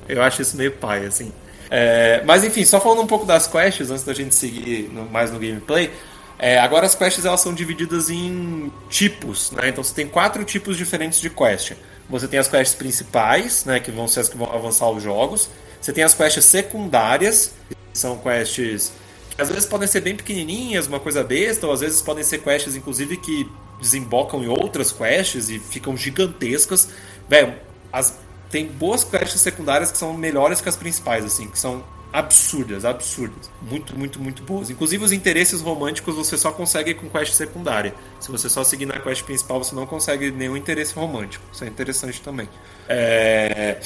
eu 0.09 0.23
acho 0.23 0.41
isso 0.43 0.57
meio 0.57 0.73
pai, 0.73 1.05
assim. 1.07 1.31
É, 1.73 2.23
mas 2.27 2.43
enfim, 2.43 2.65
só 2.65 2.81
falando 2.81 3.03
um 3.03 3.07
pouco 3.07 3.25
das 3.25 3.47
quests, 3.47 3.91
antes 3.91 4.03
da 4.05 4.13
gente 4.13 4.35
seguir 4.35 4.91
no- 4.93 5.09
mais 5.09 5.31
no 5.31 5.39
gameplay. 5.39 5.91
É, 6.41 6.59
agora 6.59 6.87
as 6.87 6.95
quests 6.95 7.25
elas 7.25 7.41
são 7.41 7.53
divididas 7.55 8.09
em 8.11 8.73
tipos, 8.89 9.51
né? 9.53 9.69
Então 9.69 9.85
você 9.85 9.95
tem 9.95 10.09
quatro 10.09 10.43
tipos 10.45 10.77
diferentes 10.77 11.21
de 11.21 11.29
quest. 11.31 11.73
Você 12.09 12.27
tem 12.27 12.41
as 12.41 12.49
quests 12.49 12.75
principais, 12.75 13.65
né? 13.67 13.79
Que 13.79 13.91
vão 13.91 14.09
ser 14.09 14.21
as 14.21 14.29
que 14.29 14.37
vão 14.37 14.51
avançar 14.53 14.89
os 14.91 15.03
jogos. 15.03 15.49
Você 15.81 15.93
tem 15.93 16.03
as 16.03 16.15
quests 16.15 16.45
secundárias, 16.45 17.53
que 17.93 17.99
são 17.99 18.17
quests 18.19 18.93
que 19.37 19.41
às 19.43 19.49
vezes 19.49 19.67
podem 19.67 19.87
ser 19.87 20.01
bem 20.01 20.17
pequenininhas, 20.17 20.87
uma 20.87 20.99
coisa 21.01 21.23
besta, 21.23 21.67
ou 21.67 21.73
às 21.73 21.81
vezes 21.81 22.03
podem 22.03 22.25
ser 22.25 22.39
quests, 22.39 22.75
inclusive, 22.75 23.17
que 23.17 23.49
desembocam 23.81 24.43
em 24.43 24.49
outras 24.49 24.93
quests 24.93 25.49
e 25.49 25.59
ficam 25.59 25.97
gigantescas. 25.97 26.89
Velho, 27.29 27.55
as- 27.93 28.19
tem 28.51 28.67
boas 28.67 29.05
quests 29.05 29.41
secundárias 29.41 29.91
que 29.93 29.97
são 29.99 30.13
melhores 30.13 30.61
que 30.61 30.69
as 30.69 30.77
principais, 30.77 31.25
assim, 31.25 31.49
que 31.49 31.59
são 31.59 31.85
absurdas, 32.13 32.85
absurdas. 32.85 33.51
Muito, 33.63 33.97
muito, 33.97 34.21
muito 34.21 34.43
boas. 34.43 34.71
Inclusive, 34.71 35.05
os 35.05 35.13
interesses 35.13 35.61
românticos 35.61 36.15
você 36.15 36.37
só 36.37 36.53
consegue 36.53 36.95
com 36.95 37.09
quest 37.09 37.33
secundária. 37.35 37.95
Se 38.19 38.31
você 38.31 38.49
só 38.49 38.65
seguir 38.65 38.87
na 38.87 38.99
quest 38.99 39.23
principal, 39.25 39.63
você 39.63 39.75
não 39.75 39.87
consegue 39.87 40.31
nenhum 40.31 40.57
interesse 40.57 40.95
romântico. 40.95 41.45
Isso 41.53 41.65
é 41.65 41.69
interessante 41.69 42.21
também. 42.21 42.49
É... 42.89 43.81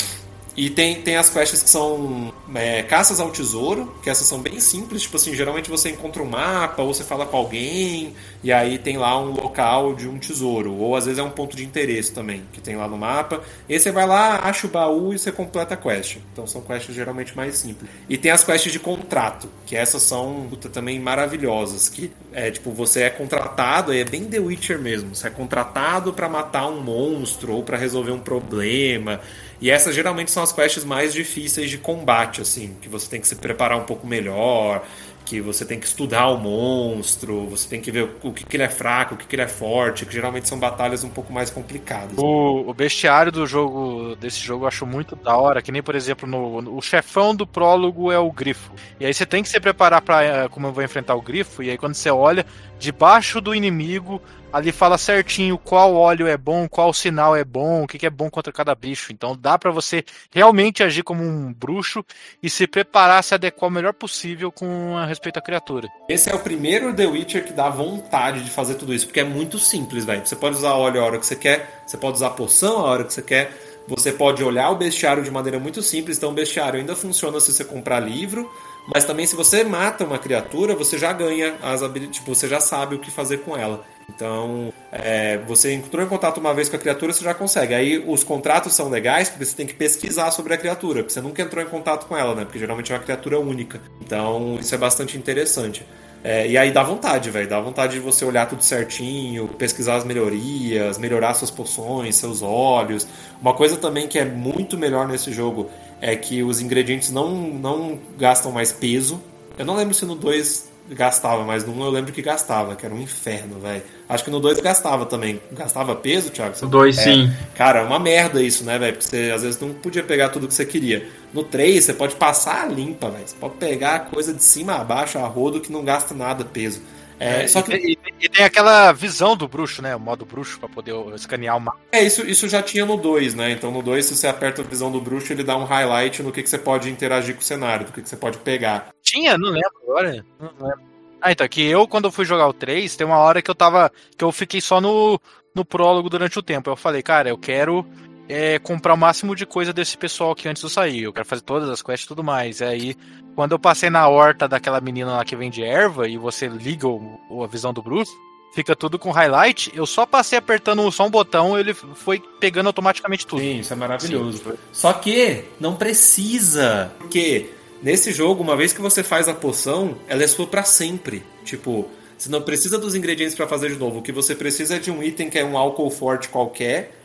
E 0.57 0.71
tem, 0.71 1.03
tem 1.03 1.17
as 1.17 1.29
quests 1.29 1.63
que 1.63 1.71
são 1.71 2.33
é, 2.55 2.83
caças 2.83 3.19
ao 3.19 3.31
tesouro, 3.31 3.93
que 4.03 4.09
essas 4.09 4.27
são 4.27 4.41
bem 4.41 4.61
simples, 4.61 5.03
tipo 5.03 5.17
assim, 5.17 5.35
geralmente 5.35 5.69
você 5.69 5.91
encontra 5.91 6.23
um 6.23 6.27
mapa, 6.27 6.83
ou 6.83 6.95
você 6.95 7.03
fala 7.03 7.27
com 7.27 7.37
alguém, 7.37 8.15
e 8.43 8.53
aí 8.53 8.79
tem 8.79 8.97
lá 8.97 9.19
um 9.19 9.33
local 9.33 9.95
de 9.95 10.09
um 10.09 10.19
tesouro, 10.19 10.73
ou 10.75 10.95
às 10.95 11.07
vezes 11.07 11.19
é 11.19 11.23
um 11.23 11.31
ponto 11.31 11.57
de 11.57 11.65
interesse 11.65 12.13
também, 12.13 12.45
que 12.53 12.61
tem 12.61 12.77
lá 12.77 12.87
no 12.87 12.97
mapa. 12.97 13.43
E 13.69 13.75
aí 13.75 13.81
você 13.81 13.91
vai 13.91 14.07
lá, 14.07 14.41
acha 14.45 14.67
o 14.67 14.71
baú 14.71 15.13
e 15.13 15.19
você 15.19 15.33
completa 15.33 15.75
a 15.75 15.77
quest. 15.77 16.19
Então 16.33 16.47
são 16.47 16.61
quests 16.61 16.95
geralmente 16.95 17.37
mais 17.37 17.57
simples. 17.57 17.91
E 18.09 18.17
tem 18.17 18.31
as 18.31 18.45
quests 18.45 18.73
de 18.73 18.79
contrato, 18.79 19.49
que 19.67 19.75
essas 19.75 20.03
são 20.03 20.47
puta, 20.49 20.69
também 20.69 21.01
maravilhosas, 21.01 21.89
que 21.89 22.13
é 22.33 22.51
tipo, 22.51 22.71
você 22.71 23.03
é 23.03 23.11
contratado, 23.11 23.93
é 23.93 24.05
bem 24.05 24.25
The 24.25 24.39
Witcher 24.39 24.79
mesmo, 24.79 25.15
você 25.15 25.27
é 25.27 25.31
contratado 25.31 26.13
para 26.13 26.29
matar 26.29 26.69
um 26.69 26.81
monstro 26.81 27.55
ou 27.55 27.63
para 27.63 27.77
resolver 27.77 28.13
um 28.13 28.21
problema. 28.21 29.21
E 29.61 29.71
essas 29.71 29.95
geralmente 29.95 30.31
são 30.31 30.43
as 30.43 30.53
quests 30.53 30.85
mais 30.85 31.13
difíceis 31.13 31.71
de 31.71 31.79
combate, 31.79 32.41
assim, 32.41 32.77
que 32.81 32.89
você 32.89 33.09
tem 33.09 33.21
que 33.21 33.29
se 33.29 33.37
preparar 33.37 33.79
um 33.79 33.85
pouco 33.85 34.07
melhor, 34.07 34.85
que 35.25 35.41
você 35.41 35.65
tem 35.65 35.81
que 35.81 35.87
estudar 35.87 36.29
o 36.29 36.37
monstro, 36.39 37.47
você 37.49 37.69
tem 37.69 37.81
que 37.81 37.91
ver 37.91 38.09
o 38.23 38.33
que, 38.33 38.45
que 38.45 38.57
ele 38.57 38.63
é 38.63 38.69
fraco, 38.69 39.15
o 39.15 39.19
que, 39.19 39.27
que 39.27 39.35
ele 39.35 39.43
é 39.43 39.49
forte, 39.49 40.05
que 40.05 40.13
geralmente 40.13 40.49
são 40.49 40.59
batalhas 40.59 41.03
um 41.03 41.09
pouco 41.09 41.33
mais 41.33 41.51
complicadas. 41.51 42.19
O, 42.19 42.71
o 42.71 42.75
bestiário 42.75 43.33
do 43.33 43.47
jogo, 43.47 44.15
desse 44.17 44.39
jogo, 44.41 44.65
eu 44.65 44.69
acho 44.69 44.87
muito 44.87 45.17
da 45.17 45.37
hora, 45.37 45.63
que 45.63 45.73
nem, 45.73 45.83
por 45.83 45.95
exemplo, 45.95 46.29
no, 46.29 46.61
no- 46.61 46.77
o 46.77 46.83
chefão 46.83 47.35
do 47.35 47.47
prólogo 47.47 48.13
é 48.13 48.19
o 48.19 48.31
grifo. 48.31 48.73
E 49.01 49.07
aí 49.07 49.15
você 49.15 49.25
tem 49.25 49.43
que 49.43 49.49
se 49.49 49.59
preparar 49.59 50.03
para 50.03 50.49
como 50.51 50.67
eu 50.67 50.73
vou 50.73 50.85
enfrentar 50.85 51.15
o 51.15 51.23
grifo, 51.23 51.63
e 51.63 51.71
aí 51.71 51.79
quando 51.79 51.95
você 51.95 52.11
olha, 52.11 52.45
debaixo 52.79 53.41
do 53.41 53.55
inimigo, 53.55 54.21
ali 54.55 54.71
fala 54.71 54.97
certinho 54.97 55.59
qual 55.59 55.97
óleo 55.97 56.29
é 56.29 56.37
bom, 56.37 56.69
qual 56.69 56.93
sinal 56.93 57.35
é 57.35 57.45
bom, 57.45 57.83
o 57.83 57.89
que, 57.89 58.07
é 58.07 58.11
bom 58.11 58.31
contra 58.31 58.53
cada 58.53 58.73
bicho. 58.73 59.13
Então 59.13 59.37
dá 59.37 59.59
para 59.59 59.73
você 59.73 60.05
realmente 60.33 60.81
agir 60.81 61.03
como 61.03 61.25
um 61.25 61.53
bruxo 61.53 62.05
e 62.41 62.49
se 62.49 62.65
preparar, 62.69 63.25
se 63.25 63.35
adequar 63.35 63.69
o 63.69 63.73
melhor 63.73 63.93
possível 63.93 64.53
com 64.53 64.97
a 64.97 65.07
respeito 65.07 65.39
à 65.39 65.43
criatura. 65.43 65.89
Esse 66.09 66.31
é 66.31 66.35
o 66.35 66.39
primeiro 66.39 66.95
The 66.95 67.05
Witcher 67.05 67.45
que 67.45 67.53
dá 67.53 67.69
vontade 67.69 68.45
de 68.45 68.51
fazer 68.51 68.77
tudo 68.77 68.95
isso, 68.95 69.07
porque 69.07 69.19
é 69.19 69.25
muito 69.25 69.59
simples, 69.59 70.05
velho. 70.05 70.25
Você 70.25 70.37
pode 70.37 70.55
usar 70.55 70.75
óleo 70.75 71.01
a 71.01 71.05
hora 71.05 71.19
que 71.19 71.27
você 71.27 71.35
quer, 71.35 71.83
você 71.85 71.97
pode 71.97 72.15
usar 72.15 72.31
poção 72.31 72.79
a 72.79 72.91
hora 72.91 73.05
que 73.05 73.13
você 73.13 73.23
quer, 73.23 73.51
você 73.89 74.13
pode 74.13 74.43
olhar 74.45 74.71
o 74.71 74.77
bestiário 74.77 75.25
de 75.25 75.33
maneira 75.33 75.59
muito 75.59 75.83
simples. 75.83 76.17
Então, 76.17 76.31
o 76.31 76.33
bestiário 76.35 76.79
ainda 76.79 76.95
funciona 76.95 77.41
se 77.41 77.53
você 77.53 77.65
comprar 77.65 77.99
livro, 77.99 78.49
mas 78.87 79.05
também 79.05 79.27
se 79.27 79.35
você 79.35 79.65
mata 79.65 80.05
uma 80.05 80.19
criatura, 80.19 80.75
você 80.75 80.97
já 80.97 81.13
ganha 81.13 81.57
as 81.63 81.83
habilidades, 81.83 82.19
tipo, 82.19 82.35
você 82.35 82.47
já 82.47 82.61
sabe 82.61 82.95
o 82.95 82.99
que 82.99 83.11
fazer 83.11 83.39
com 83.39 83.57
ela. 83.57 83.85
Então, 84.09 84.73
é, 84.93 85.39
você 85.39 85.73
entrou 85.73 86.05
em 86.05 86.09
contato 86.09 86.39
uma 86.39 86.55
vez 86.55 86.69
com 86.69 86.77
a 86.77 86.79
criatura, 86.79 87.13
você 87.13 87.25
já 87.25 87.35
consegue. 87.35 87.75
Aí 87.75 87.99
os 87.99 88.23
contratos 88.23 88.75
são 88.75 88.89
legais 88.89 89.29
porque 89.29 89.45
você 89.45 89.57
tem 89.57 89.67
que 89.67 89.75
pesquisar 89.75 90.31
sobre 90.31 90.55
a 90.55 90.57
criatura, 90.57 91.03
porque 91.03 91.13
você 91.13 91.21
nunca 91.21 91.43
entrou 91.43 91.63
em 91.63 91.67
contato 91.67 92.07
com 92.07 92.17
ela, 92.17 92.35
né? 92.35 92.45
Porque 92.45 92.59
geralmente 92.59 92.93
é 92.93 92.97
uma 92.97 93.03
criatura 93.03 93.39
única. 93.39 93.81
Então, 94.01 94.57
isso 94.61 94.75
é 94.75 94.79
bastante 94.79 95.17
interessante. 95.17 95.85
É, 96.23 96.49
e 96.49 96.57
aí 96.57 96.73
dá 96.73 96.83
vontade, 96.83 97.31
velho. 97.31 97.47
Dá 97.47 97.61
vontade 97.61 97.95
de 97.95 98.01
você 98.01 98.25
olhar 98.25 98.49
tudo 98.49 98.65
certinho, 98.65 99.47
pesquisar 99.47 99.97
as 99.97 100.05
melhorias, 100.05 100.97
melhorar 100.97 101.35
suas 101.35 101.51
poções, 101.51 102.17
seus 102.17 102.41
olhos. 102.41 103.07
Uma 103.43 103.53
coisa 103.53 103.77
também 103.77 104.09
que 104.09 104.19
é 104.19 104.25
muito 104.25 104.79
melhor 104.79 105.07
nesse 105.07 105.33
jogo 105.33 105.69
é 106.01 106.17
que 106.17 106.43
os 106.43 106.63
ingredientes 106.63 107.11
não, 107.11 107.35
não 107.35 107.99
gastam 108.19 108.51
mais 108.51 108.73
peso. 108.73 109.21
Eu 109.59 109.67
não 109.67 109.77
lembro 109.77 109.93
se 109.93 110.07
no 110.07 110.15
2 110.15 110.73
gastava, 110.89 111.45
mas 111.45 111.65
no 111.65 111.73
1 111.73 111.85
eu 111.85 111.91
lembro 111.91 112.13
que 112.13 112.21
gastava, 112.21 112.77
que 112.77 112.85
era 112.85 112.95
um 112.95 113.01
inferno, 113.01 113.59
velho. 113.59 113.83
Acho 114.09 114.25
que 114.25 114.31
no 114.31 114.39
2 114.41 114.61
gastava 114.61 115.07
também. 115.07 115.41
Gastava 115.53 115.97
peso, 115.97 116.31
Thiago? 116.31 116.55
No 116.63 116.69
2, 116.69 116.99
É, 116.99 117.03
sim. 117.03 117.33
Cara, 117.55 117.81
é 117.81 117.83
uma 117.83 117.99
merda 117.99 118.43
isso, 118.43 118.65
né, 118.65 118.79
velho? 118.79 118.93
Porque 118.93 119.09
você 119.09 119.33
às 119.35 119.43
vezes 119.43 119.61
não 119.61 119.73
podia 119.73 120.03
pegar 120.03 120.29
tudo 120.29 120.47
que 120.47 120.55
você 120.55 120.67
queria. 120.67 121.07
No 121.33 121.43
3, 121.43 121.85
você 121.85 121.95
pode 121.95 122.15
passar 122.17 122.65
a 122.65 122.67
limpa, 122.67 123.11
velho. 123.11 123.27
Você 123.27 123.37
pode 123.41 123.55
pegar 123.55 123.95
a 123.95 124.01
coisa 124.01 124.33
de 124.33 124.43
cima 124.43 124.75
a 124.75 124.85
baixo, 124.85 125.19
a 125.19 125.27
rodo, 125.27 125.61
que 125.61 125.73
não 125.73 125.85
gasta 125.85 126.15
nada 126.15 126.45
peso. 126.45 126.83
É, 127.19 127.47
só 127.47 127.63
que 127.63 127.75
e, 127.75 127.99
e- 128.21 128.29
tem 128.29 128.45
aquela 128.45 128.93
visão 128.93 129.37
do 129.37 129.47
bruxo, 129.47 129.81
né? 129.81 129.95
O 129.95 130.01
modo 130.01 130.25
bruxo, 130.27 130.59
pra 130.59 130.69
poder 130.69 130.95
escanear 131.15 131.57
o 131.57 131.61
mapa. 131.61 131.79
é, 131.93 132.03
isso, 132.03 132.27
isso 132.27 132.49
já 132.49 132.63
tinha 132.63 132.85
no 132.85 132.97
2, 132.97 133.35
né? 133.35 133.51
Então 133.53 133.71
no 133.71 133.83
2, 133.83 134.05
se 134.05 134.17
você 134.17 134.27
aperta 134.27 134.63
a 134.63 134.65
visão 134.65 134.91
do 134.91 135.01
bruxo, 135.01 135.33
ele 135.33 135.45
dá 135.45 135.57
um 135.57 135.65
highlight 135.65 136.23
no 136.23 136.33
que, 136.33 136.43
que 136.43 136.51
você 136.51 136.59
pode 136.59 136.91
interagir 136.91 137.35
com 137.35 137.41
o 137.41 137.45
cenário, 137.45 137.87
do 137.87 137.93
que, 137.93 138.03
que 138.03 138.09
você 138.09 138.17
pode 138.17 138.39
pegar. 138.39 138.89
Tinha? 139.03 139.39
Não 139.39 139.51
lembro 139.51 139.73
agora. 139.83 140.25
Não 140.41 140.51
lembro. 140.61 140.83
Ah, 141.21 141.33
então, 141.33 141.49
que 141.49 141.63
eu, 141.63 141.89
quando 141.89 142.05
eu 142.05 142.13
fui 142.13 142.25
jogar 142.25 142.47
o 142.49 142.53
3, 142.53 142.97
tem 142.97 143.07
uma 143.07 143.19
hora 143.19 143.41
que 143.41 143.51
eu 143.51 143.55
tava. 143.55 143.91
que 144.19 144.23
eu 144.25 144.31
fiquei 144.31 144.61
só 144.61 144.81
no, 144.81 145.19
no 145.55 145.65
prólogo 145.65 146.11
durante 146.11 146.39
o 146.39 146.43
tempo. 146.43 146.69
Eu 146.69 146.77
falei, 146.77 147.03
cara, 147.03 147.31
eu 147.31 147.39
quero 147.39 147.87
é, 148.29 148.59
comprar 148.59 148.93
o 148.93 148.99
máximo 148.99 149.35
de 149.35 149.47
coisa 149.47 149.73
desse 149.73 149.97
pessoal 149.97 150.33
aqui 150.33 150.49
antes 150.49 150.61
de 150.61 150.67
eu 150.67 150.71
sair. 150.71 151.05
Eu 151.05 151.13
quero 151.15 151.27
fazer 151.27 151.43
todas 151.43 151.71
as 151.71 151.81
quests 151.81 152.05
e 152.05 152.09
tudo 152.09 152.23
mais. 152.23 152.61
E 152.61 152.65
aí, 152.65 152.97
quando 153.35 153.53
eu 153.53 153.59
passei 153.59 153.91
na 153.91 154.07
horta 154.09 154.47
daquela 154.49 154.81
menina 154.81 155.13
lá 155.17 155.25
que 155.25 155.35
vende 155.37 155.63
erva 155.63 156.09
e 156.09 156.17
você 156.17 156.47
liga 156.49 156.87
o, 156.89 157.19
o- 157.29 157.45
a 157.45 157.47
visão 157.47 157.73
do 157.73 157.83
Bruce. 157.83 158.13
Fica 158.55 158.77
tudo 158.77 158.99
com 159.01 159.11
highlight. 159.11 159.73
Eu 159.75 159.85
só 159.85 160.07
passei 160.07 160.39
apertando 160.39 160.89
só 160.93 161.05
um 161.07 161.11
botão, 161.11 161.59
ele 161.59 161.75
foi 161.75 162.23
pegando 162.39 162.69
automaticamente 162.69 163.27
tudo. 163.27 163.41
Sim, 163.43 163.59
isso 163.59 163.73
é 163.73 163.77
maravilhoso. 163.77 164.43
Só 164.73 164.93
que 164.93 165.45
não 165.59 165.75
precisa. 165.75 166.93
Porque 166.99 167.51
nesse 167.83 168.13
jogo, 168.13 168.43
uma 168.45 168.57
vez 168.57 168.73
que 168.73 168.81
você 168.81 169.03
faz 169.03 169.27
a 169.29 169.35
poção, 169.35 169.97
ela 170.07 170.23
é 170.23 170.27
sua 170.29 170.47
pra 170.47 170.63
sempre. 170.63 171.25
Tipo, 171.45 171.89
você 172.17 172.29
não 172.29 172.43
precisa 172.43 172.79
dos 172.79 172.95
ingredientes 172.95 173.35
pra 173.35 173.49
fazer 173.49 173.71
de 173.71 173.77
novo. 173.77 173.99
O 173.99 174.03
que 174.03 174.13
você 174.13 174.37
precisa 174.37 174.77
é 174.77 174.79
de 174.79 174.91
um 174.91 175.03
item 175.03 175.29
que 175.29 175.39
é 175.39 175.45
um 175.45 175.59
álcool 175.59 175.91
forte 175.91 176.29
qualquer 176.29 176.97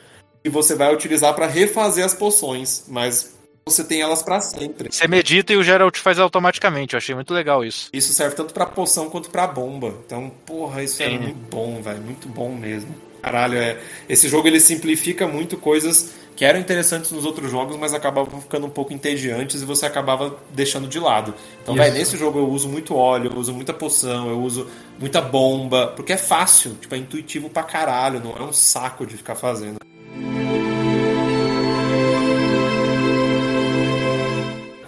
e 0.45 0.49
você 0.49 0.76
vai 0.76 0.93
utilizar 0.93 1.34
pra 1.34 1.47
refazer 1.47 2.06
as 2.06 2.14
poções, 2.14 2.85
mas 2.88 3.39
você 3.69 3.83
tem 3.83 4.01
elas 4.01 4.23
pra 4.23 4.41
sempre. 4.41 4.91
Você 4.91 5.07
medita 5.07 5.53
e 5.53 5.57
o 5.57 5.63
Geralt 5.63 5.97
faz 5.97 6.19
automaticamente. 6.19 6.93
Eu 6.93 6.97
achei 6.97 7.13
muito 7.15 7.33
legal 7.33 7.63
isso. 7.63 7.89
Isso 7.93 8.13
serve 8.13 8.35
tanto 8.35 8.53
pra 8.53 8.65
poção 8.65 9.09
quanto 9.09 9.29
pra 9.29 9.47
bomba. 9.47 9.93
Então, 10.05 10.31
porra, 10.45 10.83
isso 10.83 11.01
é 11.03 11.09
muito 11.09 11.35
bom, 11.49 11.81
velho. 11.81 12.01
Muito 12.01 12.27
bom 12.27 12.53
mesmo. 12.55 12.93
Caralho, 13.21 13.57
é. 13.57 13.77
Esse 14.07 14.29
jogo 14.29 14.47
ele 14.47 14.59
simplifica 14.59 15.27
muito 15.27 15.57
coisas 15.57 16.13
que 16.39 16.45
eram 16.45 16.57
interessantes 16.57 17.11
nos 17.11 17.25
outros 17.25 17.51
jogos, 17.51 17.75
mas 17.75 17.93
acabavam 17.93 18.39
ficando 18.39 18.65
um 18.65 18.69
pouco 18.69 18.93
entediantes 18.93 19.61
e 19.61 19.65
você 19.65 19.85
acabava 19.85 20.37
deixando 20.53 20.87
de 20.87 20.97
lado. 20.97 21.33
Então, 21.61 21.75
velho, 21.75 21.93
nesse 21.93 22.15
jogo 22.15 22.39
eu 22.39 22.49
uso 22.49 22.69
muito 22.69 22.95
óleo, 22.95 23.29
eu 23.29 23.37
uso 23.37 23.53
muita 23.53 23.73
poção, 23.73 24.29
eu 24.29 24.41
uso 24.41 24.65
muita 24.97 25.19
bomba, 25.19 25.87
porque 25.97 26.13
é 26.13 26.17
fácil, 26.17 26.75
tipo, 26.75 26.95
é 26.95 26.97
intuitivo 26.97 27.49
pra 27.49 27.61
caralho, 27.61 28.21
não 28.21 28.31
é 28.37 28.41
um 28.41 28.53
saco 28.53 29.05
de 29.05 29.17
ficar 29.17 29.35
fazendo. 29.35 29.79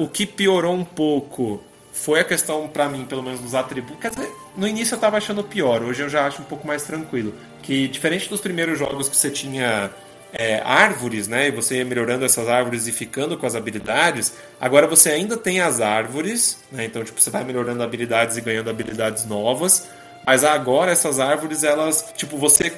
O 0.02 0.08
que 0.08 0.26
piorou 0.26 0.74
um 0.74 0.84
pouco 0.84 1.62
foi 1.94 2.22
a 2.22 2.24
questão, 2.24 2.68
pra 2.68 2.90
mim, 2.90 3.06
pelo 3.06 3.22
menos 3.22 3.40
dos 3.40 3.54
atributos. 3.54 4.02
Quer 4.02 4.10
dizer, 4.10 4.32
no 4.58 4.68
início 4.68 4.96
eu 4.96 5.00
tava 5.00 5.18
achando 5.18 5.44
pior, 5.44 5.84
hoje 5.84 6.02
eu 6.02 6.10
já 6.10 6.26
acho 6.26 6.42
um 6.42 6.46
pouco 6.46 6.66
mais 6.66 6.82
tranquilo. 6.82 7.36
Que 7.62 7.88
diferente 7.88 8.28
dos 8.28 8.42
primeiros 8.42 8.80
jogos 8.80 9.08
que 9.08 9.16
você 9.16 9.30
tinha 9.30 9.92
é, 10.34 10.60
árvores, 10.66 11.28
né? 11.28 11.50
E 11.50 11.52
você 11.52 11.78
ia 11.78 11.86
melhorando 11.86 12.26
essas 12.26 12.50
árvores 12.50 12.88
e 12.88 12.92
ficando 12.92 13.38
com 13.38 13.46
as 13.46 13.54
habilidades, 13.54 14.34
agora 14.60 14.88
você 14.88 15.12
ainda 15.12 15.38
tem 15.38 15.62
as 15.62 15.80
árvores, 15.80 16.58
né? 16.72 16.86
Então, 16.86 17.04
tipo, 17.04 17.22
você 17.22 17.30
vai 17.30 17.44
melhorando 17.44 17.84
habilidades 17.84 18.38
e 18.38 18.42
ganhando 18.42 18.72
habilidades 18.72 19.28
novas. 19.28 19.88
Mas 20.26 20.44
agora 20.44 20.92
essas 20.92 21.20
árvores, 21.20 21.64
elas, 21.64 22.14
tipo, 22.16 22.38
você 22.38 22.70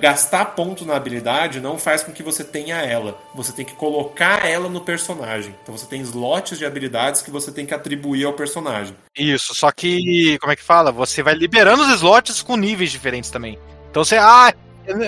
gastar 0.00 0.44
ponto 0.46 0.84
na 0.84 0.96
habilidade 0.96 1.60
não 1.60 1.78
faz 1.78 2.02
com 2.02 2.12
que 2.12 2.22
você 2.22 2.42
tenha 2.42 2.76
ela. 2.76 3.16
Você 3.34 3.52
tem 3.52 3.64
que 3.64 3.74
colocar 3.74 4.44
ela 4.46 4.68
no 4.68 4.80
personagem. 4.80 5.54
Então 5.62 5.76
você 5.76 5.86
tem 5.86 6.00
slots 6.02 6.58
de 6.58 6.66
habilidades 6.66 7.22
que 7.22 7.30
você 7.30 7.52
tem 7.52 7.64
que 7.64 7.74
atribuir 7.74 8.24
ao 8.24 8.32
personagem. 8.32 8.96
Isso, 9.16 9.54
só 9.54 9.70
que, 9.70 10.36
como 10.40 10.52
é 10.52 10.56
que 10.56 10.62
fala? 10.62 10.90
Você 10.90 11.22
vai 11.22 11.34
liberando 11.34 11.82
os 11.82 11.90
slots 11.90 12.42
com 12.42 12.56
níveis 12.56 12.90
diferentes 12.90 13.30
também. 13.30 13.58
Então 13.90 14.04
você, 14.04 14.16
ah, 14.16 14.52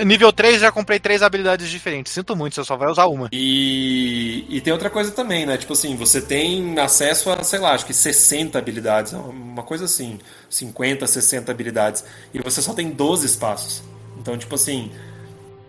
nível 0.05 0.31
3 0.31 0.59
já 0.59 0.71
comprei 0.71 0.99
três 0.99 1.21
habilidades 1.21 1.69
diferentes. 1.69 2.13
Sinto 2.13 2.35
muito, 2.35 2.55
você 2.55 2.63
só 2.63 2.77
vai 2.77 2.89
usar 2.89 3.07
uma. 3.07 3.29
E, 3.31 4.45
e 4.49 4.61
tem 4.61 4.73
outra 4.73 4.89
coisa 4.89 5.11
também, 5.11 5.45
né? 5.45 5.57
Tipo 5.57 5.73
assim, 5.73 5.95
você 5.95 6.21
tem 6.21 6.77
acesso 6.79 7.31
a, 7.31 7.43
sei 7.43 7.59
lá, 7.59 7.73
acho 7.73 7.85
que 7.85 7.93
60 7.93 8.57
habilidades, 8.57 9.13
uma 9.13 9.63
coisa 9.63 9.85
assim, 9.85 10.19
50, 10.49 11.05
60 11.07 11.51
habilidades. 11.51 12.03
E 12.33 12.39
você 12.39 12.61
só 12.61 12.73
tem 12.73 12.89
12 12.89 13.25
espaços. 13.25 13.83
Então, 14.19 14.37
tipo 14.37 14.55
assim, 14.55 14.91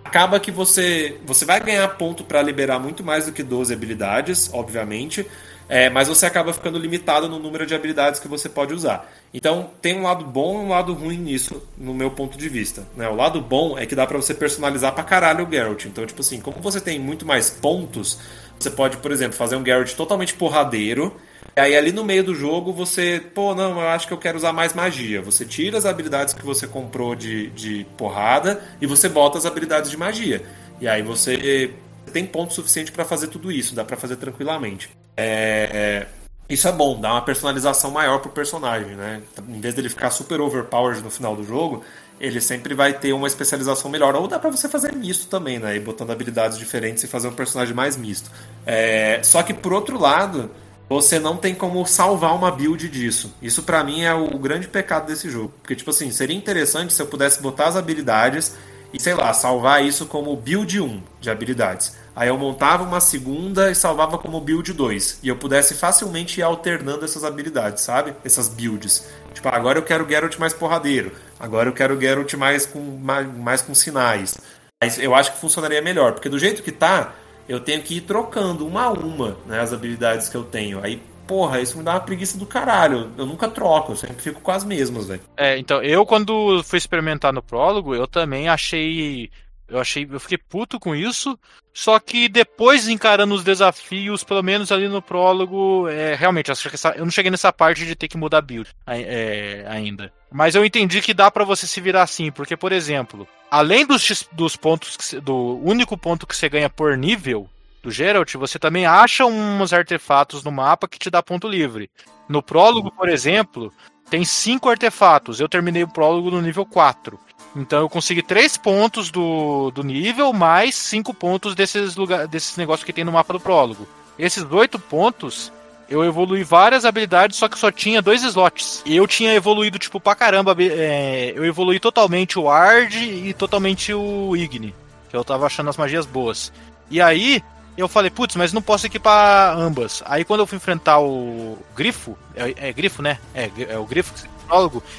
acaba 0.05 0.39
que 0.39 0.51
você 0.51 1.19
você 1.25 1.45
vai 1.45 1.59
ganhar 1.61 1.89
ponto 1.97 2.23
para 2.23 2.43
liberar 2.43 2.79
muito 2.79 3.03
mais 3.03 3.27
do 3.27 3.33
que 3.33 3.43
12 3.43 3.73
habilidades, 3.73 4.51
obviamente, 4.53 5.27
é, 5.69 5.89
mas 5.89 6.09
você 6.09 6.27
acaba 6.27 6.53
ficando 6.53 6.79
limitado 6.79 7.29
no 7.29 7.39
número 7.39 7.65
de 7.65 7.75
habilidades 7.75 8.21
que 8.21 8.29
você 8.29 8.49
pode 8.49 8.75
usar. 8.75 9.11
Então 9.35 9.71
tem 9.81 9.99
um 9.99 10.03
lado 10.03 10.25
bom 10.25 10.63
e 10.63 10.67
um 10.67 10.69
lado 10.69 10.93
ruim 10.93 11.17
nisso, 11.17 11.63
no 11.79 11.95
meu 11.95 12.11
ponto 12.11 12.37
de 12.37 12.49
vista. 12.49 12.87
Né? 12.97 13.09
O 13.09 13.15
lado 13.15 13.41
bom 13.41 13.79
é 13.79 13.87
que 13.87 13.95
dá 13.95 14.07
para 14.07 14.17
você 14.17 14.35
personalizar 14.35 14.93
pra 14.93 15.05
caralho 15.05 15.47
o 15.47 15.51
Geralt. 15.51 15.87
Então, 15.87 16.05
tipo 16.05 16.21
assim, 16.21 16.41
como 16.41 16.61
você 16.61 16.81
tem 16.81 16.99
muito 16.99 17.25
mais 17.25 17.49
pontos, 17.49 18.19
você 18.59 18.71
pode, 18.71 18.99
por 18.99 19.11
exemplo, 19.11 19.37
fazer 19.37 19.57
um 19.57 19.65
Geralt 19.65 19.93
totalmente 19.95 20.35
porradeiro. 20.35 21.17
E 21.57 21.61
aí 21.61 21.77
ali 21.77 21.93
no 21.93 22.05
meio 22.05 22.25
do 22.25 22.35
jogo 22.35 22.73
você, 22.73 23.23
pô, 23.35 23.55
não, 23.55 23.81
eu 23.81 23.89
acho 23.89 24.07
que 24.07 24.13
eu 24.13 24.19
quero 24.19 24.37
usar 24.37 24.53
mais 24.53 24.75
magia. 24.75 25.23
Você 25.23 25.45
tira 25.45 25.79
as 25.79 25.87
habilidades 25.87 26.35
que 26.35 26.45
você 26.45 26.67
comprou 26.67 27.15
de, 27.15 27.49
de 27.51 27.87
porrada 27.97 28.63
e 28.81 28.87
você 28.87 29.09
bota 29.09 29.39
as 29.39 29.47
habilidades 29.47 29.91
de 29.91 29.97
magia. 29.97 30.43
E 30.81 30.87
aí 30.87 31.03
você 31.03 31.73
tem 32.13 32.27
ponto 32.27 32.53
suficiente 32.53 32.93
pra 32.93 33.05
fazer 33.05 33.29
tudo 33.29 33.51
isso, 33.51 33.75
dá 33.75 33.85
pra 33.85 33.97
fazer 33.97 34.17
tranquilamente. 34.17 34.91
É, 35.17 35.69
é, 35.73 36.07
isso 36.53 36.69
é 36.69 36.73
bom, 36.73 37.01
dá 37.01 37.13
uma 37.13 37.23
personalização 37.23 37.91
maior 37.91 38.19
pro 38.19 38.31
personagem, 38.31 38.95
né? 38.95 39.23
Em 39.49 39.59
vez 39.59 39.75
dele 39.75 39.89
ficar 39.89 40.11
super 40.11 40.39
overpowered 40.39 41.01
no 41.03 41.11
final 41.11 41.35
do 41.35 41.43
jogo, 41.43 41.83
ele 42.21 42.43
sempre 42.43 42.75
vai 42.75 42.93
ter 42.93 43.15
uma 43.15 43.27
especialização 43.27 43.91
melhor. 43.91 44.15
Ou 44.15 44.29
dá 44.29 44.39
pra 44.39 44.51
você 44.51 44.69
fazer 44.69 44.95
misto 44.95 45.29
também, 45.29 45.59
né? 45.59 45.75
E 45.77 45.81
botando 45.81 46.11
habilidades 46.11 46.59
diferentes 46.59 47.03
e 47.05 47.07
fazer 47.07 47.29
um 47.29 47.33
personagem 47.33 47.75
mais 47.75 47.97
misto. 47.97 48.31
É, 48.67 49.21
só 49.25 49.43
que 49.43 49.55
por 49.55 49.73
outro 49.73 49.99
lado, 49.99 50.51
você 50.91 51.19
não 51.19 51.39
tem 51.39 51.55
como 51.55 51.87
salvar 51.87 52.35
uma 52.35 52.51
build 52.51 52.87
disso. 52.87 53.35
Isso 53.41 53.63
pra 53.63 53.83
mim 53.83 54.03
é 54.03 54.13
o 54.13 54.39
grande 54.39 54.69
pecado 54.69 55.07
desse 55.07 55.31
jogo. 55.31 55.55
Porque, 55.63 55.75
tipo 55.75 55.89
assim, 55.89 56.11
seria 56.11 56.37
interessante 56.37 56.93
se 56.93 57.01
eu 57.01 57.07
pudesse 57.07 57.41
botar 57.41 57.69
as 57.69 57.77
habilidades 57.77 58.55
e, 58.93 59.01
sei 59.01 59.15
lá, 59.15 59.33
salvar 59.33 59.83
isso 59.83 60.05
como 60.05 60.37
build 60.37 60.79
1 60.79 61.03
de 61.19 61.31
habilidades. 61.31 61.97
Aí 62.15 62.29
eu 62.29 62.37
montava 62.37 62.85
uma 62.85 63.01
segunda 63.01 63.71
e 63.71 63.75
salvava 63.75 64.19
como 64.19 64.41
build 64.41 64.73
2. 64.73 65.21
E 65.23 65.29
eu 65.29 65.37
pudesse 65.37 65.75
facilmente 65.75 66.41
ir 66.41 66.43
alternando 66.43 67.05
essas 67.05 67.25
habilidades, 67.25 67.83
sabe? 67.83 68.15
Essas 68.25 68.49
builds. 68.49 69.09
Tipo, 69.33 69.49
ah, 69.49 69.57
agora 69.57 69.79
eu 69.79 69.83
quero 69.83 70.09
Geralt 70.09 70.39
mais 70.39 70.53
porradeiro. 70.53 71.13
Agora 71.41 71.69
eu 71.69 71.73
quero 71.73 71.99
Geralt 71.99 72.35
mais 72.35 72.67
com, 72.67 72.81
mais, 72.81 73.27
mais 73.37 73.63
com 73.63 73.75
sinais. 73.75 74.37
Mas 74.83 74.99
eu 74.99 75.15
acho 75.15 75.33
que 75.33 75.39
funcionaria 75.39 75.81
melhor. 75.81 76.13
Porque 76.13 76.29
do 76.29 76.39
jeito 76.39 76.63
que 76.63 76.73
tá, 76.73 77.15
eu 77.49 77.61
tenho 77.61 77.83
que 77.83 77.97
ir 77.97 78.03
trocando 78.03 78.67
uma 78.67 78.85
a 78.85 78.93
uma 78.93 79.37
né, 79.47 79.61
as 79.61 79.73
habilidades 79.73 80.29
que 80.29 80.37
eu 80.37 80.45
tenho. 80.45 80.85
Aí, 80.85 81.01
porra, 81.27 81.61
isso 81.61 81.79
me 81.79 81.85
dá 81.85 81.93
uma 81.93 82.01
preguiça 82.01 82.37
do 82.37 82.47
caralho. 82.47 83.11
Eu 83.17 83.25
nunca 83.25 83.49
troco, 83.49 83.93
eu 83.93 83.97
sempre 83.97 84.23
fico 84.23 84.41
com 84.41 84.51
as 84.51 84.65
mesmas, 84.65 85.07
velho. 85.07 85.21
É, 85.37 85.59
então, 85.59 85.83
eu 85.83 86.05
quando 86.05 86.63
fui 86.63 86.79
experimentar 86.79 87.33
no 87.33 87.43
prólogo, 87.43 87.95
eu 87.95 88.07
também 88.07 88.49
achei. 88.49 89.31
Eu 89.69 89.81
achei. 89.81 90.07
Eu 90.11 90.21
fiquei 90.21 90.39
puto 90.39 90.79
com 90.79 90.95
isso. 90.95 91.39
Só 91.73 91.99
que 91.99 92.29
depois, 92.29 92.89
encarando 92.89 93.35
os 93.35 93.43
desafios, 93.43 94.23
pelo 94.23 94.43
menos 94.43 94.71
ali 94.71 94.89
no 94.89 95.01
prólogo, 95.01 95.89
é, 95.89 96.15
realmente, 96.15 96.51
eu, 96.51 97.05
não 97.05 97.11
cheguei 97.11 97.31
nessa 97.31 97.53
parte 97.53 97.87
de 97.87 97.95
ter 97.95 98.09
que 98.09 98.19
mudar 98.19 98.43
build 98.43 98.71
é, 98.87 99.65
ainda. 99.69 100.13
Mas 100.31 100.55
eu 100.55 100.65
entendi 100.65 101.01
que 101.01 101.15
dá 101.15 101.31
pra 101.31 101.45
você 101.45 101.67
se 101.67 101.81
virar 101.81 102.03
assim, 102.03 102.31
porque, 102.31 102.57
por 102.57 102.73
exemplo, 102.73 103.27
além 103.51 103.87
dos, 103.87 104.29
dos 104.33 104.55
pontos, 104.55 104.97
que 104.97 105.21
do 105.21 105.59
único 105.63 105.97
ponto 105.97 106.27
que 106.27 106.37
você 106.37 106.49
ganha 106.49 106.69
por 106.69 106.97
nível 106.97 107.49
do 107.83 107.91
Geralt, 107.91 108.35
você 108.35 108.59
também 108.59 108.87
acha 108.87 109.25
uns 109.27 109.73
artefatos 109.73 110.45
no 110.45 110.53
mapa 110.53 110.87
que 110.87 110.99
te 110.99 111.11
dá 111.11 111.23
ponto 111.23 111.49
livre. 111.49 111.91
No 112.29 112.43
prólogo, 112.43 112.91
por 112.93 113.09
exemplo, 113.09 113.73
tem 114.09 114.25
cinco 114.25 114.69
artefatos. 114.69 115.41
Eu 115.41 115.49
terminei 115.49 115.83
o 115.83 115.89
prólogo 115.89 116.31
no 116.31 116.41
nível 116.41 116.65
4. 116.65 117.19
Então 117.55 117.81
eu 117.81 117.89
consegui 117.89 118.23
três 118.23 118.57
pontos 118.57 119.11
do, 119.11 119.71
do 119.71 119.83
nível, 119.83 120.33
mais 120.33 120.75
cinco 120.75 121.13
pontos 121.13 121.55
desses, 121.55 121.97
lugar, 121.97 122.27
desses 122.27 122.57
negócios 122.57 122.85
que 122.85 122.93
tem 122.93 123.05
no 123.05 123.13
mapa 123.13 123.33
do 123.33 123.41
prólogo. 123.41 123.87
Esses 124.19 124.45
oito 124.51 124.79
pontos 124.79 125.53
eu 125.89 126.03
evolui 126.05 126.43
várias 126.43 126.85
habilidades, 126.85 127.37
só 127.37 127.49
que 127.49 127.59
só 127.59 127.71
tinha 127.71 128.01
dois 128.01 128.23
slots. 128.23 128.83
E 128.87 128.97
eu 128.97 129.07
tinha 129.07 129.35
evoluído, 129.35 129.79
tipo, 129.79 130.01
pra 130.01 130.15
caramba. 130.15 130.57
É, 130.59 131.33
eu 131.37 131.45
evolui 131.45 131.79
totalmente 131.79 132.39
o 132.39 132.49
Ard 132.49 132.95
e 132.95 133.35
totalmente 133.35 133.93
o 133.93 134.35
Igni. 134.35 134.75
Que 135.11 135.17
eu 135.17 135.23
tava 135.23 135.45
achando 135.45 135.69
as 135.69 135.77
magias 135.77 136.07
boas. 136.07 136.51
E 136.91 137.01
aí, 137.01 137.43
eu 137.77 137.89
falei, 137.89 138.11
putz, 138.11 138.37
mas 138.37 138.53
não 138.53 138.63
posso 138.63 138.87
equipar 138.87 139.57
ambas. 139.57 140.03
Aí 140.07 140.25
quando 140.25 140.41
eu 140.41 140.47
fui 140.47 140.57
enfrentar 140.57 141.01
o 141.01 141.59
Grifo, 141.77 142.17
é, 142.35 142.69
é 142.69 142.73
Grifo, 142.73 143.03
né? 143.03 143.19
É, 143.35 143.51
é 143.69 143.79
o 143.79 143.85
Grifo, 143.85 144.13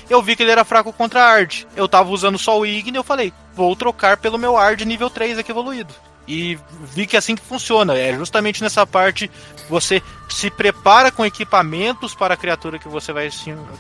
eu 0.10 0.22
vi 0.22 0.36
que 0.36 0.44
ele 0.44 0.52
era 0.52 0.64
fraco 0.64 0.92
contra 0.92 1.24
Ard. 1.24 1.66
Eu 1.76 1.88
tava 1.88 2.10
usando 2.10 2.38
só 2.38 2.60
o 2.60 2.66
Igni, 2.66 2.98
eu 2.98 3.04
falei, 3.04 3.34
vou 3.56 3.76
trocar 3.76 4.18
pelo 4.18 4.38
meu 4.38 4.58
Ard 4.58 4.82
nível 4.84 5.10
3 5.10 5.38
aqui 5.38 5.52
evoluído. 5.52 5.94
E 6.28 6.58
vi 6.82 7.06
que 7.06 7.16
é 7.16 7.20
assim 7.20 7.36
que 7.36 7.44
funciona. 7.44 7.98
É 7.98 8.14
justamente 8.14 8.64
nessa 8.64 8.88
parte 8.88 9.30
você 9.70 10.02
se 10.30 10.50
prepara 10.50 11.12
com 11.12 11.26
equipamentos 11.26 12.16
para 12.16 12.34
a 12.34 12.38
criatura 12.38 12.80
que 12.80 12.88
você 12.88 13.12
vai 13.12 13.30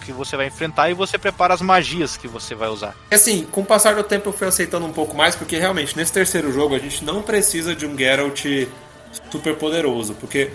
que 0.03 0.11
você 0.11 0.35
vai 0.35 0.47
enfrentar 0.47 0.89
e 0.89 0.93
você 0.93 1.17
prepara 1.17 1.53
as 1.53 1.61
magias 1.61 2.17
que 2.17 2.27
você 2.27 2.53
vai 2.53 2.69
usar. 2.69 2.95
Assim, 3.11 3.45
com 3.45 3.61
o 3.61 3.65
passar 3.65 3.95
do 3.95 4.03
tempo 4.03 4.29
eu 4.29 4.33
fui 4.33 4.47
aceitando 4.47 4.85
um 4.85 4.91
pouco 4.91 5.15
mais 5.15 5.35
porque 5.35 5.57
realmente 5.57 5.95
nesse 5.95 6.11
terceiro 6.11 6.51
jogo 6.51 6.75
a 6.75 6.79
gente 6.79 7.03
não 7.05 7.21
precisa 7.21 7.73
de 7.73 7.85
um 7.85 7.97
Geralt 7.97 8.45
super 9.29 9.55
poderoso, 9.55 10.13
porque 10.15 10.51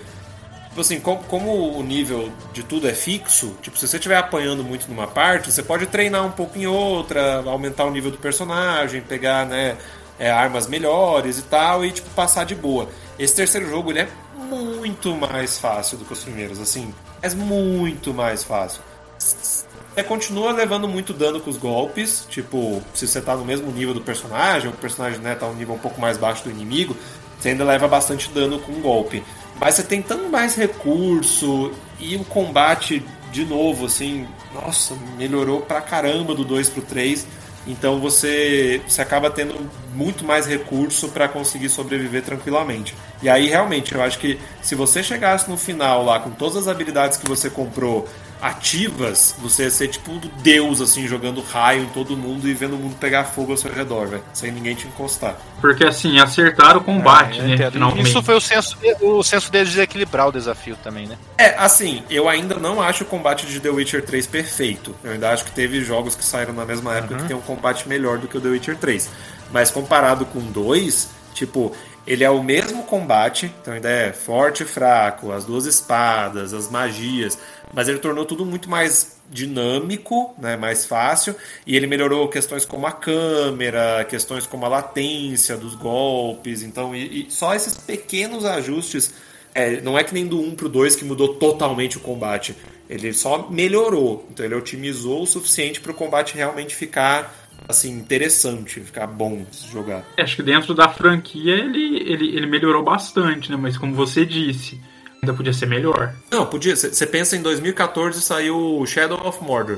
tipo 0.69 0.81
assim, 0.81 0.99
como, 0.99 1.23
como, 1.23 1.77
o 1.77 1.83
nível 1.83 2.31
de 2.53 2.63
tudo 2.63 2.87
é 2.87 2.93
fixo, 2.93 3.55
tipo, 3.61 3.77
se 3.77 3.87
você 3.87 3.97
estiver 3.97 4.17
apanhando 4.17 4.63
muito 4.63 4.87
numa 4.87 5.07
parte, 5.07 5.51
você 5.51 5.63
pode 5.63 5.87
treinar 5.87 6.25
um 6.25 6.31
pouco 6.31 6.57
em 6.57 6.67
outra, 6.67 7.43
aumentar 7.45 7.85
o 7.85 7.91
nível 7.91 8.11
do 8.11 8.17
personagem, 8.17 9.01
pegar, 9.01 9.45
né, 9.45 9.77
é, 10.17 10.29
armas 10.29 10.67
melhores 10.67 11.39
e 11.39 11.43
tal, 11.43 11.83
e 11.83 11.91
tipo, 11.91 12.09
passar 12.11 12.45
de 12.45 12.55
boa. 12.55 12.87
Esse 13.17 13.35
terceiro 13.35 13.69
jogo 13.69 13.91
ele 13.91 13.99
é 13.99 14.07
muito 14.35 15.15
mais 15.15 15.57
fácil 15.57 15.97
do 15.97 16.05
que 16.05 16.13
os 16.13 16.23
primeiros, 16.23 16.59
assim, 16.59 16.93
é 17.21 17.29
muito 17.29 18.13
mais 18.13 18.43
fácil. 18.43 18.81
Você 19.17 20.03
continua 20.03 20.51
levando 20.53 20.87
muito 20.87 21.13
dano 21.13 21.41
com 21.41 21.49
os 21.49 21.57
golpes, 21.57 22.25
tipo, 22.29 22.81
se 22.93 23.07
você 23.07 23.19
tá 23.19 23.35
no 23.35 23.43
mesmo 23.43 23.71
nível 23.71 23.93
do 23.93 24.01
personagem, 24.01 24.69
o 24.69 24.73
personagem 24.73 25.19
né, 25.19 25.35
tá 25.35 25.45
um 25.47 25.53
nível 25.53 25.75
um 25.75 25.79
pouco 25.79 25.99
mais 25.99 26.17
baixo 26.17 26.43
do 26.43 26.51
inimigo, 26.51 26.95
você 27.39 27.49
ainda 27.49 27.63
leva 27.63 27.87
bastante 27.87 28.29
dano 28.31 28.59
com 28.59 28.71
um 28.71 28.81
golpe. 28.81 29.23
Mas 29.59 29.75
você 29.75 29.83
tem 29.83 30.01
tanto 30.01 30.29
mais 30.29 30.55
recurso 30.55 31.71
e 31.99 32.15
o 32.15 32.23
combate, 32.23 33.05
de 33.31 33.45
novo, 33.45 33.85
assim, 33.85 34.27
nossa, 34.53 34.95
melhorou 35.17 35.61
pra 35.61 35.81
caramba 35.81 36.33
do 36.33 36.45
2 36.45 36.69
pro 36.69 36.81
3 36.81 37.27
então 37.69 37.99
você, 37.99 38.81
você 38.87 39.01
acaba 39.01 39.29
tendo 39.29 39.69
muito 39.93 40.23
mais 40.23 40.47
recurso 40.47 41.09
para 41.09 41.27
conseguir 41.27 41.69
sobreviver 41.69 42.23
tranquilamente. 42.23 42.95
E 43.21 43.29
aí 43.29 43.47
realmente 43.47 43.93
eu 43.93 44.01
acho 44.01 44.17
que 44.17 44.39
se 44.61 44.73
você 44.73 45.03
chegasse 45.03 45.49
no 45.49 45.55
final 45.55 46.03
lá 46.03 46.19
com 46.19 46.31
todas 46.31 46.57
as 46.57 46.67
habilidades 46.67 47.17
que 47.17 47.27
você 47.27 47.47
comprou 47.47 48.07
ativas, 48.41 49.35
você 49.39 49.63
ia 49.63 49.71
ser 49.71 49.87
tipo 49.89 50.11
um 50.11 50.19
deus, 50.41 50.81
assim, 50.81 51.07
jogando 51.07 51.41
raio 51.41 51.83
em 51.83 51.87
todo 51.87 52.15
mundo 52.15 52.47
e 52.47 52.53
vendo 52.53 52.75
o 52.75 52.77
mundo 52.77 52.95
pegar 52.95 53.25
fogo 53.25 53.51
ao 53.51 53.57
seu 53.57 53.71
redor, 53.71 54.07
velho. 54.07 54.23
Sem 54.33 54.51
ninguém 54.51 54.75
te 54.75 54.87
encostar. 54.87 55.37
Porque 55.59 55.83
assim, 55.83 56.19
acertaram 56.19 56.79
o 56.79 56.83
combate, 56.83 57.39
é, 57.39 57.43
né? 57.43 57.71
Finalmente. 57.71 58.07
Isso 58.07 58.23
foi 58.23 58.35
o 58.35 58.41
senso, 58.41 58.77
o 59.01 59.23
senso 59.23 59.51
deles 59.51 59.69
de 59.69 59.75
desequilibrar 59.75 60.27
o 60.27 60.31
desafio 60.31 60.77
também, 60.81 61.07
né? 61.07 61.17
É, 61.37 61.55
assim, 61.57 62.03
eu 62.09 62.29
ainda 62.29 62.55
não 62.55 62.81
acho 62.81 63.03
o 63.03 63.07
combate 63.07 63.45
de 63.45 63.59
The 63.59 63.69
Witcher 63.69 64.05
3 64.05 64.27
perfeito. 64.27 64.95
Eu 65.03 65.11
ainda 65.11 65.31
acho 65.31 65.43
que 65.45 65.51
teve 65.51 65.83
jogos 65.83 66.15
que 66.15 66.23
saíram 66.23 66.53
na 66.53 66.65
mesma 66.65 66.95
época 66.95 67.15
uhum. 67.15 67.21
que 67.21 67.27
tem 67.27 67.35
um 67.35 67.41
combate 67.41 67.87
melhor 67.87 68.17
do 68.17 68.27
que 68.27 68.37
o 68.37 68.41
The 68.41 68.49
Witcher 68.49 68.77
3. 68.77 69.09
Mas 69.51 69.71
comparado 69.71 70.25
com 70.25 70.39
dois, 70.39 71.09
tipo, 71.33 71.75
ele 72.09 72.23
é 72.23 72.29
o 72.29 72.41
mesmo 72.41 72.81
combate, 72.85 73.53
então 73.61 73.71
ainda 73.71 73.87
é 73.87 74.11
forte 74.11 74.63
e 74.63 74.65
fraco, 74.65 75.31
as 75.31 75.45
duas 75.45 75.67
espadas, 75.67 76.55
as 76.55 76.67
magias, 76.67 77.37
mas 77.71 77.87
ele 77.87 77.99
tornou 77.99 78.25
tudo 78.25 78.43
muito 78.43 78.67
mais 78.67 79.19
dinâmico, 79.29 80.33
né, 80.39 80.57
mais 80.57 80.87
fácil, 80.87 81.35
e 81.67 81.75
ele 81.75 81.85
melhorou 81.85 82.27
questões 82.27 82.65
como 82.65 82.87
a 82.87 82.91
câmera, 82.91 84.03
questões 84.05 84.47
como 84.47 84.65
a 84.65 84.69
latência 84.69 85.55
dos 85.55 85.75
golpes, 85.75 86.63
então 86.63 86.95
e, 86.95 87.27
e 87.27 87.31
só 87.31 87.53
esses 87.53 87.77
pequenos 87.77 88.43
ajustes, 88.43 89.13
é, 89.53 89.79
não 89.81 89.95
é 89.95 90.03
que 90.03 90.11
nem 90.11 90.25
do 90.25 90.41
1 90.41 90.55
pro 90.55 90.67
2 90.67 90.95
que 90.95 91.05
mudou 91.05 91.35
totalmente 91.35 91.97
o 91.97 92.01
combate, 92.01 92.57
ele 92.89 93.13
só 93.13 93.47
melhorou, 93.51 94.27
então 94.31 94.43
ele 94.43 94.55
otimizou 94.55 95.21
o 95.21 95.27
suficiente 95.27 95.79
para 95.79 95.91
o 95.91 95.95
combate 95.95 96.35
realmente 96.35 96.75
ficar 96.75 97.38
assim, 97.69 97.91
interessante, 97.91 98.79
ficar 98.79 99.05
bom 99.05 99.45
de 99.49 99.71
jogar. 99.71 100.03
É, 100.17 100.23
acho 100.23 100.35
que 100.35 100.41
dentro 100.41 100.73
da 100.73 100.89
franquia 100.89 101.53
ele, 101.53 101.97
ele, 101.97 102.35
ele 102.35 102.47
melhorou 102.47 102.83
bastante, 102.83 103.51
né? 103.51 103.55
Mas 103.55 103.77
como 103.77 103.93
você 103.93 104.25
disse, 104.25 104.81
ainda 105.21 105.35
podia 105.35 105.53
ser 105.53 105.67
melhor. 105.67 106.15
Não, 106.31 106.47
podia. 106.47 106.75
Você 106.75 107.05
pensa 107.05 107.37
em 107.37 107.43
2014 107.43 108.19
saiu 108.21 108.83
Shadow 108.87 109.25
of 109.25 109.43
Mordor. 109.43 109.77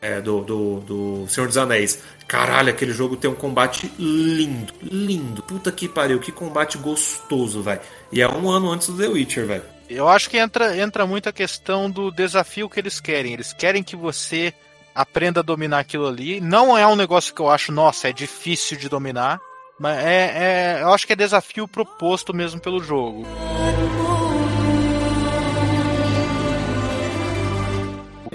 É, 0.00 0.20
do, 0.20 0.40
do, 0.40 0.80
do 0.80 1.28
Senhor 1.28 1.46
dos 1.46 1.56
Anéis. 1.56 2.02
Caralho, 2.26 2.70
aquele 2.70 2.92
jogo 2.92 3.16
tem 3.16 3.30
um 3.30 3.36
combate 3.36 3.88
lindo, 3.96 4.72
lindo. 4.82 5.44
Puta 5.44 5.70
que 5.70 5.88
pariu, 5.88 6.18
que 6.18 6.32
combate 6.32 6.76
gostoso, 6.76 7.62
velho. 7.62 7.80
E 8.10 8.20
é 8.20 8.28
um 8.28 8.50
ano 8.50 8.72
antes 8.72 8.88
do 8.88 8.96
The 8.96 9.06
Witcher, 9.06 9.46
velho. 9.46 9.62
Eu 9.88 10.08
acho 10.08 10.28
que 10.28 10.38
entra, 10.38 10.76
entra 10.76 11.06
muito 11.06 11.28
a 11.28 11.32
questão 11.32 11.88
do 11.88 12.10
desafio 12.10 12.68
que 12.68 12.80
eles 12.80 12.98
querem. 12.98 13.34
Eles 13.34 13.52
querem 13.52 13.80
que 13.80 13.94
você 13.94 14.52
aprenda 14.94 15.40
a 15.40 15.42
dominar 15.42 15.80
aquilo 15.80 16.06
ali. 16.06 16.40
Não 16.40 16.76
é 16.76 16.86
um 16.86 16.96
negócio 16.96 17.34
que 17.34 17.40
eu 17.40 17.48
acho, 17.48 17.72
nossa, 17.72 18.08
é 18.08 18.12
difícil 18.12 18.76
de 18.76 18.88
dominar. 18.88 19.40
Mas 19.78 19.98
é, 19.98 20.78
é 20.78 20.82
eu 20.82 20.92
acho 20.92 21.06
que 21.06 21.12
é 21.12 21.16
desafio 21.16 21.66
proposto 21.66 22.34
mesmo 22.34 22.60
pelo 22.60 22.82
jogo. 22.82 23.26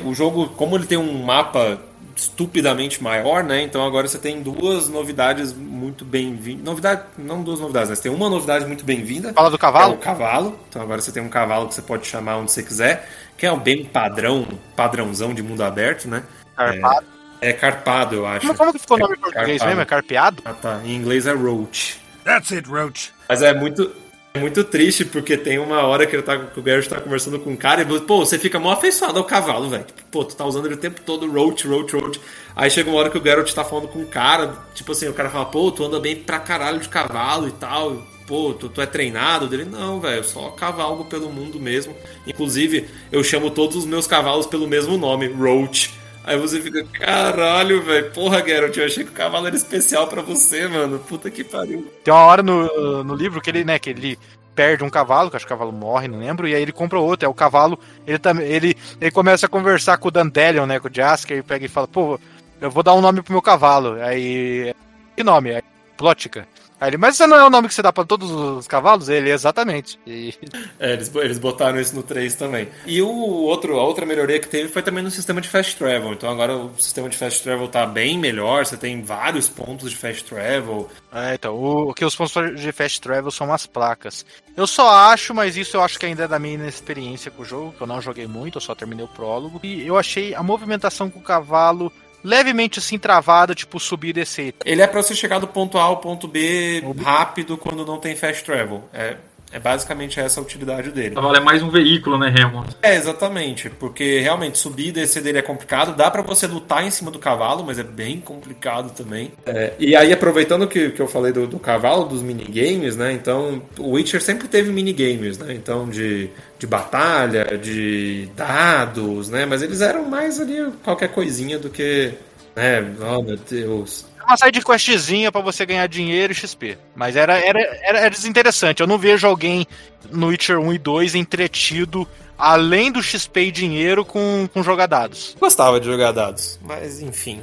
O 0.03 0.13
jogo, 0.13 0.49
como 0.49 0.75
ele 0.75 0.85
tem 0.85 0.97
um 0.97 1.23
mapa 1.23 1.79
estupidamente 2.17 3.01
maior, 3.03 3.43
né? 3.43 3.61
Então 3.61 3.85
agora 3.85 4.07
você 4.07 4.17
tem 4.17 4.41
duas 4.41 4.89
novidades 4.89 5.53
muito 5.53 6.03
bem-vindas. 6.03 6.63
Novidade, 6.63 7.03
não 7.17 7.43
duas 7.43 7.59
novidades, 7.59 7.89
mas 7.89 7.99
tem 7.99 8.11
uma 8.11 8.29
novidade 8.29 8.65
muito 8.65 8.83
bem-vinda. 8.83 9.31
Fala 9.33 9.51
do 9.51 9.57
cavalo? 9.57 9.93
É 9.93 9.95
o 9.95 9.99
cavalo. 9.99 10.59
Então 10.69 10.81
agora 10.81 10.99
você 10.99 11.11
tem 11.11 11.21
um 11.21 11.29
cavalo 11.29 11.67
que 11.67 11.75
você 11.75 11.81
pode 11.81 12.07
chamar 12.07 12.37
onde 12.37 12.51
você 12.51 12.63
quiser, 12.63 13.07
que 13.37 13.45
é 13.45 13.51
o 13.51 13.57
bem 13.57 13.85
padrão, 13.85 14.47
padrãozão 14.75 15.33
de 15.33 15.43
mundo 15.43 15.63
aberto, 15.63 16.07
né? 16.07 16.23
Carpado. 16.57 17.05
É, 17.39 17.49
é 17.49 17.53
carpado, 17.53 18.15
eu 18.15 18.25
acho. 18.25 18.47
Mas 18.47 18.57
como 18.57 18.73
que 18.73 18.79
ficou 18.79 18.97
o 18.97 18.99
nome 18.99 19.13
em 19.13 19.19
português 19.19 19.47
carpado. 19.47 19.69
mesmo? 19.69 19.81
É 19.81 19.85
carpeado? 19.85 20.43
Ah, 20.43 20.53
tá. 20.53 20.81
Em 20.83 20.95
inglês 20.95 21.25
é 21.25 21.33
roach. 21.33 21.99
That's 22.25 22.51
it, 22.51 22.67
roach. 22.67 23.13
Mas 23.29 23.41
é 23.41 23.53
muito, 23.53 23.91
é 24.33 24.39
muito 24.39 24.63
triste, 24.63 25.05
porque 25.05 25.37
tem 25.37 25.57
uma 25.57 25.81
hora 25.81 26.05
que, 26.05 26.15
ele 26.15 26.23
tá, 26.23 26.37
que 26.37 26.59
o 26.59 26.63
Garrett 26.63 26.87
tá 26.87 27.01
conversando 27.01 27.39
com 27.39 27.51
um 27.51 27.55
cara 27.55 27.81
e, 27.81 27.99
pô, 28.01 28.19
você 28.19 28.37
fica 28.37 28.59
mó 28.59 28.71
afeiçoado 28.71 29.17
ao 29.17 29.25
cavalo, 29.25 29.69
velho. 29.69 29.85
Pô, 30.11 30.23
tu 30.23 30.35
tá 30.35 30.45
usando 30.45 30.65
ele 30.65 30.75
o 30.75 30.77
tempo 30.77 31.01
todo, 31.01 31.31
roach, 31.31 31.67
roach, 31.67 31.95
roach. 31.95 32.21
Aí 32.55 32.69
chega 32.69 32.89
uma 32.89 32.99
hora 32.99 33.09
que 33.09 33.17
o 33.17 33.21
Garrett 33.21 33.53
tá 33.53 33.63
falando 33.63 33.87
com 33.87 33.99
um 33.99 34.05
cara, 34.05 34.53
tipo 34.73 34.91
assim, 34.91 35.07
o 35.07 35.13
cara 35.13 35.29
fala, 35.29 35.45
pô, 35.45 35.71
tu 35.71 35.83
anda 35.83 35.99
bem 35.99 36.15
pra 36.15 36.39
caralho 36.39 36.79
de 36.79 36.89
cavalo 36.89 37.47
e 37.47 37.51
tal. 37.51 38.03
Pô, 38.27 38.53
tu, 38.53 38.67
tu 38.67 38.81
é 38.81 38.85
treinado? 38.85 39.47
Dele, 39.47 39.63
não, 39.63 40.01
velho, 40.01 40.23
só 40.23 40.49
cavalgo 40.49 41.05
pelo 41.05 41.31
mundo 41.31 41.59
mesmo. 41.59 41.95
Inclusive, 42.27 42.89
eu 43.11 43.23
chamo 43.23 43.49
todos 43.49 43.77
os 43.77 43.85
meus 43.85 44.05
cavalos 44.05 44.45
pelo 44.45 44.67
mesmo 44.67 44.97
nome, 44.97 45.27
Roach. 45.27 45.93
Aí 46.27 46.37
você 46.37 46.61
fica, 46.61 46.83
caralho, 46.83 47.81
velho. 47.81 48.11
Porra, 48.11 48.45
Geralt, 48.45 48.75
eu 48.75 48.85
achei 48.85 49.05
que 49.05 49.11
o 49.11 49.13
cavalo 49.13 49.47
era 49.47 49.55
especial 49.55 50.07
para 50.09 50.21
você, 50.21 50.67
mano. 50.67 50.99
Puta 50.99 51.31
que 51.31 51.41
pariu. 51.41 51.89
Tem 52.03 52.13
uma 52.13 52.25
hora 52.25 52.43
no, 52.43 53.01
no 53.01 53.15
livro 53.15 53.39
que 53.39 53.49
ele, 53.49 53.63
né, 53.63 53.79
que 53.79 53.91
ele 53.91 54.19
perde 54.53 54.83
um 54.83 54.89
cavalo, 54.89 55.29
que 55.29 55.37
acho 55.37 55.47
que 55.47 55.53
o 55.53 55.55
cavalo 55.55 55.71
morre, 55.71 56.09
não 56.09 56.19
lembro, 56.19 56.45
e 56.45 56.53
aí 56.53 56.61
ele 56.61 56.73
compra 56.73 56.99
outro. 56.99 57.25
É 57.25 57.29
o 57.29 57.33
cavalo, 57.33 57.79
ele 58.05 58.19
também, 58.19 58.45
ele, 58.45 58.75
ele 58.99 59.09
começa 59.09 59.45
a 59.45 59.49
conversar 59.49 59.97
com 59.99 60.09
o 60.09 60.11
Dandelion, 60.11 60.65
né, 60.65 60.81
com 60.81 60.89
o 60.89 60.93
Jasker, 60.93 61.37
e 61.37 61.43
pega 61.43 61.65
e 61.65 61.69
fala, 61.69 61.87
pô, 61.87 62.19
eu 62.59 62.69
vou 62.69 62.83
dar 62.83 62.93
um 62.93 62.99
nome 62.99 63.21
pro 63.21 63.31
meu 63.31 63.41
cavalo. 63.41 63.93
Aí, 64.01 64.75
que 65.15 65.23
nome? 65.23 65.51
É 65.51 65.63
Plótica. 65.95 66.45
Aí 66.79 66.89
ele, 66.89 66.97
mas 66.97 67.15
isso 67.15 67.25
não 67.25 67.37
é 67.37 67.45
o 67.45 67.49
nome 67.49 67.67
que 67.67 67.73
você 67.73 67.81
dá 67.81 67.91
para 67.91 68.05
todos 68.05 68.29
os 68.29 68.67
cavalos? 68.67 69.09
Ele, 69.09 69.31
exatamente. 69.31 69.99
E... 70.05 70.33
É, 70.79 70.93
eles, 70.93 71.13
eles 71.15 71.39
botaram 71.39 71.79
isso 71.79 71.95
no 71.95 72.03
3 72.03 72.35
também. 72.35 72.67
E 72.85 73.01
o 73.01 73.09
outro, 73.09 73.79
a 73.79 73.83
outra 73.83 74.05
melhoria 74.05 74.39
que 74.39 74.47
teve 74.47 74.69
foi 74.69 74.83
também 74.83 75.03
no 75.03 75.09
sistema 75.09 75.41
de 75.41 75.47
fast 75.47 75.75
travel. 75.75 76.13
Então 76.13 76.29
agora 76.29 76.55
o 76.55 76.71
sistema 76.77 77.09
de 77.09 77.17
fast 77.17 77.41
travel 77.41 77.67
tá 77.67 77.85
bem 77.85 78.17
melhor, 78.17 78.65
você 78.65 78.77
tem 78.77 79.01
vários 79.01 79.49
pontos 79.49 79.89
de 79.89 79.95
fast 79.95 80.23
travel. 80.23 80.87
É, 81.11 81.33
então, 81.33 81.55
o, 81.55 81.93
que 81.93 82.05
os 82.05 82.15
pontos 82.15 82.59
de 82.59 82.71
fast 82.71 83.01
travel 83.01 83.31
são 83.31 83.51
as 83.51 83.65
placas. 83.65 84.25
Eu 84.55 84.67
só 84.67 84.89
acho, 84.89 85.33
mas 85.33 85.57
isso 85.57 85.77
eu 85.77 85.81
acho 85.81 85.97
que 85.99 86.05
ainda 86.05 86.25
é 86.25 86.27
da 86.27 86.37
minha 86.37 86.55
inexperiência 86.55 87.31
com 87.31 87.41
o 87.41 87.45
jogo, 87.45 87.73
que 87.73 87.81
eu 87.81 87.87
não 87.87 88.01
joguei 88.01 88.27
muito, 88.27 88.57
eu 88.57 88.61
só 88.61 88.75
terminei 88.75 89.05
o 89.05 89.09
prólogo. 89.09 89.59
E 89.63 89.85
eu 89.85 89.97
achei 89.97 90.35
a 90.35 90.43
movimentação 90.43 91.09
com 91.09 91.19
o 91.19 91.23
cavalo 91.23 91.91
levemente 92.23 92.79
assim 92.79 92.97
travado, 92.97 93.55
tipo 93.55 93.79
subir 93.79 94.09
e 94.09 94.13
descer. 94.13 94.53
Ele 94.65 94.81
é 94.81 94.87
para 94.87 95.01
você 95.01 95.15
chegar 95.15 95.39
do 95.39 95.47
ponto 95.47 95.77
A 95.77 95.83
ao 95.83 95.97
ponto 95.97 96.27
B 96.27 96.83
rápido 97.03 97.57
quando 97.57 97.85
não 97.85 97.99
tem 97.99 98.15
fast 98.15 98.43
travel. 98.43 98.83
É, 98.93 99.17
É 99.51 99.59
basicamente 99.59 100.19
essa 100.19 100.39
a 100.39 100.43
utilidade 100.43 100.91
dele. 100.91 101.11
O 101.11 101.15
cavalo 101.15 101.35
é 101.35 101.39
mais 101.39 101.63
um 101.63 101.69
veículo, 101.69 102.17
né, 102.17 102.29
Remo? 102.29 102.65
É, 102.81 102.95
exatamente, 102.95 103.69
porque 103.69 104.19
realmente 104.19 104.57
subir 104.57 104.87
e 104.87 104.91
descer 104.91 105.23
dele 105.23 105.37
é 105.37 105.41
complicado. 105.41 105.95
Dá 105.95 106.11
pra 106.11 106.21
você 106.21 106.47
lutar 106.47 106.85
em 106.85 106.91
cima 106.91 107.09
do 107.09 107.19
cavalo, 107.19 107.63
mas 107.63 107.79
é 107.79 107.83
bem 107.83 108.19
complicado 108.19 108.93
também. 108.93 109.31
É, 109.45 109.73
e 109.79 109.95
aí, 109.95 110.11
aproveitando 110.11 110.67
que, 110.67 110.89
que 110.91 111.01
eu 111.01 111.07
falei 111.07 111.31
do, 111.31 111.47
do 111.47 111.59
cavalo, 111.59 112.05
dos 112.05 112.21
minigames, 112.21 112.95
né? 112.95 113.13
Então, 113.13 113.61
o 113.79 113.91
Witcher 113.91 114.21
sempre 114.21 114.47
teve 114.47 114.71
minigames, 114.71 115.37
né? 115.37 115.53
Então, 115.53 115.87
de, 115.87 116.29
de 116.59 116.67
batalha, 116.67 117.57
de 117.57 118.29
dados, 118.35 119.29
né? 119.29 119.45
Mas 119.45 119.61
eles 119.61 119.81
eram 119.81 120.05
mais 120.05 120.39
ali 120.39 120.71
qualquer 120.83 121.09
coisinha 121.09 121.57
do 121.57 121.69
que. 121.69 122.13
Né? 122.55 122.93
Oh, 122.99 123.21
meu 123.21 123.37
Deus 123.37 124.05
uma 124.27 124.37
side 124.37 124.63
questzinha 124.63 125.31
pra 125.31 125.41
você 125.41 125.65
ganhar 125.65 125.87
dinheiro 125.87 126.33
e 126.33 126.35
XP. 126.35 126.77
Mas 126.95 127.15
era, 127.15 127.39
era, 127.39 127.59
era, 127.59 127.99
era 127.99 128.09
desinteressante. 128.09 128.81
Eu 128.81 128.87
não 128.87 128.97
vejo 128.97 129.25
alguém 129.25 129.65
no 130.11 130.27
Witcher 130.27 130.59
1 130.59 130.73
e 130.73 130.77
2 130.77 131.15
entretido 131.15 132.07
além 132.37 132.91
do 132.91 133.01
XP 133.01 133.45
e 133.45 133.51
dinheiro 133.51 134.05
com, 134.05 134.47
com 134.53 134.61
jogar 134.61 134.87
dados. 134.87 135.35
Gostava 135.39 135.79
de 135.79 135.87
jogar 135.87 136.11
dados, 136.11 136.59
mas 136.61 137.01
enfim. 137.01 137.41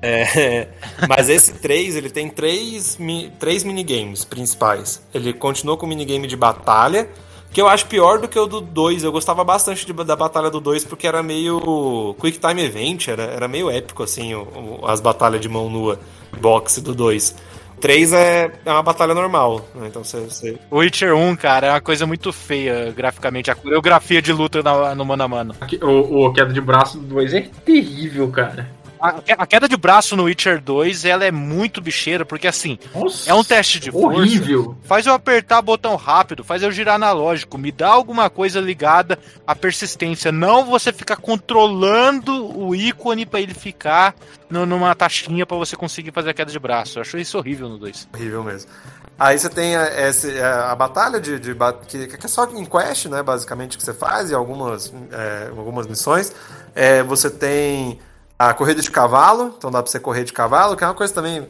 É, 0.00 0.68
mas 1.08 1.28
esse 1.28 1.52
3, 1.52 1.96
ele 1.96 2.10
tem 2.10 2.28
três, 2.28 2.98
três 3.38 3.62
minigames 3.62 4.24
principais. 4.24 5.02
Ele 5.12 5.32
continua 5.32 5.76
com 5.76 5.86
o 5.86 5.88
minigame 5.88 6.26
de 6.26 6.36
batalha, 6.36 7.08
que 7.50 7.60
eu 7.60 7.68
acho 7.68 7.86
pior 7.86 8.18
do 8.18 8.28
que 8.28 8.38
o 8.38 8.46
do 8.46 8.60
2. 8.60 9.04
Eu 9.04 9.12
gostava 9.12 9.42
bastante 9.44 9.86
de, 9.86 9.92
da 9.92 10.16
batalha 10.16 10.50
do 10.50 10.60
2 10.60 10.84
porque 10.84 11.06
era 11.06 11.22
meio 11.22 12.14
Quick 12.20 12.38
Time 12.38 12.62
Event, 12.62 13.08
era, 13.08 13.22
era 13.24 13.48
meio 13.48 13.70
épico, 13.70 14.02
assim, 14.02 14.34
o, 14.34 14.42
o, 14.42 14.86
as 14.86 15.00
batalhas 15.00 15.40
de 15.40 15.48
mão 15.48 15.68
nua, 15.68 15.98
boxe 16.40 16.80
do 16.80 16.94
2. 16.94 17.34
3 17.80 18.12
é, 18.12 18.52
é 18.64 18.72
uma 18.72 18.82
batalha 18.82 19.14
normal, 19.14 19.64
né? 19.74 19.86
Então 19.88 20.02
você, 20.02 20.58
Witcher 20.70 21.14
1, 21.14 21.36
cara, 21.36 21.68
é 21.68 21.70
uma 21.70 21.80
coisa 21.80 22.06
muito 22.06 22.32
feia 22.32 22.92
graficamente. 22.92 23.50
A 23.50 23.54
coreografia 23.54 24.20
de 24.20 24.32
luta 24.32 24.62
no, 24.62 24.94
no 24.94 25.04
mano 25.04 25.22
a 25.22 25.28
mano. 25.28 25.54
O, 25.82 26.26
o 26.26 26.32
queda 26.32 26.52
de 26.52 26.60
braço 26.60 26.98
do 26.98 27.06
2 27.06 27.34
é 27.34 27.40
terrível, 27.64 28.28
cara. 28.30 28.68
A, 29.00 29.46
queda 29.46 29.68
de 29.68 29.76
braço 29.76 30.16
no 30.16 30.24
Witcher 30.24 30.60
2, 30.60 31.04
ela 31.04 31.24
é 31.24 31.30
muito 31.30 31.80
bicheira, 31.80 32.24
porque 32.24 32.46
assim, 32.46 32.78
Nossa, 32.94 33.30
é 33.30 33.34
um 33.34 33.44
teste 33.44 33.78
de 33.78 33.90
força. 33.90 34.18
Horrível. 34.18 34.76
Faz 34.84 35.06
eu 35.06 35.14
apertar 35.14 35.62
botão 35.62 35.96
rápido, 35.96 36.44
faz 36.44 36.62
eu 36.62 36.72
girar 36.72 36.96
analógico, 36.96 37.58
me 37.58 37.70
dá 37.70 37.88
alguma 37.88 38.28
coisa 38.28 38.60
ligada 38.60 39.18
à 39.46 39.54
persistência. 39.54 40.32
Não 40.32 40.64
você 40.64 40.92
ficar 40.92 41.16
controlando 41.16 42.58
o 42.58 42.74
ícone 42.74 43.24
para 43.24 43.40
ele 43.40 43.54
ficar 43.54 44.14
no, 44.50 44.66
numa 44.66 44.94
taxinha 44.94 45.46
para 45.46 45.56
você 45.56 45.76
conseguir 45.76 46.12
fazer 46.12 46.30
a 46.30 46.34
queda 46.34 46.50
de 46.50 46.58
braço. 46.58 46.98
Eu 46.98 47.02
acho 47.02 47.18
isso 47.18 47.38
horrível 47.38 47.68
no 47.68 47.78
2. 47.78 48.08
Horrível 48.14 48.42
mesmo. 48.42 48.70
Aí 49.18 49.36
você 49.36 49.48
tem 49.48 49.74
a, 49.74 49.82
a, 49.82 50.72
a 50.72 50.76
batalha 50.76 51.20
de, 51.20 51.40
de 51.40 51.56
que, 51.88 52.06
que, 52.06 52.26
é 52.26 52.28
só 52.28 52.44
em 52.44 52.64
quest, 52.64 53.06
né, 53.06 53.20
basicamente 53.20 53.76
que 53.76 53.82
você 53.82 53.92
faz 53.92 54.30
e 54.30 54.34
algumas, 54.34 54.92
é, 55.10 55.48
algumas 55.48 55.88
missões. 55.88 56.32
É, 56.72 57.02
você 57.02 57.28
tem 57.28 57.98
a 58.38 58.54
corrida 58.54 58.80
de 58.80 58.90
cavalo, 58.90 59.54
então 59.56 59.70
dá 59.70 59.82
pra 59.82 59.90
você 59.90 59.98
correr 59.98 60.24
de 60.24 60.32
cavalo, 60.32 60.76
que 60.76 60.84
é 60.84 60.86
uma 60.86 60.94
coisa 60.94 61.12
também 61.12 61.48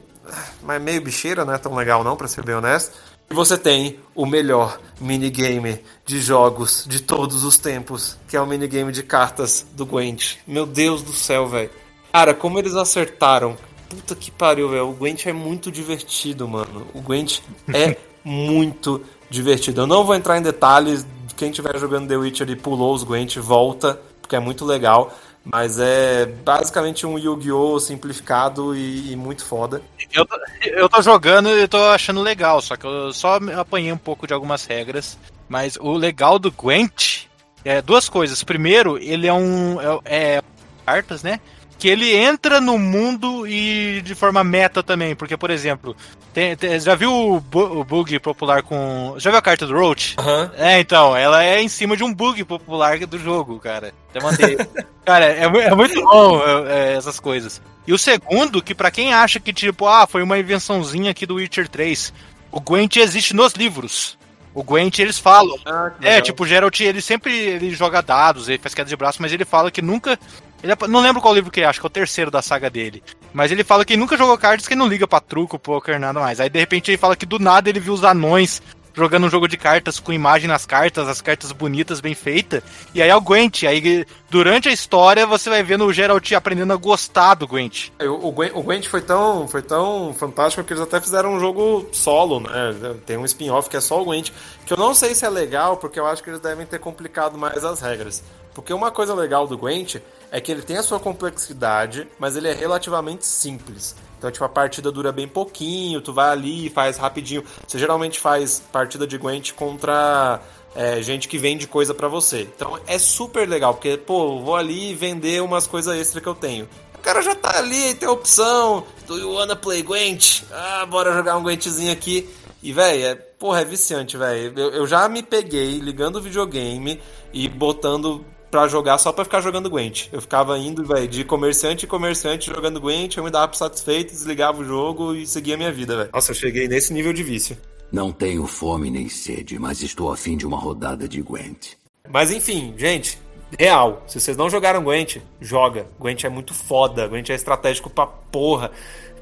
mas 0.62 0.80
meio 0.80 1.00
bicheira, 1.00 1.44
não 1.44 1.52
é 1.52 1.58
tão 1.58 1.74
legal 1.74 2.04
não, 2.04 2.16
para 2.16 2.28
ser 2.28 2.44
bem 2.44 2.54
honesto. 2.54 2.92
E 3.30 3.34
você 3.34 3.58
tem 3.58 3.98
o 4.14 4.24
melhor 4.24 4.78
minigame 5.00 5.80
de 6.06 6.18
jogos 6.20 6.84
de 6.88 7.00
todos 7.00 7.44
os 7.44 7.58
tempos, 7.58 8.16
que 8.26 8.36
é 8.36 8.40
o 8.40 8.46
minigame 8.46 8.90
de 8.90 9.02
cartas 9.02 9.66
do 9.72 9.84
Gwent. 9.84 10.36
Meu 10.46 10.64
Deus 10.64 11.02
do 11.02 11.12
céu, 11.12 11.46
velho. 11.46 11.70
Cara, 12.12 12.32
como 12.32 12.58
eles 12.58 12.74
acertaram. 12.74 13.56
Puta 13.88 14.14
que 14.14 14.30
pariu, 14.30 14.70
velho. 14.70 14.88
O 14.88 14.94
Gwent 14.94 15.26
é 15.26 15.32
muito 15.32 15.70
divertido, 15.70 16.48
mano. 16.48 16.86
O 16.94 17.00
Gwent 17.00 17.40
é 17.72 17.96
muito 18.24 19.02
divertido. 19.28 19.82
Eu 19.82 19.86
não 19.86 20.04
vou 20.04 20.14
entrar 20.14 20.38
em 20.38 20.42
detalhes. 20.42 21.06
Quem 21.36 21.50
estiver 21.50 21.78
jogando 21.78 22.08
The 22.08 22.16
Witcher 22.16 22.48
e 22.50 22.56
pulou 22.56 22.94
os 22.94 23.02
Gwent, 23.02 23.36
volta, 23.36 24.00
porque 24.20 24.36
é 24.36 24.40
muito 24.40 24.64
legal. 24.64 25.14
Mas 25.50 25.78
é 25.80 26.26
basicamente 26.26 27.06
um 27.06 27.18
Yu-Gi-Oh! 27.18 27.80
simplificado 27.80 28.76
e, 28.76 29.12
e, 29.12 29.16
muito 29.16 29.44
foda. 29.44 29.80
Eu, 30.12 30.26
eu 30.60 30.88
tô 30.88 31.00
jogando 31.00 31.48
e 31.48 31.66
tô 31.66 31.78
achando 31.84 32.20
legal, 32.20 32.60
só 32.60 32.76
que 32.76 32.86
eu 32.86 33.12
só 33.14 33.38
apanhei 33.56 33.90
um 33.90 33.98
pouco 33.98 34.26
de 34.26 34.34
algumas 34.34 34.66
regras. 34.66 35.18
Mas 35.48 35.76
o 35.80 35.92
legal 35.94 36.38
do 36.38 36.52
Gwent 36.52 37.24
é 37.64 37.80
duas 37.80 38.08
coisas. 38.08 38.44
Primeiro, 38.44 38.98
ele 38.98 39.26
é 39.26 39.32
um. 39.32 39.80
É, 40.04 40.36
é 40.36 40.42
cartas, 40.84 41.22
né? 41.22 41.40
Que 41.78 41.88
ele 41.88 42.14
entra 42.14 42.60
no 42.60 42.76
mundo 42.76 43.46
e 43.46 44.02
de 44.02 44.14
forma 44.14 44.42
meta 44.42 44.82
também. 44.82 45.14
Porque, 45.14 45.36
por 45.36 45.50
exemplo, 45.50 45.96
tem, 46.34 46.56
tem, 46.56 46.78
já 46.80 46.94
viu 46.96 47.12
o, 47.12 47.40
bu 47.40 47.80
o, 47.80 47.84
bug 47.84 48.18
popular 48.18 48.62
com. 48.62 49.14
Já 49.18 49.30
viu 49.30 49.38
a 49.38 49.42
carta 49.42 49.66
do 49.66 49.74
Roach? 49.74 50.16
Uhum. 50.18 50.50
É, 50.56 50.80
então, 50.80 51.16
ela 51.16 51.44
é 51.44 51.62
em 51.62 51.68
cima 51.68 51.96
de 51.96 52.02
um 52.02 52.12
bug 52.12 52.44
popular 52.44 52.98
do 53.06 53.18
jogo, 53.18 53.60
cara. 53.60 53.94
Até 54.10 54.20
mandei. 54.20 54.56
cara, 55.06 55.26
é, 55.26 55.44
é, 55.44 55.74
muito 55.74 56.02
bom 56.02 56.42
é, 56.42 56.92
é, 56.92 56.96
essas 56.96 57.20
coisas. 57.20 57.62
E 57.86 57.92
o 57.92 57.98
segundo, 57.98 58.60
que 58.60 58.74
para 58.74 58.90
quem 58.90 59.14
acha 59.14 59.38
que, 59.38 59.52
tipo, 59.52 59.86
ah, 59.86 60.06
foi 60.06 60.22
uma 60.22 60.38
invençãozinha 60.38 61.12
aqui 61.12 61.24
do 61.24 61.36
Witcher 61.36 61.68
3, 61.68 62.12
o 62.50 62.60
Gwent 62.60 62.96
existe 62.96 63.34
nos 63.34 63.52
livros. 63.52 64.18
O 64.52 64.64
Gwent, 64.64 64.98
eles 64.98 65.18
falam. 65.18 65.56
Ah, 65.64 65.92
é, 66.02 66.20
tipo, 66.20 66.42
o 66.42 66.46
Geralt, 66.46 66.80
ele 66.80 67.00
sempre 67.00 67.32
ele 67.32 67.70
joga 67.70 68.02
dados, 68.02 68.48
ele 68.48 68.58
faz 68.58 68.74
queda 68.74 68.88
de 68.90 68.96
braço, 68.96 69.22
mas 69.22 69.32
ele 69.32 69.44
fala 69.44 69.70
que 69.70 69.80
nunca 69.80 70.18
ele, 70.62 70.72
é 70.72 70.88
não 70.88 71.00
lembro 71.00 71.22
qual 71.22 71.34
livro 71.34 71.50
que 71.50 71.60
é, 71.60 71.64
acho 71.64 71.80
que 71.80 71.86
é 71.86 71.88
o 71.88 71.90
terceiro 71.90 72.30
da 72.30 72.42
saga 72.42 72.68
dele. 72.68 73.02
Mas 73.32 73.52
ele 73.52 73.62
fala 73.62 73.84
que 73.84 73.96
nunca 73.96 74.16
jogou 74.16 74.36
cartas, 74.36 74.66
que 74.66 74.74
não 74.74 74.88
liga 74.88 75.06
pra 75.06 75.20
truco, 75.20 75.58
poker, 75.58 75.98
nada 75.98 76.18
mais. 76.20 76.40
Aí 76.40 76.48
de 76.48 76.58
repente 76.58 76.90
ele 76.90 76.98
fala 76.98 77.16
que 77.16 77.26
do 77.26 77.38
nada 77.38 77.68
ele 77.68 77.80
viu 77.80 77.92
os 77.92 78.04
anões 78.04 78.60
jogando 78.98 79.26
um 79.26 79.30
jogo 79.30 79.46
de 79.46 79.56
cartas 79.56 80.00
com 80.00 80.12
imagem 80.12 80.48
nas 80.48 80.66
cartas, 80.66 81.08
as 81.08 81.20
cartas 81.20 81.52
bonitas, 81.52 82.00
bem 82.00 82.14
feitas. 82.14 82.62
E 82.92 83.00
aí 83.00 83.08
é 83.08 83.14
o 83.14 83.20
Gwent. 83.20 83.62
Aí 83.62 84.04
durante 84.28 84.68
a 84.68 84.72
história 84.72 85.24
você 85.24 85.48
vai 85.48 85.62
vendo 85.62 85.84
o 85.84 85.92
Geralt 85.92 86.32
aprendendo 86.32 86.72
a 86.72 86.76
gostar 86.76 87.34
do 87.34 87.46
Gwent. 87.46 87.90
O, 88.00 88.32
Gwent, 88.32 88.52
o 88.54 88.62
Gwent 88.62 88.86
foi 88.88 89.00
tão, 89.00 89.46
foi 89.46 89.62
tão 89.62 90.12
fantástico 90.12 90.64
que 90.64 90.72
eles 90.72 90.82
até 90.82 91.00
fizeram 91.00 91.34
um 91.34 91.40
jogo 91.40 91.88
solo, 91.92 92.40
né? 92.40 92.96
Tem 93.06 93.16
um 93.16 93.24
spin-off 93.24 93.70
que 93.70 93.76
é 93.76 93.80
só 93.80 94.02
o 94.02 94.04
Gwent. 94.04 94.32
Que 94.66 94.72
eu 94.72 94.76
não 94.76 94.92
sei 94.92 95.14
se 95.14 95.24
é 95.24 95.30
legal, 95.30 95.76
porque 95.76 96.00
eu 96.00 96.06
acho 96.06 96.22
que 96.22 96.30
eles 96.30 96.40
devem 96.40 96.66
ter 96.66 96.80
complicado 96.80 97.38
mais 97.38 97.64
as 97.64 97.80
regras. 97.80 98.22
Porque 98.52 98.72
uma 98.72 98.90
coisa 98.90 99.14
legal 99.14 99.46
do 99.46 99.56
Gwent 99.56 99.98
é 100.30 100.40
que 100.40 100.50
ele 100.52 100.62
tem 100.62 100.76
a 100.76 100.82
sua 100.82 101.00
complexidade, 101.00 102.06
mas 102.18 102.36
ele 102.36 102.48
é 102.48 102.52
relativamente 102.52 103.24
simples. 103.24 103.94
Então, 104.18 104.30
tipo, 104.30 104.44
a 104.44 104.48
partida 104.48 104.90
dura 104.90 105.12
bem 105.12 105.28
pouquinho, 105.28 106.00
tu 106.00 106.12
vai 106.12 106.30
ali 106.30 106.66
e 106.66 106.70
faz 106.70 106.96
rapidinho. 106.96 107.44
Você 107.66 107.78
geralmente 107.78 108.18
faz 108.18 108.62
partida 108.72 109.06
de 109.06 109.16
Gwent 109.16 109.52
contra 109.52 110.40
é, 110.74 111.00
gente 111.00 111.28
que 111.28 111.38
vende 111.38 111.66
coisa 111.66 111.94
para 111.94 112.08
você. 112.08 112.42
Então 112.42 112.78
é 112.86 112.98
super 112.98 113.48
legal, 113.48 113.74
porque, 113.74 113.96
pô, 113.96 114.40
vou 114.40 114.56
ali 114.56 114.94
vender 114.94 115.42
umas 115.42 115.66
coisas 115.66 115.96
extra 115.96 116.20
que 116.20 116.26
eu 116.26 116.34
tenho. 116.34 116.68
O 116.94 116.98
cara 116.98 117.22
já 117.22 117.34
tá 117.34 117.58
ali, 117.58 117.94
tem 117.94 118.08
a 118.08 118.12
opção. 118.12 118.84
Do 119.06 119.18
you 119.18 119.32
wanna 119.32 119.54
play 119.54 119.82
Gwent? 119.82 120.42
Ah, 120.50 120.84
bora 120.84 121.12
jogar 121.12 121.36
um 121.36 121.42
Gwentzinho 121.42 121.92
aqui. 121.92 122.28
E, 122.60 122.72
velho, 122.72 123.06
é, 123.06 123.14
porra, 123.14 123.60
é 123.60 123.64
viciante, 123.64 124.16
velho. 124.16 124.52
Eu, 124.58 124.70
eu 124.70 124.86
já 124.86 125.08
me 125.08 125.22
peguei 125.22 125.78
ligando 125.78 126.16
o 126.16 126.20
videogame 126.20 127.00
e 127.32 127.48
botando 127.48 128.24
pra 128.50 128.68
jogar 128.68 128.98
só 128.98 129.12
pra 129.12 129.24
ficar 129.24 129.40
jogando 129.40 129.70
Gwent. 129.70 130.08
Eu 130.12 130.20
ficava 130.20 130.58
indo, 130.58 130.84
velho, 130.84 131.08
de 131.08 131.24
comerciante 131.24 131.84
em 131.84 131.88
comerciante 131.88 132.46
jogando 132.46 132.80
Gwent, 132.80 133.16
eu 133.16 133.24
me 133.24 133.30
dava 133.30 133.52
satisfeito, 133.54 134.10
desligava 134.10 134.60
o 134.60 134.64
jogo 134.64 135.14
e 135.14 135.26
seguia 135.26 135.54
a 135.54 135.56
minha 135.56 135.72
vida, 135.72 135.96
velho. 135.96 136.10
Nossa, 136.12 136.32
eu 136.32 136.36
cheguei 136.36 136.68
nesse 136.68 136.92
nível 136.92 137.12
de 137.12 137.22
vício. 137.22 137.56
Não 137.90 138.12
tenho 138.12 138.46
fome 138.46 138.90
nem 138.90 139.08
sede, 139.08 139.58
mas 139.58 139.82
estou 139.82 140.12
afim 140.12 140.36
de 140.36 140.46
uma 140.46 140.58
rodada 140.58 141.08
de 141.08 141.22
Gwent. 141.22 141.74
Mas 142.10 142.30
enfim, 142.30 142.74
gente, 142.76 143.18
real. 143.58 144.02
Se 144.06 144.20
vocês 144.20 144.36
não 144.36 144.50
jogaram 144.50 144.82
Gwent, 144.82 145.18
joga. 145.40 145.86
Gwent 145.98 146.24
é 146.24 146.28
muito 146.28 146.52
foda. 146.52 147.08
Gwent 147.08 147.30
é 147.30 147.34
estratégico 147.34 147.88
pra 147.88 148.06
porra. 148.06 148.70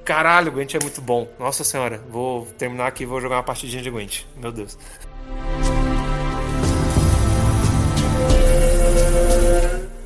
Caralho, 0.05 0.53
Gwent 0.53 0.75
é 0.75 0.79
muito 0.81 1.01
bom. 1.01 1.29
Nossa 1.39 1.65
senhora, 1.65 2.03
vou 2.09 2.47
terminar 2.59 2.87
aqui 2.87 3.03
e 3.03 3.07
vou 3.07 3.21
jogar 3.21 3.37
uma 3.37 3.43
partidinha 3.43 3.83
de 3.83 3.91
Gwent. 3.91 4.23
Meu 4.37 4.53
Deus. 4.53 4.79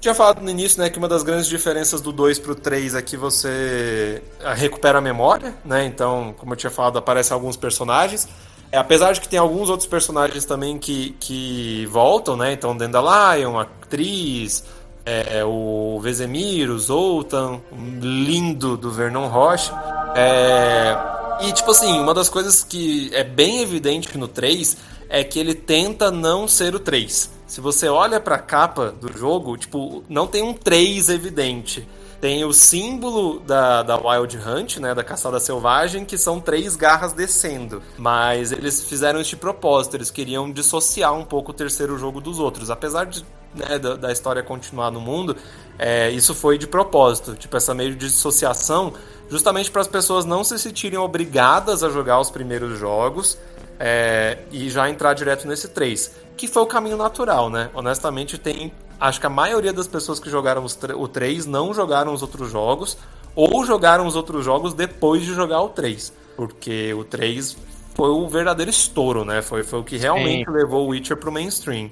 Tinha 0.00 0.14
falado 0.14 0.40
no 0.40 0.48
início, 0.48 0.80
né, 0.80 0.88
que 0.88 0.98
uma 0.98 1.08
das 1.08 1.22
grandes 1.22 1.46
diferenças 1.46 2.00
do 2.00 2.10
2 2.10 2.38
pro 2.38 2.54
3 2.54 2.94
é 2.94 3.02
que 3.02 3.18
você 3.18 4.22
ah, 4.42 4.54
recupera 4.54 4.98
a 4.98 5.00
memória, 5.00 5.54
né? 5.62 5.84
Então, 5.84 6.34
como 6.38 6.54
eu 6.54 6.56
tinha 6.56 6.70
falado, 6.70 6.98
aparecem 6.98 7.34
alguns 7.34 7.54
personagens. 7.56 8.26
É, 8.72 8.78
apesar 8.78 9.12
de 9.12 9.20
que 9.20 9.28
tem 9.28 9.38
alguns 9.38 9.68
outros 9.68 9.86
personagens 9.86 10.44
também 10.46 10.78
que, 10.78 11.14
que 11.20 11.86
voltam, 11.86 12.34
né? 12.34 12.52
Então, 12.52 12.74
Dandelion, 12.74 13.58
a 13.58 13.62
atriz, 13.62 14.64
é, 15.04 15.38
é, 15.38 15.44
o 15.44 15.98
Vesemir, 16.00 16.70
o 16.70 16.78
Zoltan, 16.78 17.60
lindo 18.00 18.78
do 18.78 18.90
Vernon 18.90 19.26
Rocha. 19.26 19.74
É, 20.14 20.96
e, 21.42 21.52
tipo 21.52 21.72
assim, 21.72 21.98
uma 21.98 22.14
das 22.14 22.28
coisas 22.28 22.62
que 22.62 23.10
é 23.12 23.24
bem 23.24 23.60
evidente 23.60 24.16
no 24.16 24.28
3 24.28 24.76
é 25.10 25.24
que 25.24 25.40
ele 25.40 25.54
tenta 25.54 26.08
não 26.10 26.46
ser 26.46 26.74
o 26.74 26.78
3. 26.78 27.30
Se 27.48 27.60
você 27.60 27.88
olha 27.88 28.20
para 28.20 28.36
a 28.36 28.38
capa 28.38 28.92
do 28.92 29.12
jogo, 29.12 29.56
tipo, 29.56 30.04
não 30.08 30.24
tem 30.24 30.40
um 30.40 30.54
3 30.54 31.08
evidente. 31.08 31.86
tem 32.20 32.44
o 32.44 32.52
símbolo 32.52 33.40
da, 33.40 33.82
da 33.82 33.96
Wild 33.96 34.38
Hunt, 34.38 34.76
né, 34.76 34.94
da 34.94 35.02
caçada 35.02 35.40
selvagem, 35.40 36.04
que 36.04 36.18
são 36.18 36.38
três 36.38 36.76
garras 36.76 37.14
descendo. 37.14 37.82
Mas 37.96 38.52
eles 38.52 38.84
fizeram 38.84 39.18
este 39.20 39.34
propósito, 39.36 39.96
eles 39.96 40.10
queriam 40.10 40.52
dissociar 40.52 41.14
um 41.14 41.24
pouco 41.24 41.50
o 41.50 41.54
terceiro 41.54 41.96
jogo 41.96 42.20
dos 42.20 42.38
outros. 42.38 42.70
Apesar 42.70 43.06
de, 43.06 43.24
né, 43.54 43.78
da, 43.78 43.96
da, 43.96 44.12
história 44.12 44.42
continuar 44.42 44.90
no 44.90 45.00
mundo, 45.00 45.34
é, 45.78 46.10
isso 46.10 46.34
foi 46.34 46.58
de 46.58 46.66
propósito, 46.66 47.34
tipo 47.34 47.56
essa 47.56 47.74
meio 47.74 47.92
de 47.92 48.06
dissociação, 48.06 48.92
justamente 49.30 49.70
para 49.70 49.80
as 49.80 49.88
pessoas 49.88 50.26
não 50.26 50.44
se 50.44 50.58
sentirem 50.58 50.98
obrigadas 50.98 51.82
a 51.82 51.88
jogar 51.88 52.20
os 52.20 52.30
primeiros 52.30 52.78
jogos 52.78 53.38
é, 53.80 54.36
e 54.52 54.68
já 54.68 54.90
entrar 54.90 55.14
direto 55.14 55.48
nesse 55.48 55.68
3, 55.68 56.14
que 56.36 56.46
foi 56.46 56.62
o 56.62 56.66
caminho 56.66 56.98
natural, 56.98 57.48
né? 57.48 57.70
Honestamente, 57.72 58.36
tem 58.36 58.70
acho 59.00 59.18
que 59.18 59.26
a 59.26 59.30
maioria 59.30 59.72
das 59.72 59.88
pessoas 59.88 60.20
que 60.20 60.28
jogaram 60.28 60.66
o 60.96 61.08
3 61.08 61.46
não 61.46 61.72
jogaram 61.72 62.12
os 62.12 62.20
outros 62.20 62.50
jogos, 62.50 62.98
ou 63.34 63.64
jogaram 63.64 64.06
os 64.06 64.14
outros 64.14 64.44
jogos 64.44 64.74
depois 64.74 65.22
de 65.22 65.32
jogar 65.32 65.62
o 65.62 65.70
3. 65.70 66.12
Porque 66.36 66.92
o 66.92 67.04
3 67.04 67.56
foi 67.94 68.10
o 68.10 68.28
verdadeiro 68.28 68.70
estouro, 68.70 69.24
né? 69.24 69.40
Foi, 69.40 69.62
foi 69.62 69.80
o 69.80 69.84
que 69.84 69.96
realmente 69.96 70.44
Sim. 70.44 70.52
levou 70.52 70.86
o 70.86 70.88
Witcher 70.90 71.16
pro 71.16 71.32
mainstream. 71.32 71.90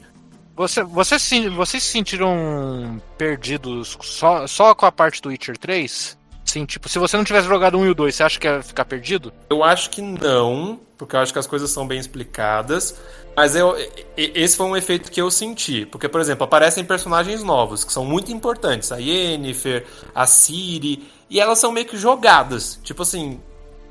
Você, 0.54 0.82
você, 0.82 1.16
vocês 1.48 1.82
se 1.82 1.90
sentiram 1.90 3.00
perdidos 3.16 3.96
só, 4.02 4.46
só 4.46 4.74
com 4.74 4.84
a 4.84 4.92
parte 4.92 5.22
do 5.22 5.30
Witcher 5.30 5.56
3? 5.56 6.18
Sim, 6.44 6.66
tipo, 6.66 6.88
se 6.88 6.98
você 6.98 7.16
não 7.16 7.24
tivesse 7.24 7.46
jogado 7.46 7.78
um 7.78 7.86
e 7.86 7.90
o 7.90 7.94
2, 7.94 8.14
você 8.14 8.22
acha 8.22 8.40
que 8.40 8.46
ia 8.46 8.62
ficar 8.62 8.84
perdido? 8.84 9.32
Eu 9.48 9.62
acho 9.62 9.88
que 9.90 10.02
não, 10.02 10.80
porque 10.98 11.14
eu 11.14 11.20
acho 11.20 11.32
que 11.32 11.38
as 11.38 11.46
coisas 11.46 11.70
são 11.70 11.86
bem 11.86 11.98
explicadas. 11.98 12.96
Mas 13.36 13.54
eu, 13.54 13.76
esse 14.16 14.56
foi 14.56 14.66
um 14.66 14.76
efeito 14.76 15.12
que 15.12 15.22
eu 15.22 15.30
senti. 15.30 15.86
Porque, 15.86 16.08
por 16.08 16.20
exemplo, 16.20 16.42
aparecem 16.42 16.84
personagens 16.84 17.42
novos, 17.44 17.84
que 17.84 17.92
são 17.92 18.04
muito 18.04 18.32
importantes. 18.32 18.90
A 18.90 18.96
Yennefer, 18.96 19.86
a 20.12 20.26
Ciri. 20.26 21.08
E 21.30 21.38
elas 21.38 21.60
são 21.60 21.70
meio 21.70 21.86
que 21.86 21.96
jogadas. 21.96 22.80
Tipo 22.82 23.02
assim, 23.02 23.40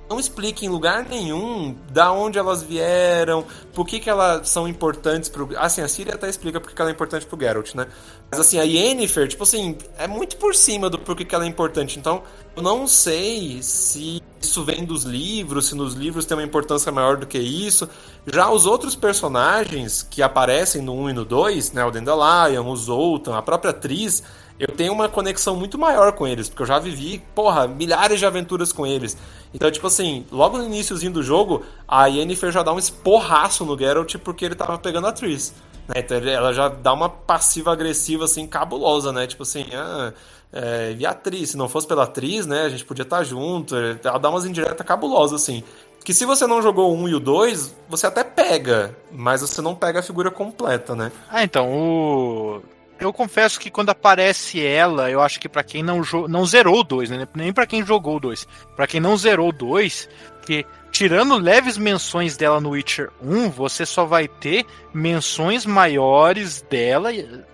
não 0.09 0.19
explica 0.19 0.65
em 0.65 0.69
lugar 0.69 1.05
nenhum 1.07 1.75
da 1.91 2.11
onde 2.11 2.39
elas 2.39 2.63
vieram, 2.63 3.45
por 3.73 3.85
que, 3.85 3.99
que 3.99 4.09
elas 4.09 4.49
são 4.49 4.67
importantes 4.67 5.29
pro. 5.29 5.49
Assim, 5.57 5.81
a 5.81 5.87
Ciri 5.87 6.11
até 6.11 6.29
explica 6.29 6.59
por 6.59 6.71
que 6.71 6.81
ela 6.81 6.89
é 6.89 6.93
importante 6.93 7.25
pro 7.25 7.39
Geralt, 7.39 7.75
né? 7.75 7.87
Mas 8.31 8.39
assim, 8.39 8.59
a 8.59 8.63
Yennefer, 8.63 9.27
tipo 9.27 9.43
assim, 9.43 9.77
é 9.97 10.07
muito 10.07 10.37
por 10.37 10.55
cima 10.55 10.89
do 10.89 10.97
por 10.97 11.15
que, 11.15 11.25
que 11.25 11.35
ela 11.35 11.43
é 11.43 11.47
importante. 11.47 11.99
Então, 11.99 12.23
eu 12.55 12.61
não 12.61 12.87
sei 12.87 13.61
se 13.61 14.21
isso 14.41 14.63
vem 14.63 14.85
dos 14.85 15.03
livros, 15.03 15.67
se 15.67 15.75
nos 15.75 15.93
livros 15.93 16.25
tem 16.25 16.37
uma 16.37 16.43
importância 16.43 16.91
maior 16.91 17.17
do 17.17 17.27
que 17.27 17.37
isso. 17.37 17.89
Já 18.25 18.49
os 18.49 18.65
outros 18.65 18.95
personagens 18.95 20.03
que 20.03 20.21
aparecem 20.21 20.81
no 20.81 20.93
1 20.93 21.09
e 21.09 21.13
no 21.13 21.25
2, 21.25 21.73
né? 21.73 21.85
O 21.85 21.91
Dandelion, 21.91 22.65
o 22.65 22.75
Zoltan, 22.75 23.37
a 23.37 23.41
própria 23.41 23.71
atriz 23.71 24.23
eu 24.59 24.69
tenho 24.69 24.91
uma 24.91 25.07
conexão 25.07 25.55
muito 25.55 25.77
maior 25.77 26.13
com 26.13 26.27
eles, 26.27 26.49
porque 26.49 26.63
eu 26.63 26.67
já 26.67 26.79
vivi, 26.79 27.23
porra, 27.35 27.67
milhares 27.67 28.19
de 28.19 28.25
aventuras 28.25 28.71
com 28.71 28.87
eles. 28.87 29.15
Então, 29.53 29.69
tipo 29.71 29.87
assim, 29.87 30.25
logo 30.31 30.57
no 30.57 30.65
iníciozinho 30.65 31.11
do 31.11 31.23
jogo, 31.23 31.63
a 31.87 32.07
Yennefer 32.07 32.51
já 32.51 32.63
dá 32.63 32.73
um 32.73 32.79
esporraço 32.79 33.65
no 33.65 33.77
Geralt 33.77 34.15
porque 34.17 34.45
ele 34.45 34.55
tava 34.55 34.77
pegando 34.77 35.07
a 35.07 35.09
atriz. 35.09 35.53
Né? 35.87 35.95
Então 35.97 36.17
ela 36.17 36.53
já 36.53 36.67
dá 36.67 36.93
uma 36.93 37.09
passiva 37.09 37.71
agressiva, 37.71 38.25
assim, 38.25 38.45
cabulosa, 38.45 39.11
né? 39.11 39.25
Tipo 39.25 39.43
assim, 39.43 39.65
ah, 39.73 40.13
é, 40.51 40.95
e 40.97 41.05
a 41.05 41.11
atriz, 41.11 41.51
se 41.51 41.57
não 41.57 41.69
fosse 41.69 41.87
pela 41.87 42.03
atriz, 42.03 42.45
né, 42.45 42.63
a 42.63 42.69
gente 42.69 42.85
podia 42.85 43.03
estar 43.03 43.17
tá 43.17 43.23
junto. 43.23 43.75
Ela 43.75 44.17
dá 44.17 44.29
umas 44.29 44.45
indiretas 44.45 44.85
cabulosas, 44.85 45.41
assim. 45.41 45.63
Que 46.03 46.13
se 46.13 46.25
você 46.25 46.47
não 46.47 46.61
jogou 46.61 46.91
o 46.91 46.97
1 47.03 47.09
e 47.09 47.15
o 47.15 47.19
2, 47.19 47.75
você 47.89 48.07
até 48.07 48.23
pega, 48.23 48.95
mas 49.11 49.41
você 49.41 49.61
não 49.61 49.75
pega 49.75 49.99
a 49.99 50.03
figura 50.03 50.31
completa, 50.31 50.95
né? 50.95 51.11
Ah, 51.29 51.43
então, 51.43 51.69
o 51.69 52.61
eu 52.99 53.13
confesso 53.13 53.59
que 53.59 53.71
quando 53.71 53.89
aparece 53.89 54.65
ela, 54.65 55.09
eu 55.09 55.21
acho 55.21 55.39
que 55.39 55.49
para 55.49 55.63
quem 55.63 55.83
não, 55.83 56.01
não 56.27 56.45
zerou 56.45 56.79
o 56.79 56.83
2, 56.83 57.09
né? 57.09 57.27
nem 57.35 57.53
para 57.53 57.65
quem 57.65 57.85
jogou 57.85 58.17
o 58.17 58.19
2, 58.19 58.47
para 58.75 58.87
quem 58.87 58.99
não 58.99 59.17
zerou 59.17 59.49
o 59.49 59.53
2, 59.53 60.09
que 60.45 60.65
tirando 60.91 61.37
leves 61.37 61.77
menções 61.77 62.37
dela 62.37 62.59
no 62.59 62.69
Witcher 62.69 63.09
1, 63.21 63.49
você 63.49 63.85
só 63.85 64.05
vai 64.05 64.27
ter 64.27 64.65
menções 64.93 65.65
maiores 65.65 66.61
dela 66.69 67.09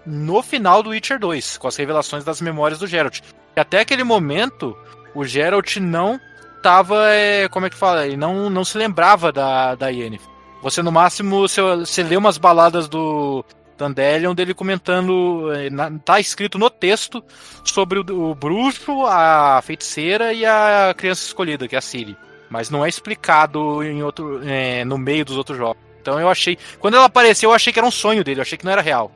no 0.06 0.42
final 0.42 0.82
do 0.82 0.92
Witcher 0.92 1.20
2, 1.20 1.58
com 1.58 1.68
as 1.68 1.76
revelações 1.76 2.24
das 2.24 2.40
memórias 2.40 2.80
do 2.80 2.88
Geralt. 2.88 3.20
E 3.56 3.60
até 3.60 3.82
aquele 3.82 4.04
momento, 4.04 4.78
o 5.14 5.26
Geralt 5.26 5.78
não 5.78 6.20
tava, 6.62 7.10
é, 7.10 7.50
como 7.50 7.66
é 7.66 7.70
que 7.70 7.76
fala, 7.76 8.06
ele 8.06 8.18
não, 8.18 8.50
não 8.50 8.64
se 8.64 8.78
lembrava 8.78 9.32
da, 9.32 9.76
da 9.76 9.90
Yennefer. 9.90 10.32
Você, 10.62 10.82
no 10.82 10.94
máximo, 10.94 11.42
você, 11.42 11.62
você 11.62 12.02
lê 12.02 12.16
umas 12.16 12.38
baladas 12.38 12.88
do, 12.88 13.44
Dandelion 13.78 14.34
dele 14.34 14.54
comentando, 14.54 15.52
eh, 15.54 15.70
tá 16.04 16.20
escrito 16.20 16.58
no 16.58 16.70
texto 16.70 17.24
sobre 17.64 18.00
o, 18.00 18.30
o, 18.30 18.36
bruxo, 18.36 19.06
a 19.06 19.62
feiticeira 19.62 20.34
e 20.34 20.46
a 20.46 20.94
criança 20.96 21.26
escolhida, 21.26 21.68
que 21.68 21.76
é 21.76 21.80
a 21.80 21.82
Ciri. 21.82 22.16
Mas 22.50 22.70
não 22.70 22.86
é 22.86 22.90
explicado 22.90 23.84
em 23.84 24.04
outro, 24.04 24.42
é, 24.48 24.86
no 24.86 24.98
meio 24.98 25.26
dos 25.26 25.38
outros 25.38 25.58
jogos. 25.58 25.82
Então 26.02 26.20
eu 26.20 26.30
achei. 26.30 26.58
Quando 26.80 26.96
ela 26.96 27.06
apareceu, 27.06 27.50
eu 27.50 27.56
achei 27.56 27.72
que 27.72 27.80
era 27.80 27.88
um 27.88 27.92
sonho 27.92 28.24
dele, 28.24 28.40
eu 28.40 28.44
achei 28.44 28.58
que 28.58 28.66
não 28.66 28.72
era 28.72 28.82
real. 28.82 29.12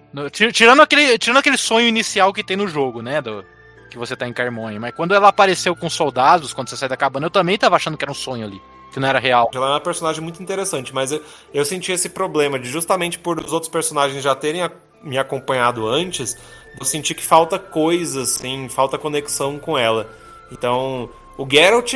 Tirando 0.53 0.81
aquele, 0.81 1.17
tirando 1.17 1.37
aquele 1.37 1.57
sonho 1.57 1.87
inicial 1.87 2.33
que 2.33 2.43
tem 2.43 2.57
no 2.57 2.67
jogo, 2.67 3.01
né? 3.01 3.21
Do, 3.21 3.45
que 3.89 3.97
você 3.97 4.15
tá 4.15 4.27
em 4.27 4.33
Carmonha. 4.33 4.79
Mas 4.79 4.95
quando 4.95 5.13
ela 5.13 5.27
apareceu 5.27 5.75
com 5.75 5.89
soldados, 5.89 6.53
quando 6.53 6.69
você 6.69 6.77
sai 6.77 6.89
da 6.89 6.97
cabana, 6.97 7.27
eu 7.27 7.31
também 7.31 7.57
tava 7.57 7.75
achando 7.75 7.97
que 7.97 8.03
era 8.03 8.11
um 8.11 8.15
sonho 8.15 8.45
ali 8.45 8.61
que 8.97 9.01
não 9.01 9.07
era 9.07 9.19
real. 9.19 9.51
Ela 9.53 9.67
é 9.67 9.69
uma 9.73 9.79
personagem 9.79 10.23
muito 10.23 10.41
interessante, 10.41 10.91
mas 10.91 11.11
eu, 11.11 11.21
eu 11.53 11.63
senti 11.63 11.91
esse 11.91 12.09
problema 12.09 12.57
de 12.57 12.67
justamente 12.67 13.19
por 13.19 13.39
os 13.39 13.53
outros 13.53 13.69
personagens 13.69 14.23
já 14.23 14.33
terem 14.33 14.63
a, 14.63 14.71
me 15.03 15.19
acompanhado 15.19 15.87
antes, 15.87 16.35
eu 16.79 16.83
senti 16.83 17.13
que 17.13 17.23
falta 17.23 17.59
coisas, 17.59 18.37
assim, 18.37 18.67
falta 18.67 18.97
conexão 18.97 19.59
com 19.59 19.77
ela. 19.77 20.09
Então, 20.51 21.11
o 21.37 21.47
Geralt, 21.49 21.93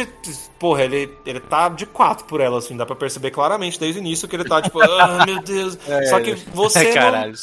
porra, 0.59 0.83
ele, 0.83 1.11
ele 1.25 1.39
tá 1.39 1.67
de 1.69 1.87
quatro 1.87 2.25
por 2.25 2.39
ela, 2.39 2.59
assim, 2.59 2.77
dá 2.77 2.85
pra 2.85 2.95
perceber 2.95 3.31
claramente 3.31 3.79
desde 3.79 3.99
o 3.99 4.01
início 4.01 4.27
que 4.27 4.35
ele 4.35 4.43
tá 4.43 4.61
tipo, 4.61 4.79
ah, 4.79 5.23
meu 5.25 5.41
Deus. 5.41 5.77
É, 5.87 6.05
Só 6.05 6.19
que 6.19 6.35
você 6.53 6.85
Caralho, 6.93 7.33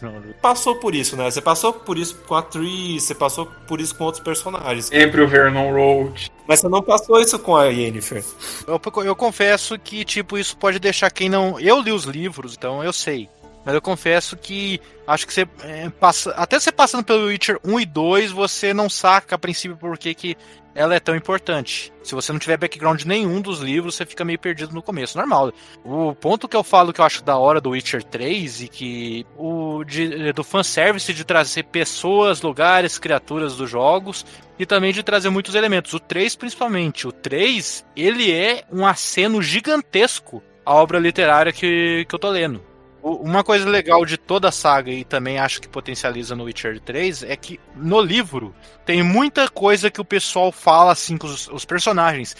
não 0.00 0.22
passou 0.40 0.76
por 0.76 0.94
isso, 0.94 1.16
né? 1.16 1.28
Você 1.28 1.40
passou 1.40 1.72
por 1.72 1.98
isso 1.98 2.16
com 2.28 2.36
a 2.36 2.42
Tree, 2.42 3.00
você 3.00 3.14
passou 3.14 3.46
por 3.66 3.80
isso 3.80 3.94
com 3.96 4.04
outros 4.04 4.22
personagens. 4.22 4.86
Sempre 4.86 5.20
o 5.20 5.26
Vernon 5.26 5.72
Road. 5.72 6.30
Mas 6.46 6.60
você 6.60 6.68
não 6.68 6.80
passou 6.80 7.20
isso 7.20 7.38
com 7.40 7.56
a 7.56 7.64
Yennefer. 7.64 8.24
Eu, 8.66 8.80
eu 9.04 9.16
confesso 9.16 9.76
que, 9.78 10.04
tipo, 10.04 10.38
isso 10.38 10.56
pode 10.56 10.78
deixar 10.78 11.10
quem 11.10 11.28
não. 11.28 11.58
Eu 11.58 11.80
li 11.80 11.90
os 11.90 12.04
livros, 12.04 12.54
então 12.56 12.82
eu 12.84 12.92
sei. 12.92 13.28
Mas 13.64 13.74
eu 13.74 13.82
confesso 13.82 14.34
que 14.34 14.80
acho 15.06 15.26
que 15.26 15.34
você 15.34 15.46
é, 15.62 15.90
passa. 15.90 16.30
Até 16.30 16.58
você 16.58 16.72
passando 16.72 17.04
pelo 17.04 17.26
Witcher 17.26 17.58
1 17.62 17.80
e 17.80 17.84
2, 17.84 18.30
você 18.30 18.72
não 18.72 18.88
saca 18.88 19.34
a 19.34 19.38
princípio 19.38 19.76
por 19.76 19.98
que, 19.98 20.14
que 20.14 20.36
ela 20.78 20.94
é 20.94 21.00
tão 21.00 21.16
importante. 21.16 21.92
Se 22.04 22.14
você 22.14 22.32
não 22.32 22.38
tiver 22.38 22.56
background 22.56 23.02
nenhum 23.02 23.40
dos 23.40 23.58
livros, 23.58 23.96
você 23.96 24.06
fica 24.06 24.24
meio 24.24 24.38
perdido 24.38 24.72
no 24.72 24.80
começo, 24.80 25.18
normal. 25.18 25.52
O 25.84 26.14
ponto 26.14 26.46
que 26.46 26.54
eu 26.54 26.62
falo 26.62 26.92
que 26.92 27.00
eu 27.00 27.04
acho 27.04 27.24
da 27.24 27.36
hora 27.36 27.60
do 27.60 27.70
Witcher 27.70 28.04
3 28.04 28.62
e 28.62 28.68
que 28.68 29.26
o 29.36 29.82
de, 29.82 30.32
do 30.32 30.44
fanservice 30.44 31.12
de 31.12 31.24
trazer 31.24 31.64
pessoas, 31.64 32.42
lugares, 32.42 32.96
criaturas 32.96 33.56
dos 33.56 33.68
jogos 33.68 34.24
e 34.56 34.64
também 34.64 34.92
de 34.92 35.02
trazer 35.02 35.30
muitos 35.30 35.56
elementos. 35.56 35.92
O 35.94 35.98
3 35.98 36.36
principalmente. 36.36 37.08
O 37.08 37.12
3, 37.12 37.84
ele 37.96 38.30
é 38.30 38.62
um 38.70 38.86
aceno 38.86 39.42
gigantesco 39.42 40.40
à 40.64 40.74
obra 40.74 41.00
literária 41.00 41.52
que, 41.52 42.06
que 42.08 42.14
eu 42.14 42.20
tô 42.20 42.30
lendo. 42.30 42.67
Uma 43.02 43.44
coisa 43.44 43.68
legal 43.68 44.04
de 44.04 44.16
toda 44.16 44.48
a 44.48 44.52
saga, 44.52 44.90
e 44.90 45.04
também 45.04 45.38
acho 45.38 45.60
que 45.60 45.68
potencializa 45.68 46.34
no 46.34 46.44
Witcher 46.44 46.80
3, 46.80 47.22
é 47.22 47.36
que 47.36 47.60
no 47.76 48.00
livro 48.00 48.54
tem 48.84 49.02
muita 49.02 49.48
coisa 49.48 49.90
que 49.90 50.00
o 50.00 50.04
pessoal 50.04 50.50
fala 50.50 50.92
assim, 50.92 51.16
que 51.16 51.24
os, 51.24 51.48
os 51.48 51.64
personagens 51.64 52.36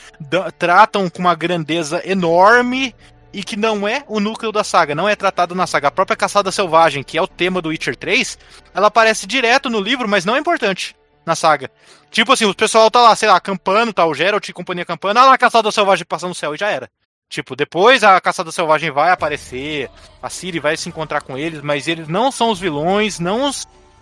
tratam 0.59 1.09
com 1.09 1.21
uma 1.21 1.35
grandeza 1.35 2.03
enorme 2.05 2.95
e 3.33 3.43
que 3.43 3.57
não 3.57 3.87
é 3.87 4.05
o 4.09 4.21
núcleo 4.21 4.51
da 4.51 4.65
saga, 4.65 4.95
não 4.95 5.09
é 5.09 5.15
tratado 5.15 5.55
na 5.55 5.67
saga. 5.67 5.89
A 5.89 5.93
própria 5.93 6.17
Caçada 6.17 6.51
Selvagem, 6.51 7.03
que 7.03 7.17
é 7.17 7.23
o 7.23 7.29
tema 7.29 7.63
do 7.63 7.69
Witcher 7.69 7.95
3, 7.95 8.39
ela 8.75 8.89
aparece 8.89 9.27
direto 9.27 9.71
no 9.71 9.81
livro, 9.81 10.09
mas 10.09 10.25
não 10.25 10.35
é 10.35 10.39
importante 10.39 10.97
na 11.25 11.37
saga. 11.37 11.71
Tipo 12.11 12.33
assim, 12.33 12.47
o 12.47 12.55
pessoal 12.55 12.91
tá 12.91 13.01
lá, 13.01 13.15
sei 13.15 13.29
lá, 13.29 13.37
acampando, 13.37 13.93
tá 13.93 14.05
o 14.07 14.15
Geralt 14.15 14.49
e 14.49 14.53
companhia 14.53 14.83
acampando, 14.83 15.19
ah 15.19 15.25
lá 15.25 15.39
Caçada 15.39 15.71
Selvagem 15.71 16.07
passando 16.07 16.31
no 16.31 16.35
céu 16.35 16.55
e 16.55 16.59
já 16.59 16.71
era. 16.71 16.91
Tipo, 17.29 17.55
depois 17.55 18.03
a 18.03 18.19
Caçada 18.21 18.51
Selvagem 18.51 18.91
vai 18.91 19.11
aparecer, 19.11 19.91
a 20.23 20.31
Ciri 20.31 20.59
vai 20.59 20.77
se 20.77 20.89
encontrar 20.89 21.21
com 21.21 21.37
eles, 21.37 21.61
mas 21.61 21.87
eles 21.87 22.09
não 22.09 22.33
são 22.33 22.51
os 22.51 22.59
vilões, 22.59 23.21
não, 23.21 23.51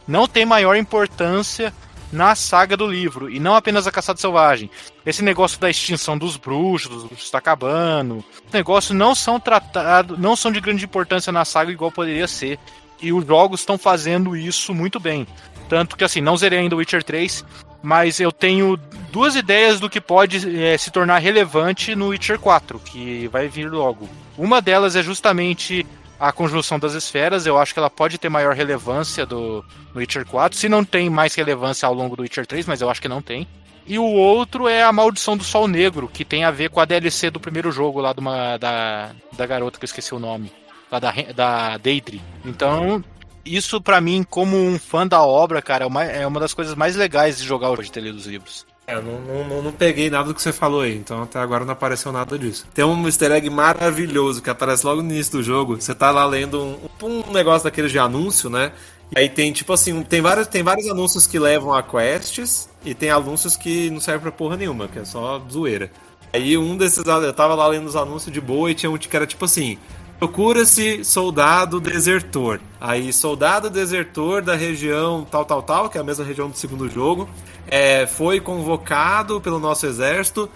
não 0.06 0.28
tem 0.28 0.46
maior 0.46 0.76
importância 0.76 1.74
na 2.12 2.36
saga 2.36 2.76
do 2.76 2.86
livro, 2.86 3.28
e 3.28 3.40
não 3.40 3.56
apenas 3.56 3.84
a 3.84 3.90
Caçada 3.90 4.20
Selvagem. 4.20 4.70
Esse 5.04 5.22
negócio 5.22 5.58
da 5.58 5.68
extinção 5.68 6.16
dos 6.16 6.36
bruxos, 6.36 6.88
dos 6.88 7.04
bruxos 7.04 7.24
está 7.24 7.38
acabando, 7.38 8.24
os 8.46 8.52
negócios 8.52 8.96
não 8.96 9.12
são 9.12 9.40
tratados, 9.40 10.16
não 10.16 10.36
são 10.36 10.52
de 10.52 10.60
grande 10.60 10.84
importância 10.84 11.32
na 11.32 11.44
saga 11.44 11.72
igual 11.72 11.90
poderia 11.90 12.28
ser, 12.28 12.60
e 13.02 13.12
os 13.12 13.26
jogos 13.26 13.60
estão 13.60 13.76
fazendo 13.76 14.36
isso 14.36 14.72
muito 14.72 15.00
bem. 15.00 15.26
Tanto 15.68 15.96
que 15.96 16.04
assim, 16.04 16.20
não 16.20 16.36
zerei 16.36 16.60
ainda 16.60 16.76
Witcher 16.76 17.02
3, 17.02 17.44
mas 17.82 18.20
eu 18.20 18.32
tenho 18.32 18.78
duas 19.12 19.36
ideias 19.36 19.80
do 19.80 19.88
que 19.88 20.00
pode 20.00 20.62
é, 20.62 20.76
se 20.76 20.90
tornar 20.90 21.18
relevante 21.18 21.94
no 21.94 22.08
Witcher 22.08 22.38
4, 22.38 22.78
que 22.80 23.28
vai 23.28 23.48
vir 23.48 23.70
logo. 23.70 24.08
Uma 24.36 24.60
delas 24.60 24.96
é 24.96 25.02
justamente 25.02 25.86
a 26.18 26.32
conjunção 26.32 26.78
das 26.78 26.94
esferas. 26.94 27.46
Eu 27.46 27.58
acho 27.58 27.72
que 27.72 27.78
ela 27.78 27.90
pode 27.90 28.18
ter 28.18 28.28
maior 28.28 28.54
relevância 28.54 29.24
do 29.24 29.64
no 29.94 30.00
Witcher 30.00 30.26
4. 30.26 30.58
Se 30.58 30.68
não 30.68 30.84
tem 30.84 31.08
mais 31.08 31.34
relevância 31.34 31.86
ao 31.86 31.94
longo 31.94 32.16
do 32.16 32.22
Witcher 32.22 32.46
3, 32.46 32.66
mas 32.66 32.80
eu 32.80 32.90
acho 32.90 33.00
que 33.00 33.08
não 33.08 33.22
tem. 33.22 33.46
E 33.86 33.98
o 33.98 34.04
outro 34.04 34.66
é 34.66 34.82
a 34.82 34.92
Maldição 34.92 35.36
do 35.36 35.44
Sol 35.44 35.68
Negro, 35.68 36.08
que 36.08 36.24
tem 36.24 36.42
a 36.42 36.50
ver 36.50 36.70
com 36.70 36.80
a 36.80 36.84
DLC 36.84 37.30
do 37.30 37.38
primeiro 37.38 37.70
jogo 37.70 38.00
lá 38.00 38.12
de 38.12 38.18
uma, 38.18 38.56
da, 38.56 39.12
da 39.32 39.46
garota 39.46 39.78
que 39.78 39.84
eu 39.84 39.86
esqueci 39.86 40.14
o 40.14 40.18
nome. 40.18 40.50
Lá 40.90 40.98
da, 40.98 41.12
da 41.34 41.76
Deidre. 41.78 42.20
Então, 42.44 43.02
isso 43.46 43.80
para 43.80 44.00
mim, 44.00 44.24
como 44.28 44.56
um 44.56 44.78
fã 44.78 45.06
da 45.06 45.22
obra, 45.22 45.62
cara, 45.62 45.84
é 45.84 45.86
uma, 45.86 46.04
é 46.04 46.26
uma 46.26 46.40
das 46.40 46.52
coisas 46.52 46.74
mais 46.74 46.96
legais 46.96 47.38
de 47.38 47.44
jogar 47.44 47.70
hoje, 47.70 47.90
ter 47.90 48.00
lido 48.00 48.16
os 48.16 48.26
livros. 48.26 48.66
É, 48.86 48.94
eu 48.94 49.02
não, 49.02 49.20
não, 49.20 49.48
não, 49.48 49.62
não 49.62 49.72
peguei 49.72 50.08
nada 50.08 50.28
do 50.28 50.34
que 50.34 50.40
você 50.40 50.52
falou 50.52 50.82
aí, 50.82 50.96
então 50.96 51.22
até 51.22 51.40
agora 51.40 51.64
não 51.64 51.72
apareceu 51.72 52.12
nada 52.12 52.38
disso. 52.38 52.66
Tem 52.72 52.84
um 52.84 53.06
easter 53.06 53.32
egg 53.32 53.50
maravilhoso 53.50 54.40
que 54.40 54.48
aparece 54.48 54.86
logo 54.86 55.02
no 55.02 55.10
início 55.10 55.32
do 55.32 55.42
jogo. 55.42 55.80
Você 55.80 55.92
tá 55.92 56.12
lá 56.12 56.24
lendo 56.24 56.78
um, 57.02 57.06
um 57.06 57.32
negócio 57.32 57.64
daqueles 57.64 57.90
de 57.90 57.98
anúncio, 57.98 58.48
né? 58.48 58.70
E 59.14 59.18
aí 59.18 59.28
tem, 59.28 59.52
tipo 59.52 59.72
assim, 59.72 60.02
tem 60.02 60.20
vários, 60.20 60.46
tem 60.46 60.62
vários 60.62 60.88
anúncios 60.88 61.26
que 61.26 61.38
levam 61.38 61.74
a 61.74 61.82
quests 61.82 62.68
e 62.84 62.94
tem 62.94 63.10
anúncios 63.10 63.56
que 63.56 63.90
não 63.90 64.00
servem 64.00 64.22
pra 64.22 64.32
porra 64.32 64.56
nenhuma, 64.56 64.86
que 64.86 65.00
é 65.00 65.04
só 65.04 65.40
zoeira. 65.50 65.90
Aí 66.32 66.56
um 66.56 66.76
desses, 66.76 67.04
eu 67.04 67.32
tava 67.32 67.54
lá 67.54 67.66
lendo 67.66 67.86
os 67.86 67.96
anúncios 67.96 68.32
de 68.32 68.40
boa 68.40 68.70
e 68.70 68.74
tinha 68.74 68.90
um 68.90 68.98
que 68.98 69.16
era 69.16 69.26
tipo 69.26 69.44
assim: 69.44 69.78
procura-se 70.18 71.04
soldado 71.04 71.80
desertor. 71.80 72.60
Aí, 72.80 73.12
soldado 73.12 73.68
desertor 73.70 74.42
da 74.42 74.54
região 74.54 75.26
tal, 75.30 75.44
tal, 75.44 75.62
tal, 75.62 75.88
que 75.88 75.98
é 75.98 76.00
a 76.00 76.04
mesma 76.04 76.24
região 76.24 76.48
do 76.48 76.56
segundo 76.56 76.88
jogo, 76.88 77.28
é, 77.66 78.06
foi 78.06 78.40
convocado 78.40 79.40
pelo 79.40 79.58
nosso 79.58 79.86
exército, 79.86 80.48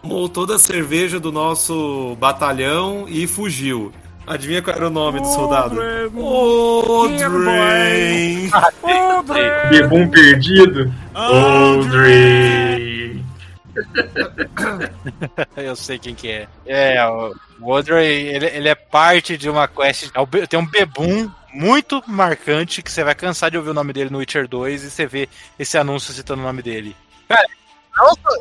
tomou 0.00 0.28
toda 0.28 0.56
a 0.56 0.58
cerveja 0.58 1.18
do 1.18 1.32
nosso 1.32 2.16
batalhão 2.20 3.06
e 3.08 3.26
fugiu. 3.26 3.92
Adivinha 4.26 4.60
qual 4.60 4.76
era 4.76 4.86
o 4.86 4.90
nome 4.90 5.20
do 5.20 5.26
soldado? 5.26 5.80
Odrey! 6.94 8.50
Bebum 9.70 10.08
perdido? 10.08 10.92
Audrey! 11.14 12.87
Eu 15.56 15.76
sei 15.76 15.98
quem 15.98 16.14
que 16.14 16.28
é. 16.30 16.48
É, 16.66 17.06
o 17.08 17.34
Audrey, 17.72 18.28
ele, 18.28 18.46
ele 18.46 18.68
é 18.68 18.74
parte 18.74 19.36
de 19.36 19.48
uma 19.48 19.66
quest. 19.68 20.10
é 20.14 20.46
Tem 20.46 20.58
um 20.58 20.66
bebum 20.66 21.30
muito 21.52 22.02
marcante 22.06 22.82
que 22.82 22.90
você 22.92 23.02
vai 23.02 23.14
cansar 23.14 23.50
de 23.50 23.56
ouvir 23.56 23.70
o 23.70 23.74
nome 23.74 23.92
dele 23.92 24.10
no 24.10 24.18
Witcher 24.18 24.46
2 24.48 24.84
e 24.84 24.90
você 24.90 25.06
vê 25.06 25.28
esse 25.58 25.76
anúncio 25.78 26.12
citando 26.12 26.42
o 26.42 26.44
nome 26.46 26.62
dele. 26.62 26.94
Cara, 27.28 27.46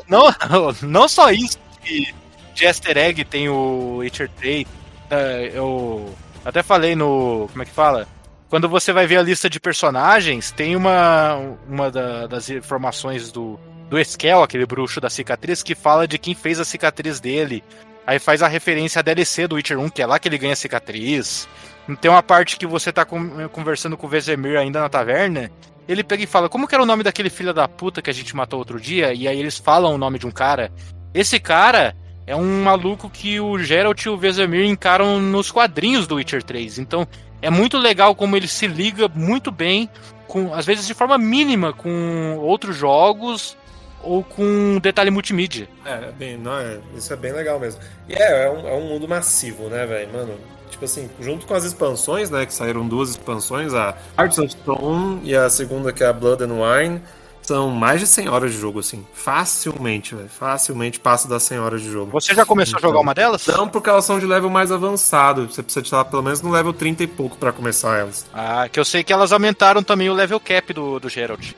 não, 0.08 0.26
não, 0.30 0.76
não 0.84 1.08
só 1.08 1.32
isso, 1.32 1.58
que 1.84 2.14
de 2.54 2.66
easter 2.66 2.98
egg 2.98 3.24
tem 3.26 3.50
o 3.50 3.98
Witcher 3.98 4.30
3. 4.38 4.66
é, 5.10 5.52
eu 5.54 6.14
até 6.44 6.62
falei 6.64 6.96
no. 6.96 7.48
Como 7.52 7.64
é 7.64 7.66
que 7.66 7.72
fala? 7.72 8.08
Quando 8.50 8.70
você 8.70 8.94
vai 8.94 9.06
ver 9.06 9.18
a 9.18 9.22
lista 9.24 9.50
de 9.50 9.60
personagens, 9.60 10.52
tem 10.52 10.74
uma, 10.76 11.36
uma 11.68 11.92
da- 11.92 12.28
das 12.28 12.50
informações 12.50 13.30
do, 13.30 13.60
do 13.90 13.98
Eskel, 14.00 14.44
aquele 14.44 14.66
bruxo 14.66 15.00
da 15.00 15.10
cicatriz, 15.10 15.64
que 15.64 15.76
fala 15.76 16.08
de 16.08 16.18
quem 16.18 16.36
fez 16.36 16.60
a 16.60 16.66
cicatriz 16.66 17.20
dele. 17.20 17.64
Aí 18.06 18.20
faz 18.20 18.42
a 18.42 18.48
referência 18.48 19.00
à 19.00 19.02
DLC 19.02 19.48
do 19.48 19.56
Witcher 19.56 19.80
1, 19.80 19.90
que 19.90 20.02
é 20.02 20.06
lá 20.06 20.18
que 20.20 20.28
ele 20.28 20.38
ganha 20.38 20.54
a 20.54 20.58
cicatriz. 20.58 21.48
Tem 22.02 22.10
uma 22.12 22.24
parte 22.24 22.58
que 22.58 22.66
você 22.66 22.92
tá 22.92 23.06
com- 23.06 23.48
conversando 23.50 23.98
com 23.98 24.08
o 24.08 24.10
Vesemir 24.10 24.58
ainda 24.58 24.80
na 24.82 24.90
taverna. 24.90 25.52
Ele 25.88 26.04
pega 26.04 26.24
e 26.24 26.28
fala: 26.28 26.50
Como 26.50 26.68
que 26.68 26.76
era 26.76 26.84
o 26.84 26.86
nome 26.86 27.04
daquele 27.04 27.30
filho 27.30 27.54
da 27.54 27.68
puta 27.68 28.02
que 28.02 28.10
a 28.10 28.14
gente 28.14 28.36
matou 28.36 28.60
outro 28.60 28.80
dia? 28.80 29.14
E 29.14 29.28
aí 29.28 29.40
eles 29.40 29.58
falam 29.58 29.94
o 29.96 29.98
nome 29.98 30.20
de 30.20 30.28
um 30.28 30.32
cara. 30.32 30.72
Esse 31.14 31.40
cara 31.40 31.96
é 32.26 32.36
um 32.36 32.64
maluco 32.64 33.10
que 33.10 33.40
o 33.40 33.58
Geralt 33.58 34.04
e 34.06 34.10
o 34.10 34.18
Vesemir 34.18 34.66
encaram 34.66 35.20
nos 35.20 35.50
quadrinhos 35.50 36.06
do 36.08 36.16
Witcher 36.16 36.44
3. 36.44 36.78
Então 36.80 37.08
é 37.42 37.50
muito 37.50 37.78
legal 37.78 38.14
como 38.16 38.36
ele 38.36 38.48
se 38.50 38.68
liga 38.68 39.08
muito 39.08 39.50
bem, 39.50 39.90
com 40.28 40.54
às 40.54 40.66
vezes 40.66 40.86
de 40.88 40.94
forma 40.94 41.18
mínima, 41.18 41.72
com 41.72 42.38
outros 42.38 42.76
jogos 42.76 43.58
ou 44.08 44.24
com 44.24 44.80
detalhe 44.80 45.12
multimídia. 45.12 45.68
É, 45.86 46.12
bem, 46.12 46.38
não, 46.38 46.58
é, 46.58 46.80
isso 46.96 47.12
é 47.12 47.16
bem 47.16 47.34
legal 47.34 47.60
mesmo. 47.60 47.82
E 48.08 48.14
é, 48.14 48.46
é 48.46 48.50
um, 48.50 48.68
é 48.68 48.74
um 48.74 48.88
mundo 48.88 49.08
massivo, 49.08 49.70
né, 49.70 49.86
velho? 49.86 50.12
Mano, 50.14 50.36
tipo 50.70 50.86
assim, 50.86 51.10
junto 51.20 51.46
com 51.46 51.54
as 51.54 51.64
expansões, 51.64 52.30
né, 52.30 52.46
que 52.46 52.54
saíram 52.54 52.88
duas 52.88 53.10
expansões, 53.10 53.74
a 53.74 53.96
Hearts 54.18 54.40
of 54.40 54.50
Stone 54.50 55.22
e 55.24 55.36
a 55.36 55.50
segunda 55.50 55.92
que 55.92 56.04
é 56.04 56.08
a 56.08 56.14
Blood 56.14 56.44
and 56.44 56.54
Wine, 56.54 57.02
são 57.42 57.70
mais 57.70 58.02
de 58.02 58.08
100 58.08 58.28
horas 58.28 58.52
de 58.52 58.58
jogo, 58.58 58.80
assim. 58.80 59.06
Facilmente, 59.14 60.14
velho. 60.14 60.28
Facilmente 60.28 61.00
passa 61.00 61.30
das 61.30 61.44
100 61.44 61.60
horas 61.60 61.82
de 61.82 61.90
jogo. 61.90 62.12
Você 62.12 62.34
já 62.34 62.46
começou 62.46 62.78
a 62.78 62.82
jogar 62.82 63.00
uma 63.00 63.14
delas? 63.14 63.48
Não, 63.48 63.70
porque 63.70 63.90
elas 63.90 64.04
são 64.04 64.20
de 64.20 64.26
level 64.26 64.50
mais 64.50 64.70
avançado. 64.70 65.48
Você 65.50 65.64
precisa 65.64 65.86
estar 65.86 66.06
pelo 66.06 66.22
menos 66.22 66.42
no 66.42 66.52
level 66.52 66.74
30 66.74 67.04
e 67.04 67.08
pouco 67.08 67.38
pra 67.38 67.54
começar 67.54 67.98
elas. 67.98 68.26
Ah, 68.34 68.68
que 68.70 68.78
eu 68.78 68.84
sei 68.84 69.02
que 69.02 69.14
elas 69.14 69.32
aumentaram 69.32 69.82
também 69.82 70.10
o 70.10 70.14
level 70.14 70.42
cap 70.42 70.74
do, 70.74 71.00
do 71.00 71.08
Geralt. 71.08 71.54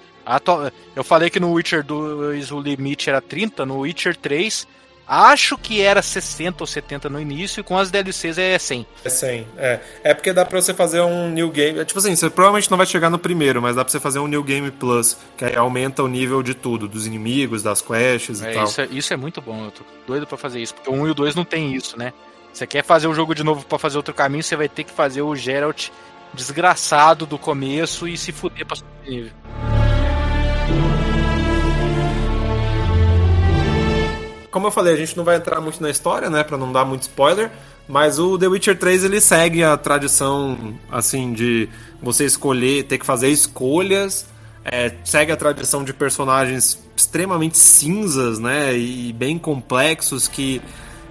Eu 0.96 1.04
falei 1.04 1.30
que 1.30 1.40
no 1.40 1.52
Witcher 1.54 1.84
2 1.84 2.52
o 2.52 2.60
limite 2.60 3.10
era 3.10 3.22
30, 3.22 3.66
no 3.66 3.80
Witcher 3.80 4.16
3 4.16 4.68
acho 5.10 5.58
que 5.58 5.82
era 5.82 6.04
60 6.04 6.62
ou 6.64 6.68
70 6.68 7.10
no 7.10 7.20
início 7.20 7.62
e 7.62 7.64
com 7.64 7.76
as 7.76 7.90
DLCs 7.90 8.38
é 8.38 8.60
100. 8.60 8.86
É 9.04 9.10
100, 9.10 9.48
é. 9.58 9.80
É 10.04 10.14
porque 10.14 10.32
dá 10.32 10.46
pra 10.46 10.62
você 10.62 10.72
fazer 10.72 11.02
um 11.02 11.32
new 11.32 11.50
game. 11.50 11.80
é 11.80 11.86
Tipo 11.86 11.98
assim, 12.00 12.16
você 12.16 12.30
provavelmente 12.30 12.70
não 12.70 12.78
vai 12.78 12.86
chegar 12.86 13.10
no 13.10 13.18
primeiro, 13.18 13.60
mas 13.60 13.76
dá 13.76 13.84
pra 13.84 13.92
você 13.92 14.00
fazer 14.00 14.20
um 14.20 14.28
new 14.28 14.44
game 14.44 14.70
plus, 14.70 15.18
que 15.36 15.46
aí 15.46 15.56
aumenta 15.56 16.04
o 16.04 16.08
nível 16.08 16.44
de 16.44 16.54
tudo, 16.54 16.88
dos 16.88 17.08
inimigos, 17.08 17.64
das 17.64 17.82
quests 17.82 18.42
e 18.42 18.48
É, 18.50 18.54
tal. 18.54 18.66
isso, 18.66 18.82
é, 18.82 18.88
isso 18.92 19.12
é 19.14 19.18
muito 19.18 19.42
bom, 19.42 19.66
eu 19.66 19.72
tô 19.72 19.84
doido 20.06 20.28
pra 20.28 20.38
fazer 20.38 20.62
isso, 20.62 20.76
porque 20.76 20.92
o 20.92 20.94
1 20.94 21.08
e 21.08 21.12
o 21.12 21.14
2 21.16 21.34
não 21.34 21.44
tem 21.44 21.74
isso, 21.74 21.98
né? 21.98 22.14
Você 22.54 22.68
quer 22.68 22.84
fazer 22.84 23.08
o 23.08 23.14
jogo 23.14 23.34
de 23.34 23.44
novo 23.44 23.66
pra 23.66 23.80
fazer 23.80 23.98
outro 23.98 24.14
caminho, 24.14 24.44
você 24.44 24.56
vai 24.56 24.70
ter 24.70 24.84
que 24.84 24.92
fazer 24.92 25.24
o 25.24 25.36
Geralt 25.36 25.90
desgraçado 26.36 27.26
do 27.26 27.40
começo 27.40 28.08
e 28.08 28.16
se 28.16 28.32
fuder 28.32 28.66
pra 28.66 28.76
subir 28.76 29.10
nível. 29.10 29.32
Como 34.52 34.68
eu 34.68 34.72
falei, 34.72 34.94
a 34.94 34.98
gente 34.98 35.16
não 35.16 35.24
vai 35.24 35.36
entrar 35.36 35.62
muito 35.62 35.82
na 35.82 35.90
história, 35.90 36.30
né, 36.30 36.44
Pra 36.44 36.58
não 36.58 36.72
dar 36.72 36.86
muito 36.86 37.04
spoiler, 37.04 37.52
mas 37.88 38.20
o 38.20 38.38
The 38.38 38.48
Witcher 38.48 38.78
3 38.78 39.04
ele 39.04 39.22
segue 39.22 39.64
a 39.64 39.78
tradição 39.78 40.76
assim 40.92 41.34
de 41.34 41.70
você 42.02 42.26
escolher, 42.26 42.84
ter 42.84 42.98
que 42.98 43.06
fazer 43.06 43.30
escolhas, 43.30 44.26
é, 44.64 44.94
segue 45.04 45.32
a 45.32 45.38
tradição 45.38 45.84
de 45.84 45.94
personagens 45.94 46.80
extremamente 46.96 47.58
cinzas, 47.58 48.40
né, 48.40 48.78
e 48.78 49.14
bem 49.14 49.38
complexos 49.38 50.28
que, 50.28 50.62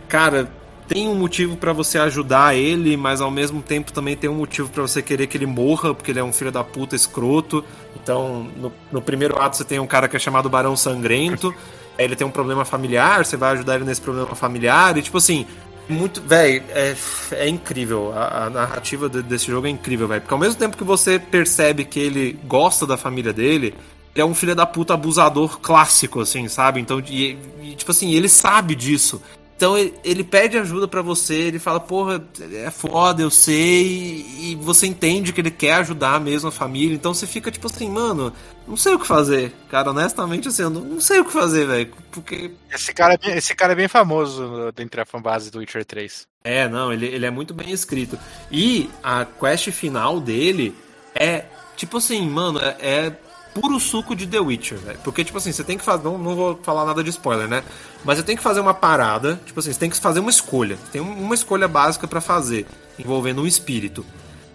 cara, 0.08 0.50
tem 0.88 1.06
um 1.06 1.14
motivo 1.14 1.56
pra 1.56 1.72
você 1.72 1.98
ajudar 1.98 2.56
ele, 2.56 2.96
mas 2.96 3.20
ao 3.20 3.30
mesmo 3.30 3.60
tempo 3.60 3.92
também 3.92 4.16
tem 4.16 4.28
um 4.28 4.34
motivo 4.34 4.70
pra 4.70 4.80
você 4.80 5.02
querer 5.02 5.26
que 5.26 5.36
ele 5.36 5.44
morra, 5.44 5.94
porque 5.94 6.10
ele 6.10 6.18
é 6.18 6.24
um 6.24 6.32
filho 6.32 6.50
da 6.50 6.64
puta 6.64 6.96
escroto. 6.96 7.62
Então, 7.94 8.48
no, 8.56 8.72
no 8.90 9.02
primeiro 9.02 9.38
ato 9.38 9.58
você 9.58 9.64
tem 9.64 9.78
um 9.78 9.86
cara 9.86 10.08
que 10.08 10.16
é 10.16 10.18
chamado 10.18 10.48
Barão 10.48 10.74
Sangrento. 10.74 11.54
Ele 11.98 12.14
tem 12.14 12.26
um 12.26 12.30
problema 12.30 12.64
familiar, 12.64 13.24
você 13.24 13.36
vai 13.36 13.52
ajudar 13.54 13.74
ele 13.74 13.84
nesse 13.84 14.00
problema 14.00 14.34
familiar, 14.34 14.96
e 14.96 15.02
tipo 15.02 15.18
assim, 15.18 15.44
muito. 15.88 16.20
Véi, 16.22 16.62
é, 16.70 16.94
é 17.32 17.48
incrível. 17.48 18.12
A, 18.14 18.44
a 18.46 18.50
narrativa 18.50 19.08
de- 19.08 19.22
desse 19.22 19.46
jogo 19.46 19.66
é 19.66 19.70
incrível, 19.70 20.06
velho. 20.06 20.20
Porque 20.20 20.34
ao 20.34 20.38
mesmo 20.40 20.54
tempo 20.58 20.76
que 20.76 20.84
você 20.84 21.18
percebe 21.18 21.84
que 21.84 21.98
ele 21.98 22.38
gosta 22.44 22.86
da 22.86 22.96
família 22.96 23.32
dele, 23.32 23.74
ele 24.14 24.22
é 24.22 24.24
um 24.24 24.34
filho 24.34 24.54
da 24.54 24.66
puta 24.66 24.94
abusador 24.94 25.58
clássico, 25.60 26.20
assim, 26.20 26.46
sabe? 26.48 26.80
Então, 26.80 27.00
e, 27.00 27.38
e, 27.62 27.74
tipo 27.76 27.90
assim, 27.90 28.12
ele 28.12 28.28
sabe 28.28 28.74
disso. 28.74 29.20
Então 29.58 29.76
ele, 29.76 29.92
ele 30.04 30.22
pede 30.22 30.56
ajuda 30.56 30.86
pra 30.86 31.02
você, 31.02 31.34
ele 31.34 31.58
fala, 31.58 31.80
porra, 31.80 32.24
é 32.54 32.70
foda, 32.70 33.20
eu 33.22 33.28
sei, 33.30 34.24
e 34.38 34.54
você 34.60 34.86
entende 34.86 35.32
que 35.32 35.40
ele 35.40 35.50
quer 35.50 35.72
ajudar 35.74 36.20
mesmo 36.20 36.48
a 36.48 36.52
família, 36.52 36.94
então 36.94 37.12
você 37.12 37.26
fica 37.26 37.50
tipo 37.50 37.66
assim, 37.66 37.90
mano, 37.90 38.32
não 38.68 38.76
sei 38.76 38.94
o 38.94 39.00
que 39.00 39.06
fazer. 39.06 39.52
Cara, 39.68 39.90
honestamente, 39.90 40.46
assim, 40.46 40.62
eu 40.62 40.70
não, 40.70 40.82
não 40.82 41.00
sei 41.00 41.18
o 41.18 41.24
que 41.24 41.32
fazer, 41.32 41.66
velho. 41.66 41.92
Porque. 42.12 42.52
Esse 42.72 42.94
cara, 42.94 43.14
é 43.14 43.18
bem- 43.18 43.36
esse 43.36 43.52
cara 43.52 43.72
é 43.72 43.76
bem 43.76 43.88
famoso 43.88 44.46
no- 44.46 44.70
dentre 44.70 45.00
a 45.00 45.04
fanbase 45.04 45.50
do 45.50 45.58
Witcher 45.58 45.84
3. 45.84 46.28
É, 46.44 46.68
não, 46.68 46.92
ele, 46.92 47.06
ele 47.06 47.26
é 47.26 47.30
muito 47.30 47.52
bem 47.52 47.72
escrito. 47.72 48.16
E 48.52 48.88
a 49.02 49.24
quest 49.24 49.72
final 49.72 50.20
dele 50.20 50.72
é, 51.16 51.46
tipo 51.76 51.96
assim, 51.96 52.30
mano, 52.30 52.60
é, 52.60 52.76
é 52.80 53.12
puro 53.54 53.78
suco 53.80 54.14
de 54.14 54.26
The 54.26 54.40
Witcher, 54.40 54.78
velho. 54.78 54.98
Porque, 55.04 55.24
tipo 55.24 55.38
assim, 55.38 55.52
você 55.52 55.64
tem 55.64 55.76
que 55.78 55.84
fazer. 55.84 56.04
Não, 56.04 56.16
não 56.18 56.34
vou 56.36 56.58
falar 56.62 56.84
nada 56.84 57.02
de 57.02 57.10
spoiler, 57.10 57.48
né? 57.48 57.62
Mas 58.04 58.18
você 58.18 58.24
tem 58.24 58.36
que 58.36 58.42
fazer 58.42 58.60
uma 58.60 58.74
parada, 58.74 59.40
tipo 59.44 59.58
assim, 59.60 59.72
você 59.72 59.78
tem 59.78 59.90
que 59.90 59.96
fazer 59.96 60.20
uma 60.20 60.30
escolha. 60.30 60.78
Tem 60.92 61.00
um- 61.00 61.20
uma 61.22 61.34
escolha 61.34 61.66
básica 61.68 62.06
pra 62.06 62.20
fazer, 62.20 62.66
envolvendo 62.98 63.42
um 63.42 63.46
espírito. 63.46 64.04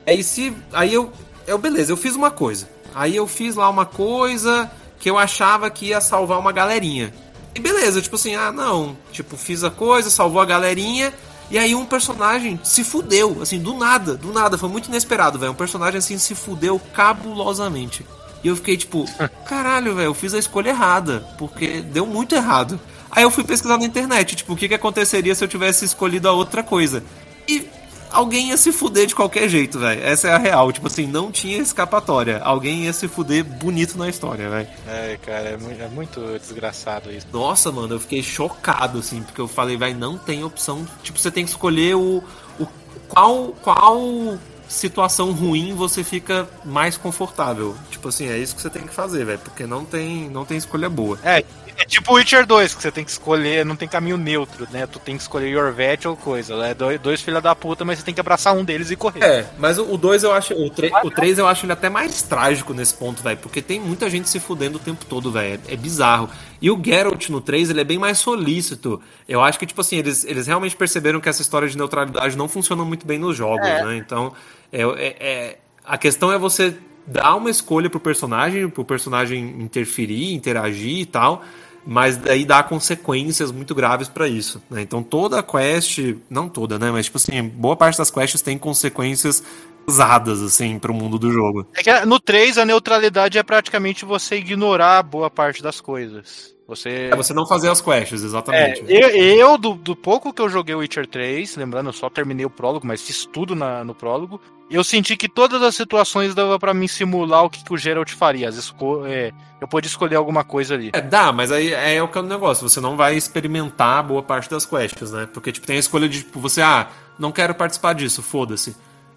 Aí 0.06 0.24
se. 0.24 0.54
Aí 0.72 0.94
eu. 0.94 1.12
Eu, 1.46 1.58
beleza, 1.58 1.92
eu 1.92 1.98
fiz 1.98 2.16
uma 2.16 2.32
coisa. 2.32 2.70
Aí 2.96 3.16
eu 3.16 3.28
fiz 3.28 3.56
lá 3.56 3.70
uma 3.70 3.86
coisa 3.86 4.72
que 5.00 5.10
eu 5.10 5.18
achava 5.18 5.70
que 5.70 5.88
ia 5.88 6.00
salvar 6.00 6.40
uma 6.40 6.52
galerinha. 6.54 7.14
E 7.56 7.60
beleza, 7.60 8.02
tipo 8.02 8.16
assim, 8.16 8.36
ah, 8.36 8.52
não. 8.52 8.96
Tipo, 9.12 9.36
fiz 9.38 9.64
a 9.64 9.70
coisa, 9.70 10.10
salvou 10.10 10.42
a 10.42 10.46
galerinha. 10.46 11.14
E 11.52 11.58
aí 11.58 11.76
um 11.76 11.86
personagem 11.86 12.60
se 12.64 12.84
fudeu, 12.84 13.40
assim, 13.42 13.60
do 13.60 13.74
nada, 13.74 14.16
do 14.16 14.32
nada. 14.32 14.58
Foi 14.58 14.70
muito 14.70 14.88
inesperado, 14.88 15.38
velho. 15.38 15.52
Um 15.52 15.56
personagem 15.56 15.98
assim 16.00 16.18
se 16.18 16.34
fudeu 16.34 16.80
cabulosamente. 16.94 18.06
E 18.44 18.48
eu 18.48 18.56
fiquei 18.56 18.76
tipo, 18.76 19.06
caralho, 19.46 19.96
velho, 19.96 20.08
eu 20.08 20.14
fiz 20.14 20.34
a 20.34 20.40
escolha 20.40 20.70
errada, 20.70 21.26
porque 21.38 21.82
deu 21.82 22.06
muito 22.06 22.36
errado. 22.36 22.80
Aí 23.10 23.24
eu 23.24 23.32
fui 23.32 23.44
pesquisar 23.44 23.78
na 23.78 23.86
internet, 23.86 24.36
tipo, 24.36 24.54
o 24.54 24.56
que, 24.56 24.68
que 24.68 24.74
aconteceria 24.74 25.34
se 25.36 25.44
eu 25.44 25.48
tivesse 25.48 25.86
escolhido 25.86 26.28
a 26.28 26.32
outra 26.32 26.64
coisa. 26.64 27.04
E 27.48 27.68
alguém 28.14 28.50
ia 28.50 28.58
se 28.58 28.72
fuder 28.72 29.08
de 29.08 29.16
qualquer 29.16 29.50
jeito, 29.50 29.80
velho. 29.80 30.02
Essa 30.04 30.30
é 30.30 30.34
a 30.34 30.38
real. 30.38 30.72
Tipo 30.72 30.88
assim, 30.88 31.08
não 31.08 31.32
tinha 31.32 31.58
escapatória. 31.58 32.40
Alguém 32.40 32.86
ia 32.86 32.94
se 32.94 33.08
fuder 33.08 33.44
bonito 33.44 33.98
na 33.98 34.08
história, 34.08 34.50
velho. 34.50 34.68
É, 34.88 35.18
cara, 35.22 35.50
é 35.50 35.58
muito, 35.58 35.82
é 35.82 35.88
muito 35.88 36.40
desgraçado 36.40 37.12
isso. 37.12 37.28
Nossa, 37.34 37.72
mano, 37.72 37.96
eu 37.96 38.00
fiquei 38.00 38.22
chocado, 38.22 39.00
assim, 39.00 39.22
porque 39.22 39.42
eu 39.42 39.48
falei, 39.48 39.76
vai, 39.76 39.94
não 39.94 40.18
tem 40.18 40.44
opção. 40.44 40.88
Tipo, 41.02 41.20
você 41.20 41.32
tem 41.32 41.44
que 41.44 41.52
escolher 41.52 41.96
o. 41.96 42.24
o 42.60 42.68
qual, 43.10 43.54
qual 43.62 44.40
situação 44.74 45.32
ruim 45.32 45.74
você 45.74 46.04
fica 46.04 46.48
mais 46.66 46.98
confortável. 46.98 47.76
Tipo 47.92 48.10
assim, 48.10 48.28
é 48.30 48.38
isso 48.38 48.56
que 48.56 48.62
você 48.62 48.70
tem 48.70 48.84
que 48.84 48.94
fazer, 48.94 49.26
velho. 49.26 49.40
Porque 49.40 49.66
não 49.66 49.86
tem, 49.86 50.30
não 50.30 50.44
tem 50.46 50.58
escolha 50.58 50.90
boa. 50.90 51.18
É, 51.24 51.44
é 51.78 51.86
tipo 51.86 52.14
Witcher 52.14 52.46
2, 52.46 52.76
que 52.76 52.82
você 52.82 52.92
tem 52.92 53.04
que 53.04 53.12
escolher, 53.12 53.66
não 53.66 53.76
tem 53.76 53.88
caminho 53.88 54.18
neutro, 54.18 54.68
né? 54.72 54.86
Tu 54.86 55.00
tem 55.00 55.16
que 55.16 55.22
escolher 55.24 55.50
Yorvet 55.50 56.08
ou 56.08 56.16
coisa. 56.16 56.54
É 56.66 56.74
dois, 56.74 57.00
dois 57.00 57.22
filha 57.22 57.42
da 57.42 57.56
puta, 57.56 57.84
mas 57.84 58.00
você 58.00 58.06
tem 58.06 58.14
que 58.14 58.20
abraçar 58.20 58.56
um 58.56 58.64
deles 58.64 58.92
e 58.92 58.96
correr. 58.96 59.24
É, 59.24 59.46
mas 59.58 59.78
o 59.80 59.98
2 59.98 60.24
eu 60.24 60.32
acho. 60.34 60.54
O 60.54 61.12
3 61.12 61.40
eu 61.40 61.48
acho 61.48 61.66
ele 61.66 61.74
até 61.74 61.90
mais 61.90 62.22
trágico 62.22 62.74
nesse 62.74 62.94
ponto, 62.94 63.24
velho. 63.24 63.38
Porque 63.38 63.62
tem 63.62 63.80
muita 63.80 64.10
gente 64.10 64.30
se 64.30 64.40
fudendo 64.40 64.78
o 64.78 64.82
tempo 64.82 65.06
todo, 65.06 65.32
velho. 65.32 65.60
É, 65.68 65.74
é 65.74 65.76
bizarro. 65.76 66.30
E 66.62 66.72
o 66.72 66.82
Geralt 66.82 67.28
no 67.30 67.42
3, 67.42 67.72
ele 67.72 67.82
é 67.82 67.84
bem 67.84 67.98
mais 67.98 68.20
solícito. 68.20 69.02
Eu 69.28 69.42
acho 69.42 69.60
que, 69.60 69.66
tipo 69.66 69.82
assim, 69.82 69.98
eles, 69.98 70.24
eles 70.24 70.48
realmente 70.48 70.76
perceberam 70.78 71.20
que 71.20 71.28
essa 71.28 71.42
história 71.42 71.68
de 71.68 71.78
neutralidade 71.78 72.38
não 72.38 72.48
funciona 72.48 72.86
muito 72.86 73.06
bem 73.06 73.20
nos 73.20 73.36
jogos, 73.36 73.68
É. 73.68 73.84
né? 73.84 73.98
Então, 73.98 74.34
é, 74.74 74.82
é- 74.82 75.16
é- 75.20 75.58
a 75.86 75.98
questão 75.98 76.32
é 76.32 76.38
você 76.38 76.76
dar 77.06 77.36
uma 77.36 77.50
escolha 77.50 77.90
pro 77.90 78.00
personagem, 78.00 78.70
pro 78.70 78.84
personagem 78.84 79.62
interferir, 79.62 80.34
interagir 80.34 81.00
e 81.00 81.06
tal, 81.06 81.44
mas 81.86 82.18
daí 82.18 82.46
dá 82.46 82.64
consequências 82.64 83.52
muito 83.52 83.76
graves 83.76 84.08
pra 84.08 84.28
isso, 84.28 84.62
né? 84.70 84.82
Então 84.82 85.04
toda 85.04 85.44
quest, 85.44 86.16
não 86.30 86.48
toda, 86.48 86.80
né? 86.80 86.90
Mas, 86.92 87.06
tipo 87.06 87.18
assim, 87.18 87.44
boa 87.44 87.76
parte 87.76 87.98
das 87.98 88.10
quests 88.10 88.42
tem 88.42 88.58
consequências 88.58 89.44
pesadas, 89.86 90.42
assim, 90.42 90.80
pro 90.80 90.94
mundo 90.94 91.18
do 91.20 91.32
jogo. 91.32 91.68
É 91.76 91.84
que 91.84 92.06
no 92.06 92.20
3 92.20 92.58
a 92.58 92.66
neutralidade 92.66 93.38
é 93.38 93.44
praticamente 93.44 94.06
você 94.06 94.38
ignorar 94.38 95.04
boa 95.04 95.30
parte 95.30 95.62
das 95.62 95.80
coisas. 95.82 96.54
Você. 96.66 97.10
É 97.12 97.16
você 97.16 97.34
não 97.34 97.46
fazer 97.46 97.70
as 97.70 97.82
quests, 97.82 98.24
É, 98.24 98.26
exatamente. 98.26 98.84
eu, 98.88 99.10
eu, 99.10 99.58
do, 99.58 99.74
do 99.74 99.96
pouco 99.98 100.34
que 100.34 100.42
eu 100.42 100.48
joguei 100.48 100.74
o 100.74 100.80
Witcher 100.80 101.06
3, 101.06 101.58
lembrando, 101.58 101.90
eu 101.90 101.94
só 101.94 102.10
terminei 102.10 102.46
o 102.46 102.50
prólogo, 102.50 102.88
mas 102.88 103.02
fiz 103.02 103.26
tudo 103.26 103.54
na- 103.54 103.84
no 103.84 103.94
prólogo, 103.94 104.40
eu 104.72 104.82
senti 104.82 105.18
que 105.18 105.28
todas 105.28 105.62
as 105.62 105.76
situações 105.76 106.34
dava 106.34 106.58
pra 106.58 106.74
mim 106.74 106.88
simular 106.88 107.44
o 107.44 107.50
que, 107.50 107.62
que 107.66 107.74
o 107.74 107.78
Geralt 107.78 108.10
faria. 108.14 108.48
As 108.48 108.56
esco 108.56 109.06
é, 109.06 109.32
eu 109.60 109.68
podia 109.68 109.90
escolher 109.90 110.16
alguma 110.16 110.46
coisa 110.46 110.74
ali. 110.74 110.90
É, 110.94 111.02
dá, 111.02 111.34
mas 111.34 111.52
aí 111.52 111.74
é 111.74 112.02
o 112.02 112.08
que 112.08 112.18
é 112.18 112.22
o 112.22 112.24
negócio. 112.24 112.68
Você 112.68 112.80
não 112.80 112.96
vai 112.96 113.16
experimentar 113.18 114.02
boa 114.02 114.24
parte 114.24 114.50
das 114.50 114.66
quests, 114.66 115.12
né? 115.12 115.28
Porque, 115.34 115.52
tipo, 115.52 115.68
tem 115.68 115.76
a 115.76 115.80
escolha 115.80 116.08
de, 116.08 116.20
tipo, 116.20 116.40
você, 116.40 116.62
ah, 116.62 116.88
não 117.20 117.32
quero 117.34 117.54
participar 117.54 117.94
disso, 117.94 118.24
foda-se. 118.24 118.74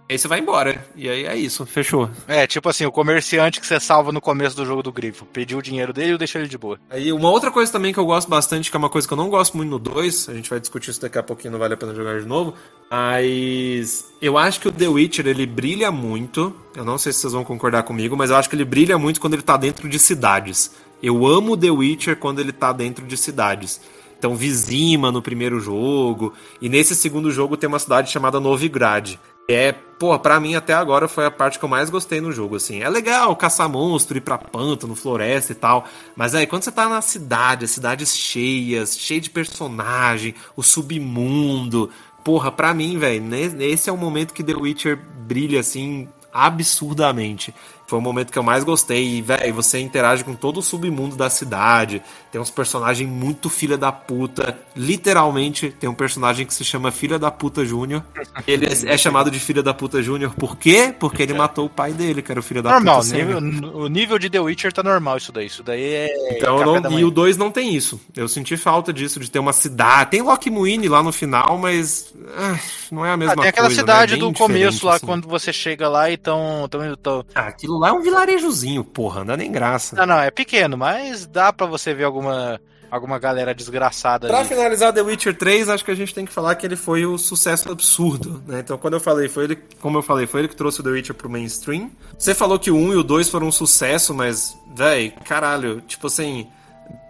Aí 0.08 0.16
você 0.16 0.28
vai 0.28 0.38
embora. 0.38 0.86
E 0.94 1.08
aí 1.08 1.24
é 1.24 1.36
isso, 1.36 1.66
fechou. 1.66 2.08
É, 2.28 2.46
tipo 2.46 2.68
assim, 2.68 2.86
o 2.86 2.92
comerciante 2.92 3.60
que 3.60 3.66
você 3.66 3.80
salva 3.80 4.12
no 4.12 4.20
começo 4.20 4.56
do 4.56 4.64
jogo 4.64 4.82
do 4.82 4.92
grifo. 4.92 5.26
Pediu 5.26 5.58
o 5.58 5.62
dinheiro 5.62 5.92
dele 5.92 6.14
e 6.14 6.18
deixa 6.18 6.38
ele 6.38 6.48
de 6.48 6.56
boa. 6.56 6.78
Aí 6.88 7.12
uma 7.12 7.28
outra 7.28 7.50
coisa 7.50 7.72
também 7.72 7.92
que 7.92 7.98
eu 7.98 8.06
gosto 8.06 8.28
bastante, 8.28 8.70
que 8.70 8.76
é 8.76 8.78
uma 8.78 8.88
coisa 8.88 9.06
que 9.06 9.12
eu 9.12 9.16
não 9.16 9.28
gosto 9.28 9.56
muito 9.56 9.70
no 9.70 9.78
2, 9.78 10.28
a 10.28 10.34
gente 10.34 10.48
vai 10.48 10.60
discutir 10.60 10.90
isso 10.90 11.00
daqui 11.00 11.18
a 11.18 11.22
pouquinho, 11.22 11.52
não 11.52 11.58
vale 11.58 11.74
a 11.74 11.76
pena 11.76 11.94
jogar 11.94 12.20
de 12.20 12.26
novo, 12.26 12.54
mas 12.88 14.04
eu 14.22 14.38
acho 14.38 14.60
que 14.60 14.68
o 14.68 14.72
The 14.72 14.86
Witcher 14.86 15.26
ele 15.26 15.44
brilha 15.44 15.90
muito, 15.90 16.54
eu 16.76 16.84
não 16.84 16.98
sei 16.98 17.12
se 17.12 17.20
vocês 17.20 17.32
vão 17.32 17.44
concordar 17.44 17.82
comigo, 17.82 18.16
mas 18.16 18.30
eu 18.30 18.36
acho 18.36 18.48
que 18.48 18.54
ele 18.54 18.64
brilha 18.64 18.96
muito 18.96 19.20
quando 19.20 19.34
ele 19.34 19.42
tá 19.42 19.56
dentro 19.56 19.88
de 19.88 19.98
cidades. 19.98 20.70
Eu 21.02 21.26
amo 21.26 21.56
The 21.56 21.70
Witcher 21.70 22.16
quando 22.16 22.38
ele 22.38 22.52
tá 22.52 22.72
dentro 22.72 23.04
de 23.04 23.16
cidades. 23.16 23.80
Então, 24.18 24.34
Vizima 24.34 25.12
no 25.12 25.20
primeiro 25.20 25.60
jogo, 25.60 26.32
e 26.60 26.68
nesse 26.68 26.94
segundo 26.94 27.30
jogo 27.30 27.56
tem 27.56 27.68
uma 27.68 27.78
cidade 27.78 28.10
chamada 28.10 28.40
Novigrad. 28.40 29.18
É, 29.48 29.72
pô, 29.72 30.18
pra 30.18 30.40
mim 30.40 30.54
até 30.54 30.74
agora 30.74 31.06
foi 31.06 31.24
a 31.24 31.30
parte 31.30 31.58
que 31.58 31.64
eu 31.64 31.68
mais 31.68 31.88
gostei 31.88 32.20
no 32.20 32.32
jogo, 32.32 32.56
assim. 32.56 32.82
É 32.82 32.88
legal 32.88 33.34
caçar 33.36 33.68
monstro, 33.68 34.16
ir 34.16 34.20
pra 34.20 34.36
pântano, 34.36 34.96
floresta 34.96 35.52
e 35.52 35.54
tal, 35.54 35.84
mas 36.16 36.34
aí 36.34 36.46
quando 36.46 36.64
você 36.64 36.72
tá 36.72 36.88
na 36.88 37.00
cidade, 37.00 37.64
as 37.64 37.70
cidades 37.70 38.16
cheias, 38.16 38.98
cheio 38.98 39.20
de 39.20 39.30
personagem, 39.30 40.34
o 40.56 40.62
submundo, 40.62 41.90
porra, 42.24 42.50
pra 42.50 42.74
mim, 42.74 42.98
velho, 42.98 43.22
esse 43.60 43.88
é 43.88 43.92
o 43.92 43.96
momento 43.96 44.34
que 44.34 44.42
The 44.42 44.54
Witcher 44.54 44.98
brilha, 45.26 45.60
assim, 45.60 46.08
absurdamente. 46.32 47.54
Foi 47.86 47.98
o 47.98 48.02
momento 48.02 48.32
que 48.32 48.38
eu 48.38 48.42
mais 48.42 48.64
gostei. 48.64 49.16
E, 49.18 49.22
velho, 49.22 49.54
você 49.54 49.78
interage 49.80 50.24
com 50.24 50.34
todo 50.34 50.58
o 50.58 50.62
submundo 50.62 51.14
da 51.16 51.30
cidade. 51.30 52.02
Tem 52.32 52.40
uns 52.40 52.50
personagens 52.50 53.08
muito 53.08 53.48
filha 53.48 53.78
da 53.78 53.92
puta. 53.92 54.58
Literalmente, 54.74 55.70
tem 55.78 55.88
um 55.88 55.94
personagem 55.94 56.46
que 56.46 56.52
se 56.54 56.64
chama 56.64 56.90
Filha 56.90 57.18
da 57.18 57.30
Puta 57.30 57.64
Júnior. 57.64 58.02
Ele 58.46 58.66
é 58.66 58.94
é 58.94 58.98
chamado 58.98 59.30
de 59.30 59.38
Filha 59.38 59.62
da 59.62 59.72
Puta 59.74 60.02
Júnior 60.02 60.34
por 60.34 60.56
quê? 60.56 60.94
Porque 60.98 61.22
ele 61.22 61.34
matou 61.34 61.66
o 61.66 61.68
pai 61.70 61.92
dele, 61.92 62.22
que 62.22 62.30
era 62.30 62.40
o 62.40 62.42
Filho 62.42 62.62
da 62.62 62.70
normal, 62.72 62.96
Puta. 62.96 63.06
Sênior. 63.08 63.42
o 63.74 63.88
nível 63.88 64.18
de 64.18 64.28
The 64.30 64.40
Witcher 64.40 64.72
tá 64.72 64.82
normal 64.82 65.16
isso 65.18 65.30
daí. 65.32 65.46
Isso 65.46 65.62
daí 65.62 65.82
é. 65.82 66.36
Então, 66.36 66.80
não- 66.80 66.98
e 66.98 67.04
o 67.04 67.10
2 67.10 67.36
não 67.36 67.50
tem 67.50 67.74
isso. 67.74 68.00
Eu 68.16 68.28
senti 68.28 68.56
falta 68.56 68.92
disso, 68.92 69.20
de 69.20 69.30
ter 69.30 69.38
uma 69.38 69.52
cidade. 69.52 70.10
Tem 70.10 70.22
Lockmuine 70.22 70.88
lá 70.88 71.02
no 71.02 71.12
final, 71.12 71.58
mas 71.58 72.12
ah, 72.36 72.58
não 72.90 73.04
é 73.04 73.10
a 73.12 73.16
mesma 73.16 73.34
Ah, 73.34 73.36
tem 73.36 73.48
aquela 73.48 73.66
coisa. 73.68 73.80
cidade 73.80 74.12
né? 74.14 74.18
Do 74.18 74.32
começo 74.32 74.86
lá, 74.86 74.96
assim. 74.96 75.06
quando 75.06 75.28
você 75.28 75.52
chega 75.52 75.88
lá 75.88 76.10
e 76.10 76.16
tão, 76.16 76.66
tão, 76.70 76.96
tão- 76.96 77.24
Ah, 77.34 77.42
aquilo 77.48 77.75
lá 77.78 77.88
é 77.88 77.92
um 77.92 78.02
vilarejozinho, 78.02 78.82
porra, 78.84 79.20
não 79.20 79.26
dá 79.26 79.36
nem 79.36 79.50
graça. 79.50 79.96
Não, 79.96 80.06
não, 80.06 80.18
é 80.20 80.30
pequeno, 80.30 80.76
mas 80.76 81.26
dá 81.26 81.52
pra 81.52 81.66
você 81.66 81.92
ver 81.94 82.04
alguma, 82.04 82.60
alguma 82.90 83.18
galera 83.18 83.54
desgraçada 83.54 84.28
Pra 84.28 84.38
ali. 84.40 84.48
finalizar 84.48 84.92
The 84.92 85.02
Witcher 85.02 85.36
3, 85.36 85.68
acho 85.68 85.84
que 85.84 85.90
a 85.90 85.94
gente 85.94 86.14
tem 86.14 86.24
que 86.26 86.32
falar 86.32 86.54
que 86.54 86.66
ele 86.66 86.76
foi 86.76 87.04
o 87.06 87.16
sucesso 87.18 87.70
absurdo, 87.70 88.42
né? 88.46 88.60
Então, 88.60 88.76
quando 88.78 88.94
eu 88.94 89.00
falei, 89.00 89.28
foi 89.28 89.44
ele, 89.44 89.56
como 89.80 89.98
eu 89.98 90.02
falei, 90.02 90.26
foi 90.26 90.40
ele 90.42 90.48
que 90.48 90.56
trouxe 90.56 90.80
o 90.80 90.82
The 90.82 90.90
Witcher 90.90 91.14
pro 91.14 91.28
mainstream. 91.30 91.90
Você 92.18 92.34
falou 92.34 92.58
que 92.58 92.70
o 92.70 92.76
1 92.76 92.92
e 92.92 92.96
o 92.96 93.02
2 93.02 93.28
foram 93.28 93.48
um 93.48 93.52
sucesso, 93.52 94.12
mas, 94.14 94.56
véi, 94.74 95.14
caralho, 95.24 95.80
tipo 95.82 96.06
assim, 96.06 96.46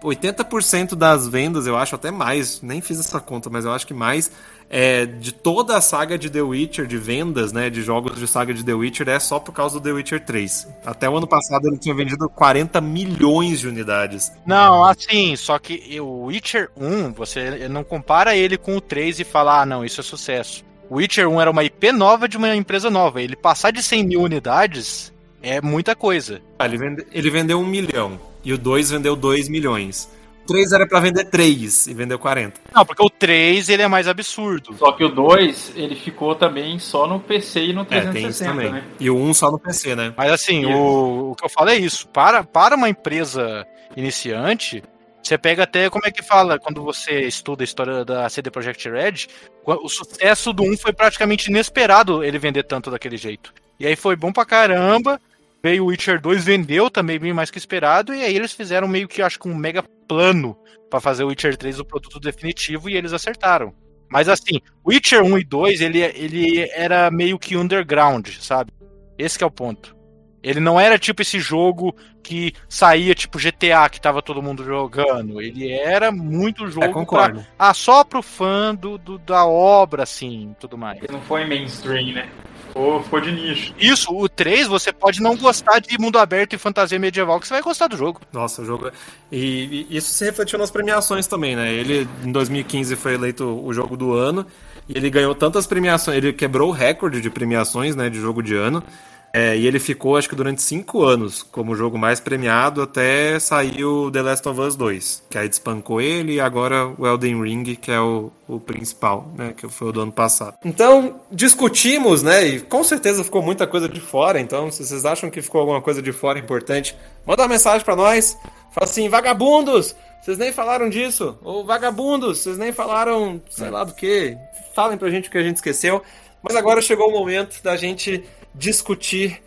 80% 0.03 0.95
das 0.95 1.27
vendas, 1.27 1.67
eu 1.67 1.77
acho 1.77 1.95
até 1.95 2.11
mais, 2.11 2.61
nem 2.63 2.81
fiz 2.81 2.99
essa 2.99 3.21
conta, 3.21 3.51
mas 3.51 3.65
eu 3.65 3.73
acho 3.73 3.87
que 3.87 3.95
mais, 3.95 4.31
é, 4.69 5.07
de 5.07 5.33
toda 5.33 5.77
a 5.77 5.81
saga 5.81 6.19
de 6.19 6.29
The 6.29 6.43
Witcher, 6.43 6.87
de 6.87 6.99
vendas, 6.99 7.53
né, 7.53 7.71
de 7.71 7.83
jogos 7.83 8.19
de 8.19 8.27
saga 8.27 8.53
de 8.53 8.65
The 8.65 8.75
Witcher, 8.75 9.09
é 9.09 9.19
só 9.21 9.39
por 9.39 9.53
causa 9.53 9.79
do 9.79 9.83
The 9.85 9.93
Witcher 9.93 10.25
3. 10.25 10.67
Até 10.85 11.09
o 11.09 11.17
ano 11.17 11.27
passado 11.27 11.69
ele 11.69 11.79
tinha 11.79 11.95
vendido 11.95 12.29
40 12.29 12.81
milhões 12.81 13.61
de 13.61 13.69
unidades. 13.69 14.33
Não, 14.45 14.85
assim, 14.85 15.37
só 15.37 15.59
que 15.59 16.01
o 16.01 16.25
Witcher 16.25 16.71
1, 16.77 17.13
você 17.13 17.69
não 17.69 17.85
compara 17.85 18.37
ele 18.37 18.57
com 18.59 18.77
o 18.77 18.81
3 18.81 19.21
e 19.21 19.25
fala, 19.25 19.63
ah, 19.63 19.67
não, 19.67 19.85
isso 19.85 20.01
é 20.01 20.05
sucesso. 20.05 20.65
O 20.89 20.97
Witcher 20.97 21.29
1 21.29 21.41
era 21.41 21.51
uma 21.51 21.65
IP 21.65 21.91
nova 21.93 22.29
de 22.29 22.37
uma 22.37 22.55
empresa 22.55 22.89
nova. 22.91 23.21
Ele 23.21 23.35
passar 23.37 23.73
de 23.73 23.83
100 23.83 24.05
mil 24.05 24.21
unidades 24.23 25.13
é 25.43 25.61
muita 25.61 25.95
coisa. 25.97 26.41
Ah, 26.59 26.65
ele, 26.65 26.77
vende- 26.79 27.07
ele 27.13 27.31
vendeu 27.31 27.59
um 27.61 27.67
milhão. 27.67 28.19
E 28.45 28.53
o 28.53 28.59
2 28.59 28.91
vendeu 28.91 29.17
2 29.17 29.49
milhões. 29.49 30.09
O 30.47 30.55
3 30.55 30.71
era 30.73 30.87
pra 30.87 31.01
vender 31.01 31.25
3 31.25 31.89
e 31.89 31.95
vendeu 31.95 32.21
40. 32.21 32.61
Não, 32.73 32.87
porque 32.87 33.03
o 33.03 33.11
3 33.11 33.69
ele 33.69 33.83
é 33.83 33.89
mais 33.89 34.07
absurdo. 34.07 34.77
Só 34.79 34.93
que 34.93 35.03
o 35.03 35.09
2, 35.09 35.73
ele 35.75 35.97
ficou 35.97 36.37
também 36.37 36.79
só 36.79 37.05
no 37.09 37.19
PC 37.19 37.65
e 37.65 37.73
no 37.73 37.83
É, 37.83 37.85
tem 37.85 37.99
isso 38.29 38.45
360, 38.45 38.51
também. 38.53 38.71
né? 38.73 38.85
E 39.01 39.11
o 39.11 39.17
1 39.17 39.35
só 39.35 39.51
no 39.51 39.59
PC, 39.59 39.97
né? 39.97 40.15
Mas 40.17 40.31
assim, 40.31 40.65
o, 40.65 41.33
o 41.33 41.35
que 41.35 41.45
eu 41.45 41.49
falo 41.49 41.71
é 41.71 41.77
isso. 41.77 42.07
Para, 42.09 42.45
para 42.45 42.77
uma 42.77 42.89
empresa 42.89 43.67
iniciante, 43.97 44.85
você 45.21 45.37
pega 45.37 45.65
até, 45.65 45.91
como 45.91 46.07
é 46.07 46.13
que 46.13 46.23
fala, 46.23 46.61
quando 46.61 46.81
você 46.81 47.23
estuda 47.23 47.65
a 47.65 47.65
história 47.65 48.05
da 48.05 48.29
CD 48.29 48.49
Projekt 48.49 48.89
Red, 48.89 49.27
o 49.65 49.89
sucesso 49.89 50.53
do 50.53 50.63
1 50.63 50.77
foi 50.77 50.93
praticamente 50.93 51.51
inesperado 51.51 52.23
ele 52.23 52.39
vender 52.39 52.63
tanto 52.63 52.89
daquele 52.89 53.17
jeito. 53.17 53.53
E 53.81 53.87
aí 53.87 53.97
foi 53.97 54.15
bom 54.15 54.33
pra 54.33 54.45
caramba. 54.45 55.21
Veio 55.67 55.83
o 55.83 55.87
Witcher 55.89 56.21
2, 56.21 56.45
vendeu 56.45 56.89
também 56.89 57.19
bem 57.19 57.33
mais 57.33 57.51
que 57.51 57.59
esperado, 57.59 58.15
e 58.15 58.23
aí 58.23 58.37
eles 58.37 58.53
fizeram 58.53 58.87
meio 58.87 59.09
que, 59.09 59.21
acho 59.21 59.37
que 59.37 59.49
um 59.49 59.55
mega 59.57 59.83
plano 60.07 60.57
pra 60.89 61.01
fazer 61.01 61.25
o 61.25 61.27
Witcher 61.27 61.57
3 61.57 61.81
o 61.81 61.85
produto 61.85 62.21
definitivo, 62.21 62.89
e 62.89 62.97
eles 62.97 63.13
acertaram. 63.13 63.75
Mas 64.09 64.29
assim, 64.29 64.61
Witcher 64.87 65.25
1 65.25 65.39
e 65.39 65.43
2, 65.45 65.81
ele, 65.81 65.99
ele 66.03 66.71
era 66.71 67.11
meio 67.11 67.37
que 67.37 67.57
underground, 67.57 68.29
sabe? 68.39 68.71
Esse 69.19 69.37
que 69.39 69.43
é 69.43 69.47
o 69.49 69.51
ponto. 69.51 69.97
Ele 70.41 70.61
não 70.61 70.79
era 70.79 70.97
tipo 71.01 71.23
esse 71.23 71.41
jogo 71.41 71.93
que 72.23 72.53
saía 72.69 73.13
tipo 73.13 73.37
GTA 73.37 73.89
que 73.91 74.01
tava 74.01 74.23
todo 74.23 74.41
mundo 74.41 74.63
jogando. 74.65 75.41
Ele 75.43 75.73
era 75.73 76.13
muito 76.13 76.69
jogo 76.69 76.87
É, 76.87 76.93
concordo. 76.93 77.41
pra, 77.41 77.49
ah, 77.59 77.75
só 77.75 78.05
pro 78.05 78.23
fã 78.23 78.73
do, 78.73 78.97
do- 78.99 79.19
da 79.19 79.45
obra, 79.45 80.05
assim, 80.05 80.55
tudo 80.61 80.79
mais. 80.79 81.03
Ele 81.03 81.13
não 81.13 81.21
foi 81.23 81.45
mainstream, 81.45 82.13
né? 82.15 82.29
Ficou, 82.77 83.03
ficou 83.03 83.21
de 83.23 83.33
nicho. 83.33 83.75
Isso, 83.79 84.15
o 84.15 84.29
3 84.29 84.67
você 84.67 84.93
pode 84.93 85.23
não 85.23 85.35
gostar 85.35 85.79
de 85.79 85.99
mundo 85.99 86.19
aberto 86.19 86.53
e 86.53 86.59
fantasia 86.59 86.99
medieval, 86.99 87.41
que 87.41 87.49
você 87.49 87.55
vai 87.55 87.63
gostar 87.63 87.87
do 87.87 87.97
jogo. 87.97 88.21
Nossa, 88.31 88.61
o 88.61 88.67
jogo. 88.67 88.91
E, 89.33 89.87
e 89.89 89.97
isso 89.97 90.11
se 90.11 90.27
refletiu 90.27 90.59
nas 90.59 90.71
premiações 90.71 91.27
também, 91.27 91.57
né? 91.57 91.73
Ele, 91.73 92.07
em 92.23 92.31
2015, 92.31 92.95
foi 92.97 93.15
eleito 93.15 93.45
o 93.45 93.73
jogo 93.73 93.97
do 93.97 94.13
ano. 94.13 94.47
E 94.87 94.95
ele 94.95 95.09
ganhou 95.09 95.35
tantas 95.35 95.67
premiações. 95.67 96.19
Ele 96.19 96.35
quebrou 96.35 96.69
o 96.69 96.73
recorde 96.73 97.23
de 97.23 97.31
premiações, 97.31 97.97
né? 97.97 98.11
De 98.11 98.21
jogo 98.21 98.43
de 98.43 98.55
ano. 98.55 98.85
É, 99.33 99.57
e 99.57 99.67
ele 99.67 99.79
ficou, 99.79 100.17
acho 100.17 100.29
que 100.29 100.35
durante 100.35 100.63
cinco 100.63 101.03
anos 101.03 101.43
como 101.43 101.73
o 101.73 101.77
jogo 101.77 101.99
mais 101.99 102.19
premiado 102.19 102.81
até 102.81 103.39
sair 103.39 103.85
o 103.85 104.11
The 104.11 104.23
Last 104.23 104.49
of 104.49 104.61
Us 104.61 104.77
2, 104.77 105.25
que 105.29 105.37
aí 105.37 105.49
despancou 105.49 106.01
ele 106.01 106.35
e 106.35 106.41
agora 106.41 106.87
o 106.99 107.07
Elden 107.07 107.43
Ring, 107.43 107.75
que 107.75 107.91
é 107.91 108.01
o, 108.01 108.33
o 108.49 108.59
principal, 108.59 109.31
né, 109.37 109.53
que 109.55 109.69
foi 109.69 109.89
o 109.89 109.93
do 109.93 110.01
ano 110.01 110.13
passado. 110.13 110.57
Então, 110.65 111.21
discutimos, 111.31 112.23
né, 112.23 112.47
e 112.47 112.61
com 112.61 112.83
certeza 112.83 113.23
ficou 113.23 113.43
muita 113.43 113.67
coisa 113.67 113.89
de 113.89 114.01
fora, 114.01 114.41
então 114.41 114.71
se 114.71 114.85
vocês 114.87 115.05
acham 115.05 115.29
que 115.29 115.43
ficou 115.43 115.61
alguma 115.61 115.83
coisa 115.83 116.01
de 116.01 116.13
fora 116.13 116.39
importante, 116.39 116.97
manda 117.27 117.43
uma 117.43 117.49
mensagem 117.49 117.85
para 117.85 117.95
nós, 117.95 118.39
fala 118.73 118.85
assim, 118.85 119.09
vagabundos, 119.09 119.95
vocês 120.23 120.39
nem 120.39 120.51
falaram 120.51 120.89
disso, 120.89 121.39
ou 121.43 121.65
vagabundos, 121.65 122.39
vocês 122.39 122.57
nem 122.57 122.73
falaram, 122.73 123.41
sei 123.51 123.71
lá 123.71 123.85
do 123.85 123.95
que, 123.95 124.37
falem 124.75 124.97
pra 124.99 125.11
gente 125.11 125.29
o 125.29 125.31
que 125.31 125.39
a 125.39 125.43
gente 125.43 125.57
esqueceu, 125.57 126.03
mas 126.43 126.57
agora 126.57 126.81
chegou 126.81 127.09
o 127.09 127.13
momento 127.13 127.63
da 127.63 127.77
gente 127.77 128.25
discutir 128.57 129.43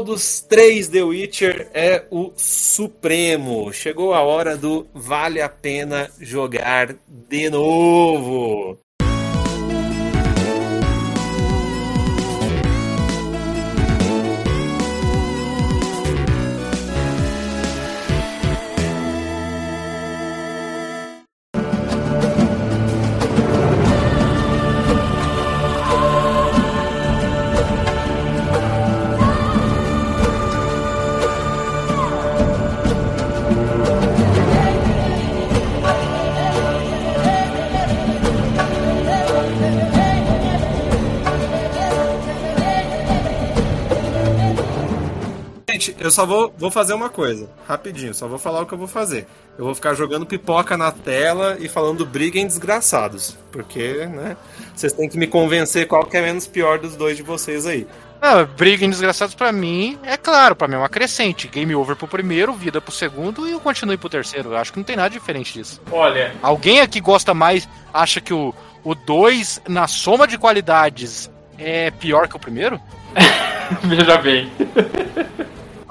dos 0.00 0.40
três 0.40 0.88
The 0.88 1.02
Witcher 1.02 1.68
é 1.74 2.04
o 2.10 2.32
supremo. 2.36 3.72
Chegou 3.72 4.14
a 4.14 4.22
hora 4.22 4.56
do 4.56 4.86
vale 4.94 5.42
a 5.42 5.48
pena 5.48 6.08
jogar 6.20 6.94
de 7.08 7.50
novo. 7.50 8.78
Eu 46.06 46.10
só 46.10 46.26
vou, 46.26 46.52
vou 46.56 46.70
fazer 46.70 46.94
uma 46.94 47.08
coisa, 47.08 47.48
rapidinho, 47.66 48.14
só 48.14 48.26
vou 48.26 48.38
falar 48.38 48.62
o 48.62 48.66
que 48.66 48.74
eu 48.74 48.78
vou 48.78 48.88
fazer. 48.88 49.26
Eu 49.58 49.64
vou 49.66 49.74
ficar 49.74 49.94
jogando 49.94 50.24
pipoca 50.24 50.76
na 50.76 50.90
tela 50.90 51.56
e 51.60 51.68
falando 51.68 52.06
briguem 52.06 52.46
desgraçados. 52.46 53.36
Porque, 53.50 54.06
né, 54.06 54.36
vocês 54.74 54.92
têm 54.92 55.08
que 55.08 55.18
me 55.18 55.26
convencer 55.26 55.86
qual 55.86 56.06
que 56.06 56.16
é 56.16 56.22
menos 56.22 56.46
pior 56.46 56.78
dos 56.78 56.96
dois 56.96 57.16
de 57.16 57.22
vocês 57.22 57.66
aí. 57.66 57.86
Ah, 58.20 58.44
briga 58.44 58.84
em 58.84 58.90
desgraçados 58.90 59.34
pra 59.34 59.50
mim, 59.50 59.98
é 60.04 60.16
claro, 60.16 60.54
pra 60.54 60.68
mim 60.68 60.76
é 60.76 60.78
uma 60.78 60.88
crescente. 60.88 61.48
Game 61.48 61.74
over 61.74 61.96
pro 61.96 62.06
primeiro, 62.06 62.52
vida 62.52 62.80
pro 62.80 62.92
segundo 62.92 63.48
e 63.48 63.50
eu 63.50 63.60
continuo 63.60 63.98
pro 63.98 64.08
terceiro. 64.08 64.52
Eu 64.52 64.56
acho 64.56 64.72
que 64.72 64.78
não 64.78 64.84
tem 64.84 64.96
nada 64.96 65.10
diferente 65.10 65.52
disso. 65.52 65.80
Olha, 65.90 66.32
Alguém 66.40 66.80
aqui 66.80 67.00
gosta 67.00 67.34
mais, 67.34 67.68
acha 67.92 68.20
que 68.20 68.32
o 68.32 68.54
2, 68.94 69.62
na 69.68 69.86
soma 69.88 70.26
de 70.26 70.38
qualidades, 70.38 71.30
é 71.58 71.90
pior 71.90 72.28
que 72.28 72.36
o 72.36 72.40
primeiro? 72.40 72.80
veja 73.84 74.16
bem. 74.18 74.50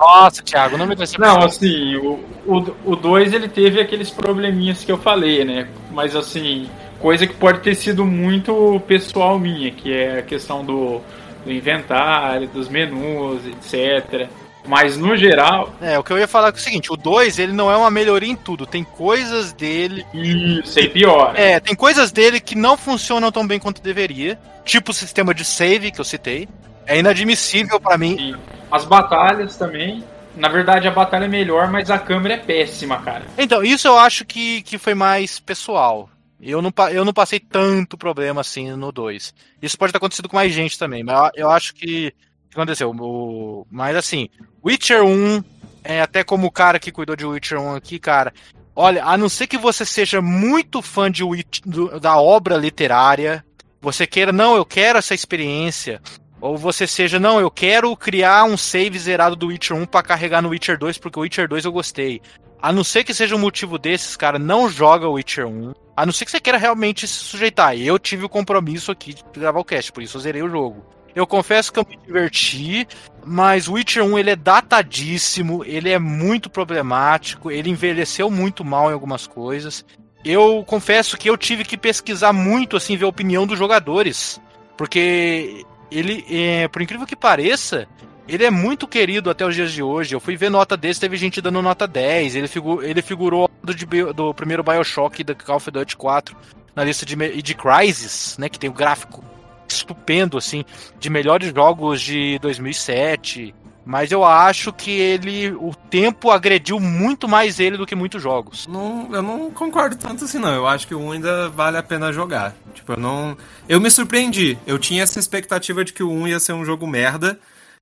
Nossa, 0.02 0.42
Thiago, 0.42 0.78
não 0.78 0.88
me 0.88 0.96
decepciona. 0.96 1.40
Não, 1.40 1.46
assim, 1.46 1.96
o 1.96 2.96
2 2.96 3.34
ele 3.34 3.48
teve 3.48 3.80
aqueles 3.80 4.10
probleminhas 4.10 4.84
que 4.84 4.92
eu 4.92 4.98
falei, 4.98 5.46
né? 5.46 5.68
Mas 5.92 6.16
assim, 6.16 6.68
coisa 7.00 7.28
que 7.28 7.36
pode 7.36 7.60
ter 7.60 7.76
sido 7.76 8.04
muito 8.04 8.82
pessoal 8.88 9.38
minha, 9.38 9.70
que 9.70 9.94
é 9.94 10.20
a 10.20 10.22
questão 10.24 10.66
do, 10.66 11.00
do 11.46 11.52
inventário, 11.52 12.48
dos 12.48 12.68
menus, 12.68 13.42
etc. 13.46 14.28
Mas 14.68 14.98
no 14.98 15.16
geral, 15.16 15.74
É, 15.82 15.98
o 15.98 16.04
que 16.04 16.14
eu 16.14 16.20
ia 16.20 16.28
falar 16.28 16.50
é, 16.50 16.52
o 16.52 16.58
seguinte, 16.58 16.92
o 16.92 16.96
2, 16.96 17.40
ele 17.40 17.52
não 17.52 17.72
é 17.72 17.78
uma 17.78 17.90
melhoria 17.92 18.32
em 18.32 18.36
tudo. 18.36 18.66
Tem 18.66 18.84
coisas 18.84 19.54
dele 19.54 20.06
isso 20.14 20.80
aí 20.80 20.90
piora. 20.90 21.40
É, 21.40 21.60
tem 21.60 21.76
coisas 21.76 22.12
dele 22.12 22.40
que 22.40 22.56
não 22.56 22.78
funcionam 22.78 23.32
tão 23.32 23.46
bem 23.46 23.60
quanto 23.60 23.82
deveria. 23.82 24.38
Tipo 24.64 24.92
o 24.92 24.94
sistema 24.94 25.34
de 25.34 25.44
save 25.44 25.92
que 25.92 26.00
eu 26.00 26.06
citei. 26.06 26.48
É 26.86 26.98
inadmissível 27.00 27.80
pra 27.80 27.98
mim. 27.98 28.16
E 28.20 28.61
as 28.72 28.85
batalhas 28.85 29.56
também. 29.58 30.03
Na 30.35 30.48
verdade, 30.48 30.88
a 30.88 30.91
batalha 30.91 31.25
é 31.25 31.27
melhor, 31.27 31.69
mas 31.69 31.91
a 31.91 32.00
câmera 32.00 32.35
é 32.35 32.38
péssima, 32.38 33.01
cara. 33.01 33.25
Então, 33.38 33.61
isso 33.64 33.88
eu 33.88 33.98
acho 33.98 34.24
que, 34.25 34.61
que 34.61 34.77
foi 34.77 34.93
mais 34.93 35.40
pessoal. 35.41 36.09
Eu 36.41 36.61
não, 36.61 36.74
eu 36.91 37.03
não 37.06 37.14
passei 37.14 37.40
tanto 37.40 37.98
problema 37.98 38.41
assim 38.41 38.72
no 38.72 38.91
2. 38.91 39.33
Isso 39.61 39.77
pode 39.77 39.91
ter 39.91 39.98
acontecido 39.98 40.30
com 40.30 40.38
mais 40.38 40.53
gente 40.53 40.80
também, 40.80 41.03
mas 41.03 41.32
eu, 41.35 41.50
acho 41.51 41.75
que, 41.75 42.11
que 42.50 42.53
aconteceu. 42.53 42.90
O, 42.98 43.67
mas 43.69 43.95
assim, 43.95 44.30
Witcher 44.66 45.03
1, 45.03 45.43
é, 45.83 46.01
até 46.01 46.24
como 46.24 46.48
o 46.48 46.51
cara 46.51 46.80
que 46.80 46.91
cuidou 46.93 47.16
de 47.16 47.25
Witcher 47.25 47.59
1 47.59 47.75
aqui, 47.75 48.00
cara. 48.00 48.33
Olha, 48.74 49.03
a 49.03 49.17
não 49.17 49.27
ser 49.27 49.48
que 49.48 49.58
você 49.58 49.85
seja 49.85 50.22
muito 50.22 50.82
fã 50.82 51.11
de 51.11 51.24
Witch- 51.25 51.61
do- 51.66 52.00
da 52.00 52.17
obra 52.19 52.56
literária, 52.56 53.43
você 53.82 54.08
queira, 54.08 54.32
não, 54.32 54.56
eu 54.56 54.66
quero 54.66 54.98
essa 54.98 55.14
experiência. 55.14 56.01
Ou 56.42 56.58
você 56.58 56.88
seja, 56.88 57.20
não, 57.20 57.40
eu 57.40 57.52
quero 57.52 57.95
criar 57.95 58.45
um 58.45 58.58
save 58.58 58.98
zerado 58.98 59.36
do 59.36 59.48
Witcher 59.48 59.78
1 59.78 59.86
pra 59.86 60.02
carregar 60.02 60.42
no 60.42 60.50
Witcher 60.50 60.78
2, 60.78 60.98
porque 60.98 61.20
o 61.20 61.22
Witcher 61.22 61.48
2 61.48 61.66
eu 61.66 61.72
gostei. 61.72 62.20
A 62.60 62.72
não 62.72 62.84
ser 62.84 63.03
que 63.03 63.14
seja 63.14 63.36
um 63.36 63.40
motivo 63.40 63.78
desses, 63.78 64.18
cara, 64.18 64.40
não 64.40 64.68
joga 64.68 65.08
o 65.08 65.14
Witcher 65.14 65.48
1. 65.48 65.74
A 65.95 66.06
não 66.06 66.11
ser 66.11 66.26
que 66.26 66.32
você 66.32 66.40
queira 66.40 66.58
realmente 66.58 67.08
se 67.08 67.14
sujeitar. 67.14 67.78
Eu 67.78 68.00
tive 68.00 68.26
o 68.26 68.30
compromisso 68.30 68.92
aqui 68.92 69.14
de 69.14 69.24
gravar 69.34 69.60
o 69.60 69.66
cast, 69.66 69.92
por 69.92 70.02
isso 70.02 70.18
eu 70.18 70.22
zerei 70.22 70.42
o 70.42 70.50
jogo. 70.50 70.84
Eu 71.14 71.28
confesso 71.28 71.72
que 71.72 71.78
eu 71.78 71.86
me 71.88 71.98
diverti, 71.98 72.88
mas 73.24 73.68
o 73.68 73.74
Witcher 73.74 74.03
1 74.03 74.18
ele 74.18 74.30
é 74.32 74.36
datadíssimo, 74.36 75.64
ele 75.66 75.90
é 75.90 76.00
muito 76.00 76.50
problemático, 76.50 77.52
ele 77.52 77.70
envelheceu 77.70 78.32
muito 78.32 78.64
mal 78.64 78.90
em 78.90 78.94
algumas 78.94 79.28
coisas. 79.28 79.86
Eu 80.24 80.64
confesso 80.66 81.18
que 81.18 81.30
eu 81.30 81.38
tive 81.38 81.64
que 81.64 81.78
pesquisar 81.78 82.32
muito, 82.32 82.78
assim, 82.78 82.95
ver 82.95 83.06
a 83.06 83.10
opinião 83.10 83.45
dos 83.45 83.60
jogadores. 83.60 84.40
Porque 84.78 85.66
ele, 85.92 86.26
é, 86.30 86.68
por 86.68 86.82
incrível 86.82 87.06
que 87.06 87.16
pareça, 87.16 87.88
ele 88.28 88.45
é 88.45 88.50
muito 88.50 88.88
querido 88.88 89.30
até 89.30 89.45
os 89.45 89.53
dias 89.53 89.72
de 89.72 89.84
hoje. 89.84 90.16
Eu 90.16 90.20
fui 90.20 90.38
ver 90.38 90.50
nota 90.50 90.78
desse, 90.78 91.02
teve 91.02 91.18
gente 91.18 91.42
dando 91.42 91.61
nota 91.61 91.88
10. 91.88 92.36
Ele, 92.36 92.48
figu 92.48 92.82
ele 92.82 93.02
figurou 93.02 93.50
do, 93.64 93.74
de 93.76 93.86
do 94.14 94.34
primeiro 94.34 94.64
Bioshock 94.64 95.24
da 95.24 95.36
Call 95.36 95.58
of 95.58 95.70
Duty 95.70 95.98
4 95.98 96.36
na 96.76 96.84
lista 96.84 97.06
de, 97.06 97.16
de 97.42 97.56
Crysis, 97.56 98.38
né? 98.38 98.48
Que 98.48 98.58
tem 98.58 98.70
o 98.70 98.74
gráfico 98.74 99.24
estupendo, 99.68 100.38
assim, 100.38 100.64
de 101.00 101.10
melhores 101.10 101.53
jogos 101.53 102.02
de 102.02 102.40
2007. 102.40 103.53
Mas 103.85 104.11
eu 104.11 104.24
acho 104.24 104.72
que 104.72 104.92
ele, 104.92 105.51
o 105.53 105.74
tempo 105.90 106.30
agrediu 106.30 106.80
muito 106.80 107.27
mais 107.27 107.60
ele 107.60 107.77
do 107.77 107.85
que 107.85 107.95
muitos 107.95 108.22
jogos. 108.22 108.68
Não, 108.68 109.10
eu 109.11 109.22
não 109.22 109.50
concordo 109.51 109.95
tanto 109.95 110.26
assim, 110.26 110.38
não. 110.38 110.53
Eu 110.53 110.68
acho 110.68 110.88
que 110.88 110.93
o 110.93 111.00
1 111.00 111.11
ainda 111.14 111.50
vale 111.50 111.77
a 111.77 111.84
pena 111.84 112.14
jogar. 112.14 112.56
Tipo, 112.76 112.93
eu 112.93 112.98
não. 112.98 113.35
Eu 113.68 113.82
me 113.82 113.90
surpreendi. 113.90 114.58
Eu 114.68 114.77
tinha 114.77 115.01
essa 115.03 115.19
expectativa 115.19 115.84
de 115.84 115.93
que 115.93 116.03
o 116.03 116.11
1 116.11 116.27
ia 116.27 116.40
ser 116.40 116.53
um 116.53 116.64
jogo 116.64 116.85
merda. 116.85 117.40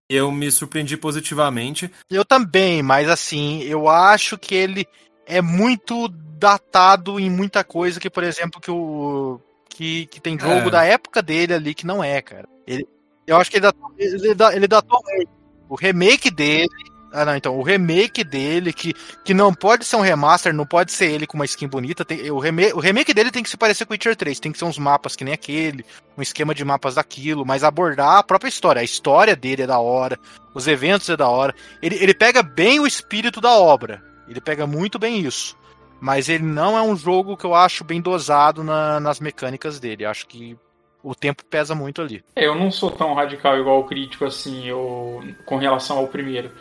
Eu 0.09 0.31
me 0.31 0.49
surpreendi 0.49 0.95
positivamente. 0.97 1.91
Eu 2.09 2.23
também, 2.25 2.81
mas 2.81 3.09
assim, 3.09 3.61
eu 3.63 3.87
acho 3.89 4.37
que 4.37 4.55
ele 4.55 4.87
é 5.27 5.41
muito 5.41 6.07
datado 6.07 7.19
em 7.19 7.29
muita 7.29 7.63
coisa 7.63 7.99
que, 7.99 8.09
por 8.09 8.23
exemplo, 8.23 8.59
que 8.61 8.71
o 8.71 9.39
que, 9.69 10.07
que 10.07 10.19
tem 10.19 10.39
jogo 10.39 10.67
É. 10.67 10.71
da 10.71 10.83
época 10.85 11.21
dele 11.21 11.53
ali 11.53 11.73
que 11.75 11.85
não 11.85 12.03
é, 12.03 12.21
cara. 12.21 12.47
Ele, 12.65 12.87
eu 13.27 13.37
acho 13.37 13.51
que 13.51 13.57
ele 13.57 13.63
datou, 13.63 13.91
ele, 13.97 14.33
ele 14.55 14.67
datou 14.67 14.99
muito. 15.05 15.38
O 15.69 15.75
remake 15.75 16.29
dele. 16.31 16.67
Ah, 17.11 17.25
não, 17.25 17.35
então, 17.35 17.57
o 17.57 17.63
remake 17.63 18.23
dele, 18.23 18.71
que, 18.71 18.93
que 19.25 19.33
não 19.33 19.51
pode 19.51 19.83
ser 19.83 19.95
um 19.95 20.01
remaster, 20.01 20.53
não 20.53 20.65
pode 20.65 20.91
ser 20.91 21.09
ele 21.11 21.25
com 21.25 21.37
uma 21.37 21.45
skin 21.45 21.67
bonita. 21.67 22.05
Tem, 22.05 22.29
o, 22.29 22.37
remake, 22.37 22.73
o 22.73 22.79
remake 22.79 23.13
dele 23.15 23.31
tem 23.31 23.41
que 23.41 23.49
se 23.49 23.57
parecer 23.57 23.85
com 23.85 23.93
o 23.93 23.95
Witcher 23.95 24.15
3, 24.15 24.39
tem 24.39 24.51
que 24.51 24.59
ser 24.59 24.65
uns 24.65 24.77
mapas 24.77 25.15
que 25.15 25.23
nem 25.23 25.33
aquele, 25.33 25.83
um 26.15 26.21
esquema 26.21 26.53
de 26.53 26.63
mapas 26.63 26.95
daquilo, 26.95 27.43
mas 27.45 27.63
abordar 27.63 28.17
a 28.17 28.23
própria 28.23 28.47
história. 28.49 28.81
A 28.81 28.85
história 28.85 29.35
dele 29.35 29.63
é 29.63 29.67
da 29.67 29.79
hora, 29.79 30.19
os 30.53 30.67
eventos 30.67 31.09
é 31.09 31.17
da 31.17 31.27
hora. 31.27 31.55
Ele, 31.81 31.95
ele 31.95 32.13
pega 32.13 32.43
bem 32.43 32.79
o 32.79 32.85
espírito 32.85 33.41
da 33.41 33.53
obra. 33.53 34.03
Ele 34.27 34.39
pega 34.39 34.67
muito 34.67 34.99
bem 34.99 35.19
isso. 35.19 35.57
Mas 35.99 36.29
ele 36.29 36.43
não 36.43 36.77
é 36.77 36.81
um 36.83 36.95
jogo 36.95 37.35
que 37.35 37.45
eu 37.45 37.55
acho 37.55 37.83
bem 37.83 37.99
dosado 37.99 38.63
na- 38.63 38.99
nas 38.99 39.19
mecânicas 39.19 39.79
dele. 39.79 40.05
Acho 40.05 40.27
que 40.27 40.55
o 41.03 41.15
tempo 41.15 41.43
pesa 41.45 41.73
muito 41.73 42.01
ali. 42.01 42.23
É, 42.35 42.45
Eu 42.45 42.55
não 42.55 42.71
sou 42.71 42.91
tão 42.91 43.13
radical 43.13 43.57
igual 43.57 43.79
o 43.79 43.83
crítico 43.85 44.25
assim, 44.25 44.67
eu, 44.67 45.23
com 45.45 45.57
relação 45.57 45.97
ao 45.97 46.07
primeiro. 46.07 46.51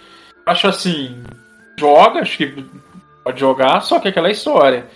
Acho 0.47 0.69
assim, 0.69 1.23
joga, 1.79 2.21
acho 2.21 2.39
que 2.39 2.65
pode 3.25 3.41
jogar, 3.41 3.81
só 3.81 3.99
que 3.99 4.09
é 4.09 4.11
aquela 4.11 4.31
história. 4.31 4.87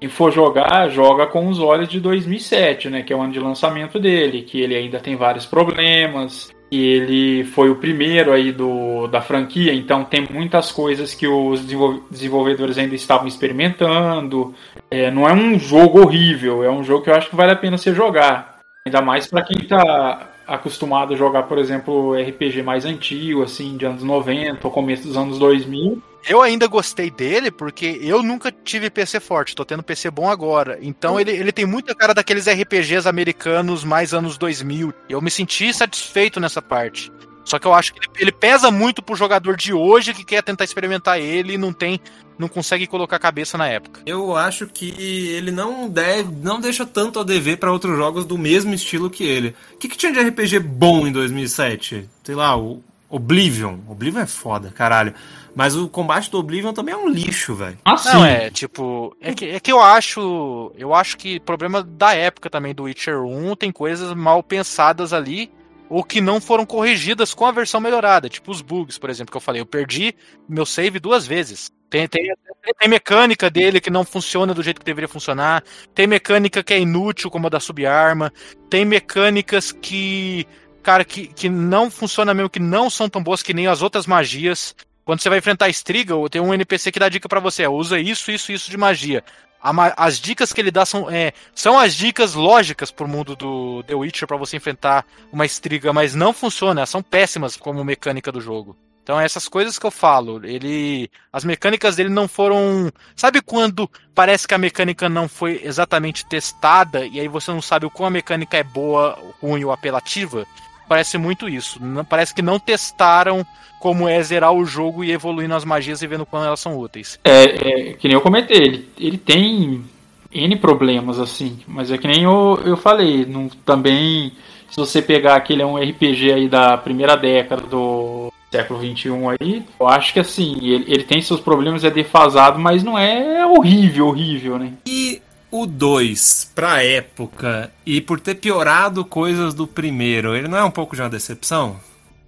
Quem 0.00 0.08
for 0.08 0.32
jogar, 0.32 0.88
joga 0.88 1.26
com 1.26 1.46
os 1.48 1.58
olhos 1.60 1.88
de 1.88 2.00
2007, 2.00 2.90
né, 2.90 3.02
que 3.02 3.12
é 3.12 3.16
o 3.16 3.20
ano 3.20 3.32
de 3.32 3.38
lançamento 3.38 3.98
dele, 4.00 4.42
que 4.42 4.60
ele 4.60 4.74
ainda 4.74 4.98
tem 4.98 5.14
vários 5.14 5.46
problemas, 5.46 6.50
e 6.72 6.84
ele 6.84 7.44
foi 7.44 7.70
o 7.70 7.76
primeiro 7.76 8.32
aí 8.32 8.50
do, 8.50 9.06
da 9.06 9.20
franquia, 9.20 9.72
então 9.72 10.04
tem 10.04 10.26
muitas 10.28 10.72
coisas 10.72 11.14
que 11.14 11.28
os 11.28 11.60
desenvol- 11.60 12.02
desenvolvedores 12.10 12.78
ainda 12.78 12.94
estavam 12.94 13.28
experimentando. 13.28 14.54
É, 14.90 15.10
não 15.10 15.28
é 15.28 15.32
um 15.32 15.58
jogo 15.58 16.00
horrível, 16.00 16.64
é 16.64 16.70
um 16.70 16.82
jogo 16.82 17.04
que 17.04 17.10
eu 17.10 17.14
acho 17.14 17.30
que 17.30 17.36
vale 17.36 17.52
a 17.52 17.56
pena 17.56 17.76
você 17.78 17.94
jogar. 17.94 18.51
Ainda 18.84 19.00
mais 19.00 19.28
pra 19.28 19.42
quem 19.42 19.64
tá 19.66 20.28
acostumado 20.46 21.14
a 21.14 21.16
jogar, 21.16 21.44
por 21.44 21.56
exemplo, 21.56 22.14
RPG 22.14 22.62
mais 22.62 22.84
antigo, 22.84 23.42
assim, 23.42 23.76
de 23.76 23.86
anos 23.86 24.02
90 24.02 24.66
ou 24.66 24.72
começo 24.72 25.06
dos 25.06 25.16
anos 25.16 25.38
2000. 25.38 26.02
Eu 26.28 26.42
ainda 26.42 26.66
gostei 26.66 27.10
dele 27.10 27.50
porque 27.50 27.98
eu 28.02 28.22
nunca 28.22 28.50
tive 28.50 28.90
PC 28.90 29.20
forte, 29.20 29.54
tô 29.54 29.64
tendo 29.64 29.82
PC 29.84 30.10
bom 30.10 30.28
agora. 30.28 30.78
Então 30.80 31.18
ele, 31.18 31.30
ele 31.30 31.52
tem 31.52 31.64
muita 31.64 31.94
cara 31.94 32.12
daqueles 32.12 32.46
RPGs 32.46 33.08
americanos 33.08 33.84
mais 33.84 34.12
anos 34.12 34.36
2000. 34.36 34.92
Eu 35.08 35.20
me 35.20 35.30
senti 35.30 35.72
satisfeito 35.72 36.40
nessa 36.40 36.60
parte. 36.60 37.12
Só 37.44 37.58
que 37.58 37.66
eu 37.66 37.74
acho 37.74 37.92
que 37.92 38.00
ele, 38.00 38.08
ele 38.18 38.32
pesa 38.32 38.70
muito 38.70 39.02
pro 39.02 39.16
jogador 39.16 39.56
de 39.56 39.72
hoje 39.72 40.14
que 40.14 40.24
quer 40.24 40.42
tentar 40.42 40.64
experimentar 40.64 41.20
ele 41.20 41.54
e 41.54 41.58
não 41.58 41.72
tem, 41.72 42.00
não 42.42 42.48
consegue 42.48 42.86
colocar 42.86 43.16
a 43.16 43.20
cabeça 43.20 43.56
na 43.56 43.68
época. 43.68 44.02
Eu 44.04 44.36
acho 44.36 44.66
que 44.66 44.90
ele 44.98 45.50
não 45.50 45.88
deve, 45.88 46.30
não 46.42 46.60
deixa 46.60 46.84
tanto 46.84 47.20
a 47.20 47.24
dever 47.24 47.56
pra 47.56 47.72
outros 47.72 47.96
jogos 47.96 48.24
do 48.24 48.36
mesmo 48.36 48.74
estilo 48.74 49.08
que 49.08 49.24
ele. 49.24 49.54
O 49.74 49.78
que, 49.78 49.88
que 49.88 49.96
tinha 49.96 50.12
de 50.12 50.20
RPG 50.20 50.58
bom 50.58 51.06
em 51.06 51.12
2007? 51.12 52.08
Sei 52.24 52.34
lá, 52.34 52.56
o 52.56 52.82
Oblivion. 53.08 53.78
Oblivion 53.88 54.20
é 54.20 54.26
foda, 54.26 54.70
caralho. 54.70 55.14
Mas 55.54 55.76
o 55.76 55.86
combate 55.88 56.30
do 56.30 56.38
Oblivion 56.38 56.72
também 56.72 56.94
é 56.94 56.96
um 56.96 57.08
lixo, 57.08 57.54
velho. 57.54 57.78
Ah, 57.84 57.96
sim. 57.96 58.08
Não, 58.12 58.24
é, 58.24 58.50
tipo. 58.50 59.14
É 59.20 59.34
que, 59.34 59.44
é 59.44 59.60
que 59.60 59.70
eu 59.70 59.80
acho. 59.80 60.72
Eu 60.76 60.94
acho 60.94 61.16
que 61.18 61.38
problema 61.40 61.82
da 61.82 62.14
época 62.14 62.48
também 62.48 62.74
do 62.74 62.84
Witcher 62.84 63.20
1 63.22 63.54
tem 63.56 63.70
coisas 63.70 64.14
mal 64.14 64.42
pensadas 64.42 65.12
ali. 65.12 65.50
Ou 65.92 66.02
que 66.02 66.22
não 66.22 66.40
foram 66.40 66.64
corrigidas 66.64 67.34
com 67.34 67.44
a 67.44 67.52
versão 67.52 67.78
melhorada. 67.78 68.26
Tipo 68.26 68.50
os 68.50 68.62
bugs, 68.62 68.96
por 68.96 69.10
exemplo, 69.10 69.30
que 69.30 69.36
eu 69.36 69.42
falei. 69.42 69.60
Eu 69.60 69.66
perdi 69.66 70.14
meu 70.48 70.64
save 70.64 70.98
duas 70.98 71.26
vezes. 71.26 71.70
Tem, 71.90 72.08
tem, 72.08 72.32
tem 72.78 72.88
mecânica 72.88 73.50
dele 73.50 73.78
que 73.78 73.90
não 73.90 74.02
funciona 74.02 74.54
do 74.54 74.62
jeito 74.62 74.80
que 74.80 74.86
deveria 74.86 75.06
funcionar. 75.06 75.62
Tem 75.94 76.06
mecânica 76.06 76.62
que 76.62 76.72
é 76.72 76.80
inútil, 76.80 77.30
como 77.30 77.46
a 77.46 77.50
da 77.50 77.60
subarma. 77.60 78.32
Tem 78.70 78.86
mecânicas 78.86 79.70
que. 79.70 80.46
Cara, 80.82 81.04
que, 81.04 81.26
que 81.26 81.50
não 81.50 81.90
funciona 81.90 82.32
mesmo, 82.32 82.48
que 82.48 82.58
não 82.58 82.88
são 82.88 83.06
tão 83.06 83.22
boas 83.22 83.42
que 83.42 83.52
nem 83.52 83.66
as 83.66 83.82
outras 83.82 84.06
magias. 84.06 84.74
Quando 85.04 85.20
você 85.20 85.28
vai 85.28 85.40
enfrentar 85.40 85.66
a 85.66 85.70
Striga, 85.70 86.14
tem 86.30 86.40
um 86.40 86.54
NPC 86.54 86.90
que 86.90 86.98
dá 86.98 87.10
dica 87.10 87.28
pra 87.28 87.38
você, 87.38 87.66
usa 87.66 88.00
isso, 88.00 88.30
isso, 88.30 88.50
isso 88.50 88.70
de 88.70 88.78
magia. 88.78 89.22
A 89.62 89.72
as 89.96 90.18
dicas 90.18 90.52
que 90.52 90.60
ele 90.60 90.70
dá 90.70 90.84
são, 90.84 91.08
é, 91.08 91.32
são 91.54 91.78
as 91.78 91.94
dicas 91.94 92.34
lógicas 92.34 92.90
pro 92.90 93.06
mundo 93.06 93.36
do 93.36 93.82
The 93.84 93.94
Witcher 93.94 94.26
pra 94.26 94.36
você 94.36 94.56
enfrentar 94.56 95.06
uma 95.32 95.46
Striga, 95.46 95.92
mas 95.92 96.14
não 96.14 96.32
funciona, 96.32 96.84
são 96.84 97.02
péssimas 97.02 97.56
como 97.56 97.84
mecânica 97.84 98.32
do 98.32 98.40
jogo. 98.40 98.76
Então 99.02 99.18
essas 99.20 99.48
coisas 99.48 99.78
que 99.78 99.86
eu 99.86 99.90
falo, 99.90 100.40
ele, 100.44 101.10
as 101.32 101.44
mecânicas 101.44 101.96
dele 101.96 102.08
não 102.08 102.28
foram, 102.28 102.90
sabe 103.16 103.42
quando 103.42 103.90
parece 104.14 104.46
que 104.46 104.54
a 104.54 104.58
mecânica 104.58 105.08
não 105.08 105.28
foi 105.28 105.60
exatamente 105.64 106.24
testada 106.26 107.04
e 107.06 107.18
aí 107.18 107.26
você 107.26 107.50
não 107.50 107.60
sabe 107.60 107.84
o 107.84 107.90
quão 107.90 108.06
a 108.06 108.10
mecânica 108.10 108.56
é 108.56 108.62
boa, 108.62 109.18
ruim 109.40 109.64
ou 109.64 109.72
apelativa? 109.72 110.46
Parece 110.92 111.16
muito 111.16 111.48
isso. 111.48 111.82
Não, 111.82 112.04
parece 112.04 112.34
que 112.34 112.42
não 112.42 112.58
testaram 112.58 113.46
como 113.80 114.06
é 114.06 114.22
zerar 114.22 114.52
o 114.52 114.62
jogo 114.66 115.02
e 115.02 115.10
evoluir 115.10 115.48
nas 115.48 115.64
magias 115.64 116.02
e 116.02 116.06
vendo 116.06 116.26
quando 116.26 116.44
elas 116.44 116.60
são 116.60 116.78
úteis. 116.78 117.18
É, 117.24 117.44
é, 117.44 117.92
que 117.94 118.06
nem 118.06 118.14
eu 118.14 118.20
comentei, 118.20 118.58
ele, 118.58 118.88
ele 119.00 119.16
tem 119.16 119.82
N 120.30 120.56
problemas, 120.56 121.18
assim, 121.18 121.60
mas 121.66 121.90
é 121.90 121.96
que 121.96 122.06
nem 122.06 122.24
eu, 122.24 122.60
eu 122.62 122.76
falei, 122.76 123.24
não, 123.24 123.48
também, 123.64 124.32
se 124.68 124.76
você 124.76 125.00
pegar 125.00 125.36
aquele 125.36 125.62
é 125.62 125.66
um 125.66 125.78
RPG 125.78 126.30
aí 126.30 126.46
da 126.46 126.76
primeira 126.76 127.16
década 127.16 127.62
do 127.62 128.30
século 128.50 128.78
XXI 128.78 129.08
aí, 129.40 129.62
eu 129.80 129.88
acho 129.88 130.12
que 130.12 130.20
assim, 130.20 130.58
ele, 130.60 130.84
ele 130.88 131.04
tem 131.04 131.22
seus 131.22 131.40
problemas, 131.40 131.84
é 131.84 131.90
defasado, 131.90 132.58
mas 132.58 132.84
não 132.84 132.98
é 132.98 133.46
horrível, 133.46 134.08
horrível, 134.08 134.58
né? 134.58 134.74
E 134.84 135.22
o 135.52 135.66
2, 135.66 136.50
pra 136.54 136.82
época, 136.82 137.70
e 137.84 138.00
por 138.00 138.18
ter 138.18 138.36
piorado 138.36 139.04
coisas 139.04 139.52
do 139.52 139.66
primeiro, 139.66 140.34
ele 140.34 140.48
não 140.48 140.56
é 140.56 140.64
um 140.64 140.70
pouco 140.70 140.96
de 140.96 141.02
uma 141.02 141.10
decepção? 141.10 141.78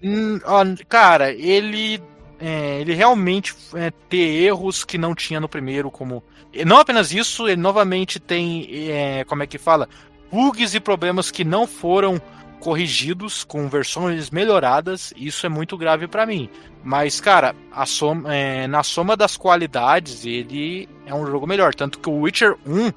Hum, 0.03 0.39
cara, 0.87 1.33
ele. 1.33 2.03
é, 2.39 2.83
ele 2.83 2.93
realmente 2.93 3.57
é, 3.75 3.91
ter 4.11 4.45
erros 4.45 4.85
que 4.85 4.99
não 4.99 5.15
tinha 5.15 5.41
no 5.41 5.49
primeiro, 5.49 5.91
como. 5.91 6.23
Não 6.67 6.79
apenas 6.79 7.13
isso, 7.13 7.49
ele 7.49 7.61
novamente 7.61 8.21
tem. 8.21 8.69
é, 8.91 9.25
como 9.25 9.43
é 9.43 9.47
que 9.47 9.57
fala? 9.57 9.89
Bugs 10.31 10.75
e 10.75 10.81
problemas 10.81 11.31
que 11.31 11.45
não 11.45 11.67
foram 11.67 12.21
corrigidos 12.61 13.43
com 13.43 13.69
versões 13.69 14.31
melhoradas. 14.31 15.15
Isso 15.17 15.47
é 15.47 15.49
muito 15.49 15.79
grave 15.79 16.07
pra 16.07 16.27
mim. 16.27 16.51
Mas, 16.83 17.21
cara, 17.21 17.55
soma, 17.87 18.35
é, 18.35 18.67
na 18.67 18.83
soma 18.83 19.17
das 19.17 19.37
qualidades, 19.37 20.27
ele 20.27 20.89
é 21.07 21.15
um 21.15 21.27
jogo 21.27 21.47
melhor. 21.47 21.75
Tanto 21.75 21.99
que 21.99 22.09
o 22.09 22.21
Witcher 22.21 22.57
1 22.67 22.93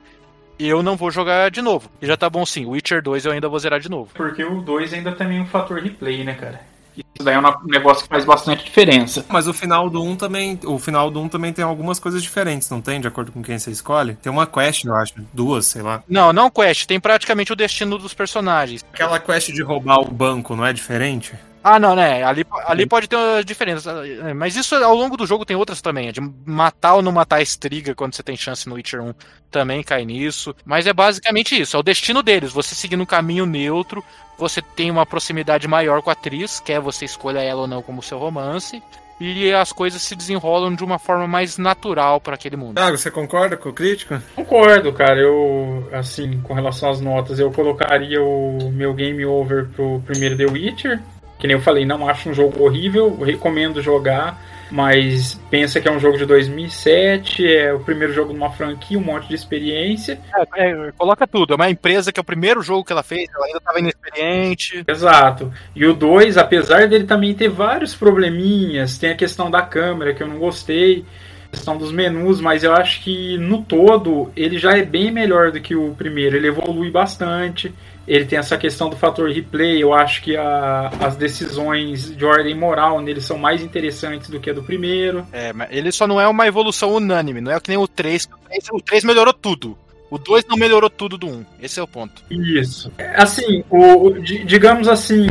eu 0.65 0.81
não 0.81 0.95
vou 0.95 1.11
jogar 1.11 1.51
de 1.51 1.61
novo. 1.61 1.89
E 2.01 2.07
já 2.07 2.17
tá 2.17 2.29
bom 2.29 2.45
sim. 2.45 2.65
O 2.65 2.71
Witcher 2.71 3.01
2 3.01 3.25
eu 3.25 3.31
ainda 3.31 3.49
vou 3.49 3.59
zerar 3.59 3.79
de 3.79 3.89
novo. 3.89 4.11
Porque 4.13 4.43
o 4.43 4.61
2 4.61 4.93
ainda 4.93 5.11
tem 5.11 5.39
um 5.39 5.45
fator 5.45 5.79
replay, 5.79 6.23
né, 6.23 6.33
cara? 6.33 6.61
Isso 6.97 7.23
daí 7.23 7.35
é 7.35 7.39
um 7.39 7.43
negócio 7.65 8.03
que 8.03 8.09
faz 8.09 8.25
bastante 8.25 8.65
diferença. 8.65 9.23
Mas 9.29 9.47
o 9.47 9.53
final 9.53 9.89
do 9.89 10.01
1 10.03 10.15
também, 10.15 10.59
o 10.65 10.79
final 10.79 11.11
do 11.11 11.21
1 11.21 11.29
também 11.29 11.53
tem 11.53 11.63
algumas 11.63 11.99
coisas 11.99 12.23
diferentes, 12.23 12.69
não 12.69 12.81
tem? 12.81 12.99
De 12.99 13.07
acordo 13.07 13.31
com 13.31 13.43
quem 13.43 13.59
você 13.59 13.69
escolhe? 13.69 14.15
Tem 14.15 14.31
uma 14.31 14.47
quest, 14.47 14.83
eu 14.83 14.95
acho, 14.95 15.13
duas, 15.31 15.67
sei 15.67 15.83
lá. 15.83 16.03
Não, 16.07 16.33
não 16.33 16.49
quest. 16.49 16.87
Tem 16.87 16.99
praticamente 16.99 17.53
o 17.53 17.55
destino 17.55 17.97
dos 17.97 18.13
personagens. 18.13 18.83
Aquela 18.91 19.19
quest 19.19 19.51
de 19.51 19.61
roubar 19.61 19.99
o 19.99 20.11
banco, 20.11 20.55
não 20.55 20.65
é 20.65 20.73
diferente? 20.73 21.33
Ah, 21.69 21.79
não, 21.79 21.97
né? 21.97 22.23
Ali, 22.23 22.45
ali 22.65 22.85
pode 22.85 23.09
ter 23.09 23.17
uma 23.17 23.43
diferença. 23.43 23.93
Mas 24.33 24.55
isso 24.55 24.73
ao 24.73 24.95
longo 24.95 25.17
do 25.17 25.27
jogo 25.27 25.43
tem 25.43 25.57
outras 25.57 25.81
também. 25.81 26.07
é 26.07 26.11
De 26.13 26.21
matar 26.45 26.93
ou 26.93 27.01
não 27.01 27.11
matar 27.11 27.37
a 27.37 27.41
Striga 27.41 27.93
quando 27.93 28.15
você 28.15 28.23
tem 28.23 28.37
chance 28.37 28.69
no 28.69 28.75
Witcher 28.75 29.01
1 29.01 29.13
também 29.51 29.83
cai 29.83 30.05
nisso. 30.05 30.55
Mas 30.63 30.87
é 30.87 30.93
basicamente 30.93 31.59
isso. 31.59 31.75
É 31.75 31.79
o 31.79 31.83
destino 31.83 32.23
deles. 32.23 32.53
Você 32.53 32.73
seguindo 32.73 33.03
um 33.03 33.05
caminho 33.05 33.45
neutro, 33.45 34.01
você 34.37 34.61
tem 34.61 34.89
uma 34.89 35.05
proximidade 35.05 35.67
maior 35.67 36.01
com 36.01 36.09
a 36.09 36.13
atriz, 36.13 36.61
quer 36.61 36.79
você 36.79 37.03
escolha 37.03 37.39
ela 37.39 37.61
ou 37.61 37.67
não 37.67 37.81
como 37.81 38.01
seu 38.01 38.17
romance. 38.17 38.81
E 39.19 39.51
as 39.51 39.73
coisas 39.73 40.01
se 40.01 40.15
desenrolam 40.15 40.73
de 40.73 40.85
uma 40.85 40.99
forma 40.99 41.27
mais 41.27 41.57
natural 41.57 42.21
para 42.21 42.35
aquele 42.35 42.55
mundo. 42.55 42.75
Thiago, 42.75 42.97
você 42.97 43.11
concorda 43.11 43.57
com 43.57 43.69
o 43.69 43.73
crítico? 43.73 44.21
Concordo, 44.35 44.93
cara. 44.93 45.19
Eu, 45.19 45.89
assim, 45.91 46.39
com 46.41 46.53
relação 46.53 46.91
às 46.91 47.01
notas, 47.01 47.39
eu 47.39 47.51
colocaria 47.51 48.21
o 48.21 48.71
meu 48.71 48.93
game 48.93 49.25
over 49.25 49.67
pro 49.69 50.01
primeiro 50.05 50.37
The 50.37 50.45
Witcher. 50.45 51.01
Que 51.39 51.47
nem 51.47 51.55
eu 51.55 51.61
falei, 51.61 51.85
não 51.85 52.07
acho 52.07 52.29
um 52.29 52.33
jogo 52.33 52.63
horrível, 52.63 53.15
recomendo 53.21 53.81
jogar, 53.81 54.41
mas 54.71 55.39
pensa 55.49 55.79
que 55.79 55.87
é 55.87 55.91
um 55.91 55.99
jogo 55.99 56.17
de 56.17 56.25
2007, 56.25 57.45
é 57.45 57.73
o 57.73 57.79
primeiro 57.79 58.13
jogo 58.13 58.31
de 58.31 58.37
uma 58.37 58.51
franquia, 58.51 58.97
um 58.97 59.03
monte 59.03 59.27
de 59.27 59.35
experiência. 59.35 60.19
É, 60.55 60.69
é, 60.69 60.91
coloca 60.97 61.27
tudo. 61.27 61.53
É 61.53 61.55
uma 61.55 61.69
empresa 61.69 62.11
que 62.11 62.19
é 62.19 62.21
o 62.21 62.25
primeiro 62.25 62.61
jogo 62.61 62.83
que 62.83 62.91
ela 62.91 63.03
fez, 63.03 63.29
ela 63.33 63.45
ainda 63.45 63.59
estava 63.59 63.79
inexperiente. 63.79 64.83
Exato. 64.87 65.51
E 65.75 65.85
o 65.85 65.93
2, 65.93 66.37
apesar 66.37 66.87
dele 66.87 67.05
também 67.05 67.33
ter 67.33 67.49
vários 67.49 67.95
probleminhas, 67.95 68.97
tem 68.97 69.11
a 69.11 69.15
questão 69.15 69.49
da 69.49 69.61
câmera 69.61 70.13
que 70.13 70.21
eu 70.21 70.27
não 70.27 70.39
gostei, 70.39 71.05
a 71.47 71.55
questão 71.55 71.77
dos 71.77 71.91
menus, 71.91 72.41
mas 72.41 72.63
eu 72.63 72.73
acho 72.73 73.01
que 73.01 73.37
no 73.37 73.61
todo 73.61 74.31
ele 74.35 74.57
já 74.57 74.77
é 74.77 74.83
bem 74.83 75.11
melhor 75.11 75.51
do 75.51 75.61
que 75.61 75.75
o 75.75 75.93
primeiro. 75.93 76.35
Ele 76.35 76.47
evolui 76.47 76.91
bastante. 76.91 77.73
Ele 78.07 78.25
tem 78.25 78.39
essa 78.39 78.57
questão 78.57 78.89
do 78.89 78.95
fator 78.95 79.29
replay. 79.29 79.83
Eu 79.83 79.93
acho 79.93 80.21
que 80.21 80.37
a- 80.37 80.89
as 81.01 81.15
decisões 81.17 82.15
de 82.15 82.23
ordem 82.23 82.55
moral 82.55 83.01
nele 83.01 83.19
são 83.21 83.37
mais 83.37 83.61
interessantes 83.61 84.29
do 84.29 84.39
que 84.39 84.49
a 84.49 84.53
do 84.53 84.63
primeiro. 84.63 85.25
É, 85.33 85.51
mas 85.51 85.67
ele 85.71 85.91
só 85.91 86.07
não 86.07 86.19
é 86.21 86.27
uma 86.27 86.47
evolução 86.47 86.93
unânime, 86.93 87.41
não 87.41 87.51
é 87.51 87.59
que 87.59 87.69
nem 87.69 87.77
o 87.77 87.87
3. 87.87 88.25
que 88.25 88.33
O 88.33 88.37
3, 88.47 88.63
o 88.71 88.81
3 88.81 89.03
melhorou 89.03 89.33
tudo. 89.33 89.77
O 90.09 90.17
2 90.17 90.45
não 90.47 90.55
melhorou 90.55 90.89
tudo 90.89 91.17
do 91.17 91.27
1. 91.27 91.45
Esse 91.61 91.81
é 91.81 91.83
o 91.83 91.87
ponto. 91.87 92.23
Isso. 92.31 92.89
Assim, 93.15 93.61
o, 93.69 94.07
o- 94.07 94.21
di- 94.21 94.45
digamos 94.45 94.87
assim, 94.87 95.27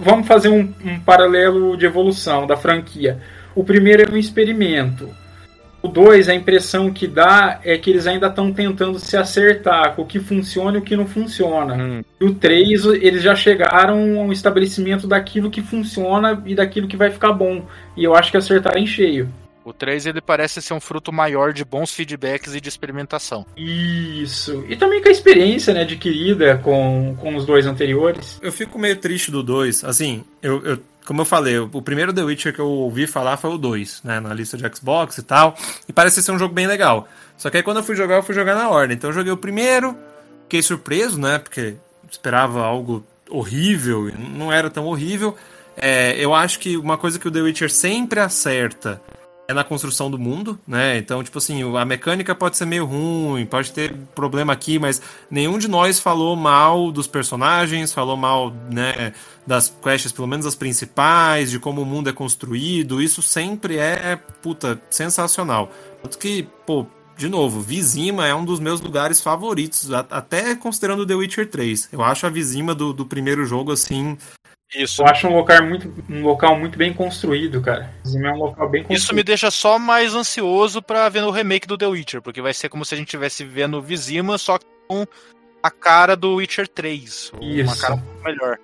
vamos 0.00 0.28
fazer 0.28 0.48
um, 0.48 0.72
um 0.84 1.00
paralelo 1.00 1.76
de 1.76 1.86
evolução 1.86 2.46
da 2.46 2.56
franquia. 2.56 3.18
O 3.52 3.64
primeiro 3.64 4.04
é 4.04 4.14
um 4.14 4.16
experimento. 4.16 5.08
O 5.86 5.88
2, 5.88 6.28
a 6.28 6.34
impressão 6.34 6.92
que 6.92 7.06
dá 7.06 7.60
é 7.62 7.78
que 7.78 7.90
eles 7.90 8.08
ainda 8.08 8.26
estão 8.26 8.52
tentando 8.52 8.98
se 8.98 9.16
acertar 9.16 9.94
com 9.94 10.02
o 10.02 10.06
que 10.06 10.18
funciona 10.18 10.76
e 10.76 10.80
o 10.80 10.82
que 10.82 10.96
não 10.96 11.06
funciona. 11.06 12.04
E 12.20 12.24
o 12.24 12.34
3, 12.34 12.84
eles 12.86 13.22
já 13.22 13.36
chegaram 13.36 14.18
ao 14.20 14.32
estabelecimento 14.32 15.06
daquilo 15.06 15.48
que 15.48 15.62
funciona 15.62 16.42
e 16.44 16.56
daquilo 16.56 16.88
que 16.88 16.96
vai 16.96 17.10
ficar 17.10 17.32
bom. 17.32 17.64
E 17.96 18.02
eu 18.02 18.16
acho 18.16 18.32
que 18.32 18.36
acertaram 18.36 18.80
em 18.80 18.86
cheio. 18.86 19.28
O 19.64 19.72
3 19.72 20.06
ele 20.06 20.20
parece 20.20 20.60
ser 20.60 20.74
um 20.74 20.80
fruto 20.80 21.12
maior 21.12 21.52
de 21.52 21.64
bons 21.64 21.92
feedbacks 21.92 22.54
e 22.54 22.60
de 22.60 22.68
experimentação. 22.68 23.44
Isso. 23.56 24.64
E 24.68 24.76
também 24.76 25.00
com 25.02 25.08
a 25.08 25.12
experiência 25.12 25.72
né, 25.74 25.82
adquirida 25.82 26.58
com, 26.58 27.16
com 27.20 27.34
os 27.36 27.44
dois 27.44 27.64
anteriores. 27.66 28.38
Eu 28.42 28.52
fico 28.52 28.78
meio 28.78 28.96
triste 28.96 29.30
do 29.30 29.42
2. 29.42 29.84
Assim, 29.84 30.24
eu, 30.42 30.64
eu- 30.64 30.78
como 31.06 31.20
eu 31.22 31.24
falei, 31.24 31.58
o 31.58 31.80
primeiro 31.80 32.12
The 32.12 32.22
Witcher 32.22 32.52
que 32.52 32.58
eu 32.58 32.68
ouvi 32.68 33.06
falar 33.06 33.36
foi 33.36 33.50
o 33.50 33.56
2, 33.56 34.02
né? 34.02 34.18
Na 34.18 34.34
lista 34.34 34.56
de 34.56 34.76
Xbox 34.76 35.16
e 35.18 35.22
tal. 35.22 35.56
E 35.88 35.92
parece 35.92 36.22
ser 36.22 36.32
um 36.32 36.38
jogo 36.38 36.52
bem 36.52 36.66
legal. 36.66 37.08
Só 37.36 37.48
que 37.48 37.56
aí 37.56 37.62
quando 37.62 37.78
eu 37.78 37.82
fui 37.82 37.94
jogar, 37.94 38.16
eu 38.16 38.22
fui 38.22 38.34
jogar 38.34 38.56
na 38.56 38.68
ordem. 38.68 38.96
Então 38.96 39.10
eu 39.10 39.14
joguei 39.14 39.32
o 39.32 39.36
primeiro, 39.36 39.96
fiquei 40.42 40.60
surpreso, 40.62 41.18
né? 41.18 41.38
Porque 41.38 41.76
esperava 42.10 42.64
algo 42.64 43.06
horrível 43.30 44.08
e 44.08 44.12
não 44.12 44.52
era 44.52 44.68
tão 44.68 44.84
horrível. 44.86 45.36
É, 45.76 46.16
eu 46.18 46.34
acho 46.34 46.58
que 46.58 46.76
uma 46.76 46.98
coisa 46.98 47.18
que 47.18 47.28
o 47.28 47.30
The 47.30 47.40
Witcher 47.40 47.70
sempre 47.70 48.18
acerta 48.18 49.00
é 49.48 49.54
na 49.54 49.62
construção 49.62 50.10
do 50.10 50.18
mundo, 50.18 50.58
né? 50.66 50.98
Então, 50.98 51.22
tipo 51.22 51.38
assim, 51.38 51.62
a 51.76 51.84
mecânica 51.84 52.34
pode 52.34 52.56
ser 52.56 52.66
meio 52.66 52.84
ruim, 52.84 53.46
pode 53.46 53.72
ter 53.72 53.94
problema 54.14 54.52
aqui, 54.52 54.78
mas 54.78 55.00
nenhum 55.30 55.58
de 55.58 55.68
nós 55.68 56.00
falou 56.00 56.34
mal 56.34 56.90
dos 56.90 57.06
personagens, 57.06 57.92
falou 57.92 58.16
mal, 58.16 58.52
né, 58.72 59.12
das 59.46 59.72
quests, 59.82 60.10
pelo 60.10 60.26
menos 60.26 60.46
as 60.46 60.56
principais, 60.56 61.50
de 61.50 61.60
como 61.60 61.82
o 61.82 61.86
mundo 61.86 62.10
é 62.10 62.12
construído. 62.12 63.00
Isso 63.00 63.22
sempre 63.22 63.78
é, 63.78 64.16
puta, 64.42 64.80
sensacional. 64.90 65.70
Tanto 66.02 66.18
que, 66.18 66.48
pô, 66.66 66.86
de 67.16 67.28
novo, 67.28 67.60
Vizima 67.60 68.26
é 68.26 68.34
um 68.34 68.44
dos 68.44 68.60
meus 68.60 68.80
lugares 68.80 69.20
favoritos, 69.20 69.90
até 69.92 70.54
considerando 70.54 71.06
The 71.06 71.14
Witcher 71.14 71.48
3. 71.48 71.90
Eu 71.92 72.02
acho 72.02 72.26
a 72.26 72.30
Vizima 72.30 72.74
do, 72.74 72.92
do 72.92 73.06
primeiro 73.06 73.46
jogo, 73.46 73.72
assim, 73.72 74.18
isso. 74.74 75.02
Eu 75.02 75.06
acho 75.06 75.28
um 75.28 75.34
local 75.34 75.64
muito, 75.64 76.04
um 76.08 76.22
local 76.22 76.58
muito 76.58 76.76
bem 76.76 76.92
construído, 76.92 77.60
cara. 77.60 77.90
É 78.04 78.32
um 78.32 78.36
local 78.36 78.68
bem 78.68 78.82
construído. 78.82 78.98
Isso 78.98 79.14
me 79.14 79.22
deixa 79.22 79.50
só 79.50 79.78
mais 79.78 80.14
ansioso 80.14 80.82
para 80.82 81.08
ver 81.08 81.22
no 81.22 81.30
remake 81.30 81.66
do 81.66 81.78
The 81.78 81.86
Witcher, 81.86 82.22
porque 82.22 82.42
vai 82.42 82.52
ser 82.52 82.68
como 82.68 82.84
se 82.84 82.94
a 82.94 82.98
gente 82.98 83.08
estivesse 83.08 83.44
vendo 83.44 83.80
Vizima, 83.80 84.38
só 84.38 84.58
com 84.88 85.06
a 85.62 85.70
cara 85.70 86.16
do 86.16 86.34
Witcher 86.36 86.68
3. 86.68 87.02
Isso. 87.02 87.32
Uma 87.40 87.76
cara 87.76 88.02
melhor. 88.24 88.58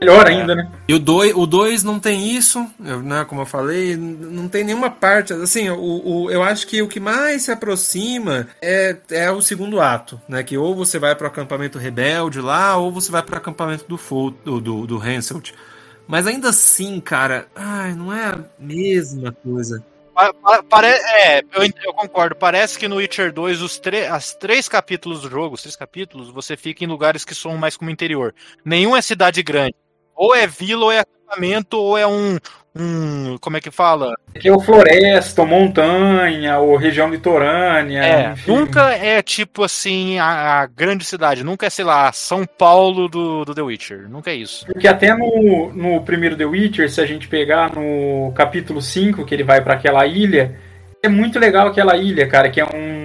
Melhor 0.00 0.26
ainda, 0.26 0.54
né? 0.54 0.70
E 0.86 0.94
o 0.94 0.98
2 0.98 1.34
o 1.34 1.46
dois 1.46 1.82
não 1.82 1.98
tem 1.98 2.36
isso, 2.36 2.66
né? 2.78 3.24
Como 3.24 3.40
eu 3.40 3.46
falei, 3.46 3.96
não 3.96 4.48
tem 4.48 4.62
nenhuma 4.62 4.90
parte. 4.90 5.32
Assim, 5.32 5.70
o, 5.70 6.02
o, 6.04 6.30
eu 6.30 6.42
acho 6.42 6.66
que 6.66 6.82
o 6.82 6.88
que 6.88 7.00
mais 7.00 7.42
se 7.42 7.50
aproxima 7.50 8.46
é, 8.60 8.96
é 9.10 9.30
o 9.30 9.40
segundo 9.40 9.80
ato, 9.80 10.20
né? 10.28 10.42
Que 10.42 10.58
ou 10.58 10.74
você 10.74 10.98
vai 10.98 11.14
para 11.14 11.24
o 11.24 11.28
acampamento 11.28 11.78
rebelde 11.78 12.40
lá, 12.40 12.76
ou 12.76 12.92
você 12.92 13.10
vai 13.10 13.22
para 13.22 13.36
o 13.36 13.38
acampamento 13.38 13.86
do, 13.88 14.30
do, 14.44 14.60
do, 14.60 14.86
do 14.86 15.06
Henselt. 15.08 15.52
Mas 16.06 16.26
ainda 16.26 16.50
assim, 16.50 17.00
cara, 17.00 17.46
ai, 17.54 17.94
não 17.94 18.12
é 18.12 18.26
a 18.26 18.38
mesma 18.58 19.32
coisa. 19.32 19.82
Pare 20.70 20.86
é, 20.86 21.40
eu, 21.40 21.62
eu, 21.84 21.92
concordo. 21.92 22.34
Parece 22.34 22.78
que 22.78 22.88
no 22.88 22.96
Witcher 22.96 23.32
2, 23.32 23.60
os 23.60 23.80
as 24.10 24.34
três 24.34 24.66
capítulos 24.66 25.20
do 25.20 25.28
jogo, 25.28 25.54
os 25.54 25.60
três 25.60 25.76
capítulos, 25.76 26.30
você 26.30 26.56
fica 26.56 26.82
em 26.84 26.86
lugares 26.86 27.24
que 27.24 27.34
são 27.34 27.54
mais 27.58 27.76
como 27.76 27.90
interior. 27.90 28.34
Nenhum 28.64 28.96
é 28.96 29.02
cidade 29.02 29.42
grande. 29.42 29.74
Ou 30.16 30.34
é 30.34 30.46
vila, 30.46 30.86
ou 30.86 30.92
é 30.92 31.00
acampamento, 31.00 31.76
ou 31.76 31.98
é 31.98 32.06
um. 32.06 32.38
um 32.74 33.36
como 33.38 33.56
é 33.56 33.60
que 33.60 33.70
fala? 33.70 34.14
É 34.42 34.50
o 34.50 34.60
floresta, 34.60 35.42
ou 35.42 35.46
montanha, 35.46 36.58
ou 36.58 36.76
região 36.76 37.10
litorânea. 37.10 38.02
É, 38.02 38.32
enfim. 38.32 38.50
nunca 38.50 38.92
é 38.92 39.20
tipo 39.22 39.62
assim 39.62 40.18
a, 40.18 40.62
a, 40.62 40.66
grande 40.66 41.04
cidade. 41.04 41.44
Nunca 41.44 41.66
é, 41.66 41.70
sei 41.70 41.84
lá, 41.84 42.10
São 42.12 42.46
Paulo 42.46 43.08
do, 43.08 43.44
do 43.44 43.54
The 43.54 43.62
Witcher. 43.62 44.08
Nunca 44.08 44.30
é 44.30 44.34
isso. 44.34 44.64
Porque 44.66 44.88
até 44.88 45.14
no, 45.14 45.72
no 45.72 46.02
primeiro 46.02 46.36
The 46.36 46.46
Witcher, 46.46 46.90
se 46.90 47.00
a 47.00 47.06
gente 47.06 47.28
pegar 47.28 47.74
no 47.74 48.32
capítulo 48.32 48.80
5, 48.80 49.24
que 49.24 49.34
ele 49.34 49.44
vai 49.44 49.60
para 49.60 49.74
aquela 49.74 50.06
ilha, 50.06 50.56
é 51.06 51.08
muito 51.08 51.38
legal 51.38 51.68
aquela 51.68 51.96
ilha, 51.96 52.28
cara, 52.28 52.50
que 52.50 52.60
é 52.60 52.64
um 52.64 52.96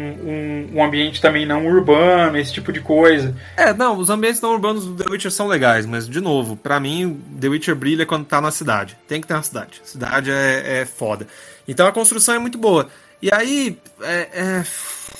um 0.73 0.83
ambiente 0.83 1.21
também 1.21 1.45
não 1.45 1.65
urbano, 1.67 2.37
esse 2.37 2.53
tipo 2.53 2.71
de 2.71 2.79
coisa. 2.79 3.35
É, 3.57 3.73
não, 3.73 3.97
os 3.97 4.09
ambientes 4.09 4.41
não 4.41 4.53
urbanos 4.53 4.85
do 4.85 4.95
The 4.95 5.09
Witcher 5.09 5.31
são 5.31 5.47
legais, 5.47 5.85
mas, 5.85 6.07
de 6.07 6.21
novo, 6.21 6.55
para 6.55 6.79
mim, 6.79 7.21
The 7.39 7.49
Witcher 7.49 7.75
brilha 7.75 8.05
quando 8.05 8.25
tá 8.25 8.39
na 8.39 8.51
cidade. 8.51 8.97
Tem 9.07 9.19
que 9.19 9.27
ter 9.27 9.33
na 9.33 9.43
cidade. 9.43 9.81
Cidade 9.83 10.31
é, 10.31 10.81
é 10.81 10.85
foda. 10.85 11.27
Então 11.67 11.85
a 11.85 11.91
construção 11.91 12.35
é 12.35 12.39
muito 12.39 12.57
boa. 12.57 12.89
E 13.21 13.29
aí, 13.31 13.77
é, 14.01 14.29
é, 14.33 14.65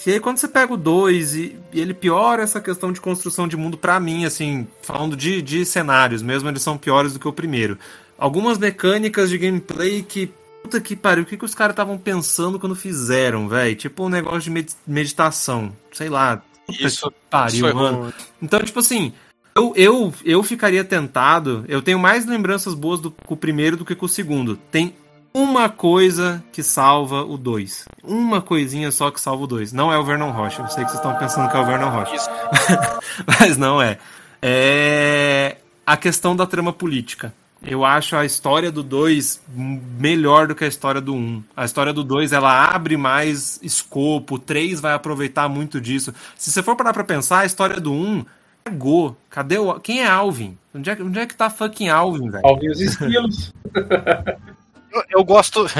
e 0.08 0.14
aí 0.14 0.20
quando 0.20 0.38
você 0.38 0.48
pega 0.48 0.74
o 0.74 0.78
2 0.78 1.36
e, 1.36 1.60
e, 1.72 1.80
ele 1.80 1.94
piora 1.94 2.42
essa 2.42 2.60
questão 2.60 2.92
de 2.92 3.00
construção 3.00 3.48
de 3.48 3.56
mundo 3.56 3.78
para 3.78 4.00
mim, 4.00 4.26
assim, 4.26 4.68
falando 4.82 5.16
de, 5.16 5.42
de 5.42 5.66
cenários 5.66 6.24
mesmo, 6.24 6.50
eles 6.50 6.64
são 6.64 6.78
piores 6.78 7.14
do 7.14 7.20
que 7.20 7.28
o 7.28 7.34
primeiro. 7.34 7.78
Algumas 8.18 8.58
mecânicas 8.58 9.30
de 9.30 9.38
gameplay 9.38 10.02
que 10.02 10.32
Puta 10.64 10.80
que 10.80 10.96
pariu, 10.96 11.24
o 11.24 11.26
que, 11.26 11.38
que 11.38 11.46
os 11.46 11.56
caras 11.56 11.74
estavam 11.74 11.98
pensando 11.98 12.60
quando 12.60 12.76
fizeram, 12.76 13.48
velho? 13.48 13.76
Tipo 13.76 14.06
um 14.06 14.10
negócio 14.10 14.52
de 14.52 14.66
meditação. 14.86 15.76
Sei 15.92 16.10
lá. 16.10 16.42
Isso 16.70 17.12
pariu, 17.30 17.68
isso 17.68 17.76
mano. 17.76 18.14
Então, 18.42 18.60
tipo 18.62 18.80
assim, 18.80 19.12
eu, 19.56 19.74
eu, 19.76 20.14
eu 20.24 20.44
ficaria 20.44 20.84
tentado. 20.84 21.66
Eu 21.68 21.82
tenho 21.82 22.00
mais 22.00 22.26
lembranças 22.26 22.74
boas 22.74 23.00
do, 23.00 23.12
com 23.12 23.34
o 23.34 23.38
primeiro 23.38 23.76
do 23.76 23.86
que 23.86 23.96
com 23.96 24.06
o 24.06 24.10
segundo. 24.10 24.56
Tem 24.56 24.96
uma 25.34 25.70
coisa 25.70 26.44
que 26.52 26.64
salva 26.64 27.24
o 27.24 27.38
2. 27.38 27.86
Uma 28.04 28.42
coisinha 28.42 28.92
só 28.92 29.12
que 29.12 29.20
salva 29.20 29.44
o 29.44 29.48
2. 29.48 29.74
Não 29.74 29.92
é 29.92 29.98
o 29.98 30.04
Vernon 30.04 30.32
Rocha. 30.32 30.62
Eu 30.62 30.68
sei 30.68 30.84
que 30.84 30.92
vocês 30.92 31.04
estão 31.04 31.18
pensando 31.18 31.50
que 31.50 31.58
é 31.58 31.60
o 31.60 31.66
Vernon 31.66 31.90
Rocha. 31.90 32.16
Mas 33.40 33.58
não 33.58 33.82
é. 33.82 33.98
É 34.42 35.58
a 35.86 35.98
questão 35.98 36.36
da 36.36 36.46
trama 36.46 36.72
política. 36.72 37.34
Eu 37.64 37.86
acho 37.86 38.16
a 38.16 38.26
história 38.26 38.72
do 38.72 38.82
2 38.82 39.42
melhor 39.50 40.48
do 40.48 40.56
que 40.56 40.64
a 40.64 40.68
história 40.68 41.00
do 41.00 41.14
1. 41.14 41.18
Um. 41.18 41.44
A 41.56 41.64
história 41.64 41.94
do 41.94 42.04
2 42.04 42.34
ela 42.34 42.74
abre 42.74 42.98
mais 42.98 43.60
escopo, 43.62 44.36
o 44.36 44.40
3 44.40 44.80
vai 44.80 44.94
aproveitar 44.94 45.48
muito 45.48 45.80
disso. 45.80 46.14
Se 46.36 46.52
você 46.52 46.64
for 46.64 46.76
parar 46.76 46.94
pra 46.94 47.04
pensar, 47.04 47.40
a 47.40 47.46
história 47.46 47.80
do 47.80 47.92
1 47.92 47.96
um, 47.96 48.26
Go. 48.70 49.16
Cadê 49.30 49.58
o. 49.58 49.80
Quem 49.80 50.02
é 50.02 50.08
Alvin? 50.08 50.58
Onde 50.74 50.90
é, 50.90 50.98
onde 51.00 51.20
é 51.20 51.26
que 51.26 51.36
tá 51.36 51.50
fucking 51.50 51.90
Alvin, 51.90 52.30
velho? 52.30 52.46
Alvin 52.46 52.70
os 52.70 52.80
esquilos. 52.80 53.54
eu, 54.94 55.04
eu, 55.10 55.24
gosto. 55.24 55.66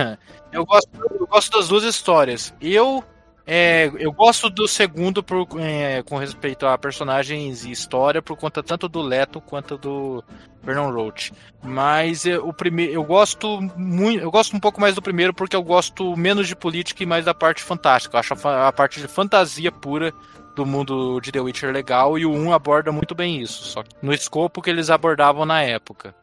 Eu 0.52 0.66
gosto. 0.66 0.90
Eu 1.18 1.28
gosto 1.28 1.58
das 1.58 1.70
duas 1.70 1.84
histórias. 1.84 2.54
Eu 2.60 3.04
é, 3.46 3.92
eu 3.98 4.12
gosto 4.12 4.50
do 4.50 4.68
segundo 4.68 5.24
por, 5.24 5.48
é, 5.60 6.04
com 6.04 6.18
respeito 6.18 6.66
a 6.66 6.78
personagens 6.78 7.66
e 7.66 7.72
história, 7.72 8.22
por 8.22 8.38
conta 8.38 8.62
tanto 8.62 8.88
do 8.88 9.02
Leto 9.02 9.42
quanto 9.42 9.78
do 9.78 10.24
Vernon 10.64 10.92
Roach. 10.92 11.34
Mas 11.64 12.26
é, 12.26 12.38
o 12.38 12.54
primeiro, 12.54 12.94
eu 12.94 13.04
gosto 13.04 13.60
muito, 13.76 14.22
eu 14.22 14.32
gosto 14.32 14.56
um 14.56 14.60
pouco 14.60 14.80
mais 14.80 14.96
do 14.96 15.02
primeiro 15.02 15.34
porque 15.34 15.56
eu 15.56 15.64
gosto 15.64 16.16
menos 16.16 16.48
de 16.48 16.56
política 16.56 17.04
e 17.04 17.06
mais 17.06 17.26
da 17.26 17.34
parte 17.34 17.64
fantástica. 17.64 18.16
Eu 18.16 18.20
acho 18.20 18.48
a, 18.48 18.68
a 18.68 18.72
parte 18.72 19.00
de 19.00 19.08
fantasia 19.08 19.72
pura 19.72 20.14
do 20.56 20.66
mundo 20.66 21.20
de 21.20 21.32
The 21.32 21.40
Witcher 21.40 21.72
legal 21.72 22.18
e 22.20 22.26
o 22.26 22.32
1 22.32 22.54
aborda 22.54 22.92
muito 22.92 23.16
bem 23.16 23.42
isso, 23.42 23.64
só 23.64 23.84
no 24.02 24.14
escopo 24.14 24.62
que 24.62 24.70
eles 24.70 24.90
abordavam 24.90 25.46
na 25.46 25.62
época. 25.62 26.14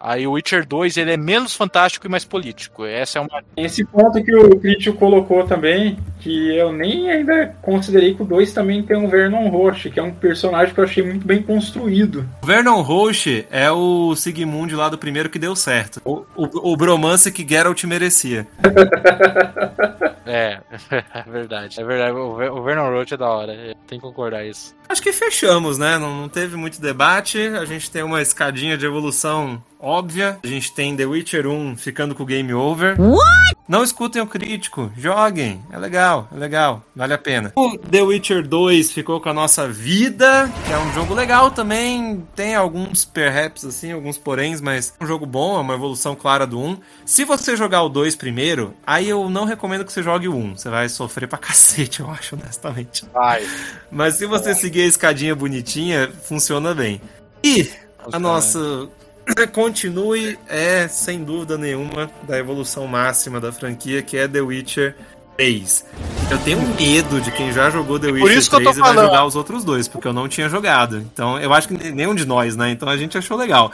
Aí 0.00 0.26
o 0.26 0.32
Witcher 0.32 0.66
2 0.66 0.96
ele 0.96 1.12
é 1.12 1.16
menos 1.16 1.54
fantástico 1.54 2.06
e 2.06 2.10
mais 2.10 2.24
político. 2.24 2.84
Essa 2.84 3.18
é 3.18 3.22
uma. 3.22 3.42
Esse 3.56 3.84
ponto 3.84 4.22
que 4.22 4.34
o 4.34 4.58
crítico 4.58 4.96
colocou 4.96 5.44
também, 5.44 5.98
que 6.20 6.56
eu 6.56 6.72
nem 6.72 7.10
ainda 7.10 7.54
considerei 7.60 8.14
que 8.14 8.22
o 8.22 8.24
2 8.24 8.52
também 8.52 8.82
tem 8.82 8.96
um 8.96 9.08
Vernon 9.08 9.48
Roche, 9.48 9.90
que 9.90 9.98
é 9.98 10.02
um 10.02 10.12
personagem 10.12 10.72
que 10.72 10.78
eu 10.80 10.84
achei 10.84 11.02
muito 11.02 11.26
bem 11.26 11.42
construído. 11.42 12.28
O 12.42 12.46
Vernon 12.46 12.80
Roche 12.80 13.46
é 13.50 13.70
o 13.70 14.14
Sigmund 14.14 14.74
lá 14.74 14.88
do 14.88 14.98
primeiro 14.98 15.28
que 15.28 15.38
deu 15.38 15.56
certo. 15.56 16.00
O, 16.04 16.24
o, 16.36 16.72
o 16.72 16.76
bromance 16.76 17.32
que 17.32 17.46
Geralt 17.46 17.82
merecia. 17.84 18.46
é, 20.24 20.60
é 21.14 21.22
verdade. 21.26 21.80
É 21.80 21.84
verdade. 21.84 22.12
O 22.12 22.62
Vernon 22.62 22.90
Roche 22.90 23.14
é 23.14 23.16
da 23.16 23.28
hora. 23.28 23.52
Tem 23.86 23.98
que 23.98 24.06
concordar 24.06 24.46
isso. 24.46 24.77
Acho 24.88 25.02
que 25.02 25.12
fechamos, 25.12 25.76
né? 25.76 25.98
Não, 25.98 26.22
não 26.22 26.28
teve 26.28 26.56
muito 26.56 26.80
debate. 26.80 27.38
A 27.38 27.64
gente 27.64 27.90
tem 27.90 28.02
uma 28.02 28.22
escadinha 28.22 28.76
de 28.76 28.86
evolução 28.86 29.62
óbvia. 29.80 30.38
A 30.42 30.46
gente 30.46 30.72
tem 30.72 30.96
The 30.96 31.06
Witcher 31.06 31.46
1 31.46 31.76
ficando 31.76 32.14
com 32.14 32.22
o 32.22 32.26
game 32.26 32.52
over. 32.52 33.00
What? 33.00 33.56
Não 33.68 33.84
escutem 33.84 34.22
o 34.22 34.26
crítico, 34.26 34.90
joguem. 34.96 35.62
É 35.70 35.78
legal, 35.78 36.28
é 36.34 36.38
legal, 36.38 36.82
vale 36.96 37.12
a 37.12 37.18
pena. 37.18 37.52
O 37.54 37.76
The 37.76 38.02
Witcher 38.02 38.46
2 38.46 38.92
ficou 38.92 39.20
com 39.20 39.28
a 39.28 39.34
nossa 39.34 39.68
vida, 39.68 40.50
que 40.66 40.72
é 40.72 40.78
um 40.78 40.92
jogo 40.94 41.14
legal 41.14 41.50
também. 41.50 42.26
Tem 42.34 42.54
alguns 42.54 43.04
perhaps, 43.04 43.64
assim, 43.64 43.92
alguns 43.92 44.16
poréns, 44.16 44.60
mas 44.60 44.94
é 44.98 45.04
um 45.04 45.06
jogo 45.06 45.26
bom, 45.26 45.58
é 45.58 45.60
uma 45.60 45.74
evolução 45.74 46.16
clara 46.16 46.46
do 46.46 46.58
1. 46.58 46.78
Se 47.04 47.24
você 47.24 47.56
jogar 47.56 47.82
o 47.82 47.90
2 47.90 48.16
primeiro, 48.16 48.74
aí 48.86 49.08
eu 49.08 49.28
não 49.28 49.44
recomendo 49.44 49.84
que 49.84 49.92
você 49.92 50.02
jogue 50.02 50.28
o 50.28 50.34
1. 50.34 50.56
Você 50.56 50.70
vai 50.70 50.88
sofrer 50.88 51.28
pra 51.28 51.36
cacete, 51.38 52.00
eu 52.00 52.10
acho, 52.10 52.36
honestamente. 52.36 53.04
Vai. 53.12 53.46
Mas 53.90 54.14
se 54.14 54.26
você 54.26 54.54
seguir 54.54 54.77
a 54.80 54.86
escadinha 54.86 55.34
bonitinha, 55.34 56.10
funciona 56.24 56.74
bem. 56.74 57.00
E 57.42 57.70
a 58.12 58.18
nossa 58.18 58.88
continue 59.52 60.38
é, 60.48 60.88
sem 60.88 61.22
dúvida 61.22 61.56
nenhuma, 61.58 62.10
da 62.22 62.38
evolução 62.38 62.86
máxima 62.86 63.40
da 63.40 63.52
franquia, 63.52 64.02
que 64.02 64.16
é 64.16 64.26
The 64.26 64.40
Witcher 64.40 64.96
3. 65.36 65.84
Eu 66.30 66.38
tenho 66.38 66.60
medo 66.74 67.20
de 67.20 67.30
quem 67.30 67.52
já 67.52 67.70
jogou 67.70 67.98
The 67.98 68.08
Witcher 68.08 68.48
3 68.48 68.76
e 68.76 68.80
vai 68.80 68.94
jogar 68.94 69.24
os 69.24 69.36
outros 69.36 69.64
dois, 69.64 69.86
porque 69.88 70.08
eu 70.08 70.12
não 70.12 70.28
tinha 70.28 70.48
jogado. 70.48 70.98
Então, 70.98 71.38
eu 71.38 71.52
acho 71.52 71.68
que 71.68 71.92
nenhum 71.92 72.14
de 72.14 72.26
nós, 72.26 72.56
né? 72.56 72.70
Então 72.70 72.88
a 72.88 72.96
gente 72.96 73.16
achou 73.16 73.36
legal. 73.36 73.72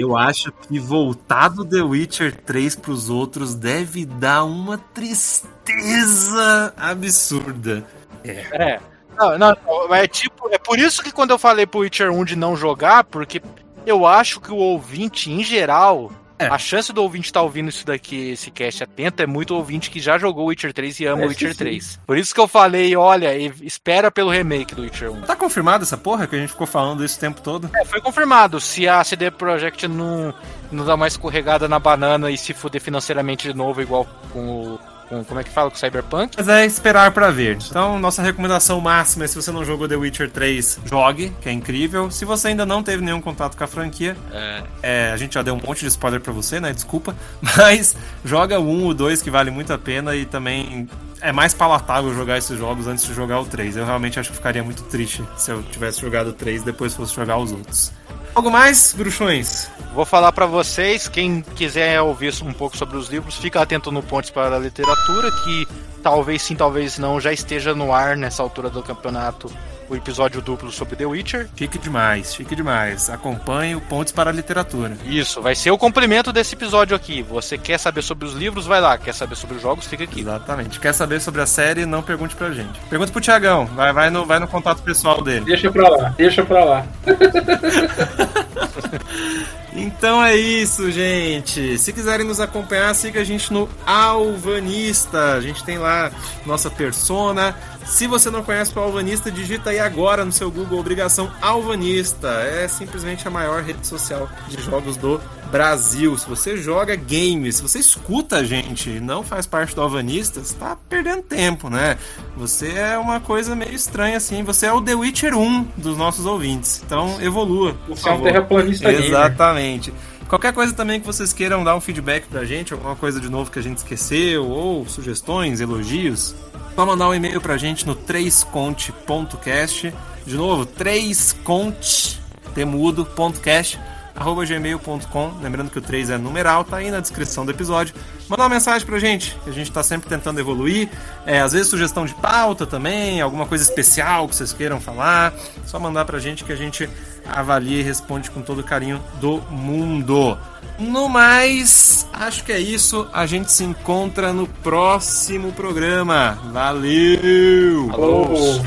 Eu 0.00 0.16
acho 0.16 0.52
que 0.52 0.78
voltar 0.80 1.48
do 1.48 1.64
The 1.64 1.80
Witcher 1.80 2.34
3 2.44 2.76
pros 2.76 3.08
outros 3.08 3.54
deve 3.54 4.04
dar 4.04 4.44
uma 4.44 4.78
tristeza 4.78 6.74
absurda. 6.76 7.84
É. 8.24 8.30
é. 8.52 8.80
Não, 9.16 9.38
não, 9.38 9.94
é 9.94 10.06
tipo, 10.06 10.48
é 10.50 10.58
por 10.58 10.78
isso 10.78 11.02
que 11.02 11.12
quando 11.12 11.30
eu 11.30 11.38
falei 11.38 11.66
pro 11.66 11.80
Witcher 11.80 12.12
1 12.12 12.24
de 12.24 12.36
não 12.36 12.56
jogar, 12.56 13.04
porque 13.04 13.40
eu 13.86 14.06
acho 14.06 14.40
que 14.40 14.50
o 14.50 14.56
ouvinte, 14.56 15.30
em 15.30 15.42
geral, 15.42 16.10
é. 16.38 16.46
A 16.48 16.58
chance 16.58 16.92
do 16.92 17.02
ouvinte 17.02 17.26
estar 17.26 17.40
tá 17.40 17.44
ouvindo 17.44 17.70
isso 17.70 17.86
daqui, 17.86 18.30
esse 18.30 18.50
cast 18.50 18.84
atento, 18.84 19.22
é 19.22 19.26
muito 19.26 19.54
ouvinte 19.54 19.90
que 19.90 19.98
já 19.98 20.18
jogou 20.18 20.46
Witcher 20.46 20.72
3 20.72 21.00
e 21.00 21.06
ama 21.06 21.22
é, 21.22 21.26
Witcher 21.28 21.52
sim. 21.52 21.58
3. 21.58 22.00
Por 22.06 22.18
isso 22.18 22.34
que 22.34 22.40
eu 22.40 22.46
falei, 22.46 22.94
olha, 22.94 23.34
espera 23.62 24.10
pelo 24.10 24.30
remake 24.30 24.74
do 24.74 24.82
Witcher 24.82 25.10
1. 25.10 25.22
Tá 25.22 25.34
confirmado 25.34 25.84
essa 25.84 25.96
porra 25.96 26.26
que 26.26 26.36
a 26.36 26.38
gente 26.38 26.50
ficou 26.50 26.66
falando 26.66 27.02
isso 27.02 27.16
o 27.16 27.20
tempo 27.20 27.40
todo? 27.40 27.70
É, 27.74 27.84
foi 27.86 28.02
confirmado. 28.02 28.60
Se 28.60 28.86
a 28.86 29.02
CD 29.02 29.30
Projekt 29.30 29.88
não, 29.88 30.34
não 30.70 30.84
dá 30.84 30.94
mais 30.96 31.14
escorregada 31.14 31.68
na 31.68 31.78
banana 31.78 32.30
e 32.30 32.36
se 32.36 32.52
fuder 32.52 32.82
financeiramente 32.82 33.48
de 33.48 33.54
novo, 33.54 33.80
igual 33.80 34.06
com 34.30 34.74
o 34.74 34.78
com 35.08 35.24
como 35.24 35.40
é 35.40 35.44
que 35.44 35.50
fala, 35.50 35.70
com 35.70 35.76
Cyberpunk. 35.76 36.34
Mas 36.36 36.48
é 36.48 36.66
esperar 36.66 37.10
pra 37.12 37.30
ver. 37.30 37.58
Então, 37.68 37.98
nossa 37.98 38.22
recomendação 38.22 38.80
máxima 38.80 39.24
é 39.24 39.28
se 39.28 39.34
você 39.36 39.50
não 39.50 39.64
jogou 39.64 39.88
The 39.88 39.96
Witcher 39.96 40.30
3, 40.30 40.80
jogue, 40.84 41.32
que 41.40 41.48
é 41.48 41.52
incrível. 41.52 42.10
Se 42.10 42.24
você 42.24 42.48
ainda 42.48 42.66
não 42.66 42.82
teve 42.82 43.02
nenhum 43.04 43.20
contato 43.20 43.56
com 43.56 43.64
a 43.64 43.66
franquia, 43.66 44.16
É, 44.32 44.62
é, 44.82 45.10
a 45.12 45.16
gente 45.16 45.34
já 45.34 45.42
deu 45.42 45.54
um 45.54 45.60
monte 45.64 45.80
de 45.80 45.86
spoiler 45.86 46.20
pra 46.20 46.32
você, 46.32 46.60
né? 46.60 46.72
Desculpa. 46.72 47.14
Mas 47.56 47.96
joga 48.24 48.58
o 48.58 48.68
1, 48.68 48.86
o 48.86 48.94
2, 48.94 49.22
que 49.22 49.30
vale 49.30 49.50
muito 49.50 49.72
a 49.72 49.78
pena 49.78 50.14
e 50.14 50.24
também 50.24 50.88
é 51.20 51.32
mais 51.32 51.54
palatável 51.54 52.14
jogar 52.14 52.38
esses 52.38 52.58
jogos 52.58 52.86
antes 52.86 53.04
de 53.04 53.14
jogar 53.14 53.40
o 53.40 53.44
3. 53.46 53.76
Eu 53.76 53.86
realmente 53.86 54.18
acho 54.20 54.30
que 54.30 54.36
ficaria 54.36 54.62
muito 54.62 54.82
triste 54.84 55.24
se 55.36 55.50
eu 55.50 55.62
tivesse 55.62 56.00
jogado 56.00 56.28
o 56.28 56.32
3 56.32 56.62
e 56.62 56.64
depois 56.64 56.94
fosse 56.94 57.14
jogar 57.14 57.38
os 57.38 57.52
outros. 57.52 57.92
Algo 58.36 58.50
mais, 58.50 58.92
bruxões? 58.92 59.66
Vou 59.94 60.04
falar 60.04 60.30
pra 60.30 60.44
vocês, 60.44 61.08
quem 61.08 61.40
quiser 61.40 62.02
ouvir 62.02 62.34
um 62.42 62.52
pouco 62.52 62.76
sobre 62.76 62.98
os 62.98 63.08
livros, 63.08 63.36
fica 63.36 63.62
atento 63.62 63.90
no 63.90 64.02
Pontes 64.02 64.28
para 64.28 64.54
a 64.54 64.58
Literatura, 64.58 65.32
que 65.42 65.66
talvez 66.02 66.42
sim, 66.42 66.54
talvez 66.54 66.98
não, 66.98 67.18
já 67.18 67.32
esteja 67.32 67.74
no 67.74 67.94
ar 67.94 68.14
nessa 68.14 68.42
altura 68.42 68.68
do 68.68 68.82
campeonato 68.82 69.50
o 69.88 69.96
episódio 69.96 70.40
duplo 70.40 70.70
sobre 70.70 70.96
The 70.96 71.06
Witcher. 71.06 71.48
Fique 71.54 71.78
demais, 71.78 72.34
fique 72.34 72.54
demais. 72.54 73.10
Acompanhe 73.10 73.74
o 73.74 73.80
Pontes 73.80 74.12
para 74.12 74.30
a 74.30 74.32
Literatura. 74.32 74.96
Isso, 75.04 75.40
vai 75.40 75.54
ser 75.54 75.70
o 75.70 75.78
complemento 75.78 76.32
desse 76.32 76.54
episódio 76.54 76.96
aqui. 76.96 77.22
Você 77.22 77.58
quer 77.58 77.78
saber 77.78 78.02
sobre 78.02 78.26
os 78.26 78.34
livros, 78.34 78.66
vai 78.66 78.80
lá. 78.80 78.96
Quer 78.98 79.14
saber 79.14 79.36
sobre 79.36 79.56
os 79.56 79.62
jogos, 79.62 79.86
fica 79.86 80.04
aqui. 80.04 80.20
Exatamente. 80.20 80.80
Quer 80.80 80.92
saber 80.92 81.20
sobre 81.20 81.40
a 81.40 81.46
série? 81.46 81.86
Não 81.86 82.02
pergunte 82.02 82.34
pra 82.34 82.50
gente. 82.50 82.78
Pergunta 82.90 83.12
pro 83.12 83.20
Tiagão. 83.20 83.66
Vai, 83.66 83.92
vai, 83.92 84.10
no, 84.10 84.24
vai 84.24 84.38
no 84.38 84.48
contato 84.48 84.82
pessoal 84.82 85.22
dele. 85.22 85.44
Deixa 85.44 85.70
pra 85.70 85.88
lá, 85.88 86.14
deixa 86.16 86.44
pra 86.44 86.64
lá. 86.64 86.86
Então 89.76 90.24
é 90.24 90.34
isso, 90.34 90.90
gente. 90.90 91.78
Se 91.78 91.92
quiserem 91.92 92.26
nos 92.26 92.40
acompanhar, 92.40 92.94
siga 92.94 93.20
a 93.20 93.24
gente 93.24 93.52
no 93.52 93.68
Alvanista. 93.84 95.34
A 95.34 95.40
gente 95.40 95.62
tem 95.62 95.76
lá 95.76 96.10
nossa 96.46 96.70
persona. 96.70 97.54
Se 97.86 98.08
você 98.08 98.30
não 98.30 98.42
conhece 98.42 98.76
o 98.76 98.82
Alvanista, 98.82 99.30
digita 99.30 99.70
aí 99.70 99.78
agora 99.78 100.24
no 100.24 100.32
seu 100.32 100.50
Google 100.50 100.80
Obrigação 100.80 101.30
Alvanista. 101.40 102.28
É 102.28 102.66
simplesmente 102.66 103.26
a 103.26 103.30
maior 103.30 103.62
rede 103.62 103.86
social 103.86 104.28
de 104.48 104.60
jogos 104.60 104.96
do 104.96 105.20
Brasil. 105.52 106.18
Se 106.18 106.28
você 106.28 106.56
joga 106.56 106.96
games, 106.96 107.56
se 107.56 107.62
você 107.62 107.78
escuta 107.78 108.38
a 108.38 108.44
gente 108.44 108.90
e 108.90 109.00
não 109.00 109.22
faz 109.22 109.46
parte 109.46 109.74
do 109.74 109.80
Alvanista, 109.80 110.40
você 110.40 110.54
tá 110.54 110.76
perdendo 110.88 111.22
tempo, 111.22 111.70
né? 111.70 111.96
Você 112.36 112.72
é 112.72 112.98
uma 112.98 113.20
coisa 113.20 113.54
meio 113.54 113.72
estranha 113.72 114.16
assim. 114.16 114.42
Você 114.42 114.66
é 114.66 114.72
o 114.72 114.82
The 114.82 114.94
Witcher 114.94 115.36
1 115.36 115.68
dos 115.76 115.96
nossos 115.96 116.26
ouvintes. 116.26 116.82
Então 116.84 117.20
evolua. 117.20 117.76
Você 117.88 118.08
é 118.08 118.12
um 118.12 118.20
terraplanista 118.20 118.90
gamer. 118.90 119.06
Exatamente. 119.06 119.94
Qualquer 120.28 120.52
coisa 120.52 120.72
também 120.72 120.98
que 120.98 121.06
vocês 121.06 121.32
queiram 121.32 121.62
dar 121.62 121.76
um 121.76 121.80
feedback 121.80 122.26
pra 122.26 122.44
gente, 122.44 122.72
alguma 122.72 122.96
coisa 122.96 123.20
de 123.20 123.28
novo 123.28 123.48
que 123.48 123.60
a 123.60 123.62
gente 123.62 123.78
esqueceu, 123.78 124.44
ou 124.44 124.84
sugestões, 124.88 125.60
elogios, 125.60 126.34
só 126.76 126.84
mandar 126.84 127.08
um 127.08 127.14
e-mail 127.14 127.40
pra 127.40 127.56
gente 127.56 127.86
no 127.86 127.96
3conte.cast. 127.96 129.94
De 130.26 130.36
novo, 130.36 130.66
3conte, 130.66 132.18
temudo.cast, 132.54 133.80
arroba 134.14 134.44
gmail.com. 134.44 135.32
Lembrando 135.40 135.70
que 135.70 135.78
o 135.78 135.80
3 135.80 136.10
é 136.10 136.18
numeral, 136.18 136.64
tá 136.64 136.76
aí 136.76 136.90
na 136.90 137.00
descrição 137.00 137.46
do 137.46 137.50
episódio. 137.50 137.94
Manda 138.28 138.42
uma 138.42 138.50
mensagem 138.50 138.86
pra 138.86 138.98
gente, 138.98 139.34
que 139.42 139.48
a 139.48 139.52
gente 139.54 139.72
tá 139.72 139.82
sempre 139.82 140.06
tentando 140.06 140.38
evoluir. 140.38 140.90
É, 141.24 141.40
às 141.40 141.52
vezes 141.52 141.68
sugestão 141.68 142.04
de 142.04 142.14
pauta 142.14 142.66
também, 142.66 143.22
alguma 143.22 143.46
coisa 143.46 143.64
especial 143.64 144.28
que 144.28 144.36
vocês 144.36 144.52
queiram 144.52 144.78
falar. 144.78 145.32
Só 145.64 145.80
mandar 145.80 146.04
pra 146.04 146.18
gente 146.18 146.44
que 146.44 146.52
a 146.52 146.56
gente 146.56 146.90
avalia 147.26 147.80
e 147.80 147.82
responde 147.82 148.30
com 148.30 148.42
todo 148.42 148.58
o 148.58 148.64
carinho 148.64 149.02
do 149.18 149.40
mundo. 149.50 150.36
No 150.78 151.08
mais, 151.08 152.06
acho 152.12 152.44
que 152.44 152.52
é 152.52 152.58
isso. 152.58 153.08
A 153.12 153.24
gente 153.26 153.50
se 153.50 153.64
encontra 153.64 154.32
no 154.32 154.46
próximo 154.46 155.52
programa. 155.52 156.38
Valeu! 156.52 157.90
Alô. 157.92 158.60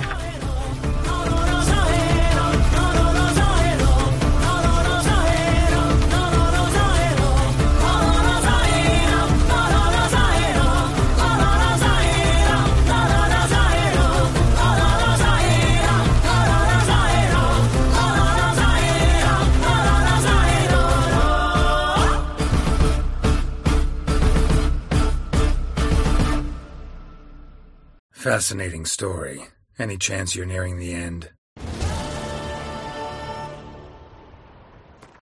Fascinating 28.29 28.83
story. 28.85 29.41
Any 29.79 29.97
chance 29.97 30.37
you're 30.37 30.45
nearing 30.45 30.77
the 30.77 30.93
end? 30.93 31.31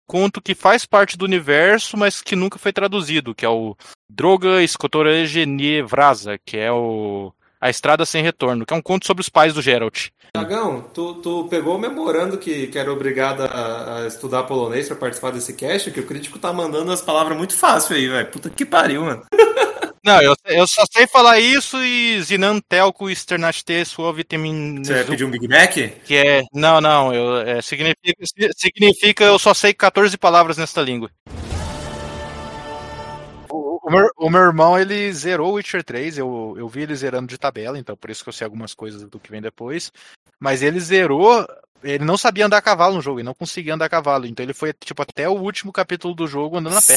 Conto 0.06 0.42
que 0.42 0.54
faz 0.54 0.86
parte 0.86 1.18
do 1.18 1.24
universo, 1.24 1.96
mas 1.96 2.22
que 2.22 2.36
nunca 2.36 2.60
foi 2.60 2.74
traduzido, 2.74 3.34
que 3.34 3.46
é 3.46 3.50
o 3.50 3.78
Droga 4.10 4.62
Skotorege 4.62 5.46
Vrasa, 5.84 6.38
que 6.46 6.58
é 6.58 6.70
o 6.70 7.32
A 7.62 7.70
Estrada 7.70 8.06
Sem 8.06 8.22
Retorno, 8.22 8.66
que 8.66 8.74
é 8.74 8.78
um 8.78 8.82
conto 8.82 9.08
sobre 9.08 9.22
os 9.22 9.30
pais 9.30 9.54
do 9.54 9.62
Geralt. 9.62 10.10
Tiagão, 10.36 10.82
tu, 10.94 11.14
tu 11.22 11.48
pegou 11.50 11.78
o 11.78 11.80
memorando 11.80 12.38
que, 12.38 12.68
que 12.68 12.78
era 12.78 12.92
obrigado 12.92 13.44
a, 13.44 14.00
a 14.00 14.08
estudar 14.08 14.44
polonês 14.44 14.86
pra 14.86 14.98
participar 14.98 15.32
desse 15.32 15.54
cast, 15.54 15.92
que 15.92 16.02
o 16.02 16.06
crítico 16.06 16.38
tá 16.40 16.52
mandando 16.52 16.92
as 16.92 17.02
palavras 17.02 17.38
muito 17.38 17.56
fácil 17.56 17.96
aí, 17.96 18.10
velho. 18.10 18.28
Puta 18.28 18.50
que 18.50 18.66
pariu, 18.66 19.06
mano. 19.06 19.24
Não, 20.08 20.22
eu, 20.22 20.34
eu 20.46 20.66
só 20.66 20.86
sei 20.90 21.06
falar 21.06 21.38
isso 21.38 21.76
e 21.84 22.22
Zinantelco 22.22 23.10
Externaste 23.10 23.84
Sua 23.84 24.14
Vitamin 24.14 24.82
Você 24.82 24.94
vai 24.94 25.04
pedir 25.04 25.26
um 25.26 25.30
Big 25.30 25.46
Mac? 25.50 25.74
que 25.74 26.16
é. 26.16 26.44
Não, 26.54 26.80
não, 26.80 27.14
eu, 27.14 27.42
é, 27.42 27.62
significa, 27.62 28.26
significa 28.56 29.26
eu 29.26 29.38
só 29.38 29.54
sei 29.54 29.74
14 29.74 30.18
palavras 30.18 30.56
nesta 30.56 30.82
língua. 30.82 31.12
O, 33.50 33.92
meu, 33.92 34.10
o 34.18 34.30
meu 34.30 34.42
irmão, 34.44 34.80
ele 34.80 35.12
zerou 35.12 35.52
o 35.52 35.54
Witcher 35.56 35.84
3, 35.84 36.18
eu, 36.18 36.56
eu 36.58 36.70
vi 36.70 36.84
ele 36.84 36.96
zerando 36.96 37.28
de 37.28 37.38
tabela, 37.38 37.78
então 37.78 37.98
por 37.98 38.10
isso 38.10 38.24
que 38.24 38.30
eu 38.30 38.34
sei 38.34 38.46
algumas 38.46 38.74
coisas 38.74 39.04
do 39.04 39.20
que 39.20 39.30
vem 39.30 39.42
depois. 39.42 39.92
Mas 40.40 40.62
ele 40.62 40.80
zerou, 40.80 41.46
ele 41.84 42.06
não 42.06 42.18
sabia 42.18 42.46
andar 42.46 42.60
a 42.60 42.62
cavalo 42.62 42.96
no 42.96 43.02
jogo, 43.02 43.20
ele 43.20 43.26
não 43.26 43.34
conseguia 43.34 43.74
andar 43.74 43.86
a 43.86 43.90
cavalo, 43.90 44.26
então 44.26 44.42
ele 44.42 44.54
foi 44.54 44.72
tipo 44.72 45.02
até 45.02 45.28
o 45.28 45.34
último 45.34 45.74
capítulo 45.74 46.16
do 46.16 46.28
jogo 46.28 46.58
andando 46.58 46.78
a 46.78 46.82
pé. 46.82 46.96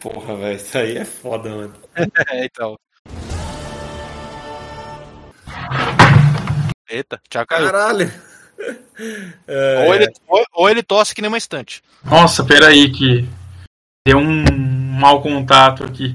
Porra, 0.00 0.36
velho, 0.36 0.56
isso 0.56 0.78
aí 0.78 0.96
é 0.96 1.04
foda, 1.04 1.48
mano. 1.48 1.74
É, 2.30 2.44
então. 2.44 2.76
Eita, 6.88 7.20
Thiago 7.28 7.48
caiu. 7.48 7.66
Caralho! 7.66 8.12
É, 9.48 9.86
Ou 9.86 9.94
ele, 9.94 10.12
ou, 10.28 10.44
ou 10.52 10.68
ele 10.68 10.82
tosse 10.82 11.14
que 11.14 11.22
nem 11.22 11.28
uma 11.30 11.38
estante. 11.38 11.82
Nossa, 12.04 12.44
peraí 12.44 12.92
que 12.92 13.26
deu 14.06 14.18
um 14.18 14.44
mau 15.00 15.22
contato 15.22 15.82
aqui. 15.82 16.14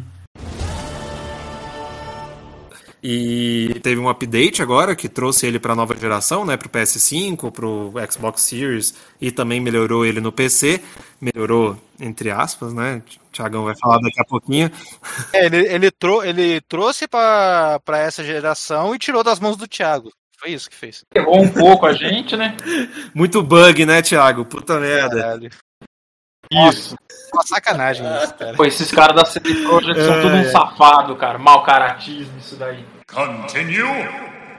E 3.07 3.79
teve 3.83 4.01
um 4.01 4.09
update 4.09 4.63
agora 4.63 4.95
que 4.95 5.07
trouxe 5.07 5.45
ele 5.45 5.59
para 5.59 5.75
nova 5.75 5.95
geração, 5.95 6.43
né, 6.43 6.57
pro 6.57 6.67
PS5, 6.67 7.51
pro 7.51 7.93
Xbox 8.11 8.41
Series 8.41 8.95
e 9.21 9.31
também 9.31 9.59
melhorou 9.59 10.03
ele 10.03 10.19
no 10.19 10.31
PC. 10.31 10.81
Melhorou 11.21 11.77
entre 11.99 12.31
aspas, 12.31 12.73
né? 12.73 13.03
O 13.27 13.31
Thiagão 13.31 13.63
vai 13.63 13.75
falar 13.77 13.99
daqui 13.99 14.19
a 14.19 14.25
pouquinho. 14.25 14.71
É, 15.31 15.45
ele, 15.45 15.67
ele, 15.67 15.91
trou 15.91 16.25
ele 16.25 16.59
trouxe 16.61 17.07
pra, 17.07 17.79
pra 17.85 17.99
essa 17.99 18.23
geração 18.23 18.95
e 18.95 18.97
tirou 18.97 19.23
das 19.23 19.39
mãos 19.39 19.55
do 19.55 19.67
Thiago. 19.67 20.11
Foi 20.39 20.49
isso 20.49 20.67
que 20.67 20.75
fez. 20.75 21.03
Errou 21.13 21.43
um 21.43 21.49
pouco 21.49 21.85
a 21.85 21.93
gente, 21.93 22.35
né? 22.35 22.57
Muito 23.13 23.43
bug, 23.43 23.85
né, 23.85 24.01
Thiago? 24.01 24.45
Puta 24.45 24.79
merda. 24.79 25.21
Caralho. 25.21 25.49
Isso. 26.51 26.95
Uma 27.31 27.43
sacanagem 27.43 28.03
isso, 28.23 28.33
cara. 28.33 28.53
Pô, 28.55 28.65
esses 28.65 28.91
caras 28.91 29.15
da 29.15 29.25
CD 29.25 29.53
Projekt 29.61 30.03
são 30.03 30.21
tudo 30.21 30.35
um 30.37 30.49
safado, 30.49 31.15
cara. 31.15 31.37
Mau 31.37 31.61
caratismo, 31.61 32.33
isso 32.39 32.55
daí. 32.55 32.94
Continue. 33.15 34.34